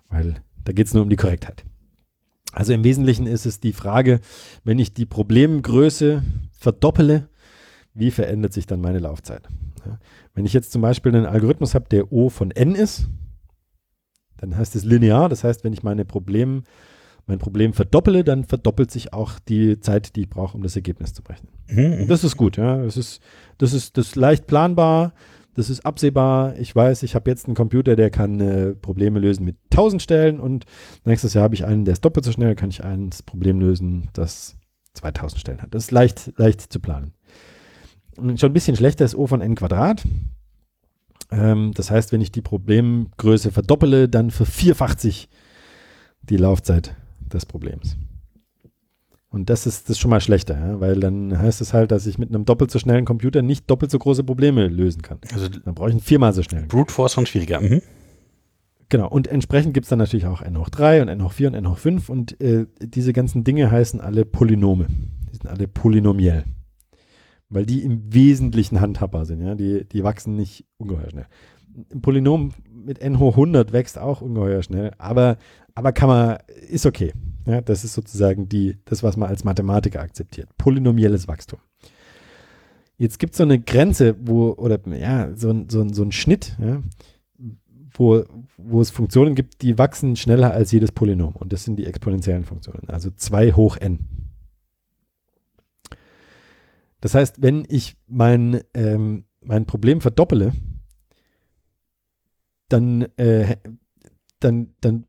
weil 0.09 0.35
da 0.63 0.73
geht 0.73 0.87
es 0.87 0.95
nur 0.95 1.03
um 1.03 1.09
die 1.11 1.15
Korrektheit. 1.15 1.65
Also 2.51 2.73
im 2.73 2.83
Wesentlichen 2.83 3.27
ist 3.27 3.45
es 3.45 3.59
die 3.59 3.73
Frage, 3.73 4.21
wenn 4.63 4.79
ich 4.79 4.95
die 4.95 5.05
Problemgröße 5.05 6.23
verdoppele, 6.51 7.29
wie 7.93 8.09
verändert 8.09 8.53
sich 8.53 8.65
dann 8.65 8.81
meine 8.81 8.99
Laufzeit? 8.99 9.47
Wenn 10.33 10.45
ich 10.45 10.53
jetzt 10.53 10.71
zum 10.71 10.81
Beispiel 10.81 11.15
einen 11.15 11.27
Algorithmus 11.27 11.75
habe, 11.75 11.89
der 11.89 12.11
O 12.11 12.29
von 12.29 12.49
n 12.49 12.73
ist, 12.73 13.07
dann 14.37 14.57
heißt 14.57 14.75
es 14.75 14.83
linear. 14.83 15.29
Das 15.29 15.43
heißt, 15.43 15.63
wenn 15.63 15.73
ich 15.73 15.83
meine 15.83 16.05
Problem, 16.05 16.63
mein 17.27 17.39
Problem 17.39 17.73
verdoppele, 17.73 18.23
dann 18.23 18.43
verdoppelt 18.43 18.91
sich 18.91 19.13
auch 19.13 19.39
die 19.39 19.79
Zeit, 19.79 20.15
die 20.15 20.21
ich 20.21 20.29
brauche, 20.29 20.55
um 20.55 20.63
das 20.63 20.75
Ergebnis 20.75 21.13
zu 21.13 21.23
berechnen. 21.23 21.51
Mhm. 21.67 22.07
Das 22.07 22.23
ist 22.23 22.37
gut, 22.37 22.57
ja. 22.57 22.77
Das 22.77 22.97
ist, 22.97 23.21
das 23.57 23.73
ist, 23.73 23.97
das 23.97 24.07
ist 24.07 24.15
leicht 24.15 24.47
planbar. 24.47 25.13
Das 25.55 25.69
ist 25.69 25.85
absehbar. 25.85 26.57
Ich 26.59 26.75
weiß, 26.75 27.03
ich 27.03 27.15
habe 27.15 27.29
jetzt 27.29 27.45
einen 27.45 27.55
Computer, 27.55 27.95
der 27.95 28.09
kann 28.09 28.41
äh, 28.41 28.75
Probleme 28.75 29.19
lösen 29.19 29.45
mit 29.45 29.55
1000 29.71 30.01
Stellen 30.01 30.39
und 30.41 30.65
nächstes 31.05 31.33
Jahr 31.33 31.45
habe 31.45 31.55
ich 31.55 31.65
einen, 31.65 31.85
der 31.85 31.93
ist 31.93 32.03
doppelt 32.03 32.25
so 32.25 32.31
schnell, 32.33 32.55
kann 32.55 32.69
ich 32.69 32.83
ein 32.83 33.09
Problem 33.25 33.61
lösen, 33.61 34.09
das 34.11 34.57
2000 34.95 35.39
Stellen 35.39 35.61
hat. 35.61 35.73
Das 35.73 35.85
ist 35.85 35.91
leicht, 35.91 36.33
leicht 36.37 36.61
zu 36.61 36.79
planen. 36.81 37.13
Und 38.17 38.39
schon 38.39 38.51
ein 38.51 38.53
bisschen 38.53 38.75
schlechter 38.75 39.05
ist 39.05 39.15
O 39.15 39.27
von 39.27 39.41
n 39.41 39.55
Quadrat. 39.55 40.03
Ähm, 41.31 41.71
das 41.73 41.91
heißt, 41.91 42.11
wenn 42.11 42.21
ich 42.21 42.31
die 42.31 42.41
Problemgröße 42.41 43.51
verdoppele, 43.51 44.09
dann 44.09 44.31
vervierfacht 44.31 44.99
sich 44.99 45.29
die 46.21 46.37
Laufzeit 46.37 46.95
des 47.19 47.45
Problems. 47.45 47.97
Und 49.29 49.49
das 49.49 49.67
ist, 49.67 49.83
das 49.83 49.91
ist 49.91 49.99
schon 49.99 50.11
mal 50.11 50.21
schlechter, 50.21 50.57
ja? 50.57 50.79
weil 50.79 50.99
dann 50.99 51.37
heißt 51.37 51.59
es 51.59 51.73
halt, 51.73 51.91
dass 51.91 52.07
ich 52.07 52.17
mit 52.17 52.29
einem 52.29 52.45
doppelt 52.45 52.71
so 52.71 52.79
schnellen 52.79 53.03
Computer 53.03 53.41
nicht 53.41 53.69
doppelt 53.69 53.91
so 53.91 53.99
große 53.99 54.23
Probleme 54.23 54.67
lösen 54.67 55.01
kann. 55.01 55.19
Also 55.33 55.49
dann 55.49 55.75
brauche 55.75 55.89
ich 55.89 55.93
einen 55.93 56.01
viermal 56.01 56.31
so 56.31 56.41
schnell. 56.41 56.63
Brute 56.67 56.93
Force 56.93 57.13
schon 57.13 57.25
schwieriger. 57.25 57.59
Mhm. 57.59 57.81
Genau, 58.87 59.09
und 59.09 59.27
entsprechend 59.27 59.73
gibt 59.73 59.85
es 59.85 59.89
dann 59.89 59.99
natürlich 59.99 60.27
auch 60.27 60.41
n 60.41 60.57
hoch 60.57 60.69
3 60.69 61.01
und 61.01 61.07
n 61.09 61.23
hoch 61.23 61.33
4 61.33 61.49
und 61.49 61.53
n 61.55 61.69
hoch 61.69 61.77
5 61.77 62.07
und 62.07 62.39
äh, 62.39 62.65
diese 62.79 63.13
ganzen 63.13 63.43
Dinge 63.43 63.71
heißen 63.71 63.99
alle 63.99 64.23
Polynome. 64.25 64.87
Die 65.31 65.37
sind 65.37 65.47
alle 65.47 65.67
polynomiell 65.67 66.45
weil 67.55 67.65
die 67.65 67.83
im 67.83 68.13
Wesentlichen 68.13 68.81
handhabbar 68.81 69.25
sind. 69.25 69.41
Ja? 69.41 69.55
Die, 69.55 69.85
die 69.85 70.03
wachsen 70.03 70.35
nicht 70.35 70.65
ungeheuer 70.77 71.09
schnell. 71.09 71.27
Ein 71.91 72.01
Polynom 72.01 72.51
mit 72.71 72.99
n 72.99 73.19
hoch 73.19 73.33
100 73.33 73.73
wächst 73.73 73.97
auch 73.97 74.21
ungeheuer 74.21 74.61
schnell, 74.61 74.91
aber, 74.97 75.37
aber 75.73 75.91
kann 75.91 76.09
man, 76.09 76.37
ist 76.69 76.85
okay. 76.85 77.13
Ja? 77.45 77.61
Das 77.61 77.83
ist 77.83 77.93
sozusagen 77.93 78.47
die, 78.49 78.77
das, 78.85 79.01
was 79.01 79.17
man 79.17 79.29
als 79.29 79.43
Mathematiker 79.43 80.01
akzeptiert. 80.01 80.49
Polynomielles 80.57 81.27
Wachstum. 81.27 81.59
Jetzt 82.97 83.19
gibt 83.19 83.33
es 83.33 83.37
so 83.37 83.43
eine 83.43 83.59
Grenze, 83.59 84.15
wo, 84.21 84.51
oder 84.51 84.79
ja, 84.97 85.35
so, 85.35 85.65
so, 85.67 85.87
so 85.89 86.03
ein 86.03 86.11
Schnitt, 86.11 86.55
ja? 86.61 86.81
wo, 87.91 88.23
wo 88.57 88.81
es 88.81 88.89
Funktionen 88.89 89.35
gibt, 89.35 89.61
die 89.61 89.77
wachsen 89.77 90.15
schneller 90.15 90.51
als 90.51 90.71
jedes 90.71 90.91
Polynom. 90.91 91.35
Und 91.35 91.53
das 91.53 91.63
sind 91.63 91.77
die 91.77 91.85
exponentiellen 91.85 92.43
Funktionen, 92.43 92.87
also 92.87 93.09
2 93.09 93.53
hoch 93.53 93.77
n. 93.77 93.99
Das 97.05 97.13
heißt, 97.13 97.43
wenn 97.43 97.65
ich 97.69 97.97
mein, 98.07 98.61
ähm, 98.73 99.25
mein 99.39 99.67
Problem 99.67 100.01
verdoppele, 100.01 100.53
dann, 102.67 103.03
äh, 103.17 103.57
dann, 104.39 104.73
dann 104.81 105.05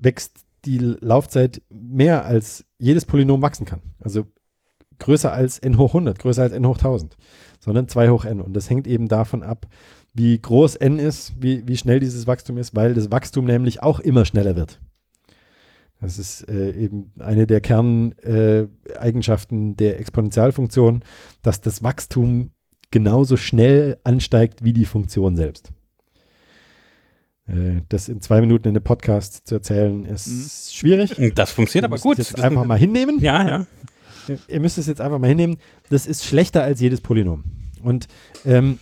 wächst 0.00 0.40
die 0.64 0.78
Laufzeit 0.78 1.62
mehr 1.70 2.24
als 2.24 2.64
jedes 2.76 3.06
Polynom 3.06 3.40
wachsen 3.40 3.66
kann. 3.66 3.82
Also 4.00 4.26
größer 4.98 5.32
als 5.32 5.60
n 5.60 5.78
hoch 5.78 5.90
100, 5.90 6.18
größer 6.18 6.42
als 6.42 6.52
n 6.52 6.66
hoch 6.66 6.78
1000, 6.78 7.16
sondern 7.60 7.86
2 7.86 8.10
hoch 8.10 8.24
n. 8.24 8.40
Und 8.40 8.54
das 8.54 8.68
hängt 8.68 8.88
eben 8.88 9.06
davon 9.06 9.44
ab, 9.44 9.68
wie 10.14 10.42
groß 10.42 10.74
n 10.74 10.98
ist, 10.98 11.40
wie, 11.40 11.68
wie 11.68 11.76
schnell 11.76 12.00
dieses 12.00 12.26
Wachstum 12.26 12.58
ist, 12.58 12.74
weil 12.74 12.94
das 12.94 13.12
Wachstum 13.12 13.44
nämlich 13.44 13.80
auch 13.80 14.00
immer 14.00 14.24
schneller 14.24 14.56
wird. 14.56 14.80
Das 16.00 16.18
ist 16.18 16.48
äh, 16.48 16.72
eben 16.72 17.12
eine 17.18 17.46
der 17.46 17.60
Kerneigenschaften 17.60 19.72
äh, 19.72 19.76
der 19.76 20.00
Exponentialfunktion, 20.00 21.04
dass 21.42 21.60
das 21.60 21.82
Wachstum 21.82 22.52
genauso 22.90 23.36
schnell 23.36 23.98
ansteigt 24.04 24.64
wie 24.64 24.72
die 24.72 24.84
Funktion 24.84 25.36
selbst. 25.36 25.72
Äh, 27.48 27.82
das 27.88 28.08
in 28.08 28.20
zwei 28.20 28.40
Minuten 28.40 28.68
in 28.68 28.76
einem 28.76 28.84
Podcast 28.84 29.46
zu 29.46 29.56
erzählen, 29.56 30.04
ist 30.04 30.28
mhm. 30.28 30.72
schwierig. 30.72 31.34
Das 31.34 31.50
funktioniert 31.50 31.84
aber 31.84 31.98
gut. 31.98 32.18
Jetzt 32.18 32.40
einfach 32.40 32.64
mal 32.64 32.78
hinnehmen. 32.78 33.18
Ja, 33.20 33.48
ja. 33.48 33.66
Ihr 34.46 34.60
müsst 34.60 34.78
es 34.78 34.86
jetzt 34.86 35.00
einfach 35.00 35.18
mal 35.18 35.28
hinnehmen. 35.28 35.56
Das 35.88 36.06
ist 36.06 36.24
schlechter 36.24 36.62
als 36.62 36.80
jedes 36.80 37.00
Polynom. 37.00 37.44
Und 37.82 38.08
ähm, 38.44 38.78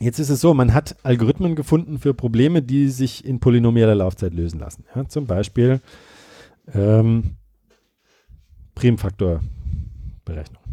jetzt 0.00 0.18
ist 0.18 0.30
es 0.30 0.40
so, 0.40 0.54
man 0.54 0.72
hat 0.72 0.96
Algorithmen 1.02 1.56
gefunden 1.56 1.98
für 1.98 2.14
Probleme, 2.14 2.62
die 2.62 2.88
sich 2.88 3.24
in 3.24 3.38
polynomieller 3.38 3.94
Laufzeit 3.94 4.32
lösen 4.32 4.58
lassen. 4.58 4.84
Ja, 4.94 5.06
zum 5.08 5.26
Beispiel 5.26 5.80
ähm, 6.72 7.36
Primfaktorberechnung. 8.74 10.66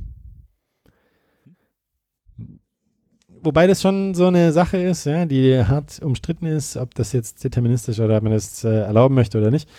wobei 3.44 3.68
das 3.68 3.82
schon 3.82 4.14
so 4.14 4.28
eine 4.28 4.52
Sache 4.52 4.78
ist, 4.78 5.06
ja, 5.06 5.26
die 5.26 5.64
hart 5.64 6.02
umstritten 6.02 6.46
ist, 6.46 6.78
ob 6.78 6.96
das 6.96 7.12
jetzt 7.12 7.44
deterministisch 7.44 8.00
oder 8.00 8.18
ob 8.18 8.24
man 8.24 8.34
das 8.34 8.64
äh, 8.64 8.70
erlauben 8.70 9.16
möchte 9.16 9.38
oder 9.38 9.52
nicht. 9.52 9.70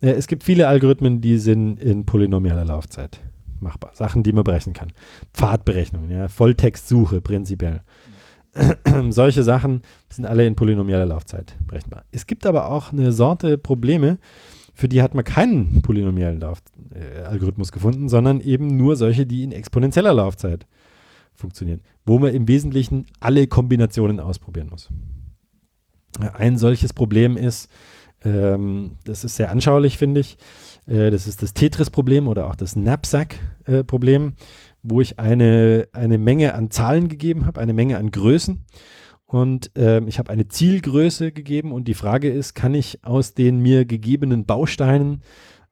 Äh, 0.00 0.10
es 0.10 0.26
gibt 0.26 0.44
viele 0.44 0.68
Algorithmen, 0.68 1.20
die 1.20 1.38
sind 1.38 1.80
in 1.80 2.04
polynomialer 2.04 2.64
Laufzeit 2.64 3.20
machbar. 3.60 3.90
Sachen, 3.94 4.22
die 4.22 4.32
man 4.32 4.44
berechnen 4.44 4.74
kann. 4.74 4.92
Pfadberechnungen, 5.32 6.10
ja, 6.10 6.28
Volltextsuche 6.28 7.20
prinzipiell. 7.20 7.80
Solche 9.10 9.42
Sachen 9.42 9.82
sind 10.08 10.26
alle 10.26 10.46
in 10.46 10.54
polynomialer 10.54 11.06
Laufzeit 11.06 11.56
berechenbar. 11.66 12.04
Es 12.10 12.26
gibt 12.26 12.46
aber 12.46 12.70
auch 12.70 12.92
eine 12.92 13.12
Sorte 13.12 13.58
Probleme, 13.58 14.18
für 14.76 14.88
die 14.88 15.00
hat 15.00 15.14
man 15.14 15.24
keinen 15.24 15.80
polynomialen 15.80 16.38
Lauf 16.38 16.58
äh, 16.94 17.22
Algorithmus 17.22 17.72
gefunden, 17.72 18.10
sondern 18.10 18.42
eben 18.42 18.76
nur 18.76 18.96
solche, 18.96 19.24
die 19.24 19.42
in 19.42 19.50
exponentieller 19.50 20.12
Laufzeit 20.12 20.66
funktionieren, 21.34 21.80
wo 22.04 22.18
man 22.18 22.34
im 22.34 22.46
Wesentlichen 22.46 23.06
alle 23.18 23.46
Kombinationen 23.46 24.20
ausprobieren 24.20 24.68
muss. 24.68 24.90
Ein 26.34 26.58
solches 26.58 26.92
Problem 26.92 27.38
ist, 27.38 27.70
ähm, 28.22 28.92
das 29.04 29.24
ist 29.24 29.36
sehr 29.36 29.50
anschaulich, 29.50 29.96
finde 29.96 30.20
ich, 30.20 30.36
äh, 30.86 31.10
das 31.10 31.26
ist 31.26 31.42
das 31.42 31.54
Tetris-Problem 31.54 32.28
oder 32.28 32.46
auch 32.46 32.54
das 32.54 32.74
Knapsack-Problem, 32.74 34.34
wo 34.82 35.00
ich 35.00 35.18
eine, 35.18 35.88
eine 35.92 36.18
Menge 36.18 36.54
an 36.54 36.70
Zahlen 36.70 37.08
gegeben 37.08 37.46
habe, 37.46 37.62
eine 37.62 37.72
Menge 37.72 37.96
an 37.96 38.10
Größen 38.10 38.62
und 39.26 39.72
ähm, 39.74 40.06
ich 40.06 40.18
habe 40.18 40.30
eine 40.30 40.46
Zielgröße 40.48 41.32
gegeben 41.32 41.72
und 41.72 41.88
die 41.88 41.94
Frage 41.94 42.30
ist, 42.30 42.54
kann 42.54 42.74
ich 42.74 43.04
aus 43.04 43.34
den 43.34 43.60
mir 43.60 43.84
gegebenen 43.84 44.46
Bausteinen 44.46 45.22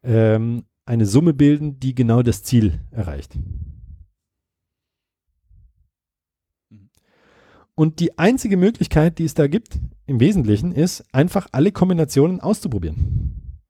ähm, 0.02 0.64
eine 0.86 1.06
Summe 1.06 1.34
bilden, 1.34 1.78
die 1.78 1.94
genau 1.94 2.22
das 2.22 2.42
Ziel 2.42 2.80
erreicht? 2.90 3.38
Und 7.76 8.00
die 8.00 8.18
einzige 8.18 8.56
Möglichkeit, 8.56 9.18
die 9.18 9.24
es 9.24 9.34
da 9.34 9.46
gibt, 9.46 9.78
im 10.06 10.20
Wesentlichen, 10.20 10.72
ist 10.72 11.04
einfach 11.12 11.48
alle 11.52 11.72
Kombinationen 11.72 12.40
auszuprobieren. 12.40 13.60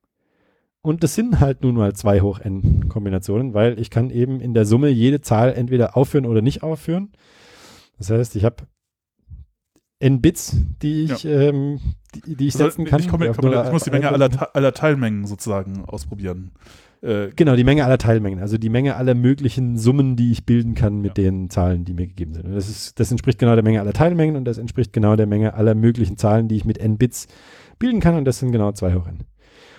Und 0.82 1.02
das 1.02 1.14
sind 1.14 1.40
halt 1.40 1.62
nun 1.62 1.76
mal 1.76 1.94
zwei 1.94 2.20
hoch 2.20 2.40
n 2.40 2.88
Kombinationen, 2.90 3.54
weil 3.54 3.78
ich 3.78 3.88
kann 3.88 4.10
eben 4.10 4.40
in 4.40 4.52
der 4.52 4.66
Summe 4.66 4.88
jede 4.88 5.22
Zahl 5.22 5.54
entweder 5.54 5.96
aufführen 5.96 6.26
oder 6.26 6.42
nicht 6.42 6.62
aufführen. 6.62 7.12
Das 7.96 8.10
heißt, 8.10 8.36
ich 8.36 8.44
habe 8.44 8.66
n 10.04 10.20
Bits, 10.20 10.54
die 10.82 11.04
ich, 11.04 11.22
ja. 11.22 11.30
ähm, 11.30 11.80
die, 12.14 12.36
die, 12.36 12.46
ich 12.48 12.54
also 12.54 12.66
setzen 12.66 12.84
kann. 12.84 13.00
Ich, 13.00 13.08
komme, 13.08 13.32
komme, 13.32 13.62
ich 13.64 13.72
muss 13.72 13.84
die 13.84 13.90
Menge 13.90 14.10
aller, 14.10 14.54
aller 14.54 14.74
Teilmengen 14.74 15.26
sozusagen 15.26 15.82
ausprobieren. 15.86 16.50
Äh, 17.00 17.30
genau, 17.34 17.56
die 17.56 17.64
Menge 17.64 17.86
aller 17.86 17.96
Teilmengen, 17.96 18.38
also 18.38 18.58
die 18.58 18.68
Menge 18.68 18.96
aller 18.96 19.14
möglichen 19.14 19.78
Summen, 19.78 20.16
die 20.16 20.30
ich 20.30 20.44
bilden 20.44 20.74
kann 20.74 21.00
mit 21.00 21.16
ja. 21.16 21.24
den 21.24 21.48
Zahlen, 21.48 21.86
die 21.86 21.94
mir 21.94 22.06
gegeben 22.06 22.34
sind. 22.34 22.44
Und 22.44 22.54
das, 22.54 22.68
ist, 22.68 23.00
das 23.00 23.10
entspricht 23.10 23.38
genau 23.38 23.54
der 23.54 23.64
Menge 23.64 23.80
aller 23.80 23.94
Teilmengen 23.94 24.36
und 24.36 24.44
das 24.44 24.58
entspricht 24.58 24.92
genau 24.92 25.16
der 25.16 25.26
Menge 25.26 25.54
aller 25.54 25.74
möglichen 25.74 26.18
Zahlen, 26.18 26.48
die 26.48 26.56
ich 26.56 26.66
mit 26.66 26.76
n 26.76 26.98
Bits 26.98 27.26
bilden 27.78 28.00
kann 28.00 28.14
und 28.14 28.26
das 28.26 28.38
sind 28.38 28.52
genau 28.52 28.72
2 28.72 28.94
hoch 28.94 29.06
n. 29.06 29.20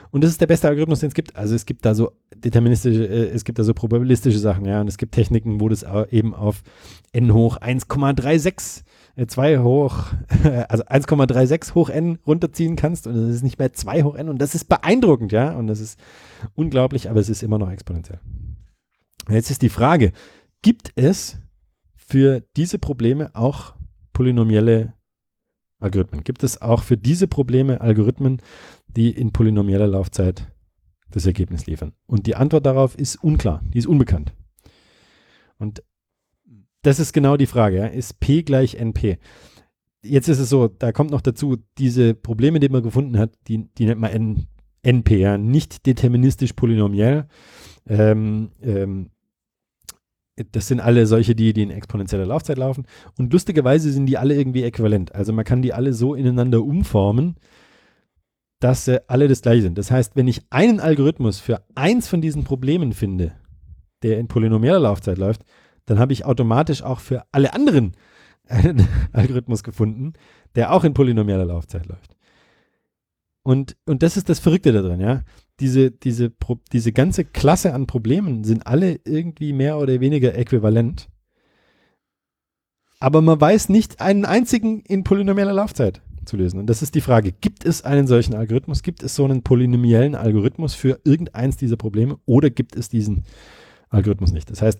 Und 0.10 0.24
das 0.24 0.32
ist 0.32 0.42
der 0.42 0.48
beste 0.48 0.68
Algorithmus, 0.68 1.02
den 1.02 1.10
es 1.10 1.14
gibt. 1.14 1.36
Also 1.36 1.54
es 1.54 1.68
gibt 1.68 1.86
da 1.86 1.94
so 1.94 2.14
deterministische, 2.36 3.06
äh, 3.06 3.30
es 3.30 3.44
gibt 3.44 3.60
da 3.60 3.64
so 3.64 3.76
probabilistische 3.76 4.40
Sachen, 4.40 4.66
ja, 4.66 4.82
und 4.82 4.88
es 4.88 4.98
gibt 4.98 5.14
Techniken, 5.14 5.60
wo 5.60 5.68
du 5.68 5.74
es 5.74 5.86
eben 6.10 6.34
auf 6.34 6.64
n 7.12 7.32
hoch 7.32 7.58
1,36 7.58 8.84
2 9.18 9.54
äh, 9.54 9.58
hoch, 9.60 10.14
also 10.70 10.84
1,36 10.84 11.74
hoch 11.74 11.90
n 11.90 12.20
runterziehen 12.28 12.76
kannst 12.76 13.08
und 13.08 13.16
es 13.16 13.36
ist 13.36 13.44
nicht 13.44 13.60
mehr 13.60 13.74
2 13.74 14.04
hoch 14.04 14.16
n 14.16 14.30
und 14.30 14.42
das 14.42 14.56
ist 14.56 14.66
beeindruckend, 14.66 15.32
ja, 15.32 15.52
und 15.54 15.68
das 15.68 15.80
ist 15.80 16.00
unglaublich, 16.54 17.10
aber 17.10 17.20
es 17.20 17.30
ist 17.30 17.44
immer 17.44 17.58
noch 17.58 17.72
exponentiell. 17.72 18.20
Jetzt 19.30 19.50
ist 19.50 19.62
die 19.62 19.70
Frage, 19.70 20.12
gibt 20.62 20.92
es 20.96 21.38
für 21.96 22.44
diese 22.56 22.78
Probleme 22.78 23.32
auch 23.34 23.74
polynomielle 24.14 24.94
Algorithmen? 25.80 26.24
Gibt 26.24 26.44
es 26.44 26.62
auch 26.62 26.84
für 26.84 26.98
diese 26.98 27.28
Probleme 27.28 27.82
Algorithmen, 27.82 28.42
die 28.88 29.12
in 29.12 29.32
polynomieller 29.32 29.88
Laufzeit 29.88 30.52
das 31.10 31.26
Ergebnis 31.26 31.66
liefern? 31.66 31.94
Und 32.06 32.28
die 32.28 32.36
Antwort 32.36 32.66
darauf 32.66 32.98
ist 32.98 33.24
unklar, 33.24 33.62
die 33.74 33.80
ist 33.80 33.88
unbekannt. 33.88 34.34
Und 35.58 35.84
das 36.86 37.00
ist 37.00 37.14
genau 37.14 37.38
die 37.38 37.48
Frage. 37.48 37.78
Ja? 37.78 37.86
Ist 37.88 38.20
P 38.20 38.44
gleich 38.44 38.76
NP? 38.76 39.18
Jetzt 40.04 40.28
ist 40.28 40.40
es 40.40 40.50
so, 40.50 40.68
da 40.68 40.92
kommt 40.92 41.12
noch 41.12 41.22
dazu, 41.22 41.58
diese 41.78 42.14
Probleme, 42.14 42.60
die 42.60 42.70
man 42.70 42.84
gefunden 42.84 43.18
hat, 43.18 43.32
die, 43.48 43.68
die 43.76 43.86
nennt 43.86 44.00
man 44.00 44.12
N, 44.12 44.48
NP, 44.84 45.18
ja? 45.18 45.38
nicht 45.38 45.86
deterministisch 45.88 46.54
polynomiell. 46.54 47.28
Ähm, 47.88 48.52
ähm, 48.62 49.10
das 50.52 50.68
sind 50.68 50.80
alle 50.80 51.08
solche, 51.08 51.34
die, 51.34 51.54
die 51.54 51.64
in 51.64 51.72
exponentieller 51.72 52.26
Laufzeit 52.26 52.58
laufen. 52.58 52.86
Und 53.18 53.32
lustigerweise 53.32 53.92
sind 53.92 54.06
die 54.06 54.18
alle 54.18 54.36
irgendwie 54.36 54.64
äquivalent. 54.64 55.16
Also 55.16 55.34
man 55.34 55.46
kann 55.46 55.62
die 55.62 55.74
alle 55.74 55.94
so 55.94 56.14
ineinander 56.14 56.62
umformen, 56.62 57.36
dass 58.60 58.86
sie 58.86 59.10
alle 59.10 59.28
das 59.28 59.42
gleiche 59.42 59.64
sind. 59.64 59.78
Das 59.78 59.92
heißt, 59.92 60.16
wenn 60.16 60.28
ich 60.28 60.42
einen 60.50 60.80
Algorithmus 60.80 61.40
für 61.40 61.64
eins 61.74 62.08
von 62.08 62.22
diesen 62.22 62.44
Problemen 62.44 62.94
finde, 62.94 63.34
der 64.04 64.20
in 64.20 64.28
polynomieller 64.28 64.80
Laufzeit 64.80 65.18
läuft, 65.18 65.46
dann 65.86 66.00
habe 66.00 66.14
ich 66.14 66.26
automatisch 66.26 66.82
auch 66.82 67.00
für 67.00 67.26
alle 67.32 67.54
anderen 67.54 67.94
einen 68.48 68.88
Algorithmus 69.14 69.64
gefunden, 69.64 70.14
der 70.56 70.74
auch 70.74 70.84
in 70.84 70.94
polynomieller 70.94 71.46
Laufzeit 71.46 71.86
läuft. 71.88 72.16
Und, 73.44 73.78
und 73.86 74.02
das 74.02 74.18
ist 74.18 74.30
das 74.30 74.40
Verrückte 74.40 74.72
daran, 74.72 75.00
ja. 75.00 75.22
Diese, 75.60 75.92
diese, 75.92 76.32
diese 76.74 76.92
ganze 76.92 77.24
Klasse 77.24 77.74
an 77.74 77.88
Problemen 77.88 78.44
sind 78.44 78.68
alle 78.68 79.00
irgendwie 79.06 79.54
mehr 79.54 79.78
oder 79.78 80.00
weniger 80.02 80.36
äquivalent. 80.36 81.10
Aber 83.00 83.22
man 83.22 83.40
weiß 83.40 83.70
nicht 83.70 84.02
einen 84.02 84.26
einzigen 84.26 84.82
in 84.82 85.04
polynomieller 85.04 85.54
Laufzeit 85.54 86.02
zu 86.26 86.38
lösen. 86.38 86.60
Und 86.60 86.68
das 86.68 86.82
ist 86.82 86.96
die 86.96 87.02
Frage, 87.02 87.32
gibt 87.32 87.66
es 87.66 87.84
einen 87.84 88.08
solchen 88.08 88.34
Algorithmus? 88.34 88.82
Gibt 88.82 89.04
es 89.04 89.16
so 89.16 89.26
einen 89.26 89.44
polynomiellen 89.44 90.16
Algorithmus 90.16 90.74
für 90.74 91.00
irgendeins 91.04 91.56
dieser 91.56 91.78
Probleme 91.78 92.18
oder 92.26 92.50
gibt 92.50 92.76
es 92.76 92.90
diesen 92.90 93.26
Algorithmus 93.90 94.32
nicht? 94.32 94.50
Das 94.50 94.62
heißt, 94.62 94.80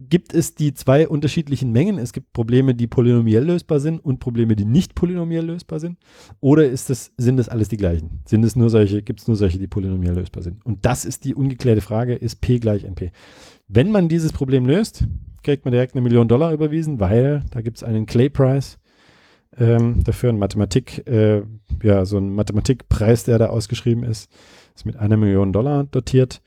gibt 0.00 0.32
es 0.32 0.54
die 0.54 0.72
zwei 0.72 1.06
unterschiedlichen 1.06 1.72
Mengen. 1.72 1.98
Es 1.98 2.12
gibt 2.12 2.32
Probleme, 2.32 2.74
die 2.74 2.86
polynomiell 2.86 3.44
lösbar 3.44 3.80
sind 3.80 4.02
und 4.02 4.18
Probleme, 4.18 4.56
die 4.56 4.64
nicht 4.64 4.94
polynomiell 4.94 5.44
lösbar 5.44 5.78
sind. 5.78 5.98
Oder 6.40 6.66
ist 6.66 6.88
das, 6.90 7.12
sind 7.18 7.36
das 7.36 7.48
alles 7.48 7.68
die 7.68 7.76
gleichen? 7.76 8.20
Sind 8.24 8.44
es 8.44 8.56
nur 8.56 8.70
solche, 8.70 9.02
gibt 9.02 9.20
es 9.20 9.28
nur 9.28 9.36
solche, 9.36 9.58
die 9.58 9.66
polynomiell 9.66 10.14
lösbar 10.14 10.42
sind? 10.42 10.64
Und 10.64 10.86
das 10.86 11.04
ist 11.04 11.24
die 11.24 11.34
ungeklärte 11.34 11.82
Frage, 11.82 12.14
ist 12.14 12.40
P 12.40 12.58
gleich 12.58 12.84
NP? 12.84 13.12
Wenn 13.68 13.92
man 13.92 14.08
dieses 14.08 14.32
Problem 14.32 14.64
löst, 14.64 15.04
kriegt 15.42 15.64
man 15.64 15.72
direkt 15.72 15.94
eine 15.94 16.02
Million 16.02 16.28
Dollar 16.28 16.52
überwiesen, 16.52 16.98
weil 17.00 17.44
da 17.50 17.60
gibt 17.60 17.76
es 17.76 17.82
einen 17.82 18.06
Clay 18.06 18.30
Prize 18.30 18.78
ähm, 19.58 20.02
dafür, 20.04 20.30
ein 20.30 20.38
Mathematik, 20.38 21.06
äh, 21.06 21.42
ja, 21.82 22.04
so 22.04 22.18
ein 22.18 22.34
Mathematikpreis, 22.34 23.24
der 23.24 23.38
da 23.38 23.46
ausgeschrieben 23.46 24.04
ist, 24.04 24.30
ist 24.74 24.86
mit 24.86 24.96
einer 24.96 25.16
Million 25.16 25.52
Dollar 25.52 25.84
dotiert. 25.84 26.40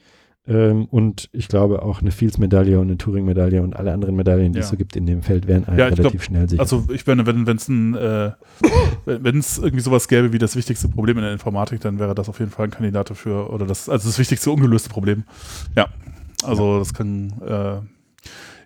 Ähm, 0.45 0.85
und 0.85 1.29
ich 1.31 1.47
glaube 1.47 1.81
auch 1.83 2.01
eine 2.01 2.11
Fields-Medaille 2.11 2.77
und 2.79 2.87
eine 2.87 2.97
Turing-Medaille 2.97 3.61
und 3.61 3.75
alle 3.77 3.93
anderen 3.93 4.15
Medaillen, 4.15 4.51
die 4.51 4.59
Ja. 4.59 4.63
es 4.65 4.69
so 4.69 4.75
gibt 4.75 4.95
in 4.97 5.05
dem 5.05 5.21
Feld, 5.21 5.47
wären 5.47 5.63
Ja, 5.67 5.85
relativ 5.85 6.09
glaub, 6.11 6.21
schnell 6.21 6.49
sicher. 6.49 6.61
Also 6.61 6.83
ich 6.93 7.07
meine, 7.07 7.25
wenn 7.25 7.47
es 7.47 7.67
ein 7.69 7.95
äh, 7.95 8.31
wenn 9.05 9.37
es 9.37 9.57
irgendwie 9.57 9.79
sowas 9.81 10.07
gäbe 10.09 10.33
wie 10.33 10.39
das 10.39 10.55
wichtigste 10.57 10.89
Problem 10.89 11.17
in 11.17 11.23
der 11.23 11.31
Informatik, 11.31 11.79
dann 11.79 11.97
wäre 11.97 12.13
das 12.13 12.27
auf 12.27 12.39
jeden 12.39 12.51
Fall 12.51 12.65
ein 12.67 12.71
Kandidat 12.71 13.09
dafür 13.09 13.53
oder 13.53 13.65
das 13.65 13.87
also 13.87 14.09
das 14.09 14.19
wichtigste 14.19 14.51
ungelöste 14.51 14.89
Problem. 14.89 15.23
Ja, 15.77 15.87
also 16.43 16.79
das 16.79 16.93
kann 16.93 17.33
äh, 17.47 17.75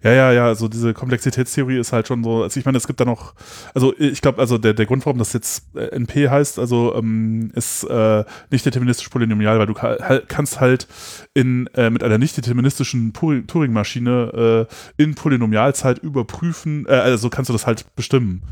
ja, 0.07 0.13
ja, 0.13 0.31
ja, 0.31 0.45
also 0.45 0.67
diese 0.67 0.93
Komplexitätstheorie 0.93 1.77
ist 1.77 1.91
halt 1.91 2.07
schon 2.07 2.23
so, 2.23 2.43
also 2.43 2.59
ich 2.59 2.65
meine, 2.65 2.77
es 2.77 2.88
gibt 2.88 2.99
da 2.99 3.05
noch, 3.05 3.34
also 3.73 3.93
ich 3.97 4.21
glaube, 4.21 4.39
also 4.39 4.57
der, 4.57 4.73
der 4.73 4.85
Grund, 4.85 5.05
warum 5.05 5.17
das 5.19 5.34
jetzt 5.34 5.65
äh, 5.75 5.88
NP 5.95 6.29
heißt, 6.29 6.59
also 6.59 6.95
ähm, 6.95 7.51
ist 7.55 7.84
äh, 7.84 8.23
nicht 8.49 8.65
deterministisch 8.65 9.09
polynomial, 9.09 9.59
weil 9.59 9.65
du 9.65 9.73
ka 9.73 10.21
kannst 10.27 10.59
halt 10.59 10.88
in, 11.34 11.67
äh, 11.75 11.89
mit 11.89 12.03
einer 12.03 12.17
nicht 12.17 12.38
deterministischen 12.38 13.13
Turing-Maschine 13.13 14.67
äh, 14.97 15.01
in 15.01 15.15
Polynomialzeit 15.15 15.99
überprüfen, 15.99 16.85
äh, 16.88 16.93
also 16.93 17.29
kannst 17.29 17.49
du 17.49 17.53
das 17.53 17.67
halt 17.67 17.85
bestimmen. 17.95 18.43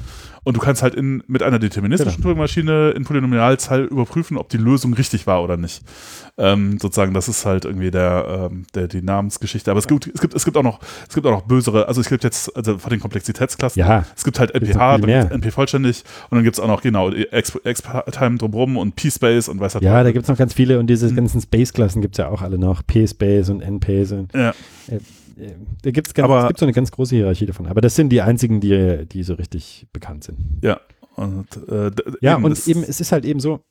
Und 0.45 0.55
du 0.55 0.61
kannst 0.61 0.81
halt 0.81 0.95
in, 0.95 1.21
mit 1.27 1.43
einer 1.43 1.59
deterministischen 1.59 2.15
Genau. 2.15 2.29
Turing-Maschine 2.29 2.91
in 2.91 3.03
Polynomialzeit 3.03 3.89
überprüfen, 3.89 4.37
ob 4.37 4.47
die 4.47 4.57
Lösung 4.57 4.93
richtig 4.93 5.27
war 5.27 5.43
oder 5.43 5.57
nicht. 5.57 5.81
Ähm, 6.37 6.77
sozusagen, 6.79 7.13
das 7.13 7.27
ist 7.27 7.45
halt 7.45 7.65
irgendwie 7.65 7.91
der, 7.91 8.49
ähm, 8.51 8.65
der 8.75 8.87
die 8.87 9.01
Namensgeschichte. 9.01 9.71
Aber 9.71 9.79
es 9.79 9.87
gibt, 9.87 10.07
es 10.13 10.21
gibt, 10.21 10.33
es 10.35 10.45
gibt 10.45 10.55
auch 10.55 10.63
noch, 10.63 10.79
es 11.09 11.13
gibt 11.15 11.25
auch 11.27 11.31
noch 11.31 11.41
bösere, 11.41 11.87
also 11.87 11.99
es 11.99 12.07
gibt 12.09 12.23
jetzt, 12.23 12.55
also 12.55 12.77
von 12.77 12.89
den 12.91 12.99
Komplexitätsklassen, 12.99 13.79
ja, 13.79 14.05
es 14.15 14.23
gibt 14.23 14.39
halt 14.39 14.51
NPH, 14.53 14.97
NP 14.97 15.51
vollständig 15.51 16.03
und 16.29 16.35
dann 16.37 16.43
gibt 16.43 16.57
es 16.57 16.59
auch 16.63 16.67
noch, 16.67 16.81
genau, 16.81 17.09
X-Time 17.11 18.37
drumrum 18.37 18.77
und 18.77 18.95
P-Space 18.95 19.47
und 19.49 19.59
weiß 19.59 19.75
halt 19.75 19.83
ja, 19.83 20.03
da 20.03 20.11
gibt 20.11 20.23
es 20.23 20.29
noch 20.29 20.37
ganz 20.37 20.53
viele 20.53 20.79
und 20.79 20.87
diese 20.87 21.09
Mhm. 21.09 21.15
ganzen 21.15 21.41
Space-Klassen 21.41 22.01
gibt 22.01 22.15
es 22.15 22.17
ja 22.19 22.27
auch 22.29 22.41
alle 22.41 22.57
noch. 22.57 22.85
P-Space 22.85 23.49
und 23.49 23.61
N-Pace 23.61 24.11
und 24.11 24.33
Ja. 24.33 24.49
äh, 24.89 24.99
da 25.81 25.91
gibt's 25.91 26.13
ganz, 26.13 26.25
Aber- 26.25 26.41
es 26.43 26.47
gibt 26.47 26.59
so 26.59 26.65
eine 26.65 26.73
ganz 26.73 26.91
große 26.91 27.15
Hierarchie 27.15 27.45
davon. 27.45 27.67
Aber 27.67 27.81
das 27.81 27.95
sind 27.95 28.09
die 28.09 28.21
einzigen, 28.21 28.59
die, 28.61 29.05
die 29.05 29.23
so 29.23 29.33
richtig 29.35 29.87
bekannt 29.93 30.23
sind. 30.23 30.37
Und, 31.15 31.47
äh, 31.69 31.91
Ja, 32.21 32.35
eben, 32.35 32.43
und 32.45 32.67
eben, 32.67 32.83
es 32.83 32.99
ist 32.99 33.11
halt 33.11 33.25
eben 33.25 33.39
so, 33.39 33.61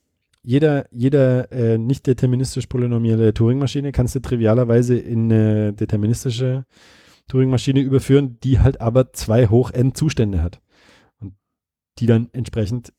jeder, 0.42 0.86
jeder 0.90 1.50
äh, 1.52 1.78
nicht 1.78 2.06
deterministisch 2.06 2.66
polynomiale 2.66 3.32
Turing-Maschine 3.32 3.92
kannst 3.92 4.14
du 4.14 4.20
trivialerweise 4.20 4.96
in 4.96 5.32
eine 5.32 5.72
deterministische 5.72 6.64
Turing-Maschine 7.28 7.80
überführen, 7.80 8.38
die 8.42 8.60
halt 8.60 8.80
aber 8.80 9.12
zwei 9.12 9.46
hoch 9.46 9.70
n 9.70 9.94
Zustände 9.94 10.42
hat. 10.42 10.60
Und 11.18 11.34
die 11.98 12.06
dann 12.06 12.28
entsprechend 12.32 12.92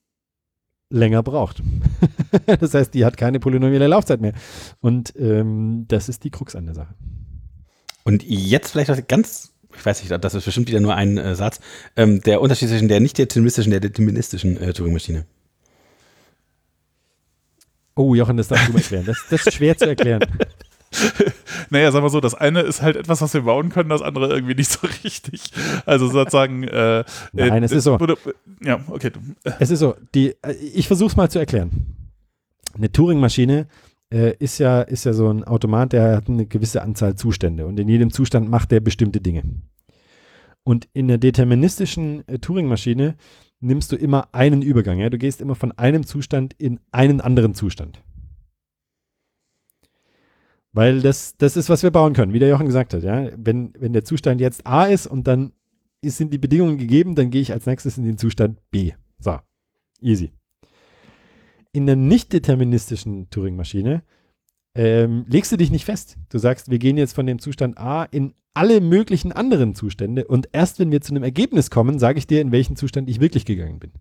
länger 0.91 1.21
braucht. 1.23 1.61
das 2.59 2.73
heißt, 2.73 2.93
die 2.93 3.05
hat 3.05 3.17
keine 3.17 3.39
polynomiale 3.39 3.87
Laufzeit 3.87 4.21
mehr. 4.21 4.33
Und 4.79 5.13
ähm, 5.17 5.85
das 5.87 6.09
ist 6.09 6.23
die 6.23 6.31
Krux 6.31 6.55
an 6.55 6.65
der 6.65 6.75
Sache. 6.75 6.95
Und 8.05 8.23
jetzt 8.23 8.71
vielleicht 8.71 8.89
noch 8.89 9.07
ganz, 9.07 9.51
ich 9.75 9.85
weiß 9.85 10.01
nicht, 10.01 10.23
das 10.23 10.33
ist 10.35 10.45
bestimmt 10.45 10.67
wieder 10.69 10.79
nur 10.79 10.95
ein 10.95 11.17
äh, 11.17 11.35
Satz, 11.35 11.59
ähm, 11.97 12.21
der 12.21 12.39
Unterschied 12.39 12.69
zwischen 12.69 12.87
der 12.87 12.99
nicht 12.99 13.17
deterministischen 13.17 13.73
und 13.73 13.81
der 13.81 13.89
deterministischen 13.89 14.61
äh, 14.61 14.71
Turing-Maschine. 14.71 15.25
Oh, 17.95 18.13
Jochen, 18.13 18.37
das 18.37 18.47
darfst 18.47 18.67
du 18.67 18.73
mal 18.73 18.79
erklären. 18.79 19.05
Das, 19.05 19.17
das 19.29 19.47
ist 19.47 19.53
schwer 19.53 19.77
zu 19.77 19.87
erklären. 19.87 20.21
Naja, 21.69 21.91
sagen 21.91 22.05
wir 22.05 22.09
so, 22.09 22.21
das 22.21 22.35
eine 22.35 22.61
ist 22.61 22.81
halt 22.81 22.95
etwas, 22.95 23.19
was 23.19 23.33
wir 23.33 23.41
bauen 23.41 23.69
können, 23.69 23.89
das 23.89 24.01
andere 24.01 24.29
irgendwie 24.33 24.55
nicht 24.55 24.71
so 24.71 24.87
richtig. 25.03 25.51
Also 25.85 26.07
sozusagen. 26.07 26.63
Äh, 26.63 27.03
Nein, 27.33 27.63
äh, 27.63 27.65
es 27.65 27.71
ist 27.73 27.83
so. 27.83 27.95
Oder, 27.95 28.15
ja, 28.63 28.79
okay. 28.87 29.11
Es 29.59 29.71
ist 29.71 29.79
so, 29.79 29.95
die, 30.13 30.35
äh, 30.41 30.53
ich 30.53 30.87
versuche 30.87 31.09
es 31.09 31.15
mal 31.17 31.29
zu 31.29 31.39
erklären. 31.39 31.95
Eine 32.75 32.91
Turing-Maschine 32.91 33.67
äh, 34.11 34.35
ist, 34.37 34.59
ja, 34.59 34.81
ist 34.81 35.05
ja 35.05 35.13
so 35.13 35.29
ein 35.29 35.43
Automat, 35.43 35.93
der 35.93 36.17
hat 36.17 36.29
eine 36.29 36.45
gewisse 36.45 36.81
Anzahl 36.81 37.15
Zustände 37.15 37.65
und 37.65 37.79
in 37.79 37.87
jedem 37.87 38.11
Zustand 38.11 38.49
macht 38.49 38.71
er 38.71 38.79
bestimmte 38.79 39.21
Dinge. 39.21 39.43
Und 40.63 40.87
in 40.93 41.07
der 41.07 41.19
deterministischen 41.19 42.27
äh, 42.27 42.39
Turing-Maschine 42.39 43.15
nimmst 43.59 43.91
du 43.91 43.95
immer 43.95 44.33
einen 44.33 44.61
Übergang. 44.61 44.99
Ja? 44.99 45.09
Du 45.09 45.17
gehst 45.17 45.39
immer 45.39 45.55
von 45.55 45.71
einem 45.73 46.05
Zustand 46.05 46.53
in 46.57 46.79
einen 46.91 47.21
anderen 47.21 47.53
Zustand. 47.53 48.01
Weil 50.71 51.01
das, 51.01 51.37
das 51.37 51.55
ist, 51.55 51.69
was 51.69 51.83
wir 51.83 51.91
bauen 51.91 52.13
können, 52.13 52.33
wie 52.33 52.39
der 52.39 52.49
Jochen 52.49 52.65
gesagt 52.65 52.93
hat. 52.93 53.03
Ja? 53.03 53.29
Wenn, 53.37 53.73
wenn 53.77 53.93
der 53.93 54.03
Zustand 54.03 54.41
jetzt 54.41 54.65
A 54.65 54.85
ist 54.85 55.07
und 55.07 55.27
dann 55.27 55.53
ist, 56.01 56.17
sind 56.17 56.33
die 56.33 56.39
Bedingungen 56.39 56.77
gegeben, 56.77 57.15
dann 57.15 57.29
gehe 57.29 57.41
ich 57.41 57.53
als 57.53 57.65
nächstes 57.65 57.97
in 57.97 58.03
den 58.03 58.17
Zustand 58.17 58.59
B. 58.71 58.93
So, 59.19 59.37
easy. 60.01 60.31
In 61.75 61.87
der 61.87 61.97
nicht 61.97 62.31
deterministischen 62.31 63.29
Turing-Maschine 63.29 64.01
ähm, 64.75 65.25
legst 65.27 65.51
du 65.51 65.57
dich 65.57 65.71
nicht 65.71 65.83
fest. 65.83 66.15
Du 66.29 66.37
sagst, 66.37 66.71
wir 66.71 66.79
gehen 66.79 66.95
jetzt 66.95 67.13
von 67.13 67.25
dem 67.25 67.37
Zustand 67.37 67.77
A 67.77 68.05
in 68.05 68.33
alle 68.53 68.79
möglichen 68.79 69.33
anderen 69.33 69.75
Zustände 69.75 70.25
und 70.25 70.47
erst 70.53 70.79
wenn 70.79 70.89
wir 70.89 71.01
zu 71.01 71.11
einem 71.11 71.23
Ergebnis 71.23 71.69
kommen, 71.69 71.99
sage 71.99 72.17
ich 72.17 72.27
dir, 72.27 72.39
in 72.39 72.53
welchen 72.53 72.77
Zustand 72.77 73.09
ich 73.09 73.19
wirklich 73.19 73.43
gegangen 73.43 73.79
bin. 73.79 73.91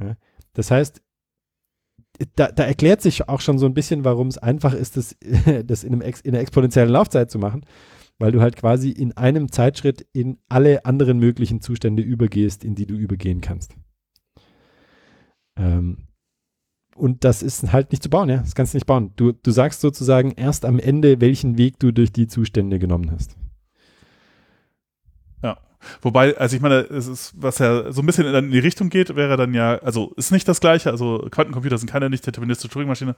Ja? 0.00 0.16
Das 0.54 0.70
heißt, 0.70 1.02
da, 2.36 2.50
da 2.50 2.64
erklärt 2.64 3.02
sich 3.02 3.28
auch 3.28 3.42
schon 3.42 3.58
so 3.58 3.66
ein 3.66 3.74
bisschen, 3.74 4.02
warum 4.02 4.28
es 4.28 4.38
einfach 4.38 4.72
ist, 4.72 4.96
das, 4.96 5.14
das 5.66 5.84
in, 5.84 6.00
Ex, 6.00 6.22
in 6.22 6.32
einer 6.32 6.40
exponentiellen 6.40 6.90
Laufzeit 6.90 7.30
zu 7.30 7.38
machen, 7.38 7.66
weil 8.18 8.32
du 8.32 8.40
halt 8.40 8.56
quasi 8.56 8.88
in 8.92 9.14
einem 9.14 9.52
Zeitschritt 9.52 10.06
in 10.14 10.38
alle 10.48 10.86
anderen 10.86 11.18
möglichen 11.18 11.60
Zustände 11.60 12.02
übergehst, 12.02 12.64
in 12.64 12.74
die 12.74 12.86
du 12.86 12.94
übergehen 12.94 13.42
kannst. 13.42 13.76
Ähm, 15.56 16.08
und 16.94 17.24
das 17.24 17.42
ist 17.42 17.72
halt 17.72 17.90
nicht 17.90 18.02
zu 18.02 18.10
bauen, 18.10 18.28
ja. 18.28 18.38
Das 18.38 18.54
kannst 18.54 18.74
du 18.74 18.76
nicht 18.76 18.86
bauen. 18.86 19.12
Du, 19.16 19.32
du 19.32 19.50
sagst 19.50 19.80
sozusagen 19.80 20.32
erst 20.32 20.64
am 20.64 20.78
Ende, 20.78 21.20
welchen 21.20 21.56
Weg 21.56 21.78
du 21.78 21.90
durch 21.90 22.12
die 22.12 22.26
Zustände 22.26 22.78
genommen 22.78 23.10
hast. 23.10 23.36
wobei, 26.00 26.36
also 26.36 26.56
ich 26.56 26.62
meine, 26.62 26.80
es 26.80 27.06
ist, 27.06 27.34
was 27.36 27.58
ja 27.58 27.92
so 27.92 28.02
ein 28.02 28.06
bisschen 28.06 28.26
in 28.26 28.50
die 28.50 28.58
Richtung 28.58 28.88
geht, 28.88 29.14
wäre 29.16 29.36
dann 29.36 29.54
ja, 29.54 29.78
also 29.78 30.12
ist 30.16 30.32
nicht 30.32 30.46
das 30.48 30.60
gleiche, 30.60 30.90
also 30.90 31.26
Quantencomputer 31.30 31.78
sind 31.78 31.90
keine 31.90 32.10
nicht 32.10 32.26
deterministische 32.26 32.72
Turing-Maschine, 32.72 33.16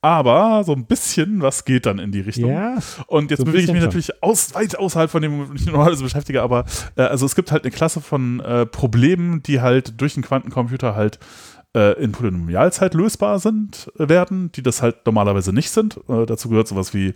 aber 0.00 0.64
so 0.64 0.72
ein 0.72 0.86
bisschen 0.86 1.42
was 1.42 1.64
geht 1.64 1.86
dann 1.86 1.98
in 1.98 2.12
die 2.12 2.20
Richtung. 2.20 2.50
Ja, 2.50 2.78
Und 3.06 3.30
jetzt 3.30 3.40
So 3.40 3.44
bewege 3.44 3.64
ich 3.64 3.72
mich 3.72 3.82
natürlich 3.82 4.22
aus, 4.22 4.54
weit 4.54 4.78
außerhalb 4.78 5.10
von 5.10 5.22
dem, 5.22 5.32
womit 5.32 5.60
ich 5.60 5.66
normalerweise 5.66 6.02
beschäftige, 6.02 6.42
aber 6.42 6.64
äh, 6.96 7.02
also 7.02 7.26
es 7.26 7.34
gibt 7.34 7.52
halt 7.52 7.64
eine 7.64 7.72
Klasse 7.72 8.00
von 8.00 8.40
äh, 8.40 8.66
Problemen, 8.66 9.42
die 9.42 9.60
halt 9.60 10.00
durch 10.00 10.14
den 10.14 10.22
Quantencomputer 10.22 10.94
halt 10.94 11.18
äh, 11.74 12.02
in 12.02 12.12
Polynomialzeit 12.12 12.94
lösbar 12.94 13.38
sind, 13.38 13.90
äh, 13.98 14.08
werden, 14.08 14.52
die 14.52 14.62
das 14.62 14.82
halt 14.82 15.06
normalerweise 15.06 15.52
nicht 15.52 15.70
sind. 15.70 15.98
Äh, 16.08 16.26
dazu 16.26 16.48
gehört 16.48 16.68
sowas 16.68 16.94
wie 16.94 17.14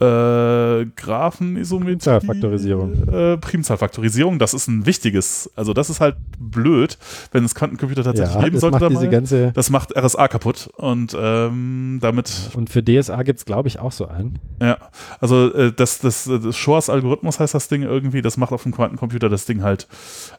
äh, 0.00 0.86
Graphenisymmetrie. 0.96 1.96
Primzahlfaktorisierung. 1.96 3.08
Äh, 3.08 3.36
Primzahlfaktorisierung, 3.38 4.38
das 4.38 4.54
ist 4.54 4.68
ein 4.68 4.86
wichtiges, 4.86 5.50
also 5.56 5.72
das 5.72 5.90
ist 5.90 6.00
halt 6.00 6.16
blöd, 6.38 6.98
wenn 7.32 7.44
es 7.44 7.54
Quantencomputer 7.54 8.04
tatsächlich 8.04 8.36
ja 8.36 8.44
geben 8.44 8.58
sollte 8.60 8.78
dabei. 8.78 9.06
ganze. 9.08 9.52
Das 9.52 9.70
macht 9.70 9.96
RSA 9.96 10.28
kaputt 10.28 10.70
und 10.76 11.16
ähm, 11.18 11.98
damit 12.00 12.50
Und 12.54 12.70
für 12.70 12.82
DSA 12.82 13.22
gibt 13.24 13.40
es, 13.40 13.44
glaube 13.44 13.68
ich, 13.68 13.80
auch 13.80 13.92
so 13.92 14.06
einen. 14.06 14.38
ja, 14.62 14.78
also 15.20 15.52
äh, 15.52 15.72
das, 15.72 15.98
das, 15.98 16.24
das 16.24 16.56
Shores 16.56 16.90
Algorithmus 16.90 17.40
heißt 17.40 17.54
das 17.54 17.68
Ding 17.68 17.82
irgendwie, 17.82 18.22
das 18.22 18.36
macht 18.36 18.52
auf 18.52 18.62
dem 18.62 18.72
Quantencomputer 18.72 19.28
das 19.28 19.46
Ding 19.46 19.62
halt 19.62 19.88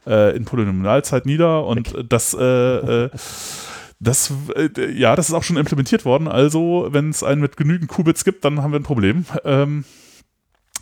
äh, 0.07 0.35
in 0.37 0.45
Polynomialzeit 0.45 1.25
nieder 1.25 1.65
und 1.65 1.93
das, 2.07 2.33
äh, 2.33 2.45
äh, 3.05 3.09
das, 3.99 4.33
äh, 4.55 4.91
ja, 4.91 5.15
das 5.15 5.29
ist 5.29 5.35
auch 5.35 5.43
schon 5.43 5.57
implementiert 5.57 6.05
worden. 6.05 6.27
Also, 6.27 6.87
wenn 6.91 7.09
es 7.09 7.23
einen 7.23 7.41
mit 7.41 7.57
genügend 7.57 7.89
Qubits 7.89 8.23
gibt, 8.23 8.45
dann 8.45 8.61
haben 8.61 8.71
wir 8.71 8.79
ein 8.79 8.83
Problem. 8.83 9.25
Ähm, 9.43 9.83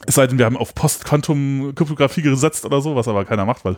es 0.06 0.14
sei 0.14 0.28
denn, 0.28 0.38
wir 0.38 0.46
haben 0.46 0.58
auf 0.58 0.76
Post-Quantum-Kryptographie 0.76 2.22
gesetzt 2.22 2.66
oder 2.66 2.82
so, 2.82 2.96
was 2.96 3.08
aber 3.08 3.26
keiner 3.26 3.46
macht, 3.46 3.66
weil 3.66 3.76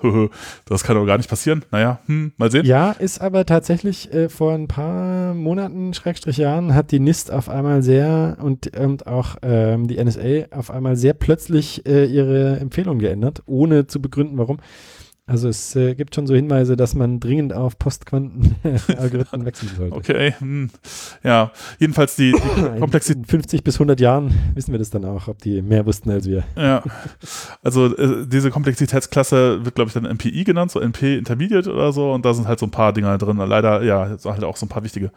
das 0.66 0.84
kann 0.84 0.98
doch 0.98 1.06
gar 1.06 1.18
nicht 1.18 1.30
passieren. 1.30 1.64
Naja, 1.72 2.00
hm, 2.08 2.34
mal 2.36 2.52
sehen. 2.52 2.66
Ja, 2.66 2.92
ist 2.92 3.22
aber 3.22 3.46
tatsächlich 3.46 4.14
äh, 4.14 4.28
vor 4.28 4.54
ein 4.54 4.68
paar 4.68 5.34
Monaten, 5.34 5.94
Schrägstrich 5.94 6.36
Jahren, 6.36 6.76
hat 6.76 6.92
die 6.92 7.00
NIST 7.00 7.32
auf 7.32 7.48
einmal 7.48 7.84
sehr 7.84 8.38
und, 8.42 8.76
und 8.78 9.08
auch 9.08 9.38
ähm, 9.44 9.88
die 9.88 10.04
NSA 10.04 10.48
auf 10.52 10.72
einmal 10.72 10.98
sehr 10.98 11.14
plötzlich 11.14 11.86
äh, 11.86 12.06
ihre 12.06 12.60
Empfehlung 12.60 13.00
geändert, 13.00 13.44
ohne 13.46 13.88
zu 13.88 14.02
begründen, 14.02 14.38
warum. 14.38 14.58
Also 15.30 15.48
es 15.48 15.76
äh, 15.76 15.94
gibt 15.94 16.16
schon 16.16 16.26
so 16.26 16.34
Hinweise, 16.34 16.76
dass 16.76 16.96
man 16.96 17.20
dringend 17.20 17.54
auf 17.54 17.78
Postquanten-Algorithmen 17.78 19.46
wechseln 19.46 19.70
sollte. 19.78 19.96
Okay, 19.96 20.34
hm. 20.40 20.72
ja, 21.24 21.52
jedenfalls 21.78 22.16
die, 22.16 22.32
die 22.32 22.80
Komplexität. 22.80 23.18
In 23.20 23.26
50 23.26 23.64
bis 23.64 23.76
100 23.76 24.00
Jahren 24.00 24.34
wissen 24.56 24.72
wir 24.72 24.80
das 24.80 24.90
dann 24.90 25.06
auch, 25.06 25.28
ob 25.28 25.38
die 25.40 25.62
mehr 25.62 25.86
wussten 25.86 26.10
als 26.10 26.26
wir. 26.26 26.44
Ja, 26.56 26.84
also 27.62 27.96
äh, 27.96 28.26
diese 28.28 28.50
Komplexitätsklasse 28.50 29.66
wird, 29.66 29.76
glaube 29.76 29.90
ich, 29.90 29.94
dann 29.94 30.04
MPI 30.04 30.44
genannt, 30.44 30.72
so 30.72 30.80
NP 30.80 31.18
Intermediate 31.18 31.72
oder 31.72 31.92
so, 31.92 32.12
und 32.12 32.26
da 32.26 32.34
sind 32.34 32.48
halt 32.48 32.60
so 32.60 32.66
ein 32.66 32.72
paar 32.72 32.92
Dinger 32.94 33.18
drin. 33.18 33.38
Leider, 33.38 33.84
ja, 33.84 34.18
halt 34.24 34.44
auch 34.44 34.58
so 34.58 34.66
ein 34.66 34.70
paar 34.70 34.84
wichtige. 34.84 35.12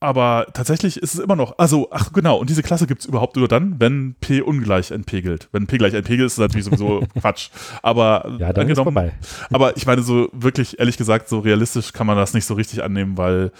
Aber 0.00 0.46
tatsächlich 0.52 0.98
ist 0.98 1.14
es 1.14 1.20
immer 1.20 1.36
noch, 1.36 1.58
also, 1.58 1.88
ach 1.90 2.12
genau, 2.12 2.36
und 2.36 2.50
diese 2.50 2.62
Klasse 2.62 2.86
gibt 2.86 3.00
es 3.00 3.06
überhaupt 3.06 3.36
nur 3.36 3.48
dann, 3.48 3.76
wenn 3.78 4.14
P 4.20 4.42
ungleich 4.42 4.90
NP 4.90 5.22
gilt. 5.22 5.48
Wenn 5.52 5.66
P 5.66 5.78
gleich 5.78 5.94
NP 5.94 6.16
gilt, 6.16 6.26
ist 6.26 6.32
es 6.34 6.38
natürlich 6.38 6.66
sowieso 6.66 7.02
Quatsch. 7.20 7.50
Aber 7.82 8.36
ja, 8.38 8.52
dann 8.52 8.62
angenommen, 8.62 8.92
vorbei. 8.92 9.12
aber 9.50 9.76
ich 9.76 9.86
meine, 9.86 10.02
so 10.02 10.28
wirklich, 10.32 10.78
ehrlich 10.78 10.96
gesagt, 10.96 11.28
so 11.28 11.38
realistisch 11.38 11.92
kann 11.92 12.06
man 12.06 12.16
das 12.16 12.34
nicht 12.34 12.44
so 12.44 12.54
richtig 12.54 12.82
annehmen, 12.82 13.16
weil, 13.16 13.50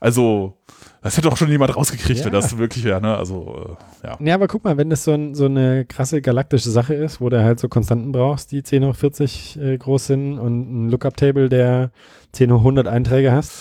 also, 0.00 0.56
das 1.02 1.16
hätte 1.16 1.30
auch 1.30 1.36
schon 1.36 1.50
jemand 1.50 1.76
rausgekriegt, 1.76 2.20
ja. 2.20 2.26
wenn 2.26 2.32
das 2.32 2.58
wirklich 2.58 2.84
wäre, 2.84 3.00
ne? 3.00 3.16
Also, 3.16 3.76
äh, 4.02 4.06
ja. 4.06 4.16
Ja, 4.20 4.34
aber 4.34 4.48
guck 4.48 4.64
mal, 4.64 4.76
wenn 4.76 4.90
das 4.90 5.04
so, 5.04 5.12
ein, 5.12 5.34
so, 5.34 5.46
eine 5.46 5.84
krasse 5.84 6.22
galaktische 6.22 6.70
Sache 6.70 6.94
ist, 6.94 7.20
wo 7.20 7.28
du 7.28 7.42
halt 7.42 7.60
so 7.60 7.68
Konstanten 7.68 8.12
brauchst, 8.12 8.52
die 8.52 8.62
10 8.62 8.86
hoch 8.86 8.96
40 8.96 9.58
äh, 9.60 9.78
groß 9.78 10.06
sind 10.06 10.38
und 10.38 10.86
ein 10.86 10.90
Lookup-Table, 10.90 11.48
der 11.48 11.90
10 12.32 12.52
hoch 12.52 12.58
100 12.58 12.86
Einträge 12.86 13.32
hast. 13.32 13.52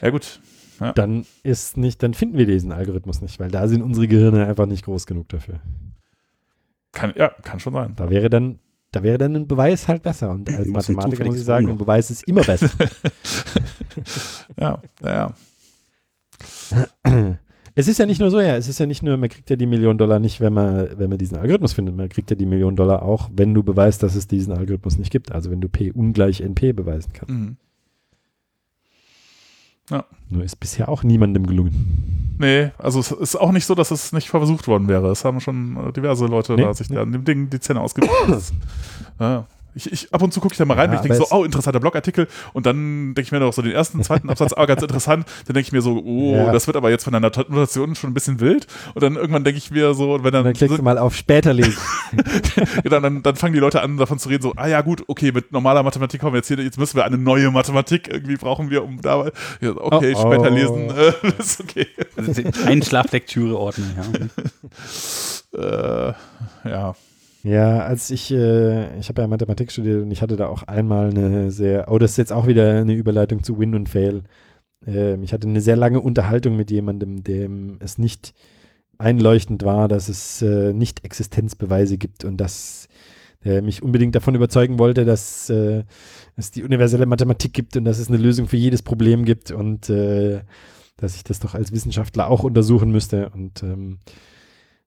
Ja, 0.00 0.10
gut 0.10 0.40
ja. 0.80 0.92
dann 0.92 1.26
ist 1.42 1.76
nicht, 1.76 2.02
dann 2.02 2.14
finden 2.14 2.38
wir 2.38 2.46
diesen 2.46 2.72
Algorithmus 2.72 3.20
nicht, 3.20 3.38
weil 3.40 3.50
da 3.50 3.68
sind 3.68 3.82
unsere 3.82 4.08
Gehirne 4.08 4.46
einfach 4.46 4.66
nicht 4.66 4.84
groß 4.84 5.06
genug 5.06 5.28
dafür. 5.28 5.60
Kann, 6.92 7.12
ja, 7.16 7.28
kann 7.28 7.60
schon 7.60 7.74
sein. 7.74 7.92
Da 7.96 8.10
wäre 8.10 8.30
dann, 8.30 8.58
da 8.92 9.02
wäre 9.02 9.18
dann 9.18 9.36
ein 9.36 9.46
Beweis 9.46 9.88
halt 9.88 10.02
besser. 10.02 10.30
Und 10.30 10.48
als 10.48 10.68
Mathematiker 10.68 11.24
muss 11.24 11.36
ich 11.36 11.44
sagen, 11.44 11.68
ein 11.68 11.78
Beweis 11.78 12.10
ist 12.10 12.24
immer 12.24 12.42
besser. 12.42 12.70
ja, 14.60 14.82
ja. 15.02 15.34
Es 17.78 17.88
ist 17.88 17.98
ja 17.98 18.06
nicht 18.06 18.20
nur 18.20 18.30
so, 18.30 18.40
ja, 18.40 18.56
es 18.56 18.68
ist 18.68 18.80
ja 18.80 18.86
nicht 18.86 19.02
nur, 19.02 19.18
man 19.18 19.28
kriegt 19.28 19.50
ja 19.50 19.56
die 19.56 19.66
Million 19.66 19.98
Dollar 19.98 20.18
nicht, 20.18 20.40
wenn 20.40 20.54
man, 20.54 20.98
wenn 20.98 21.10
man 21.10 21.18
diesen 21.18 21.36
Algorithmus 21.36 21.74
findet, 21.74 21.94
man 21.94 22.08
kriegt 22.08 22.30
ja 22.30 22.34
die 22.34 22.46
Million 22.46 22.74
Dollar 22.74 23.02
auch, 23.02 23.28
wenn 23.34 23.52
du 23.52 23.62
beweist, 23.62 24.02
dass 24.02 24.14
es 24.14 24.26
diesen 24.26 24.54
Algorithmus 24.54 24.96
nicht 24.96 25.12
gibt. 25.12 25.30
Also 25.30 25.50
wenn 25.50 25.60
du 25.60 25.68
P 25.68 25.92
ungleich 25.92 26.40
NP 26.40 26.72
beweisen 26.72 27.12
kannst. 27.12 27.34
Mhm. 27.34 27.58
Ja. 29.90 30.04
Nur 30.30 30.42
ist 30.42 30.56
bisher 30.56 30.88
auch 30.88 31.02
niemandem 31.02 31.46
gelungen. 31.46 32.36
Nee, 32.38 32.70
also 32.78 33.00
es 33.00 33.12
ist 33.12 33.36
auch 33.36 33.52
nicht 33.52 33.64
so, 33.64 33.74
dass 33.74 33.90
es 33.90 34.12
nicht 34.12 34.28
versucht 34.28 34.68
worden 34.68 34.88
wäre. 34.88 35.10
Es 35.10 35.24
haben 35.24 35.40
schon 35.40 35.92
diverse 35.94 36.26
Leute 36.26 36.54
nee, 36.54 36.62
da 36.62 36.74
sich 36.74 36.90
nee. 36.90 36.98
an 36.98 37.12
dem 37.12 37.24
Ding 37.24 37.48
die 37.48 37.60
Zähne 37.60 37.80
ausgebissen. 37.80 38.60
ja. 39.20 39.46
Ich, 39.76 39.92
ich, 39.92 40.14
ab 40.14 40.22
und 40.22 40.32
zu 40.32 40.40
gucke 40.40 40.54
ich 40.54 40.58
da 40.58 40.64
mal 40.64 40.74
rein 40.74 40.90
ja, 40.90 40.98
und 40.98 41.04
ich 41.04 41.10
denke 41.10 41.26
so, 41.28 41.36
oh, 41.36 41.44
interessanter 41.44 41.80
Blogartikel. 41.80 42.28
Und 42.54 42.64
dann 42.64 43.14
denke 43.14 43.22
ich 43.22 43.32
mir 43.32 43.40
noch 43.40 43.52
so 43.52 43.60
den 43.60 43.72
ersten, 43.72 44.02
zweiten 44.02 44.30
Absatz, 44.30 44.54
ah, 44.56 44.64
ganz 44.64 44.80
interessant. 44.82 45.26
Dann 45.46 45.54
denke 45.54 45.66
ich 45.68 45.72
mir 45.72 45.82
so, 45.82 46.02
oh, 46.02 46.34
ja. 46.34 46.52
das 46.52 46.66
wird 46.66 46.78
aber 46.78 46.88
jetzt 46.90 47.04
von 47.04 47.12
der 47.12 47.20
Notation 47.20 47.94
schon 47.94 48.10
ein 48.10 48.14
bisschen 48.14 48.40
wild. 48.40 48.66
Und 48.94 49.02
dann 49.02 49.16
irgendwann 49.16 49.44
denke 49.44 49.58
ich 49.58 49.70
mir 49.70 49.92
so, 49.92 50.24
wenn 50.24 50.32
dann. 50.32 50.40
Und 50.40 50.44
dann 50.46 50.52
klickst 50.54 50.70
so, 50.70 50.76
du 50.78 50.82
mal 50.82 50.96
auf 50.96 51.14
später 51.14 51.52
lesen. 51.52 51.76
ja, 52.56 52.90
dann, 52.90 53.02
dann, 53.02 53.22
dann 53.22 53.36
fangen 53.36 53.52
die 53.52 53.60
Leute 53.60 53.82
an, 53.82 53.98
davon 53.98 54.18
zu 54.18 54.30
reden, 54.30 54.42
so, 54.42 54.54
ah 54.56 54.66
ja, 54.66 54.80
gut, 54.80 55.04
okay, 55.08 55.30
mit 55.32 55.52
normaler 55.52 55.82
Mathematik 55.82 56.20
kommen 56.20 56.32
wir 56.32 56.38
jetzt 56.38 56.48
hier, 56.48 56.58
jetzt 56.58 56.78
müssen 56.78 56.96
wir 56.96 57.04
eine 57.04 57.18
neue 57.18 57.50
Mathematik 57.50 58.08
irgendwie 58.08 58.36
brauchen 58.36 58.70
wir, 58.70 58.82
um 58.82 59.00
da, 59.00 59.26
ja, 59.60 59.70
okay, 59.76 60.14
oh, 60.16 60.22
oh. 60.22 60.32
später 60.32 60.50
lesen, 60.50 60.90
äh, 60.90 61.12
ist 61.38 61.60
okay. 61.60 61.86
Also 62.16 62.42
Einschlaflektüre-Ordner, 62.64 63.86
ja. 65.52 66.12
äh, 66.64 66.70
ja. 66.70 66.94
Ja, 67.46 67.78
als 67.84 68.10
ich, 68.10 68.32
äh, 68.32 68.98
ich 68.98 69.08
habe 69.08 69.22
ja 69.22 69.28
Mathematik 69.28 69.70
studiert 69.70 70.02
und 70.02 70.10
ich 70.10 70.20
hatte 70.20 70.34
da 70.34 70.48
auch 70.48 70.64
einmal 70.64 71.10
eine 71.10 71.52
sehr, 71.52 71.86
oh, 71.92 71.98
das 71.98 72.12
ist 72.12 72.16
jetzt 72.16 72.32
auch 72.32 72.48
wieder 72.48 72.80
eine 72.80 72.92
Überleitung 72.94 73.44
zu 73.44 73.56
Win 73.60 73.76
und 73.76 73.88
Fail. 73.88 74.24
Ähm, 74.84 75.22
ich 75.22 75.32
hatte 75.32 75.46
eine 75.46 75.60
sehr 75.60 75.76
lange 75.76 76.00
Unterhaltung 76.00 76.56
mit 76.56 76.72
jemandem, 76.72 77.22
dem 77.22 77.78
es 77.78 77.98
nicht 77.98 78.34
einleuchtend 78.98 79.62
war, 79.64 79.86
dass 79.86 80.08
es 80.08 80.42
äh, 80.42 80.72
nicht 80.72 81.04
Existenzbeweise 81.04 81.98
gibt 81.98 82.24
und 82.24 82.38
dass 82.38 82.88
der 83.44 83.62
mich 83.62 83.80
unbedingt 83.80 84.16
davon 84.16 84.34
überzeugen 84.34 84.80
wollte, 84.80 85.04
dass 85.04 85.48
äh, 85.48 85.84
es 86.34 86.50
die 86.50 86.64
universelle 86.64 87.06
Mathematik 87.06 87.52
gibt 87.52 87.76
und 87.76 87.84
dass 87.84 88.00
es 88.00 88.08
eine 88.08 88.16
Lösung 88.16 88.48
für 88.48 88.56
jedes 88.56 88.82
Problem 88.82 89.24
gibt 89.24 89.52
und 89.52 89.88
äh, 89.88 90.40
dass 90.96 91.14
ich 91.14 91.22
das 91.22 91.38
doch 91.38 91.54
als 91.54 91.70
Wissenschaftler 91.70 92.28
auch 92.28 92.42
untersuchen 92.42 92.90
müsste. 92.90 93.30
Und 93.30 93.62
ähm, 93.62 93.98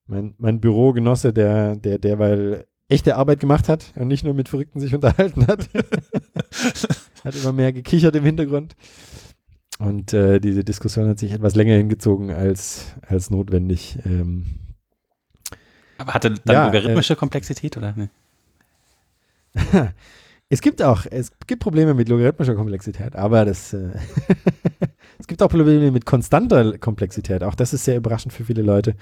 mein, 0.09 0.33
mein 0.37 0.59
Bürogenosse, 0.59 1.33
der, 1.33 1.75
der 1.75 1.99
derweil 1.99 2.65
echte 2.89 3.15
Arbeit 3.15 3.39
gemacht 3.39 3.69
hat 3.69 3.93
und 3.95 4.07
nicht 4.07 4.23
nur 4.23 4.33
mit 4.33 4.49
Verrückten 4.49 4.79
sich 4.79 4.93
unterhalten 4.95 5.47
hat, 5.47 5.69
hat 7.23 7.35
immer 7.35 7.53
mehr 7.53 7.71
gekichert 7.71 8.15
im 8.15 8.25
Hintergrund. 8.25 8.75
Und 9.77 10.11
äh, 10.13 10.39
diese 10.39 10.63
Diskussion 10.63 11.07
hat 11.07 11.19
sich 11.19 11.31
etwas 11.31 11.55
länger 11.55 11.75
hingezogen 11.75 12.31
als, 12.31 12.95
als 13.07 13.29
notwendig. 13.29 13.97
Ähm, 14.05 14.47
Aber 15.97 16.13
hatte 16.13 16.31
dann 16.31 16.53
ja, 16.53 16.65
logarithmische 16.65 17.13
äh, 17.13 17.15
Komplexität 17.15 17.77
oder? 17.77 17.93
Nee? 17.95 18.09
es 20.49 20.61
gibt 20.61 20.81
auch, 20.81 21.05
es 21.09 21.31
gibt 21.47 21.61
Probleme 21.61 21.93
mit 21.93 22.09
logarithmischer 22.09 22.55
Komplexität, 22.55 23.15
aber 23.15 23.45
das, 23.45 23.71
äh, 23.71 23.91
es 25.19 25.27
gibt 25.27 25.41
auch 25.41 25.49
Probleme 25.49 25.91
mit 25.91 26.05
konstanter 26.05 26.77
Komplexität. 26.77 27.43
Auch 27.43 27.55
das 27.55 27.71
ist 27.71 27.85
sehr 27.85 27.95
überraschend 27.95 28.33
für 28.33 28.43
viele 28.43 28.63
Leute 28.63 28.95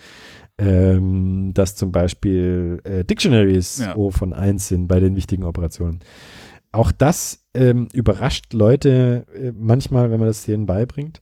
ähm, 0.58 1.52
dass 1.54 1.76
zum 1.76 1.92
Beispiel 1.92 2.82
äh, 2.84 3.04
Dictionaries 3.04 3.80
ja. 3.80 3.96
O 3.96 4.12
von 4.12 4.34
1 4.34 4.68
sind 4.68 4.88
bei 4.88 5.00
den 5.00 5.16
wichtigen 5.16 5.44
Operationen. 5.44 6.00
Auch 6.72 6.92
das 6.92 7.46
ähm, 7.54 7.88
überrascht 7.94 8.54
Leute 8.54 9.26
äh, 9.34 9.52
manchmal, 9.56 10.12
wenn 10.12 10.20
man 10.20 10.28
das 10.28 10.46
denen 10.46 10.66
beibringt. 10.66 11.22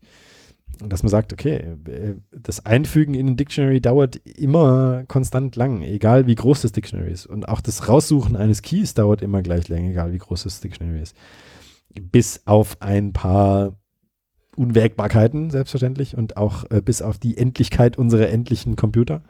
Dass 0.80 1.04
man 1.04 1.10
sagt, 1.10 1.32
okay, 1.32 1.78
äh, 1.88 2.16
das 2.32 2.66
Einfügen 2.66 3.14
in 3.14 3.28
ein 3.28 3.38
Dictionary 3.38 3.80
dauert 3.80 4.18
immer 4.26 5.04
konstant 5.08 5.56
lang, 5.56 5.82
egal 5.82 6.28
wie 6.28 6.36
groß 6.36 6.62
das 6.62 6.72
Dictionary 6.72 7.12
ist. 7.12 7.26
Und 7.26 7.48
auch 7.48 7.62
das 7.62 7.88
Raussuchen 7.88 8.36
eines 8.36 8.62
Keys 8.62 8.94
dauert 8.94 9.22
immer 9.22 9.42
gleich 9.42 9.68
lang, 9.70 9.86
egal 9.90 10.12
wie 10.12 10.18
groß 10.18 10.44
das 10.44 10.62
Dictionary 10.62 11.02
ist. 11.02 11.16
Bis 12.12 12.42
auf 12.46 12.82
ein 12.82 13.14
paar 13.14 13.78
Unwägbarkeiten, 14.58 15.50
selbstverständlich, 15.50 16.18
und 16.18 16.38
auch 16.38 16.66
äh, 16.70 16.82
bis 16.82 17.02
auf 17.02 17.18
die 17.18 17.38
Endlichkeit 17.38 17.98
unserer 17.98 18.30
endlichen 18.30 18.76
Computer. 18.76 19.22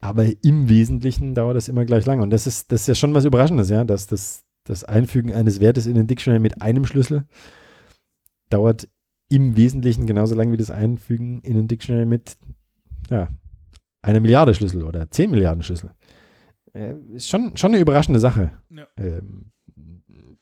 Aber 0.00 0.26
im 0.42 0.68
Wesentlichen 0.68 1.34
dauert 1.34 1.56
das 1.56 1.68
immer 1.68 1.84
gleich 1.84 2.06
lange. 2.06 2.22
Und 2.22 2.30
das 2.30 2.46
ist, 2.46 2.72
das 2.72 2.82
ist 2.82 2.86
ja 2.88 2.94
schon 2.94 3.14
was 3.14 3.24
Überraschendes, 3.24 3.70
ja, 3.70 3.84
dass 3.84 4.08
das, 4.08 4.44
das 4.64 4.84
Einfügen 4.84 5.32
eines 5.32 5.60
Wertes 5.60 5.86
in 5.86 5.94
den 5.94 6.08
Dictionary 6.08 6.40
mit 6.40 6.60
einem 6.60 6.84
Schlüssel 6.84 7.24
dauert 8.50 8.88
im 9.28 9.56
Wesentlichen 9.56 10.06
genauso 10.06 10.34
lange 10.34 10.52
wie 10.52 10.56
das 10.58 10.70
Einfügen 10.70 11.40
in 11.40 11.54
den 11.54 11.68
Dictionary 11.68 12.04
mit 12.04 12.36
ja, 13.10 13.28
einer 14.02 14.20
Milliarde 14.20 14.54
Schlüssel 14.54 14.82
oder 14.82 15.10
zehn 15.10 15.30
Milliarden 15.30 15.62
Schlüssel. 15.62 15.92
Äh, 16.74 16.94
ist 17.14 17.28
schon, 17.28 17.56
schon 17.56 17.72
eine 17.72 17.80
überraschende 17.80 18.20
Sache, 18.20 18.52
ja. 18.70 18.86
ähm, 18.96 19.52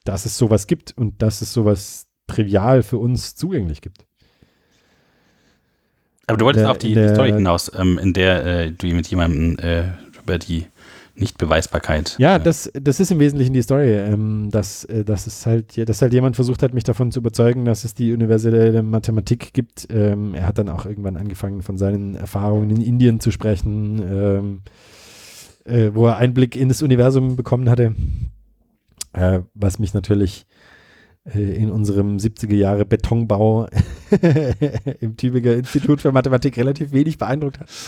dass 0.05 0.27
es 0.27 0.36
sowas 0.39 0.66
gibt 0.66 0.97
und 0.97 1.22
dass 1.22 1.43
es 1.43 1.52
sowas 1.52 2.10
trivial 2.31 2.82
für 2.82 2.98
uns 2.98 3.35
zugänglich 3.35 3.81
gibt. 3.81 4.05
Aber 6.27 6.39
du 6.39 6.44
wolltest 6.44 6.65
der, 6.65 6.70
auf 6.70 6.78
die 6.78 6.94
der, 6.94 7.15
Story 7.15 7.32
hinaus, 7.32 7.70
ähm, 7.77 7.98
in 7.98 8.12
der 8.12 8.47
äh, 8.47 8.70
du 8.70 8.86
mit 8.89 9.09
jemandem 9.09 9.59
äh, 9.59 9.85
über 10.23 10.39
die 10.39 10.66
Nichtbeweisbarkeit. 11.16 12.16
Ja, 12.19 12.36
äh, 12.36 12.40
das, 12.40 12.70
das 12.73 13.01
ist 13.01 13.11
im 13.11 13.19
Wesentlichen 13.19 13.52
die 13.52 13.62
Story, 13.62 13.93
ähm, 13.93 14.48
dass, 14.51 14.85
äh, 14.85 15.05
dass 15.05 15.27
es 15.27 15.47
halt, 15.47 15.77
dass 15.89 16.02
halt 16.02 16.12
jemand 16.12 16.36
versucht 16.36 16.62
hat, 16.62 16.74
mich 16.74 16.85
davon 16.85 17.12
zu 17.12 17.20
überzeugen, 17.20 17.65
dass 17.65 17.85
es 17.85 17.94
die 17.94 18.12
universelle 18.12 18.82
Mathematik 18.82 19.52
gibt. 19.52 19.89
Ähm, 19.90 20.35
er 20.35 20.47
hat 20.47 20.59
dann 20.59 20.69
auch 20.69 20.86
irgendwann 20.86 21.16
angefangen, 21.16 21.62
von 21.62 21.78
seinen 21.78 22.15
Erfahrungen 22.15 22.70
in 22.70 22.81
Indien 22.81 23.20
zu 23.20 23.31
sprechen, 23.31 24.02
ähm, 24.02 24.61
äh, 25.65 25.90
wo 25.94 26.07
er 26.07 26.16
Einblick 26.16 26.57
in 26.57 26.69
das 26.69 26.82
Universum 26.82 27.36
bekommen 27.36 27.69
hatte, 27.69 27.94
äh, 29.12 29.40
was 29.55 29.78
mich 29.78 29.94
natürlich 29.94 30.47
in 31.24 31.70
unserem 31.70 32.16
70er 32.16 32.55
Jahre 32.55 32.86
Betonbau 32.86 33.68
im 35.01 35.16
Tübinger 35.16 35.52
Institut 35.52 36.01
für 36.01 36.12
Mathematik 36.12 36.56
relativ 36.56 36.92
wenig 36.92 37.18
beeindruckt 37.18 37.60
hat. 37.60 37.68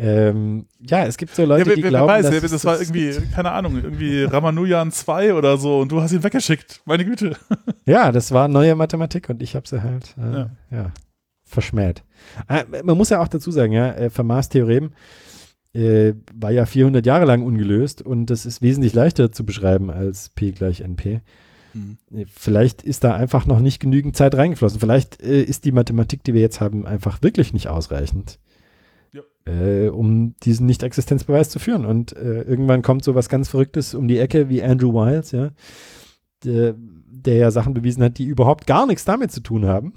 Ähm, 0.00 0.66
ja, 0.78 1.06
es 1.06 1.16
gibt 1.16 1.34
so 1.34 1.44
Leute, 1.44 1.70
ja, 1.70 1.74
die 1.74 1.82
wer, 1.82 1.90
glauben, 1.90 2.08
weiß, 2.08 2.30
dass 2.30 2.50
das 2.52 2.64
war 2.64 2.78
irgendwie, 2.78 3.14
keine 3.34 3.50
Ahnung, 3.50 3.82
irgendwie 3.82 4.22
Ramanujan 4.22 4.92
2 4.92 5.34
oder 5.34 5.58
so 5.58 5.80
und 5.80 5.90
du 5.90 6.00
hast 6.00 6.12
ihn 6.12 6.22
weggeschickt. 6.22 6.82
Meine 6.84 7.04
Güte. 7.04 7.36
ja, 7.84 8.12
das 8.12 8.30
war 8.30 8.46
neue 8.46 8.76
Mathematik 8.76 9.28
und 9.28 9.42
ich 9.42 9.56
habe 9.56 9.66
sie 9.66 9.82
halt 9.82 10.14
äh, 10.16 10.32
ja. 10.32 10.50
ja. 10.70 10.92
verschmäht. 11.42 12.04
Äh, 12.48 12.64
man 12.84 12.96
muss 12.96 13.10
ja 13.10 13.20
auch 13.20 13.26
dazu 13.26 13.50
sagen, 13.50 13.72
ja, 13.72 13.90
äh, 13.90 14.08
Fermats 14.08 14.50
Theorem 14.50 14.92
äh, 15.74 16.12
war 16.32 16.52
ja 16.52 16.64
400 16.64 17.04
Jahre 17.04 17.24
lang 17.24 17.42
ungelöst 17.42 18.00
und 18.00 18.26
das 18.26 18.46
ist 18.46 18.62
wesentlich 18.62 18.94
leichter 18.94 19.32
zu 19.32 19.44
beschreiben 19.44 19.90
als 19.90 20.28
P 20.28 20.52
gleich 20.52 20.80
NP. 20.80 21.22
Mhm. 21.78 22.26
Vielleicht 22.34 22.82
ist 22.82 23.04
da 23.04 23.14
einfach 23.14 23.46
noch 23.46 23.60
nicht 23.60 23.80
genügend 23.80 24.16
Zeit 24.16 24.34
reingeflossen. 24.34 24.80
Vielleicht 24.80 25.22
äh, 25.22 25.42
ist 25.42 25.64
die 25.64 25.72
Mathematik, 25.72 26.24
die 26.24 26.34
wir 26.34 26.40
jetzt 26.40 26.60
haben, 26.60 26.86
einfach 26.86 27.22
wirklich 27.22 27.52
nicht 27.52 27.68
ausreichend, 27.68 28.38
ja. 29.12 29.22
äh, 29.46 29.88
um 29.88 30.34
diesen 30.42 30.66
Nicht-Existenzbeweis 30.66 31.50
zu 31.50 31.58
führen. 31.58 31.84
Und 31.84 32.16
äh, 32.16 32.42
irgendwann 32.42 32.82
kommt 32.82 33.04
so 33.04 33.14
was 33.14 33.28
ganz 33.28 33.48
Verrücktes 33.48 33.94
um 33.94 34.08
die 34.08 34.18
Ecke 34.18 34.48
wie 34.48 34.62
Andrew 34.62 34.92
Wiles, 34.92 35.32
ja, 35.32 35.50
der, 36.44 36.74
der 36.76 37.36
ja 37.36 37.50
Sachen 37.50 37.74
bewiesen 37.74 38.02
hat, 38.02 38.18
die 38.18 38.24
überhaupt 38.24 38.66
gar 38.66 38.86
nichts 38.86 39.04
damit 39.04 39.32
zu 39.32 39.40
tun 39.40 39.66
haben. 39.66 39.92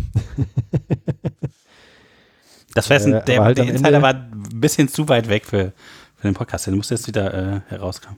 das 2.74 2.90
heißt, 2.90 3.08
äh, 3.08 3.24
der, 3.26 3.44
halt 3.44 3.58
der 3.58 3.66
Insider 3.66 4.02
war 4.02 4.14
ein 4.14 4.60
bisschen 4.60 4.88
zu 4.88 5.08
weit 5.10 5.30
weg 5.30 5.46
für, 5.46 5.74
für 6.16 6.28
den 6.28 6.34
Podcast. 6.34 6.68
Der 6.68 6.76
muss 6.76 6.90
jetzt 6.90 7.08
wieder 7.08 7.34
äh, 7.34 7.62
herauskommen. 7.70 8.18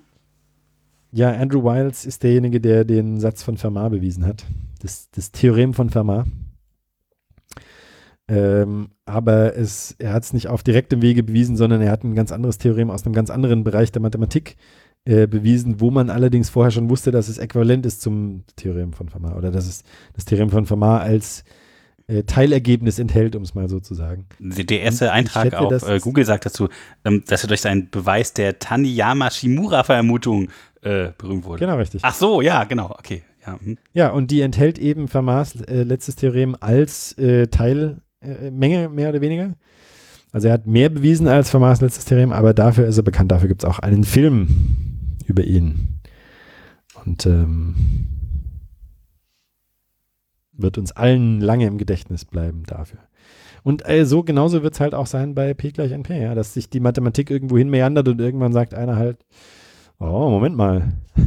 Ja, 1.16 1.32
Andrew 1.32 1.64
Wiles 1.64 2.06
ist 2.06 2.24
derjenige, 2.24 2.60
der 2.60 2.86
den 2.86 3.20
Satz 3.20 3.44
von 3.44 3.56
Fermat 3.56 3.92
bewiesen 3.92 4.26
hat. 4.26 4.46
Das, 4.82 5.12
das 5.12 5.32
Theorem 5.32 5.76
von 5.76 5.92
Fermat. 5.92 6.26
Ähm, 8.28 8.90
aber 9.06 9.56
es, 9.56 9.96
er 10.00 10.14
hat 10.14 10.24
es 10.24 10.34
nicht 10.34 10.48
auf 10.48 10.64
direktem 10.64 11.04
Wege 11.04 11.22
bewiesen, 11.22 11.56
sondern 11.56 11.84
er 11.84 11.92
hat 11.92 12.04
ein 12.04 12.16
ganz 12.16 12.32
anderes 12.32 12.58
Theorem 12.58 12.90
aus 12.90 13.06
einem 13.06 13.14
ganz 13.14 13.30
anderen 13.30 13.64
Bereich 13.64 13.92
der 13.92 14.02
Mathematik 14.02 14.56
äh, 15.06 15.28
bewiesen, 15.28 15.80
wo 15.80 15.92
man 15.92 16.10
allerdings 16.10 16.50
vorher 16.50 16.72
schon 16.72 16.90
wusste, 16.90 17.12
dass 17.12 17.28
es 17.28 17.38
äquivalent 17.38 17.86
ist 17.86 18.02
zum 18.02 18.44
Theorem 18.56 18.94
von 18.94 19.08
Fermat 19.08 19.36
oder 19.36 19.52
dass 19.52 19.68
es 19.68 19.84
das 20.14 20.26
Theorem 20.26 20.50
von 20.50 20.66
Fermat 20.66 21.04
als 21.04 21.44
äh, 22.08 22.24
Teilergebnis 22.24 22.98
enthält, 22.98 23.36
um 23.36 23.44
es 23.44 23.54
mal 23.54 23.70
so 23.70 23.80
zu 23.80 23.94
sagen. 23.94 24.26
Der 24.40 24.82
erste 24.82 25.12
Eintrag 25.12 25.54
auf 25.54 25.88
äh, 25.88 26.00
Google 26.00 26.26
sagt 26.26 26.48
dazu, 26.48 26.70
ähm, 27.06 27.24
dass 27.28 27.44
er 27.44 27.50
durch 27.50 27.62
seinen 27.62 27.92
Beweis 27.92 28.34
der 28.34 28.58
Taniyama-Shimura-Vermutung 28.58 30.50
äh, 30.84 31.12
berühmt 31.18 31.46
wurde. 31.46 31.60
Genau, 31.60 31.78
richtig. 31.78 32.02
Ach 32.04 32.14
so, 32.14 32.42
ja, 32.42 32.64
genau, 32.66 32.92
okay. 32.92 33.24
Ja, 33.46 33.60
hm. 33.60 33.78
ja 33.94 34.10
und 34.10 34.32
die 34.32 34.42
enthält 34.42 34.78
eben 34.80 35.08
Fermats 35.08 35.62
äh, 35.62 35.84
letztes 35.84 36.16
Theorem 36.16 36.56
als 36.60 37.18
äh, 37.18 37.48
Teilmenge, 37.48 38.90
mehr 38.90 39.10
oder 39.10 39.22
weniger. 39.22 39.54
Also 40.32 40.48
er 40.48 40.56
hat 40.56 40.66
mehr 40.68 40.90
bewiesen 40.90 41.28
als 41.28 41.50
Fermats 41.50 41.82
letztes 41.82 42.06
Theorem, 42.06 42.32
aber 42.32 42.54
dafür 42.54 42.88
ist 42.88 42.98
er 42.98 43.04
bekannt. 43.04 43.32
Dafür 43.32 43.48
gibt 43.48 43.64
es 43.64 43.70
auch 43.70 43.80
einen 43.80 44.04
Film 44.04 44.48
über 45.28 45.44
ihn. 45.44 46.00
Und 47.06 47.26
ähm, 47.26 47.76
wird 50.54 50.78
uns 50.78 50.92
allen 50.92 51.42
lange 51.42 51.68
im 51.68 51.78
Gedächtnis 51.78 52.26
bleiben 52.26 52.64
dafür. 52.66 53.00
Und 53.64 53.88
äh, 53.88 54.06
so 54.06 54.24
genauso 54.24 54.64
wird 54.64 54.74
es 54.74 54.80
halt 54.80 54.94
auch 54.94 55.08
sein 55.08 55.36
bei 55.36 55.54
P 55.54 55.72
gleich 55.72 55.92
NP, 55.92 56.22
ja, 56.22 56.36
dass 56.36 56.54
sich 56.54 56.70
die 56.70 56.80
Mathematik 56.80 57.30
irgendwo 57.30 57.58
hin 57.58 57.70
meandert 57.70 58.08
und 58.08 58.20
irgendwann 58.20 58.54
sagt 58.54 58.74
einer 58.74 58.98
halt, 58.98 59.26
oh, 60.00 60.30
Moment 60.30 60.56
mal. 60.56 60.94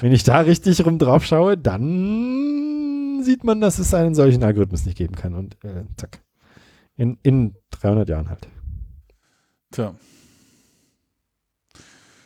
Wenn 0.00 0.12
ich 0.12 0.24
da 0.24 0.40
richtig 0.40 0.84
rum 0.84 0.98
drauf 0.98 1.24
schaue, 1.24 1.56
dann 1.56 3.22
sieht 3.22 3.44
man, 3.44 3.60
dass 3.60 3.78
es 3.78 3.94
einen 3.94 4.14
solchen 4.14 4.42
Algorithmus 4.42 4.84
nicht 4.84 4.98
geben 4.98 5.14
kann. 5.14 5.34
Und 5.34 5.56
äh, 5.64 5.84
zack. 5.96 6.20
In, 6.96 7.18
in 7.22 7.54
300 7.70 8.08
Jahren 8.08 8.28
halt. 8.28 8.48
Tja. 9.70 9.94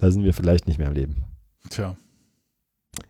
Da 0.00 0.10
sind 0.10 0.24
wir 0.24 0.34
vielleicht 0.34 0.66
nicht 0.66 0.78
mehr 0.78 0.88
am 0.88 0.94
Leben. 0.94 1.24
Tja. 1.70 1.96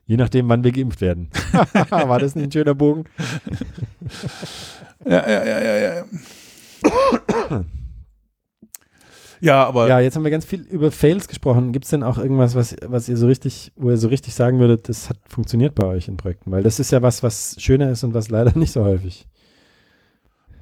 Je 0.06 0.16
nachdem, 0.16 0.48
wann 0.48 0.64
wir 0.64 0.72
geimpft 0.72 1.00
werden. 1.00 1.30
War 1.90 2.18
das 2.18 2.34
nicht 2.34 2.44
ein 2.44 2.52
schöner 2.52 2.74
Bogen? 2.74 3.04
ja, 5.04 5.28
ja, 5.28 5.44
ja, 5.44 5.60
ja, 5.60 5.94
ja. 5.94 7.64
Ja, 9.40 9.64
aber. 9.64 9.88
Ja, 9.88 10.00
jetzt 10.00 10.16
haben 10.16 10.24
wir 10.24 10.30
ganz 10.30 10.44
viel 10.44 10.60
über 10.62 10.90
Fails 10.90 11.28
gesprochen. 11.28 11.72
Gibt 11.72 11.84
es 11.84 11.90
denn 11.90 12.02
auch 12.02 12.18
irgendwas, 12.18 12.54
was, 12.54 12.76
was 12.86 13.08
ihr 13.08 13.16
so 13.16 13.26
richtig, 13.26 13.72
wo 13.76 13.90
ihr 13.90 13.96
so 13.96 14.08
richtig 14.08 14.34
sagen 14.34 14.58
würdet, 14.58 14.88
das 14.88 15.08
hat 15.08 15.18
funktioniert 15.28 15.74
bei 15.74 15.86
euch 15.86 16.08
in 16.08 16.16
Projekten? 16.16 16.50
Weil 16.50 16.62
das 16.62 16.80
ist 16.80 16.90
ja 16.90 17.02
was, 17.02 17.22
was 17.22 17.56
schöner 17.58 17.90
ist 17.90 18.04
und 18.04 18.14
was 18.14 18.28
leider 18.28 18.56
nicht 18.58 18.72
so 18.72 18.84
häufig. 18.84 19.26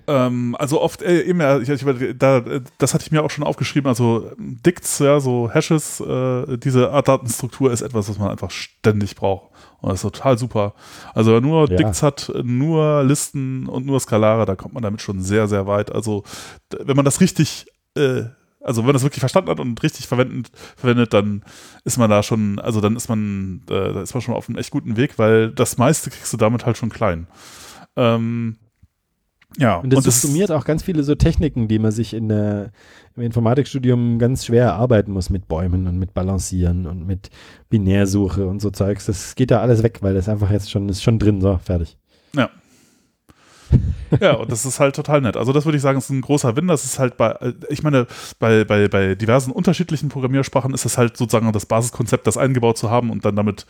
Ähm, 0.06 0.55
also 0.59 0.80
oft 0.80 1.02
äh, 1.02 1.20
immer, 1.20 1.60
ich, 1.60 1.68
ich, 1.68 1.84
da, 2.18 2.44
das 2.78 2.92
hatte 2.92 3.05
ich 3.06 3.12
mir 3.12 3.22
auch 3.22 3.30
schon 3.30 3.44
aufgeschrieben, 3.44 3.88
also 3.88 4.32
Dicts, 4.38 4.98
ja, 4.98 5.18
so 5.18 5.51
Hashes, 5.51 6.01
äh, 6.01 6.59
diese 6.59 6.90
Art 6.90 7.09
Datenstruktur 7.09 7.72
ist 7.72 7.80
etwas, 7.80 8.09
was 8.09 8.18
man 8.18 8.30
einfach 8.30 8.51
ständig 8.51 9.16
braucht. 9.16 9.51
Und 9.80 9.90
das 9.90 10.05
ist 10.05 10.12
total 10.12 10.38
super. 10.38 10.74
Also 11.14 11.32
wer 11.32 11.40
nur 11.40 11.70
ja. 11.70 11.76
Dicts 11.76 12.02
hat, 12.02 12.30
nur 12.42 13.02
Listen 13.05 13.66
und 13.66 13.86
nur 13.86 14.01
Skalare, 14.01 14.44
da 14.44 14.56
kommt 14.56 14.74
man 14.74 14.82
damit 14.82 15.01
schon 15.01 15.20
sehr, 15.20 15.48
sehr 15.48 15.66
weit. 15.66 15.92
Also 15.92 16.22
wenn 16.78 16.96
man 16.96 17.05
das 17.05 17.20
richtig 17.20 17.66
äh, 17.96 18.24
also 18.65 18.81
wenn 18.81 18.86
man 18.86 18.93
das 18.95 19.03
wirklich 19.03 19.20
verstanden 19.20 19.51
hat 19.51 19.61
und 19.61 19.82
richtig 19.82 20.09
verwendet, 20.09 20.51
verwendet, 20.77 21.12
dann 21.12 21.45
ist 21.85 21.99
man 21.99 22.11
da 22.11 22.23
schon, 22.23 22.59
also 22.59 22.81
dann 22.81 22.97
ist 22.97 23.09
man, 23.09 23.62
äh, 23.69 23.93
da 23.93 24.03
ist 24.03 24.15
man 24.15 24.23
schon 24.23 24.35
auf 24.35 24.49
einem 24.49 24.59
echt 24.59 24.70
guten 24.70 24.97
Weg, 24.97 25.19
weil 25.19 25.51
das 25.51 25.78
meiste 25.78 26.11
kriegst 26.11 26.32
du 26.32 26.36
damit 26.36 26.66
halt 26.66 26.77
schon 26.77 26.91
klein. 26.91 27.27
Ähm, 27.97 28.57
ja, 29.57 29.77
und 29.77 29.93
das, 29.93 29.99
und 29.99 30.07
das 30.07 30.23
summiert 30.23 30.51
auch 30.51 30.65
ganz 30.65 30.82
viele 30.82 31.05
so 31.05 31.15
Techniken, 31.15 31.69
die 31.69 31.78
man 31.78 31.93
sich 31.93 32.15
in 32.15 32.28
der, 32.28 32.73
im 33.15 33.23
Informatikstudium 33.23 34.19
ganz 34.19 34.47
schwer 34.47 34.65
erarbeiten 34.65 35.12
muss 35.12 35.31
mit 35.31 35.47
Bäumen 35.47 35.86
und 35.86 35.99
mit 35.99 36.12
Balancieren 36.12 36.86
und 36.86 37.07
mit 37.07 37.31
Binärsuche 37.70 38.47
und 38.47 38.61
so 38.61 38.70
Zeugs. 38.70 39.07
Das 39.07 39.36
geht 39.36 39.51
da 39.51 39.61
alles 39.61 39.82
weg, 39.82 39.99
weil 40.01 40.15
das 40.15 40.28
einfach 40.28 40.51
jetzt 40.51 40.70
schon 40.70 40.89
ist 40.89 41.03
schon 41.03 41.19
drin, 41.19 41.41
so 41.41 41.59
fertig. 41.62 41.97
Ja. 42.35 42.51
Ja, 44.20 44.34
und 44.34 44.51
das 44.51 44.64
ist 44.64 44.80
halt 44.80 44.96
total 44.96 45.20
nett. 45.20 45.36
Also 45.36 45.52
das 45.52 45.64
würde 45.64 45.76
ich 45.76 45.82
sagen, 45.82 45.98
ist 45.98 46.10
ein 46.10 46.20
großer 46.20 46.56
Win. 46.56 46.68
Das 46.68 46.84
ist 46.84 46.98
halt 46.98 47.16
bei, 47.16 47.36
ich 47.68 47.82
meine, 47.82 48.06
bei, 48.38 48.64
bei, 48.64 48.88
bei 48.88 49.14
diversen 49.14 49.51
unterschiedlichen 49.51 50.09
Programmiersprachen 50.09 50.74
ist 50.74 50.84
es 50.84 50.98
halt 50.98 51.16
sozusagen 51.16 51.51
das 51.52 51.66
Basiskonzept, 51.66 52.26
das 52.26 52.36
eingebaut 52.36 52.78
zu 52.78 52.90
haben 52.90 53.10
und 53.10 53.24
dann 53.24 53.36
damit 53.36 53.66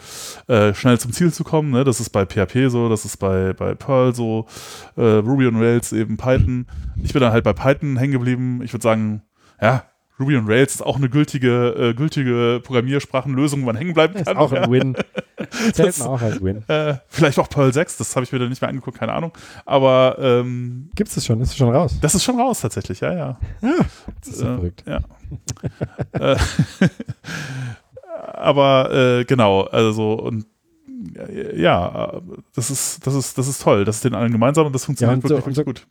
äh, 0.48 0.74
schnell 0.74 0.98
zum 0.98 1.12
Ziel 1.12 1.32
zu 1.32 1.44
kommen. 1.44 1.70
Ne? 1.70 1.84
Das 1.84 2.00
ist 2.00 2.10
bei 2.10 2.24
PHP 2.26 2.68
so, 2.68 2.88
das 2.88 3.04
ist 3.04 3.18
bei, 3.18 3.52
bei 3.52 3.74
Perl 3.74 4.14
so, 4.14 4.46
äh, 4.96 5.02
Ruby 5.02 5.46
on 5.46 5.56
Rails 5.56 5.92
eben 5.92 6.16
Python. 6.16 6.66
Ich 7.02 7.12
bin 7.12 7.20
dann 7.20 7.32
halt 7.32 7.44
bei 7.44 7.52
Python 7.52 7.96
hängen 7.96 8.12
geblieben. 8.12 8.60
Ich 8.62 8.72
würde 8.72 8.82
sagen, 8.82 9.22
ja, 9.60 9.84
Ruby 10.18 10.36
on 10.36 10.46
Rails 10.46 10.76
ist 10.76 10.82
auch 10.82 10.96
eine 10.96 11.08
gültige, 11.08 11.90
äh, 11.90 11.94
gültige 11.94 12.60
Programmiersprachenlösung, 12.62 13.62
wo 13.62 13.66
man 13.66 13.76
hängen 13.76 13.94
bleiben 13.94 14.14
kann. 14.14 14.22
Ist 14.22 14.36
auch 14.36 14.52
ein 14.52 14.70
Win. 14.70 14.96
Zählt 15.72 15.98
man 15.98 16.08
auch 16.08 16.22
als 16.22 16.42
Win. 16.42 16.62
Äh, 16.68 16.96
vielleicht 17.08 17.38
auch 17.38 17.48
Perl 17.48 17.72
6, 17.72 17.96
das 17.96 18.14
habe 18.14 18.24
ich 18.24 18.32
mir 18.32 18.38
dann 18.38 18.48
nicht 18.48 18.62
mehr 18.62 18.68
angeguckt, 18.68 18.98
keine 18.98 19.12
Ahnung. 19.12 19.32
Aber 19.66 20.16
ähm, 20.20 20.90
gibt 20.94 21.08
es 21.08 21.16
das 21.16 21.26
schon? 21.26 21.40
Ist 21.40 21.50
es 21.50 21.56
schon 21.56 21.74
raus? 21.74 21.96
Das 22.00 22.14
ist 22.14 22.22
schon 22.22 22.40
raus 22.40 22.60
tatsächlich, 22.60 23.00
ja, 23.00 23.12
ja. 23.12 23.38
Ja, 23.60 23.74
das 24.20 24.28
ist 24.28 24.38
so 24.38 24.44
äh, 24.44 24.54
verrückt. 24.54 24.84
Ja. 24.86 25.00
Äh, 26.12 26.36
aber 28.32 28.92
äh, 28.92 29.24
genau, 29.24 29.62
also 29.62 30.14
und 30.14 30.46
ja, 31.54 32.20
das 32.54 32.70
ist, 32.70 33.06
das 33.06 33.14
ist, 33.14 33.36
das 33.36 33.48
ist 33.48 33.62
toll. 33.62 33.84
Das 33.84 33.96
ist 33.96 34.04
den 34.04 34.14
allen 34.14 34.32
gemeinsam 34.32 34.66
und 34.66 34.74
das 34.74 34.84
funktioniert 34.84 35.12
ja, 35.12 35.16
und 35.16 35.30
wirklich, 35.30 35.56
so, 35.56 35.66
wirklich 35.66 35.82
gut. 35.82 35.86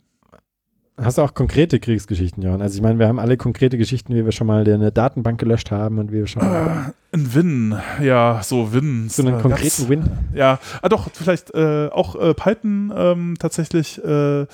Hast 0.96 1.18
du 1.18 1.22
auch 1.22 1.34
konkrete 1.34 1.80
Kriegsgeschichten, 1.80 2.42
Johann? 2.42 2.62
Also 2.62 2.76
ich 2.76 2.82
meine, 2.82 3.00
wir 3.00 3.08
haben 3.08 3.18
alle 3.18 3.36
konkrete 3.36 3.78
Geschichten, 3.78 4.14
wie 4.14 4.24
wir 4.24 4.30
schon 4.30 4.46
mal 4.46 4.68
eine 4.68 4.92
Datenbank 4.92 5.40
gelöscht 5.40 5.72
haben 5.72 5.98
und 5.98 6.12
wie 6.12 6.18
wir 6.18 6.26
schon 6.28 6.42
mal 6.42 6.94
ein 7.14 7.34
Win, 7.34 7.80
ja, 8.02 8.40
so 8.42 8.72
Win. 8.72 9.08
So 9.08 9.22
einen 9.22 9.40
konkreten 9.40 9.64
das, 9.64 9.88
Win? 9.88 10.10
Ja, 10.34 10.58
ah, 10.82 10.88
doch, 10.88 11.08
vielleicht 11.12 11.54
äh, 11.54 11.88
auch 11.90 12.16
äh, 12.16 12.34
Python 12.34 12.92
ähm, 12.94 13.36
tatsächlich 13.38 14.02
äh, 14.04 14.46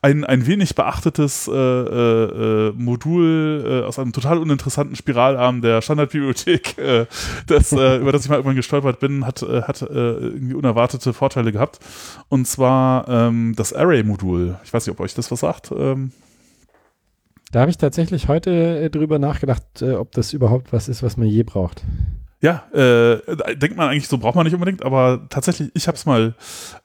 ein, 0.00 0.24
ein 0.24 0.46
wenig 0.46 0.74
beachtetes 0.74 1.48
äh, 1.48 1.52
äh, 1.52 2.72
Modul 2.76 3.84
aus 3.86 3.98
einem 3.98 4.12
total 4.12 4.38
uninteressanten 4.38 4.96
Spiralarm 4.96 5.60
der 5.60 5.82
Standardbibliothek, 5.82 6.76
das, 7.46 7.72
über 7.72 8.12
das 8.12 8.22
ich 8.22 8.28
mal 8.28 8.36
irgendwann 8.36 8.56
gestolpert 8.56 9.00
bin, 9.00 9.26
hat, 9.26 9.42
hat 9.42 9.82
irgendwie 9.82 10.54
unerwartete 10.54 11.12
Vorteile 11.12 11.52
gehabt. 11.52 11.80
Und 12.28 12.46
zwar 12.46 13.08
ähm, 13.08 13.54
das 13.56 13.72
Array-Modul. 13.72 14.56
Ich 14.64 14.72
weiß 14.72 14.86
nicht, 14.86 14.92
ob 14.92 15.00
euch 15.00 15.14
das 15.14 15.30
was 15.30 15.40
sagt. 15.40 15.72
Ähm, 15.76 16.12
da 17.54 17.60
habe 17.60 17.70
ich 17.70 17.78
tatsächlich 17.78 18.26
heute 18.26 18.50
äh, 18.50 18.90
drüber 18.90 19.20
nachgedacht, 19.20 19.62
äh, 19.80 19.92
ob 19.92 20.10
das 20.12 20.32
überhaupt 20.32 20.72
was 20.72 20.88
ist, 20.88 21.04
was 21.04 21.16
man 21.16 21.28
je 21.28 21.44
braucht. 21.44 21.84
Ja, 22.40 22.64
äh, 22.72 23.56
denkt 23.56 23.76
man 23.76 23.88
eigentlich 23.88 24.08
so, 24.08 24.18
braucht 24.18 24.34
man 24.34 24.44
nicht 24.44 24.54
unbedingt, 24.54 24.84
aber 24.84 25.26
tatsächlich, 25.30 25.70
ich 25.72 25.86
habe 25.86 25.96
es 25.96 26.04
mal 26.04 26.34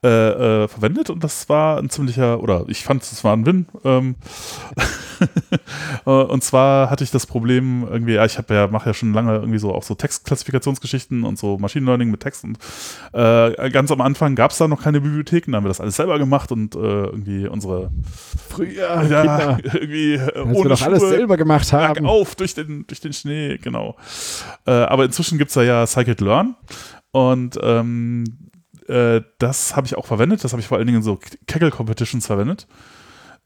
äh, 0.03 0.07
äh, 0.07 0.67
verwendet 0.67 1.09
und 1.09 1.23
das 1.23 1.49
war 1.49 1.79
ein 1.79 1.89
ziemlicher, 1.89 2.41
oder 2.41 2.65
ich 2.67 2.83
fand, 2.83 3.01
es 3.01 3.23
war 3.23 3.35
ein 3.35 3.45
Win. 3.45 3.65
Ähm, 3.83 4.15
äh, 4.77 4.81
und 6.05 6.43
zwar 6.43 6.89
hatte 6.89 7.03
ich 7.03 7.11
das 7.11 7.25
Problem 7.25 7.87
irgendwie, 7.89 8.13
ja, 8.13 8.25
ich 8.25 8.37
habe 8.37 8.53
ja, 8.53 8.67
mache 8.67 8.89
ja 8.89 8.93
schon 8.93 9.13
lange 9.13 9.35
irgendwie 9.35 9.59
so 9.59 9.73
auch 9.73 9.83
so 9.83 9.95
Textklassifikationsgeschichten 9.95 11.23
und 11.23 11.37
so 11.37 11.57
Machine 11.57 11.85
Learning 11.85 12.11
mit 12.11 12.21
Text 12.21 12.43
und 12.43 12.57
äh, 13.13 13.69
ganz 13.69 13.91
am 13.91 14.01
Anfang 14.01 14.35
gab 14.35 14.51
es 14.51 14.57
da 14.57 14.67
noch 14.67 14.81
keine 14.81 15.01
Bibliotheken, 15.01 15.51
da 15.51 15.57
haben 15.57 15.65
wir 15.65 15.69
das 15.69 15.81
alles 15.81 15.95
selber 15.95 16.19
gemacht 16.19 16.51
und 16.51 16.75
äh, 16.75 16.79
irgendwie 16.79 17.47
unsere 17.47 17.91
früher 18.49 19.03
ja, 19.09 19.57
irgendwie 19.63 20.13
äh, 20.13 20.41
ohne 20.41 20.55
wir 20.55 20.69
doch 20.69 20.81
alles 20.81 21.01
selber 21.01 21.37
gemacht 21.37 21.71
haben. 21.73 22.05
auf 22.05 22.35
durch 22.35 22.53
den, 22.53 22.85
durch 22.87 22.99
den 22.99 23.13
Schnee, 23.13 23.57
genau. 23.57 23.95
aber 24.65 25.05
inzwischen 25.05 25.37
gibt 25.37 25.49
es 25.49 25.55
da 25.55 25.63
ja 25.63 25.85
Scikit-Learn 25.85 26.55
und 27.11 27.59
ähm, 27.61 28.25
äh, 28.89 29.21
das 29.37 29.75
habe 29.75 29.87
ich 29.87 29.95
auch 29.95 30.05
verwendet. 30.05 30.43
Das 30.43 30.51
habe 30.51 30.61
ich 30.61 30.67
vor 30.67 30.77
allen 30.77 30.87
Dingen 30.87 30.97
in 30.97 31.03
so 31.03 31.19
Kaggle-Competitions 31.47 32.25
verwendet. 32.25 32.67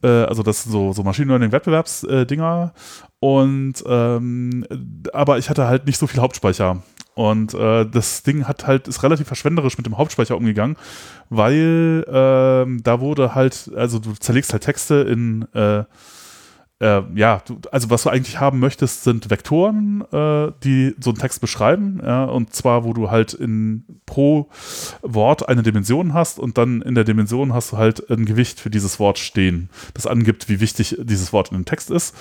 Äh, 0.04 0.08
also 0.26 0.44
das 0.44 0.64
sind 0.64 0.72
so, 0.72 0.94
so 0.94 1.04
Machine 1.04 1.28
Learning-Wettbewerbsdinger. 1.28 2.74
und 3.20 3.84
ähm, 3.88 4.66
aber 5.14 5.38
ich 5.38 5.50
hatte 5.50 5.68
halt 5.68 5.86
nicht 5.86 5.98
so 5.98 6.08
viel 6.08 6.22
Hauptspeicher. 6.22 6.84
Und 7.16 7.54
äh, 7.54 7.86
das 7.86 8.24
Ding 8.24 8.48
hat 8.48 8.66
halt, 8.66 8.88
ist 8.88 9.04
relativ 9.04 9.28
verschwenderisch 9.28 9.78
mit 9.78 9.86
dem 9.86 9.98
Hauptspeicher 9.98 10.36
umgegangen, 10.36 10.78
weil 11.30 12.06
ähm, 12.08 12.82
da 12.84 13.00
wurde 13.00 13.36
halt, 13.36 13.70
also 13.76 14.00
du 14.00 14.14
zerlegst 14.14 14.52
halt 14.52 14.64
Texte 14.64 14.96
in 14.96 15.48
äh, 15.54 15.84
äh, 16.80 17.02
ja, 17.16 17.42
du, 17.46 17.60
also 17.72 17.90
was 17.90 18.04
du 18.04 18.10
eigentlich 18.10 18.40
haben 18.40 18.60
möchtest, 18.60 19.04
sind 19.04 19.30
Vektoren, 19.30 20.04
äh, 20.12 20.52
die 20.64 20.96
so 21.00 21.12
einen 21.12 21.20
Text 21.20 21.40
beschreiben. 21.40 22.02
Ja, 22.04 22.26
und 22.26 22.54
zwar, 22.54 22.84
wo 22.84 22.94
du 22.94 23.10
halt 23.10 23.34
in 23.34 23.86
pro 24.06 24.50
Wort 25.02 25.48
eine 25.48 25.64
Dimension 25.64 26.14
hast 26.14 26.40
und 26.40 26.58
dann 26.58 26.82
in 26.82 26.96
der 26.96 27.04
Dimension 27.04 27.54
hast 27.54 27.72
du 27.72 27.78
halt 27.78 28.10
ein 28.10 28.26
Gewicht 28.26 28.60
für 28.60 28.70
dieses 28.70 29.00
Wort 29.00 29.18
stehen, 29.20 29.70
das 29.94 30.08
angibt, 30.08 30.50
wie 30.50 30.60
wichtig 30.60 30.98
dieses 31.02 31.32
Wort 31.32 31.52
in 31.52 31.58
dem 31.58 31.66
Text 31.66 31.90
ist. 31.90 32.16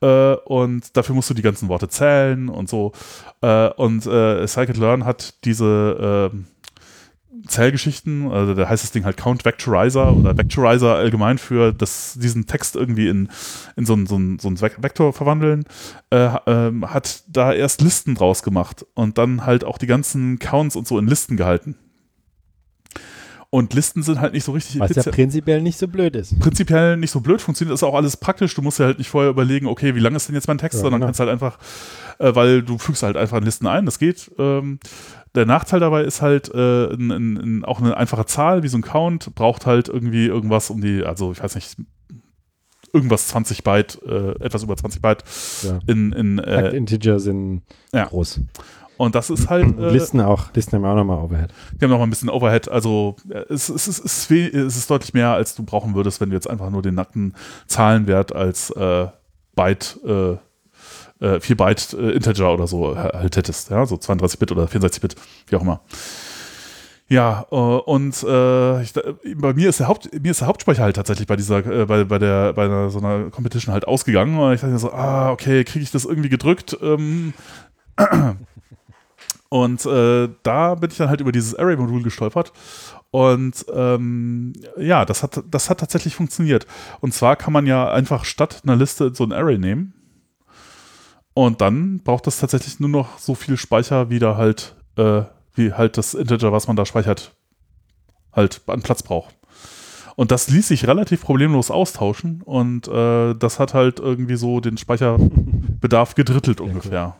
Äh, 0.00 0.34
und 0.34 0.96
dafür 0.96 1.14
musst 1.14 1.30
du 1.30 1.34
die 1.34 1.42
ganzen 1.42 1.68
Worte 1.68 1.88
zählen 1.88 2.48
und 2.48 2.68
so. 2.68 2.92
Äh, 3.40 3.68
und 3.68 4.04
äh, 4.06 4.46
Scikit-Learn 4.46 5.04
hat 5.04 5.44
diese 5.44 6.30
ähm, 6.32 6.46
Zählgeschichten, 7.46 8.30
also 8.30 8.54
da 8.54 8.68
heißt 8.68 8.84
das 8.84 8.92
Ding 8.92 9.04
halt 9.04 9.16
Count 9.16 9.44
Vectorizer 9.44 10.14
oder 10.16 10.36
Vectorizer 10.36 10.94
allgemein 10.94 11.38
für 11.38 11.72
das, 11.72 12.16
diesen 12.20 12.46
Text 12.46 12.76
irgendwie 12.76 13.08
in, 13.08 13.28
in 13.76 13.86
so 13.86 13.94
einen 13.94 14.06
so 14.06 14.20
so 14.38 14.48
ein 14.48 14.60
Vektor 14.60 15.12
verwandeln, 15.12 15.64
äh, 16.10 16.26
äh, 16.26 16.72
hat 16.82 17.24
da 17.28 17.52
erst 17.52 17.80
Listen 17.80 18.14
draus 18.14 18.42
gemacht 18.42 18.86
und 18.94 19.18
dann 19.18 19.44
halt 19.44 19.64
auch 19.64 19.78
die 19.78 19.86
ganzen 19.86 20.38
Counts 20.38 20.76
und 20.76 20.86
so 20.86 20.98
in 20.98 21.06
Listen 21.06 21.36
gehalten. 21.36 21.76
Und 23.54 23.74
Listen 23.74 24.02
sind 24.02 24.18
halt 24.18 24.32
nicht 24.32 24.44
so 24.44 24.52
richtig 24.52 24.80
Was 24.80 24.94
ja 24.94 25.02
prinzipiell 25.02 25.60
nicht 25.60 25.78
so 25.78 25.86
blöd 25.86 26.16
ist. 26.16 26.40
Prinzipiell 26.40 26.96
nicht 26.96 27.10
so 27.10 27.20
blöd 27.20 27.38
funktioniert, 27.42 27.74
ist 27.74 27.82
auch 27.82 27.94
alles 27.94 28.16
praktisch. 28.16 28.54
Du 28.54 28.62
musst 28.62 28.78
ja 28.78 28.86
halt 28.86 28.96
nicht 28.96 29.10
vorher 29.10 29.30
überlegen, 29.30 29.66
okay, 29.66 29.94
wie 29.94 29.98
lang 29.98 30.14
ist 30.14 30.26
denn 30.26 30.34
jetzt 30.34 30.48
mein 30.48 30.56
Text, 30.56 30.78
ja, 30.78 30.80
sondern 30.80 31.02
genau. 31.02 31.08
kannst 31.08 31.20
halt 31.20 31.28
einfach, 31.28 31.58
äh, 32.18 32.34
weil 32.34 32.62
du 32.62 32.78
fügst 32.78 33.02
halt 33.02 33.18
einfach 33.18 33.36
in 33.36 33.44
Listen 33.44 33.66
ein, 33.66 33.84
das 33.84 33.98
geht. 33.98 34.30
Ähm, 34.38 34.78
der 35.34 35.46
Nachteil 35.46 35.80
dabei 35.80 36.02
ist 36.02 36.20
halt 36.20 36.52
äh, 36.54 36.86
in, 36.86 37.10
in, 37.10 37.36
in 37.36 37.64
auch 37.64 37.80
eine 37.80 37.96
einfache 37.96 38.26
Zahl, 38.26 38.62
wie 38.62 38.68
so 38.68 38.78
ein 38.78 38.82
Count, 38.82 39.34
braucht 39.34 39.66
halt 39.66 39.88
irgendwie 39.88 40.26
irgendwas 40.26 40.70
um 40.70 40.80
die, 40.80 41.04
also 41.04 41.32
ich 41.32 41.42
weiß 41.42 41.54
nicht, 41.54 41.76
irgendwas 42.92 43.28
20 43.28 43.64
Byte, 43.64 44.00
äh, 44.06 44.32
etwas 44.44 44.62
über 44.62 44.76
20 44.76 45.00
Byte 45.00 45.24
ja. 45.62 45.78
in, 45.86 46.12
in 46.12 46.38
äh, 46.38 46.70
Integer 46.70 47.18
sind 47.18 47.62
ja. 47.92 48.04
groß. 48.04 48.40
Und 48.98 49.14
das 49.14 49.30
ist 49.30 49.48
halt. 49.48 49.78
Äh, 49.78 49.90
Listen 49.90 50.20
auch, 50.20 50.52
Listen 50.54 50.76
haben 50.76 50.84
auch 50.84 50.94
nochmal 50.94 51.24
Overhead. 51.24 51.52
Die 51.72 51.84
haben 51.84 51.90
nochmal 51.90 52.06
ein 52.06 52.10
bisschen 52.10 52.28
Overhead. 52.28 52.68
Also 52.68 53.16
es, 53.48 53.68
es, 53.68 53.88
es, 53.88 53.98
es, 53.98 54.30
es 54.30 54.76
ist 54.76 54.90
deutlich 54.90 55.14
mehr, 55.14 55.30
als 55.30 55.54
du 55.54 55.64
brauchen 55.64 55.94
würdest, 55.94 56.20
wenn 56.20 56.28
du 56.28 56.36
jetzt 56.36 56.48
einfach 56.48 56.70
nur 56.70 56.82
den 56.82 56.94
nackten 56.94 57.34
Zahlenwert 57.66 58.34
als 58.34 58.70
äh, 58.70 59.08
Byte, 59.56 59.98
äh, 60.04 60.36
4 61.22 61.50
äh, 61.50 61.54
Byte 61.54 61.92
äh, 61.94 62.10
Integer 62.10 62.52
oder 62.52 62.66
so 62.66 62.96
halt 62.96 63.36
hättest. 63.36 63.70
Ja, 63.70 63.86
so 63.86 63.96
32 63.96 64.38
Bit 64.38 64.52
oder 64.52 64.66
64 64.66 65.00
Bit, 65.00 65.16
wie 65.46 65.56
auch 65.56 65.62
immer. 65.62 65.80
Ja, 67.12 67.46
äh, 67.50 67.54
und 67.54 68.22
äh, 68.22 68.82
ich, 68.82 68.94
bei 69.36 69.52
mir 69.52 69.68
ist 69.68 69.80
der 69.80 69.88
Haupt, 69.88 70.10
mir 70.18 70.30
ist 70.30 70.40
der 70.40 70.48
Hauptspeicher 70.48 70.82
halt 70.82 70.96
tatsächlich 70.96 71.26
bei 71.26 71.36
dieser, 71.36 71.58
äh, 71.66 71.84
bei, 71.84 72.04
bei 72.04 72.18
der, 72.18 72.54
bei 72.54 72.64
einer, 72.64 72.88
so 72.88 73.00
einer 73.00 73.30
Competition 73.30 73.74
halt 73.74 73.86
ausgegangen. 73.86 74.38
Und 74.38 74.54
ich 74.54 74.62
dachte 74.62 74.72
mir 74.72 74.78
so, 74.78 74.92
ah, 74.92 75.30
okay, 75.30 75.62
kriege 75.64 75.82
ich 75.82 75.90
das 75.90 76.06
irgendwie 76.06 76.30
gedrückt? 76.30 76.76
Ähm, 76.80 77.34
und 79.50 79.84
äh, 79.84 80.28
da 80.42 80.74
bin 80.74 80.90
ich 80.90 80.96
dann 80.96 81.10
halt 81.10 81.20
über 81.20 81.32
dieses 81.32 81.54
Array-Modul 81.54 82.02
gestolpert. 82.02 82.52
Und 83.10 83.66
ähm, 83.74 84.54
ja, 84.78 85.04
das 85.04 85.22
hat, 85.22 85.44
das 85.50 85.68
hat 85.68 85.80
tatsächlich 85.80 86.14
funktioniert. 86.14 86.66
Und 87.00 87.12
zwar 87.12 87.36
kann 87.36 87.52
man 87.52 87.66
ja 87.66 87.92
einfach 87.92 88.24
statt 88.24 88.62
einer 88.64 88.76
Liste 88.76 89.14
so 89.14 89.24
ein 89.24 89.32
Array 89.32 89.58
nehmen. 89.58 89.92
Und 91.34 91.60
dann 91.60 92.00
braucht 92.00 92.26
das 92.26 92.38
tatsächlich 92.38 92.78
nur 92.80 92.90
noch 92.90 93.18
so 93.18 93.34
viel 93.34 93.56
Speicher, 93.56 94.10
wie 94.10 94.18
da 94.18 94.36
halt, 94.36 94.76
äh, 94.96 95.22
wie 95.54 95.72
halt 95.72 95.96
das 95.96 96.14
Integer, 96.14 96.52
was 96.52 96.66
man 96.66 96.76
da 96.76 96.84
speichert, 96.84 97.34
halt 98.32 98.60
an 98.66 98.82
Platz 98.82 99.02
braucht. 99.02 99.34
Und 100.14 100.30
das 100.30 100.48
ließ 100.48 100.68
sich 100.68 100.86
relativ 100.86 101.22
problemlos 101.22 101.70
austauschen 101.70 102.42
und 102.42 102.86
äh, 102.86 103.34
das 103.34 103.58
hat 103.58 103.72
halt 103.72 103.98
irgendwie 103.98 104.36
so 104.36 104.60
den 104.60 104.76
Speicherbedarf 104.76 106.14
gedrittelt 106.14 106.60
ungefähr. 106.60 107.16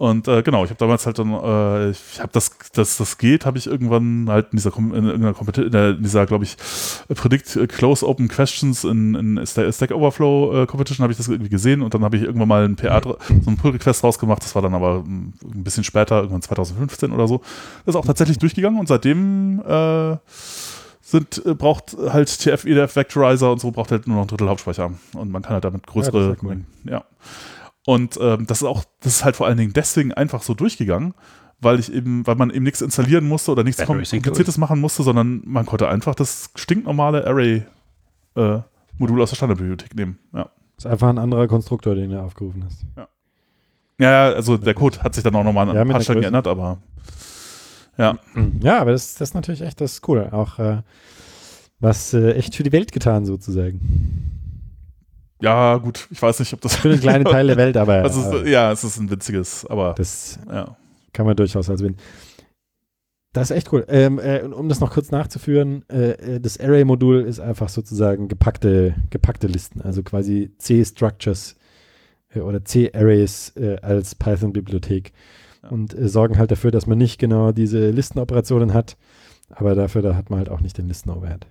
Und 0.00 0.28
äh, 0.28 0.42
genau, 0.42 0.64
ich 0.64 0.70
habe 0.70 0.78
damals 0.78 1.04
halt 1.04 1.18
dann, 1.18 1.30
äh, 1.30 1.90
ich 1.90 2.20
habe 2.20 2.30
das, 2.32 2.52
dass 2.72 2.96
das 2.96 3.18
geht, 3.18 3.44
habe 3.44 3.58
ich 3.58 3.66
irgendwann 3.66 4.30
halt 4.30 4.46
in 4.50 4.56
dieser, 4.56 4.74
in, 4.74 4.94
irgendeiner 4.94 5.34
Kompetition, 5.34 5.74
in 5.74 6.02
dieser, 6.02 6.24
glaube 6.24 6.44
ich, 6.44 6.56
Predict 7.14 7.68
Close 7.68 8.08
Open 8.08 8.26
Questions 8.28 8.84
in, 8.84 9.14
in 9.14 9.46
Stack 9.46 9.90
Overflow 9.90 10.62
äh, 10.62 10.66
Competition 10.66 11.02
habe 11.02 11.12
ich 11.12 11.18
das 11.18 11.28
irgendwie 11.28 11.50
gesehen 11.50 11.82
und 11.82 11.92
dann 11.92 12.02
habe 12.02 12.16
ich 12.16 12.22
irgendwann 12.22 12.48
mal 12.48 12.64
ein 12.64 12.76
PA, 12.76 13.02
so 13.02 13.50
ein 13.50 13.58
Pull 13.58 13.72
Request 13.72 14.02
rausgemacht. 14.02 14.42
Das 14.42 14.54
war 14.54 14.62
dann 14.62 14.72
aber 14.72 15.04
ein 15.04 15.34
bisschen 15.42 15.84
später, 15.84 16.16
irgendwann 16.16 16.40
2015 16.40 17.12
oder 17.12 17.28
so. 17.28 17.42
Das 17.84 17.94
ist 17.94 17.96
auch 17.96 18.06
tatsächlich 18.06 18.38
durchgegangen 18.38 18.80
und 18.80 18.88
seitdem 18.88 19.60
äh, 19.68 20.16
sind, 21.02 21.44
äh, 21.44 21.52
braucht 21.52 21.94
halt 22.08 22.38
TF, 22.38 22.64
EDF 22.64 22.96
Vectorizer 22.96 23.52
und 23.52 23.60
so 23.60 23.70
braucht 23.70 23.90
halt 23.90 24.06
nur 24.06 24.16
noch 24.16 24.24
ein 24.24 24.28
Drittel 24.28 24.48
Hauptspeicher 24.48 24.92
und 25.12 25.30
man 25.30 25.42
kann 25.42 25.52
halt 25.52 25.64
damit 25.64 25.86
größere, 25.86 26.38
ja. 26.84 27.04
Und 27.86 28.18
ähm, 28.20 28.46
das 28.46 28.62
ist 28.62 28.68
auch, 28.68 28.84
das 29.00 29.16
ist 29.16 29.24
halt 29.24 29.36
vor 29.36 29.46
allen 29.46 29.56
Dingen 29.56 29.72
deswegen 29.72 30.12
einfach 30.12 30.42
so 30.42 30.54
durchgegangen, 30.54 31.14
weil 31.60 31.78
ich 31.78 31.92
eben, 31.92 32.26
weil 32.26 32.36
man 32.36 32.50
eben 32.50 32.64
nichts 32.64 32.80
installieren 32.80 33.26
musste 33.26 33.52
oder 33.52 33.64
nichts 33.64 33.84
Kompliziertes 33.84 34.58
machen 34.58 34.80
musste, 34.80 35.02
sondern 35.02 35.42
man 35.44 35.66
konnte 35.66 35.88
einfach 35.88 36.14
das 36.14 36.50
stinknormale 36.54 37.26
Array-Modul 37.26 39.18
äh, 39.18 39.22
aus 39.22 39.30
der 39.30 39.36
Standardbibliothek 39.36 39.94
nehmen. 39.94 40.18
Ja. 40.32 40.50
Das 40.76 40.84
ist 40.84 40.90
einfach 40.90 41.08
ein 41.08 41.18
anderer 41.18 41.48
Konstruktor, 41.48 41.94
den 41.94 42.10
du 42.10 42.20
aufgerufen 42.20 42.64
hast. 42.64 42.84
Ja. 42.96 43.08
Ja, 43.98 44.32
also 44.32 44.56
der 44.56 44.72
Code 44.72 45.02
hat 45.02 45.14
sich 45.14 45.22
dann 45.22 45.34
auch 45.34 45.44
nochmal 45.44 45.68
an 45.68 45.76
ja, 45.76 45.82
ein 45.82 45.88
paar 45.88 46.00
Stellen 46.00 46.22
geändert, 46.22 46.46
aber 46.46 46.78
ja. 47.98 48.18
Ja, 48.62 48.80
aber 48.80 48.92
das, 48.92 49.14
das 49.14 49.30
ist 49.30 49.34
natürlich 49.34 49.60
echt, 49.60 49.80
das 49.80 49.94
ist 49.94 50.08
cool. 50.08 50.28
Auch 50.32 50.58
äh, 50.58 50.78
was 51.80 52.14
äh, 52.14 52.32
echt 52.32 52.56
für 52.56 52.62
die 52.62 52.72
Welt 52.72 52.92
getan, 52.92 53.26
sozusagen. 53.26 54.39
Ja, 55.40 55.76
gut, 55.78 56.06
ich 56.10 56.20
weiß 56.20 56.38
nicht, 56.40 56.52
ob 56.52 56.60
das. 56.60 56.76
Für 56.76 56.90
einen 56.90 57.00
kleinen 57.00 57.24
Teil 57.26 57.46
der 57.46 57.56
Welt, 57.56 57.76
aber. 57.76 58.02
Also, 58.02 58.38
äh, 58.38 58.50
ja, 58.50 58.70
es 58.72 58.84
ist 58.84 58.98
ein 58.98 59.10
witziges, 59.10 59.66
aber. 59.66 59.94
Das 59.96 60.38
ja. 60.48 60.76
kann 61.12 61.26
man 61.26 61.36
durchaus 61.36 61.70
als 61.70 61.82
Win. 61.82 61.96
Das 63.32 63.50
ist 63.50 63.56
echt 63.56 63.72
cool. 63.72 63.84
Ähm, 63.88 64.18
äh, 64.18 64.40
um 64.40 64.68
das 64.68 64.80
noch 64.80 64.92
kurz 64.92 65.12
nachzuführen, 65.12 65.84
äh, 65.88 66.10
äh, 66.12 66.40
das 66.40 66.58
Array-Modul 66.58 67.22
ist 67.22 67.38
einfach 67.38 67.68
sozusagen 67.68 68.26
gepackte, 68.26 68.96
gepackte 69.10 69.46
Listen, 69.46 69.80
also 69.82 70.02
quasi 70.02 70.50
C-Structures 70.58 71.56
äh, 72.34 72.40
oder 72.40 72.64
C-Arrays 72.64 73.52
äh, 73.56 73.76
als 73.82 74.16
Python-Bibliothek 74.16 75.12
ja. 75.62 75.68
und 75.68 75.94
sorgen 75.96 76.38
halt 76.38 76.50
dafür, 76.50 76.72
dass 76.72 76.88
man 76.88 76.98
nicht 76.98 77.20
genau 77.20 77.52
diese 77.52 77.90
Listenoperationen 77.90 78.74
hat, 78.74 78.96
aber 79.48 79.76
dafür 79.76 80.02
da 80.02 80.16
hat 80.16 80.28
man 80.28 80.40
halt 80.40 80.48
auch 80.48 80.60
nicht 80.60 80.76
den 80.76 80.88
Listen-Overhead. 80.88 81.46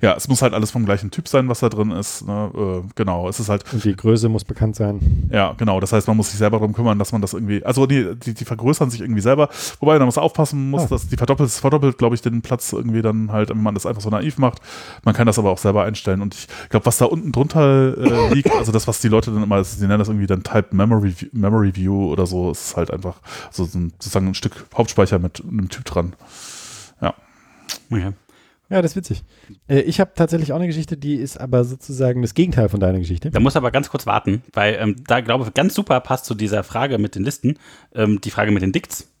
Ja, 0.00 0.14
es 0.14 0.28
muss 0.28 0.42
halt 0.42 0.54
alles 0.54 0.70
vom 0.70 0.84
gleichen 0.84 1.10
Typ 1.10 1.28
sein, 1.28 1.48
was 1.48 1.60
da 1.60 1.68
drin 1.68 1.90
ist. 1.90 2.26
Ne? 2.26 2.50
Äh, 2.54 2.88
genau, 2.94 3.28
es 3.28 3.40
ist 3.40 3.48
halt. 3.48 3.64
Und 3.72 3.84
die 3.84 3.94
Größe 3.94 4.28
muss 4.28 4.44
bekannt 4.44 4.76
sein. 4.76 5.28
Ja, 5.30 5.54
genau. 5.56 5.80
Das 5.80 5.92
heißt, 5.92 6.08
man 6.08 6.16
muss 6.16 6.30
sich 6.30 6.38
selber 6.38 6.58
darum 6.58 6.72
kümmern, 6.72 6.98
dass 6.98 7.12
man 7.12 7.20
das 7.20 7.32
irgendwie. 7.32 7.64
Also 7.64 7.86
die, 7.86 8.14
die, 8.16 8.34
die 8.34 8.44
vergrößern 8.44 8.90
sich 8.90 9.00
irgendwie 9.00 9.20
selber. 9.20 9.48
Wobei 9.80 9.98
man 9.98 10.06
muss 10.06 10.18
aufpassen 10.18 10.70
muss, 10.70 10.82
ah. 10.82 10.86
dass 10.88 11.08
die 11.08 11.16
verdoppelt, 11.16 11.50
verdoppelt, 11.50 11.98
glaube 11.98 12.14
ich, 12.14 12.22
den 12.22 12.42
Platz 12.42 12.72
irgendwie 12.72 13.02
dann 13.02 13.32
halt, 13.32 13.50
wenn 13.50 13.62
man 13.62 13.74
das 13.74 13.86
einfach 13.86 14.02
so 14.02 14.10
naiv 14.10 14.38
macht. 14.38 14.60
Man 15.04 15.14
kann 15.14 15.26
das 15.26 15.38
aber 15.38 15.50
auch 15.50 15.58
selber 15.58 15.84
einstellen. 15.84 16.20
Und 16.20 16.34
ich 16.34 16.48
glaube, 16.68 16.86
was 16.86 16.98
da 16.98 17.06
unten 17.06 17.32
drunter 17.32 17.96
äh, 17.96 18.34
liegt, 18.34 18.50
also 18.52 18.72
das, 18.72 18.88
was 18.88 19.00
die 19.00 19.08
Leute 19.08 19.30
dann 19.30 19.42
immer, 19.42 19.62
sie 19.64 19.86
nennen 19.86 19.98
das 19.98 20.08
irgendwie 20.08 20.26
dann 20.26 20.42
Type 20.42 20.74
Memory, 20.74 21.14
Memory 21.32 21.74
View 21.76 22.10
oder 22.10 22.26
so, 22.26 22.50
ist 22.50 22.76
halt 22.76 22.90
einfach 22.90 23.16
so 23.50 23.64
ein, 23.64 23.92
sozusagen 23.98 24.28
ein 24.28 24.34
Stück 24.34 24.64
Hauptspeicher 24.74 25.18
mit 25.18 25.42
einem 25.42 25.68
Typ 25.68 25.84
dran. 25.84 26.14
Ja. 27.00 27.14
Okay. 27.90 28.12
Ja, 28.72 28.80
das 28.80 28.92
ist 28.92 28.96
witzig. 28.96 29.22
Äh, 29.68 29.80
ich 29.80 30.00
habe 30.00 30.12
tatsächlich 30.14 30.52
auch 30.52 30.56
eine 30.56 30.66
Geschichte, 30.66 30.96
die 30.96 31.16
ist 31.16 31.38
aber 31.38 31.62
sozusagen 31.62 32.22
das 32.22 32.32
Gegenteil 32.32 32.70
von 32.70 32.80
deiner 32.80 33.00
Geschichte. 33.00 33.30
Da 33.30 33.38
muss 33.38 33.54
aber 33.54 33.70
ganz 33.70 33.90
kurz 33.90 34.06
warten, 34.06 34.42
weil 34.54 34.78
ähm, 34.80 34.96
da 35.06 35.20
glaube 35.20 35.44
ich 35.44 35.52
ganz 35.52 35.74
super 35.74 36.00
passt 36.00 36.24
zu 36.24 36.34
dieser 36.34 36.64
Frage 36.64 36.96
mit 36.96 37.14
den 37.14 37.22
Listen, 37.22 37.58
ähm, 37.94 38.22
die 38.22 38.30
Frage 38.30 38.50
mit 38.50 38.62
den 38.62 38.72
Dicts. 38.72 39.12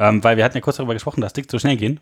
Ähm, 0.00 0.24
weil 0.24 0.36
wir 0.36 0.44
hatten 0.44 0.56
ja 0.56 0.60
kurz 0.60 0.78
darüber 0.78 0.94
gesprochen, 0.94 1.20
dass 1.20 1.34
Dicts 1.34 1.52
so 1.52 1.60
schnell 1.60 1.76
gehen. 1.76 2.00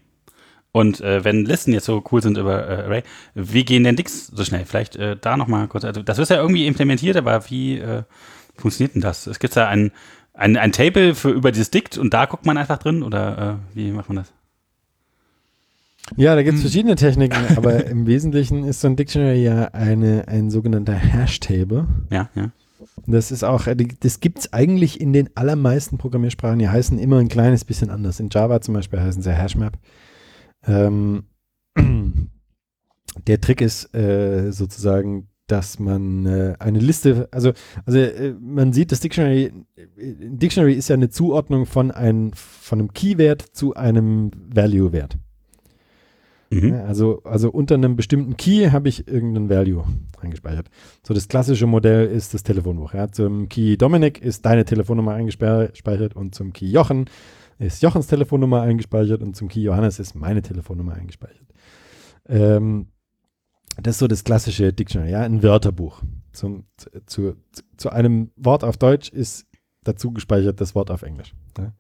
Und 0.73 1.03
äh, 1.03 1.23
wenn 1.25 1.45
Listen 1.45 1.75
jetzt 1.75 1.85
so 1.85 2.03
cool 2.11 2.23
sind 2.23 2.39
über 2.39 2.67
äh, 2.67 2.85
Array, 2.85 3.03
wie 3.35 3.67
gehen 3.67 3.85
denn 3.85 3.97
Dicts 3.97 4.29
so 4.29 4.43
schnell? 4.43 4.65
Vielleicht 4.65 4.97
äh, 4.97 5.15
da 5.21 5.37
nochmal 5.37 5.69
kurz. 5.69 5.85
Also 5.85 6.03
das 6.03 6.19
ist 6.19 6.31
ja 6.31 6.39
irgendwie 6.39 6.67
implementiert, 6.67 7.19
aber 7.19 7.51
wie 7.51 7.81
äh, 7.81 8.05
funktioniert 8.57 8.95
denn 8.95 9.03
das? 9.03 9.27
Es 9.27 9.41
gibt 9.41 9.55
ja 9.57 9.69
ein, 9.69 9.93
ein, 10.33 10.57
ein 10.57 10.73
Table 10.73 11.15
für 11.15 11.29
über 11.29 11.53
dieses 11.53 11.71
Dict 11.71 11.99
und 11.99 12.15
da 12.15 12.25
guckt 12.25 12.47
man 12.47 12.57
einfach 12.57 12.79
drin 12.79 13.03
oder 13.03 13.61
äh, 13.75 13.77
wie 13.77 13.91
macht 13.91 14.09
man 14.09 14.17
das? 14.17 14.33
Ja, 16.17 16.35
da 16.35 16.43
gibt 16.43 16.57
es 16.57 16.63
hm. 16.63 16.71
verschiedene 16.71 16.97
Techniken, 16.97 17.57
aber 17.57 17.87
im 17.87 18.07
Wesentlichen 18.07 18.65
ist 18.65 18.81
so 18.81 18.89
ein 18.89 18.97
Dictionary 18.97 19.43
ja 19.43 19.67
eine, 19.73 20.29
ein 20.29 20.51
sogenannter 20.51 20.95
Hash-Table. 20.95 21.87
Ja, 22.11 22.29
ja. 22.35 22.51
Das 23.07 23.31
ist 23.31 23.43
auch, 23.43 23.67
äh, 23.67 23.77
das 23.77 24.21
gibt 24.21 24.39
es 24.41 24.53
eigentlich 24.53 25.01
in 25.01 25.13
den 25.13 25.31
allermeisten 25.35 25.99
Programmiersprachen, 25.99 26.59
die 26.59 26.69
heißen 26.69 26.99
immer 26.99 27.19
ein 27.19 27.29
kleines 27.29 27.65
bisschen 27.65 27.91
anders. 27.91 28.21
In 28.21 28.29
Java 28.31 28.61
zum 28.61 28.75
Beispiel 28.75 29.01
heißen 29.01 29.23
sie 29.23 29.33
Hashmap. 29.33 29.79
Ähm, 30.67 31.25
der 33.27 33.41
Trick 33.41 33.61
ist 33.61 33.95
äh, 33.95 34.51
sozusagen, 34.53 35.29
dass 35.47 35.79
man 35.79 36.25
äh, 36.27 36.55
eine 36.59 36.79
Liste, 36.79 37.29
also, 37.31 37.53
also 37.85 37.99
äh, 37.99 38.35
man 38.41 38.73
sieht, 38.73 38.93
das 38.93 39.01
Dictionary, 39.01 39.53
äh, 39.77 39.87
Dictionary 39.97 40.75
ist 40.75 40.89
ja 40.89 40.95
eine 40.95 41.11
Zuordnung 41.11 41.67
von, 41.67 41.91
ein, 41.91 42.33
von 42.35 42.79
einem 42.79 42.93
Keywert 42.93 43.43
zu 43.43 43.75
einem 43.75 44.31
Value-Wert. 44.35 45.19
Mhm. 46.55 46.75
Also, 46.87 47.23
also 47.25 47.51
unter 47.51 47.75
einem 47.75 47.97
bestimmten 47.97 48.37
Key 48.37 48.71
habe 48.71 48.89
ich 48.89 49.09
irgendeinen 49.09 49.49
Value 49.49 49.85
eingespeichert. 50.21 50.69
So 51.03 51.15
das 51.15 51.29
klassische 51.29 51.67
Modell 51.67 52.07
ist 52.07 52.35
das 52.35 52.43
Telefonbuch. 52.43 52.95
Ja. 52.95 53.11
Zum 53.11 53.49
Key 53.49 53.77
Dominik 53.77 54.21
ist 54.21 54.45
deine 54.47 54.65
Telefonnummer 54.65 55.15
eingespeichert 55.15 56.15
und 56.15 56.35
zum 56.35 56.53
Key 56.53 56.67
Jochen 56.67 57.07
ist 57.59 57.83
Jochens 57.83 58.07
Telefonnummer 58.07 58.63
eingespeichert 58.63 59.23
und 59.23 59.37
zum 59.37 59.49
Key 59.49 59.63
Johannes 59.63 59.99
ist 59.99 60.15
meine 60.15 60.43
Telefonnummer 60.43 60.95
eingespeichert. 60.95 61.47
Ähm, 62.27 62.89
das 63.83 63.97
ist 63.97 63.99
so 63.99 64.07
das 64.07 64.25
klassische 64.25 64.73
Dictionary, 64.73 65.11
ja, 65.11 65.21
ein 65.21 65.43
Wörterbuch. 65.43 66.03
Zum, 66.33 66.65
zu, 67.07 67.37
zu, 67.77 67.91
einem 67.91 68.31
Wort 68.37 68.65
auf 68.65 68.77
Deutsch 68.77 69.09
ist 69.09 69.47
dazu 69.85 70.13
gespeichert 70.13 70.61
das 70.61 70.75
Wort 70.75 70.91
auf 70.91 71.03
Englisch. 71.03 71.33
Ja. 71.59 71.73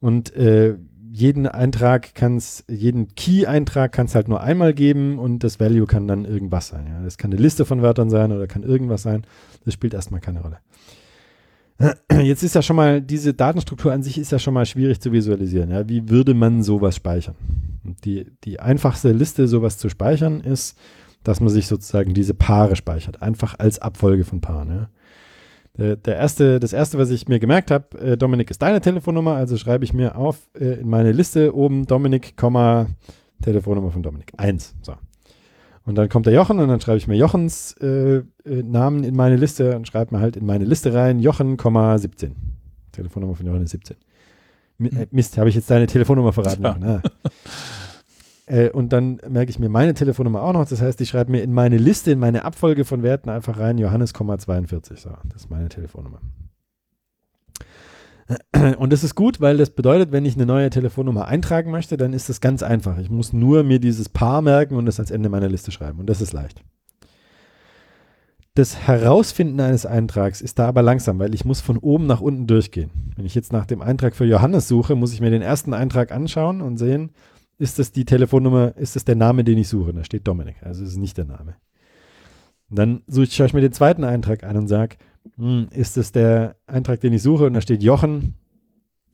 Und 0.00 0.34
äh, 0.34 0.76
jeden 1.16 1.46
Eintrag 1.46 2.14
kannst, 2.14 2.64
jeden 2.68 3.14
Key-Eintrag 3.14 3.90
kannst 3.90 4.14
halt 4.14 4.28
nur 4.28 4.42
einmal 4.42 4.74
geben 4.74 5.18
und 5.18 5.38
das 5.38 5.58
Value 5.58 5.86
kann 5.86 6.06
dann 6.06 6.26
irgendwas 6.26 6.68
sein. 6.68 6.86
Ja. 6.88 7.02
Das 7.02 7.16
kann 7.16 7.32
eine 7.32 7.40
Liste 7.40 7.64
von 7.64 7.80
Wörtern 7.80 8.10
sein 8.10 8.32
oder 8.32 8.46
kann 8.46 8.62
irgendwas 8.62 9.02
sein. 9.02 9.26
Das 9.64 9.72
spielt 9.72 9.94
erstmal 9.94 10.20
keine 10.20 10.42
Rolle. 10.42 10.58
Jetzt 12.22 12.42
ist 12.42 12.54
ja 12.54 12.60
schon 12.60 12.76
mal, 12.76 13.00
diese 13.00 13.32
Datenstruktur 13.32 13.94
an 13.94 14.02
sich 14.02 14.18
ist 14.18 14.30
ja 14.30 14.38
schon 14.38 14.52
mal 14.52 14.66
schwierig 14.66 15.00
zu 15.00 15.10
visualisieren. 15.10 15.70
Ja. 15.70 15.88
Wie 15.88 16.10
würde 16.10 16.34
man 16.34 16.62
sowas 16.62 16.96
speichern? 16.96 17.36
Die, 18.04 18.26
die 18.44 18.60
einfachste 18.60 19.12
Liste, 19.12 19.48
sowas 19.48 19.78
zu 19.78 19.88
speichern, 19.88 20.40
ist, 20.40 20.76
dass 21.24 21.40
man 21.40 21.48
sich 21.48 21.66
sozusagen 21.66 22.12
diese 22.12 22.34
Paare 22.34 22.76
speichert. 22.76 23.22
Einfach 23.22 23.58
als 23.58 23.78
Abfolge 23.78 24.24
von 24.24 24.42
Paaren. 24.42 24.68
Ja. 24.68 24.88
Der, 25.78 25.96
der, 25.96 26.16
erste, 26.16 26.58
das 26.58 26.72
erste, 26.72 26.98
was 26.98 27.10
ich 27.10 27.28
mir 27.28 27.38
gemerkt 27.38 27.70
habe, 27.70 27.98
äh, 27.98 28.16
Dominik 28.16 28.50
ist 28.50 28.62
deine 28.62 28.80
Telefonnummer, 28.80 29.34
also 29.34 29.56
schreibe 29.56 29.84
ich 29.84 29.92
mir 29.92 30.16
auf 30.16 30.38
äh, 30.58 30.80
in 30.80 30.88
meine 30.88 31.12
Liste 31.12 31.54
oben 31.54 31.84
Dominik, 31.84 32.34
Telefonnummer 33.42 33.90
von 33.90 34.02
Dominik. 34.02 34.32
Eins. 34.38 34.74
So. 34.82 34.94
Und 35.84 35.94
dann 35.94 36.08
kommt 36.08 36.26
der 36.26 36.32
Jochen 36.32 36.58
und 36.58 36.68
dann 36.68 36.80
schreibe 36.80 36.98
ich 36.98 37.06
mir 37.06 37.16
Jochens 37.16 37.74
äh, 37.80 38.16
äh, 38.16 38.22
Namen 38.44 39.04
in 39.04 39.14
meine 39.14 39.36
Liste 39.36 39.76
und 39.76 39.86
schreibe 39.86 40.14
mir 40.14 40.20
halt 40.20 40.36
in 40.36 40.44
meine 40.44 40.64
Liste 40.64 40.92
rein 40.92 41.20
Jochen, 41.20 41.56
17. 41.56 42.34
Telefonnummer 42.92 43.36
von 43.36 43.46
Jochen 43.46 43.62
ist 43.62 43.70
17. 43.70 43.96
M 44.80 44.86
äh, 44.86 45.06
Mist, 45.10 45.38
habe 45.38 45.48
ich 45.48 45.54
jetzt 45.54 45.70
deine 45.70 45.86
Telefonnummer 45.86 46.32
verraten? 46.32 46.62
Ja. 46.64 47.02
Äh, 48.46 48.70
und 48.70 48.92
dann 48.92 49.20
merke 49.28 49.50
ich 49.50 49.58
mir 49.58 49.68
meine 49.68 49.94
Telefonnummer 49.94 50.42
auch 50.42 50.52
noch. 50.52 50.68
Das 50.68 50.80
heißt, 50.80 51.00
ich 51.00 51.08
schreibe 51.08 51.32
mir 51.32 51.42
in 51.42 51.52
meine 51.52 51.78
Liste, 51.78 52.12
in 52.12 52.18
meine 52.18 52.44
Abfolge 52.44 52.84
von 52.84 53.02
Werten 53.02 53.28
einfach 53.28 53.58
rein 53.58 53.78
Johannes, 53.78 54.12
42. 54.12 55.00
So, 55.00 55.10
das 55.24 55.42
ist 55.42 55.50
meine 55.50 55.68
Telefonnummer. 55.68 56.20
Und 58.78 58.92
das 58.92 59.04
ist 59.04 59.14
gut, 59.14 59.40
weil 59.40 59.56
das 59.56 59.70
bedeutet, 59.70 60.10
wenn 60.10 60.24
ich 60.24 60.34
eine 60.34 60.46
neue 60.46 60.68
Telefonnummer 60.70 61.26
eintragen 61.28 61.70
möchte, 61.70 61.96
dann 61.96 62.12
ist 62.12 62.28
das 62.28 62.40
ganz 62.40 62.62
einfach. 62.64 62.98
Ich 62.98 63.08
muss 63.08 63.32
nur 63.32 63.62
mir 63.62 63.78
dieses 63.78 64.08
Paar 64.08 64.42
merken 64.42 64.74
und 64.74 64.86
das 64.86 64.98
als 64.98 65.12
Ende 65.12 65.28
meiner 65.28 65.48
Liste 65.48 65.70
schreiben. 65.70 66.00
Und 66.00 66.10
das 66.10 66.20
ist 66.20 66.32
leicht. 66.32 66.64
Das 68.56 68.88
Herausfinden 68.88 69.60
eines 69.60 69.86
Eintrags 69.86 70.40
ist 70.40 70.58
da 70.58 70.66
aber 70.66 70.82
langsam, 70.82 71.18
weil 71.18 71.34
ich 71.34 71.44
muss 71.44 71.60
von 71.60 71.76
oben 71.76 72.06
nach 72.06 72.22
unten 72.22 72.46
durchgehen. 72.46 73.12
Wenn 73.14 73.26
ich 73.26 73.34
jetzt 73.34 73.52
nach 73.52 73.66
dem 73.66 73.82
Eintrag 73.82 74.16
für 74.16 74.24
Johannes 74.24 74.66
suche, 74.66 74.96
muss 74.96 75.12
ich 75.12 75.20
mir 75.20 75.30
den 75.30 75.42
ersten 75.42 75.74
Eintrag 75.74 76.10
anschauen 76.10 76.62
und 76.62 76.78
sehen, 76.78 77.10
ist 77.58 77.78
das 77.78 77.92
die 77.92 78.04
Telefonnummer, 78.04 78.76
ist 78.76 78.96
das 78.96 79.04
der 79.04 79.16
Name, 79.16 79.44
den 79.44 79.58
ich 79.58 79.68
suche? 79.68 79.92
Da 79.92 80.04
steht 80.04 80.26
Dominik, 80.26 80.56
also 80.62 80.82
ist 80.84 80.90
es 80.90 80.96
nicht 80.96 81.16
der 81.16 81.24
Name. 81.24 81.56
Und 82.68 82.78
dann 82.78 83.02
suche 83.06 83.26
schaue 83.26 83.46
ich 83.46 83.54
mir 83.54 83.60
den 83.60 83.72
zweiten 83.72 84.04
Eintrag 84.04 84.44
an 84.44 84.56
und 84.56 84.68
sage, 84.68 84.96
hm, 85.36 85.68
ist 85.70 85.96
es 85.96 86.12
der 86.12 86.56
Eintrag, 86.66 87.00
den 87.00 87.12
ich 87.12 87.22
suche? 87.22 87.46
Und 87.46 87.54
da 87.54 87.60
steht 87.60 87.82
Jochen. 87.82 88.34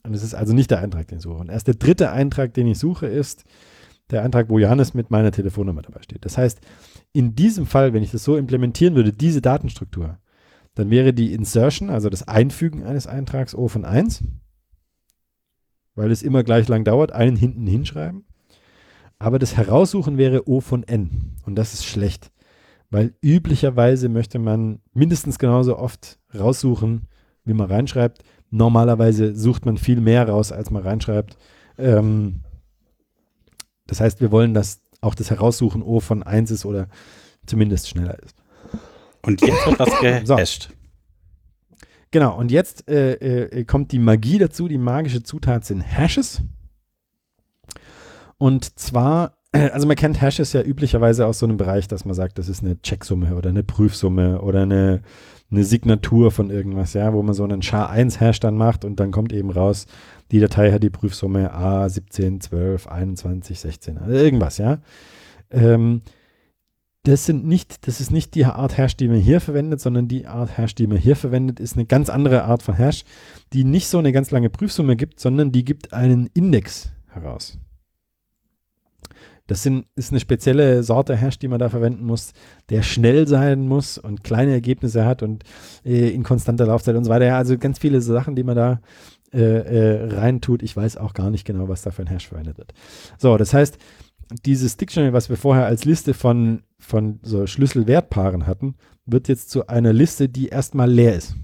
Und 0.05 0.15
es 0.15 0.23
ist 0.23 0.35
also 0.35 0.53
nicht 0.53 0.71
der 0.71 0.81
Eintrag, 0.81 1.07
den 1.09 1.19
ich 1.19 1.23
suche. 1.23 1.39
Und 1.39 1.51
erst 1.51 1.67
der 1.69 1.75
dritte 1.75 2.11
Eintrag, 2.11 2.55
den 2.55 2.67
ich 2.67 2.79
suche, 2.79 3.07
ist 3.07 3.45
der 4.11 4.23
Eintrag, 4.23 4.49
wo 4.49 4.59
Johannes 4.59 4.95
mit 4.95 5.11
meiner 5.11 5.31
Telefonnummer 5.31 5.83
dabei 5.83 6.03
steht. 6.03 6.25
Das 6.25 6.37
heißt, 6.37 6.61
in 7.13 7.35
diesem 7.35 7.67
Fall, 7.67 7.93
wenn 7.93 8.03
ich 8.03 8.11
das 8.11 8.25
so 8.25 8.37
implementieren 8.37 8.95
würde, 8.95 9.13
diese 9.13 9.41
Datenstruktur, 9.41 10.19
dann 10.75 10.91
wäre 10.91 11.13
die 11.13 11.33
Insertion, 11.33 11.91
also 11.91 12.09
das 12.09 12.27
Einfügen 12.27 12.83
eines 12.83 13.07
Eintrags 13.07 13.55
O 13.55 13.69
von 13.69 13.85
1, 13.85 14.25
weil 15.95 16.11
es 16.11 16.23
immer 16.23 16.43
gleich 16.43 16.69
lang 16.69 16.85
dauert, 16.85 17.13
einen 17.13 17.37
hinten 17.37 17.67
hinschreiben. 17.67 18.25
Aber 19.23 19.39
das 19.39 19.57
Heraussuchen 19.57 20.19
wäre 20.19 20.49
O 20.49 20.61
von 20.61 20.83
N. 20.83 21.37
Und 21.45 21.55
das 21.55 21.75
ist 21.75 21.85
schlecht 21.85 22.33
weil 22.93 23.15
üblicherweise 23.23 24.11
möchte 24.11 24.39
man 24.39 24.81
mindestens 24.93 25.39
genauso 25.39 25.79
oft 25.79 26.19
raussuchen, 26.39 27.09
wie 27.43 27.55
man 27.55 27.71
reinschreibt. 27.71 28.23
Normalerweise 28.51 29.35
sucht 29.35 29.65
man 29.65 29.79
viel 29.79 29.99
mehr 29.99 30.29
raus, 30.29 30.53
als 30.53 30.71
man 30.71 30.83
reinschreibt. 30.83 31.39
Ähm, 31.79 32.43
das 33.87 34.03
heißt, 34.03 34.21
wir 34.21 34.31
wollen, 34.31 34.53
dass 34.53 34.83
auch 35.01 35.15
das 35.15 35.31
Heraussuchen 35.31 35.83
O 35.83 36.01
von 36.01 36.23
1 36.23 36.51
ist 36.51 36.67
oder 36.67 36.87
zumindest 37.47 37.89
schneller 37.89 38.23
ist. 38.23 38.37
Und 39.23 39.41
jetzt 39.41 39.67
wird 39.67 39.81
das 39.81 40.01
gehasht. 40.27 40.69
So. 40.69 41.79
Genau, 42.11 42.37
und 42.37 42.51
jetzt 42.51 42.91
äh, 42.91 43.15
äh, 43.15 43.65
kommt 43.65 43.93
die 43.93 43.99
Magie 43.99 44.37
dazu. 44.37 44.69
Die 44.69 44.77
magische 44.77 45.23
Zutat 45.23 45.65
sind 45.65 45.81
Hashes. 45.81 46.43
Und 48.43 48.77
zwar 48.77 49.37
also 49.53 49.87
man 49.87 49.97
kennt 49.97 50.21
Hashes 50.21 50.53
ja 50.53 50.63
üblicherweise 50.63 51.27
aus 51.27 51.39
so 51.39 51.47
einem 51.47 51.59
Bereich, 51.59 51.87
dass 51.87 52.05
man 52.05 52.15
sagt, 52.15 52.39
das 52.39 52.49
ist 52.49 52.65
eine 52.65 52.81
Checksumme 52.83 53.37
oder 53.37 53.51
eine 53.51 53.63
Prüfsumme 53.63 54.41
oder 54.41 54.63
eine, 54.63 55.03
eine 55.53 55.65
Signatur 55.65 56.33
von 56.33 56.51
irgendwas, 56.51 56.95
ja, 56.95 57.13
wo 57.13 57.23
man 57.23 57.35
so 57.35 57.45
einen 57.45 57.63
SHA-1-Hash 57.63 58.41
dann 58.41 58.57
macht 58.57 58.85
und 58.85 58.99
dann 58.99 59.13
kommt 59.13 59.33
eben 59.33 59.51
raus, 59.51 59.87
die 60.33 60.41
Datei 60.41 60.73
hat 60.73 60.83
die 60.83 60.91
Prüfsumme 60.91 61.53
A, 61.53 61.89
17, 61.89 62.41
12, 62.41 62.89
21, 62.89 63.61
16, 63.61 63.99
also 63.99 64.13
irgendwas, 64.13 64.59
ja. 64.59 64.79
Ähm, 65.51 66.03
das 67.05 67.27
sind 67.27 67.47
nicht, 67.47 67.87
das 67.87 68.01
ist 68.01 68.11
nicht 68.11 68.35
die 68.35 68.47
Art 68.47 68.77
Hash, 68.77 68.97
die 68.97 69.07
man 69.07 69.19
hier 69.19 69.41
verwendet, 69.41 69.81
sondern 69.81 70.09
die 70.09 70.27
Art 70.27 70.59
Hash, 70.59 70.75
die 70.75 70.89
man 70.89 70.99
hier 70.99 71.15
verwendet, 71.15 71.61
ist 71.61 71.77
eine 71.77 71.87
ganz 71.87 72.11
andere 72.11 72.43
Art 72.43 72.65
von 72.65 72.75
Hash, 72.75 73.05
die 73.53 73.63
nicht 73.63 73.87
so 73.87 73.99
eine 73.99 74.13
ganz 74.13 74.33
lange 74.33 74.51
Prüfsumme 74.51 74.97
gibt, 74.97 75.21
sondern 75.21 75.53
die 75.53 75.65
gibt 75.65 75.93
einen 75.93 76.29
Index 76.35 76.91
heraus. 77.09 77.59
Das 79.47 79.63
sind, 79.63 79.87
ist 79.97 80.13
eine 80.13 80.21
spezielle 80.21 80.83
Sorte 80.83 81.17
Hash, 81.17 81.39
die 81.39 81.49
man 81.49 81.59
da 81.59 81.69
verwenden 81.69 82.05
muss, 82.05 82.33
der 82.71 82.83
schnell 82.83 83.27
sein 83.27 83.67
muss 83.67 83.99
und 83.99 84.25
kleine 84.25 84.53
Ergebnisse 84.53 85.05
hat 85.05 85.23
und 85.23 85.45
äh, 85.85 86.11
in 86.11 86.23
konstanter 86.23 86.67
Laufzeit 86.67 86.97
und 86.97 87.05
so 87.05 87.11
weiter. 87.11 87.37
Also 87.37 87.59
ganz 87.59 87.79
viele 87.79 88.01
Sachen, 88.01 88.37
die 88.37 88.45
man 88.45 88.57
da 88.57 88.81
äh, 89.33 89.41
äh, 89.41 90.15
reintut. 90.15 90.63
Ich 90.63 90.77
weiß 90.77 90.97
auch 90.97 91.15
gar 91.15 91.31
nicht 91.31 91.45
genau, 91.45 91.69
was 91.69 91.83
da 91.83 91.91
für 91.91 92.03
ein 92.03 92.09
Hash 92.09 92.29
verwendet 92.29 92.59
wird. 92.59 92.73
So, 93.19 93.37
das 93.37 93.53
heißt, 93.53 93.79
dieses 94.45 94.77
Dictionary, 94.77 95.13
was 95.13 95.29
wir 95.29 95.37
vorher 95.37 95.67
als 95.67 95.85
Liste 95.85 96.15
von, 96.15 96.63
von 96.79 97.19
so 97.23 97.47
Schlüsselwertpaaren 97.47 98.47
hatten, 98.47 98.77
wird 99.07 99.29
jetzt 99.29 99.51
zu 99.51 99.67
einer 99.67 99.93
Liste, 99.93 100.29
die 100.29 100.49
erstmal 100.49 100.91
leer 100.91 101.15
ist. 101.15 101.35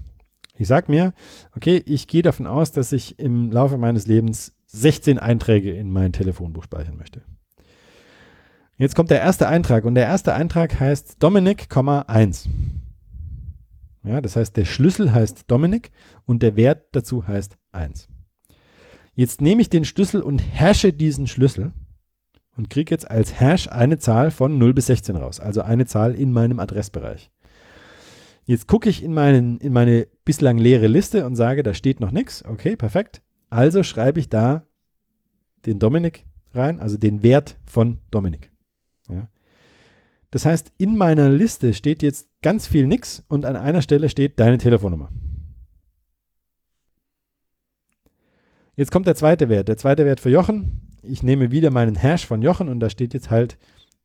Ich 0.55 0.67
sage 0.67 0.91
mir, 0.91 1.13
okay, 1.55 1.81
ich 1.85 2.07
gehe 2.07 2.21
davon 2.21 2.45
aus, 2.45 2.71
dass 2.71 2.91
ich 2.91 3.17
im 3.17 3.51
Laufe 3.51 3.77
meines 3.77 4.07
Lebens 4.07 4.53
16 4.67 5.17
Einträge 5.17 5.71
in 5.71 5.91
mein 5.91 6.13
Telefonbuch 6.13 6.63
speichern 6.63 6.97
möchte. 6.97 7.21
Jetzt 8.79 8.95
kommt 8.95 9.11
der 9.11 9.19
erste 9.19 9.49
Eintrag 9.49 9.83
und 9.83 9.95
der 9.95 10.05
erste 10.05 10.33
Eintrag 10.33 10.79
heißt 10.79 11.21
Dominik, 11.21 11.67
1. 11.75 12.47
Ja, 14.05 14.21
das 14.21 14.37
heißt, 14.37 14.55
der 14.55 14.63
Schlüssel 14.63 15.11
heißt 15.11 15.43
Dominik 15.51 15.91
und 16.25 16.41
der 16.41 16.55
Wert 16.55 16.85
dazu 16.93 17.27
heißt 17.27 17.57
1. 17.73 18.07
Jetzt 19.15 19.41
nehme 19.41 19.61
ich 19.61 19.69
den 19.69 19.83
Schlüssel 19.83 20.21
und 20.21 20.41
hashe 20.57 20.93
diesen 20.93 21.27
Schlüssel 21.27 21.73
und 22.55 22.69
kriege 22.69 22.91
jetzt 22.91 23.11
als 23.11 23.41
Hash 23.41 23.67
eine 23.67 23.99
Zahl 23.99 24.31
von 24.31 24.57
0 24.57 24.73
bis 24.73 24.85
16 24.85 25.17
raus, 25.17 25.41
also 25.41 25.61
eine 25.61 25.85
Zahl 25.85 26.15
in 26.15 26.31
meinem 26.31 26.61
Adressbereich. 26.61 27.31
Jetzt 28.45 28.65
gucke 28.67 28.87
ich 28.87 29.03
in, 29.03 29.13
meinen, 29.13 29.57
in 29.57 29.73
meine 29.73 30.07
bislang 30.23 30.57
leere 30.57 30.87
Liste 30.87 31.25
und 31.25 31.35
sage, 31.35 31.63
da 31.63 31.73
steht 31.73 31.99
noch 31.99 32.11
nichts. 32.11 32.45
Okay, 32.45 32.77
perfekt. 32.77 33.21
Also 33.49 33.83
schreibe 33.83 34.21
ich 34.21 34.29
da 34.29 34.65
den 35.65 35.79
Dominik 35.79 36.25
rein, 36.53 36.79
also 36.79 36.95
den 36.95 37.23
Wert 37.23 37.59
von 37.65 37.99
Dominik. 38.09 38.53
Ja. 39.09 39.27
Das 40.31 40.45
heißt, 40.45 40.71
in 40.77 40.95
meiner 40.95 41.29
Liste 41.29 41.73
steht 41.73 42.03
jetzt 42.03 42.29
ganz 42.41 42.67
viel 42.67 42.87
nix 42.87 43.23
und 43.27 43.45
an 43.45 43.55
einer 43.55 43.81
Stelle 43.81 44.09
steht 44.09 44.39
deine 44.39 44.57
Telefonnummer. 44.57 45.09
Jetzt 48.75 48.91
kommt 48.91 49.07
der 49.07 49.15
zweite 49.15 49.49
Wert. 49.49 49.67
Der 49.67 49.77
zweite 49.77 50.05
Wert 50.05 50.19
für 50.19 50.29
Jochen. 50.29 50.95
Ich 51.01 51.23
nehme 51.23 51.51
wieder 51.51 51.71
meinen 51.71 51.95
Hash 51.95 52.25
von 52.25 52.41
Jochen 52.41 52.69
und 52.69 52.79
da 52.79 52.89
steht 52.89 53.13
jetzt 53.13 53.29
halt 53.29 53.57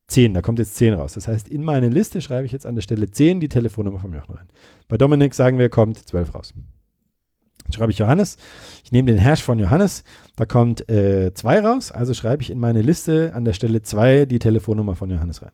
10. 0.07 0.33
Da 0.33 0.41
kommt 0.41 0.59
jetzt 0.59 0.75
10 0.75 0.95
raus. 0.95 1.13
Das 1.13 1.27
heißt, 1.27 1.47
in 1.47 1.63
meine 1.63 1.89
Liste 1.89 2.21
schreibe 2.21 2.45
ich 2.45 2.51
jetzt 2.51 2.65
an 2.65 2.75
der 2.75 2.81
Stelle 2.81 3.09
10 3.09 3.39
die 3.39 3.49
Telefonnummer 3.49 3.99
von 3.99 4.13
Jochen 4.13 4.35
rein. 4.35 4.47
Bei 4.87 4.97
Dominik 4.97 5.33
sagen 5.33 5.59
wir, 5.59 5.69
kommt 5.69 5.99
12 5.99 6.35
raus. 6.35 6.53
Jetzt 7.65 7.75
schreibe 7.75 7.91
ich 7.91 7.97
Johannes. 7.99 8.37
Ich 8.83 8.91
nehme 8.91 9.11
den 9.11 9.19
Hash 9.19 9.41
von 9.41 9.59
Johannes. 9.59 10.03
Da 10.35 10.45
kommt 10.45 10.85
2 10.87 10.89
äh, 10.91 11.59
raus. 11.59 11.91
Also 11.91 12.13
schreibe 12.13 12.43
ich 12.43 12.49
in 12.49 12.59
meine 12.59 12.81
Liste 12.81 13.33
an 13.33 13.45
der 13.45 13.53
Stelle 13.53 13.81
2 13.81 14.25
die 14.25 14.39
Telefonnummer 14.39 14.95
von 14.95 15.09
Johannes 15.09 15.41
rein. 15.41 15.51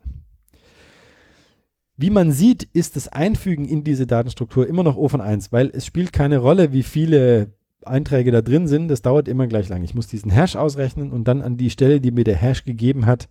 Wie 1.98 2.10
man 2.10 2.32
sieht, 2.32 2.64
ist 2.64 2.96
das 2.96 3.08
Einfügen 3.08 3.66
in 3.66 3.84
diese 3.84 4.08
Datenstruktur 4.08 4.68
immer 4.68 4.84
noch 4.84 4.98
O 4.98 5.08
von 5.08 5.22
1, 5.22 5.52
weil 5.52 5.70
es 5.72 5.86
spielt 5.86 6.12
keine 6.14 6.40
Rolle, 6.40 6.74
wie 6.74 6.84
viele 6.84 7.54
Einträge 7.86 8.32
da 8.32 8.42
drin 8.42 8.68
sind. 8.68 8.88
Das 8.88 9.04
dauert 9.04 9.28
immer 9.28 9.46
gleich 9.48 9.70
lang. 9.70 9.84
Ich 9.84 9.94
muss 9.94 10.08
diesen 10.08 10.32
Hash 10.32 10.56
ausrechnen 10.56 11.12
und 11.12 11.28
dann 11.28 11.42
an 11.42 11.58
die 11.58 11.70
Stelle, 11.70 12.02
die 12.02 12.12
mir 12.12 12.24
der 12.24 12.38
Hash 12.38 12.64
gegeben 12.64 13.06
hat, 13.06 13.30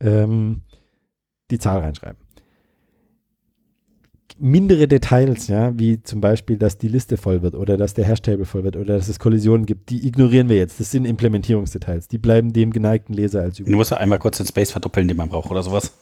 ähm, 0.00 0.62
die 1.50 1.58
Zahl 1.58 1.80
reinschreiben 1.80 2.18
mindere 4.38 4.88
Details, 4.88 5.48
ja, 5.48 5.78
wie 5.78 6.02
zum 6.02 6.20
Beispiel, 6.20 6.56
dass 6.56 6.78
die 6.78 6.88
Liste 6.88 7.16
voll 7.16 7.42
wird 7.42 7.54
oder 7.54 7.76
dass 7.76 7.94
der 7.94 8.04
Hashtable 8.04 8.44
voll 8.44 8.64
wird 8.64 8.76
oder 8.76 8.96
dass 8.96 9.08
es 9.08 9.18
Kollisionen 9.18 9.66
gibt, 9.66 9.90
die 9.90 10.06
ignorieren 10.06 10.48
wir 10.48 10.56
jetzt. 10.56 10.80
Das 10.80 10.90
sind 10.90 11.04
Implementierungsdetails. 11.04 12.08
Die 12.08 12.18
bleiben 12.18 12.52
dem 12.52 12.72
geneigten 12.72 13.14
Leser 13.14 13.42
als 13.42 13.58
üblich. 13.58 13.72
Du 13.72 13.76
musst 13.76 13.90
ja 13.90 13.96
einmal 13.98 14.18
kurz 14.18 14.38
den 14.38 14.46
Space 14.46 14.70
verdoppeln, 14.70 15.08
den 15.08 15.16
man 15.16 15.28
braucht 15.28 15.50
oder 15.50 15.62
sowas. 15.62 15.92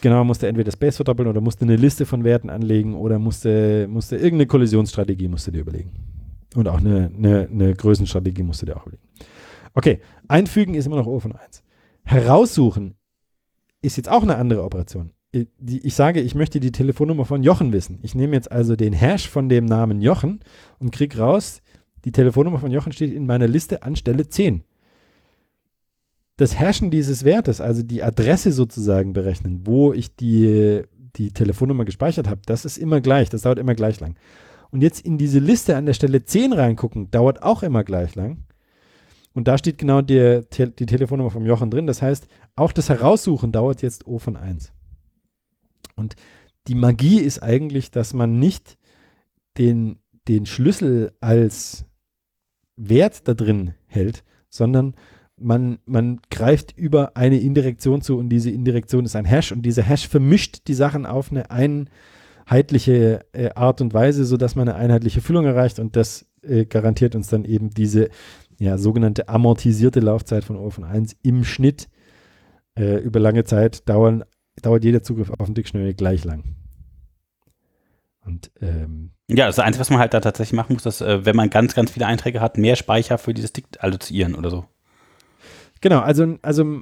Genau, 0.00 0.24
musste 0.24 0.46
entweder 0.46 0.70
Space 0.72 0.96
verdoppeln 0.96 1.28
oder 1.28 1.40
musste 1.40 1.64
eine 1.64 1.76
Liste 1.76 2.06
von 2.06 2.22
Werten 2.22 2.50
anlegen 2.50 2.94
oder 2.94 3.18
musste, 3.18 3.88
musste 3.88 4.16
irgendeine 4.16 4.46
Kollisionsstrategie 4.46 5.28
musste 5.28 5.52
dir 5.52 5.60
überlegen. 5.60 5.92
Und 6.54 6.68
auch 6.68 6.78
eine, 6.78 7.10
eine, 7.16 7.48
eine 7.50 7.74
Größenstrategie 7.74 8.42
musste 8.42 8.66
dir 8.66 8.76
auch 8.76 8.86
überlegen. 8.86 9.02
Okay, 9.74 10.00
einfügen 10.28 10.74
ist 10.74 10.86
immer 10.86 10.96
noch 10.96 11.06
O 11.06 11.18
von 11.20 11.32
1. 11.32 11.62
Heraussuchen 12.04 12.94
ist 13.82 13.96
jetzt 13.96 14.08
auch 14.08 14.22
eine 14.22 14.36
andere 14.36 14.62
Operation. 14.62 15.10
Ich, 15.32 15.48
die, 15.58 15.84
ich 15.86 15.94
sage, 15.94 16.20
ich 16.20 16.34
möchte 16.34 16.60
die 16.60 16.72
Telefonnummer 16.72 17.24
von 17.24 17.42
Jochen 17.42 17.72
wissen. 17.72 17.98
Ich 18.02 18.14
nehme 18.14 18.34
jetzt 18.34 18.50
also 18.50 18.76
den 18.76 18.92
Hash 18.92 19.28
von 19.28 19.48
dem 19.48 19.64
Namen 19.64 20.00
Jochen 20.00 20.40
und 20.78 20.92
kriege 20.92 21.18
raus, 21.18 21.62
die 22.04 22.12
Telefonnummer 22.12 22.58
von 22.58 22.70
Jochen 22.70 22.92
steht 22.92 23.12
in 23.12 23.26
meiner 23.26 23.48
Liste 23.48 23.82
an 23.82 23.96
Stelle 23.96 24.28
10. 24.28 24.62
Das 26.36 26.58
Hashen 26.60 26.90
dieses 26.90 27.24
Wertes, 27.24 27.60
also 27.60 27.82
die 27.82 28.02
Adresse 28.02 28.52
sozusagen 28.52 29.12
berechnen, 29.12 29.62
wo 29.64 29.92
ich 29.92 30.14
die, 30.14 30.82
die 31.16 31.32
Telefonnummer 31.32 31.84
gespeichert 31.84 32.28
habe, 32.28 32.42
das 32.46 32.64
ist 32.64 32.76
immer 32.76 33.00
gleich, 33.00 33.30
das 33.30 33.42
dauert 33.42 33.58
immer 33.58 33.74
gleich 33.74 33.98
lang. 34.00 34.16
Und 34.70 34.82
jetzt 34.82 35.00
in 35.00 35.18
diese 35.18 35.38
Liste 35.38 35.76
an 35.76 35.86
der 35.86 35.94
Stelle 35.94 36.24
10 36.24 36.52
reingucken, 36.52 37.10
dauert 37.10 37.42
auch 37.42 37.62
immer 37.62 37.82
gleich 37.84 38.14
lang. 38.14 38.44
Und 39.32 39.48
da 39.48 39.58
steht 39.58 39.78
genau 39.78 40.00
die, 40.00 40.42
die 40.52 40.86
Telefonnummer 40.86 41.30
vom 41.30 41.44
Jochen 41.44 41.70
drin. 41.70 41.86
Das 41.86 42.02
heißt, 42.02 42.26
auch 42.54 42.72
das 42.72 42.88
Heraussuchen 42.88 43.52
dauert 43.52 43.82
jetzt 43.82 44.06
O 44.06 44.18
von 44.18 44.36
1. 44.36 44.72
Und 45.96 46.14
die 46.68 46.74
Magie 46.74 47.20
ist 47.20 47.42
eigentlich, 47.42 47.90
dass 47.90 48.12
man 48.12 48.38
nicht 48.38 48.76
den, 49.58 49.98
den 50.28 50.46
Schlüssel 50.46 51.12
als 51.20 51.84
Wert 52.76 53.26
da 53.26 53.34
drin 53.34 53.74
hält, 53.86 54.24
sondern 54.48 54.94
man, 55.38 55.78
man 55.86 56.20
greift 56.30 56.76
über 56.76 57.16
eine 57.16 57.40
Indirektion 57.40 58.02
zu 58.02 58.18
und 58.18 58.28
diese 58.28 58.50
Indirektion 58.50 59.04
ist 59.04 59.16
ein 59.16 59.24
Hash. 59.24 59.52
Und 59.52 59.62
dieser 59.62 59.82
Hash 59.82 60.08
vermischt 60.08 60.66
die 60.68 60.74
Sachen 60.74 61.06
auf 61.06 61.30
eine 61.30 61.50
einheitliche 61.50 63.24
äh, 63.32 63.50
Art 63.54 63.80
und 63.80 63.92
Weise, 63.94 64.24
sodass 64.24 64.56
man 64.56 64.68
eine 64.68 64.78
einheitliche 64.78 65.20
Füllung 65.20 65.44
erreicht. 65.44 65.78
Und 65.78 65.96
das 65.96 66.26
äh, 66.42 66.64
garantiert 66.64 67.14
uns 67.14 67.28
dann 67.28 67.44
eben 67.44 67.70
diese 67.70 68.08
ja, 68.58 68.78
sogenannte 68.78 69.28
amortisierte 69.28 70.00
Laufzeit 70.00 70.44
von 70.44 70.56
O 70.56 70.70
von 70.70 70.84
1 70.84 71.16
im 71.22 71.44
Schnitt 71.44 71.88
äh, 72.78 72.96
über 72.98 73.20
lange 73.20 73.44
Zeit 73.44 73.88
dauern, 73.88 74.24
dauert 74.62 74.84
jeder 74.84 75.02
Zugriff 75.02 75.30
auf 75.30 75.46
den 75.46 75.54
Dictionary 75.54 75.94
gleich 75.94 76.24
lang. 76.24 76.56
Und, 78.24 78.50
ähm, 78.60 79.10
ja, 79.28 79.46
das 79.46 79.58
Einzige, 79.58 79.80
was 79.80 79.90
man 79.90 80.00
halt 80.00 80.14
da 80.14 80.20
tatsächlich 80.20 80.56
machen 80.56 80.74
muss, 80.74 80.86
ist, 80.86 81.00
äh, 81.00 81.24
wenn 81.24 81.36
man 81.36 81.50
ganz, 81.50 81.74
ganz 81.74 81.90
viele 81.90 82.06
Einträge 82.06 82.40
hat, 82.40 82.58
mehr 82.58 82.76
Speicher 82.76 83.18
für 83.18 83.34
dieses 83.34 83.50
Stick 83.50 83.66
allozieren 83.78 84.34
oder 84.34 84.50
so. 84.50 84.64
Genau, 85.80 86.00
also, 86.00 86.36
also 86.42 86.80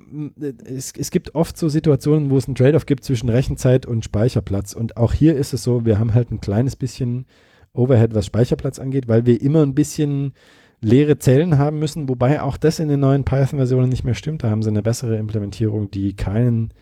es, 0.65 0.93
es 0.97 1.11
gibt 1.11 1.35
oft 1.35 1.59
so 1.59 1.69
Situationen, 1.69 2.31
wo 2.31 2.39
es 2.39 2.47
einen 2.47 2.55
Trade-off 2.55 2.87
gibt 2.87 3.05
zwischen 3.05 3.29
Rechenzeit 3.29 3.87
und 3.87 4.05
Speicherplatz. 4.05 4.73
Und 4.73 4.97
auch 4.97 5.13
hier 5.13 5.37
ist 5.37 5.53
es 5.53 5.65
so, 5.65 5.85
wir 5.85 5.99
haben 5.99 6.15
halt 6.15 6.31
ein 6.31 6.41
kleines 6.41 6.77
bisschen 6.77 7.27
Overhead, 7.73 8.15
was 8.15 8.27
Speicherplatz 8.27 8.79
angeht, 8.79 9.09
weil 9.09 9.27
wir 9.27 9.43
immer 9.43 9.63
ein 9.63 9.75
bisschen 9.75 10.33
leere 10.81 11.19
Zellen 11.19 11.59
haben 11.59 11.79
müssen, 11.79 12.09
wobei 12.09 12.41
auch 12.41 12.57
das 12.57 12.79
in 12.79 12.89
den 12.89 13.01
neuen 13.01 13.25
Python-Versionen 13.25 13.89
nicht 13.89 14.05
mehr 14.05 14.15
stimmt. 14.15 14.45
Da 14.45 14.51
haben 14.51 14.63
sie 14.63 14.71
eine 14.71 14.83
bessere 14.83 15.17
Implementierung, 15.17 15.91
die 15.91 16.15
keinen 16.15 16.73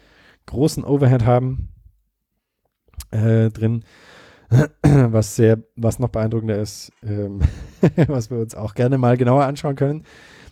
großen 0.47 0.85
Overhead 0.85 1.24
haben 1.24 1.69
äh, 3.10 3.51
drin. 3.51 3.85
Was 4.82 5.36
sehr, 5.36 5.59
was 5.77 5.98
noch 5.98 6.10
beeindruckender 6.10 6.59
ist, 6.60 6.93
ähm, 7.02 7.40
was 8.06 8.31
wir 8.31 8.39
uns 8.39 8.55
auch 8.55 8.74
gerne 8.74 8.98
mal 8.98 9.16
genauer 9.16 9.44
anschauen 9.44 9.77
können, 9.77 10.05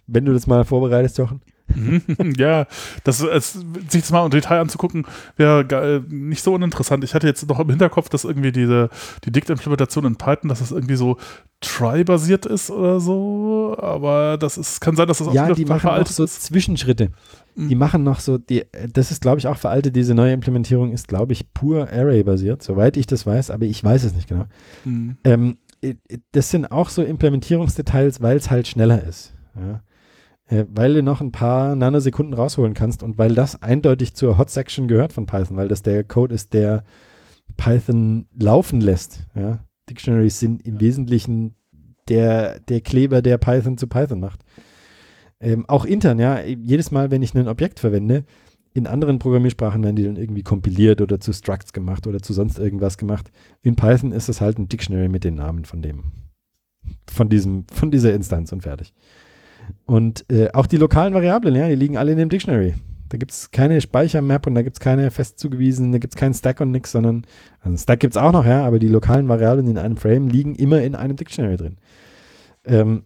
wenn 0.07 0.25
du 0.25 0.33
das 0.33 0.47
mal 0.47 0.65
vorbereitest, 0.65 1.19
Jochen. 1.19 1.43
ja, 2.37 2.67
das, 3.05 3.21
es, 3.21 3.53
sich 3.89 4.03
das 4.03 4.11
mal 4.11 4.25
im 4.25 4.31
Detail 4.31 4.61
anzugucken, 4.61 5.07
wäre 5.37 6.03
nicht 6.09 6.43
so 6.43 6.55
uninteressant. 6.55 7.05
Ich 7.05 7.15
hatte 7.15 7.27
jetzt 7.27 7.49
noch 7.49 7.61
im 7.61 7.69
Hinterkopf, 7.69 8.09
dass 8.09 8.25
irgendwie 8.25 8.53
diese, 8.53 8.91
die 9.25 9.33
Dict-Implementation 9.33 10.05
in 10.05 10.17
Python, 10.17 10.49
dass 10.49 10.61
das 10.61 10.71
irgendwie 10.71 10.97
so 10.97 11.17
try-basiert 11.61 12.47
ist 12.47 12.71
oder 12.71 13.01
so, 13.01 13.77
aber 13.79 14.39
das 14.39 14.57
ist, 14.57 14.81
kann 14.81 14.97
sein, 14.97 15.07
dass 15.07 15.19
das 15.19 15.29
auch 15.29 15.35
ja, 15.35 15.53
die 15.53 15.67
machen 15.67 15.91
auch 15.91 16.07
so 16.07 16.25
ist. 16.25 16.43
Zwischenschritte. 16.43 17.11
Mhm. 17.55 17.69
Die 17.69 17.75
machen 17.75 18.03
noch 18.03 18.21
so, 18.21 18.39
die, 18.39 18.65
das 18.93 19.11
ist, 19.11 19.21
glaube 19.21 19.39
ich, 19.39 19.47
auch 19.47 19.59
veraltet. 19.59 19.95
Diese 19.95 20.15
neue 20.15 20.33
Implementierung 20.33 20.93
ist, 20.93 21.09
glaube 21.09 21.33
ich, 21.33 21.53
pur 21.53 21.89
Array-basiert, 21.93 22.63
soweit 22.63 22.97
ich 22.97 23.07
das 23.07 23.27
weiß, 23.27 23.51
aber 23.51 23.67
ich 23.67 23.83
weiß 23.85 24.05
es 24.05 24.15
nicht 24.15 24.29
genau. 24.29 24.47
Mhm. 24.85 25.19
Ähm, 25.25 25.59
das 26.33 26.51
sind 26.51 26.71
auch 26.73 26.89
so 26.89 27.03
Implementierungsdetails, 27.03 28.21
weil 28.21 28.37
es 28.37 28.51
halt 28.51 28.69
schneller 28.69 29.03
ist. 29.03 29.35
Ja 29.57 29.83
äh, 30.51 30.67
weil 30.69 30.95
du 30.95 31.03
noch 31.03 31.21
ein 31.21 31.33
paar 31.33 31.77
Nanosekunden 31.77 32.35
rausholen 32.35 32.75
kannst 32.75 33.03
und 33.03 33.17
weil 33.19 33.35
das 33.35 33.63
eindeutig 33.63 34.15
zur 34.15 34.37
Hot 34.37 34.51
Section 34.51 34.89
gehört 34.89 35.13
von 35.13 35.27
Python, 35.27 35.57
weil 35.57 35.69
das 35.69 35.83
der 35.83 36.05
Code 36.05 36.35
ist, 36.35 36.53
der 36.53 36.85
Python 37.57 38.27
laufen 38.39 38.81
lässt. 38.81 39.27
Ja? 39.35 39.61
Dictionaries 39.89 40.41
sind 40.41 40.67
im 40.67 40.81
Wesentlichen 40.81 41.55
der, 42.09 42.59
der 42.61 42.81
Kleber, 42.81 43.23
der 43.23 43.39
Python 43.39 43.79
zu 43.79 43.87
Python 43.87 44.21
macht. 44.21 44.41
Ähm, 45.41 45.65
auch 45.69 45.85
intern, 45.85 46.19
ja, 46.19 46.41
jedes 46.43 46.91
Mal, 46.91 47.11
wenn 47.11 47.23
ich 47.23 47.35
ein 47.35 47.49
Objekt 47.49 47.81
verwende, 47.81 48.25
in 48.73 48.87
anderen 48.87 49.19
Programmiersprachen 49.19 49.83
werden 49.83 49.97
die 49.97 50.05
dann 50.05 50.17
irgendwie 50.17 50.43
kompiliert 50.43 51.01
oder 51.01 51.19
zu 51.19 51.33
Structs 51.33 51.73
gemacht 51.73 52.07
oder 52.07 52.21
zu 52.21 52.33
sonst 52.33 52.59
irgendwas 52.59 52.99
gemacht. 52.99 53.31
In 53.63 53.75
Python 53.77 54.13
ist 54.13 54.29
es 54.29 54.41
halt 54.41 54.59
ein 54.59 54.69
Dictionary 54.69 55.09
mit 55.09 55.25
den 55.25 55.37
Namen 55.37 55.65
von 55.65 55.81
dem, 55.81 56.13
von 57.09 57.29
diesem, 57.29 57.67
von 57.73 57.91
dieser 57.91 58.15
Instanz 58.15 58.53
und 58.53 58.63
fertig. 58.63 58.93
Und 59.87 60.25
äh, 60.31 60.51
auch 60.53 60.67
die 60.67 60.77
lokalen 60.77 61.15
Variablen, 61.15 61.55
ja, 61.55 61.69
die 61.69 61.75
liegen 61.75 61.97
alle 61.97 62.13
in 62.13 62.19
dem 62.19 62.29
Dictionary. 62.29 62.75
Da 63.09 63.19
gibt 63.19 63.33
es 63.33 63.51
keine 63.51 63.81
Speichermap 63.81 64.47
und 64.47 64.55
da 64.55 64.63
gibt 64.63 64.77
es 64.77 64.81
keine 64.81 65.11
fest 65.11 65.41
zugewiesenen, 65.41 65.91
da 65.91 65.99
gibt 65.99 66.15
es 66.15 66.19
keinen 66.19 66.35
Stack 66.35 66.61
und 66.61 66.71
nichts, 66.71 66.93
sondern 66.93 67.27
also 67.61 67.77
Stack 67.77 68.01
gibt 68.01 68.15
es 68.15 68.23
auch 68.23 68.31
noch, 68.31 68.47
ja, 68.47 68.65
aber 68.65 68.79
die 68.79 68.89
lokalen 68.89 69.29
Variablen 69.29 69.67
in 69.67 69.79
einem 69.79 69.97
Frame 69.97 70.29
liegen 70.29 70.55
immer 70.55 70.81
in 70.83 70.95
einem 70.95 71.17
Dictionary 71.17 71.57
drin. 71.57 71.79
Ähm, 72.65 73.03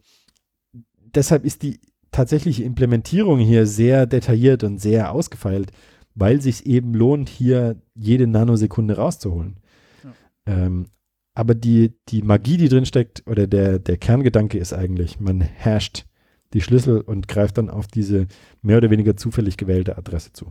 deshalb 1.15 1.47
ist 1.47 1.63
die 1.63 1.81
tatsächliche 2.13 2.65
Implementierung 2.65 3.39
hier 3.39 3.67
sehr 3.67 4.07
detailliert 4.07 4.63
und 4.63 4.79
sehr 4.79 5.11
ausgefeilt, 5.11 5.71
weil 6.15 6.41
sich 6.41 6.67
eben 6.67 6.93
lohnt, 6.93 7.31
hier 7.31 7.77
jede 7.95 8.27
Nanosekunde 8.27 8.97
rauszuholen. 8.97 9.57
Ja. 10.05 10.13
Ähm, 10.47 10.87
aber 11.35 11.55
die, 11.55 11.95
die 12.09 12.23
Magie, 12.23 12.57
die 12.57 12.69
drin 12.69 12.87
steckt, 12.87 13.25
oder 13.27 13.47
der, 13.47 13.79
der 13.79 13.97
Kerngedanke 13.97 14.59
ist 14.59 14.73
eigentlich, 14.73 15.19
man 15.19 15.43
hasht 15.43 16.07
die 16.55 16.63
Schlüssel 16.63 17.01
und 17.01 17.29
greift 17.29 17.59
dann 17.59 17.69
auf 17.69 17.89
diese 17.89 18.27
mehr 18.63 18.79
oder 18.79 18.91
weniger 18.91 19.17
zufällig 19.17 19.57
gewählte 19.57 19.99
Adresse 19.99 20.33
zu. 20.33 20.51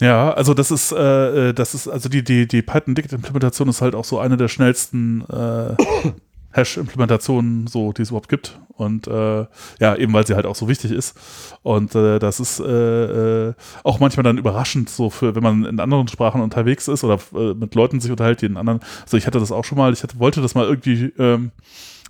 Ja, 0.00 0.32
also 0.32 0.54
das 0.54 0.70
ist, 0.70 0.92
äh, 0.92 1.48
äh 1.48 1.52
das 1.54 1.74
ist, 1.74 1.88
also 1.88 2.08
die, 2.08 2.22
die, 2.22 2.46
die 2.46 2.62
Python-Dict-Implementation 2.62 3.68
ist 3.68 3.80
halt 3.80 3.96
auch 3.96 4.04
so 4.04 4.20
eine 4.20 4.36
der 4.36 4.48
schnellsten 4.48 5.24
äh, 5.28 5.74
Hash-Implementationen, 6.52 7.66
so, 7.66 7.92
die 7.92 8.02
es 8.02 8.10
überhaupt 8.10 8.28
gibt. 8.28 8.58
Und 8.68 9.08
äh, 9.08 9.46
ja, 9.80 9.96
eben 9.96 10.12
weil 10.12 10.26
sie 10.26 10.34
halt 10.34 10.46
auch 10.46 10.54
so 10.54 10.68
wichtig 10.68 10.92
ist. 10.92 11.18
Und 11.62 11.96
äh, 11.96 12.20
das 12.20 12.38
ist 12.38 12.60
äh, 12.60 13.48
äh 13.48 13.54
auch 13.82 13.98
manchmal 13.98 14.22
dann 14.22 14.38
überraschend, 14.38 14.88
so 14.88 15.10
für, 15.10 15.34
wenn 15.34 15.42
man 15.42 15.64
in 15.64 15.80
anderen 15.80 16.06
Sprachen 16.06 16.40
unterwegs 16.40 16.86
ist 16.86 17.02
oder 17.02 17.18
äh, 17.34 17.54
mit 17.54 17.74
Leuten 17.74 17.98
sich 18.00 18.10
unterhält, 18.10 18.40
die 18.40 18.46
in 18.46 18.56
anderen. 18.56 18.80
Also 19.02 19.16
ich 19.16 19.26
hatte 19.26 19.40
das 19.40 19.50
auch 19.50 19.64
schon 19.64 19.78
mal, 19.78 19.92
ich 19.92 20.04
hatte, 20.04 20.20
wollte 20.20 20.40
das 20.40 20.54
mal 20.54 20.64
irgendwie 20.64 21.12
ähm, 21.18 21.50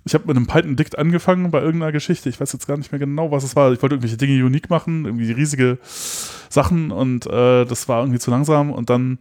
ich 0.05 0.13
habe 0.13 0.27
mit 0.27 0.37
einem 0.37 0.47
Python-Dict 0.47 0.97
angefangen 0.97 1.51
bei 1.51 1.61
irgendeiner 1.61 1.91
Geschichte. 1.91 2.29
Ich 2.29 2.39
weiß 2.39 2.53
jetzt 2.53 2.67
gar 2.67 2.77
nicht 2.77 2.91
mehr 2.91 2.99
genau, 2.99 3.31
was 3.31 3.43
es 3.43 3.55
war. 3.55 3.71
Ich 3.71 3.81
wollte 3.81 3.95
irgendwelche 3.95 4.17
Dinge 4.17 4.43
unique 4.43 4.69
machen, 4.69 5.05
irgendwie 5.05 5.31
riesige 5.31 5.77
Sachen 6.49 6.91
und 6.91 7.25
äh, 7.27 7.65
das 7.65 7.87
war 7.87 8.01
irgendwie 8.01 8.19
zu 8.19 8.31
langsam. 8.31 8.71
Und 8.71 8.89
dann 8.89 9.19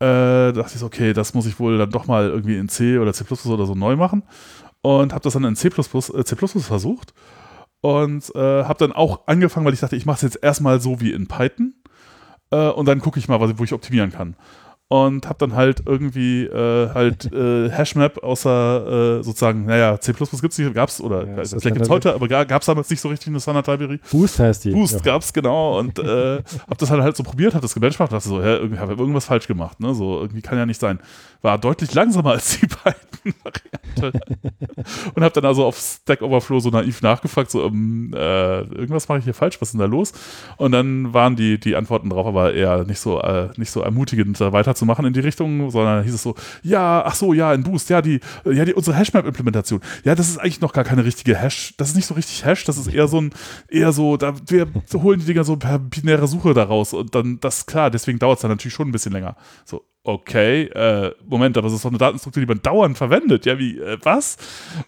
äh, 0.00 0.52
dachte 0.52 0.72
ich 0.74 0.80
so, 0.80 0.86
okay, 0.86 1.12
das 1.12 1.34
muss 1.34 1.46
ich 1.46 1.58
wohl 1.58 1.78
dann 1.78 1.90
doch 1.90 2.06
mal 2.06 2.28
irgendwie 2.28 2.56
in 2.56 2.68
C 2.68 2.98
oder 2.98 3.12
C 3.12 3.24
oder 3.48 3.66
so 3.66 3.74
neu 3.74 3.96
machen. 3.96 4.22
Und 4.82 5.12
habe 5.12 5.22
das 5.22 5.34
dann 5.34 5.44
in 5.44 5.56
C, 5.56 5.68
äh, 5.68 6.24
C 6.24 6.36
versucht. 6.36 7.14
Und 7.80 8.34
äh, 8.34 8.64
habe 8.64 8.78
dann 8.78 8.92
auch 8.92 9.26
angefangen, 9.26 9.66
weil 9.66 9.74
ich 9.74 9.80
dachte, 9.80 9.96
ich 9.96 10.06
mache 10.06 10.16
es 10.16 10.22
jetzt 10.22 10.42
erstmal 10.42 10.80
so 10.80 11.00
wie 11.00 11.12
in 11.12 11.26
Python. 11.26 11.74
Äh, 12.50 12.68
und 12.68 12.86
dann 12.86 13.00
gucke 13.00 13.18
ich 13.18 13.28
mal, 13.28 13.40
was, 13.40 13.58
wo 13.58 13.64
ich 13.64 13.72
optimieren 13.72 14.10
kann 14.10 14.36
und 14.88 15.26
habe 15.26 15.38
dann 15.38 15.54
halt 15.54 15.82
irgendwie 15.86 16.44
äh, 16.44 16.90
halt 16.92 17.32
äh, 17.32 17.70
Hashmap 17.70 18.22
außer 18.22 19.18
äh, 19.18 19.22
sozusagen, 19.22 19.64
naja, 19.64 19.98
C++ 19.98 20.12
gibt 20.12 20.30
es 20.30 20.58
nicht, 20.58 20.74
gab 20.74 20.90
es, 20.90 21.00
oder 21.00 21.26
ja, 21.26 21.44
vielleicht 21.44 21.62
gibt 21.62 21.80
es 21.80 21.90
heute, 21.90 22.14
aber 22.14 22.28
gab 22.28 22.60
es 22.60 22.66
damals 22.66 22.90
nicht 22.90 23.00
so 23.00 23.08
richtig 23.08 23.28
eine 23.28 23.40
Standard 23.40 23.66
Library. 23.66 23.98
Boost 24.10 24.38
heißt 24.38 24.64
die. 24.64 24.72
Boost 24.72 24.94
ja. 24.94 25.00
gab 25.00 25.22
es, 25.22 25.32
genau, 25.32 25.78
und 25.78 25.98
äh, 25.98 26.02
habe 26.04 26.76
das 26.78 26.90
halt 26.90 27.02
halt 27.02 27.16
so 27.16 27.22
probiert, 27.22 27.54
habe 27.54 27.62
das 27.62 27.74
gebenchmarkt 27.74 28.12
dachte 28.12 28.28
so, 28.28 28.42
hä, 28.42 28.56
irgendwie 28.56 28.78
habe 28.78 28.92
ich 28.92 28.98
irgendwas 28.98 29.24
falsch 29.24 29.46
gemacht, 29.46 29.80
ne, 29.80 29.94
so, 29.94 30.20
irgendwie 30.20 30.42
kann 30.42 30.58
ja 30.58 30.66
nicht 30.66 30.80
sein. 30.80 30.98
War 31.44 31.58
deutlich 31.58 31.92
langsamer 31.92 32.30
als 32.30 32.58
die 32.58 32.66
beiden 32.84 33.34
Varianten. 33.42 34.18
und 35.14 35.22
habe 35.22 35.34
dann 35.34 35.44
also 35.44 35.66
auf 35.66 35.76
Stack 35.76 36.22
Overflow 36.22 36.58
so 36.58 36.70
naiv 36.70 37.02
nachgefragt, 37.02 37.50
so, 37.50 37.66
um, 37.66 37.74
ähm, 37.74 38.14
äh, 38.14 38.60
irgendwas 38.60 39.08
mache 39.08 39.18
ich 39.18 39.24
hier 39.24 39.34
falsch, 39.34 39.60
was 39.60 39.68
ist 39.68 39.72
denn 39.72 39.80
da 39.80 39.84
los? 39.84 40.14
Und 40.56 40.72
dann 40.72 41.12
waren 41.12 41.36
die, 41.36 41.60
die 41.60 41.76
Antworten 41.76 42.08
drauf 42.08 42.26
aber 42.26 42.54
eher 42.54 42.84
nicht 42.84 42.98
so, 42.98 43.20
äh, 43.20 43.50
nicht 43.58 43.70
so 43.70 43.82
ermutigend, 43.82 44.40
da 44.40 44.54
weiter 44.54 44.74
zu 44.74 44.86
machen 44.86 45.04
in 45.04 45.12
die 45.12 45.20
Richtung, 45.20 45.68
sondern 45.70 46.02
hieß 46.02 46.14
es 46.14 46.22
so, 46.22 46.34
ja, 46.62 47.04
ach 47.04 47.14
so, 47.14 47.34
ja, 47.34 47.52
in 47.52 47.62
Boost, 47.62 47.90
ja, 47.90 48.00
die, 48.00 48.20
ja, 48.46 48.64
die, 48.64 48.72
unsere 48.72 48.96
Hashmap-Implementation. 48.96 49.82
Ja, 50.04 50.14
das 50.14 50.30
ist 50.30 50.38
eigentlich 50.38 50.62
noch 50.62 50.72
gar 50.72 50.84
keine 50.84 51.04
richtige 51.04 51.36
Hash, 51.36 51.74
das 51.76 51.90
ist 51.90 51.96
nicht 51.96 52.06
so 52.06 52.14
richtig 52.14 52.46
Hash, 52.46 52.64
das 52.64 52.78
ist 52.78 52.86
eher 52.86 53.06
so 53.06 53.20
ein, 53.20 53.34
eher 53.68 53.92
so, 53.92 54.16
da, 54.16 54.32
wir 54.46 54.66
holen 54.94 55.20
die 55.20 55.26
Dinger 55.26 55.44
so 55.44 55.56
per 55.56 55.78
binäre 55.78 56.26
Suche 56.26 56.54
daraus 56.54 56.94
und 56.94 57.14
dann, 57.14 57.38
das, 57.40 57.66
klar, 57.66 57.90
deswegen 57.90 58.18
dauert 58.18 58.38
es 58.38 58.42
dann 58.42 58.50
natürlich 58.50 58.72
schon 58.72 58.88
ein 58.88 58.92
bisschen 58.92 59.12
länger. 59.12 59.36
So, 59.66 59.84
okay, 60.04 60.64
äh, 60.64 61.12
Moment, 61.26 61.56
aber 61.56 61.66
das 61.66 61.76
ist 61.76 61.84
doch 61.84 61.90
eine 61.90 61.98
Datenstruktur, 61.98 62.42
die 62.42 62.46
man 62.46 62.60
dauernd 62.60 62.96
verwendet. 62.96 63.46
Ja, 63.46 63.58
wie, 63.58 63.78
äh, 63.78 63.98
was? 64.02 64.36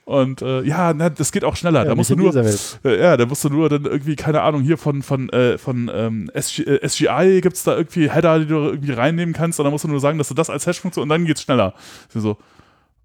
Und 0.05 0.43
äh, 0.43 0.63
ja, 0.63 0.93
na, 0.93 1.09
das 1.09 1.33
geht 1.33 1.43
auch 1.43 1.57
schneller. 1.57 1.81
Ja, 1.81 1.85
da 1.87 1.95
musst 1.95 2.11
du 2.11 2.17
nur, 2.17 2.35
äh, 2.37 3.01
ja, 3.01 3.17
da 3.17 3.25
musst 3.25 3.43
du 3.43 3.49
nur 3.49 3.69
dann 3.71 3.87
irgendwie, 3.87 4.15
keine 4.15 4.43
Ahnung, 4.43 4.61
hier 4.61 4.77
von, 4.77 5.03
von, 5.03 5.31
äh, 5.31 5.57
von 5.57 5.91
ähm, 5.93 6.31
SG, 6.35 6.63
äh, 6.65 6.87
SGI 6.87 7.41
gibt 7.41 7.57
es 7.57 7.65
da 7.65 7.77
irgendwie 7.77 8.11
Header, 8.11 8.41
die 8.41 8.47
du 8.47 8.57
irgendwie 8.57 8.93
reinnehmen 8.93 9.35
kannst, 9.35 9.59
und 9.59 9.65
dann 9.65 9.73
musst 9.73 9.85
du 9.85 9.89
nur 9.89 10.01
sagen, 10.01 10.19
dass 10.19 10.29
du 10.29 10.35
das 10.35 10.51
als 10.51 10.67
Hash-Funktion 10.67 11.05
und 11.05 11.09
dann 11.09 11.25
geht's 11.25 11.43
schneller. 11.43 11.73
So, 12.11 12.21
so 12.21 12.39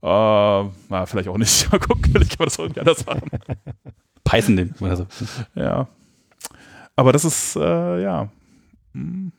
äh, 0.03 0.69
na, 0.89 1.05
vielleicht 1.05 1.29
auch 1.29 1.37
nicht. 1.37 1.71
Mal 1.71 1.79
gucken, 1.79 2.11
vielleicht 2.11 2.31
kann 2.31 2.39
man 2.39 2.47
das 2.47 2.59
auch 2.59 2.63
irgendwie 2.63 2.79
anders 2.81 3.05
machen. 3.05 3.29
Python 4.23 4.57
den 4.57 4.75
oder 4.79 4.97
so. 4.97 5.07
Ja. 5.55 5.87
Aber 6.95 7.13
das 7.13 7.23
ist, 7.23 7.55
äh, 7.55 8.01
ja. 8.01 8.27
Hm. 8.93 9.31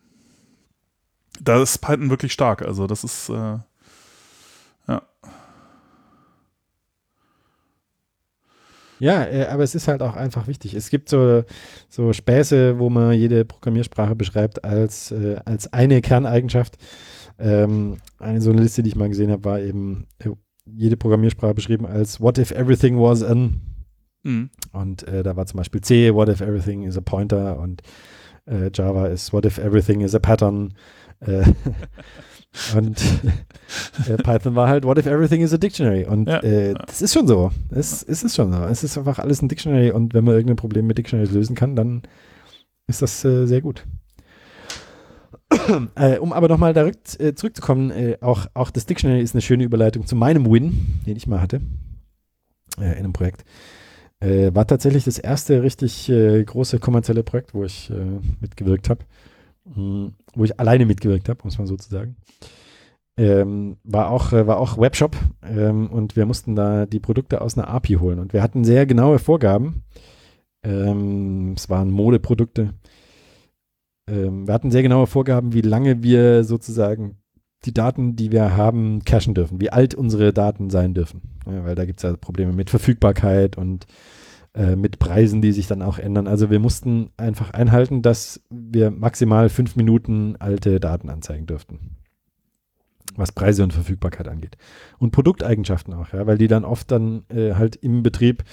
Da 1.42 1.62
ist 1.62 1.78
Python 1.78 2.10
wirklich 2.10 2.32
stark. 2.32 2.62
Also, 2.62 2.86
das 2.86 3.04
ist, 3.04 3.28
äh, 3.28 3.58
ja. 4.88 5.02
Ja, 8.98 9.24
äh, 9.24 9.46
aber 9.46 9.64
es 9.64 9.74
ist 9.74 9.88
halt 9.88 10.02
auch 10.02 10.14
einfach 10.14 10.46
wichtig. 10.46 10.74
Es 10.74 10.88
gibt 10.88 11.08
so, 11.08 11.42
so 11.88 12.12
Späße, 12.12 12.78
wo 12.78 12.88
man 12.90 13.12
jede 13.14 13.44
Programmiersprache 13.44 14.14
beschreibt 14.14 14.64
als, 14.64 15.10
äh, 15.10 15.40
als 15.44 15.72
eine 15.72 16.00
Kerneigenschaft. 16.00 16.76
Ähm, 17.38 17.96
eine 18.18 18.40
so 18.40 18.50
eine 18.50 18.62
Liste, 18.62 18.84
die 18.84 18.90
ich 18.90 18.96
mal 18.96 19.08
gesehen 19.08 19.32
habe, 19.32 19.44
war 19.44 19.58
eben 19.58 20.06
äh, 20.18 20.28
jede 20.66 20.96
Programmiersprache 20.96 21.54
beschrieben 21.54 21.86
als 21.86 22.20
What 22.20 22.38
if 22.38 22.52
everything 22.52 22.98
was 22.98 23.24
an 23.24 23.60
Mhm. 24.24 24.50
Und 24.72 25.06
äh, 25.08 25.22
da 25.22 25.36
war 25.36 25.46
zum 25.46 25.58
Beispiel 25.58 25.80
C, 25.80 26.14
what 26.14 26.28
if 26.28 26.40
everything 26.40 26.82
is 26.82 26.96
a 26.96 27.00
pointer 27.00 27.58
und 27.58 27.82
Java 28.74 29.06
ist 29.06 29.32
what 29.32 29.44
if 29.46 29.58
everything 29.58 30.00
is 30.00 30.16
a 30.16 30.18
pattern. 30.18 30.74
Äh, 31.26 31.44
und 32.76 33.00
äh, 34.08 34.16
Python 34.18 34.54
war 34.54 34.68
halt 34.68 34.84
what 34.84 34.98
if 34.98 35.06
everything 35.06 35.40
is 35.40 35.52
a 35.52 35.58
dictionary. 35.58 36.04
Und 36.04 36.28
Ja, 36.28 36.40
äh, 36.40 36.72
ja. 36.72 36.74
das 36.74 37.02
ist 37.02 37.14
schon 37.14 37.26
so. 37.26 37.50
Es, 37.70 38.02
es 38.02 38.22
ist 38.22 38.36
schon 38.36 38.52
so. 38.52 38.62
Es 38.64 38.84
ist 38.84 38.98
einfach 38.98 39.18
alles 39.18 39.42
ein 39.42 39.48
Dictionary 39.48 39.90
und 39.90 40.14
wenn 40.14 40.24
man 40.24 40.34
irgendein 40.34 40.56
Problem 40.56 40.86
mit 40.86 40.98
Dictionaries 40.98 41.32
lösen 41.32 41.56
kann, 41.56 41.76
dann 41.76 42.02
ist 42.86 43.02
das 43.02 43.20
sehr 43.20 43.60
gut. 43.60 43.84
äh, 45.96 46.18
um 46.18 46.32
aber 46.32 46.48
nochmal 46.48 46.76
äh, 46.76 47.34
zurückzukommen, 47.34 47.90
äh, 47.90 48.16
auch, 48.20 48.46
auch 48.54 48.70
das 48.70 48.86
Dictionary 48.86 49.22
ist 49.22 49.34
eine 49.34 49.42
schöne 49.42 49.64
Überleitung 49.64 50.06
zu 50.06 50.16
meinem 50.16 50.50
Win, 50.50 51.00
den 51.06 51.16
ich 51.16 51.26
mal 51.26 51.40
hatte 51.40 51.60
in 52.78 52.84
einem 52.84 53.12
Projekt. 53.12 53.44
War 54.20 54.66
tatsächlich 54.66 55.04
das 55.04 55.18
erste 55.18 55.62
richtig 55.62 56.06
große 56.06 56.78
kommerzielle 56.78 57.22
Projekt, 57.22 57.52
wo 57.52 57.64
ich 57.64 57.92
mitgewirkt 58.40 58.88
habe. 58.88 59.04
Mhm, 59.64 60.14
wo 60.34 60.44
ich 60.44 60.58
alleine 60.58 60.86
mitgewirkt 60.86 61.28
habe, 61.28 61.40
muss 61.44 61.58
man 61.58 61.66
so 61.66 61.76
zu 61.76 61.88
sagen. 61.88 62.16
Ähm, 63.16 63.76
war, 63.84 64.10
auch, 64.10 64.32
äh, 64.32 64.46
war 64.46 64.58
auch 64.58 64.78
Webshop 64.78 65.16
ähm, 65.42 65.90
und 65.90 66.16
wir 66.16 66.24
mussten 66.24 66.56
da 66.56 66.86
die 66.86 67.00
Produkte 67.00 67.42
aus 67.42 67.56
einer 67.56 67.68
API 67.68 67.94
holen. 67.94 68.18
Und 68.18 68.32
wir 68.32 68.42
hatten 68.42 68.64
sehr 68.64 68.86
genaue 68.86 69.18
Vorgaben. 69.18 69.82
Ähm, 70.64 71.52
es 71.56 71.68
waren 71.68 71.90
Modeprodukte. 71.90 72.74
Ähm, 74.08 74.46
wir 74.46 74.54
hatten 74.54 74.70
sehr 74.70 74.82
genaue 74.82 75.06
Vorgaben, 75.06 75.52
wie 75.52 75.60
lange 75.60 76.02
wir 76.02 76.44
sozusagen 76.44 77.18
die 77.64 77.74
Daten, 77.74 78.16
die 78.16 78.32
wir 78.32 78.56
haben, 78.56 79.04
cachen 79.04 79.34
dürfen, 79.34 79.60
wie 79.60 79.70
alt 79.70 79.94
unsere 79.94 80.32
Daten 80.32 80.70
sein 80.70 80.94
dürfen. 80.94 81.22
Ja, 81.46 81.64
weil 81.64 81.74
da 81.74 81.84
gibt 81.84 82.00
es 82.00 82.02
ja 82.02 82.16
Probleme 82.16 82.52
mit 82.52 82.70
Verfügbarkeit 82.70 83.56
und 83.56 83.86
äh, 84.54 84.76
mit 84.76 84.98
Preisen, 84.98 85.40
die 85.40 85.52
sich 85.52 85.66
dann 85.66 85.82
auch 85.82 85.98
ändern. 85.98 86.26
Also 86.26 86.50
wir 86.50 86.58
mussten 86.58 87.10
einfach 87.16 87.50
einhalten, 87.50 88.02
dass 88.02 88.42
wir 88.50 88.90
maximal 88.90 89.48
fünf 89.48 89.76
Minuten 89.76 90.36
alte 90.38 90.80
Daten 90.80 91.08
anzeigen 91.08 91.46
dürften. 91.46 91.96
Was 93.16 93.32
Preise 93.32 93.62
und 93.62 93.72
Verfügbarkeit 93.72 94.28
angeht. 94.28 94.56
Und 94.98 95.10
Produkteigenschaften 95.10 95.92
auch, 95.94 96.12
ja, 96.12 96.26
weil 96.26 96.38
die 96.38 96.48
dann 96.48 96.64
oft 96.64 96.90
dann 96.90 97.24
äh, 97.28 97.54
halt 97.54 97.76
im 97.76 98.02
Betrieb 98.02 98.44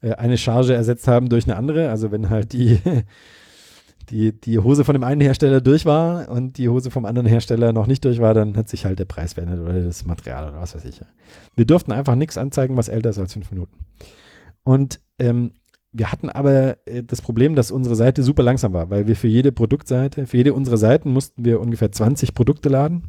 äh, 0.00 0.12
eine 0.12 0.38
Charge 0.38 0.74
ersetzt 0.74 1.08
haben 1.08 1.28
durch 1.28 1.44
eine 1.44 1.56
andere. 1.56 1.90
Also 1.90 2.10
wenn 2.10 2.30
halt 2.30 2.52
die 2.52 2.78
die, 4.10 4.38
die 4.38 4.58
Hose 4.58 4.84
von 4.84 4.94
dem 4.94 5.04
einen 5.04 5.20
Hersteller 5.20 5.60
durch 5.60 5.86
war 5.86 6.28
und 6.28 6.58
die 6.58 6.68
Hose 6.68 6.90
vom 6.90 7.04
anderen 7.04 7.26
Hersteller 7.26 7.72
noch 7.72 7.86
nicht 7.86 8.04
durch 8.04 8.20
war, 8.20 8.34
dann 8.34 8.56
hat 8.56 8.68
sich 8.68 8.84
halt 8.84 8.98
der 8.98 9.04
Preis 9.04 9.34
verändert 9.34 9.60
oder 9.60 9.80
das 9.82 10.04
Material 10.04 10.48
oder 10.48 10.60
was 10.60 10.74
weiß 10.74 10.84
ich. 10.84 11.00
Wir 11.56 11.66
durften 11.66 11.92
einfach 11.92 12.14
nichts 12.14 12.38
anzeigen, 12.38 12.76
was 12.76 12.88
älter 12.88 13.10
ist 13.10 13.18
als 13.18 13.32
fünf 13.32 13.50
Minuten. 13.50 13.78
Und 14.62 15.00
ähm, 15.18 15.52
wir 15.92 16.12
hatten 16.12 16.28
aber 16.28 16.76
äh, 16.86 17.02
das 17.02 17.22
Problem, 17.22 17.54
dass 17.54 17.70
unsere 17.70 17.96
Seite 17.96 18.22
super 18.22 18.42
langsam 18.42 18.72
war, 18.72 18.90
weil 18.90 19.06
wir 19.06 19.16
für 19.16 19.28
jede 19.28 19.52
Produktseite, 19.52 20.26
für 20.26 20.36
jede 20.36 20.54
unserer 20.54 20.76
Seiten 20.76 21.12
mussten 21.12 21.44
wir 21.44 21.60
ungefähr 21.60 21.90
20 21.90 22.34
Produkte 22.34 22.68
laden. 22.68 23.04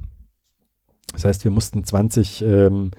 Das 1.14 1.26
heißt, 1.26 1.44
wir 1.44 1.52
mussten 1.52 1.84
20, 1.84 2.41
ähm, 2.44 2.91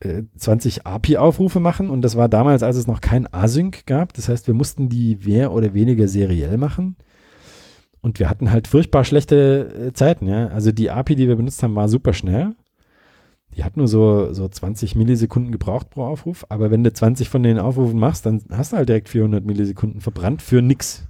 äh, 0.00 0.22
20 0.36 0.86
API-Aufrufe 0.86 1.60
machen 1.60 1.90
und 1.90 2.02
das 2.02 2.16
war 2.16 2.28
damals, 2.28 2.62
als 2.62 2.76
es 2.76 2.86
noch 2.86 3.00
kein 3.00 3.32
Async 3.32 3.86
gab. 3.86 4.12
Das 4.14 4.28
heißt, 4.28 4.46
wir 4.46 4.54
mussten 4.54 4.88
die 4.88 5.18
mehr 5.24 5.52
oder 5.52 5.74
weniger 5.74 6.08
seriell 6.08 6.58
machen. 6.58 6.96
Und 8.00 8.18
wir 8.18 8.28
hatten 8.28 8.50
halt 8.50 8.68
furchtbar 8.68 9.04
schlechte 9.04 9.88
äh, 9.88 9.92
Zeiten, 9.94 10.26
ja. 10.26 10.48
Also 10.48 10.72
die 10.72 10.90
API, 10.90 11.14
die 11.14 11.26
wir 11.26 11.36
benutzt 11.36 11.62
haben, 11.62 11.74
war 11.74 11.88
super 11.88 12.12
schnell. 12.12 12.54
Die 13.56 13.64
hat 13.64 13.76
nur 13.76 13.86
so, 13.88 14.32
so 14.32 14.48
20 14.48 14.96
Millisekunden 14.96 15.52
gebraucht 15.52 15.90
pro 15.90 16.04
Aufruf. 16.04 16.44
Aber 16.48 16.70
wenn 16.70 16.82
du 16.82 16.92
20 16.92 17.28
von 17.28 17.42
den 17.42 17.58
Aufrufen 17.58 17.98
machst, 17.98 18.26
dann 18.26 18.42
hast 18.50 18.72
du 18.72 18.76
halt 18.76 18.88
direkt 18.88 19.08
400 19.08 19.44
Millisekunden 19.44 20.00
verbrannt 20.00 20.42
für 20.42 20.60
nix. 20.60 21.06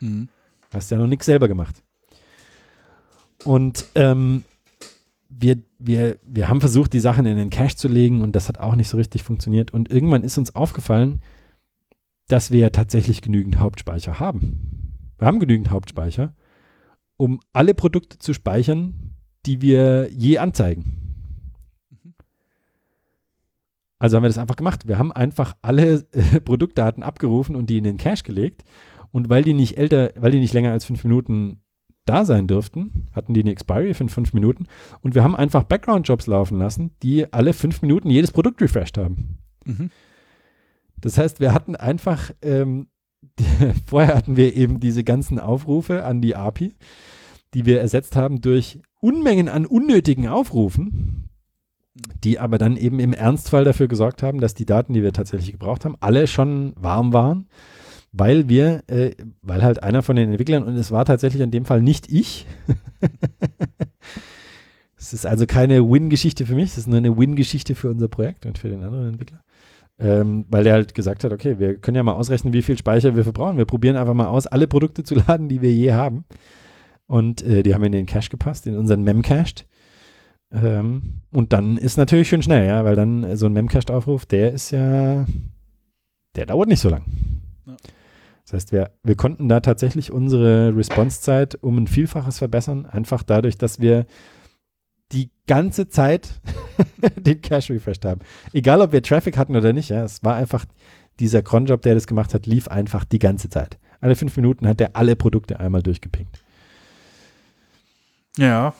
Mhm. 0.00 0.28
Hast 0.72 0.90
ja 0.90 0.98
noch 0.98 1.06
nichts 1.06 1.26
selber 1.26 1.48
gemacht. 1.48 1.82
Und 3.44 3.86
ähm, 3.94 4.44
wir, 5.28 5.58
wir, 5.78 6.18
wir 6.22 6.48
haben 6.48 6.60
versucht, 6.60 6.92
die 6.92 7.00
Sachen 7.00 7.24
in 7.26 7.36
den 7.36 7.50
Cache 7.50 7.76
zu 7.76 7.88
legen 7.88 8.20
und 8.20 8.34
das 8.36 8.48
hat 8.48 8.58
auch 8.58 8.74
nicht 8.74 8.88
so 8.88 8.96
richtig 8.96 9.22
funktioniert. 9.22 9.72
Und 9.72 9.90
irgendwann 9.90 10.24
ist 10.24 10.38
uns 10.38 10.54
aufgefallen, 10.54 11.20
dass 12.28 12.50
wir 12.50 12.72
tatsächlich 12.72 13.22
genügend 13.22 13.58
Hauptspeicher 13.58 14.20
haben. 14.20 14.96
Wir 15.18 15.26
haben 15.26 15.40
genügend 15.40 15.70
Hauptspeicher, 15.70 16.34
um 17.16 17.40
alle 17.52 17.74
Produkte 17.74 18.18
zu 18.18 18.34
speichern, 18.34 19.14
die 19.46 19.62
wir 19.62 20.10
je 20.12 20.38
anzeigen. 20.38 20.99
Also 24.00 24.16
haben 24.16 24.24
wir 24.24 24.28
das 24.28 24.38
einfach 24.38 24.56
gemacht. 24.56 24.88
Wir 24.88 24.98
haben 24.98 25.12
einfach 25.12 25.54
alle 25.62 26.06
äh, 26.12 26.40
Produktdaten 26.44 27.04
abgerufen 27.04 27.54
und 27.54 27.70
die 27.70 27.78
in 27.78 27.84
den 27.84 27.98
Cache 27.98 28.24
gelegt. 28.24 28.64
Und 29.12 29.28
weil 29.28 29.44
die 29.44 29.54
nicht 29.54 29.76
älter, 29.76 30.12
weil 30.16 30.32
die 30.32 30.40
nicht 30.40 30.54
länger 30.54 30.72
als 30.72 30.86
fünf 30.86 31.04
Minuten 31.04 31.60
da 32.06 32.24
sein 32.24 32.46
dürften, 32.46 33.08
hatten 33.12 33.34
die 33.34 33.42
eine 33.42 33.52
Expiry 33.52 33.92
von 33.92 34.08
fünf 34.08 34.32
Minuten. 34.32 34.66
Und 35.02 35.14
wir 35.14 35.22
haben 35.22 35.36
einfach 35.36 35.64
Background-Jobs 35.64 36.26
laufen 36.26 36.58
lassen, 36.58 36.92
die 37.02 37.30
alle 37.32 37.52
fünf 37.52 37.82
Minuten 37.82 38.08
jedes 38.08 38.32
Produkt 38.32 38.62
refreshed 38.62 38.96
haben. 38.96 39.38
Mhm. 39.64 39.90
Das 41.00 41.18
heißt, 41.18 41.38
wir 41.40 41.52
hatten 41.52 41.76
einfach, 41.76 42.30
ähm, 42.40 42.88
vorher 43.86 44.16
hatten 44.16 44.36
wir 44.36 44.56
eben 44.56 44.80
diese 44.80 45.04
ganzen 45.04 45.38
Aufrufe 45.38 46.04
an 46.04 46.22
die 46.22 46.36
API, 46.36 46.74
die 47.52 47.66
wir 47.66 47.80
ersetzt 47.80 48.16
haben 48.16 48.40
durch 48.40 48.80
Unmengen 49.00 49.48
an 49.48 49.66
unnötigen 49.66 50.26
Aufrufen, 50.28 51.29
die 52.24 52.38
aber 52.38 52.58
dann 52.58 52.76
eben 52.76 53.00
im 53.00 53.12
Ernstfall 53.12 53.64
dafür 53.64 53.88
gesorgt 53.88 54.22
haben, 54.22 54.40
dass 54.40 54.54
die 54.54 54.66
Daten, 54.66 54.92
die 54.92 55.02
wir 55.02 55.12
tatsächlich 55.12 55.52
gebraucht 55.52 55.84
haben, 55.84 55.96
alle 56.00 56.26
schon 56.26 56.72
warm 56.76 57.12
waren, 57.12 57.46
weil 58.12 58.48
wir, 58.48 58.82
äh, 58.88 59.12
weil 59.42 59.62
halt 59.62 59.82
einer 59.82 60.02
von 60.02 60.16
den 60.16 60.30
Entwicklern, 60.30 60.64
und 60.64 60.76
es 60.76 60.90
war 60.90 61.04
tatsächlich 61.04 61.42
in 61.42 61.50
dem 61.50 61.64
Fall 61.64 61.82
nicht 61.82 62.10
ich, 62.10 62.46
es 64.96 65.12
ist 65.12 65.26
also 65.26 65.46
keine 65.46 65.88
Win-Geschichte 65.88 66.46
für 66.46 66.54
mich, 66.54 66.70
es 66.70 66.78
ist 66.78 66.88
nur 66.88 66.98
eine 66.98 67.16
Win-Geschichte 67.16 67.74
für 67.74 67.90
unser 67.90 68.08
Projekt 68.08 68.46
und 68.46 68.58
für 68.58 68.68
den 68.68 68.82
anderen 68.82 69.10
Entwickler. 69.10 69.42
Ähm, 69.98 70.46
weil 70.48 70.64
der 70.64 70.72
halt 70.72 70.94
gesagt 70.94 71.24
hat, 71.24 71.32
okay, 71.32 71.58
wir 71.58 71.76
können 71.76 71.96
ja 71.96 72.02
mal 72.02 72.14
ausrechnen, 72.14 72.54
wie 72.54 72.62
viel 72.62 72.78
Speicher 72.78 73.16
wir 73.16 73.22
verbrauchen. 73.22 73.58
Wir 73.58 73.66
probieren 73.66 73.96
einfach 73.96 74.14
mal 74.14 74.28
aus, 74.28 74.46
alle 74.46 74.66
Produkte 74.66 75.04
zu 75.04 75.14
laden, 75.14 75.50
die 75.50 75.60
wir 75.60 75.72
je 75.72 75.92
haben. 75.92 76.24
Und 77.06 77.42
äh, 77.42 77.62
die 77.62 77.74
haben 77.74 77.84
in 77.84 77.92
den 77.92 78.06
Cache 78.06 78.30
gepasst, 78.30 78.66
in 78.66 78.78
unseren 78.78 79.02
Memcached. 79.02 79.66
Ähm, 80.52 81.20
und 81.30 81.52
dann 81.52 81.76
ist 81.76 81.96
natürlich 81.96 82.28
schön 82.28 82.42
schnell, 82.42 82.66
ja, 82.66 82.84
weil 82.84 82.96
dann 82.96 83.36
so 83.36 83.46
ein 83.46 83.52
Memcached-Aufruf, 83.52 84.26
der 84.26 84.52
ist 84.52 84.70
ja, 84.70 85.24
der 86.36 86.46
dauert 86.46 86.68
nicht 86.68 86.80
so 86.80 86.88
lang. 86.88 87.04
Ja. 87.66 87.76
Das 88.44 88.54
heißt, 88.54 88.72
wir, 88.72 88.90
wir 89.04 89.14
konnten 89.14 89.48
da 89.48 89.60
tatsächlich 89.60 90.10
unsere 90.10 90.76
Response-Zeit 90.76 91.62
um 91.62 91.78
ein 91.78 91.86
Vielfaches 91.86 92.38
verbessern, 92.38 92.84
einfach 92.84 93.22
dadurch, 93.22 93.58
dass 93.58 93.78
wir 93.78 94.06
die 95.12 95.30
ganze 95.46 95.88
Zeit 95.88 96.40
den 97.16 97.40
Cache 97.42 97.74
refreshed 97.74 98.04
haben. 98.04 98.20
Egal, 98.52 98.80
ob 98.80 98.92
wir 98.92 99.02
Traffic 99.02 99.36
hatten 99.36 99.54
oder 99.54 99.72
nicht, 99.72 99.90
ja, 99.90 100.02
es 100.02 100.24
war 100.24 100.34
einfach 100.34 100.64
dieser 101.20 101.42
Cronjob, 101.42 101.82
der 101.82 101.94
das 101.94 102.06
gemacht 102.06 102.34
hat, 102.34 102.46
lief 102.46 102.66
einfach 102.66 103.04
die 103.04 103.18
ganze 103.18 103.50
Zeit. 103.50 103.78
Alle 104.00 104.16
fünf 104.16 104.36
Minuten 104.36 104.66
hat 104.66 104.80
er 104.80 104.96
alle 104.96 105.14
Produkte 105.14 105.60
einmal 105.60 105.82
durchgepinkt. 105.82 106.42
Ja, 108.36 108.74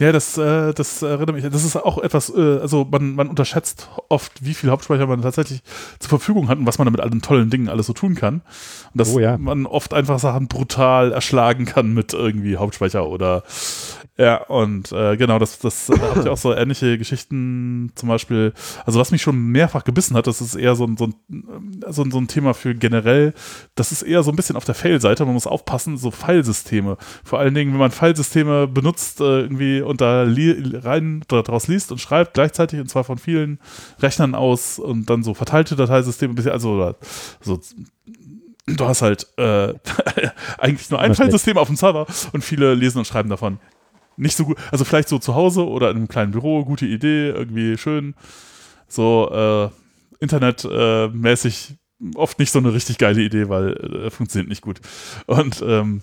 Ja, 0.00 0.10
das, 0.10 0.36
äh, 0.36 0.74
das 0.74 1.02
erinnert 1.02 1.34
mich. 1.34 1.44
Das 1.44 1.64
ist 1.64 1.76
auch 1.76 1.98
etwas, 1.98 2.28
äh, 2.34 2.58
also 2.58 2.84
man, 2.90 3.14
man 3.14 3.28
unterschätzt 3.28 3.88
oft, 4.08 4.44
wie 4.44 4.54
viel 4.54 4.70
Hauptspeicher 4.70 5.06
man 5.06 5.22
tatsächlich 5.22 5.62
zur 6.00 6.08
Verfügung 6.08 6.48
hat 6.48 6.58
und 6.58 6.66
was 6.66 6.78
man 6.78 6.86
damit 6.86 7.00
allen 7.00 7.22
tollen 7.22 7.48
Dingen 7.48 7.68
alles 7.68 7.86
so 7.86 7.92
tun 7.92 8.16
kann. 8.16 8.42
Und 8.92 9.00
dass 9.00 9.14
Oh 9.14 9.20
ja. 9.20 9.38
man 9.38 9.66
oft 9.66 9.94
einfach 9.94 10.18
Sachen 10.18 10.48
brutal 10.48 11.12
erschlagen 11.12 11.64
kann 11.64 11.94
mit 11.94 12.12
irgendwie 12.12 12.56
Hauptspeicher 12.56 13.06
oder 13.06 13.44
ja, 14.16 14.44
und 14.44 14.92
äh, 14.92 15.16
genau, 15.16 15.40
das, 15.40 15.58
das 15.58 15.86
da 15.86 15.98
habe 15.98 16.20
ich 16.20 16.28
auch 16.28 16.36
so 16.36 16.54
ähnliche 16.54 16.98
Geschichten 16.98 17.90
zum 17.96 18.08
Beispiel, 18.08 18.52
also 18.86 19.00
was 19.00 19.10
mich 19.10 19.22
schon 19.22 19.36
mehrfach 19.48 19.82
gebissen 19.82 20.16
hat, 20.16 20.28
das 20.28 20.40
ist 20.40 20.54
eher 20.54 20.76
so 20.76 20.84
ein, 20.84 20.96
so 20.96 21.06
ein, 21.06 21.14
so 21.88 22.02
ein, 22.02 22.10
so 22.12 22.18
ein 22.18 22.28
Thema 22.28 22.54
für 22.54 22.76
generell, 22.76 23.34
das 23.74 23.90
ist 23.90 24.02
eher 24.02 24.22
so 24.22 24.30
ein 24.30 24.36
bisschen 24.36 24.54
auf 24.54 24.64
der 24.64 24.76
Fail-Seite, 24.76 25.24
man 25.24 25.34
muss 25.34 25.48
aufpassen, 25.48 25.96
so 25.96 26.12
Filesysteme. 26.12 26.96
Vor 27.24 27.40
allen 27.40 27.54
Dingen, 27.54 27.72
wenn 27.72 27.80
man 27.80 27.90
Filesysteme 27.90 28.68
benutzt, 28.68 29.20
äh, 29.20 29.40
irgendwie 29.40 29.80
und 29.80 30.00
da 30.00 30.22
li 30.22 30.78
rein 30.78 31.24
daraus 31.26 31.66
liest 31.66 31.90
und 31.90 32.00
schreibt, 32.00 32.34
gleichzeitig 32.34 32.78
und 32.78 32.88
zwar 32.88 33.02
von 33.02 33.18
vielen 33.18 33.58
Rechnern 34.00 34.36
aus 34.36 34.78
und 34.78 35.10
dann 35.10 35.24
so 35.24 35.34
verteilte 35.34 35.74
Dateisysteme, 35.74 36.34
also 36.52 36.94
so 37.40 37.60
du 38.66 38.86
hast 38.86 39.02
halt 39.02 39.26
äh, 39.36 39.74
eigentlich 40.58 40.90
nur 40.90 41.00
ein. 41.00 41.14
Filesystem 41.14 41.58
auf 41.58 41.66
dem 41.68 41.76
Server 41.76 42.06
und 42.32 42.44
viele 42.44 42.74
lesen 42.74 42.98
und 42.98 43.06
schreiben 43.06 43.28
davon. 43.28 43.58
Nicht 44.16 44.36
so 44.36 44.44
gut, 44.44 44.58
also 44.70 44.84
vielleicht 44.84 45.08
so 45.08 45.18
zu 45.18 45.34
Hause 45.34 45.66
oder 45.66 45.90
in 45.90 45.96
einem 45.96 46.08
kleinen 46.08 46.32
Büro, 46.32 46.64
gute 46.64 46.86
Idee, 46.86 47.30
irgendwie 47.30 47.76
schön. 47.76 48.14
So 48.88 49.30
äh, 49.32 49.70
internetmäßig 50.20 51.74
äh, 52.00 52.16
oft 52.16 52.38
nicht 52.38 52.52
so 52.52 52.58
eine 52.58 52.72
richtig 52.72 52.98
geile 52.98 53.22
Idee, 53.22 53.48
weil 53.48 53.72
äh, 53.72 54.10
funktioniert 54.10 54.48
nicht 54.48 54.62
gut. 54.62 54.80
Und 55.26 55.62
ähm, 55.66 56.02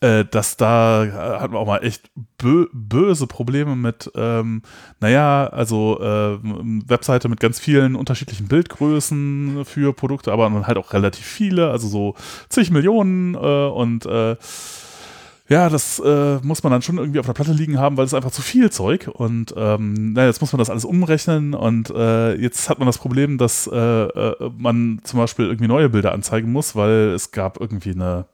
äh, 0.00 0.24
dass 0.24 0.56
da 0.56 1.04
äh, 1.04 1.40
hatten 1.40 1.54
wir 1.54 1.58
auch 1.58 1.66
mal 1.66 1.84
echt 1.84 2.10
bö 2.38 2.66
böse 2.72 3.26
Probleme 3.26 3.74
mit, 3.74 4.10
ähm, 4.14 4.62
naja, 5.00 5.48
also 5.48 5.98
äh, 6.00 6.38
Webseite 6.88 7.28
mit 7.28 7.40
ganz 7.40 7.58
vielen 7.58 7.96
unterschiedlichen 7.96 8.46
Bildgrößen 8.46 9.64
für 9.64 9.92
Produkte, 9.92 10.32
aber 10.32 10.48
dann 10.48 10.68
halt 10.68 10.78
auch 10.78 10.92
relativ 10.92 11.26
viele, 11.26 11.70
also 11.70 11.88
so 11.88 12.14
zig 12.48 12.70
Millionen 12.70 13.34
äh, 13.34 13.38
und 13.38 14.06
äh, 14.06 14.36
ja, 15.48 15.70
das 15.70 15.98
äh, 15.98 16.38
muss 16.42 16.62
man 16.62 16.72
dann 16.72 16.82
schon 16.82 16.98
irgendwie 16.98 17.20
auf 17.20 17.26
der 17.26 17.32
Platte 17.32 17.52
liegen 17.52 17.78
haben, 17.78 17.96
weil 17.96 18.04
es 18.04 18.12
einfach 18.12 18.30
zu 18.30 18.42
viel 18.42 18.70
Zeug 18.70 19.08
und 19.10 19.54
ähm, 19.56 20.12
na, 20.12 20.26
jetzt 20.26 20.42
muss 20.42 20.52
man 20.52 20.58
das 20.58 20.68
alles 20.68 20.84
umrechnen 20.84 21.54
und 21.54 21.90
äh, 21.90 22.34
jetzt 22.34 22.68
hat 22.68 22.78
man 22.78 22.86
das 22.86 22.98
Problem, 22.98 23.38
dass 23.38 23.66
äh, 23.66 23.76
äh, 23.76 24.50
man 24.58 25.00
zum 25.04 25.18
Beispiel 25.18 25.46
irgendwie 25.46 25.68
neue 25.68 25.88
Bilder 25.88 26.12
anzeigen 26.12 26.52
muss, 26.52 26.76
weil 26.76 27.12
es 27.14 27.30
gab 27.30 27.60
irgendwie 27.60 27.92
eine 27.92 28.26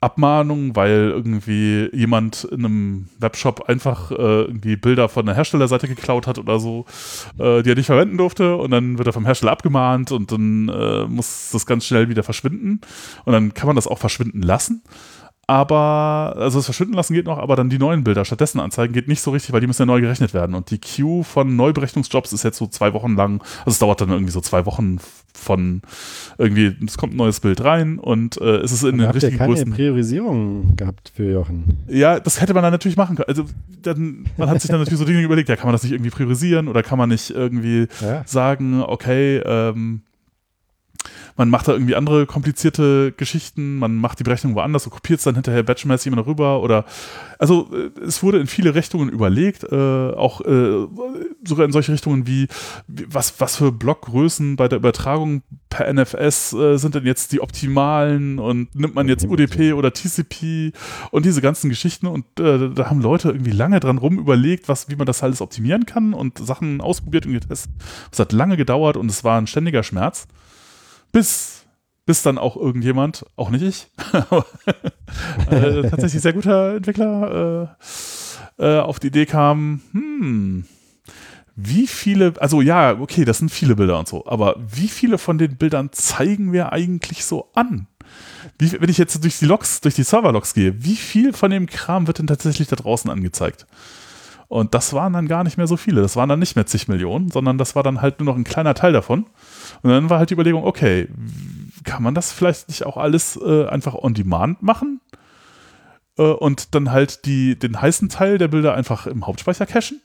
Abmahnung, 0.00 0.76
weil 0.76 1.10
irgendwie 1.10 1.88
jemand 1.92 2.44
in 2.44 2.64
einem 2.64 3.08
Webshop 3.18 3.68
einfach 3.68 4.12
äh, 4.12 4.42
irgendwie 4.42 4.76
Bilder 4.76 5.08
von 5.08 5.26
der 5.26 5.34
Herstellerseite 5.34 5.88
geklaut 5.88 6.28
hat 6.28 6.38
oder 6.38 6.60
so, 6.60 6.86
äh, 7.38 7.62
die 7.62 7.70
er 7.70 7.76
nicht 7.76 7.86
verwenden 7.86 8.16
durfte 8.16 8.56
und 8.56 8.70
dann 8.70 8.98
wird 8.98 9.08
er 9.08 9.12
vom 9.12 9.26
Hersteller 9.26 9.52
abgemahnt 9.52 10.12
und 10.12 10.30
dann 10.30 10.68
äh, 10.68 11.04
muss 11.06 11.50
das 11.52 11.66
ganz 11.66 11.84
schnell 11.84 12.08
wieder 12.08 12.22
verschwinden 12.22 12.80
und 13.24 13.32
dann 13.32 13.54
kann 13.54 13.66
man 13.66 13.74
das 13.76 13.88
auch 13.88 13.98
verschwinden 13.98 14.42
lassen. 14.42 14.82
Aber, 15.50 16.34
also 16.36 16.58
das 16.58 16.66
Verschwinden 16.66 16.92
lassen 16.92 17.14
geht 17.14 17.24
noch, 17.24 17.38
aber 17.38 17.56
dann 17.56 17.70
die 17.70 17.78
neuen 17.78 18.04
Bilder 18.04 18.26
stattdessen 18.26 18.60
anzeigen 18.60 18.92
geht 18.92 19.08
nicht 19.08 19.22
so 19.22 19.30
richtig, 19.30 19.50
weil 19.54 19.62
die 19.62 19.66
müssen 19.66 19.80
ja 19.80 19.86
neu 19.86 20.02
gerechnet 20.02 20.34
werden. 20.34 20.54
Und 20.54 20.70
die 20.70 20.78
Queue 20.78 21.24
von 21.24 21.56
Neuberechnungsjobs 21.56 22.34
ist 22.34 22.42
jetzt 22.42 22.58
so 22.58 22.66
zwei 22.66 22.92
Wochen 22.92 23.16
lang, 23.16 23.40
also 23.60 23.70
es 23.70 23.78
dauert 23.78 24.02
dann 24.02 24.10
irgendwie 24.10 24.30
so 24.30 24.42
zwei 24.42 24.66
Wochen 24.66 24.98
von 25.32 25.80
irgendwie, 26.36 26.76
es 26.86 26.98
kommt 26.98 27.14
ein 27.14 27.16
neues 27.16 27.40
Bild 27.40 27.64
rein 27.64 27.98
und 27.98 28.38
äh, 28.42 28.56
es 28.56 28.72
ist 28.72 28.82
in 28.82 28.90
Und 28.90 28.98
den 28.98 29.06
habt 29.06 29.14
ihr 29.16 29.22
richtigen 29.22 29.38
keine 29.38 29.54
Größen. 29.54 29.72
Priorisierung 29.72 30.76
gehabt 30.76 31.12
für 31.14 31.32
Jochen? 31.32 31.78
Ja, 31.88 32.20
das 32.20 32.42
hätte 32.42 32.52
man 32.52 32.62
dann 32.62 32.72
natürlich 32.72 32.98
machen 32.98 33.16
können. 33.16 33.28
Also 33.28 33.44
dann, 33.80 34.26
man 34.36 34.50
hat 34.50 34.60
sich 34.60 34.70
dann 34.70 34.80
natürlich 34.80 34.98
so 34.98 35.06
Dinge 35.06 35.22
überlegt, 35.22 35.48
ja, 35.48 35.56
kann 35.56 35.68
man 35.68 35.72
das 35.72 35.82
nicht 35.82 35.92
irgendwie 35.92 36.10
priorisieren 36.10 36.68
oder 36.68 36.82
kann 36.82 36.98
man 36.98 37.08
nicht 37.08 37.30
irgendwie 37.30 37.86
Ja. 38.02 38.22
sagen, 38.26 38.82
okay, 38.82 39.38
ähm, 39.38 40.02
man 41.38 41.48
macht 41.48 41.68
da 41.68 41.72
irgendwie 41.72 41.94
andere 41.94 42.26
komplizierte 42.26 43.12
Geschichten, 43.16 43.78
man 43.78 43.96
macht 43.96 44.18
die 44.18 44.24
Berechnung 44.24 44.54
woanders 44.56 44.84
und 44.84 44.90
kopiert 44.90 45.18
es 45.18 45.24
dann 45.24 45.36
hinterher 45.36 45.62
batchmäßig 45.62 46.08
immer 46.08 46.16
noch 46.16 46.26
rüber 46.26 46.62
oder 46.62 46.84
also 47.38 47.70
äh, 47.72 47.90
es 48.00 48.22
wurde 48.22 48.38
in 48.38 48.48
viele 48.48 48.74
Richtungen 48.74 49.08
überlegt, 49.08 49.62
äh, 49.62 49.76
auch 49.76 50.40
äh, 50.40 50.86
sogar 51.44 51.64
in 51.64 51.72
solche 51.72 51.92
Richtungen 51.92 52.26
wie, 52.26 52.48
wie 52.88 53.06
was, 53.08 53.40
was 53.40 53.56
für 53.56 53.70
Blockgrößen 53.70 54.56
bei 54.56 54.68
der 54.68 54.78
Übertragung 54.78 55.42
per 55.70 55.92
NFS 55.92 56.52
äh, 56.54 56.76
sind 56.76 56.96
denn 56.96 57.06
jetzt 57.06 57.30
die 57.32 57.40
optimalen 57.40 58.40
und 58.40 58.74
nimmt 58.74 58.96
man 58.96 59.08
jetzt 59.08 59.24
UDP 59.24 59.74
oder 59.74 59.92
TCP 59.92 60.72
und 61.12 61.24
diese 61.24 61.40
ganzen 61.40 61.70
Geschichten 61.70 62.08
und 62.08 62.24
äh, 62.40 62.70
da 62.70 62.90
haben 62.90 63.00
Leute 63.00 63.28
irgendwie 63.28 63.52
lange 63.52 63.78
dran 63.78 63.98
rum 63.98 64.18
überlegt, 64.18 64.68
was, 64.68 64.90
wie 64.90 64.96
man 64.96 65.06
das 65.06 65.22
alles 65.22 65.40
optimieren 65.40 65.86
kann 65.86 66.14
und 66.14 66.38
Sachen 66.38 66.80
ausprobiert 66.80 67.26
und 67.26 67.34
getestet. 67.34 67.70
Es 68.10 68.18
hat 68.18 68.32
lange 68.32 68.56
gedauert 68.56 68.96
und 68.96 69.08
es 69.08 69.22
war 69.22 69.38
ein 69.38 69.46
ständiger 69.46 69.84
Schmerz. 69.84 70.26
Bis, 71.12 71.64
bis 72.06 72.22
dann 72.22 72.38
auch 72.38 72.56
irgendjemand, 72.56 73.24
auch 73.36 73.50
nicht 73.50 73.62
ich, 73.62 73.86
äh, 75.50 75.82
tatsächlich 75.88 76.22
sehr 76.22 76.32
guter 76.32 76.76
Entwickler, 76.76 77.76
äh, 78.58 78.64
äh, 78.64 78.80
auf 78.80 78.98
die 78.98 79.08
Idee 79.08 79.26
kam, 79.26 79.80
hm, 79.92 80.64
wie 81.60 81.86
viele, 81.86 82.34
also 82.38 82.60
ja, 82.60 82.98
okay, 83.00 83.24
das 83.24 83.38
sind 83.38 83.50
viele 83.50 83.74
Bilder 83.74 83.98
und 83.98 84.06
so, 84.06 84.26
aber 84.26 84.56
wie 84.58 84.88
viele 84.88 85.18
von 85.18 85.38
den 85.38 85.56
Bildern 85.56 85.90
zeigen 85.92 86.52
wir 86.52 86.72
eigentlich 86.72 87.24
so 87.24 87.50
an? 87.54 87.88
Wie, 88.58 88.80
wenn 88.80 88.88
ich 88.88 88.98
jetzt 88.98 89.22
durch 89.22 89.38
die 89.38 89.46
Logs, 89.46 89.80
durch 89.80 89.94
die 89.94 90.04
Server-Logs 90.04 90.54
gehe, 90.54 90.84
wie 90.84 90.96
viel 90.96 91.32
von 91.32 91.50
dem 91.50 91.66
Kram 91.66 92.06
wird 92.06 92.20
denn 92.20 92.26
tatsächlich 92.26 92.68
da 92.68 92.76
draußen 92.76 93.10
angezeigt? 93.10 93.66
Und 94.48 94.72
das 94.74 94.92
waren 94.94 95.12
dann 95.12 95.28
gar 95.28 95.44
nicht 95.44 95.58
mehr 95.58 95.66
so 95.66 95.76
viele. 95.76 96.00
Das 96.00 96.16
waren 96.16 96.28
dann 96.28 96.38
nicht 96.38 96.56
mehr 96.56 96.66
zig 96.66 96.88
Millionen, 96.88 97.30
sondern 97.30 97.58
das 97.58 97.76
war 97.76 97.82
dann 97.82 98.00
halt 98.00 98.18
nur 98.18 98.26
noch 98.26 98.36
ein 98.36 98.44
kleiner 98.44 98.74
Teil 98.74 98.92
davon. 98.92 99.26
Und 99.82 99.90
dann 99.90 100.10
war 100.10 100.18
halt 100.18 100.30
die 100.30 100.34
Überlegung, 100.34 100.64
okay, 100.64 101.08
kann 101.84 102.02
man 102.02 102.14
das 102.14 102.32
vielleicht 102.32 102.68
nicht 102.68 102.84
auch 102.84 102.96
alles 102.96 103.36
äh, 103.36 103.66
einfach 103.66 103.94
on 103.94 104.14
demand 104.14 104.62
machen? 104.62 105.00
Äh, 106.18 106.22
und 106.22 106.74
dann 106.74 106.90
halt 106.90 107.24
die, 107.24 107.58
den 107.58 107.80
heißen 107.80 108.08
Teil 108.08 108.38
der 108.38 108.48
Bilder 108.48 108.74
einfach 108.74 109.06
im 109.06 109.26
Hauptspeicher 109.26 109.66
cachen? 109.66 110.00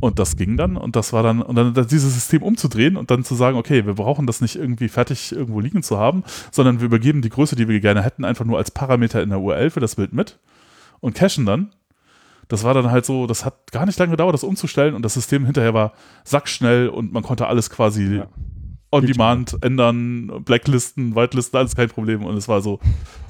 Und 0.00 0.18
das 0.18 0.36
ging 0.36 0.56
dann 0.56 0.76
und 0.76 0.96
das 0.96 1.12
war 1.12 1.22
dann, 1.22 1.42
und 1.42 1.56
dann 1.56 1.74
dieses 1.74 2.14
System 2.14 2.42
umzudrehen 2.42 2.96
und 2.96 3.10
dann 3.10 3.24
zu 3.24 3.34
sagen, 3.34 3.56
okay, 3.56 3.86
wir 3.86 3.94
brauchen 3.94 4.26
das 4.26 4.40
nicht 4.40 4.56
irgendwie 4.56 4.88
fertig 4.88 5.32
irgendwo 5.32 5.60
liegen 5.60 5.82
zu 5.82 5.98
haben, 5.98 6.24
sondern 6.50 6.80
wir 6.80 6.86
übergeben 6.86 7.22
die 7.22 7.30
Größe, 7.30 7.56
die 7.56 7.68
wir 7.68 7.80
gerne 7.80 8.02
hätten, 8.02 8.24
einfach 8.24 8.44
nur 8.44 8.58
als 8.58 8.70
Parameter 8.70 9.22
in 9.22 9.30
der 9.30 9.40
URL 9.40 9.70
für 9.70 9.80
das 9.80 9.96
Bild 9.96 10.12
mit 10.12 10.38
und 11.00 11.14
cachen 11.14 11.46
dann. 11.46 11.70
Das 12.48 12.62
war 12.62 12.74
dann 12.74 12.90
halt 12.90 13.06
so, 13.06 13.26
das 13.26 13.44
hat 13.44 13.72
gar 13.72 13.86
nicht 13.86 13.98
lange 13.98 14.10
gedauert, 14.10 14.34
das 14.34 14.44
umzustellen 14.44 14.94
und 14.94 15.02
das 15.02 15.14
System 15.14 15.46
hinterher 15.46 15.72
war 15.72 15.92
sackschnell 16.24 16.88
und 16.88 17.12
man 17.12 17.22
konnte 17.22 17.46
alles 17.46 17.70
quasi 17.70 18.16
Ja. 18.16 18.26
On 18.94 19.06
demand 19.06 19.56
ändern, 19.62 20.42
Blacklisten, 20.44 21.14
Whitelisten, 21.16 21.58
alles 21.58 21.74
kein 21.76 21.88
Problem 21.88 22.24
und 22.24 22.36
es 22.36 22.48
war 22.48 22.62
so. 22.62 22.80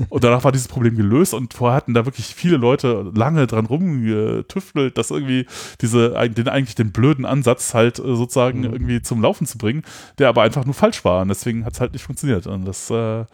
Und 0.09 0.23
danach 0.24 0.45
war 0.45 0.53
dieses 0.53 0.69
Problem 0.69 0.97
gelöst 0.97 1.35
und 1.35 1.55
vorher 1.55 1.77
hatten 1.77 1.95
da 1.95 2.05
wirklich 2.05 2.35
viele 2.35 2.57
Leute 2.57 3.11
lange 3.15 3.47
dran 3.47 3.66
rumgetüftelt, 3.66 4.97
das 4.99 5.11
irgendwie 5.11 5.47
diese, 5.81 6.11
den 6.28 6.49
eigentlich 6.49 6.74
den 6.74 6.93
blöden 6.93 7.24
Ansatz 7.24 7.74
halt 7.74 7.99
äh, 7.99 8.16
sozusagen 8.16 8.61
Mhm. 8.61 8.73
irgendwie 8.73 9.03
zum 9.03 9.23
Laufen 9.23 9.47
zu 9.47 9.59
bringen, 9.59 9.82
der 10.19 10.28
aber 10.28 10.43
einfach 10.43 10.65
nur 10.65 10.74
falsch 10.74 11.05
war 11.05 11.23
und 11.23 11.28
deswegen 11.28 11.65
hat 11.65 11.74
es 11.74 11.81
halt 11.81 11.93
nicht 11.93 12.03
funktioniert 12.05 12.47
und 12.47 12.65
das, 12.65 12.91
äh, 12.91 12.95
Ja. 12.95 13.27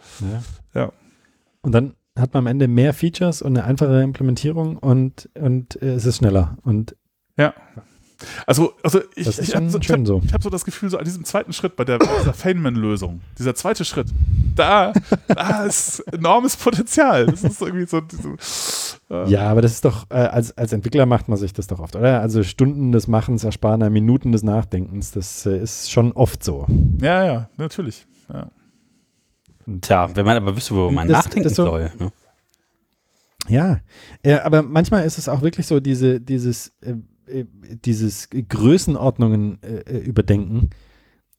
Ja. 0.73 0.91
Und 1.61 1.73
dann 1.73 1.93
hat 2.17 2.33
man 2.33 2.43
am 2.43 2.47
Ende 2.47 2.67
mehr 2.67 2.93
Features 2.93 3.41
und 3.41 3.57
eine 3.57 3.65
einfache 3.65 4.01
Implementierung 4.01 4.77
und, 4.77 5.29
und 5.35 5.81
äh, 5.81 5.93
es 5.93 6.05
ist 6.05 6.17
schneller. 6.17 6.57
Und 6.63 6.95
also, 8.45 8.73
also 8.83 8.99
ich, 9.15 9.27
ich 9.27 9.55
habe 9.55 9.69
so, 9.69 9.79
hab, 9.79 10.05
so. 10.07 10.21
hab 10.33 10.43
so 10.43 10.49
das 10.49 10.65
Gefühl, 10.65 10.89
so 10.89 10.97
an 10.97 11.05
diesem 11.05 11.23
zweiten 11.25 11.53
Schritt 11.53 11.75
bei 11.75 11.83
der 11.85 11.99
dieser 11.99 12.33
Feynman-Lösung, 12.33 13.21
dieser 13.39 13.55
zweite 13.55 13.85
Schritt, 13.85 14.07
da, 14.55 14.93
da 15.27 15.65
ist 15.65 15.99
enormes 16.11 16.55
Potenzial. 16.57 17.25
Das 17.27 17.43
ist 17.43 17.61
irgendwie 17.61 17.85
so, 17.85 18.01
diese, 18.01 18.35
äh, 19.09 19.29
Ja, 19.29 19.49
aber 19.49 19.61
das 19.61 19.73
ist 19.73 19.85
doch, 19.85 20.05
äh, 20.09 20.15
als, 20.15 20.57
als 20.57 20.73
Entwickler 20.73 21.05
macht 21.05 21.29
man 21.29 21.37
sich 21.37 21.53
das 21.53 21.67
doch 21.67 21.79
oft, 21.79 21.95
oder? 21.95 22.21
Also 22.21 22.43
Stunden 22.43 22.91
des 22.91 23.07
Machens 23.07 23.43
ersparen 23.43 23.81
einem 23.83 23.93
Minuten 23.93 24.31
des 24.31 24.43
Nachdenkens. 24.43 25.11
Das 25.11 25.45
äh, 25.45 25.57
ist 25.57 25.91
schon 25.91 26.11
oft 26.13 26.43
so. 26.43 26.67
ja, 27.01 27.23
ja, 27.25 27.49
natürlich. 27.57 28.05
Ja. 28.31 28.47
Tja, 29.81 30.09
wenn 30.15 30.25
man 30.25 30.37
aber 30.37 30.55
wüsste, 30.55 30.75
wo 30.75 30.89
man 30.91 31.07
Das- 31.07 31.17
nachdenken 31.25 31.43
das 31.47 31.55
so- 31.55 31.65
soll. 31.65 31.91
Ne? 31.99 32.11
Ja, 33.47 33.79
äh, 34.21 34.35
aber 34.35 34.61
manchmal 34.61 35.03
ist 35.05 35.17
es 35.17 35.27
auch 35.27 35.41
wirklich 35.41 35.65
so, 35.65 35.79
diese, 35.79 36.21
dieses, 36.21 36.67
äh, 36.81 36.93
dieses 37.85 38.29
Größenordnungen 38.29 39.61
äh, 39.63 39.79
äh, 39.79 39.97
überdenken. 39.99 40.69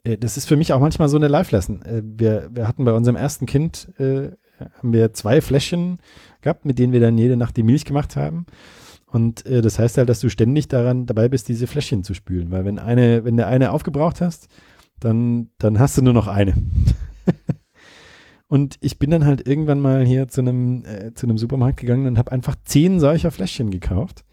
Äh, 0.04 0.18
das 0.18 0.36
ist 0.36 0.46
für 0.46 0.56
mich 0.56 0.72
auch 0.72 0.80
manchmal 0.80 1.08
so 1.08 1.16
eine 1.16 1.28
Live-Lesson. 1.28 1.82
Äh, 1.82 2.02
wir, 2.04 2.50
wir 2.52 2.68
hatten 2.68 2.84
bei 2.84 2.92
unserem 2.92 3.16
ersten 3.16 3.46
Kind, 3.46 3.88
äh, 3.98 4.30
haben 4.78 4.92
wir 4.92 5.12
zwei 5.12 5.40
Fläschchen 5.40 5.98
gehabt, 6.40 6.64
mit 6.64 6.78
denen 6.78 6.92
wir 6.92 7.00
dann 7.00 7.18
jede 7.18 7.36
Nacht 7.36 7.56
die 7.56 7.62
Milch 7.62 7.84
gemacht 7.84 8.16
haben. 8.16 8.46
Und 9.06 9.44
äh, 9.46 9.60
das 9.60 9.78
heißt 9.78 9.98
halt, 9.98 10.08
dass 10.08 10.20
du 10.20 10.30
ständig 10.30 10.68
daran 10.68 11.06
dabei 11.06 11.28
bist, 11.28 11.48
diese 11.48 11.66
Fläschchen 11.66 12.04
zu 12.04 12.14
spülen. 12.14 12.50
Weil 12.50 12.64
wenn 12.64 12.78
eine, 12.78 13.24
wenn 13.24 13.36
du 13.36 13.46
eine 13.46 13.72
aufgebraucht 13.72 14.20
hast, 14.20 14.48
dann, 15.00 15.50
dann 15.58 15.78
hast 15.78 15.98
du 15.98 16.02
nur 16.02 16.14
noch 16.14 16.28
eine. 16.28 16.54
Und 18.52 18.76
ich 18.80 18.98
bin 18.98 19.10
dann 19.10 19.24
halt 19.24 19.46
irgendwann 19.46 19.80
mal 19.80 20.04
hier 20.04 20.28
zu 20.28 20.42
einem, 20.42 20.84
äh, 20.84 21.14
zu 21.14 21.26
einem 21.26 21.38
Supermarkt 21.38 21.80
gegangen 21.80 22.06
und 22.06 22.18
habe 22.18 22.32
einfach 22.32 22.54
zehn 22.64 23.00
solcher 23.00 23.30
Fläschchen 23.30 23.70
gekauft. 23.70 24.26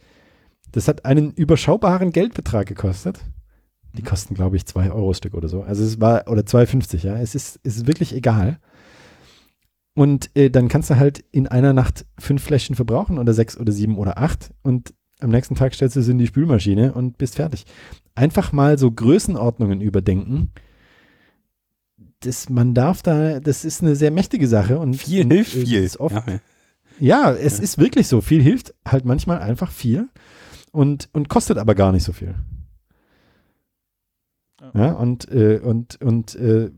Das 0.71 0.87
hat 0.87 1.05
einen 1.05 1.31
überschaubaren 1.31 2.11
Geldbetrag 2.11 2.67
gekostet. 2.67 3.19
Die 3.93 4.03
kosten, 4.03 4.35
glaube 4.35 4.55
ich, 4.55 4.65
zwei 4.65 4.91
Euro 4.91 5.13
Stück 5.13 5.33
oder 5.33 5.47
so. 5.47 5.63
Also 5.63 5.83
es 5.83 5.99
war, 5.99 6.27
oder 6.27 6.41
2,50, 6.41 7.05
ja. 7.05 7.17
Es 7.17 7.33
ist, 7.33 7.59
ist 7.63 7.87
wirklich 7.87 8.13
egal. 8.13 8.59
Und 9.95 10.29
äh, 10.35 10.49
dann 10.49 10.67
kannst 10.67 10.89
du 10.89 10.97
halt 10.97 11.23
in 11.31 11.47
einer 11.47 11.73
Nacht 11.73 12.05
fünf 12.17 12.43
Fläschchen 12.43 12.75
verbrauchen 12.75 13.17
oder 13.17 13.33
sechs 13.33 13.57
oder 13.57 13.71
sieben 13.71 13.97
oder 13.97 14.17
acht 14.19 14.51
und 14.61 14.93
am 15.19 15.31
nächsten 15.31 15.55
Tag 15.55 15.73
stellst 15.73 15.95
du 15.95 15.99
es 15.99 16.07
in 16.07 16.17
die 16.17 16.27
Spülmaschine 16.27 16.93
und 16.93 17.17
bist 17.17 17.35
fertig. 17.35 17.65
Einfach 18.15 18.53
mal 18.53 18.77
so 18.77 18.89
Größenordnungen 18.91 19.81
überdenken. 19.81 20.51
Das, 22.21 22.49
man 22.49 22.73
darf 22.73 23.01
da, 23.01 23.39
das 23.39 23.65
ist 23.65 23.81
eine 23.81 23.95
sehr 23.95 24.11
mächtige 24.11 24.47
Sache 24.47 24.79
und 24.79 24.95
Viel 24.95 25.25
und, 25.25 25.31
hilft 25.31 25.55
äh, 25.55 25.65
viel. 25.65 25.89
oft, 25.99 26.15
Ja, 26.99 27.31
ja, 27.31 27.33
es 27.33 27.59
ist 27.59 27.77
wirklich 27.77 28.07
so. 28.07 28.21
Viel 28.21 28.41
hilft 28.41 28.73
halt 28.85 29.05
manchmal 29.05 29.39
einfach 29.39 29.71
viel 29.71 30.09
und, 30.71 31.09
und 31.13 31.29
kostet 31.29 31.57
aber 31.57 31.75
gar 31.75 31.91
nicht 31.91 32.03
so 32.03 32.13
viel. 32.13 32.35
Ja, 34.73 34.91
und, 34.91 35.31
äh, 35.31 35.59
und, 35.63 36.01
und 36.01 36.35
äh, 36.35 36.69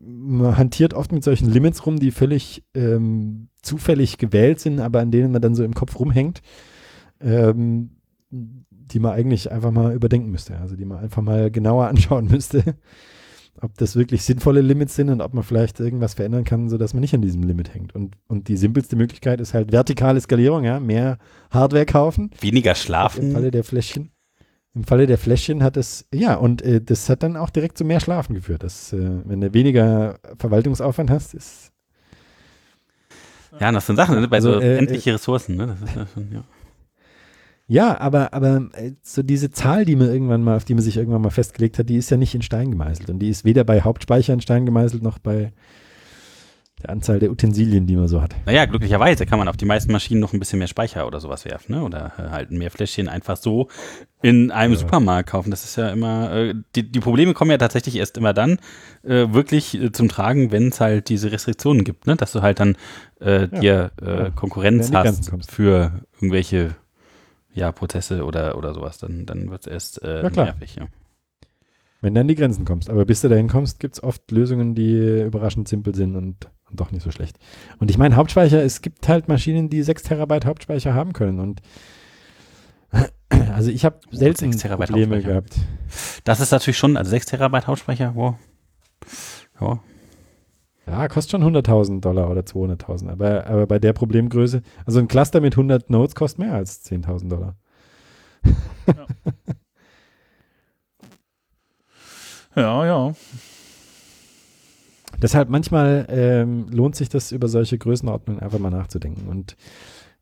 man 0.00 0.58
hantiert 0.58 0.92
oft 0.92 1.12
mit 1.12 1.22
solchen 1.22 1.48
Limits 1.48 1.86
rum, 1.86 1.98
die 1.98 2.10
völlig 2.10 2.64
ähm, 2.74 3.48
zufällig 3.62 4.18
gewählt 4.18 4.58
sind, 4.60 4.80
aber 4.80 5.00
an 5.00 5.10
denen 5.10 5.32
man 5.32 5.40
dann 5.40 5.54
so 5.54 5.62
im 5.62 5.74
Kopf 5.74 5.98
rumhängt, 5.98 6.42
ähm, 7.20 7.90
die 8.30 8.98
man 8.98 9.12
eigentlich 9.12 9.52
einfach 9.52 9.70
mal 9.70 9.94
überdenken 9.94 10.30
müsste. 10.30 10.58
Also 10.58 10.74
die 10.74 10.84
man 10.84 10.98
einfach 10.98 11.22
mal 11.22 11.50
genauer 11.50 11.86
anschauen 11.88 12.26
müsste, 12.26 12.74
ob 13.62 13.76
das 13.78 13.96
wirklich 13.96 14.22
sinnvolle 14.22 14.60
Limits 14.60 14.94
sind 14.94 15.10
und 15.10 15.20
ob 15.20 15.34
man 15.34 15.42
vielleicht 15.42 15.80
irgendwas 15.80 16.14
verändern 16.14 16.44
kann, 16.44 16.68
sodass 16.68 16.94
man 16.94 17.00
nicht 17.00 17.14
an 17.14 17.22
diesem 17.22 17.42
Limit 17.42 17.74
hängt. 17.74 17.94
Und, 17.94 18.16
und 18.26 18.48
die 18.48 18.56
simpelste 18.56 18.96
Möglichkeit 18.96 19.40
ist 19.40 19.54
halt 19.54 19.72
vertikale 19.72 20.20
Skalierung, 20.20 20.64
ja, 20.64 20.80
mehr 20.80 21.18
Hardware 21.50 21.86
kaufen. 21.86 22.30
Weniger 22.40 22.72
Im 22.72 22.76
schlafen. 22.76 23.32
Falle 23.32 23.50
der 23.50 23.64
Fläschchen. 23.64 24.10
Im 24.74 24.84
Falle 24.84 25.06
der 25.06 25.18
Fläschchen 25.18 25.62
hat 25.62 25.76
es, 25.76 26.06
ja, 26.12 26.34
und 26.34 26.62
äh, 26.62 26.80
das 26.80 27.08
hat 27.08 27.22
dann 27.22 27.36
auch 27.36 27.50
direkt 27.50 27.78
zu 27.78 27.84
mehr 27.84 28.00
Schlafen 28.00 28.34
geführt. 28.34 28.62
Das, 28.62 28.92
äh, 28.92 29.10
wenn 29.24 29.40
du 29.40 29.52
weniger 29.54 30.18
Verwaltungsaufwand 30.38 31.10
hast, 31.10 31.34
ist. 31.34 31.72
Ja, 33.58 33.72
das 33.72 33.86
sind 33.86 33.96
Sachen, 33.96 34.20
ne? 34.20 34.28
bei 34.28 34.40
so 34.40 34.50
Also, 34.50 34.60
äh, 34.60 34.78
endliche 34.78 35.14
Ressourcen. 35.14 35.56
Ne? 35.56 35.66
Das 35.66 35.80
ist 35.80 35.96
ja 35.96 36.06
schon, 36.06 36.32
ja. 36.32 36.44
Ja, 37.70 38.00
aber, 38.00 38.32
aber 38.32 38.68
äh, 38.72 38.92
so 39.02 39.22
diese 39.22 39.50
Zahl, 39.50 39.84
die 39.84 39.94
man 39.94 40.08
irgendwann 40.08 40.42
mal, 40.42 40.56
auf 40.56 40.64
die 40.64 40.74
man 40.74 40.82
sich 40.82 40.96
irgendwann 40.96 41.20
mal 41.22 41.30
festgelegt 41.30 41.78
hat, 41.78 41.88
die 41.88 41.96
ist 41.96 42.10
ja 42.10 42.16
nicht 42.16 42.34
in 42.34 42.42
Stein 42.42 42.70
gemeißelt. 42.70 43.10
Und 43.10 43.18
die 43.18 43.28
ist 43.28 43.44
weder 43.44 43.62
bei 43.64 43.82
Hauptspeicher 43.82 44.32
in 44.32 44.40
Stein 44.40 44.64
gemeißelt, 44.64 45.02
noch 45.02 45.18
bei 45.18 45.52
der 46.82 46.90
Anzahl 46.90 47.18
der 47.18 47.30
Utensilien, 47.30 47.86
die 47.86 47.96
man 47.96 48.08
so 48.08 48.22
hat. 48.22 48.34
Naja, 48.46 48.64
glücklicherweise 48.64 49.26
kann 49.26 49.38
man 49.38 49.48
auf 49.48 49.56
die 49.56 49.64
meisten 49.66 49.90
Maschinen 49.92 50.20
noch 50.20 50.32
ein 50.32 50.38
bisschen 50.38 50.60
mehr 50.60 50.68
Speicher 50.68 51.06
oder 51.08 51.20
sowas 51.20 51.44
werfen, 51.44 51.74
ne? 51.74 51.82
Oder 51.82 52.12
äh, 52.18 52.30
halt 52.30 52.52
mehr 52.52 52.70
Fläschchen 52.70 53.08
einfach 53.08 53.36
so 53.36 53.68
in 54.22 54.50
einem 54.52 54.74
Ja. 54.74 54.78
Supermarkt 54.78 55.28
kaufen. 55.28 55.50
Das 55.50 55.64
ist 55.64 55.76
ja 55.76 55.90
immer, 55.90 56.32
äh, 56.32 56.54
die, 56.76 56.90
die 56.90 57.00
Probleme 57.00 57.34
kommen 57.34 57.50
ja 57.50 57.58
tatsächlich 57.58 57.96
erst 57.96 58.16
immer 58.16 58.32
dann 58.32 58.60
äh, 59.02 59.26
wirklich 59.32 59.74
äh, 59.78 59.90
zum 59.92 60.08
Tragen, 60.08 60.52
wenn 60.52 60.68
es 60.68 60.80
halt 60.80 61.08
diese 61.08 61.32
Restriktionen 61.32 61.82
gibt, 61.84 62.06
ne? 62.06 62.14
Dass 62.16 62.32
du 62.32 62.42
halt 62.42 62.60
dann 62.60 62.76
äh, 63.20 63.48
dir 63.48 63.90
Ja. 64.00 64.30
Konkurrenz 64.30 64.90
hast 64.92 65.32
für 65.50 66.00
irgendwelche 66.14 66.76
ja, 67.58 67.72
Prozesse 67.72 68.24
oder, 68.24 68.56
oder 68.56 68.72
sowas, 68.74 68.98
dann, 68.98 69.26
dann 69.26 69.50
wird 69.50 69.66
es 69.66 69.72
erst 69.72 70.02
äh, 70.02 70.22
Ja, 70.22 70.30
klar. 70.30 70.46
nervig, 70.46 70.76
ja. 70.76 70.86
Wenn 72.00 72.14
du 72.14 72.20
an 72.20 72.28
die 72.28 72.36
Grenzen 72.36 72.64
kommst. 72.64 72.88
Aber 72.90 73.04
bis 73.04 73.20
du 73.22 73.28
dahin 73.28 73.48
kommst, 73.48 73.80
gibt 73.80 73.94
es 73.94 74.02
oft 74.02 74.30
Lösungen, 74.30 74.74
die 74.76 75.22
überraschend 75.22 75.66
simpel 75.66 75.94
sind 75.96 76.14
und, 76.14 76.46
und 76.70 76.80
doch 76.80 76.92
nicht 76.92 77.02
so 77.02 77.10
schlecht. 77.10 77.38
Und 77.80 77.90
ich 77.90 77.98
meine, 77.98 78.14
Hauptspeicher, 78.14 78.62
es 78.62 78.82
gibt 78.82 79.08
halt 79.08 79.26
Maschinen, 79.26 79.68
die 79.68 79.82
6 79.82 80.04
Terabyte 80.04 80.46
Hauptspeicher 80.46 80.94
haben 80.94 81.12
können. 81.12 81.40
Und 81.40 81.60
also 83.52 83.70
ich 83.70 83.84
habe 83.84 83.98
selten 84.12 84.52
6 84.52 84.62
Terabyte 84.62 84.88
Probleme 84.90 85.16
Hauptspeicher. 85.16 85.40
gehabt. 85.42 85.56
Das 86.24 86.38
ist 86.40 86.52
natürlich 86.52 86.78
schon, 86.78 86.96
also 86.96 87.10
6 87.10 87.26
Terabyte 87.26 87.66
Hauptspeicher, 87.66 88.14
wow. 88.14 88.36
Ja, 89.60 89.80
Ja, 90.90 91.08
kostet 91.08 91.32
schon 91.32 91.54
100.000 91.54 92.00
Dollar 92.00 92.30
oder 92.30 92.42
200.000. 92.42 93.10
Aber, 93.10 93.46
aber 93.46 93.66
bei 93.66 93.78
der 93.78 93.92
Problemgröße, 93.92 94.62
also 94.86 94.98
ein 94.98 95.08
Cluster 95.08 95.40
mit 95.40 95.54
100 95.54 95.90
Nodes 95.90 96.14
kostet 96.14 96.40
mehr 96.40 96.54
als 96.54 96.84
10.000 96.84 97.28
Dollar. 97.28 97.56
Ja, 102.58 102.84
ja. 102.86 103.14
Deshalb 105.22 105.48
manchmal 105.48 106.06
ähm, 106.08 106.66
lohnt 106.70 106.96
sich 106.96 107.08
das 107.08 107.30
über 107.30 107.48
solche 107.48 107.78
Größenordnungen 107.78 108.42
einfach 108.42 108.58
mal 108.58 108.70
nachzudenken. 108.70 109.28
Und 109.28 109.56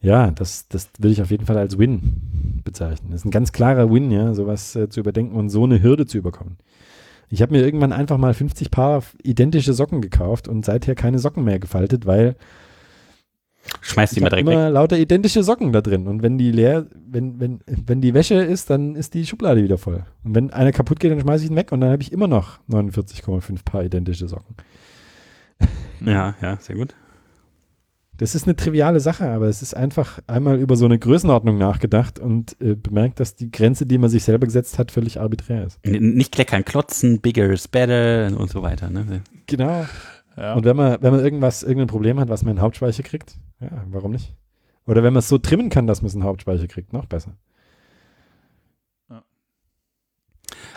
ja, 0.01 0.31
das, 0.31 0.69
das 0.69 0.91
würde 0.99 1.13
ich 1.13 1.23
auf 1.23 1.31
jeden 1.31 1.47
Fall 1.47 1.57
als 1.57 1.79
Win 1.79 2.61
bezeichnen. 2.65 3.11
Das 3.11 3.23
ist 3.23 3.25
ein 3.25 3.31
ganz 3.31 3.53
klarer 3.53 3.91
Win, 3.91 4.11
ja, 4.11 4.35
sowas 4.35 4.77
äh, 4.77 4.89
zu 4.89 5.01
überdenken 5.01 5.35
und 5.35 5.49
so 5.49 5.65
eine 5.65 5.83
Hürde 5.83 6.07
zu 6.07 6.19
überkommen. 6.19 6.59
Ich 7.29 7.43
habe 7.43 7.53
mir 7.53 7.65
irgendwann 7.65 7.93
einfach 7.93 8.19
mal 8.19 8.35
50 8.35 8.71
Paar 8.71 9.03
identische 9.23 9.73
Socken 9.73 10.01
gekauft 10.01 10.49
und 10.49 10.65
seither 10.65 10.95
keine 10.95 11.19
Socken 11.19 11.45
mehr 11.45 11.59
gefaltet, 11.59 12.07
weil 12.07 12.37
schmeißt 13.81 14.13
die 14.13 14.19
ich 14.19 14.23
mal 14.23 14.29
direkt 14.29 14.49
immer 14.49 14.67
weg. 14.67 14.75
lauter 14.75 14.99
identische 14.99 15.43
Socken 15.43 15.73
da 15.73 15.81
drin. 15.81 16.07
Und 16.07 16.23
wenn 16.23 16.39
die 16.39 16.53
leer, 16.53 16.87
wenn, 16.95 17.41
wenn, 17.41 17.61
wenn 17.67 18.01
die 18.01 18.15
Wäsche 18.15 18.37
ist, 18.37 18.71
dann 18.71 18.95
ist 18.95 19.15
die 19.15 19.27
Schublade 19.27 19.63
wieder 19.63 19.79
voll. 19.79 20.05
Und 20.25 20.35
wenn 20.35 20.53
einer 20.53 20.73
kaputt 20.73 21.01
geht, 21.01 21.11
dann 21.11 21.21
schmeiße 21.21 21.45
ich 21.45 21.51
ihn 21.51 21.57
weg 21.57 21.73
und 21.73 21.81
dann 21.81 21.91
habe 21.91 22.03
ich 22.03 22.13
immer 22.13 22.29
noch 22.29 22.61
49,5 22.71 23.65
Paar 23.65 23.85
identische 23.85 24.29
Socken. 24.29 24.55
Ja, 26.05 26.35
ja, 26.43 26.59
sehr 26.61 26.77
gut. 26.77 26.95
Das 28.19 28.35
ist 28.35 28.45
eine 28.45 28.57
triviale 28.57 29.01
Sache, 29.01 29.29
aber 29.29 29.47
es 29.49 29.61
ist 29.61 29.75
einfach 29.75 30.21
einmal 30.27 30.59
über 30.59 30.77
so 30.77 30.87
eine 30.87 30.99
Größenordnung 30.99 31.59
nachgedacht 31.59 32.19
und 32.19 32.57
äh, 32.61 32.75
bemerkt, 32.75 33.21
dass 33.21 33.35
die 33.35 33.51
Grenze, 33.51 33.85
die 33.85 33.99
man 33.99 34.09
sich 34.09 34.25
selber 34.25 34.47
gesetzt 34.47 34.79
hat, 34.79 34.91
völlig 34.91 35.21
arbiträr 35.21 35.65
ist. 35.67 35.79
N- 35.83 36.15
Nicht 36.15 36.33
kleckern, 36.33 36.65
klotzen, 36.65 37.21
bigger 37.21 37.51
is 37.51 37.69
better 37.69 38.35
und 38.39 38.51
so 38.51 38.63
weiter. 38.63 38.89
Ne? 38.89 39.23
Genau. 39.47 39.87
ja. 40.37 40.55
Und 40.55 40.65
wenn 40.65 40.77
man, 40.77 40.97
wenn 41.03 41.13
man 41.13 41.21
irgendwas, 41.23 41.63
irgendein 41.63 41.89
Problem 41.89 42.19
hat, 42.19 42.29
was 42.31 42.43
man 42.43 42.57
in 42.57 42.63
Hauptspeicher 42.63 43.03
kriegt, 43.03 43.37
ja, 43.61 43.85
warum 43.91 44.13
nicht? 44.13 44.35
Oder 44.87 45.03
wenn 45.03 45.13
man 45.13 45.19
es 45.21 45.29
so 45.29 45.37
trimmen 45.39 45.69
kann, 45.69 45.87
dass 45.87 46.01
man 46.01 46.07
es 46.09 46.15
in 46.15 46.25
Hauptspeicher 46.25 46.69
kriegt, 46.69 46.93
noch 46.93 47.07
besser. 47.07 47.37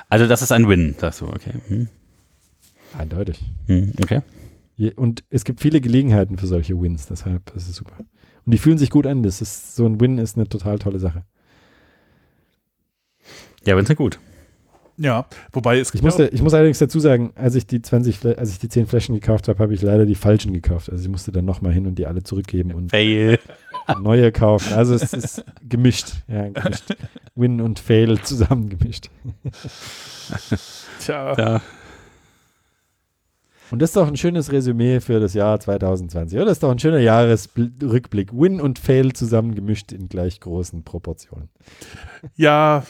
Also 0.09 0.25
das 0.27 0.41
ist 0.41 0.51
ein 0.51 0.67
Win, 0.67 0.95
sagst 0.97 1.21
du, 1.21 1.27
okay. 1.27 1.53
Hm. 1.67 1.87
Eindeutig. 2.97 3.39
Hm, 3.67 3.93
okay. 4.01 4.21
Und 4.95 5.23
es 5.29 5.43
gibt 5.43 5.59
viele 5.61 5.81
Gelegenheiten 5.81 6.37
für 6.37 6.47
solche 6.47 6.79
Wins, 6.81 7.05
deshalb 7.07 7.53
ist 7.55 7.67
es 7.69 7.75
super. 7.75 7.97
Und 8.45 8.53
die 8.53 8.57
fühlen 8.57 8.77
sich 8.77 8.89
gut 8.89 9.05
an. 9.05 9.23
Das 9.23 9.41
ist, 9.41 9.75
so 9.75 9.85
ein 9.85 9.99
Win 9.99 10.17
ist 10.17 10.37
eine 10.37 10.47
total 10.47 10.79
tolle 10.79 10.99
Sache. 10.99 11.23
Ja, 13.65 13.75
Wins 13.75 13.87
sind 13.87 13.97
gut. 13.97 14.19
ja, 14.97 15.25
wobei 15.51 15.79
es 15.79 15.89
Ich, 15.89 15.91
gibt 15.93 16.03
musste, 16.05 16.23
ja 16.23 16.29
ich 16.31 16.41
muss 16.41 16.53
allerdings 16.53 16.79
dazu 16.79 16.99
sagen, 16.99 17.31
als 17.35 17.55
ich 17.55 17.67
die 17.67 17.81
20, 17.81 18.15
Flä- 18.17 18.35
als 18.35 18.51
ich 18.51 18.59
die 18.59 18.69
10 18.69 18.87
Flaschen 18.87 19.15
gekauft 19.15 19.47
habe, 19.49 19.59
habe 19.59 19.73
ich 19.73 19.81
leider 19.81 20.05
die 20.05 20.15
falschen 20.15 20.53
gekauft. 20.53 20.89
Also 20.89 21.03
ich 21.03 21.09
musste 21.09 21.31
dann 21.31 21.45
nochmal 21.45 21.73
hin 21.73 21.85
und 21.85 21.95
die 21.95 22.05
alle 22.07 22.23
zurückgeben 22.23 22.73
und 22.73 22.89
Fail. 22.91 23.37
neue 24.01 24.31
kaufen. 24.31 24.73
Also 24.73 24.93
es 24.95 25.13
ist 25.13 25.43
gemischt. 25.67 26.13
Ja, 26.27 26.47
gemischt. 26.49 26.95
Win 27.35 27.59
und 27.61 27.79
Fail 27.79 28.19
zusammengemischt. 28.21 29.09
tja, 30.99 31.35
Ja. 31.37 31.61
Und 33.71 33.81
das 33.81 33.91
ist 33.91 33.95
doch 33.95 34.07
ein 34.07 34.17
schönes 34.17 34.51
Resümee 34.51 34.99
für 34.99 35.19
das 35.19 35.33
Jahr 35.33 35.59
2020. 35.59 36.37
Oder? 36.37 36.45
Das 36.45 36.53
ist 36.53 36.63
doch 36.63 36.71
ein 36.71 36.79
schöner 36.79 36.99
Jahresrückblick. 36.99 38.31
Win 38.33 38.61
und 38.61 38.79
Fail 38.79 39.13
zusammengemischt 39.13 39.91
in 39.91 40.09
gleich 40.09 40.39
großen 40.39 40.83
Proportionen. 40.83 41.49
ja, 42.35 42.83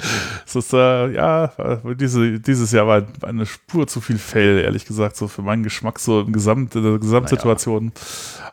es 0.46 0.56
ist, 0.56 0.72
äh, 0.72 1.12
ja, 1.12 1.52
diese, 1.94 2.40
dieses 2.40 2.72
Jahr 2.72 2.86
war 2.86 3.06
eine 3.22 3.46
Spur 3.46 3.86
zu 3.86 4.00
viel 4.00 4.18
Fail, 4.18 4.58
ehrlich 4.58 4.84
gesagt, 4.84 5.16
so 5.16 5.28
für 5.28 5.42
meinen 5.42 5.62
Geschmack, 5.62 5.98
so 5.98 6.20
im 6.20 6.32
Gesamt, 6.32 6.74
in 6.74 6.82
der 6.82 6.98
Gesamtsituation. 6.98 7.92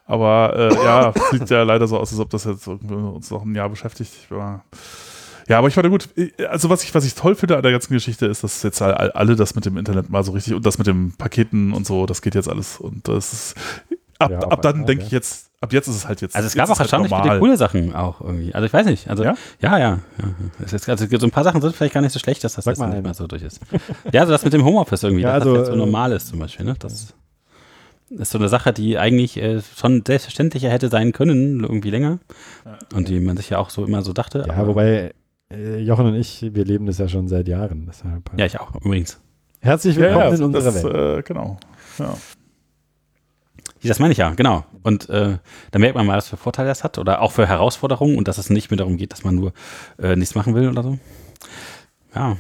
Aber 0.06 0.54
äh, 0.56 0.84
ja, 0.84 1.14
sieht 1.32 1.50
ja 1.50 1.64
leider 1.64 1.88
so 1.88 1.98
aus, 1.98 2.12
als 2.12 2.20
ob 2.20 2.30
das 2.30 2.44
jetzt 2.44 2.68
uns 2.68 3.32
noch 3.32 3.44
ein 3.44 3.56
Jahr 3.56 3.70
beschäftigt. 3.70 4.12
Aber, 4.30 4.64
ja, 5.50 5.58
aber 5.58 5.68
ich 5.68 5.74
fand 5.74 5.90
gut. 5.90 6.08
Also 6.50 6.70
was 6.70 6.84
ich, 6.84 6.96
was 6.96 7.04
ich 7.04 7.16
toll 7.16 7.36
finde 7.36 7.58
an 7.58 7.64
der 7.64 7.72
ganzen 7.74 7.92
Geschichte 7.94 8.26
ist, 8.28 8.44
dass 8.44 8.64
jetzt 8.64 8.82
all- 8.82 9.12
alle 9.12 9.36
das 9.36 9.56
mit 9.56 9.66
dem 9.66 9.76
Internet 9.78 10.10
mal 10.10 10.24
so 10.24 10.32
richtig 10.32 10.54
und 10.54 10.66
das 10.66 10.78
mit 10.78 10.88
dem 10.88 11.12
Paketen 11.18 11.74
und 11.74 11.86
so, 11.86 12.06
das 12.06 12.22
geht 12.22 12.36
jetzt 12.36 12.48
alles. 12.48 12.80
Und 12.80 13.08
das 13.08 13.34
ist 13.34 13.56
ab, 14.20 14.32
Ja, 14.32 14.40
ab 14.40 14.62
dann 14.62 14.86
denke 14.86 15.02
ja. 15.02 15.08
ich 15.08 15.12
jetzt, 15.12 15.50
ab 15.62 15.74
jetzt 15.74 15.88
ist 15.88 15.96
es 15.96 16.08
halt 16.08 16.22
jetzt. 16.22 16.36
Also 16.36 16.48
es 16.48 16.54
gab 16.56 16.66
auch 16.68 16.70
halt 16.72 16.80
erstaunlich 16.82 17.10
viele 17.12 17.22
normal. 17.24 17.40
coole 17.40 17.58
Sachen 17.58 17.94
auch 17.96 18.22
irgendwie. 18.22 18.54
Also 18.54 18.66
ich 18.68 18.72
weiß 18.74 18.86
nicht. 18.86 19.10
Also 19.10 19.24
Ja? 19.24 19.34
ja, 19.60 19.78
ja. 19.78 19.90
ja. 20.20 20.24
Es 20.64 20.72
ist, 20.74 20.88
also 20.88 21.06
so 21.18 21.26
ein 21.26 21.32
paar 21.32 21.44
Sachen 21.44 21.62
sind 21.62 21.76
vielleicht 21.76 21.94
gar 21.96 22.02
nicht 22.02 22.14
so 22.14 22.20
schlecht, 22.20 22.44
dass 22.44 22.54
das 22.54 22.66
mal 22.78 22.88
nicht 22.88 23.04
mehr 23.04 23.14
so 23.14 23.28
durch 23.28 23.42
ist. 23.44 23.60
Ja, 24.14 24.22
also 24.22 24.32
das 24.32 24.44
mit 24.44 24.54
dem 24.54 24.64
Homeoffice 24.64 25.04
irgendwie, 25.04 25.24
Ja, 25.24 25.34
dass 25.34 25.42
also, 25.42 25.54
das 25.56 25.60
jetzt 25.62 25.68
so 25.68 25.74
äh, 25.74 25.78
normal 25.86 26.12
ist 26.14 26.28
zum 26.28 26.40
Beispiel. 26.40 26.66
Ne? 26.66 26.76
Das 26.80 27.14
ist 28.12 28.32
so 28.32 28.38
eine 28.40 28.50
Sache, 28.50 28.74
die 28.74 28.98
eigentlich 28.98 29.38
äh, 29.38 29.62
schon 29.78 30.04
selbstverständlicher 30.06 30.70
hätte 30.70 30.90
sein 30.90 31.12
können, 31.12 31.60
irgendwie 31.62 31.92
länger. 31.92 32.18
Und 32.96 33.08
die 33.08 33.20
man 33.20 33.38
sich 33.38 33.52
ja 33.52 33.60
auch 33.60 33.70
so 33.70 33.86
immer 33.86 34.02
so 34.02 34.14
dachte. 34.14 34.46
Ja, 34.48 34.54
aber- 34.56 34.68
wobei 34.70 35.14
Jochen 35.52 36.06
und 36.06 36.16
ich, 36.16 36.46
wir 36.54 36.64
leben 36.64 36.86
das 36.86 37.00
ja 37.00 37.08
schon 37.08 37.28
seit 37.28 37.48
Jahren. 37.48 37.88
Deshalb, 37.88 38.32
äh, 38.34 38.40
Ja, 38.40 38.46
ich 38.46 38.60
auch, 38.60 38.76
übrigens. 38.76 39.20
Herzlich 39.62 39.96
Ja, 39.96 40.02
willkommen 40.02 40.30
ja, 40.30 40.36
in 40.36 40.44
unserer 40.44 40.64
das, 40.64 40.84
Welt. 40.84 41.20
äh, 41.20 41.22
genau. 41.24 41.58
Ja. 41.98 42.16
Das 43.82 43.98
meine 43.98 44.12
ich 44.12 44.20
ja, 44.20 44.30
genau. 44.32 44.64
Und 44.84 45.10
äh, 45.10 45.38
da 45.72 45.80
merkt 45.80 45.96
man 45.96 46.06
mal, 46.06 46.18
was 46.18 46.28
für 46.28 46.38
Vorteile 46.38 46.68
das 46.68 46.84
hat 46.84 47.00
oder 47.00 47.22
auch 47.22 47.32
für 47.32 47.48
Herausforderungen 47.48 48.18
und 48.18 48.28
dass 48.28 48.38
es 48.38 48.52
nicht 48.52 48.70
mehr 48.70 48.78
darum 48.78 48.98
geht, 48.98 49.12
dass 49.12 49.24
man 49.24 49.36
nur 49.36 49.54
äh, 49.98 50.16
nichts 50.16 50.36
machen 50.36 50.54
will 50.54 50.70
oder 50.70 50.84
so. 50.84 51.00
Ja. 52.14 52.38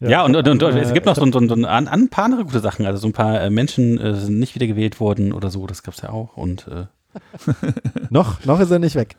Ja, 0.00 0.08
ja 0.08 0.24
und, 0.24 0.36
und, 0.36 0.46
und, 0.46 0.62
und, 0.62 0.76
es 0.76 0.92
gibt 0.92 1.06
noch 1.06 1.14
so, 1.14 1.24
so, 1.24 1.48
so 1.48 1.54
ein, 1.54 1.64
ein, 1.64 2.08
paar 2.10 2.24
andere 2.26 2.44
gute 2.44 2.60
Sachen. 2.60 2.84
Also 2.84 2.98
so 2.98 3.08
ein 3.08 3.14
paar 3.14 3.40
äh, 3.40 3.48
Menschen 3.48 3.98
äh, 3.98 4.14
sind 4.14 4.38
nicht 4.38 4.54
wieder 4.54 4.66
gewählt 4.66 5.00
worden 5.00 5.32
oder 5.32 5.48
so, 5.48 5.66
das 5.66 5.82
gab 5.82 5.94
es 5.94 6.02
ja 6.02 6.10
auch. 6.10 6.36
Und 6.36 6.68
äh, 6.68 6.84
noch, 8.10 8.44
noch 8.44 8.60
ist 8.60 8.70
er 8.70 8.80
nicht 8.80 8.96
weg. 8.96 9.16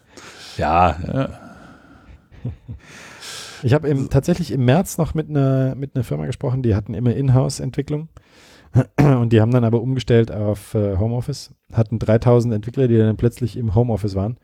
Ja. 0.58 0.96
ja. 1.12 1.47
Ich 3.64 3.74
habe 3.74 4.08
tatsächlich 4.10 4.52
im 4.52 4.66
März 4.66 5.00
noch 5.00 5.16
mit 5.16 5.32
einer 5.32 5.74
mit 5.74 5.96
einer 5.96 6.04
Firma 6.04 6.28
gesprochen, 6.28 6.62
die 6.62 6.76
hatten 6.76 6.94
immer 6.94 7.16
Inhouse-Entwicklung 7.16 8.08
und 9.00 9.34
die 9.34 9.42
haben 9.42 9.50
dann 9.50 9.64
aber 9.64 9.82
umgestellt 9.82 10.32
auf 10.32 10.76
äh, 10.76 10.98
Homeoffice, 10.98 11.56
hatten 11.74 11.98
3000 11.98 12.54
Entwickler, 12.54 12.88
die 12.88 13.00
dann 13.00 13.18
plötzlich 13.18 13.58
im 13.58 13.74
Homeoffice 13.74 14.14
waren 14.14 14.38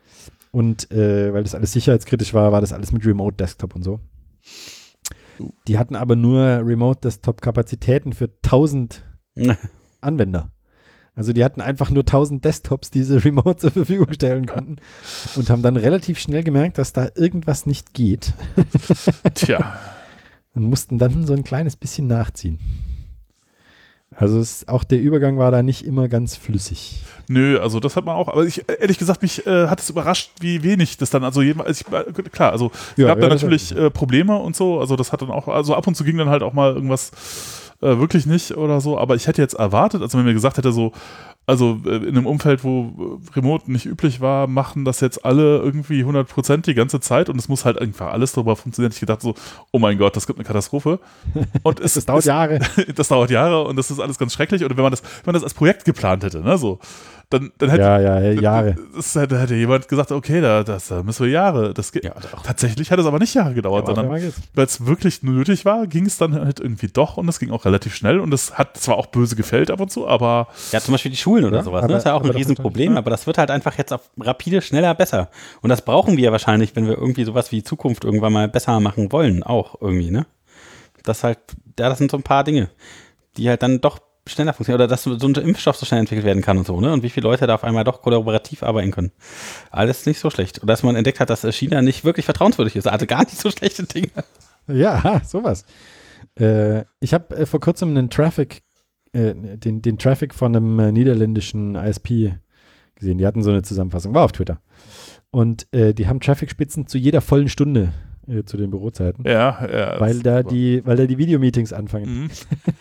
und 0.50 0.90
äh, 0.90 1.32
weil 1.32 1.44
das 1.44 1.54
alles 1.54 1.72
sicherheitskritisch 1.72 2.34
war, 2.34 2.50
war 2.50 2.60
das 2.60 2.72
alles 2.72 2.90
mit 2.90 3.06
Remote 3.06 3.36
Desktop 3.36 3.74
und 3.76 3.82
so. 3.82 4.00
Die 5.66 5.78
hatten 5.78 5.96
aber 5.96 6.16
nur 6.16 6.62
Remote 6.64 7.00
Desktop 7.00 7.40
Kapazitäten 7.40 8.12
für 8.12 8.30
1000 8.44 9.04
Anwender. 10.00 10.50
Also 11.16 11.32
die 11.32 11.44
hatten 11.44 11.60
einfach 11.60 11.90
nur 11.90 12.02
1000 12.02 12.44
Desktops, 12.44 12.90
die 12.90 13.02
sie 13.02 13.16
remote 13.24 13.56
zur 13.56 13.70
Verfügung 13.70 14.12
stellen 14.12 14.46
konnten 14.46 14.76
und 15.36 15.50
haben 15.50 15.62
dann 15.62 15.76
relativ 15.76 16.18
schnell 16.18 16.42
gemerkt, 16.42 16.78
dass 16.78 16.92
da 16.92 17.08
irgendwas 17.14 17.66
nicht 17.66 17.94
geht. 17.94 18.32
Tja. 19.34 19.78
Und 20.54 20.64
mussten 20.64 20.98
dann 20.98 21.26
so 21.26 21.32
ein 21.32 21.44
kleines 21.44 21.76
bisschen 21.76 22.06
nachziehen. 22.06 22.58
Also 24.16 24.38
es, 24.38 24.68
auch 24.68 24.84
der 24.84 25.00
Übergang 25.00 25.38
war 25.38 25.50
da 25.50 25.62
nicht 25.62 25.84
immer 25.84 26.08
ganz 26.08 26.36
flüssig. 26.36 27.02
Nö, 27.28 27.58
also 27.58 27.80
das 27.80 27.96
hat 27.96 28.04
man 28.04 28.14
auch, 28.14 28.28
aber 28.28 28.44
ich, 28.44 28.64
ehrlich 28.68 28.98
gesagt, 28.98 29.22
mich 29.22 29.44
äh, 29.46 29.66
hat 29.66 29.80
es 29.80 29.90
überrascht, 29.90 30.30
wie 30.40 30.62
wenig 30.62 30.98
das 30.98 31.10
dann, 31.10 31.24
also, 31.24 31.40
also 31.40 31.62
ich, 31.68 31.84
klar, 32.30 32.52
also 32.52 32.70
es 32.92 32.98
ja, 32.98 33.08
gab 33.08 33.18
ja, 33.18 33.22
da 33.28 33.34
natürlich 33.34 33.76
äh, 33.76 33.90
Probleme 33.90 34.36
und 34.36 34.54
so, 34.54 34.78
also 34.78 34.94
das 34.94 35.12
hat 35.12 35.22
dann 35.22 35.30
auch, 35.30 35.48
also 35.48 35.74
ab 35.74 35.86
und 35.86 35.96
zu 35.96 36.04
ging 36.04 36.16
dann 36.16 36.28
halt 36.28 36.44
auch 36.44 36.52
mal 36.52 36.74
irgendwas 36.74 37.10
äh, 37.84 37.98
wirklich 37.98 38.26
nicht 38.26 38.56
oder 38.56 38.80
so, 38.80 38.98
aber 38.98 39.14
ich 39.14 39.26
hätte 39.26 39.42
jetzt 39.42 39.54
erwartet, 39.54 40.02
also 40.02 40.18
wenn 40.18 40.24
mir 40.24 40.32
gesagt 40.32 40.56
hätte, 40.56 40.72
so, 40.72 40.92
also 41.46 41.80
äh, 41.84 41.96
in 41.96 42.16
einem 42.16 42.26
Umfeld, 42.26 42.64
wo 42.64 43.20
Remote 43.34 43.70
nicht 43.70 43.84
üblich 43.84 44.20
war, 44.20 44.46
machen 44.46 44.84
das 44.84 45.00
jetzt 45.00 45.24
alle 45.24 45.58
irgendwie 45.58 46.02
100% 46.02 46.62
die 46.62 46.74
ganze 46.74 47.00
Zeit 47.00 47.28
und 47.28 47.38
es 47.38 47.48
muss 47.48 47.64
halt 47.64 47.78
einfach 47.78 48.12
alles 48.12 48.32
darüber 48.32 48.56
funktionieren. 48.56 48.92
Ich 48.92 49.00
gedacht 49.00 49.20
so, 49.20 49.34
oh 49.70 49.78
mein 49.78 49.98
Gott, 49.98 50.16
das 50.16 50.26
gibt 50.26 50.38
eine 50.38 50.46
Katastrophe. 50.46 51.00
Und 51.62 51.80
es, 51.80 51.94
das 51.94 52.06
dauert 52.06 52.20
es, 52.20 52.26
Jahre. 52.26 52.60
das 52.94 53.08
dauert 53.08 53.30
Jahre 53.30 53.64
und 53.64 53.76
das 53.76 53.90
ist 53.90 54.00
alles 54.00 54.18
ganz 54.18 54.32
schrecklich. 54.32 54.64
Oder 54.64 54.76
wenn 54.76 54.84
man 54.84 54.92
das, 54.92 55.02
wenn 55.02 55.26
man 55.26 55.34
das 55.34 55.44
als 55.44 55.54
Projekt 55.54 55.84
geplant 55.84 56.24
hätte, 56.24 56.40
ne, 56.40 56.56
so, 56.56 56.78
dann, 57.30 57.52
dann 57.58 57.70
hätte, 57.70 57.82
ja, 57.82 58.20
ja, 58.20 58.40
Jahre. 58.40 58.76
Das, 58.94 59.14
hätte, 59.14 59.40
hätte 59.40 59.54
jemand 59.54 59.88
gesagt, 59.88 60.12
okay, 60.12 60.40
da, 60.40 60.62
das, 60.62 60.88
da 60.88 61.02
müssen 61.02 61.24
wir 61.24 61.32
Jahre. 61.32 61.74
Das 61.74 61.90
geht. 61.90 62.04
Ja, 62.04 62.14
Tatsächlich 62.44 62.90
hat 62.90 62.98
es 62.98 63.06
aber 63.06 63.18
nicht 63.18 63.34
Jahre 63.34 63.54
gedauert, 63.54 63.88
ja, 63.88 63.94
sondern 63.94 64.32
weil 64.54 64.64
es 64.64 64.86
wirklich 64.86 65.22
nötig 65.22 65.64
war, 65.64 65.86
ging 65.86 66.06
es 66.06 66.18
dann 66.18 66.34
halt 66.34 66.60
irgendwie 66.60 66.88
doch 66.88 67.16
und 67.16 67.28
es 67.28 67.38
ging 67.38 67.50
auch 67.50 67.64
relativ 67.64 67.94
schnell 67.94 68.20
und 68.20 68.32
es 68.32 68.56
hat 68.56 68.76
zwar 68.76 68.96
auch 68.96 69.06
böse 69.06 69.36
gefällt 69.36 69.70
ab 69.70 69.80
und 69.80 69.90
zu, 69.90 70.06
aber. 70.06 70.48
Ja, 70.72 70.80
zum 70.80 70.92
Beispiel 70.92 71.10
die 71.10 71.16
Schulen 71.34 71.44
oder 71.52 71.62
sowas, 71.62 71.82
ne? 71.82 71.86
aber, 71.86 71.88
ne? 71.88 71.92
das 71.94 72.02
ist 72.02 72.06
ja 72.06 72.14
auch 72.14 72.24
ein 72.24 72.30
Riesenproblem, 72.30 72.92
ja. 72.92 72.98
aber 72.98 73.10
das 73.10 73.26
wird 73.26 73.38
halt 73.38 73.50
einfach 73.50 73.76
jetzt 73.78 73.92
auf 73.92 74.10
rapide, 74.18 74.62
schneller, 74.62 74.94
besser. 74.94 75.30
Und 75.62 75.70
das 75.70 75.82
brauchen 75.82 76.16
wir 76.16 76.24
ja 76.24 76.32
wahrscheinlich, 76.32 76.76
wenn 76.76 76.86
wir 76.86 76.96
irgendwie 76.96 77.24
sowas 77.24 77.52
wie 77.52 77.62
Zukunft 77.62 78.04
irgendwann 78.04 78.32
mal 78.32 78.48
besser 78.48 78.80
machen 78.80 79.12
wollen, 79.12 79.42
auch 79.42 79.80
irgendwie, 79.80 80.10
ne? 80.10 80.26
Das 81.02 81.24
halt, 81.24 81.38
ja, 81.78 81.88
das 81.88 81.98
sind 81.98 82.10
so 82.10 82.16
ein 82.16 82.22
paar 82.22 82.44
Dinge, 82.44 82.70
die 83.36 83.48
halt 83.48 83.62
dann 83.62 83.80
doch 83.80 83.98
schneller 84.26 84.54
funktioniert 84.54 84.80
oder 84.80 84.88
dass 84.88 85.02
so 85.02 85.12
ein 85.12 85.34
Impfstoff 85.34 85.76
so 85.76 85.84
schnell 85.84 86.00
entwickelt 86.00 86.24
werden 86.24 86.42
kann 86.42 86.56
und 86.56 86.66
so, 86.66 86.80
ne? 86.80 86.92
Und 86.92 87.02
wie 87.02 87.10
viele 87.10 87.28
Leute 87.28 87.46
da 87.46 87.54
auf 87.54 87.64
einmal 87.64 87.84
doch 87.84 88.00
kollaborativ 88.00 88.62
arbeiten 88.62 88.90
können. 88.90 89.12
Alles 89.70 90.06
nicht 90.06 90.18
so 90.18 90.30
schlecht. 90.30 90.60
Und 90.60 90.68
dass 90.68 90.82
man 90.82 90.96
entdeckt 90.96 91.20
hat, 91.20 91.30
dass 91.30 91.42
China 91.54 91.82
nicht 91.82 92.04
wirklich 92.04 92.24
vertrauenswürdig 92.24 92.76
ist. 92.76 92.86
Also 92.86 93.06
gar 93.06 93.24
nicht 93.24 93.38
so 93.38 93.50
schlechte 93.50 93.82
Dinge. 93.84 94.10
Ja, 94.66 95.20
sowas. 95.26 95.66
Äh, 96.38 96.84
ich 97.00 97.12
habe 97.12 97.36
äh, 97.36 97.46
vor 97.46 97.60
kurzem 97.60 97.90
einen 97.90 98.08
Traffic, 98.08 98.62
äh, 99.14 99.34
den, 99.34 99.82
den 99.82 99.98
Traffic 99.98 100.34
von 100.34 100.54
einem 100.54 100.78
äh, 100.78 100.92
niederländischen 100.92 101.74
ISP 101.74 102.34
gesehen. 102.94 103.18
Die 103.18 103.26
hatten 103.26 103.42
so 103.42 103.50
eine 103.50 103.62
Zusammenfassung, 103.62 104.14
war 104.14 104.24
auf 104.24 104.32
Twitter. 104.32 104.60
Und 105.30 105.66
äh, 105.72 105.94
die 105.94 106.06
haben 106.06 106.20
Traffic-Spitzen 106.20 106.86
zu 106.86 106.98
jeder 106.98 107.20
vollen 107.20 107.48
Stunde 107.48 107.92
äh, 108.28 108.44
zu 108.44 108.56
den 108.56 108.70
Bürozeiten. 108.70 109.24
Ja, 109.26 109.66
ja. 109.70 110.00
Weil 110.00 110.20
da 110.20 110.42
die, 110.42 110.82
weil 110.84 110.96
da 110.96 111.06
die 111.06 111.18
Videomeetings 111.18 111.72
anfangen. 111.72 112.24
Mhm. 112.24 112.30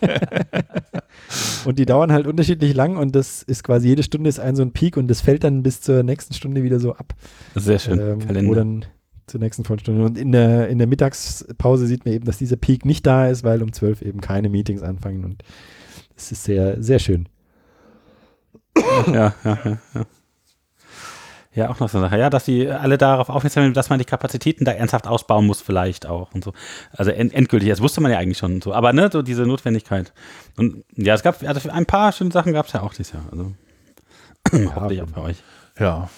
und 1.66 1.80
die 1.80 1.86
dauern 1.86 2.12
halt 2.12 2.28
unterschiedlich 2.28 2.74
lang 2.74 2.98
und 2.98 3.16
das 3.16 3.44
ist 3.44 3.64
quasi 3.64 3.88
jede 3.88 4.04
Stunde 4.04 4.30
ist 4.30 4.40
ein 4.40 4.56
so 4.56 4.62
ein 4.62 4.72
Peak 4.72 4.98
und 4.98 5.08
das 5.08 5.22
fällt 5.22 5.44
dann 5.44 5.64
bis 5.64 5.82
zur 5.82 6.04
nächsten 6.04 6.34
Stunde 6.34 6.64
wieder 6.64 6.80
so 6.80 6.94
ab. 6.94 7.14
Sehr 7.56 7.80
schön. 7.80 8.00
Ähm, 8.00 8.20
Kalender. 8.20 8.50
Wo 8.50 8.56
dann 8.56 8.86
zur 9.26 9.40
nächsten 9.40 9.64
Vollstunde. 9.64 10.04
Und 10.04 10.18
in 10.18 10.32
der, 10.32 10.68
in 10.68 10.78
der 10.78 10.88
Mittagspause 10.88 11.88
sieht 11.88 12.06
man 12.06 12.14
eben, 12.14 12.26
dass 12.26 12.38
dieser 12.38 12.58
Peak 12.58 12.86
nicht 12.86 13.06
da 13.06 13.28
ist, 13.28 13.44
weil 13.44 13.64
um 13.64 13.72
zwölf 13.72 14.02
eben 14.02 14.22
keine 14.22 14.50
Meetings 14.50 14.84
anfangen 14.84 15.24
und 15.24 15.44
es 16.16 16.32
ist 16.32 16.44
sehr, 16.44 16.82
sehr 16.82 17.00
schön. 17.00 17.28
Ja, 19.08 19.34
ja, 19.44 19.60
ja, 19.64 19.78
ja. 19.94 20.06
Ja, 21.56 21.70
auch 21.70 21.80
noch 21.80 21.88
so 21.88 22.00
eine 22.00 22.08
Sache. 22.08 22.18
Ja, 22.20 22.32
dass 22.32 22.46
die 22.46 22.68
alle 22.68 22.98
darauf 22.98 23.30
aufmerksam 23.30 23.64
sind, 23.66 23.78
dass 23.78 23.90
man 23.90 24.00
die 24.00 24.06
Kapazitäten 24.06 24.66
da 24.66 24.72
ernsthaft 24.72 25.06
ausbauen 25.06 25.46
muss, 25.46 25.62
vielleicht 25.62 26.08
auch 26.08 26.34
und 26.34 26.44
so. 26.44 26.54
Also 26.92 27.12
end 27.12 27.32
endgültig, 27.34 27.70
das 27.70 27.80
wusste 27.80 28.02
man 28.02 28.12
ja 28.12 28.18
eigentlich 28.18 28.40
schon 28.40 28.60
so. 28.62 28.74
Aber 28.74 28.92
ne, 28.92 29.10
so 29.12 29.22
diese 29.22 29.44
Notwendigkeit. 29.44 30.14
Und 30.58 30.84
ja, 30.96 31.14
es 31.14 31.22
gab, 31.22 31.44
also 31.44 31.70
ein 31.70 31.86
paar 31.86 32.12
schöne 32.12 32.32
Sachen 32.32 32.54
gab 32.54 32.66
es 32.66 32.74
ja 32.74 32.82
auch 32.82 32.94
dieses 32.94 33.14
Jahr. 33.14 33.24
Also 33.32 33.54
ja, 34.52 34.76
hoffentlich 34.76 35.04
auch 35.04 35.10
für 35.10 35.22
euch. 35.22 35.38
Ja. 35.78 36.10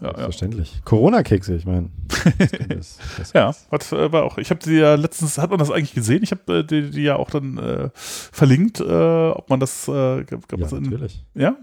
Ja, 0.00 0.14
Verständlich. 0.14 0.76
Ja. 0.76 0.80
Corona-Kekse, 0.84 1.54
ich 1.54 1.66
meine. 1.66 1.90
ja, 3.34 3.54
hat, 3.70 3.92
äh, 3.92 4.12
war 4.12 4.24
auch. 4.24 4.38
Ich 4.38 4.50
habe 4.50 4.60
die 4.60 4.74
ja 4.74 4.94
letztens, 4.94 5.36
hat 5.36 5.50
man 5.50 5.58
das 5.58 5.70
eigentlich 5.70 5.94
gesehen? 5.94 6.22
Ich 6.22 6.30
habe 6.30 6.58
äh, 6.58 6.64
die, 6.64 6.90
die, 6.90 7.02
ja 7.02 7.16
auch 7.16 7.30
dann 7.30 7.58
äh, 7.58 7.90
verlinkt, 7.94 8.80
äh, 8.80 9.28
ob 9.30 9.50
man 9.50 9.60
das. 9.60 9.88
Äh, 9.88 10.24
gab, 10.24 10.48
gab 10.48 10.60
ja, 10.60 10.68
natürlich. 10.70 11.24
In, 11.34 11.42
ja. 11.42 11.56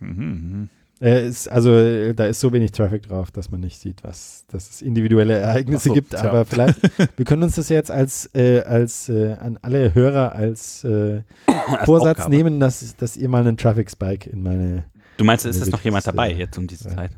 Mhm, 0.00 0.60
mh. 0.60 0.68
Äh, 1.00 1.26
ist, 1.26 1.48
also 1.48 2.12
da 2.12 2.26
ist 2.26 2.40
so 2.40 2.52
wenig 2.52 2.72
Traffic 2.72 3.02
drauf, 3.02 3.30
dass 3.30 3.50
man 3.50 3.60
nicht 3.60 3.80
sieht, 3.80 4.02
was, 4.04 4.44
dass 4.48 4.70
es 4.70 4.82
individuelle 4.82 5.38
Ereignisse 5.38 5.88
so, 5.88 5.94
gibt. 5.94 6.10
Tja. 6.10 6.22
Aber 6.22 6.44
vielleicht, 6.44 6.80
wir 7.16 7.24
können 7.24 7.42
uns 7.42 7.56
das 7.56 7.68
jetzt 7.68 7.90
als, 7.90 8.30
äh, 8.34 8.60
als 8.60 9.08
äh, 9.08 9.32
an 9.32 9.58
alle 9.60 9.94
Hörer 9.94 10.32
als, 10.32 10.84
äh, 10.84 11.22
als 11.46 11.84
Vorsatz 11.84 12.18
Aufgabe. 12.18 12.30
nehmen, 12.30 12.60
dass, 12.60 12.96
dass 12.96 13.16
ihr 13.16 13.28
mal 13.28 13.40
einen 13.40 13.56
Traffic 13.56 13.90
Spike 13.90 14.30
in 14.30 14.42
meine. 14.42 14.84
Du 15.16 15.24
meinst, 15.24 15.44
ist 15.46 15.60
es 15.60 15.70
noch 15.70 15.82
jemand 15.82 16.06
dabei 16.06 16.32
äh, 16.32 16.36
jetzt 16.36 16.56
um 16.58 16.66
diese 16.66 16.88
Zeit? 16.88 17.10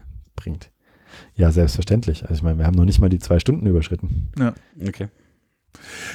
Bringt. 0.47 0.71
Ja, 1.35 1.51
selbstverständlich. 1.51 2.23
Also 2.23 2.35
ich 2.35 2.43
meine, 2.43 2.59
wir 2.59 2.67
haben 2.67 2.77
noch 2.77 2.85
nicht 2.85 3.01
mal 3.01 3.09
die 3.09 3.19
zwei 3.19 3.41
Stunden 3.41 3.67
überschritten. 3.67 4.31
Ja. 4.39 4.55
Okay. 4.87 5.09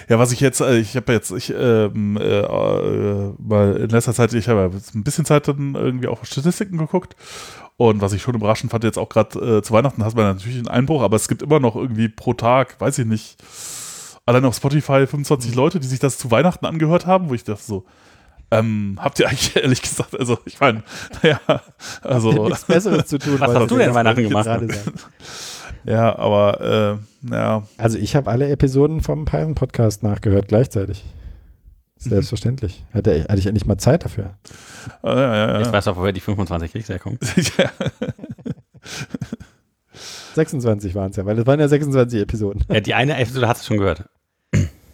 Ja, 0.07 0.19
was 0.19 0.31
ich 0.31 0.39
jetzt, 0.39 0.61
äh, 0.61 0.77
ich 0.77 0.95
habe 0.95 1.11
jetzt, 1.11 1.31
ich 1.31 1.53
ähm, 1.53 2.17
äh, 2.17 2.39
äh, 2.39 3.33
mal 3.37 3.75
in 3.75 3.89
letzter 3.89 4.13
Zeit, 4.13 4.33
ich 4.33 4.47
habe 4.47 4.71
ein 4.93 5.03
bisschen 5.03 5.25
Zeit 5.25 5.49
dann 5.49 5.75
irgendwie 5.75 6.07
auch 6.07 6.23
Statistiken 6.23 6.77
geguckt 6.77 7.15
und 7.75 8.01
was 8.01 8.13
ich 8.13 8.21
schon 8.21 8.35
überraschend 8.35 8.71
fand, 8.71 8.85
jetzt 8.85 8.97
auch 8.97 9.09
gerade 9.09 9.57
äh, 9.57 9.61
zu 9.61 9.73
Weihnachten 9.73 10.03
hat 10.03 10.15
man 10.15 10.35
natürlich 10.35 10.57
einen 10.57 10.69
Einbruch, 10.69 11.01
aber 11.01 11.17
es 11.17 11.27
gibt 11.27 11.41
immer 11.41 11.59
noch 11.59 11.75
irgendwie 11.75 12.07
pro 12.07 12.33
Tag, 12.33 12.79
weiß 12.79 12.99
ich 12.99 13.05
nicht, 13.05 13.37
allein 14.25 14.45
auf 14.45 14.55
Spotify 14.55 15.05
25 15.05 15.53
Leute, 15.55 15.79
die 15.79 15.87
sich 15.87 15.99
das 15.99 16.17
zu 16.17 16.31
Weihnachten 16.31 16.65
angehört 16.65 17.05
haben, 17.05 17.29
wo 17.29 17.33
ich 17.33 17.43
dachte 17.43 17.63
so, 17.63 17.85
ähm, 18.51 18.99
habt 19.01 19.19
ihr 19.19 19.27
eigentlich 19.27 19.55
ehrlich 19.61 19.81
gesagt, 19.81 20.19
also 20.19 20.37
ich 20.45 20.59
meine, 20.59 20.83
naja, 21.23 21.39
also. 22.01 22.47
Nichts 22.47 22.65
Besseres 22.65 23.07
zu 23.07 23.17
tun. 23.17 23.35
Was 23.39 23.55
hast 23.55 23.71
du 23.71 23.77
denn 23.77 23.93
Weihnachten 23.93 24.23
gemacht? 24.23 24.49
Ja, 25.83 26.15
aber 26.19 26.99
äh, 27.25 27.33
ja. 27.33 27.67
Also 27.77 27.97
ich 27.97 28.15
habe 28.15 28.29
alle 28.29 28.47
Episoden 28.49 29.01
vom 29.01 29.25
Python 29.25 29.55
Podcast 29.55 30.03
nachgehört 30.03 30.47
gleichzeitig. 30.47 31.03
Selbstverständlich. 31.97 32.85
Hatte, 32.93 33.23
hatte 33.23 33.39
ich 33.39 33.47
endlich 33.47 33.65
mal 33.65 33.79
Zeit 33.79 34.05
dafür. 34.05 34.35
Ah, 35.01 35.15
ja, 35.15 35.35
ja, 35.35 35.51
ja. 35.53 35.61
Ich 35.61 35.71
weiß 35.71 35.87
auch, 35.87 35.97
woher 35.97 36.11
die 36.11 36.19
25 36.19 36.71
Kriegs 36.71 36.87
herkommen. 36.87 37.17
ja. 37.57 37.71
26 40.35 40.93
waren 40.93 41.09
es 41.09 41.17
ja, 41.17 41.25
weil 41.25 41.39
es 41.39 41.47
waren 41.47 41.59
ja 41.59 41.67
26 41.67 42.21
Episoden. 42.21 42.63
Ja, 42.69 42.79
die 42.79 42.93
eine 42.93 43.19
Episode 43.19 43.47
hast 43.47 43.63
du 43.63 43.67
schon 43.67 43.77
gehört. 43.77 44.05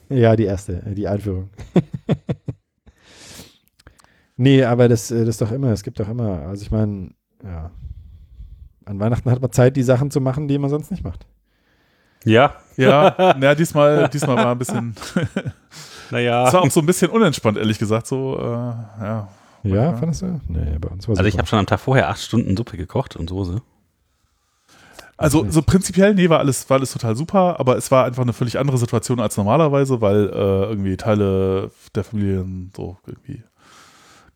Ja, 0.09 0.37
die 0.37 0.45
erste, 0.45 0.83
die 0.95 1.07
Einführung. 1.07 1.49
Nee, 4.37 4.63
aber 4.63 4.87
das, 4.87 5.09
das 5.09 5.27
ist 5.27 5.41
doch 5.41 5.51
immer, 5.51 5.71
es 5.71 5.83
gibt 5.83 5.99
doch 5.99 6.07
immer, 6.07 6.39
also 6.47 6.61
ich 6.63 6.71
meine, 6.71 7.11
ja, 7.43 7.71
an 8.85 8.99
Weihnachten 8.99 9.29
hat 9.29 9.41
man 9.41 9.51
Zeit, 9.51 9.75
die 9.75 9.83
Sachen 9.83 10.11
zu 10.11 10.21
machen, 10.21 10.47
die 10.47 10.57
man 10.57 10.69
sonst 10.69 10.91
nicht 10.91 11.03
macht. 11.03 11.25
Ja. 12.23 12.55
Ja, 12.77 13.15
naja, 13.37 13.55
diesmal, 13.55 14.07
diesmal 14.09 14.37
war 14.37 14.51
ein 14.51 14.57
bisschen. 14.57 14.95
naja. 16.11 16.47
Es 16.47 16.53
war 16.53 16.61
auch 16.61 16.71
so 16.71 16.79
ein 16.79 16.85
bisschen 16.85 17.09
unentspannt, 17.11 17.57
ehrlich 17.57 17.79
gesagt. 17.79 18.07
So, 18.07 18.37
äh, 18.39 19.03
ja. 19.03 19.27
Ja, 19.63 19.97
fandest 19.97 20.21
du? 20.21 20.39
Nee, 20.47 20.77
bei 20.79 20.89
uns 20.89 21.07
war 21.07 21.13
Also, 21.13 21.23
super. 21.23 21.27
ich 21.27 21.37
habe 21.37 21.47
schon 21.47 21.59
am 21.59 21.65
Tag 21.65 21.79
vorher 21.79 22.09
acht 22.09 22.21
Stunden 22.21 22.55
Suppe 22.55 22.77
gekocht 22.77 23.15
und 23.15 23.29
Soße. 23.29 23.61
Also, 25.17 25.49
so 25.49 25.63
prinzipiell, 25.63 26.13
nee, 26.13 26.29
war 26.29 26.39
alles, 26.39 26.69
war 26.69 26.77
alles 26.77 26.93
total 26.93 27.15
super, 27.15 27.59
aber 27.59 27.75
es 27.75 27.89
war 27.89 28.05
einfach 28.05 28.21
eine 28.21 28.33
völlig 28.33 28.59
andere 28.59 28.77
Situation 28.77 29.19
als 29.19 29.35
normalerweise, 29.35 29.99
weil 29.99 30.29
äh, 30.29 30.69
irgendwie 30.69 30.95
Teile 30.95 31.71
der 31.95 32.03
Familien 32.03 32.71
so 32.75 32.97
irgendwie 33.07 33.43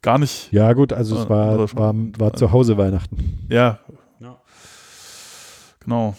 gar 0.02 0.18
nicht. 0.20 0.52
Ja, 0.52 0.74
gut, 0.74 0.94
also 0.94 1.18
es 1.18 1.26
Äh, 1.26 1.30
war, 1.30 1.60
also 1.60 1.76
war, 1.78 1.94
war 2.18 2.34
zu 2.34 2.52
Hause 2.52 2.78
Weihnachten. 2.78 3.40
Ja. 3.50 3.80
Ja. 4.20 4.40
Genau. 5.80 6.16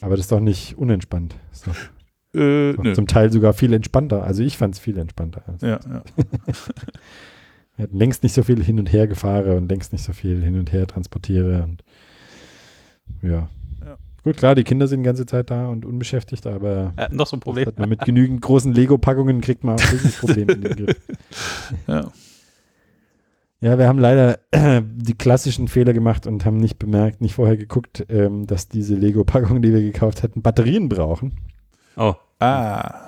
Aber 0.00 0.10
das 0.16 0.20
ist 0.26 0.32
doch 0.32 0.40
nicht 0.40 0.76
unentspannt. 0.78 1.34
Das 1.50 1.58
ist 1.58 1.66
doch, 1.66 2.40
Äh, 2.40 2.72
doch 2.74 2.82
nö. 2.84 2.92
zum 2.94 3.06
Teil 3.06 3.32
sogar 3.32 3.52
viel 3.54 3.72
entspannter. 3.72 4.22
Also 4.24 4.42
ich 4.42 4.56
fand 4.58 4.74
es 4.74 4.80
viel 4.80 4.98
entspannter. 4.98 5.42
Also 5.46 5.66
Ja, 5.66 5.80
ja. 5.88 6.02
Wir 7.76 7.82
hatten 7.82 7.98
längst 7.98 8.22
nicht 8.22 8.32
so 8.32 8.42
viel 8.42 8.62
hin 8.64 8.78
und 8.78 8.90
her 8.90 9.06
gefahren 9.06 9.56
und 9.58 9.68
längst 9.68 9.92
nicht 9.92 10.02
so 10.02 10.14
viel 10.14 10.42
hin 10.42 10.58
und 10.58 10.72
her 10.72 10.86
transportiere 10.86 11.62
und 11.62 11.82
ja. 13.22 13.48
Ja. 13.84 13.98
Gut, 14.24 14.38
klar, 14.38 14.54
die 14.54 14.64
Kinder 14.64 14.88
sind 14.88 15.00
die 15.00 15.04
ganze 15.06 15.26
Zeit 15.26 15.50
da 15.50 15.68
und 15.68 15.84
unbeschäftigt, 15.84 16.46
aber 16.46 16.94
Äh, 16.96 17.08
noch 17.12 17.26
so 17.26 17.36
ein 17.36 17.40
Problem. 17.40 17.66
hat 17.66 17.78
man 17.78 17.88
mit 17.90 18.00
genügend 18.00 18.40
großen 18.40 18.72
Lego-Packungen 18.72 19.42
kriegt 19.42 19.62
man 19.62 19.74
auch 19.74 19.90
dieses 19.90 20.16
Problem 20.16 20.48
in 20.48 20.62
den 20.62 20.76
Griff. 20.76 20.96
ja. 21.86 22.10
Ja, 23.60 23.78
wir 23.78 23.88
haben 23.88 23.98
leider 23.98 24.38
äh, 24.50 24.82
die 24.94 25.14
klassischen 25.14 25.68
Fehler 25.68 25.92
gemacht 25.92 26.26
und 26.26 26.44
haben 26.44 26.58
nicht 26.58 26.78
bemerkt, 26.78 27.20
nicht 27.20 27.34
vorher 27.34 27.56
geguckt, 27.56 28.04
ähm, 28.08 28.46
dass 28.46 28.68
diese 28.68 28.94
Lego-Packungen, 28.94 29.62
die 29.62 29.72
wir 29.72 29.80
gekauft 29.82 30.22
hatten, 30.22 30.42
Batterien 30.42 30.88
brauchen. 30.88 31.32
Oh, 31.96 32.14
Ah. 32.38 33.00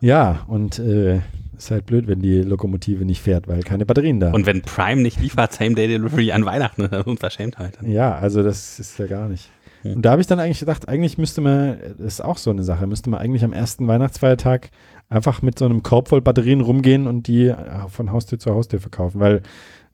Ja, 0.00 0.44
und 0.46 0.78
äh, 0.78 1.20
ist 1.56 1.70
halt 1.70 1.86
blöd, 1.86 2.06
wenn 2.06 2.20
die 2.20 2.40
Lokomotive 2.42 3.04
nicht 3.04 3.20
fährt, 3.20 3.48
weil 3.48 3.62
keine 3.62 3.84
Batterien 3.84 4.20
da. 4.20 4.30
und 4.32 4.46
wenn 4.46 4.62
Prime 4.62 5.02
nicht 5.02 5.20
liefert, 5.20 5.52
Same-Day-Delivery 5.52 6.32
an 6.32 6.44
Weihnachten, 6.44 6.82
das 6.90 7.00
ist 7.00 7.06
Unverschämtheit. 7.06 7.78
ja, 7.82 8.14
also 8.16 8.42
das 8.42 8.78
ist 8.78 8.98
ja 8.98 9.06
gar 9.06 9.28
nicht. 9.28 9.50
Hm. 9.82 9.96
Und 9.96 10.02
da 10.02 10.12
habe 10.12 10.20
ich 10.20 10.26
dann 10.26 10.40
eigentlich 10.40 10.60
gedacht, 10.60 10.88
eigentlich 10.88 11.18
müsste 11.18 11.40
man, 11.40 11.78
das 11.98 12.14
ist 12.14 12.20
auch 12.24 12.38
so 12.38 12.50
eine 12.50 12.62
Sache, 12.62 12.86
müsste 12.86 13.10
man 13.10 13.20
eigentlich 13.20 13.44
am 13.44 13.52
ersten 13.52 13.86
Weihnachtsfeiertag 13.88 14.70
einfach 15.08 15.42
mit 15.42 15.58
so 15.58 15.64
einem 15.64 15.82
Korb 15.82 16.08
voll 16.08 16.20
Batterien 16.20 16.60
rumgehen 16.60 17.06
und 17.06 17.26
die 17.28 17.46
äh, 17.46 17.88
von 17.88 18.10
Haustür 18.12 18.38
zu 18.38 18.52
Haustür 18.54 18.80
verkaufen, 18.80 19.20
weil 19.20 19.42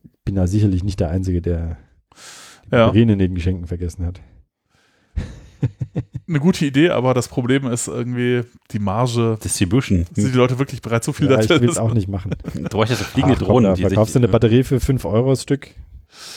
ich 0.03 0.09
bin 0.25 0.35
da 0.35 0.47
sicherlich 0.47 0.83
nicht 0.83 0.99
der 0.99 1.09
Einzige, 1.09 1.41
der 1.41 1.77
die 2.65 2.75
Ja. 2.75 2.85
Batterien 2.87 3.09
in 3.09 3.19
den 3.19 3.35
Geschenken 3.35 3.67
vergessen 3.67 4.05
hat. 4.05 4.21
Eine 6.27 6.39
gute 6.39 6.65
Idee, 6.65 6.89
aber 6.89 7.13
das 7.13 7.27
Problem 7.27 7.67
ist 7.67 7.87
irgendwie 7.87 8.41
die 8.71 8.79
Marge. 8.79 9.37
Distribution. 9.43 10.05
Sind 10.13 10.33
die 10.33 10.37
Leute 10.37 10.59
wirklich 10.59 10.81
bereit, 10.81 11.03
so 11.03 11.13
viel 11.13 11.29
Ja, 11.29 11.39
ich 11.39 11.47
dafür 11.47 11.61
will 11.61 11.69
es 11.69 11.77
auch 11.77 11.93
nicht 11.93 12.07
machen. 12.07 12.31
Du 12.53 12.63
bräuchtest 12.63 12.99
so 12.99 13.05
fliegende 13.05 13.35
Ach, 13.35 13.39
komm, 13.39 13.47
Drohnen, 13.47 13.69
da 13.71 13.73
die 13.75 13.81
verkaufst 13.83 14.15
du 14.15 14.19
eine 14.19 14.27
Batterie 14.27 14.63
für 14.63 14.79
5 14.79 15.05
Euro 15.05 15.29
das 15.29 15.43
Stück. 15.43 15.69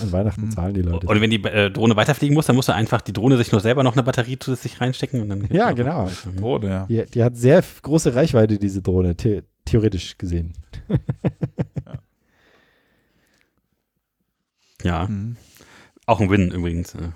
An 0.01 0.13
Weihnachten 0.13 0.43
Hm. 0.43 0.51
zahlen 0.51 0.75
die 0.75 0.83
Leute. 0.83 1.07
Und 1.07 1.21
wenn 1.21 1.31
die 1.31 1.43
äh, 1.45 1.71
Drohne 1.71 1.97
weiterfliegen 1.97 2.35
muss, 2.35 2.47
dann 2.47 2.57
muss 2.57 2.69
er 2.69 2.75
einfach 2.75 3.01
die 3.01 3.13
Drohne 3.13 3.37
sich 3.37 3.51
nur 3.53 3.61
selber 3.61 3.83
noch 3.83 3.95
eine 3.95 4.03
Batterie 4.03 4.39
zusätzlich 4.39 4.81
reinstecken. 4.81 5.21
Und 5.23 5.29
dann 5.29 5.47
Ja, 5.51 5.73
genau. 5.73 6.09
Oh, 6.43 6.59
ja. 6.63 6.87
Die, 6.87 7.05
die 7.07 7.23
hat 7.25 7.37
sehr 7.37 7.63
große 7.83 8.15
Reichweite, 8.15 8.59
diese 8.59 8.83
Drohne, 8.83 9.15
the 9.21 9.43
theoretisch 9.65 10.17
gesehen. 10.19 10.55
Ja, 14.83 15.07
Mhm. 15.09 15.37
auch 16.07 16.21
ein 16.21 16.31
Win 16.31 16.51
übrigens. 16.51 16.95
äh. 16.95 17.09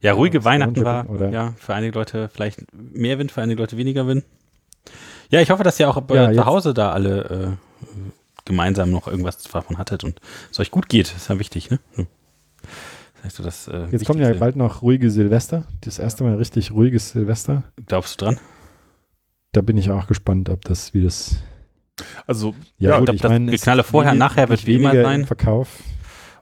Ja, 0.00 0.12
ruhige 0.12 0.38
Ja, 0.38 0.44
Weihnachten 0.44 0.84
war, 0.84 1.08
oder? 1.10 1.30
ja, 1.30 1.54
für 1.58 1.74
einige 1.74 1.98
Leute 1.98 2.28
vielleicht 2.32 2.60
mehr 2.72 3.18
Win, 3.18 3.28
für 3.30 3.42
einige 3.42 3.60
Leute 3.60 3.76
weniger 3.76 4.06
Win. 4.06 4.22
Ja, 5.30 5.40
ich 5.40 5.50
hoffe, 5.50 5.64
dass 5.64 5.80
ihr 5.80 5.88
auch 5.88 5.96
äh, 6.10 6.14
Ja, 6.14 6.32
zu 6.32 6.44
Hause 6.46 6.74
da 6.74 6.92
alle 6.92 7.24
äh, 7.24 7.86
gemeinsam 8.48 8.90
noch 8.90 9.06
irgendwas 9.06 9.38
davon 9.38 9.78
hattet 9.78 10.02
und 10.02 10.20
es 10.50 10.58
euch 10.58 10.72
gut 10.72 10.88
geht. 10.88 11.14
ist 11.14 11.28
ja 11.28 11.38
wichtig, 11.38 11.70
ne? 11.70 11.78
Hm. 11.94 12.06
Das 13.14 13.24
heißt, 13.24 13.36
so 13.36 13.42
das, 13.42 13.68
äh, 13.68 13.86
Jetzt 13.90 14.04
kommen 14.06 14.20
ja 14.20 14.32
bald 14.34 14.56
noch 14.56 14.82
ruhige 14.82 15.10
Silvester. 15.10 15.64
Das 15.82 15.98
erste 15.98 16.24
Mal 16.24 16.34
richtig 16.36 16.72
ruhiges 16.72 17.10
Silvester. 17.10 17.62
Glaubst 17.86 18.20
du 18.20 18.24
dran? 18.24 18.38
Da 19.52 19.60
bin 19.60 19.76
ich 19.76 19.90
auch 19.90 20.06
gespannt, 20.06 20.48
ob 20.50 20.64
das, 20.64 20.94
wie 20.94 21.02
das. 21.04 21.36
Also, 22.26 22.54
Ja, 22.78 22.90
Ja, 22.90 22.98
gut, 23.00 23.12
ich 23.14 23.20
das 23.20 23.30
meine. 23.30 23.50
Geknalle 23.50 23.82
vorher, 23.84 24.14
nachher 24.14 24.48
wird 24.48 24.66
wie 24.66 24.74
immer 24.74 24.92
sein. 24.92 25.26
Verkauf. 25.26 25.68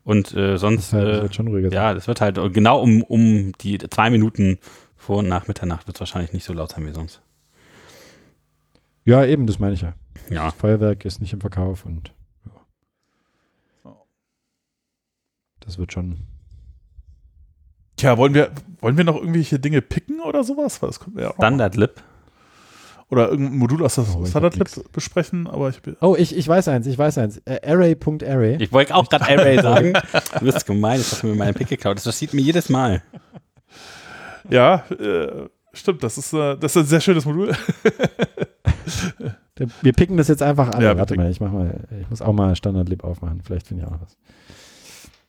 Und 0.04 0.34
äh, 0.34 0.56
sonst, 0.56 0.92
Deshalb 0.92 1.08
äh, 1.08 1.22
wird 1.22 1.34
schon 1.34 1.48
ruhiger 1.48 1.68
sein. 1.70 1.74
ja, 1.76 1.94
das 1.94 2.06
wird 2.08 2.20
halt 2.20 2.38
genau 2.52 2.80
um, 2.80 3.02
um 3.02 3.52
die 3.60 3.78
zwei 3.78 4.10
Minuten 4.10 4.58
vor 4.96 5.18
und 5.18 5.28
nach 5.28 5.48
Mitternacht 5.48 5.86
wird 5.86 5.96
es 5.96 6.00
wahrscheinlich 6.00 6.32
nicht 6.32 6.44
so 6.44 6.52
laut 6.52 6.70
sein 6.72 6.86
wie 6.86 6.92
sonst. 6.92 7.22
Ja, 9.04 9.24
eben, 9.24 9.46
das 9.46 9.58
meine 9.58 9.74
ich 9.74 9.80
ja. 9.82 9.94
Ja. 10.30 10.46
Das 10.46 10.54
Feuerwerk 10.54 11.04
ist 11.04 11.20
nicht 11.20 11.32
im 11.32 11.40
Verkauf 11.40 11.84
und. 11.84 12.12
Ja. 13.84 13.96
Das 15.60 15.78
wird 15.78 15.92
schon. 15.92 16.18
tja, 17.96 18.16
wollen 18.18 18.34
wir, 18.34 18.50
wollen 18.80 18.96
wir 18.96 19.04
noch 19.04 19.16
irgendwelche 19.16 19.58
Dinge 19.58 19.82
picken 19.82 20.20
oder 20.20 20.44
sowas? 20.44 20.82
Weil 20.82 20.90
Das 20.90 21.00
wir 21.14 21.22
ja 21.22 21.32
Standard 21.34 21.76
Lip. 21.76 21.96
machen. 21.96 22.06
Oder 23.08 23.28
irgendein 23.28 23.58
Modul 23.58 23.84
aus 23.84 23.94
der 23.94 24.04
Oh, 24.16 24.26
Standard 24.26 24.56
nix. 24.56 24.80
besprechen, 24.92 25.46
aber 25.46 25.68
ich 25.68 25.80
Oh, 26.00 26.16
ich, 26.18 26.36
ich 26.36 26.48
weiß 26.48 26.66
eins, 26.66 26.88
ich 26.88 26.98
weiß 26.98 27.18
eins. 27.18 27.38
Äh, 27.44 27.60
Array.array. 27.64 28.56
Ich 28.60 28.72
wollte 28.72 28.96
auch 28.96 29.08
gerade 29.08 29.24
Array 29.26 29.58
sagen. 29.62 29.92
Du 30.40 30.44
bist 30.44 30.66
gemein, 30.66 30.98
jetzt 30.98 31.12
hast 31.12 31.22
du 31.22 31.28
mir 31.28 31.36
meinen 31.36 31.54
Pick 31.54 31.68
geklaut. 31.68 31.98
Das 31.98 32.04
passiert 32.04 32.34
mir 32.34 32.40
jedes 32.42 32.68
Mal. 32.68 33.02
Ja, 34.50 34.84
äh, 34.90 35.48
stimmt, 35.72 36.02
das 36.02 36.18
ist, 36.18 36.32
äh, 36.32 36.56
das 36.56 36.74
ist 36.74 36.82
ein 36.82 36.86
sehr 36.86 37.00
schönes 37.00 37.24
Modul. 37.24 37.54
Wir 39.82 39.92
picken 39.92 40.16
das 40.16 40.28
jetzt 40.28 40.42
einfach 40.42 40.70
an. 40.70 40.82
Ja, 40.82 40.96
Warte 40.98 41.14
picken- 41.14 41.24
mal, 41.24 41.30
ich 41.30 41.40
mach 41.40 41.52
mal, 41.52 41.80
ich 42.00 42.10
muss 42.10 42.20
auch 42.22 42.32
mal 42.32 42.54
Standard-Lib 42.56 43.04
aufmachen. 43.04 43.40
Vielleicht 43.42 43.66
finde 43.68 43.84
ich 43.84 43.88
auch 43.88 44.00
was. 44.00 44.16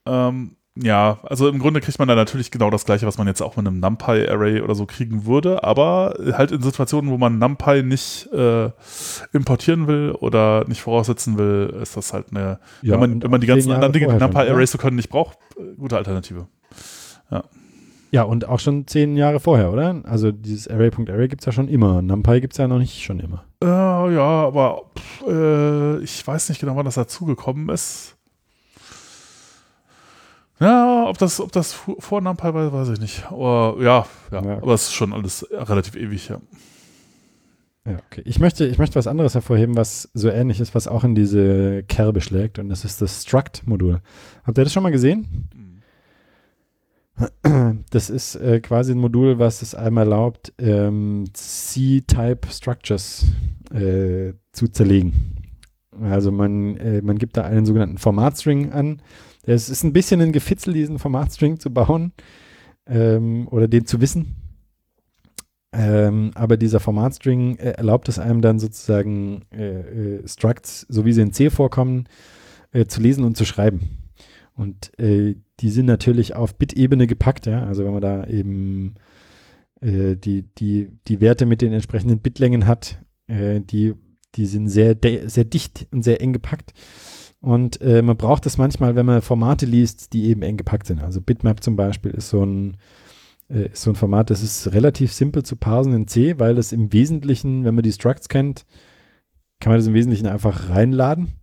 Ähm, 0.05 0.55
ja, 0.79 1.17
also 1.23 1.47
im 1.47 1.57
Grunde 1.57 1.81
kriegt 1.81 1.97
man 1.97 2.07
da 2.07 2.13
natürlich 2.13 2.51
genau 2.51 2.69
das 2.69 2.85
gleiche, 2.85 3.07
was 3.07 3.17
man 3.17 3.25
jetzt 3.25 3.41
auch 3.41 3.55
mit 3.57 3.65
einem 3.65 3.79
NumPy-Array 3.79 4.61
oder 4.61 4.75
so 4.75 4.85
kriegen 4.85 5.25
würde, 5.25 5.63
aber 5.63 6.13
halt 6.33 6.51
in 6.51 6.61
Situationen, 6.61 7.09
wo 7.09 7.17
man 7.17 7.39
NumPy 7.39 7.81
nicht 7.81 8.31
äh, 8.31 8.69
importieren 9.33 9.87
will 9.87 10.11
oder 10.11 10.65
nicht 10.67 10.81
voraussetzen 10.81 11.37
will, 11.39 11.75
ist 11.81 11.97
das 11.97 12.13
halt 12.13 12.27
eine, 12.29 12.59
wenn, 12.83 12.99
man, 12.99 13.23
wenn 13.23 13.31
man 13.31 13.41
die 13.41 13.47
ganzen 13.47 13.71
anderen 13.71 13.91
Dinge, 13.93 14.07
die 14.07 14.19
NumPy-Arrays 14.23 14.71
so 14.71 14.77
können, 14.77 14.97
nicht 14.97 15.09
braucht, 15.09 15.39
äh, 15.57 15.73
gute 15.77 15.97
Alternative. 15.97 16.47
oder? 17.31 17.43
Ja, 18.11 18.23
und 18.23 18.47
auch 18.47 18.59
schon 18.59 18.88
zehn 18.88 19.17
Jahre 19.17 19.39
vorher, 19.39 19.71
oder? 19.71 20.01
Also 20.05 20.31
dieses 20.31 20.67
Array.array 20.69 21.27
gibt 21.27 21.41
es 21.41 21.45
ja 21.45 21.51
schon 21.51 21.67
immer. 21.67 22.01
NumPy 22.01 22.39
gibt 22.41 22.53
es 22.53 22.57
ja 22.57 22.67
noch 22.67 22.79
nicht 22.79 23.03
schon 23.03 23.19
immer. 23.19 23.43
Äh, 23.61 23.67
ja, 23.67 24.21
aber 24.47 24.84
pff, 24.97 25.27
äh, 25.27 25.99
ich 26.03 26.25
weiß 26.25 26.49
nicht 26.49 26.59
genau, 26.59 26.75
wann 26.77 26.85
das 26.85 26.95
dazugekommen 26.95 27.67
ist. 27.69 28.15
Ja, 30.59 31.05
ob 31.07 31.17
das, 31.19 31.39
ob 31.39 31.51
das 31.51 31.73
vor 31.73 32.21
NumPy 32.21 32.53
war, 32.53 32.73
weiß 32.73 32.89
ich 32.89 32.99
nicht. 32.99 33.25
Aber 33.29 33.75
ja, 33.79 34.05
ja, 34.31 34.41
Ja. 34.43 34.57
aber 34.57 34.73
es 34.73 34.84
ist 34.84 34.93
schon 34.93 35.13
alles 35.13 35.45
relativ 35.51 35.95
ewig, 35.95 36.29
ja. 36.29 36.39
Ja, 37.85 37.97
okay. 38.09 38.21
Ich 38.25 38.39
möchte, 38.39 38.65
ich 38.65 38.77
möchte 38.79 38.95
was 38.95 39.07
anderes 39.07 39.34
hervorheben, 39.34 39.77
was 39.77 40.09
so 40.13 40.29
ähnlich 40.29 40.59
ist, 40.59 40.73
was 40.75 40.88
auch 40.88 41.03
in 41.03 41.13
diese 41.15 41.84
Kerbe 41.84 42.21
schlägt. 42.21 42.57
Und 42.59 42.69
das 42.69 42.84
ist 42.85 43.01
das 43.01 43.23
Struct-Modul. 43.23 44.01
Habt 44.45 44.57
ihr 44.57 44.63
das 44.63 44.73
schon 44.73 44.84
mal 44.84 44.91
gesehen? 44.91 45.47
Das 47.89 48.10
ist 48.10 48.35
äh, 48.35 48.60
quasi 48.60 48.91
ein 48.91 48.99
Modul, 48.99 49.39
was 49.39 49.61
es 49.61 49.76
einem 49.76 49.98
erlaubt, 49.98 50.53
ähm, 50.57 51.26
C-Type 51.34 52.48
Structures 52.49 53.26
äh, 53.73 54.34
zu 54.52 54.68
zerlegen. 54.68 55.35
Also 56.02 56.31
man, 56.31 56.77
äh, 56.77 57.02
man 57.02 57.18
gibt 57.18 57.38
da 57.38 57.44
einen 57.44 57.65
sogenannten 57.65 57.98
Formatstring 57.98 58.72
an. 58.72 59.02
Es 59.44 59.69
ist 59.69 59.84
ein 59.84 59.94
bisschen 59.94 60.22
ein 60.22 60.31
Gefitzel, 60.31 60.73
diesen 60.73 60.99
Formatstring 60.99 61.60
zu 61.60 61.72
bauen 61.72 62.11
ähm, 62.85 63.48
oder 63.49 63.68
den 63.68 63.85
zu 63.85 64.02
wissen. 64.02 64.35
Ähm, 65.73 66.31
aber 66.35 66.57
dieser 66.57 66.80
Formatstring 66.80 67.57
äh, 67.57 67.72
erlaubt 67.72 68.10
es 68.10 68.19
einem 68.19 68.41
dann 68.41 68.60
sozusagen 68.60 69.44
äh, 69.52 70.18
äh, 70.18 70.27
Structs, 70.27 70.85
so 70.89 71.06
wie 71.06 71.14
sie 71.14 71.22
in 71.22 71.34
C 71.34 71.49
vorkommen, 71.49 72.07
äh, 72.72 72.85
zu 72.85 73.02
lesen 73.02 73.23
und 73.23 73.38
zu 73.38 73.45
schreiben. 73.45 73.81
Und 74.56 74.98
äh, 74.99 75.35
die 75.59 75.69
sind 75.69 75.85
natürlich 75.85 76.35
auf 76.35 76.55
Bit-Ebene 76.55 77.07
gepackt, 77.07 77.45
ja. 77.45 77.65
Also 77.65 77.84
wenn 77.84 77.93
man 77.93 78.01
da 78.01 78.25
eben 78.27 78.95
äh, 79.81 80.15
die, 80.15 80.43
die, 80.57 80.89
die 81.07 81.21
Werte 81.21 81.45
mit 81.45 81.61
den 81.61 81.73
entsprechenden 81.73 82.19
Bitlängen 82.19 82.67
hat, 82.67 82.99
äh, 83.27 83.61
die, 83.61 83.95
die 84.35 84.45
sind 84.45 84.69
sehr, 84.69 84.95
sehr 85.25 85.45
dicht 85.45 85.88
und 85.91 86.03
sehr 86.03 86.21
eng 86.21 86.34
gepackt. 86.34 86.73
Und 87.39 87.81
äh, 87.81 88.01
man 88.01 88.17
braucht 88.17 88.45
das 88.45 88.57
manchmal, 88.57 88.95
wenn 88.95 89.05
man 89.05 89.21
Formate 89.21 89.65
liest, 89.65 90.13
die 90.13 90.25
eben 90.25 90.41
eng 90.41 90.57
gepackt 90.57 90.88
sind. 90.88 91.01
Also 91.01 91.21
Bitmap 91.21 91.63
zum 91.63 91.75
Beispiel 91.75 92.11
ist 92.11 92.29
so 92.29 92.43
ein, 92.43 92.77
äh, 93.49 93.67
ist 93.67 93.84
so 93.84 93.91
ein 93.91 93.95
Format, 93.95 94.29
das 94.29 94.41
ist 94.41 94.73
relativ 94.73 95.13
simpel 95.13 95.43
zu 95.43 95.55
parsen 95.55 95.93
in 95.93 96.07
C, 96.07 96.39
weil 96.39 96.57
es 96.57 96.71
im 96.71 96.91
Wesentlichen, 96.93 97.63
wenn 97.63 97.75
man 97.75 97.84
die 97.84 97.91
Structs 97.91 98.29
kennt, 98.29 98.65
kann 99.59 99.71
man 99.71 99.79
das 99.79 99.88
im 99.88 99.93
Wesentlichen 99.93 100.27
einfach 100.27 100.69
reinladen. 100.69 101.34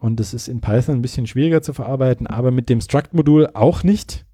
Und 0.00 0.20
das 0.20 0.34
ist 0.34 0.48
in 0.48 0.60
Python 0.60 0.96
ein 0.96 1.02
bisschen 1.02 1.26
schwieriger 1.26 1.62
zu 1.62 1.72
verarbeiten, 1.72 2.26
aber 2.26 2.50
mit 2.50 2.68
dem 2.68 2.80
Struct-Modul 2.80 3.50
auch 3.54 3.82
nicht, 3.82 4.26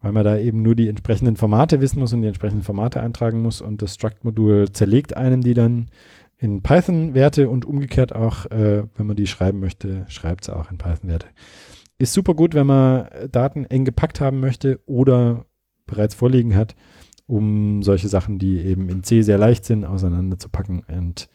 weil 0.00 0.12
man 0.12 0.24
da 0.24 0.36
eben 0.36 0.62
nur 0.62 0.74
die 0.74 0.88
entsprechenden 0.88 1.36
Formate 1.36 1.80
wissen 1.80 2.00
muss 2.00 2.12
und 2.12 2.22
die 2.22 2.28
entsprechenden 2.28 2.64
Formate 2.64 3.00
eintragen 3.00 3.40
muss. 3.40 3.60
Und 3.60 3.82
das 3.82 3.94
Struct-Modul 3.94 4.72
zerlegt 4.72 5.16
einem 5.16 5.42
die 5.42 5.54
dann 5.54 5.90
in 6.38 6.62
Python-Werte 6.62 7.48
und 7.48 7.64
umgekehrt 7.64 8.14
auch, 8.14 8.46
äh, 8.46 8.84
wenn 8.96 9.06
man 9.06 9.16
die 9.16 9.26
schreiben 9.26 9.60
möchte, 9.60 10.04
schreibt 10.08 10.44
es 10.44 10.50
auch 10.50 10.70
in 10.70 10.78
Python-Werte. 10.78 11.28
Ist 11.98 12.12
super 12.12 12.34
gut, 12.34 12.54
wenn 12.54 12.66
man 12.66 13.08
Daten 13.30 13.64
eng 13.64 13.84
gepackt 13.84 14.20
haben 14.20 14.40
möchte 14.40 14.80
oder 14.84 15.46
bereits 15.86 16.14
vorliegen 16.14 16.56
hat, 16.56 16.74
um 17.26 17.82
solche 17.82 18.08
Sachen, 18.08 18.38
die 18.38 18.58
eben 18.58 18.88
in 18.88 19.04
C 19.04 19.22
sehr 19.22 19.38
leicht 19.38 19.64
sind, 19.64 19.84
auseinanderzupacken 19.84 20.82
und 20.88 21.28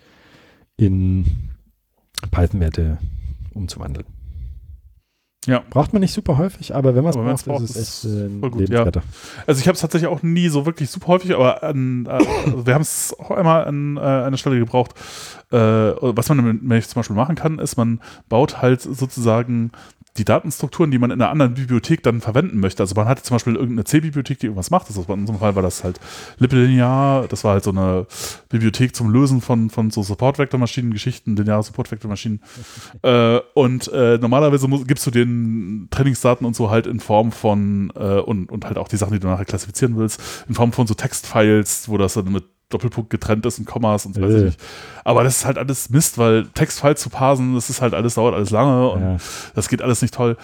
in 0.76 1.26
Python-Werte 2.30 3.00
umzuwandeln. 3.54 4.06
Ja. 5.46 5.64
Braucht 5.70 5.94
man 5.94 6.02
nicht 6.02 6.14
super 6.14 6.38
häufig, 6.38 6.76
aber 6.76 6.96
wenn 6.96 7.04
man 7.04 7.12
es 7.12 7.44
braucht, 7.44 7.46
braucht, 7.46 7.64
ist 7.64 7.76
es 7.76 8.06
echt 8.06 8.14
äh, 8.14 8.30
voll 8.40 8.52
gut, 8.52 8.60
Lebensretter. 8.62 9.02
Also 9.48 9.62
ich 9.62 9.68
habe 9.68 9.76
es 9.76 9.82
tatsächlich 9.82 10.10
auch 10.10 10.22
nie 10.22 10.50
so 10.50 10.66
wirklich 10.66 10.90
super 10.90 11.08
häufig, 11.08 11.34
aber 11.34 11.64
an, 11.64 12.06
äh, 12.06 12.10
also 12.10 12.66
wir 12.68 12.74
haben 12.74 12.82
es 12.82 13.16
auch 13.18 13.32
einmal 13.32 13.66
an 13.66 13.98
äh, 13.98 14.02
einer 14.02 14.38
Stelle 14.38 14.60
gebraucht. 14.60 14.92
Äh, 15.52 15.58
was 15.58 16.30
man 16.30 16.46
nämlich 16.46 16.88
zum 16.88 17.00
Beispiel 17.00 17.16
machen 17.16 17.36
kann, 17.36 17.58
ist, 17.58 17.78
man 17.78 18.02
baut 18.28 18.62
halt 18.62 18.82
sozusagen 18.82 19.72
die 20.18 20.26
Datenstrukturen, 20.26 20.92
die 20.92 20.98
man 20.98 21.12
in 21.12 21.22
einer 21.22 21.32
anderen 21.32 21.54
Bibliothek 21.54 22.04
dann 22.04 22.22
verwenden 22.22 22.60
möchte. 22.60 22.84
Also 22.84 22.96
man 22.96 23.08
hatte 23.08 23.24
zum 23.24 23.36
Beispiel 23.36 23.56
irgendeine 23.56 23.86
C-Bibliothek, 23.86 24.40
die 24.40 24.48
irgendwas 24.48 24.72
macht. 24.72 24.90
Ist, 24.90 24.98
in 24.98 25.06
unserem 25.06 25.40
Fall 25.40 25.56
war 25.56 25.64
das 25.64 25.84
halt 25.84 26.00
linear. 26.40 27.28
Das 27.28 27.44
war 27.44 27.54
halt 27.54 27.64
so 27.64 27.72
eine 27.72 28.06
Bibliothek 28.50 28.96
zum 28.96 29.12
Lösen 29.12 29.42
von, 29.42 29.70
von 29.70 29.92
so 29.92 30.04
Support-Vektor-Maschinen, 30.04 30.92
Geschichten, 30.92 31.36
lineare 31.36 31.64
Support-Vektor-Maschinen. 31.64 32.42
äh, 33.04 33.40
und 33.54 33.88
äh, 33.94 34.18
normalerweise 34.18 34.68
muss, 34.68 34.86
gibst 34.86 35.06
du 35.06 35.12
den 35.12 35.88
Trainingsdaten 35.92 36.46
und 36.46 36.56
so 36.56 36.70
halt 36.70 36.88
in 36.88 37.00
Form 37.00 37.32
von 37.32 37.92
äh, 37.96 38.20
und, 38.20 38.52
und 38.52 38.66
halt 38.66 38.78
auch 38.78 38.88
die 38.88 38.98
Sachen, 38.98 39.14
die 39.14 39.20
du 39.20 39.28
nachher 39.28 39.46
klassifizieren 39.46 39.98
willst, 39.98 40.22
in 40.48 40.56
Form 40.56 40.74
von 40.74 40.88
so 40.88 40.94
Textfiles, 40.94 41.88
wo 41.88 41.98
das 41.98 42.16
dann 42.16 42.32
mit 42.32 42.46
Doppelpunkt 42.70 43.10
getrennt 43.10 43.46
ist 43.46 43.60
und 43.60 43.66
Kommas 43.66 44.06
und 44.06 44.16
so 44.16 44.22
weiß 44.22 44.34
ich 44.34 44.42
Äh. 44.42 44.46
nicht. 44.46 44.60
Aber 45.04 45.24
das 45.24 45.38
ist 45.40 45.46
halt 45.46 45.58
alles 45.58 45.90
Mist, 45.90 46.18
weil 46.18 46.46
Textfiles 46.54 47.02
zu 47.02 47.10
parsen, 47.10 47.56
das 47.56 47.70
ist 47.70 47.82
halt 47.82 47.94
alles, 47.94 48.14
dauert 48.16 48.36
alles 48.36 48.52
lange 48.52 48.90
und 48.90 49.02
Ja. 49.02 49.18
das 49.56 49.70
geht 49.70 49.82
alles 49.82 50.02
nicht 50.02 50.14
toll. 50.14 50.38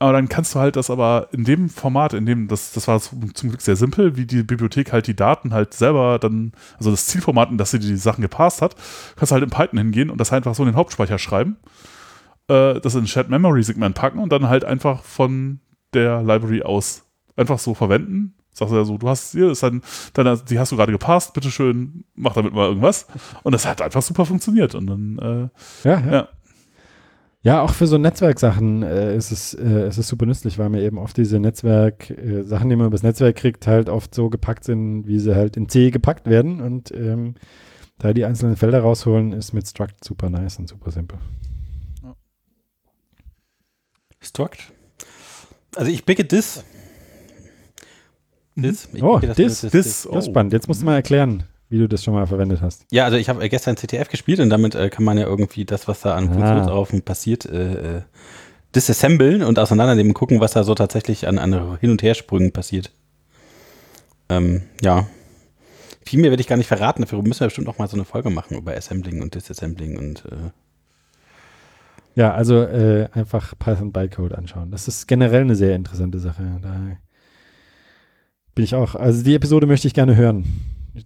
Aber 0.00 0.12
dann 0.12 0.28
kannst 0.28 0.54
du 0.54 0.58
halt 0.58 0.76
das 0.76 0.90
aber 0.90 1.28
in 1.32 1.44
dem 1.44 1.70
Format, 1.70 2.12
in 2.12 2.26
dem, 2.26 2.46
das, 2.48 2.72
das 2.72 2.86
war 2.88 3.00
zum 3.00 3.48
Glück 3.48 3.60
sehr 3.62 3.76
simpel, 3.76 4.16
wie 4.16 4.26
die 4.26 4.42
Bibliothek 4.42 4.92
halt 4.92 5.06
die 5.06 5.16
Daten 5.16 5.54
halt 5.54 5.72
selber 5.72 6.18
dann, 6.18 6.52
also 6.78 6.90
das 6.90 7.06
Zielformat, 7.06 7.50
in 7.50 7.58
das 7.58 7.70
sie 7.70 7.78
die 7.78 7.96
Sachen 7.96 8.20
gepasst 8.20 8.60
hat, 8.60 8.74
kannst 9.16 9.30
du 9.30 9.34
halt 9.34 9.44
in 9.44 9.50
Python 9.50 9.78
hingehen 9.78 10.10
und 10.10 10.18
das 10.18 10.30
halt 10.30 10.40
einfach 10.46 10.54
so 10.56 10.62
in 10.64 10.68
den 10.70 10.76
Hauptspeicher 10.76 11.18
schreiben, 11.18 11.56
äh, 12.48 12.80
das 12.80 12.94
in 12.96 13.06
Shared 13.06 13.30
Memory 13.30 13.62
Segment 13.62 13.94
packen 13.94 14.18
und 14.18 14.30
dann 14.30 14.48
halt 14.48 14.64
einfach 14.64 15.02
von 15.04 15.60
der 15.94 16.22
Library 16.22 16.62
aus 16.62 17.04
einfach 17.36 17.58
so 17.58 17.72
verwenden. 17.74 18.34
Sagst 18.54 18.72
du 18.72 18.76
ja 18.76 18.84
so, 18.84 18.96
du 18.96 19.08
hast 19.08 19.32
hier, 19.32 19.50
ist 19.50 19.62
dann, 19.62 19.82
dann, 20.14 20.40
die 20.48 20.58
hast 20.58 20.72
du 20.72 20.76
gerade 20.76 20.92
gepasst, 20.92 21.34
bitteschön, 21.34 22.04
mach 22.14 22.34
damit 22.34 22.54
mal 22.54 22.68
irgendwas. 22.68 23.06
Und 23.42 23.52
das 23.52 23.66
hat 23.66 23.82
einfach 23.82 24.00
super 24.00 24.24
funktioniert. 24.24 24.74
Und 24.74 24.86
dann, 24.86 25.18
äh, 25.18 25.88
Ja, 25.88 26.00
ja. 26.00 26.12
Ja. 26.12 26.28
Ja, 27.42 27.60
auch 27.60 27.74
für 27.74 27.86
so 27.86 27.98
Netzwerksachen 27.98 28.82
äh, 28.82 29.14
ist, 29.14 29.30
es, 29.30 29.52
äh, 29.52 29.86
ist 29.88 29.98
es 29.98 30.08
super 30.08 30.24
nützlich, 30.24 30.58
weil 30.58 30.70
mir 30.70 30.80
eben 30.80 30.96
oft 30.96 31.14
diese 31.14 31.38
Netzwerk-Sachen, 31.38 32.70
die 32.70 32.76
man 32.76 32.86
übers 32.86 33.02
Netzwerk 33.02 33.36
kriegt, 33.36 33.66
halt 33.66 33.90
oft 33.90 34.14
so 34.14 34.30
gepackt 34.30 34.64
sind, 34.64 35.06
wie 35.06 35.18
sie 35.18 35.34
halt 35.34 35.58
in 35.58 35.68
C 35.68 35.90
gepackt 35.90 36.26
werden. 36.26 36.62
Und 36.62 36.90
ähm, 36.92 37.34
da 37.98 38.14
die 38.14 38.24
einzelnen 38.24 38.56
Felder 38.56 38.80
rausholen, 38.80 39.32
ist 39.32 39.52
mit 39.52 39.68
Struct 39.68 40.02
super 40.02 40.30
nice 40.30 40.58
und 40.58 40.70
super 40.70 40.90
simpel. 40.90 41.18
Struct. 44.20 44.72
Also 45.76 45.90
ich 45.90 46.06
picke 46.06 46.26
this. 46.26 46.64
This. 48.56 48.88
Ich 48.92 49.02
Oh, 49.02 49.18
picke 49.18 49.34
this, 49.34 49.60
this. 49.62 50.06
Das 50.10 50.24
ist 50.24 50.26
spannend. 50.26 50.52
Jetzt 50.52 50.68
musst 50.68 50.82
du 50.82 50.86
mal 50.86 50.94
erklären, 50.94 51.42
wie 51.68 51.78
du 51.78 51.88
das 51.88 52.04
schon 52.04 52.14
mal 52.14 52.26
verwendet 52.26 52.60
hast. 52.60 52.86
Ja, 52.92 53.04
also 53.04 53.16
ich 53.16 53.28
habe 53.28 53.42
äh, 53.44 53.48
gestern 53.48 53.76
CTF 53.76 54.08
gespielt 54.08 54.38
und 54.40 54.50
damit 54.50 54.74
äh, 54.74 54.90
kann 54.90 55.04
man 55.04 55.18
ja 55.18 55.26
irgendwie 55.26 55.64
das, 55.64 55.88
was 55.88 56.00
da 56.02 56.14
an 56.14 56.28
Ah. 56.28 56.32
Funktionsaufrufen 56.32 57.02
passiert, 57.02 57.46
äh, 57.46 57.96
äh, 57.98 58.02
disassemblen 58.74 59.42
und 59.42 59.58
auseinandernehmen, 59.58 60.14
gucken, 60.14 60.40
was 60.40 60.52
da 60.52 60.64
so 60.64 60.74
tatsächlich 60.74 61.26
an, 61.28 61.38
an 61.38 61.78
Hin- 61.78 61.90
und 61.90 62.02
Hersprüngen 62.02 62.52
passiert. 62.52 62.90
Ähm, 64.28 64.62
ja. 64.82 65.06
Viel 66.04 66.20
mehr 66.20 66.30
werde 66.30 66.40
ich 66.40 66.48
gar 66.48 66.56
nicht 66.56 66.66
verraten, 66.68 67.02
dafür 67.02 67.22
müssen 67.22 67.40
wir 67.40 67.46
bestimmt 67.46 67.66
noch 67.66 67.78
mal 67.78 67.88
so 67.88 67.96
eine 67.96 68.04
Folge 68.04 68.30
machen 68.30 68.56
über 68.56 68.76
Assembling 68.76 69.22
und 69.22 69.34
Disassembling 69.34 69.96
und 69.96 70.24
äh, 70.26 70.50
Ja, 72.14 72.34
also 72.34 72.62
äh, 72.62 73.08
einfach 73.12 73.54
Python 73.58 73.90
Bytecode 73.92 74.32
anschauen. 74.34 74.70
Das 74.70 74.86
ist 74.86 75.06
generell 75.08 75.40
eine 75.42 75.56
sehr 75.56 75.74
interessante 75.74 76.18
Sache. 76.18 76.42
Da 76.62 76.96
bin 78.54 78.64
ich 78.64 78.74
auch. 78.74 78.94
Also 78.94 79.22
die 79.22 79.34
Episode 79.34 79.66
möchte 79.66 79.86
ich 79.86 79.94
gerne 79.94 80.16
hören. 80.16 80.44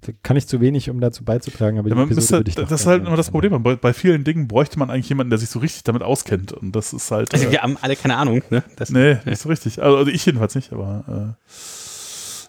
Da 0.03 0.13
kann 0.23 0.37
ich 0.37 0.47
zu 0.47 0.61
wenig, 0.61 0.91
um 0.91 1.01
dazu 1.01 1.25
beizutragen, 1.25 1.79
aber 1.79 1.89
die 1.89 1.95
Ja, 1.95 1.97
man 1.97 2.05
Episode 2.11 2.21
müsste, 2.21 2.37
würde 2.37 2.51
ich 2.51 2.57
noch 2.59 2.69
das 2.69 2.83
ist 2.83 2.87
halt 2.87 3.07
immer 3.07 3.17
das. 3.17 3.31
Problem. 3.31 3.63
Bei, 3.63 3.77
bei 3.77 3.95
vielen 3.95 4.23
Dingen 4.23 4.47
bräuchte 4.47 4.79
man 4.79 4.91
eigentlich 4.91 5.09
jemanden, 5.09 5.31
der 5.31 5.39
sich 5.39 5.49
so 5.49 5.61
richtig 5.61 5.83
damit 5.85 6.03
auskennt. 6.03 6.53
Und 6.53 6.77
das 6.77 6.93
ist 6.93 7.11
halt. 7.11 7.33
also 7.33 7.47
äh, 7.47 7.53
wir 7.53 7.63
haben 7.63 7.79
alle 7.81 7.97
keine 7.97 8.17
Ahnung, 8.17 8.43
ne? 8.51 8.63
Das, 8.77 8.91
nee, 8.91 9.17
nicht 9.25 9.41
so 9.41 9.49
richtig. 9.49 9.83
Also, 9.83 9.97
also 9.97 10.11
ich 10.11 10.27
jedenfalls 10.27 10.55
nicht, 10.55 10.73
aber 10.75 11.37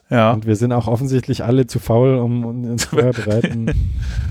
äh, 0.10 0.14
ja. 0.14 0.32
Und 0.32 0.46
wir 0.46 0.56
sind 0.56 0.74
auch 0.74 0.88
offensichtlich 0.88 1.44
alle 1.44 1.68
zu 1.68 1.80
faul, 1.80 2.16
um, 2.16 2.44
um 2.44 2.64
uns 2.66 2.86
vorbereiten 2.86 3.72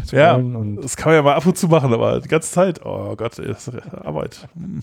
zu 0.05 0.17
Ja. 0.17 0.35
Und 0.35 0.77
Das 0.77 0.97
kann 0.97 1.11
man 1.11 1.17
ja 1.17 1.23
mal 1.23 1.35
ab 1.35 1.47
und 1.47 1.57
zu 1.57 1.69
machen, 1.69 1.95
aber 1.95 2.21
die 2.21 2.29
ganze 2.29 2.51
Zeit, 2.51 2.85
oh 2.85 3.15
Gott, 3.17 3.39
ey, 3.39 3.47
das 3.47 3.69
ist 3.69 3.95
Arbeit. 3.95 4.49
Hm. 4.55 4.83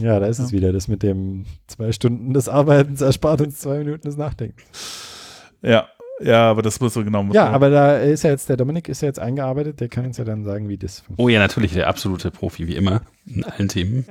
Ja, 0.00 0.18
da 0.20 0.26
ist 0.26 0.38
es 0.38 0.52
wieder. 0.52 0.72
Das 0.72 0.88
mit 0.88 1.02
dem 1.02 1.44
zwei 1.66 1.92
Stunden 1.92 2.32
des 2.32 2.48
Arbeitens 2.48 3.00
erspart 3.00 3.40
uns 3.40 3.58
zwei 3.60 3.78
Minuten 3.78 4.02
des 4.02 4.16
Denkens. 4.36 5.42
Ja, 5.62 5.88
ja, 6.22 6.50
aber 6.50 6.62
das 6.62 6.80
muss 6.80 6.94
so 6.94 7.02
genau. 7.04 7.24
Ja, 7.32 7.48
aber 7.50 7.70
da 7.70 7.96
ist 7.98 8.24
ja 8.24 8.30
jetzt, 8.30 8.48
der 8.48 8.56
Dominik 8.56 8.88
ist 8.88 9.00
ja 9.02 9.08
jetzt 9.08 9.18
eingearbeitet, 9.18 9.80
der 9.80 9.88
kann 9.88 10.04
uns 10.06 10.18
ja 10.18 10.24
dann 10.24 10.44
sagen, 10.44 10.68
wie 10.68 10.76
das 10.76 11.00
funktioniert. 11.00 11.26
Oh 11.26 11.28
ja, 11.28 11.38
natürlich, 11.38 11.72
der 11.72 11.86
absolute 11.88 12.30
Profi, 12.30 12.66
wie 12.68 12.76
immer, 12.76 13.02
in 13.26 13.44
allen 13.44 13.68
Themen. 13.68 14.04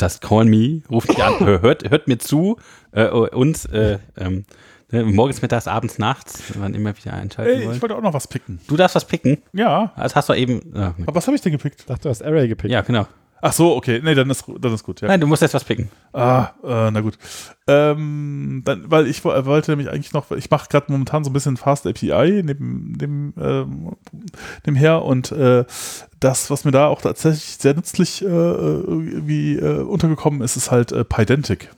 Just 0.00 0.20
call 0.22 0.44
me, 0.44 0.82
ruft 0.90 1.08
mich 1.08 1.22
an, 1.22 1.38
hör- 1.38 1.62
hört, 1.62 1.88
hört 1.88 2.08
mir 2.08 2.18
zu 2.18 2.56
äh, 2.90 3.06
und 3.08 3.70
äh, 3.72 3.98
ähm, 4.16 4.44
ne, 4.90 5.04
morgens, 5.04 5.40
mittags, 5.40 5.68
abends, 5.68 5.98
nachts, 5.98 6.42
wann 6.58 6.74
immer 6.74 6.96
wieder 6.96 7.14
einschalten 7.14 7.60
Ey, 7.60 7.66
wollt. 7.66 7.76
ich 7.76 7.82
wollte 7.82 7.96
auch 7.96 8.02
noch 8.02 8.12
was 8.12 8.26
picken. 8.26 8.58
Du 8.66 8.76
darfst 8.76 8.96
was 8.96 9.04
picken. 9.04 9.38
Ja, 9.52 9.92
Das 9.96 10.16
hast 10.16 10.28
du 10.28 10.32
eben. 10.34 10.60
ah, 10.74 10.94
aber 11.06 11.14
was 11.14 11.26
habe 11.28 11.36
ich 11.36 11.42
denn 11.42 11.52
gepickt? 11.52 11.80
Ich 11.80 11.86
dachte, 11.86 12.02
du 12.02 12.08
hast 12.08 12.22
Array 12.24 12.48
gepickt. 12.48 12.72
ja, 12.72 12.80
genau. 12.80 13.06
Ach 13.46 13.52
so, 13.52 13.76
okay. 13.76 14.00
Nee, 14.02 14.14
dann 14.14 14.30
ist, 14.30 14.44
dann 14.58 14.72
ist 14.72 14.84
gut. 14.84 15.02
Ja. 15.02 15.08
Nein, 15.08 15.20
du 15.20 15.26
musst 15.26 15.42
jetzt 15.42 15.52
was 15.52 15.64
picken. 15.64 15.90
Ah, 16.14 16.52
äh, 16.62 16.90
na 16.90 17.00
gut. 17.02 17.18
Ähm, 17.66 18.62
dann, 18.64 18.90
weil 18.90 19.06
ich 19.06 19.22
wo- 19.22 19.44
wollte 19.44 19.70
nämlich 19.72 19.90
eigentlich 19.90 20.14
noch, 20.14 20.30
ich 20.30 20.48
mache 20.48 20.70
gerade 20.70 20.90
momentan 20.90 21.24
so 21.24 21.30
ein 21.30 21.34
bisschen 21.34 21.58
Fast 21.58 21.86
API 21.86 22.42
neben, 22.42 22.92
neben, 22.98 23.34
ähm, 23.38 23.96
nebenher 24.64 25.02
und 25.02 25.30
äh, 25.32 25.66
das, 26.20 26.50
was 26.50 26.64
mir 26.64 26.70
da 26.70 26.86
auch 26.86 27.02
tatsächlich 27.02 27.58
sehr 27.60 27.74
nützlich 27.74 28.22
äh, 28.22 28.26
irgendwie 28.26 29.56
äh, 29.56 29.80
untergekommen 29.82 30.40
ist, 30.40 30.56
ist 30.56 30.70
halt 30.70 30.92
äh, 30.92 31.04
Pydantic. 31.04 31.68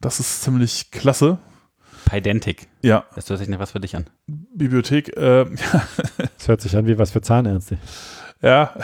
Das 0.00 0.20
ist 0.20 0.40
ziemlich 0.42 0.90
klasse. 0.90 1.36
Pydantic. 2.06 2.68
Ja, 2.80 3.04
Das 3.14 3.28
hört 3.28 3.40
sich 3.40 3.48
nach 3.48 3.58
was 3.58 3.72
für 3.72 3.80
dich 3.80 3.94
an. 3.94 4.06
Bibliothek, 4.26 5.14
äh, 5.18 5.44
Das 6.38 6.48
hört 6.48 6.62
sich 6.62 6.74
an 6.78 6.86
wie 6.86 6.96
was 6.98 7.10
für 7.10 7.20
Zahnärzte. 7.20 7.76
ja, 8.40 8.74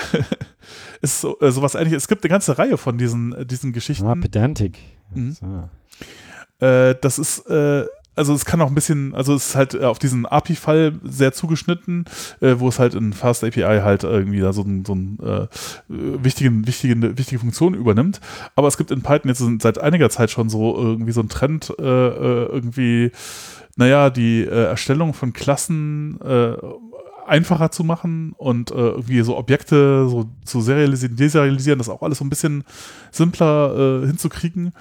ist 1.00 1.20
so, 1.20 1.38
äh, 1.40 1.50
sowas 1.50 1.74
ähnliches. 1.74 2.04
Es 2.04 2.08
gibt 2.08 2.24
eine 2.24 2.30
ganze 2.30 2.58
Reihe 2.58 2.76
von 2.76 2.98
diesen, 2.98 3.32
äh, 3.32 3.46
diesen 3.46 3.72
Geschichten. 3.72 4.06
Ah, 4.06 4.14
Pedantic. 4.14 4.78
Mhm. 5.14 5.32
So. 5.32 6.66
Äh, 6.66 6.96
das 7.00 7.18
ist, 7.18 7.46
äh, 7.48 7.86
also 8.18 8.34
es 8.34 8.44
kann 8.44 8.60
auch 8.60 8.66
ein 8.66 8.74
bisschen, 8.74 9.14
also 9.14 9.34
es 9.34 9.50
ist 9.50 9.54
halt 9.54 9.74
äh, 9.74 9.84
auf 9.84 10.00
diesen 10.00 10.26
API-Fall 10.26 10.94
sehr 11.04 11.32
zugeschnitten, 11.32 12.04
äh, 12.40 12.56
wo 12.58 12.68
es 12.68 12.80
halt 12.80 12.94
in 12.94 13.12
Fast 13.12 13.44
API 13.44 13.62
halt 13.62 14.02
irgendwie 14.02 14.40
da 14.40 14.52
so 14.52 14.62
ein, 14.62 14.84
so 14.84 14.94
ein 14.94 15.18
äh, 15.22 15.46
wichtigen, 15.88 16.66
wichtige, 16.66 17.16
wichtige 17.16 17.38
Funktion 17.38 17.74
übernimmt. 17.74 18.20
Aber 18.56 18.66
es 18.66 18.76
gibt 18.76 18.90
in 18.90 19.02
Python 19.02 19.28
jetzt 19.28 19.62
seit 19.62 19.78
einiger 19.78 20.10
Zeit 20.10 20.32
schon 20.32 20.48
so 20.48 20.76
irgendwie 20.76 21.12
so 21.12 21.20
ein 21.20 21.28
Trend, 21.28 21.72
äh, 21.78 21.82
äh, 21.82 22.46
irgendwie, 22.46 23.12
naja, 23.76 24.10
die 24.10 24.44
Erstellung 24.44 25.14
von 25.14 25.32
Klassen 25.32 26.20
äh, 26.20 26.56
einfacher 27.28 27.70
zu 27.70 27.84
machen 27.84 28.32
und 28.36 28.70
äh, 28.70 28.74
irgendwie 28.74 29.20
so 29.22 29.36
Objekte 29.36 30.08
so 30.08 30.28
zu 30.44 30.60
serialisieren, 30.60 31.16
deserialisieren, 31.16 31.78
das 31.78 31.88
auch 31.88 32.02
alles 32.02 32.18
so 32.18 32.24
ein 32.24 32.30
bisschen 32.30 32.64
simpler 33.10 34.02
äh, 34.02 34.06
hinzukriegen. 34.06 34.72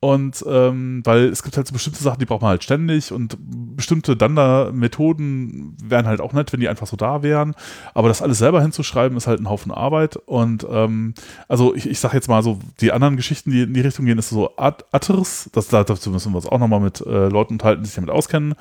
Und 0.00 0.44
ähm, 0.46 1.00
weil 1.04 1.24
es 1.24 1.42
gibt 1.42 1.56
halt 1.56 1.66
so 1.66 1.72
bestimmte 1.72 2.02
Sachen, 2.02 2.18
die 2.18 2.26
braucht 2.26 2.42
man 2.42 2.50
halt 2.50 2.62
ständig 2.62 3.12
und 3.12 3.36
bestimmte 3.40 4.14
Dunder-Methoden 4.14 5.76
wären 5.82 6.06
halt 6.06 6.20
auch 6.20 6.32
nett, 6.34 6.52
wenn 6.52 6.60
die 6.60 6.68
einfach 6.68 6.86
so 6.86 6.96
da 6.96 7.22
wären. 7.22 7.54
Aber 7.94 8.08
das 8.08 8.20
alles 8.20 8.38
selber 8.38 8.60
hinzuschreiben, 8.60 9.16
ist 9.16 9.26
halt 9.26 9.40
ein 9.40 9.48
Haufen 9.48 9.72
Arbeit. 9.72 10.16
Und 10.16 10.66
ähm, 10.70 11.14
also 11.48 11.74
ich, 11.74 11.88
ich 11.88 11.98
sag 11.98 12.12
jetzt 12.12 12.28
mal 12.28 12.42
so, 12.42 12.58
die 12.80 12.92
anderen 12.92 13.16
Geschichten, 13.16 13.50
die 13.50 13.62
in 13.62 13.72
die 13.74 13.80
Richtung 13.80 14.04
gehen, 14.04 14.18
ist 14.18 14.28
so 14.28 14.56
At 14.56 14.84
Atters, 14.92 15.48
das, 15.52 15.68
dazu 15.68 16.10
müssen 16.10 16.32
wir 16.32 16.36
uns 16.36 16.46
auch 16.46 16.58
nochmal 16.58 16.80
mit 16.80 17.00
äh, 17.00 17.28
Leuten 17.28 17.54
unterhalten, 17.54 17.82
die 17.82 17.86
sich 17.86 17.96
damit 17.96 18.10
auskennen. 18.10 18.54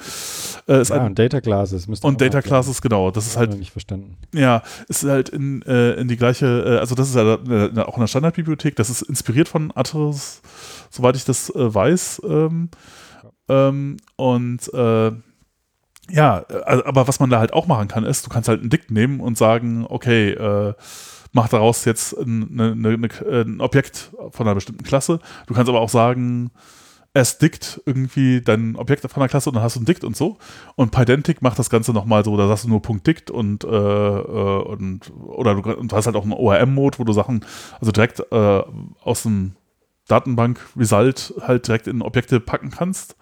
Äh, 0.68 0.84
Ja, 0.84 0.95
ein, 0.95 1.07
und 1.07 1.20
Data 1.20 1.41
Classes. 1.41 1.88
und 1.88 2.22
Data. 2.22 2.41
Classes, 2.41 2.82
genau. 2.82 3.12
Das 3.12 3.28
ist 3.28 3.38
halt 3.38 3.52
noch 3.52 3.57
nicht 3.57 3.72
verstanden. 3.72 4.18
ja, 4.34 4.64
ist 4.88 5.03
halt 5.03 5.30
in, 5.30 5.62
äh, 5.64 5.94
in 5.94 6.07
die 6.07 6.18
gleiche, 6.18 6.45
äh, 6.45 6.80
also 6.80 6.95
das 6.95 7.10
ist 7.10 7.16
ja 7.16 7.36
äh, 7.36 7.80
auch 7.82 7.98
eine 7.98 8.07
Standardbibliothek, 8.07 8.76
das 8.76 8.90
ist 8.90 9.02
inspiriert 9.02 9.48
von 9.49 9.72
Atheros, 9.76 10.41
soweit 10.96 11.16
ich 11.16 11.26
das 11.26 11.50
äh, 11.50 11.74
weiß. 11.74 12.22
Ähm, 12.28 12.70
ähm, 13.48 13.98
und 14.16 14.74
äh, 14.74 15.12
ja, 16.10 16.40
äh, 16.50 16.84
aber 16.86 17.08
was 17.08 17.20
man 17.20 17.30
da 17.30 17.40
halt 17.40 17.54
auch 17.54 17.68
machen 17.68 17.88
kann, 17.88 18.04
ist, 18.04 18.26
du 18.26 18.30
kannst 18.30 18.50
halt 18.50 18.64
ein 18.64 18.70
Dict 18.70 18.92
nehmen 18.92 19.20
und 19.20 19.38
sagen, 19.38 19.86
okay, 19.88 20.32
äh, 20.32 20.74
mach 21.32 21.50
daraus 21.50 21.86
jetzt 21.86 22.14
ein, 22.14 22.60
eine, 22.60 22.72
eine, 22.72 23.10
ein 23.44 23.62
Objekt 23.62 24.12
von 24.32 24.48
einer 24.48 24.56
bestimmten 24.56 24.84
Klasse. 24.84 25.20
Du 25.48 25.54
kannst 25.54 25.70
aber 25.70 25.82
auch 25.82 25.90
sagen, 25.90 26.52
erst 27.16 27.42
dict 27.42 27.82
irgendwie 27.86 28.42
dein 28.42 28.76
Objekt 28.76 29.10
von 29.10 29.22
der 29.22 29.30
Klasse 29.30 29.50
und 29.50 29.56
dann 29.56 29.64
hast 29.64 29.76
du 29.76 29.80
ein 29.80 29.86
dict 29.86 30.04
und 30.04 30.16
so. 30.16 30.38
Und 30.76 30.92
Pydantic 30.92 31.42
macht 31.42 31.58
das 31.58 31.70
Ganze 31.70 31.94
nochmal 31.94 32.24
so, 32.24 32.38
da 32.38 32.48
sagst 32.48 32.66
du 32.66 32.70
nur 32.70 32.82
Punkt 32.82 33.08
dict 33.08 33.32
und, 33.32 33.64
äh, 33.64 33.68
äh, 33.68 34.62
und 34.64 35.12
oder 35.26 35.56
du, 35.56 35.74
und 35.74 35.92
hast 35.94 36.06
halt 36.06 36.16
auch 36.16 36.24
einen 36.24 36.34
ORM-Mode, 36.34 37.00
wo 37.00 37.04
du 37.04 37.14
Sachen 37.14 37.44
also 37.80 37.92
direkt 37.92 38.20
äh, 38.32 38.64
aus 39.02 39.24
dem 39.24 39.56
Datenbank-Result 40.07 41.34
halt 41.41 41.68
direkt 41.68 41.88
in 41.88 42.02
Objekte 42.02 42.40
packen 42.40 42.72
kannst. 42.72 43.15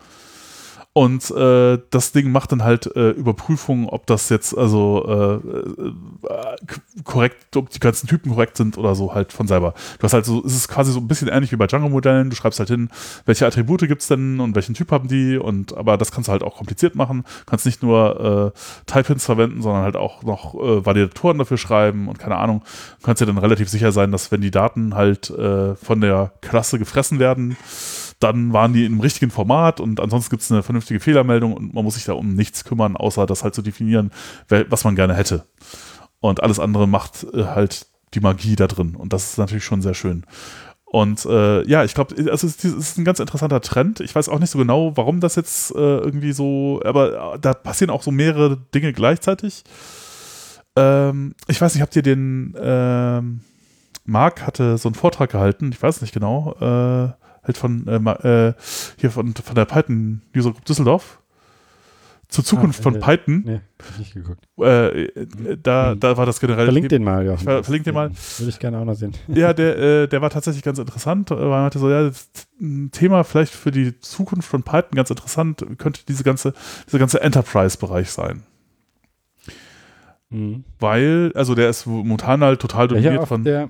Und 0.95 1.31
äh, 1.31 1.79
das 1.89 2.11
Ding 2.11 2.31
macht 2.31 2.51
dann 2.51 2.63
halt 2.63 2.95
äh, 2.95 3.09
Überprüfungen, 3.09 3.89
ob 3.89 4.05
das 4.05 4.29
jetzt 4.29 4.55
also 4.55 5.03
äh, 5.07 6.27
äh, 6.27 6.57
korrekt, 7.03 7.57
ob 7.57 7.71
die 7.71 7.79
ganzen 7.79 8.05
Typen 8.05 8.31
korrekt 8.31 8.57
sind 8.57 8.77
oder 8.77 8.93
so 8.93 9.15
halt 9.15 9.33
von 9.33 9.47
selber. 9.47 9.73
Du 9.97 10.03
hast 10.03 10.13
halt 10.13 10.25
so, 10.25 10.43
es 10.45 10.55
ist 10.55 10.67
quasi 10.67 10.91
so 10.91 10.99
ein 10.99 11.07
bisschen 11.07 11.29
ähnlich 11.29 11.51
wie 11.51 11.55
bei 11.55 11.65
Django-Modellen. 11.65 12.29
Du 12.29 12.35
schreibst 12.35 12.59
halt 12.59 12.69
hin, 12.69 12.89
welche 13.25 13.47
Attribute 13.47 13.87
gibt's 13.87 14.07
denn 14.07 14.39
und 14.39 14.53
welchen 14.53 14.75
Typ 14.75 14.91
haben 14.91 15.07
die 15.07 15.37
und 15.37 15.75
aber 15.75 15.97
das 15.97 16.11
kannst 16.11 16.27
du 16.27 16.31
halt 16.31 16.43
auch 16.43 16.57
kompliziert 16.57 16.93
machen. 16.93 17.23
Du 17.23 17.45
kannst 17.47 17.65
nicht 17.65 17.81
nur 17.81 18.53
äh, 18.53 18.59
Type-Hins 18.85 19.25
verwenden, 19.25 19.63
sondern 19.63 19.81
halt 19.81 19.95
auch 19.95 20.21
noch 20.21 20.53
äh, 20.53 20.85
Validatoren 20.85 21.39
dafür 21.39 21.57
schreiben 21.57 22.07
und 22.07 22.19
keine 22.19 22.35
Ahnung. 22.35 22.61
Du 22.99 23.07
kannst 23.07 23.19
dir 23.19 23.25
dann 23.25 23.39
relativ 23.39 23.67
sicher 23.67 23.91
sein, 23.91 24.11
dass 24.11 24.31
wenn 24.31 24.41
die 24.41 24.51
Daten 24.51 24.93
halt 24.93 25.31
äh, 25.31 25.73
von 25.73 26.01
der 26.01 26.33
Klasse 26.41 26.77
gefressen 26.77 27.17
werden, 27.17 27.57
dann 28.23 28.53
waren 28.53 28.73
die 28.73 28.85
im 28.85 28.99
richtigen 28.99 29.31
Format 29.31 29.79
und 29.79 29.99
ansonsten 29.99 30.29
gibt 30.29 30.43
es 30.43 30.51
eine 30.51 30.63
vernünftige 30.63 30.99
Fehlermeldung 30.99 31.53
und 31.53 31.73
man 31.73 31.83
muss 31.83 31.95
sich 31.95 32.05
da 32.05 32.13
um 32.13 32.33
nichts 32.33 32.63
kümmern, 32.63 32.95
außer 32.95 33.25
das 33.25 33.43
halt 33.43 33.53
zu 33.53 33.61
definieren, 33.61 34.11
was 34.69 34.83
man 34.83 34.95
gerne 34.95 35.13
hätte. 35.13 35.45
Und 36.19 36.41
alles 36.41 36.59
andere 36.59 36.87
macht 36.87 37.25
äh, 37.33 37.43
halt 37.45 37.87
die 38.13 38.21
Magie 38.21 38.55
da 38.55 38.67
drin 38.67 38.95
und 38.95 39.13
das 39.13 39.31
ist 39.31 39.37
natürlich 39.37 39.65
schon 39.65 39.81
sehr 39.81 39.93
schön. 39.93 40.25
Und 40.85 41.25
äh, 41.25 41.67
ja, 41.67 41.83
ich 41.83 41.95
glaube, 41.95 42.15
also 42.29 42.45
es 42.45 42.63
ist 42.63 42.99
ein 42.99 43.03
ganz 43.03 43.19
interessanter 43.19 43.61
Trend. 43.61 43.99
Ich 43.99 44.13
weiß 44.13 44.29
auch 44.29 44.37
nicht 44.37 44.51
so 44.51 44.59
genau, 44.59 44.95
warum 44.95 45.21
das 45.21 45.35
jetzt 45.35 45.71
äh, 45.71 45.79
irgendwie 45.79 46.33
so, 46.33 46.81
aber 46.85 47.33
äh, 47.33 47.39
da 47.39 47.55
passieren 47.55 47.89
auch 47.89 48.03
so 48.03 48.11
mehrere 48.11 48.57
Dinge 48.75 48.93
gleichzeitig. 48.93 49.63
Ähm, 50.75 51.33
ich 51.47 51.59
weiß 51.59 51.73
nicht, 51.73 51.81
habt 51.81 51.95
ihr 51.95 52.03
den 52.03 52.55
ähm, 52.61 53.41
Marc 54.05 54.45
hatte 54.45 54.77
so 54.77 54.89
einen 54.89 54.95
Vortrag 54.95 55.31
gehalten, 55.31 55.71
ich 55.71 55.81
weiß 55.81 56.01
nicht 56.01 56.13
genau, 56.13 56.55
äh, 56.59 57.22
halt 57.43 57.57
von 57.57 57.87
äh, 57.87 58.47
äh, 58.47 58.53
hier 58.97 59.11
von, 59.11 59.33
von 59.33 59.55
der 59.55 59.65
Python 59.65 60.21
User 60.35 60.51
Group 60.51 60.65
Düsseldorf 60.65 61.19
zur 62.33 62.43
Zukunft 62.43 62.79
ah, 62.79 62.83
von 62.83 62.95
äh, 62.95 62.99
Python. 62.99 63.43
Nee, 63.45 63.61
hab 63.79 63.99
nicht 63.99 64.13
geguckt. 64.15 64.43
Äh, 64.59 65.03
äh, 65.03 65.57
da, 65.61 65.91
hm. 65.91 65.99
da 65.99 66.17
war 66.17 66.25
das 66.25 66.39
generell. 66.39 66.65
Verlinkt 66.65 66.91
den 66.91 67.03
mal, 67.03 67.23
ja. 67.23 67.37
Ver 67.37 67.63
verlinkt 67.63 67.85
den 67.85 67.93
mal. 67.93 68.09
Würde 68.39 68.49
ich 68.49 68.57
gerne 68.57 68.79
auch 68.79 68.85
noch 68.85 68.95
sehen. 68.95 69.13
Ja, 69.27 69.53
der, 69.53 69.77
äh, 70.03 70.07
der 70.07 70.21
war 70.21 70.31
tatsächlich 70.31 70.63
ganz 70.63 70.79
interessant, 70.79 71.29
weil 71.29 71.47
man 71.47 71.65
hatte 71.65 71.77
so, 71.77 71.91
ja, 71.91 72.09
ein 72.59 72.89
Thema 72.91 73.23
vielleicht 73.23 73.53
für 73.53 73.69
die 73.69 73.99
Zukunft 73.99 74.49
von 74.49 74.63
Python 74.63 74.95
ganz 74.95 75.11
interessant, 75.11 75.63
könnte 75.77 76.01
diese 76.07 76.23
ganze, 76.23 76.53
dieser 76.87 76.97
ganze 76.97 77.21
Enterprise-Bereich 77.21 78.09
sein. 78.09 78.41
Mhm. 80.31 80.63
Weil, 80.79 81.31
also 81.35 81.53
der 81.53 81.69
ist 81.69 81.85
momentan 81.85 82.43
halt 82.43 82.59
total 82.59 82.87
dominiert 82.87 83.13
ja, 83.13 83.25
von. 83.27 83.43
Der 83.43 83.69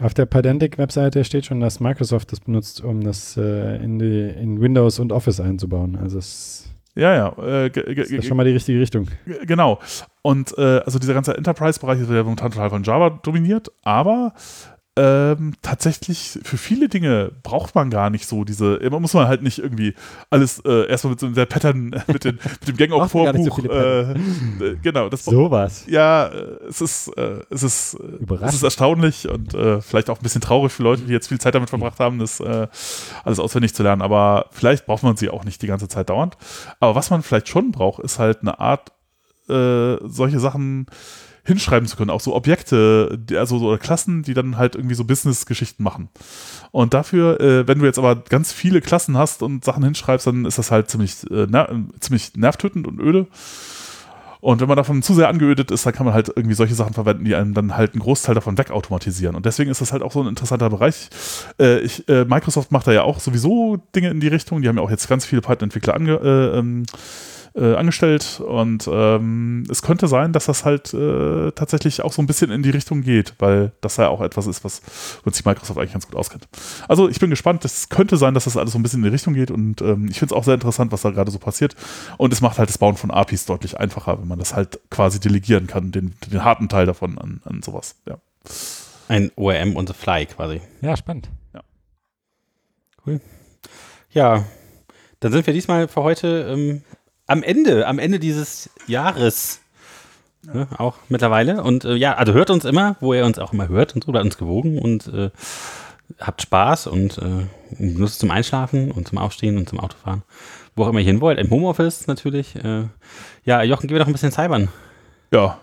auf 0.00 0.14
der 0.14 0.26
Pydantic-Webseite 0.26 1.24
steht 1.24 1.46
schon, 1.46 1.60
dass 1.60 1.80
Microsoft 1.80 2.32
das 2.32 2.40
benutzt, 2.40 2.82
um 2.82 3.02
das 3.02 3.36
äh, 3.36 3.76
in, 3.76 3.98
die, 3.98 4.28
in 4.28 4.60
Windows 4.60 4.98
und 4.98 5.12
Office 5.12 5.40
einzubauen. 5.40 5.96
Also 5.96 6.18
es 6.18 6.68
ja, 6.94 7.14
ja. 7.14 7.64
Äh, 7.64 7.70
das 7.70 8.10
ist 8.10 8.26
schon 8.26 8.36
mal 8.36 8.44
die 8.44 8.52
richtige 8.52 8.78
Richtung. 8.78 9.08
Genau. 9.46 9.78
Und 10.20 10.56
äh, 10.58 10.80
also 10.84 10.98
dieser 10.98 11.14
ganze 11.14 11.36
Enterprise-Bereich 11.36 12.00
ist 12.00 12.10
ja 12.10 12.22
momentan 12.22 12.50
total 12.50 12.70
von 12.70 12.82
Java 12.82 13.10
dominiert, 13.22 13.72
aber 13.82 14.34
ähm, 14.94 15.54
tatsächlich 15.62 16.38
für 16.42 16.58
viele 16.58 16.90
Dinge 16.90 17.32
braucht 17.42 17.74
man 17.74 17.88
gar 17.88 18.10
nicht 18.10 18.26
so 18.26 18.44
diese, 18.44 18.74
immer 18.74 19.00
muss 19.00 19.14
man 19.14 19.26
halt 19.26 19.42
nicht 19.42 19.58
irgendwie 19.58 19.94
alles 20.28 20.58
äh, 20.66 20.86
erstmal 20.86 21.12
mit 21.12 21.20
so 21.20 21.28
der 21.30 21.46
Pattern, 21.46 21.90
mit, 22.08 22.24
den, 22.24 22.38
mit 22.60 22.68
dem 22.68 22.76
Gang 22.76 22.92
of 22.92 23.10
Vorbuch. 23.10 23.58
So 23.58 23.70
äh, 23.70 24.12
äh, 24.12 24.16
genau, 24.82 25.08
das 25.08 25.24
sowas. 25.24 25.84
Ja, 25.88 26.26
äh, 26.26 26.66
es 26.68 26.82
ist, 26.82 27.08
äh, 27.16 27.40
es 27.48 27.62
ist, 27.62 27.96
es 28.42 28.54
ist 28.54 28.62
erstaunlich 28.62 29.28
und 29.28 29.52
vielleicht 29.80 30.10
auch 30.10 30.18
ein 30.18 30.22
bisschen 30.22 30.42
traurig 30.42 30.72
für 30.72 30.82
Leute, 30.82 31.02
die 31.02 31.12
jetzt 31.12 31.28
viel 31.28 31.40
Zeit 31.40 31.54
damit 31.54 31.70
verbracht 31.70 31.98
haben, 31.98 32.18
das 32.18 32.40
alles 32.40 33.38
auswendig 33.38 33.74
zu 33.74 33.82
lernen. 33.82 34.02
Aber 34.02 34.46
vielleicht 34.50 34.86
braucht 34.86 35.02
man 35.02 35.16
sie 35.16 35.30
auch 35.30 35.44
nicht 35.44 35.62
die 35.62 35.66
ganze 35.66 35.88
Zeit 35.88 36.10
dauernd. 36.10 36.36
Aber 36.80 36.94
was 36.94 37.10
man 37.10 37.22
vielleicht 37.22 37.48
schon 37.48 37.70
braucht, 37.72 38.02
ist 38.02 38.18
halt 38.18 38.40
eine 38.40 38.58
Art, 38.58 38.92
solche 39.46 40.38
Sachen 40.38 40.86
hinschreiben 41.44 41.88
zu 41.88 41.96
können, 41.96 42.10
auch 42.10 42.20
so 42.20 42.34
Objekte, 42.34 43.18
also 43.32 43.58
so 43.58 43.76
Klassen, 43.76 44.22
die 44.22 44.34
dann 44.34 44.56
halt 44.56 44.76
irgendwie 44.76 44.94
so 44.94 45.04
Business-Geschichten 45.04 45.82
machen. 45.82 46.08
Und 46.70 46.94
dafür, 46.94 47.40
äh, 47.40 47.66
wenn 47.66 47.78
du 47.78 47.84
jetzt 47.84 47.98
aber 47.98 48.16
ganz 48.16 48.52
viele 48.52 48.80
Klassen 48.80 49.16
hast 49.16 49.42
und 49.42 49.64
Sachen 49.64 49.82
hinschreibst, 49.82 50.26
dann 50.26 50.44
ist 50.44 50.58
das 50.58 50.70
halt 50.70 50.88
ziemlich, 50.88 51.28
äh, 51.30 51.46
ner 51.46 51.68
ziemlich 52.00 52.36
nervtötend 52.36 52.86
und 52.86 53.00
öde. 53.00 53.26
Und 54.42 54.60
wenn 54.60 54.66
man 54.66 54.76
davon 54.76 55.02
zu 55.02 55.14
sehr 55.14 55.28
angeödet 55.28 55.70
ist, 55.70 55.86
dann 55.86 55.92
kann 55.92 56.04
man 56.04 56.14
halt 56.14 56.32
irgendwie 56.34 56.56
solche 56.56 56.74
Sachen 56.74 56.94
verwenden, 56.94 57.24
die 57.24 57.36
einem 57.36 57.54
dann 57.54 57.76
halt 57.76 57.92
einen 57.92 58.02
Großteil 58.02 58.34
davon 58.34 58.58
wegautomatisieren. 58.58 59.36
Und 59.36 59.46
deswegen 59.46 59.70
ist 59.70 59.80
das 59.80 59.92
halt 59.92 60.02
auch 60.02 60.10
so 60.10 60.20
ein 60.20 60.26
interessanter 60.26 60.68
Bereich. 60.68 61.10
Äh, 61.60 61.78
ich, 61.78 62.08
äh, 62.08 62.24
Microsoft 62.24 62.72
macht 62.72 62.88
da 62.88 62.92
ja 62.92 63.02
auch 63.02 63.20
sowieso 63.20 63.76
Dinge 63.94 64.10
in 64.10 64.18
die 64.18 64.26
Richtung. 64.26 64.60
Die 64.60 64.68
haben 64.68 64.76
ja 64.78 64.82
auch 64.82 64.90
jetzt 64.90 65.08
ganz 65.08 65.24
viele 65.24 65.42
Python-Entwickler 65.42 65.94
ange, 65.94 66.14
äh, 66.14 66.58
ähm, 66.58 66.86
äh, 67.54 67.74
angestellt 67.74 68.40
und 68.40 68.88
ähm, 68.90 69.64
es 69.70 69.82
könnte 69.82 70.08
sein, 70.08 70.32
dass 70.32 70.46
das 70.46 70.64
halt 70.64 70.94
äh, 70.94 71.52
tatsächlich 71.52 72.02
auch 72.02 72.12
so 72.12 72.22
ein 72.22 72.26
bisschen 72.26 72.50
in 72.50 72.62
die 72.62 72.70
Richtung 72.70 73.02
geht, 73.02 73.34
weil 73.38 73.72
das 73.80 73.98
ja 73.98 74.08
auch 74.08 74.20
etwas 74.20 74.46
ist, 74.46 74.64
was 74.64 74.80
uns 75.24 75.36
die 75.36 75.48
Microsoft 75.48 75.78
eigentlich 75.78 75.92
ganz 75.92 76.06
gut 76.06 76.16
auskennt. 76.16 76.48
Also 76.88 77.08
ich 77.08 77.20
bin 77.20 77.30
gespannt, 77.30 77.64
es 77.64 77.88
könnte 77.88 78.16
sein, 78.16 78.34
dass 78.34 78.44
das 78.44 78.56
alles 78.56 78.72
so 78.72 78.78
ein 78.78 78.82
bisschen 78.82 79.00
in 79.00 79.04
die 79.04 79.10
Richtung 79.10 79.34
geht 79.34 79.50
und 79.50 79.82
ähm, 79.82 80.08
ich 80.08 80.18
finde 80.18 80.34
es 80.34 80.38
auch 80.38 80.44
sehr 80.44 80.54
interessant, 80.54 80.92
was 80.92 81.02
da 81.02 81.10
gerade 81.10 81.30
so 81.30 81.38
passiert 81.38 81.76
und 82.16 82.32
es 82.32 82.40
macht 82.40 82.58
halt 82.58 82.68
das 82.68 82.78
Bauen 82.78 82.96
von 82.96 83.10
APIs 83.10 83.46
deutlich 83.46 83.78
einfacher, 83.78 84.18
wenn 84.20 84.28
man 84.28 84.38
das 84.38 84.54
halt 84.54 84.80
quasi 84.90 85.20
delegieren 85.20 85.66
kann, 85.66 85.92
den, 85.92 86.14
den 86.30 86.44
harten 86.44 86.68
Teil 86.68 86.86
davon 86.86 87.18
an, 87.18 87.42
an 87.44 87.62
sowas, 87.62 87.96
ja. 88.06 88.18
Ein 89.08 89.30
ORM 89.36 89.76
on 89.76 89.86
the 89.86 89.92
fly 89.92 90.24
quasi. 90.24 90.62
Ja, 90.80 90.96
spannend. 90.96 91.28
Ja. 91.52 91.60
Cool. 93.06 93.20
Ja, 94.10 94.44
dann 95.20 95.32
sind 95.32 95.46
wir 95.46 95.54
diesmal 95.54 95.88
für 95.88 96.02
heute 96.02 96.46
ähm, 96.50 96.82
am 97.32 97.42
Ende, 97.42 97.86
am 97.86 97.98
Ende 97.98 98.18
dieses 98.18 98.70
Jahres. 98.86 99.60
Ja. 100.44 100.54
Ne, 100.54 100.68
auch 100.76 100.96
mittlerweile. 101.08 101.62
Und 101.62 101.84
äh, 101.84 101.94
ja, 101.94 102.14
also 102.14 102.32
hört 102.32 102.50
uns 102.50 102.64
immer, 102.64 102.96
wo 103.00 103.14
ihr 103.14 103.24
uns 103.24 103.38
auch 103.38 103.52
immer 103.52 103.68
hört 103.68 103.94
und 103.94 104.04
so, 104.04 104.10
bleibt 104.10 104.24
uns 104.24 104.36
gewogen 104.36 104.78
und 104.78 105.06
äh, 105.06 105.30
habt 106.18 106.42
Spaß 106.42 106.88
und 106.88 107.18
äh, 107.18 107.46
benutzt 107.78 108.18
zum 108.18 108.30
Einschlafen 108.30 108.90
und 108.90 109.08
zum 109.08 109.18
Aufstehen 109.18 109.56
und 109.56 109.68
zum 109.68 109.78
Autofahren. 109.78 110.22
Wo 110.74 110.84
auch 110.84 110.88
immer 110.88 110.98
ihr 110.98 111.06
hin 111.06 111.20
wollt. 111.20 111.38
Im 111.38 111.50
Homeoffice 111.50 112.06
natürlich. 112.06 112.56
Äh, 112.56 112.84
ja, 113.44 113.62
Jochen, 113.62 113.86
gehen 113.86 113.94
wir 113.94 114.00
doch 114.00 114.08
ein 114.08 114.12
bisschen 114.12 114.32
cybern. 114.32 114.68
Ja. 115.30 115.58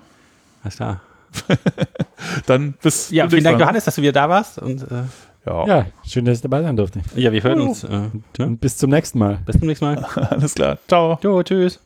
Alles 0.63 0.75
klar. 0.77 1.01
Dann 2.45 2.73
bis. 2.81 3.11
Ja, 3.11 3.29
vielen 3.29 3.43
Dank, 3.43 3.59
Johannes, 3.59 3.83
dass 3.83 3.95
du 3.95 4.01
wieder 4.01 4.13
da 4.13 4.29
warst. 4.29 4.59
Und, 4.59 4.83
äh, 4.83 5.03
ja. 5.49 5.67
ja, 5.67 5.85
schön, 6.05 6.25
dass 6.25 6.37
ich 6.37 6.41
dabei 6.41 6.61
sein 6.61 6.75
durfte. 6.77 7.01
Ja, 7.15 7.31
wir 7.31 7.43
hören 7.43 7.61
uns. 7.61 7.83
Äh, 7.83 7.89
ne? 7.89 8.45
Und 8.45 8.61
bis 8.61 8.77
zum 8.77 8.91
nächsten 8.91 9.19
Mal. 9.19 9.39
Bis 9.45 9.57
zum 9.57 9.67
nächsten 9.67 9.85
Mal. 9.85 9.97
Alles 10.29 10.55
klar. 10.55 10.77
Ciao. 10.87 11.17
Jo, 11.21 11.41
tschüss. 11.43 11.79